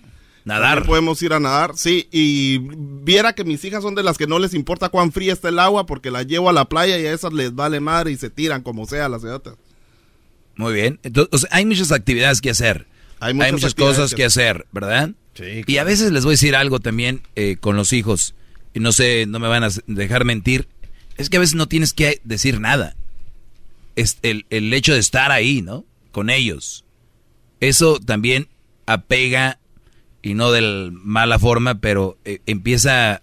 Nadar. 0.49 0.83
Podemos 0.85 1.21
ir 1.21 1.31
a 1.33 1.39
nadar, 1.39 1.77
sí, 1.77 2.07
y 2.11 2.57
viera 2.57 3.33
que 3.33 3.43
mis 3.43 3.63
hijas 3.63 3.83
son 3.83 3.93
de 3.93 4.01
las 4.01 4.17
que 4.17 4.25
no 4.25 4.39
les 4.39 4.55
importa 4.55 4.89
cuán 4.89 5.11
fría 5.11 5.31
está 5.31 5.49
el 5.49 5.59
agua 5.59 5.85
porque 5.85 6.09
las 6.09 6.25
llevo 6.25 6.49
a 6.49 6.53
la 6.53 6.65
playa 6.65 6.97
y 6.97 7.05
a 7.05 7.13
esas 7.13 7.33
les 7.33 7.53
vale 7.53 7.79
madre 7.79 8.11
y 8.11 8.17
se 8.17 8.31
tiran 8.31 8.63
como 8.63 8.87
sea 8.87 9.09
las 9.09 9.21
idiotas. 9.21 9.55
Muy 10.55 10.73
bien. 10.73 10.99
Entonces, 11.03 11.29
o 11.31 11.37
sea, 11.37 11.49
hay 11.53 11.65
muchas 11.65 11.91
actividades 11.91 12.41
que 12.41 12.49
hacer. 12.49 12.87
Hay 13.19 13.29
Hay 13.29 13.33
muchas 13.35 13.51
muchas, 13.51 13.71
actividades 13.71 13.97
cosas 13.97 14.15
que 14.15 14.25
hacer, 14.25 14.65
¿verdad? 14.71 15.11
Sí, 15.35 15.63
Y 15.67 15.77
a 15.77 15.83
veces 15.83 16.11
les 16.11 16.23
voy 16.23 16.31
a 16.31 16.33
decir 16.33 16.55
algo 16.55 16.79
también 16.79 17.21
eh, 17.35 17.57
con 17.59 17.75
los 17.75 17.93
hijos. 17.93 18.33
Y 18.73 18.79
no 18.79 18.91
sé, 18.91 19.25
no 19.27 19.37
me 19.37 19.47
van 19.47 19.63
a 19.63 19.69
dejar 19.85 20.25
mentir. 20.25 20.67
Es 21.15 21.29
que 21.29 21.37
a 21.37 21.39
veces 21.39 21.55
no 21.55 21.67
tienes 21.67 21.93
que 21.93 22.21
decir 22.23 22.59
nada. 22.59 22.95
Es 23.95 24.17
el, 24.23 24.47
el 24.49 24.73
hecho 24.73 24.93
de 24.93 24.99
estar 24.99 25.31
ahí, 25.31 25.61
¿no? 25.61 25.85
Con 26.11 26.31
ellos. 26.31 26.85
Eso 27.59 27.99
también 27.99 28.47
apega, 28.87 29.58
y 30.21 30.33
no 30.33 30.51
de 30.51 30.89
mala 30.91 31.39
forma, 31.39 31.79
pero 31.79 32.17
eh, 32.25 32.39
empieza 32.45 33.21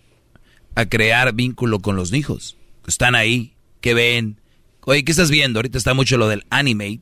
a 0.74 0.86
crear 0.86 1.34
vínculo 1.34 1.80
con 1.80 1.96
los 1.96 2.12
hijos. 2.12 2.56
Están 2.86 3.14
ahí, 3.14 3.54
que 3.80 3.94
ven. 3.94 4.40
Oye, 4.82 5.04
¿qué 5.04 5.10
estás 5.10 5.30
viendo? 5.30 5.58
Ahorita 5.58 5.78
está 5.78 5.94
mucho 5.94 6.16
lo 6.16 6.28
del 6.28 6.44
anime, 6.50 7.00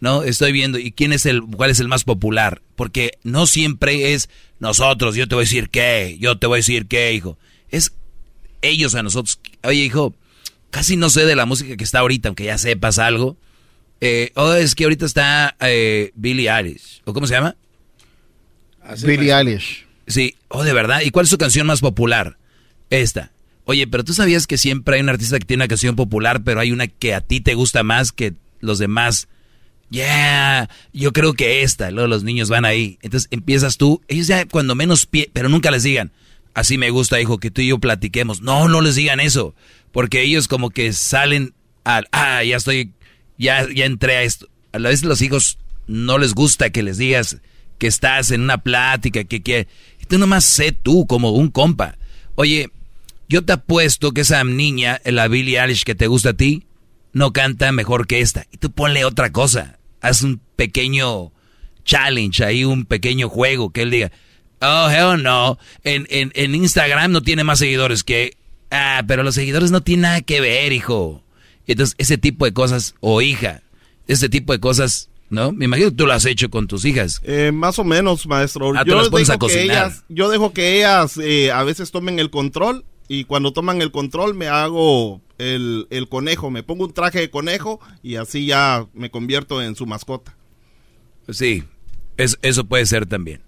¿no? 0.00 0.22
Estoy 0.22 0.52
viendo, 0.52 0.78
¿y 0.78 0.92
quién 0.92 1.12
es 1.12 1.26
el, 1.26 1.42
cuál 1.42 1.70
es 1.70 1.80
el 1.80 1.88
más 1.88 2.04
popular? 2.04 2.62
Porque 2.76 3.12
no 3.24 3.46
siempre 3.46 4.14
es 4.14 4.28
nosotros, 4.60 5.16
yo 5.16 5.26
te 5.26 5.34
voy 5.34 5.42
a 5.42 5.46
decir 5.46 5.68
qué, 5.70 6.16
yo 6.20 6.38
te 6.38 6.46
voy 6.46 6.56
a 6.56 6.58
decir 6.58 6.86
qué, 6.86 7.12
hijo. 7.12 7.38
Es 7.68 7.94
ellos 8.62 8.94
a 8.94 9.02
nosotros. 9.02 9.40
Oye, 9.64 9.80
hijo, 9.80 10.14
casi 10.70 10.96
no 10.96 11.10
sé 11.10 11.26
de 11.26 11.36
la 11.36 11.46
música 11.46 11.76
que 11.76 11.84
está 11.84 12.00
ahorita, 12.00 12.28
aunque 12.28 12.44
ya 12.44 12.58
sepas 12.58 12.98
algo. 12.98 13.36
Eh, 14.00 14.30
oh, 14.34 14.52
es 14.52 14.74
que 14.74 14.84
ahorita 14.84 15.06
está 15.06 15.56
eh, 15.60 16.12
Billie 16.14 16.50
Eilish. 16.50 17.02
¿O 17.04 17.12
cómo 17.12 17.26
se 17.26 17.34
llama? 17.34 17.56
Billie 19.04 19.32
Eilish. 19.32 19.86
Sí, 20.06 20.36
oh, 20.48 20.64
de 20.64 20.72
verdad. 20.72 21.00
¿Y 21.02 21.10
cuál 21.10 21.24
es 21.24 21.30
su 21.30 21.38
canción 21.38 21.66
más 21.66 21.80
popular? 21.80 22.38
Esta. 22.90 23.32
Oye, 23.64 23.86
pero 23.86 24.04
tú 24.04 24.14
sabías 24.14 24.46
que 24.46 24.58
siempre 24.58 24.96
hay 24.96 25.02
un 25.02 25.08
artista 25.08 25.38
que 25.38 25.44
tiene 25.44 25.64
una 25.64 25.68
canción 25.68 25.96
popular, 25.96 26.44
pero 26.44 26.60
hay 26.60 26.70
una 26.70 26.86
que 26.86 27.14
a 27.14 27.20
ti 27.20 27.40
te 27.40 27.54
gusta 27.54 27.82
más 27.82 28.12
que 28.12 28.34
los 28.60 28.78
demás. 28.78 29.28
Yeah, 29.90 30.68
yo 30.92 31.12
creo 31.12 31.34
que 31.34 31.62
esta. 31.62 31.90
Luego 31.90 32.08
los 32.08 32.22
niños 32.22 32.48
van 32.48 32.64
ahí. 32.64 32.98
Entonces 33.02 33.28
empiezas 33.32 33.76
tú. 33.76 34.00
Ellos 34.06 34.28
ya 34.28 34.46
cuando 34.46 34.74
menos 34.74 35.06
pie, 35.06 35.30
pero 35.32 35.48
nunca 35.48 35.70
les 35.70 35.82
digan. 35.82 36.12
Así 36.54 36.78
me 36.78 36.90
gusta, 36.90 37.20
hijo, 37.20 37.38
que 37.38 37.50
tú 37.50 37.60
y 37.60 37.68
yo 37.68 37.78
platiquemos. 37.78 38.40
No, 38.40 38.68
no 38.68 38.80
les 38.80 38.94
digan 38.94 39.20
eso. 39.20 39.54
Porque 39.92 40.22
ellos 40.22 40.48
como 40.48 40.70
que 40.70 40.92
salen 40.92 41.52
al, 41.84 42.08
ah, 42.12 42.42
ya 42.44 42.56
estoy, 42.56 42.92
ya, 43.36 43.66
ya 43.72 43.84
entré 43.84 44.16
a 44.16 44.22
esto. 44.22 44.48
A 44.72 44.78
la 44.78 44.90
vez 44.90 45.02
los 45.02 45.22
hijos 45.22 45.58
no 45.86 46.18
les 46.18 46.34
gusta 46.34 46.70
que 46.70 46.82
les 46.82 46.98
digas 46.98 47.38
que 47.78 47.86
estás 47.86 48.30
en 48.30 48.42
una 48.42 48.58
plática, 48.58 49.24
que, 49.24 49.42
que 49.42 49.68
tú 50.08 50.18
nomás 50.18 50.44
sé 50.44 50.72
tú 50.72 51.06
como 51.06 51.30
un 51.30 51.50
compa. 51.50 51.96
Oye, 52.34 52.70
yo 53.28 53.44
te 53.44 53.52
apuesto 53.52 54.12
que 54.12 54.20
esa 54.22 54.42
niña, 54.44 55.00
la 55.04 55.28
Billie 55.28 55.60
Eilish 55.60 55.84
que 55.84 55.94
te 55.94 56.06
gusta 56.06 56.30
a 56.30 56.34
ti, 56.34 56.64
no 57.12 57.32
canta 57.32 57.72
mejor 57.72 58.06
que 58.06 58.20
esta. 58.20 58.46
Y 58.52 58.58
tú 58.58 58.70
ponle 58.70 59.04
otra 59.04 59.32
cosa. 59.32 59.78
Haz 60.00 60.22
un 60.22 60.40
pequeño 60.56 61.32
challenge 61.84 62.44
ahí, 62.44 62.64
un 62.64 62.84
pequeño 62.84 63.28
juego 63.28 63.70
que 63.70 63.82
él 63.82 63.90
diga, 63.90 64.12
oh, 64.60 64.90
hell 64.90 65.22
no, 65.22 65.58
en, 65.84 66.06
en, 66.10 66.30
en 66.34 66.54
Instagram 66.54 67.12
no 67.12 67.22
tiene 67.22 67.44
más 67.44 67.58
seguidores 67.58 68.04
que... 68.04 68.36
Ah, 68.70 69.04
pero 69.06 69.22
los 69.22 69.36
seguidores 69.36 69.70
no 69.70 69.80
tienen 69.80 70.02
nada 70.02 70.20
que 70.22 70.40
ver, 70.40 70.72
hijo. 70.72 71.22
Entonces, 71.66 71.94
ese 71.98 72.18
tipo 72.18 72.44
de 72.44 72.52
cosas, 72.52 72.94
o 73.00 73.22
hija, 73.22 73.62
ese 74.08 74.28
tipo 74.28 74.52
de 74.52 74.60
cosas, 74.60 75.08
¿no? 75.30 75.52
Me 75.52 75.64
imagino 75.66 75.90
que 75.90 75.96
tú 75.96 76.06
lo 76.06 76.12
has 76.12 76.24
hecho 76.24 76.48
con 76.50 76.66
tus 76.66 76.84
hijas. 76.84 77.20
Eh, 77.24 77.50
más 77.52 77.78
o 77.78 77.84
menos, 77.84 78.26
maestro. 78.26 78.72
Ah, 78.76 78.84
tú 78.84 78.94
las 78.94 79.08
pones 79.08 79.28
a 79.30 79.34
dejo 79.34 79.46
que 79.48 79.54
cocinar. 79.54 79.86
ellas, 79.88 80.04
yo 80.08 80.28
dejo 80.30 80.52
que 80.52 80.78
ellas 80.78 81.18
eh, 81.18 81.50
a 81.52 81.62
veces 81.64 81.90
tomen 81.90 82.18
el 82.18 82.30
control 82.30 82.84
y 83.08 83.24
cuando 83.24 83.52
toman 83.52 83.82
el 83.82 83.90
control 83.90 84.34
me 84.34 84.48
hago 84.48 85.20
el, 85.38 85.86
el 85.90 86.08
conejo, 86.08 86.50
me 86.50 86.62
pongo 86.62 86.84
un 86.86 86.92
traje 86.92 87.20
de 87.20 87.30
conejo 87.30 87.80
y 88.02 88.16
así 88.16 88.46
ya 88.46 88.86
me 88.94 89.10
convierto 89.10 89.62
en 89.62 89.76
su 89.76 89.86
mascota. 89.86 90.34
Sí, 91.30 91.64
es- 92.16 92.38
eso 92.42 92.64
puede 92.64 92.86
ser 92.86 93.06
también. 93.06 93.40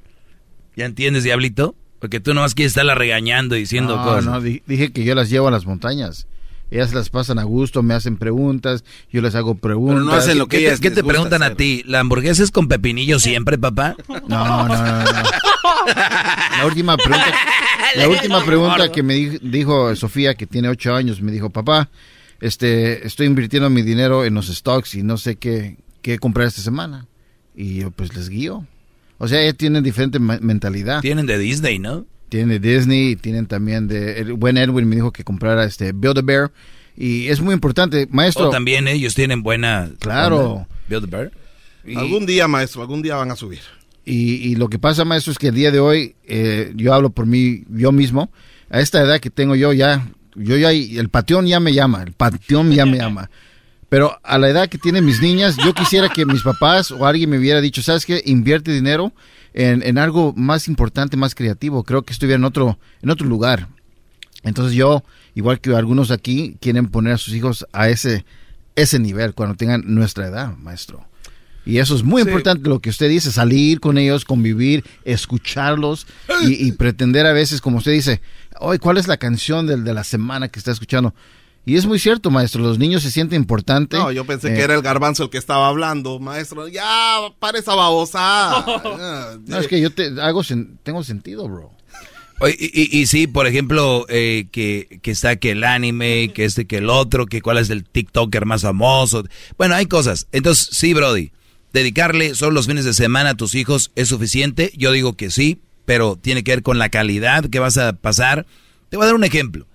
¿Ya 0.76 0.84
entiendes, 0.84 1.24
Diablito? 1.24 1.74
Porque 2.00 2.20
tú 2.20 2.34
nomás 2.34 2.54
quieres 2.54 2.70
estarla 2.72 2.94
regañando 2.94 3.56
y 3.56 3.60
diciendo 3.60 3.96
No, 3.96 4.04
cosas. 4.04 4.24
no, 4.26 4.40
di- 4.40 4.62
dije 4.66 4.92
que 4.92 5.04
yo 5.04 5.14
las 5.16 5.30
llevo 5.30 5.48
a 5.48 5.50
las 5.50 5.66
montañas. 5.66 6.26
Ellas 6.70 6.92
las 6.92 7.08
pasan 7.08 7.38
a 7.38 7.44
gusto, 7.44 7.82
me 7.82 7.94
hacen 7.94 8.16
preguntas, 8.18 8.84
yo 9.10 9.22
les 9.22 9.34
hago 9.34 9.54
preguntas. 9.54 10.04
¿Qué 10.48 10.58
te- 10.58 10.82
¿Qué 10.82 10.90
te 10.90 11.02
preguntan 11.08 11.42
a 11.42 11.54
ti? 11.54 11.82
¿La 11.86 12.00
hamburguesa 12.00 12.42
es 12.42 12.50
con 12.50 12.68
pepinillo 12.68 13.18
siempre, 13.18 13.56
papá? 13.58 13.96
No, 14.08 14.18
no, 14.28 14.68
no, 14.68 14.76
no. 14.76 15.04
La 16.58 16.66
última 16.66 16.96
pregunta, 16.96 17.34
la 17.96 18.08
última 18.08 18.44
pregunta 18.44 18.92
que 18.92 19.02
me 19.02 19.14
di- 19.14 19.38
dijo 19.42 19.94
Sofía, 19.96 20.34
que 20.34 20.46
tiene 20.46 20.68
ocho 20.68 20.94
años, 20.94 21.20
me 21.22 21.32
dijo, 21.32 21.50
papá, 21.50 21.88
este, 22.40 23.06
estoy 23.06 23.26
invirtiendo 23.26 23.70
mi 23.70 23.82
dinero 23.82 24.24
en 24.24 24.34
los 24.34 24.48
stocks 24.48 24.94
y 24.94 25.02
no 25.02 25.16
sé 25.16 25.36
qué, 25.36 25.76
qué 26.02 26.18
comprar 26.18 26.46
esta 26.46 26.60
semana. 26.62 27.06
Y 27.56 27.76
yo, 27.76 27.90
pues, 27.90 28.14
les 28.14 28.28
guío. 28.28 28.66
O 29.18 29.26
sea, 29.26 29.40
ellos 29.40 29.56
tienen 29.56 29.82
diferente 29.82 30.18
mentalidad. 30.20 31.00
Tienen 31.00 31.26
de 31.26 31.38
Disney, 31.38 31.78
¿no? 31.78 32.06
Tienen 32.28 32.48
de 32.48 32.58
Disney, 32.58 33.10
y 33.10 33.16
tienen 33.16 33.46
también 33.46 33.88
de... 33.88 34.20
El 34.20 34.34
buen 34.34 34.56
Edwin 34.56 34.88
me 34.88 34.96
dijo 34.96 35.12
que 35.12 35.24
comprara 35.24 35.64
este 35.64 35.92
Build-A-Bear. 35.92 36.52
Y 36.96 37.28
es 37.28 37.40
muy 37.40 37.54
importante, 37.54 38.08
maestro. 38.10 38.48
O 38.48 38.50
también 38.50 38.88
ellos 38.88 39.14
tienen 39.14 39.42
buena... 39.42 39.90
Claro. 39.98 40.66
Build 40.88 41.04
a 41.04 41.06
Bear. 41.06 41.32
Algún 41.96 42.26
día, 42.26 42.48
maestro, 42.48 42.82
algún 42.82 43.02
día 43.02 43.16
van 43.16 43.30
a 43.30 43.36
subir. 43.36 43.60
Y, 44.04 44.34
y 44.48 44.56
lo 44.56 44.68
que 44.68 44.78
pasa, 44.78 45.04
maestro, 45.04 45.32
es 45.32 45.38
que 45.38 45.48
el 45.48 45.54
día 45.54 45.70
de 45.70 45.80
hoy, 45.80 46.16
eh, 46.26 46.72
yo 46.74 46.94
hablo 46.94 47.10
por 47.10 47.26
mí, 47.26 47.64
yo 47.68 47.92
mismo, 47.92 48.30
a 48.70 48.80
esta 48.80 49.00
edad 49.00 49.20
que 49.20 49.30
tengo 49.30 49.54
yo 49.54 49.72
ya, 49.72 50.08
yo 50.34 50.56
ya, 50.56 50.70
el 50.70 51.08
pateón 51.08 51.46
ya 51.46 51.60
me 51.60 51.72
llama, 51.72 52.02
el 52.02 52.12
pateón 52.12 52.72
ya 52.72 52.86
me 52.86 52.98
llama. 52.98 53.30
Pero 53.88 54.18
a 54.22 54.38
la 54.38 54.48
edad 54.48 54.68
que 54.68 54.78
tienen 54.78 55.04
mis 55.04 55.22
niñas, 55.22 55.56
yo 55.64 55.72
quisiera 55.72 56.08
que 56.08 56.26
mis 56.26 56.42
papás 56.42 56.90
o 56.90 57.06
alguien 57.06 57.30
me 57.30 57.38
hubiera 57.38 57.60
dicho, 57.60 57.82
¿sabes 57.82 58.04
qué? 58.04 58.22
Invierte 58.26 58.72
dinero 58.72 59.12
en, 59.54 59.82
en 59.82 59.98
algo 59.98 60.32
más 60.36 60.68
importante, 60.68 61.16
más 61.16 61.34
creativo. 61.34 61.84
Creo 61.84 62.02
que 62.02 62.12
estuviera 62.12 62.36
en 62.36 62.44
otro, 62.44 62.78
en 63.02 63.10
otro 63.10 63.26
lugar. 63.26 63.68
Entonces 64.42 64.74
yo, 64.74 65.02
igual 65.34 65.60
que 65.60 65.74
algunos 65.74 66.10
aquí, 66.10 66.56
quieren 66.60 66.86
poner 66.88 67.14
a 67.14 67.18
sus 67.18 67.34
hijos 67.34 67.66
a 67.72 67.88
ese, 67.88 68.24
ese 68.76 68.98
nivel 68.98 69.34
cuando 69.34 69.56
tengan 69.56 69.82
nuestra 69.86 70.26
edad, 70.28 70.56
maestro. 70.56 71.04
Y 71.66 71.78
eso 71.78 71.94
es 71.96 72.02
muy 72.02 72.22
Sí. 72.22 72.28
importante 72.28 72.68
lo 72.68 72.78
que 72.78 72.88
usted 72.90 73.08
dice, 73.10 73.30
salir 73.30 73.80
con 73.80 73.98
ellos, 73.98 74.24
convivir, 74.24 74.84
escucharlos 75.04 76.06
y, 76.46 76.66
y 76.66 76.72
pretender 76.72 77.26
a 77.26 77.32
veces, 77.32 77.60
como 77.60 77.78
usted 77.78 77.92
dice, 77.92 78.22
hoy, 78.60 78.78
¿cuál 78.78 78.96
es 78.96 79.06
la 79.06 79.18
canción 79.18 79.66
de 79.66 79.92
la 79.94 80.04
semana 80.04 80.48
que 80.48 80.58
está 80.58 80.70
escuchando? 80.70 81.14
Y 81.68 81.76
es 81.76 81.86
muy 81.86 81.98
cierto, 81.98 82.30
maestro, 82.30 82.62
los 82.62 82.78
niños 82.78 83.02
se 83.02 83.10
sienten 83.10 83.40
importantes. 83.42 83.98
No, 84.00 84.10
yo 84.10 84.24
pensé 84.24 84.48
Eh, 84.52 84.54
que 84.54 84.62
era 84.62 84.74
el 84.74 84.82
garbanzo 84.82 85.24
el 85.24 85.30
que 85.30 85.38
estaba 85.38 85.68
hablando, 85.68 86.18
maestro. 86.18 86.66
Ya, 86.68 87.18
para 87.38 87.58
esa 87.58 87.74
babosa. 87.74 88.64
No, 89.46 89.58
es 89.58 89.68
que 89.68 89.80
yo 89.80 89.90
te, 89.90 90.20
hago, 90.20 90.42
sen- 90.42 90.78
tengo 90.82 91.02
sentido, 91.04 91.46
bro. 91.48 91.70
Oye, 92.40 92.56
Y, 92.58 92.96
y- 92.96 93.00
y 93.02 93.06
sí, 93.06 93.26
por 93.26 93.46
ejemplo, 93.46 94.06
eh, 94.08 94.46
que, 94.52 95.00
que 95.02 95.10
está 95.10 95.36
que 95.36 95.50
el 95.50 95.64
anime, 95.64 96.30
que 96.34 96.44
este, 96.44 96.66
que 96.66 96.78
el 96.78 96.88
otro, 96.88 97.26
que 97.26 97.42
cuál 97.42 97.58
es 97.58 97.68
el 97.70 97.84
TikToker 97.84 98.46
más 98.46 98.62
famoso. 98.62 99.24
Bueno, 99.58 99.74
hay 99.74 99.86
cosas. 99.86 100.26
Entonces, 100.32 100.68
sí, 100.72 100.94
Brody, 100.94 101.32
dedicarle 101.72 102.34
solo 102.34 102.52
los 102.52 102.66
fines 102.66 102.84
de 102.84 102.94
semana 102.94 103.30
a 103.30 103.34
tus 103.36 103.54
hijos 103.54 103.90
es 103.94 104.08
suficiente. 104.08 104.72
Yo 104.76 104.92
digo 104.92 105.14
que 105.16 105.30
sí, 105.30 105.60
pero 105.84 106.16
tiene 106.16 106.44
que 106.44 106.52
ver 106.52 106.62
con 106.62 106.78
la 106.78 106.88
calidad 106.88 107.44
que 107.50 107.58
vas 107.58 107.76
a 107.76 107.92
pasar. 107.92 108.46
Te 108.88 108.96
voy 108.96 109.04
a 109.04 109.06
dar 109.08 109.16
un 109.16 109.24
ejemplo. 109.24 109.66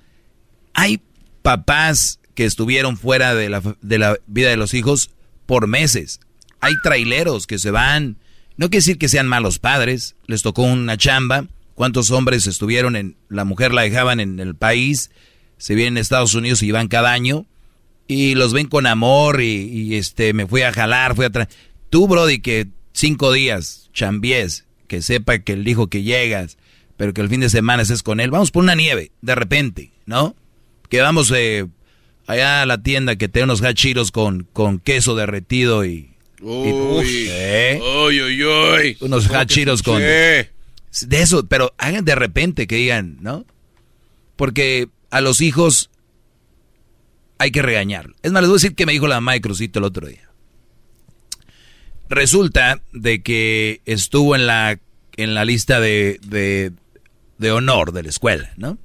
Hay 0.73 1.01
papás 1.43 2.19
que 2.33 2.45
estuvieron 2.45 2.97
fuera 2.97 3.35
de 3.35 3.49
la, 3.49 3.61
de 3.81 3.99
la 3.99 4.17
vida 4.25 4.49
de 4.49 4.57
los 4.57 4.73
hijos 4.73 5.11
por 5.45 5.67
meses. 5.67 6.19
Hay 6.59 6.73
traileros 6.81 7.45
que 7.45 7.59
se 7.59 7.69
van. 7.69 8.17
No 8.57 8.69
quiere 8.69 8.79
decir 8.79 8.97
que 8.97 9.09
sean 9.09 9.27
malos 9.27 9.59
padres. 9.59 10.15
Les 10.25 10.41
tocó 10.41 10.63
una 10.63 10.97
chamba. 10.97 11.45
¿Cuántos 11.75 12.09
hombres 12.09 12.47
estuvieron 12.47 12.95
en... 12.95 13.15
La 13.29 13.45
mujer 13.45 13.73
la 13.73 13.83
dejaban 13.83 14.19
en 14.19 14.39
el 14.39 14.55
país. 14.55 15.11
se 15.57 15.75
vienen 15.75 15.97
a 15.97 16.01
Estados 16.01 16.33
Unidos 16.33 16.63
y 16.63 16.71
van 16.71 16.87
cada 16.87 17.13
año 17.13 17.45
y 18.07 18.35
los 18.35 18.53
ven 18.53 18.67
con 18.67 18.85
amor 18.85 19.41
y, 19.41 19.95
este 19.95 20.33
me 20.33 20.47
fui 20.47 20.61
a 20.61 20.71
jalar, 20.71 21.15
fui 21.15 21.25
a 21.25 21.29
tra 21.29 21.47
Tú, 21.89 22.07
Brody, 22.07 22.39
que 22.39 22.67
cinco 22.91 23.31
días, 23.31 23.89
chambies, 23.93 24.65
que 24.87 25.01
sepa 25.01 25.39
que 25.39 25.53
él 25.53 25.63
dijo 25.63 25.87
que 25.87 26.01
llegas, 26.01 26.57
pero 26.97 27.13
que 27.13 27.21
el 27.21 27.29
fin 27.29 27.41
de 27.41 27.49
semana 27.49 27.83
estés 27.83 28.01
con 28.01 28.19
él. 28.19 28.31
Vamos 28.31 28.51
por 28.51 28.63
una 28.63 28.75
nieve, 28.75 29.11
de 29.21 29.35
repente, 29.35 29.91
¿no? 30.05 30.35
Que 30.93 31.01
vamos 31.01 31.33
eh, 31.35 31.65
allá 32.27 32.61
a 32.61 32.67
la 32.67 32.83
tienda 32.83 33.15
que 33.15 33.27
tiene 33.27 33.45
unos 33.45 33.63
hachiros 33.63 34.11
con, 34.11 34.43
con 34.53 34.77
queso 34.77 35.15
derretido 35.15 35.83
y... 35.85 36.11
Uy, 36.39 37.25
¿eh? 37.31 37.81
uy, 37.81 38.21
uy, 38.21 38.43
uy. 38.45 38.97
Unos 38.99 39.31
hachiros 39.31 39.81
con... 39.81 39.99
De 39.99 40.51
eso, 41.09 41.47
pero 41.47 41.73
hagan 41.79 42.05
de 42.05 42.13
repente 42.13 42.67
que 42.67 42.75
digan, 42.75 43.17
¿no? 43.21 43.43
Porque 44.35 44.87
a 45.09 45.19
los 45.19 45.41
hijos 45.41 45.89
hay 47.39 47.49
que 47.49 47.63
regañarlo. 47.63 48.13
Es 48.21 48.31
más, 48.31 48.43
les 48.43 48.49
voy 48.49 48.57
a 48.57 48.61
decir 48.61 48.75
que 48.75 48.85
me 48.85 48.91
dijo 48.91 49.07
la 49.07 49.15
mamá 49.15 49.33
de 49.33 49.41
Crucito 49.41 49.79
el 49.79 49.85
otro 49.85 50.05
día. 50.05 50.29
Resulta 52.07 52.83
de 52.91 53.23
que 53.23 53.81
estuvo 53.85 54.35
en 54.35 54.45
la, 54.45 54.79
en 55.17 55.33
la 55.33 55.43
lista 55.43 55.79
de, 55.79 56.19
de, 57.39 57.51
honor 57.51 57.93
de 57.93 58.03
la 58.03 58.09
escuela, 58.09 58.53
¿no? 58.57 58.77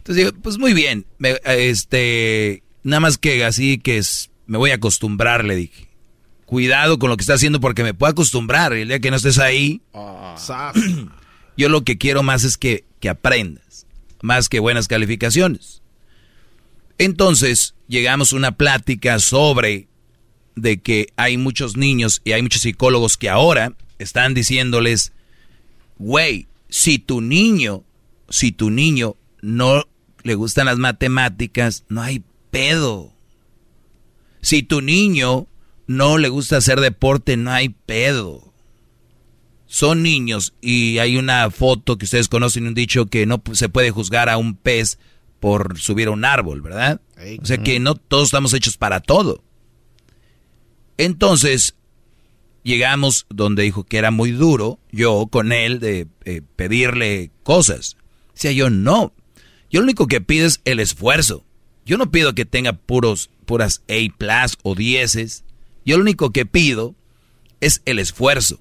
Entonces 0.00 0.16
digo, 0.24 0.32
pues 0.42 0.56
muy 0.56 0.72
bien, 0.72 1.04
este, 1.44 2.62
nada 2.82 3.00
más 3.00 3.18
que 3.18 3.44
así 3.44 3.76
que 3.78 3.98
es, 3.98 4.30
me 4.46 4.56
voy 4.56 4.70
a 4.70 4.76
acostumbrar, 4.76 5.44
le 5.44 5.56
dije. 5.56 5.88
Cuidado 6.46 6.98
con 6.98 7.10
lo 7.10 7.16
que 7.16 7.20
está 7.20 7.34
haciendo 7.34 7.60
porque 7.60 7.84
me 7.84 7.94
puedo 7.94 8.10
acostumbrar. 8.10 8.76
Y 8.76 8.80
el 8.80 8.88
día 8.88 8.98
que 8.98 9.10
no 9.10 9.16
estés 9.16 9.38
ahí, 9.38 9.82
Ah. 9.92 10.72
yo 11.56 11.68
lo 11.68 11.82
que 11.82 11.98
quiero 11.98 12.22
más 12.22 12.44
es 12.44 12.56
que, 12.56 12.84
que 12.98 13.10
aprendas, 13.10 13.86
más 14.22 14.48
que 14.48 14.58
buenas 14.58 14.88
calificaciones. 14.88 15.82
Entonces, 16.98 17.74
llegamos 17.86 18.32
a 18.32 18.36
una 18.36 18.52
plática 18.52 19.18
sobre 19.18 19.86
de 20.56 20.80
que 20.80 21.08
hay 21.16 21.36
muchos 21.36 21.76
niños 21.76 22.22
y 22.24 22.32
hay 22.32 22.42
muchos 22.42 22.62
psicólogos 22.62 23.16
que 23.16 23.28
ahora 23.28 23.74
están 23.98 24.32
diciéndoles, 24.34 25.12
güey, 25.98 26.48
si 26.70 26.98
tu 26.98 27.20
niño, 27.20 27.84
si 28.30 28.50
tu 28.50 28.70
niño 28.70 29.16
no 29.42 29.86
le 30.22 30.34
gustan 30.34 30.66
las 30.66 30.78
matemáticas, 30.78 31.84
no 31.88 32.02
hay 32.02 32.24
pedo. 32.50 33.12
Si 34.42 34.62
tu 34.62 34.80
niño 34.80 35.46
no 35.86 36.18
le 36.18 36.28
gusta 36.28 36.56
hacer 36.56 36.80
deporte, 36.80 37.36
no 37.36 37.50
hay 37.50 37.70
pedo. 37.70 38.52
Son 39.66 40.02
niños 40.02 40.54
y 40.60 40.98
hay 40.98 41.16
una 41.16 41.50
foto 41.50 41.96
que 41.96 42.04
ustedes 42.04 42.28
conocen, 42.28 42.66
un 42.66 42.74
dicho 42.74 43.06
que 43.06 43.26
no 43.26 43.42
se 43.52 43.68
puede 43.68 43.90
juzgar 43.90 44.28
a 44.28 44.36
un 44.36 44.56
pez 44.56 44.98
por 45.38 45.78
subir 45.78 46.08
a 46.08 46.12
un 46.12 46.24
árbol, 46.24 46.60
¿verdad? 46.60 47.00
O 47.40 47.46
sea 47.46 47.58
que 47.58 47.80
no 47.80 47.94
todos 47.94 48.28
estamos 48.28 48.52
hechos 48.54 48.76
para 48.76 49.00
todo. 49.00 49.42
Entonces, 50.96 51.76
llegamos 52.62 53.26
donde 53.30 53.62
dijo 53.62 53.84
que 53.84 53.98
era 53.98 54.10
muy 54.10 54.32
duro, 54.32 54.78
yo 54.90 55.28
con 55.30 55.52
él, 55.52 55.80
de 55.80 56.08
eh, 56.24 56.42
pedirle 56.56 57.30
cosas. 57.42 57.96
Decía 58.34 58.52
yo, 58.52 58.70
no. 58.70 59.12
Yo 59.70 59.80
lo 59.80 59.84
único 59.84 60.06
que 60.06 60.20
pido 60.20 60.46
es 60.46 60.60
el 60.64 60.80
esfuerzo. 60.80 61.44
Yo 61.86 61.96
no 61.96 62.10
pido 62.10 62.34
que 62.34 62.44
tenga 62.44 62.72
puros, 62.72 63.30
puras 63.46 63.82
A 63.88 64.16
plus 64.16 64.56
o 64.62 64.74
dieces. 64.74 65.44
Yo 65.84 65.96
lo 65.96 66.02
único 66.02 66.30
que 66.30 66.46
pido 66.46 66.94
es 67.60 67.82
el 67.84 67.98
esfuerzo. 67.98 68.60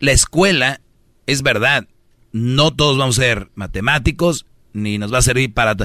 La 0.00 0.12
escuela, 0.12 0.80
es 1.26 1.42
verdad, 1.42 1.88
no 2.32 2.74
todos 2.74 2.98
vamos 2.98 3.18
a 3.18 3.22
ser 3.22 3.50
matemáticos, 3.54 4.46
ni 4.72 4.98
nos 4.98 5.12
va 5.12 5.18
a 5.18 5.22
servir 5.22 5.52
para... 5.52 5.76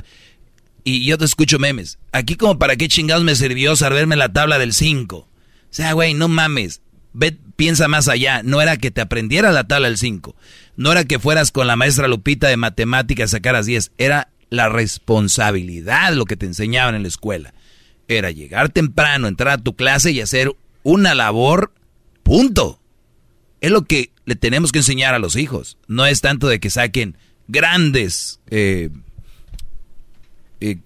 Y 0.84 1.06
yo 1.06 1.18
te 1.18 1.26
escucho 1.26 1.60
memes. 1.60 1.98
Aquí 2.12 2.36
como 2.36 2.60
para 2.60 2.76
qué 2.76 2.88
chingados 2.88 3.24
me 3.24 3.36
sirvió 3.36 3.76
saberme 3.76 4.16
la 4.16 4.34
tabla 4.34 4.60
del 4.60 4.74
5. 4.74 5.18
O 5.18 5.28
sea, 5.70 5.94
güey, 5.94 6.14
no 6.14 6.28
mames. 6.28 6.82
Ve, 7.14 7.38
piensa 7.56 7.88
más 7.88 8.08
allá. 8.08 8.42
No 8.44 8.62
era 8.62 8.78
que 8.78 8.92
te 8.92 9.02
aprendieras 9.02 9.54
la 9.54 9.68
tabla 9.68 9.88
del 9.88 9.98
5. 9.98 10.36
No 10.76 10.92
era 10.92 11.06
que 11.06 11.20
fueras 11.20 11.52
con 11.52 11.68
la 11.68 11.76
maestra 11.76 12.08
Lupita 12.08 12.48
de 12.48 12.58
matemáticas 12.58 13.32
sacaras 13.32 13.66
10. 13.66 13.92
Era 13.98 14.30
la 14.50 14.70
responsabilidad 14.70 16.14
lo 16.14 16.26
que 16.26 16.38
te 16.38 16.46
enseñaban 16.46 16.96
en 16.96 17.04
la 17.04 17.08
escuela. 17.08 17.54
Era 18.08 18.32
llegar 18.32 18.70
temprano, 18.70 19.28
entrar 19.28 19.60
a 19.60 19.64
tu 19.64 19.76
clase 19.76 20.12
y 20.12 20.22
hacer 20.22 20.52
una 20.84 21.16
labor. 21.16 21.74
Punto. 22.24 22.80
Es 23.62 23.72
lo 23.72 23.84
que 23.84 24.12
le 24.26 24.36
tenemos 24.36 24.72
que 24.72 24.80
enseñar 24.80 25.14
a 25.14 25.20
los 25.20 25.36
hijos. 25.36 25.78
No 25.88 26.06
es 26.06 26.22
tanto 26.22 26.48
de 26.48 26.60
que 26.60 26.70
saquen 26.70 27.18
grandes 27.48 28.40
eh, 28.50 28.90
eh, 30.60 30.78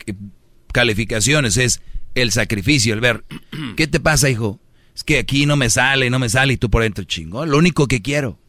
calificaciones, 0.72 1.58
es 1.58 1.82
el 2.16 2.32
sacrificio, 2.32 2.94
el 2.94 3.00
ver, 3.00 3.24
¿qué 3.78 3.88
te 3.88 4.00
pasa, 4.00 4.30
hijo? 4.30 4.60
Es 4.98 5.03
que 5.03 5.19
aquí 5.19 5.45
no 5.45 5.56
me 5.58 5.69
sale, 5.69 6.09
no 6.09 6.17
me 6.17 6.27
sale 6.27 6.53
y 6.53 6.58
tú 6.58 6.72
por 6.72 6.82
dentro, 6.82 7.03
chingón, 7.03 7.51
lo 7.51 7.59
único 7.59 7.85
que 7.88 8.01
quiero. 8.01 8.40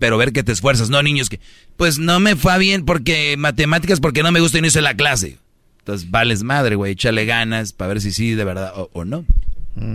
Pero 0.00 0.18
ver 0.18 0.32
que 0.32 0.42
te 0.42 0.50
esfuerzas, 0.50 0.90
no 0.90 1.00
niños 1.00 1.28
que, 1.28 1.38
pues 1.76 2.00
no 2.00 2.18
me 2.18 2.34
fue 2.34 2.58
bien 2.58 2.84
porque 2.84 3.36
matemáticas, 3.38 4.00
porque 4.00 4.24
no 4.24 4.32
me 4.32 4.40
gusta 4.40 4.58
y 4.58 4.62
no 4.62 4.66
hice 4.66 4.82
la 4.82 4.96
clase. 4.96 5.38
Entonces, 5.78 6.10
vales 6.10 6.42
madre, 6.42 6.74
güey, 6.74 6.94
échale 6.94 7.24
ganas 7.24 7.72
para 7.72 7.86
ver 7.90 8.00
si 8.00 8.10
sí 8.10 8.34
de 8.34 8.42
verdad 8.42 8.72
o, 8.74 8.90
o 8.92 9.04
no. 9.04 9.24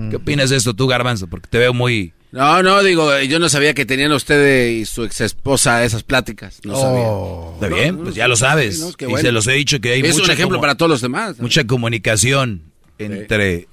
¿Qué 0.10 0.16
opinas 0.16 0.50
de 0.50 0.56
esto 0.56 0.74
tú, 0.74 0.88
Garbanzo? 0.88 1.28
Porque 1.28 1.50
te 1.50 1.58
veo 1.58 1.74
muy... 1.74 2.14
No, 2.32 2.64
no, 2.64 2.82
digo, 2.84 3.20
yo 3.24 3.38
no 3.40 3.50
sabía 3.50 3.74
que 3.74 3.86
tenían 3.86 4.14
usted 4.14 4.70
y 4.70 4.86
su 4.86 5.04
ex 5.04 5.20
esposa 5.20 5.84
esas 5.84 6.04
pláticas. 6.04 6.62
No 6.64 6.74
Oh. 6.74 7.52
Está 7.56 7.68
bien, 7.68 7.98
No, 7.98 8.04
pues 8.04 8.16
ya 8.16 8.30
lo 8.30 8.38
sabes. 8.38 8.78
sí, 8.78 8.82
no, 8.82 8.94
qué 8.94 9.06
y 9.06 9.10
bueno. 9.10 9.26
se 9.26 9.34
los 9.34 9.46
he 9.48 9.54
dicho 9.54 9.82
que 9.82 9.92
hay 9.92 10.02
Es 10.02 10.18
un 10.20 10.32
ejemplo 10.32 10.62
para 10.62 10.76
todos 10.76 10.90
los 10.90 11.02
demás. 11.02 11.38
Mucha 11.40 11.66
comunicación 11.66 12.62
entre... 12.98 13.68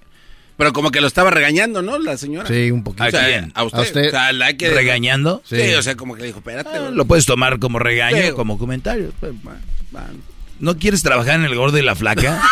Pero 0.56 0.72
como 0.72 0.90
que 0.92 1.00
lo 1.00 1.06
estaba 1.08 1.30
regañando, 1.30 1.82
¿no? 1.82 1.98
La 1.98 2.16
señora. 2.16 2.46
Sí, 2.48 2.70
un 2.70 2.84
poquito. 2.84 3.04
O 3.04 3.10
sea, 3.10 3.48
¿A? 3.54 3.60
A 3.60 3.64
usted. 3.64 3.78
¿A 3.78 3.82
usted? 3.82 4.06
O 4.08 4.10
sea, 4.10 4.32
la 4.32 4.46
hay 4.46 4.56
que- 4.56 4.70
¿Regañando? 4.70 5.42
Sí. 5.44 5.56
Sí. 5.60 5.74
o 5.74 5.82
sea, 5.82 5.96
como 5.96 6.14
que 6.14 6.20
le 6.20 6.26
dijo, 6.28 6.38
espérate. 6.38 6.78
güey. 6.78 6.92
Lo 6.94 7.04
puedes 7.06 7.26
tomar 7.26 7.58
como 7.58 7.78
regaño, 7.80 8.22
Sí. 8.22 8.32
como 8.32 8.56
comentario. 8.58 9.12
Pues, 9.18 9.32
¿No 10.60 10.78
quieres 10.78 11.02
trabajar 11.02 11.34
en 11.34 11.44
el 11.44 11.54
gordo 11.56 11.76
y 11.78 11.82
la 11.82 11.94
flaca? 11.96 12.40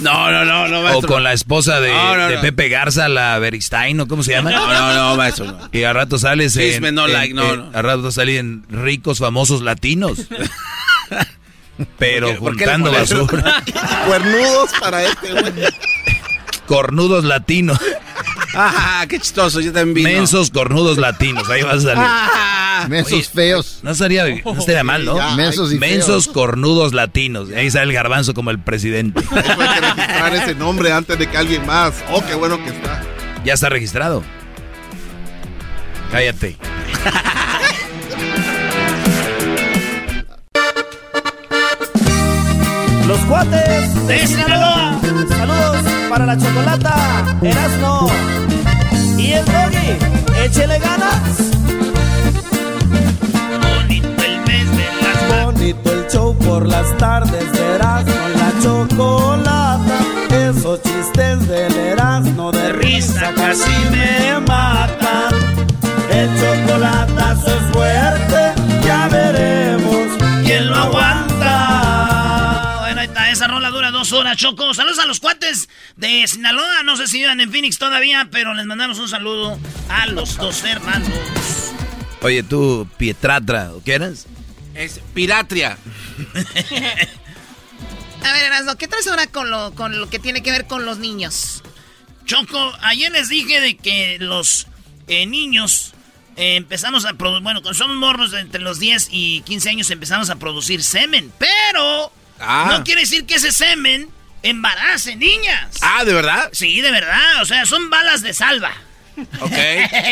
No, 0.00 0.30
no, 0.30 0.44
no, 0.44 0.68
no, 0.68 0.78
o 0.78 0.82
maestro. 0.84 1.08
con 1.08 1.24
la 1.24 1.32
esposa 1.32 1.80
de, 1.80 1.90
No, 1.90 2.16
no, 2.16 2.28
de 2.28 2.36
no. 2.36 2.40
Pepe 2.40 2.68
Garza, 2.68 3.08
la 3.08 3.36
Beristain, 3.40 3.98
¿o 3.98 4.06
cómo 4.06 4.22
se 4.22 4.30
llama? 4.30 4.52
No, 4.52 4.72
no, 4.72 4.94
no, 4.94 5.16
maestro, 5.16 5.46
no. 5.46 5.58
Y 5.72 5.82
al 5.82 5.94
rato 5.96 6.18
sales 6.18 6.56
en... 6.56 6.70
Chisme 6.70 6.92
no 6.92 7.06
en- 7.06 7.12
like, 7.12 7.34
no, 7.34 7.52
en- 7.52 7.58
no. 7.72 7.76
Al 7.76 7.82
rato 7.82 8.12
sales 8.12 8.38
en 8.38 8.64
ricos, 8.68 9.18
famosos 9.18 9.60
latinos. 9.62 10.20
Pero 11.98 12.28
¿Por 12.36 12.56
qué 12.56 12.64
juntando 12.64 12.92
pones- 12.92 13.10
basura. 13.12 13.62
Cuernudos 14.06 14.70
para 14.80 15.02
este, 15.04 15.30
güey. 15.32 15.52
Cornudos 16.68 17.24
latinos. 17.24 17.78
Ah, 18.54 19.04
qué 19.08 19.18
chistoso, 19.18 19.60
yo 19.60 19.72
también 19.72 19.94
vino. 19.94 20.08
Mensos 20.08 20.50
cornudos 20.50 20.98
latinos, 20.98 21.48
ahí 21.48 21.62
vas 21.62 21.76
a 21.76 21.80
salir. 21.80 22.04
Ah, 22.06 22.86
Mensos 22.88 23.12
Oye, 23.14 23.22
feos. 23.24 23.78
No 23.82 23.90
estaría, 23.92 24.24
no 24.44 24.58
estaría 24.58 24.84
mal, 24.84 25.04
¿no? 25.04 25.16
Ya, 25.16 25.34
Mensos 25.34 25.72
y 25.72 25.78
Mensos 25.78 26.24
feos. 26.24 26.34
cornudos 26.34 26.92
latinos. 26.92 27.48
Ahí 27.56 27.70
sale 27.70 27.84
el 27.86 27.92
garbanzo 27.92 28.34
como 28.34 28.50
el 28.50 28.58
presidente. 28.58 29.20
Hay 29.30 29.42
que 29.42 29.80
registrar 29.80 30.34
ese 30.36 30.54
nombre 30.54 30.92
antes 30.92 31.18
de 31.18 31.26
que 31.28 31.36
alguien 31.38 31.64
más. 31.66 31.94
Oh, 32.12 32.22
qué 32.24 32.34
bueno 32.34 32.62
que 32.62 32.70
está. 32.70 33.02
Ya 33.44 33.54
está 33.54 33.68
registrado. 33.70 34.22
Cállate. 36.10 36.56
Los 43.06 43.18
cuates 43.20 44.06
de 44.06 44.26
Sinaloa. 44.26 45.00
Para 46.08 46.24
la 46.24 46.38
chocolata, 46.38 46.94
Erasmo 47.42 48.08
y 49.18 49.32
el 49.32 49.44
doggy. 49.44 50.44
Échele 50.44 50.78
ganas. 50.78 51.50
Bonito 53.60 54.08
el 54.24 54.40
mes 54.46 54.70
de 54.70 54.86
las 55.02 55.44
Bonito 55.44 55.92
el 55.92 56.06
show 56.08 56.36
por 56.38 56.66
las 56.66 56.96
tardes 56.96 57.52
de 57.52 57.74
Erasmo 57.74 58.14
la 58.38 58.52
chocolata. 58.62 59.98
Esos 60.30 60.82
chistes 60.82 61.46
del 61.46 61.76
Erasmo 61.76 62.52
de 62.52 62.72
risa 62.72 63.32
casi 63.36 63.70
me 63.90 64.40
matan. 64.40 65.47
Choco. 74.36 74.74
Saludos 74.74 74.98
a 74.98 75.06
los 75.06 75.20
cuates 75.20 75.68
de 75.96 76.26
Sinaloa. 76.26 76.82
No 76.82 76.96
sé 76.96 77.06
si 77.06 77.18
vivan 77.18 77.40
en 77.40 77.50
Phoenix 77.50 77.78
todavía, 77.78 78.28
pero 78.30 78.54
les 78.54 78.66
mandamos 78.66 78.98
un 78.98 79.08
saludo 79.08 79.58
a 79.88 80.06
los 80.06 80.36
dos 80.36 80.64
hermanos. 80.64 81.08
Oye, 82.22 82.42
tú, 82.42 82.88
Pietratra, 82.96 83.72
¿o 83.72 83.82
qué 83.82 83.94
eras? 83.94 84.26
Es 84.74 85.00
piratria. 85.14 85.78
A 88.24 88.32
ver, 88.32 88.44
Erasmo, 88.44 88.76
¿qué 88.76 88.88
traes 88.88 89.06
ahora 89.06 89.26
con 89.28 89.50
lo, 89.50 89.74
con 89.74 89.98
lo 89.98 90.10
que 90.10 90.18
tiene 90.18 90.42
que 90.42 90.50
ver 90.50 90.66
con 90.66 90.84
los 90.84 90.98
niños? 90.98 91.62
Choco, 92.24 92.72
ayer 92.82 93.12
les 93.12 93.28
dije 93.28 93.60
de 93.60 93.76
que 93.76 94.18
los 94.18 94.66
eh, 95.06 95.26
niños 95.26 95.94
eh, 96.36 96.56
empezamos 96.56 97.04
a 97.06 97.14
producir, 97.14 97.42
bueno, 97.42 97.62
cuando 97.62 97.78
somos 97.78 97.96
morros 97.96 98.32
entre 98.34 98.60
los 98.60 98.80
10 98.80 99.08
y 99.12 99.42
15 99.42 99.70
años 99.70 99.90
empezamos 99.90 100.30
a 100.30 100.36
producir 100.36 100.82
semen, 100.82 101.32
pero 101.38 102.12
Ah. 102.40 102.68
No 102.70 102.84
quiere 102.84 103.02
decir 103.02 103.26
que 103.26 103.34
ese 103.34 103.52
semen 103.52 104.08
embarace 104.42 105.16
niñas. 105.16 105.76
Ah, 105.82 106.04
¿de 106.04 106.12
verdad? 106.12 106.50
Sí, 106.52 106.80
de 106.80 106.90
verdad. 106.90 107.42
O 107.42 107.46
sea, 107.46 107.66
son 107.66 107.90
balas 107.90 108.22
de 108.22 108.34
salva. 108.34 108.72
Ok. 109.40 109.52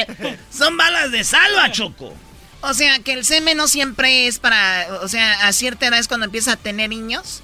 son 0.51 0.77
balas 0.77 1.11
de 1.11 1.25
salva, 1.25 1.71
Choco. 1.71 2.17
O 2.61 2.75
sea, 2.75 2.99
que 3.01 3.13
el 3.13 3.25
semen 3.25 3.57
no 3.57 3.69
siempre 3.69 4.27
es 4.27 4.39
para, 4.39 4.87
o 5.03 5.09
sea, 5.09 5.47
a 5.47 5.53
cierta 5.53 5.87
edad 5.87 5.99
es 5.99 6.09
cuando 6.09 6.27
empieza 6.27 6.53
a 6.53 6.57
tener 6.57 6.91
niños. 6.91 7.43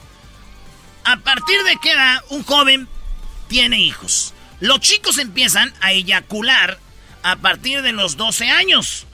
A 1.04 1.16
partir 1.18 1.62
de 1.64 1.76
qué 1.82 1.92
edad 1.92 2.22
un 2.30 2.42
joven 2.42 2.88
tiene 3.48 3.78
hijos. 3.80 4.34
Los 4.60 4.80
chicos 4.80 5.18
empiezan 5.18 5.72
a 5.80 5.92
eyacular 5.92 6.78
a 7.22 7.36
partir 7.36 7.82
de 7.82 7.92
los 7.92 8.16
12 8.16 8.50
años. 8.50 9.06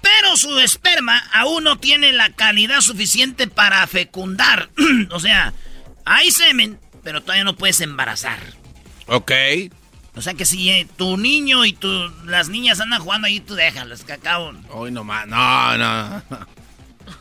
Pero 0.00 0.36
su 0.36 0.58
esperma 0.60 1.18
aún 1.32 1.64
no 1.64 1.78
tiene 1.78 2.12
la 2.12 2.30
calidad 2.30 2.80
suficiente 2.80 3.48
para 3.48 3.86
fecundar. 3.86 4.70
o 5.10 5.20
sea, 5.20 5.52
hay 6.06 6.30
semen, 6.30 6.78
pero 7.04 7.20
todavía 7.20 7.44
no 7.44 7.54
puedes 7.56 7.80
embarazar. 7.82 8.38
Ok. 9.06 9.32
O 10.14 10.22
sea 10.22 10.32
que 10.32 10.46
si 10.46 10.70
eh, 10.70 10.86
tu 10.96 11.18
niño 11.18 11.66
y 11.66 11.74
tu, 11.74 11.90
las 12.24 12.48
niñas 12.48 12.80
andan 12.80 13.02
jugando 13.02 13.26
ahí, 13.26 13.40
tú 13.40 13.54
déjalas, 13.54 14.02
que 14.02 14.14
acabo. 14.14 14.52
Hoy 14.70 14.90
no 14.90 15.04
más. 15.04 15.26
No, 15.26 15.76
no. 15.76 16.22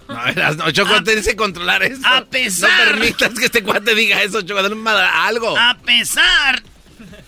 No, 0.07 0.23
verás, 0.23 0.55
no, 0.57 0.71
Choco, 0.71 1.03
tienes 1.03 1.27
que 1.27 1.35
controlar 1.35 1.83
eso. 1.83 2.01
A 2.07 2.23
pesar- 2.25 2.69
No 2.95 2.99
permitas 2.99 3.29
que 3.37 3.45
este 3.45 3.63
cuate 3.63 3.93
diga 3.93 4.23
eso, 4.23 4.41
Choco. 4.41 4.61
Dale 4.63 4.79
algo. 5.13 5.57
A 5.57 5.77
pesar 5.77 6.63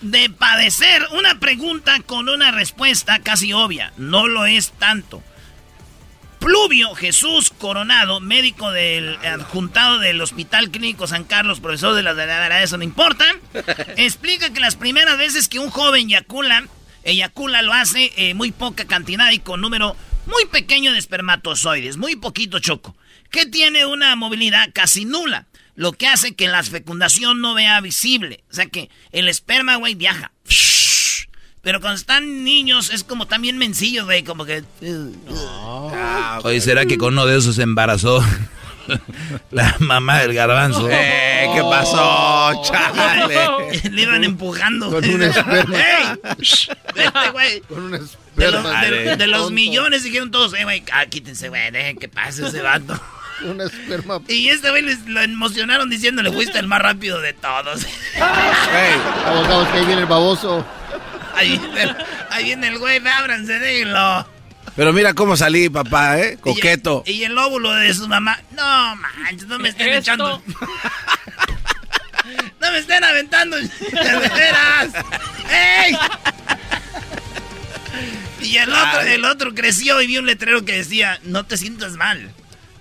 de 0.01 0.29
padecer 0.29 1.05
una 1.11 1.39
pregunta 1.39 1.99
con 2.05 2.29
una 2.29 2.51
respuesta 2.51 3.19
casi 3.19 3.51
obvia, 3.53 3.91
no 3.97 4.27
lo 4.27 4.45
es 4.45 4.71
tanto. 4.79 5.21
Pluvio 6.47 6.95
Jesús 6.95 7.49
Coronado, 7.49 8.21
médico 8.21 8.71
del 8.71 9.17
adjuntado 9.17 9.99
del 9.99 10.21
Hospital 10.21 10.71
Clínico 10.71 11.05
San 11.05 11.25
Carlos, 11.25 11.59
profesor 11.59 11.93
de 11.93 12.03
las 12.03 12.15
de 12.15 12.63
eso 12.63 12.77
no 12.77 12.85
importa, 12.85 13.25
explica 13.97 14.53
que 14.53 14.61
las 14.61 14.77
primeras 14.77 15.17
veces 15.17 15.49
que 15.49 15.59
un 15.59 15.69
joven 15.69 16.07
eyacula, 16.07 16.65
eyacula 17.03 17.61
lo 17.63 17.73
hace 17.73 18.13
eh, 18.15 18.33
muy 18.33 18.53
poca 18.53 18.85
cantidad 18.85 19.29
y 19.31 19.39
con 19.39 19.59
número 19.59 19.97
muy 20.25 20.45
pequeño 20.45 20.93
de 20.93 20.99
espermatozoides, 20.99 21.97
muy 21.97 22.15
poquito 22.15 22.59
choco, 22.59 22.95
que 23.29 23.45
tiene 23.45 23.85
una 23.85 24.15
movilidad 24.15 24.69
casi 24.73 25.03
nula, 25.03 25.47
lo 25.75 25.91
que 25.91 26.07
hace 26.07 26.33
que 26.33 26.47
la 26.47 26.63
fecundación 26.63 27.41
no 27.41 27.55
vea 27.55 27.81
visible, 27.81 28.45
o 28.49 28.53
sea 28.53 28.67
que 28.67 28.89
el 29.11 29.27
esperma, 29.27 29.75
güey, 29.75 29.95
viaja. 29.95 30.31
Pero 31.67 31.81
cuando 31.81 31.97
están 31.99 32.45
niños 32.45 32.89
es 32.91 33.03
como 33.03 33.27
también 33.27 33.57
mencillos, 33.57 34.05
güey, 34.05 34.23
como 34.23 34.45
que... 34.45 34.63
Oye, 36.43 36.61
¿será 36.61 36.85
que 36.85 36.97
con 36.97 37.11
uno 37.11 37.25
de 37.25 37.37
esos 37.37 37.57
se 37.57 37.63
embarazó 37.63 38.23
la 39.51 39.75
mamá 39.79 40.19
del 40.19 40.33
garbanzo? 40.33 40.87
Eh, 40.89 41.49
¿qué 41.53 41.61
pasó, 41.69 42.53
chale? 42.63 43.35
Le 43.91 44.01
iban 44.01 44.23
empujando. 44.23 44.89
Con 44.89 45.03
un 45.09 45.23
esperma. 45.23 45.77
¡Ey! 45.77 46.07
Vete, 46.95 47.29
güey. 47.33 47.59
Con 47.67 47.79
un 47.83 47.91
De, 47.91 47.99
los- 47.99 48.11
esperma. 48.15 48.81
de- 48.85 49.15
de 49.17 49.27
los 49.27 49.39
Tonto. 49.41 49.53
millones 49.53 50.03
dijeron 50.03 50.31
todos, 50.31 50.53
eh, 50.53 50.63
güey, 50.63 50.85
ah, 50.93 51.05
quítense, 51.07 51.49
güey, 51.49 51.69
dejen 51.71 51.97
que 51.97 52.07
pase 52.07 52.47
ese 52.47 52.61
vato. 52.61 52.97
Un 53.43 53.59
esperma. 53.59 54.21
Y 54.29 54.47
este 54.47 54.69
güey 54.69 54.83
les- 54.83 55.05
lo 55.05 55.21
emocionaron 55.21 55.89
diciéndole, 55.89 56.31
fuiste 56.31 56.59
el 56.59 56.67
más 56.67 56.81
rápido 56.81 57.19
de 57.19 57.33
todos. 57.33 57.85
Vamos, 58.17 59.47
vamos, 59.49 59.67
que 59.67 59.77
ahí 59.79 59.85
viene 59.85 60.01
el 60.03 60.07
baboso. 60.07 60.65
Ahí, 61.37 61.57
viene- 61.57 61.95
ahí 62.31 62.43
viene 62.45 62.67
el 62.67 62.79
güey, 62.79 63.01
ábranse, 63.07 63.59
déjenlo. 63.59 64.27
Pero 64.75 64.93
mira 64.93 65.13
cómo 65.13 65.35
salí, 65.37 65.69
papá, 65.69 66.19
¿eh? 66.19 66.37
Coqueto. 66.39 67.03
Y 67.05 67.23
el 67.23 67.37
óvulo 67.37 67.71
de 67.73 67.93
su 67.93 68.07
mamá. 68.07 68.39
No, 68.51 68.95
manches, 68.95 69.47
no 69.47 69.59
me 69.59 69.69
estén 69.69 69.87
Esto. 69.89 69.99
echando. 69.99 70.43
no 72.61 72.71
me 72.71 72.77
estén 72.79 73.03
aventando. 73.03 73.57
De 73.57 74.29
veras. 74.35 74.89
¡Ey! 75.49 75.97
Y 78.41 78.57
el 78.57 78.69
otro, 78.71 79.01
el 79.01 79.25
otro 79.25 79.53
creció 79.55 80.01
y 80.01 80.07
vio 80.07 80.19
un 80.19 80.27
letrero 80.27 80.63
que 80.63 80.73
decía, 80.73 81.19
no 81.23 81.45
te 81.45 81.57
sientas 81.57 81.93
mal. 81.93 82.31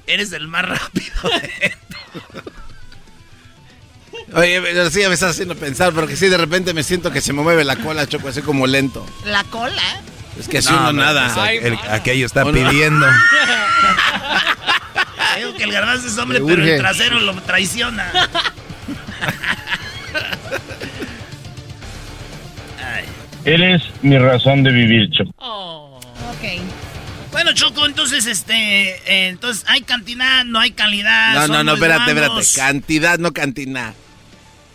Eres 0.06 0.32
el 0.32 0.48
más 0.48 0.64
rápido. 0.66 1.12
Oye, 1.24 1.76
pero 2.32 2.44
sí, 4.90 5.00
ya 5.00 5.08
me 5.08 5.14
estás 5.14 5.30
haciendo 5.30 5.54
pensar, 5.54 5.92
porque 5.92 6.16
sí, 6.16 6.28
de 6.28 6.36
repente 6.36 6.74
me 6.74 6.82
siento 6.82 7.10
que 7.12 7.20
se 7.20 7.32
me 7.32 7.42
mueve 7.42 7.64
la 7.64 7.76
cola, 7.76 8.06
Choco, 8.06 8.28
así 8.28 8.42
como 8.42 8.66
lento. 8.66 9.06
La 9.24 9.44
cola. 9.44 10.00
Es 10.38 10.48
que 10.48 10.60
si 10.60 10.70
No, 10.70 10.78
uno 10.80 10.92
no, 10.92 11.02
nada. 11.02 11.32
pues, 11.34 11.64
el- 11.64 11.78
aquello 11.90 12.26
está 12.26 12.44
pidiendo. 12.44 13.06
Digo 15.38 15.54
que 15.54 15.64
el 15.64 15.72
garbanzo 15.72 16.06
es 16.08 16.16
hombre, 16.18 16.40
pero 16.46 16.64
el 16.64 16.78
trasero 16.78 17.20
lo 17.20 17.34
traiciona. 17.42 18.10
Eres 23.44 23.82
mi 24.02 24.18
razón 24.18 24.62
de 24.64 24.72
vivir, 24.72 25.10
Choco. 25.10 25.30
Ok. 25.98 26.60
Bueno, 27.30 27.52
Choco, 27.52 27.86
entonces, 27.86 28.26
este, 28.26 28.54
eh, 28.54 29.28
entonces, 29.28 29.64
¿hay 29.68 29.82
cantidad, 29.82 30.44
no 30.44 30.58
hay 30.58 30.72
calidad? 30.72 31.34
No, 31.34 31.48
no, 31.48 31.62
no, 31.64 31.74
espérate, 31.74 32.10
espérate. 32.12 32.42
Cantidad, 32.56 33.18
no 33.18 33.32
cantina. 33.32 33.94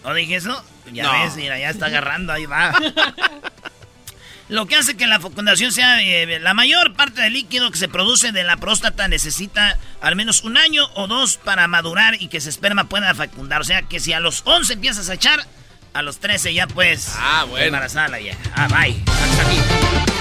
¿No 0.04 0.14
dije 0.14 0.36
eso? 0.38 0.64
Ya 0.92 1.04
No. 1.04 1.12
ves, 1.24 1.36
mira, 1.36 1.58
ya 1.60 1.70
está 1.70 1.86
agarrando, 1.88 2.34
ahí 2.34 2.46
va. 2.46 2.74
Lo 4.50 4.66
que 4.66 4.76
hace 4.76 4.98
que 4.98 5.08
la 5.08 5.20
fecundación 5.22 5.72
sea 5.72 6.02
eh, 6.02 6.40
la 6.40 6.54
mayor 6.54 6.94
parte 6.94 7.22
del 7.22 7.32
líquido 7.34 7.72
que 7.72 7.78
se 7.78 7.88
produce 7.88 8.34
de 8.34 8.44
la 8.44 8.58
próstata 8.58 9.08
necesita 9.08 9.78
al 10.02 10.18
menos 10.18 10.44
un 10.44 10.58
año 10.58 10.90
o 10.96 11.08
dos 11.08 11.38
para 11.38 11.68
madurar 11.70 12.16
y 12.22 12.28
que 12.28 12.38
ese 12.38 12.50
esperma 12.50 12.86
pueda 12.90 13.14
fecundar. 13.16 13.62
O 13.62 13.64
sea 13.64 13.84
que 13.84 14.02
si 14.02 14.12
a 14.12 14.20
los 14.20 14.42
11 14.46 14.74
empiezas 14.74 15.08
a 15.10 15.14
echar, 15.14 15.46
a 15.94 16.02
los 16.02 16.20
13 16.20 16.54
ya 16.54 16.68
puedes 16.68 17.14
Ah, 17.18 17.46
bueno. 17.48 17.66
embarazar 17.68 18.06
a 18.06 18.10
la 18.10 18.18
vieja. 18.18 18.40
Ah, 18.54 18.68
bye. 18.68 19.02
Hasta 19.08 19.42
aquí. 19.48 20.21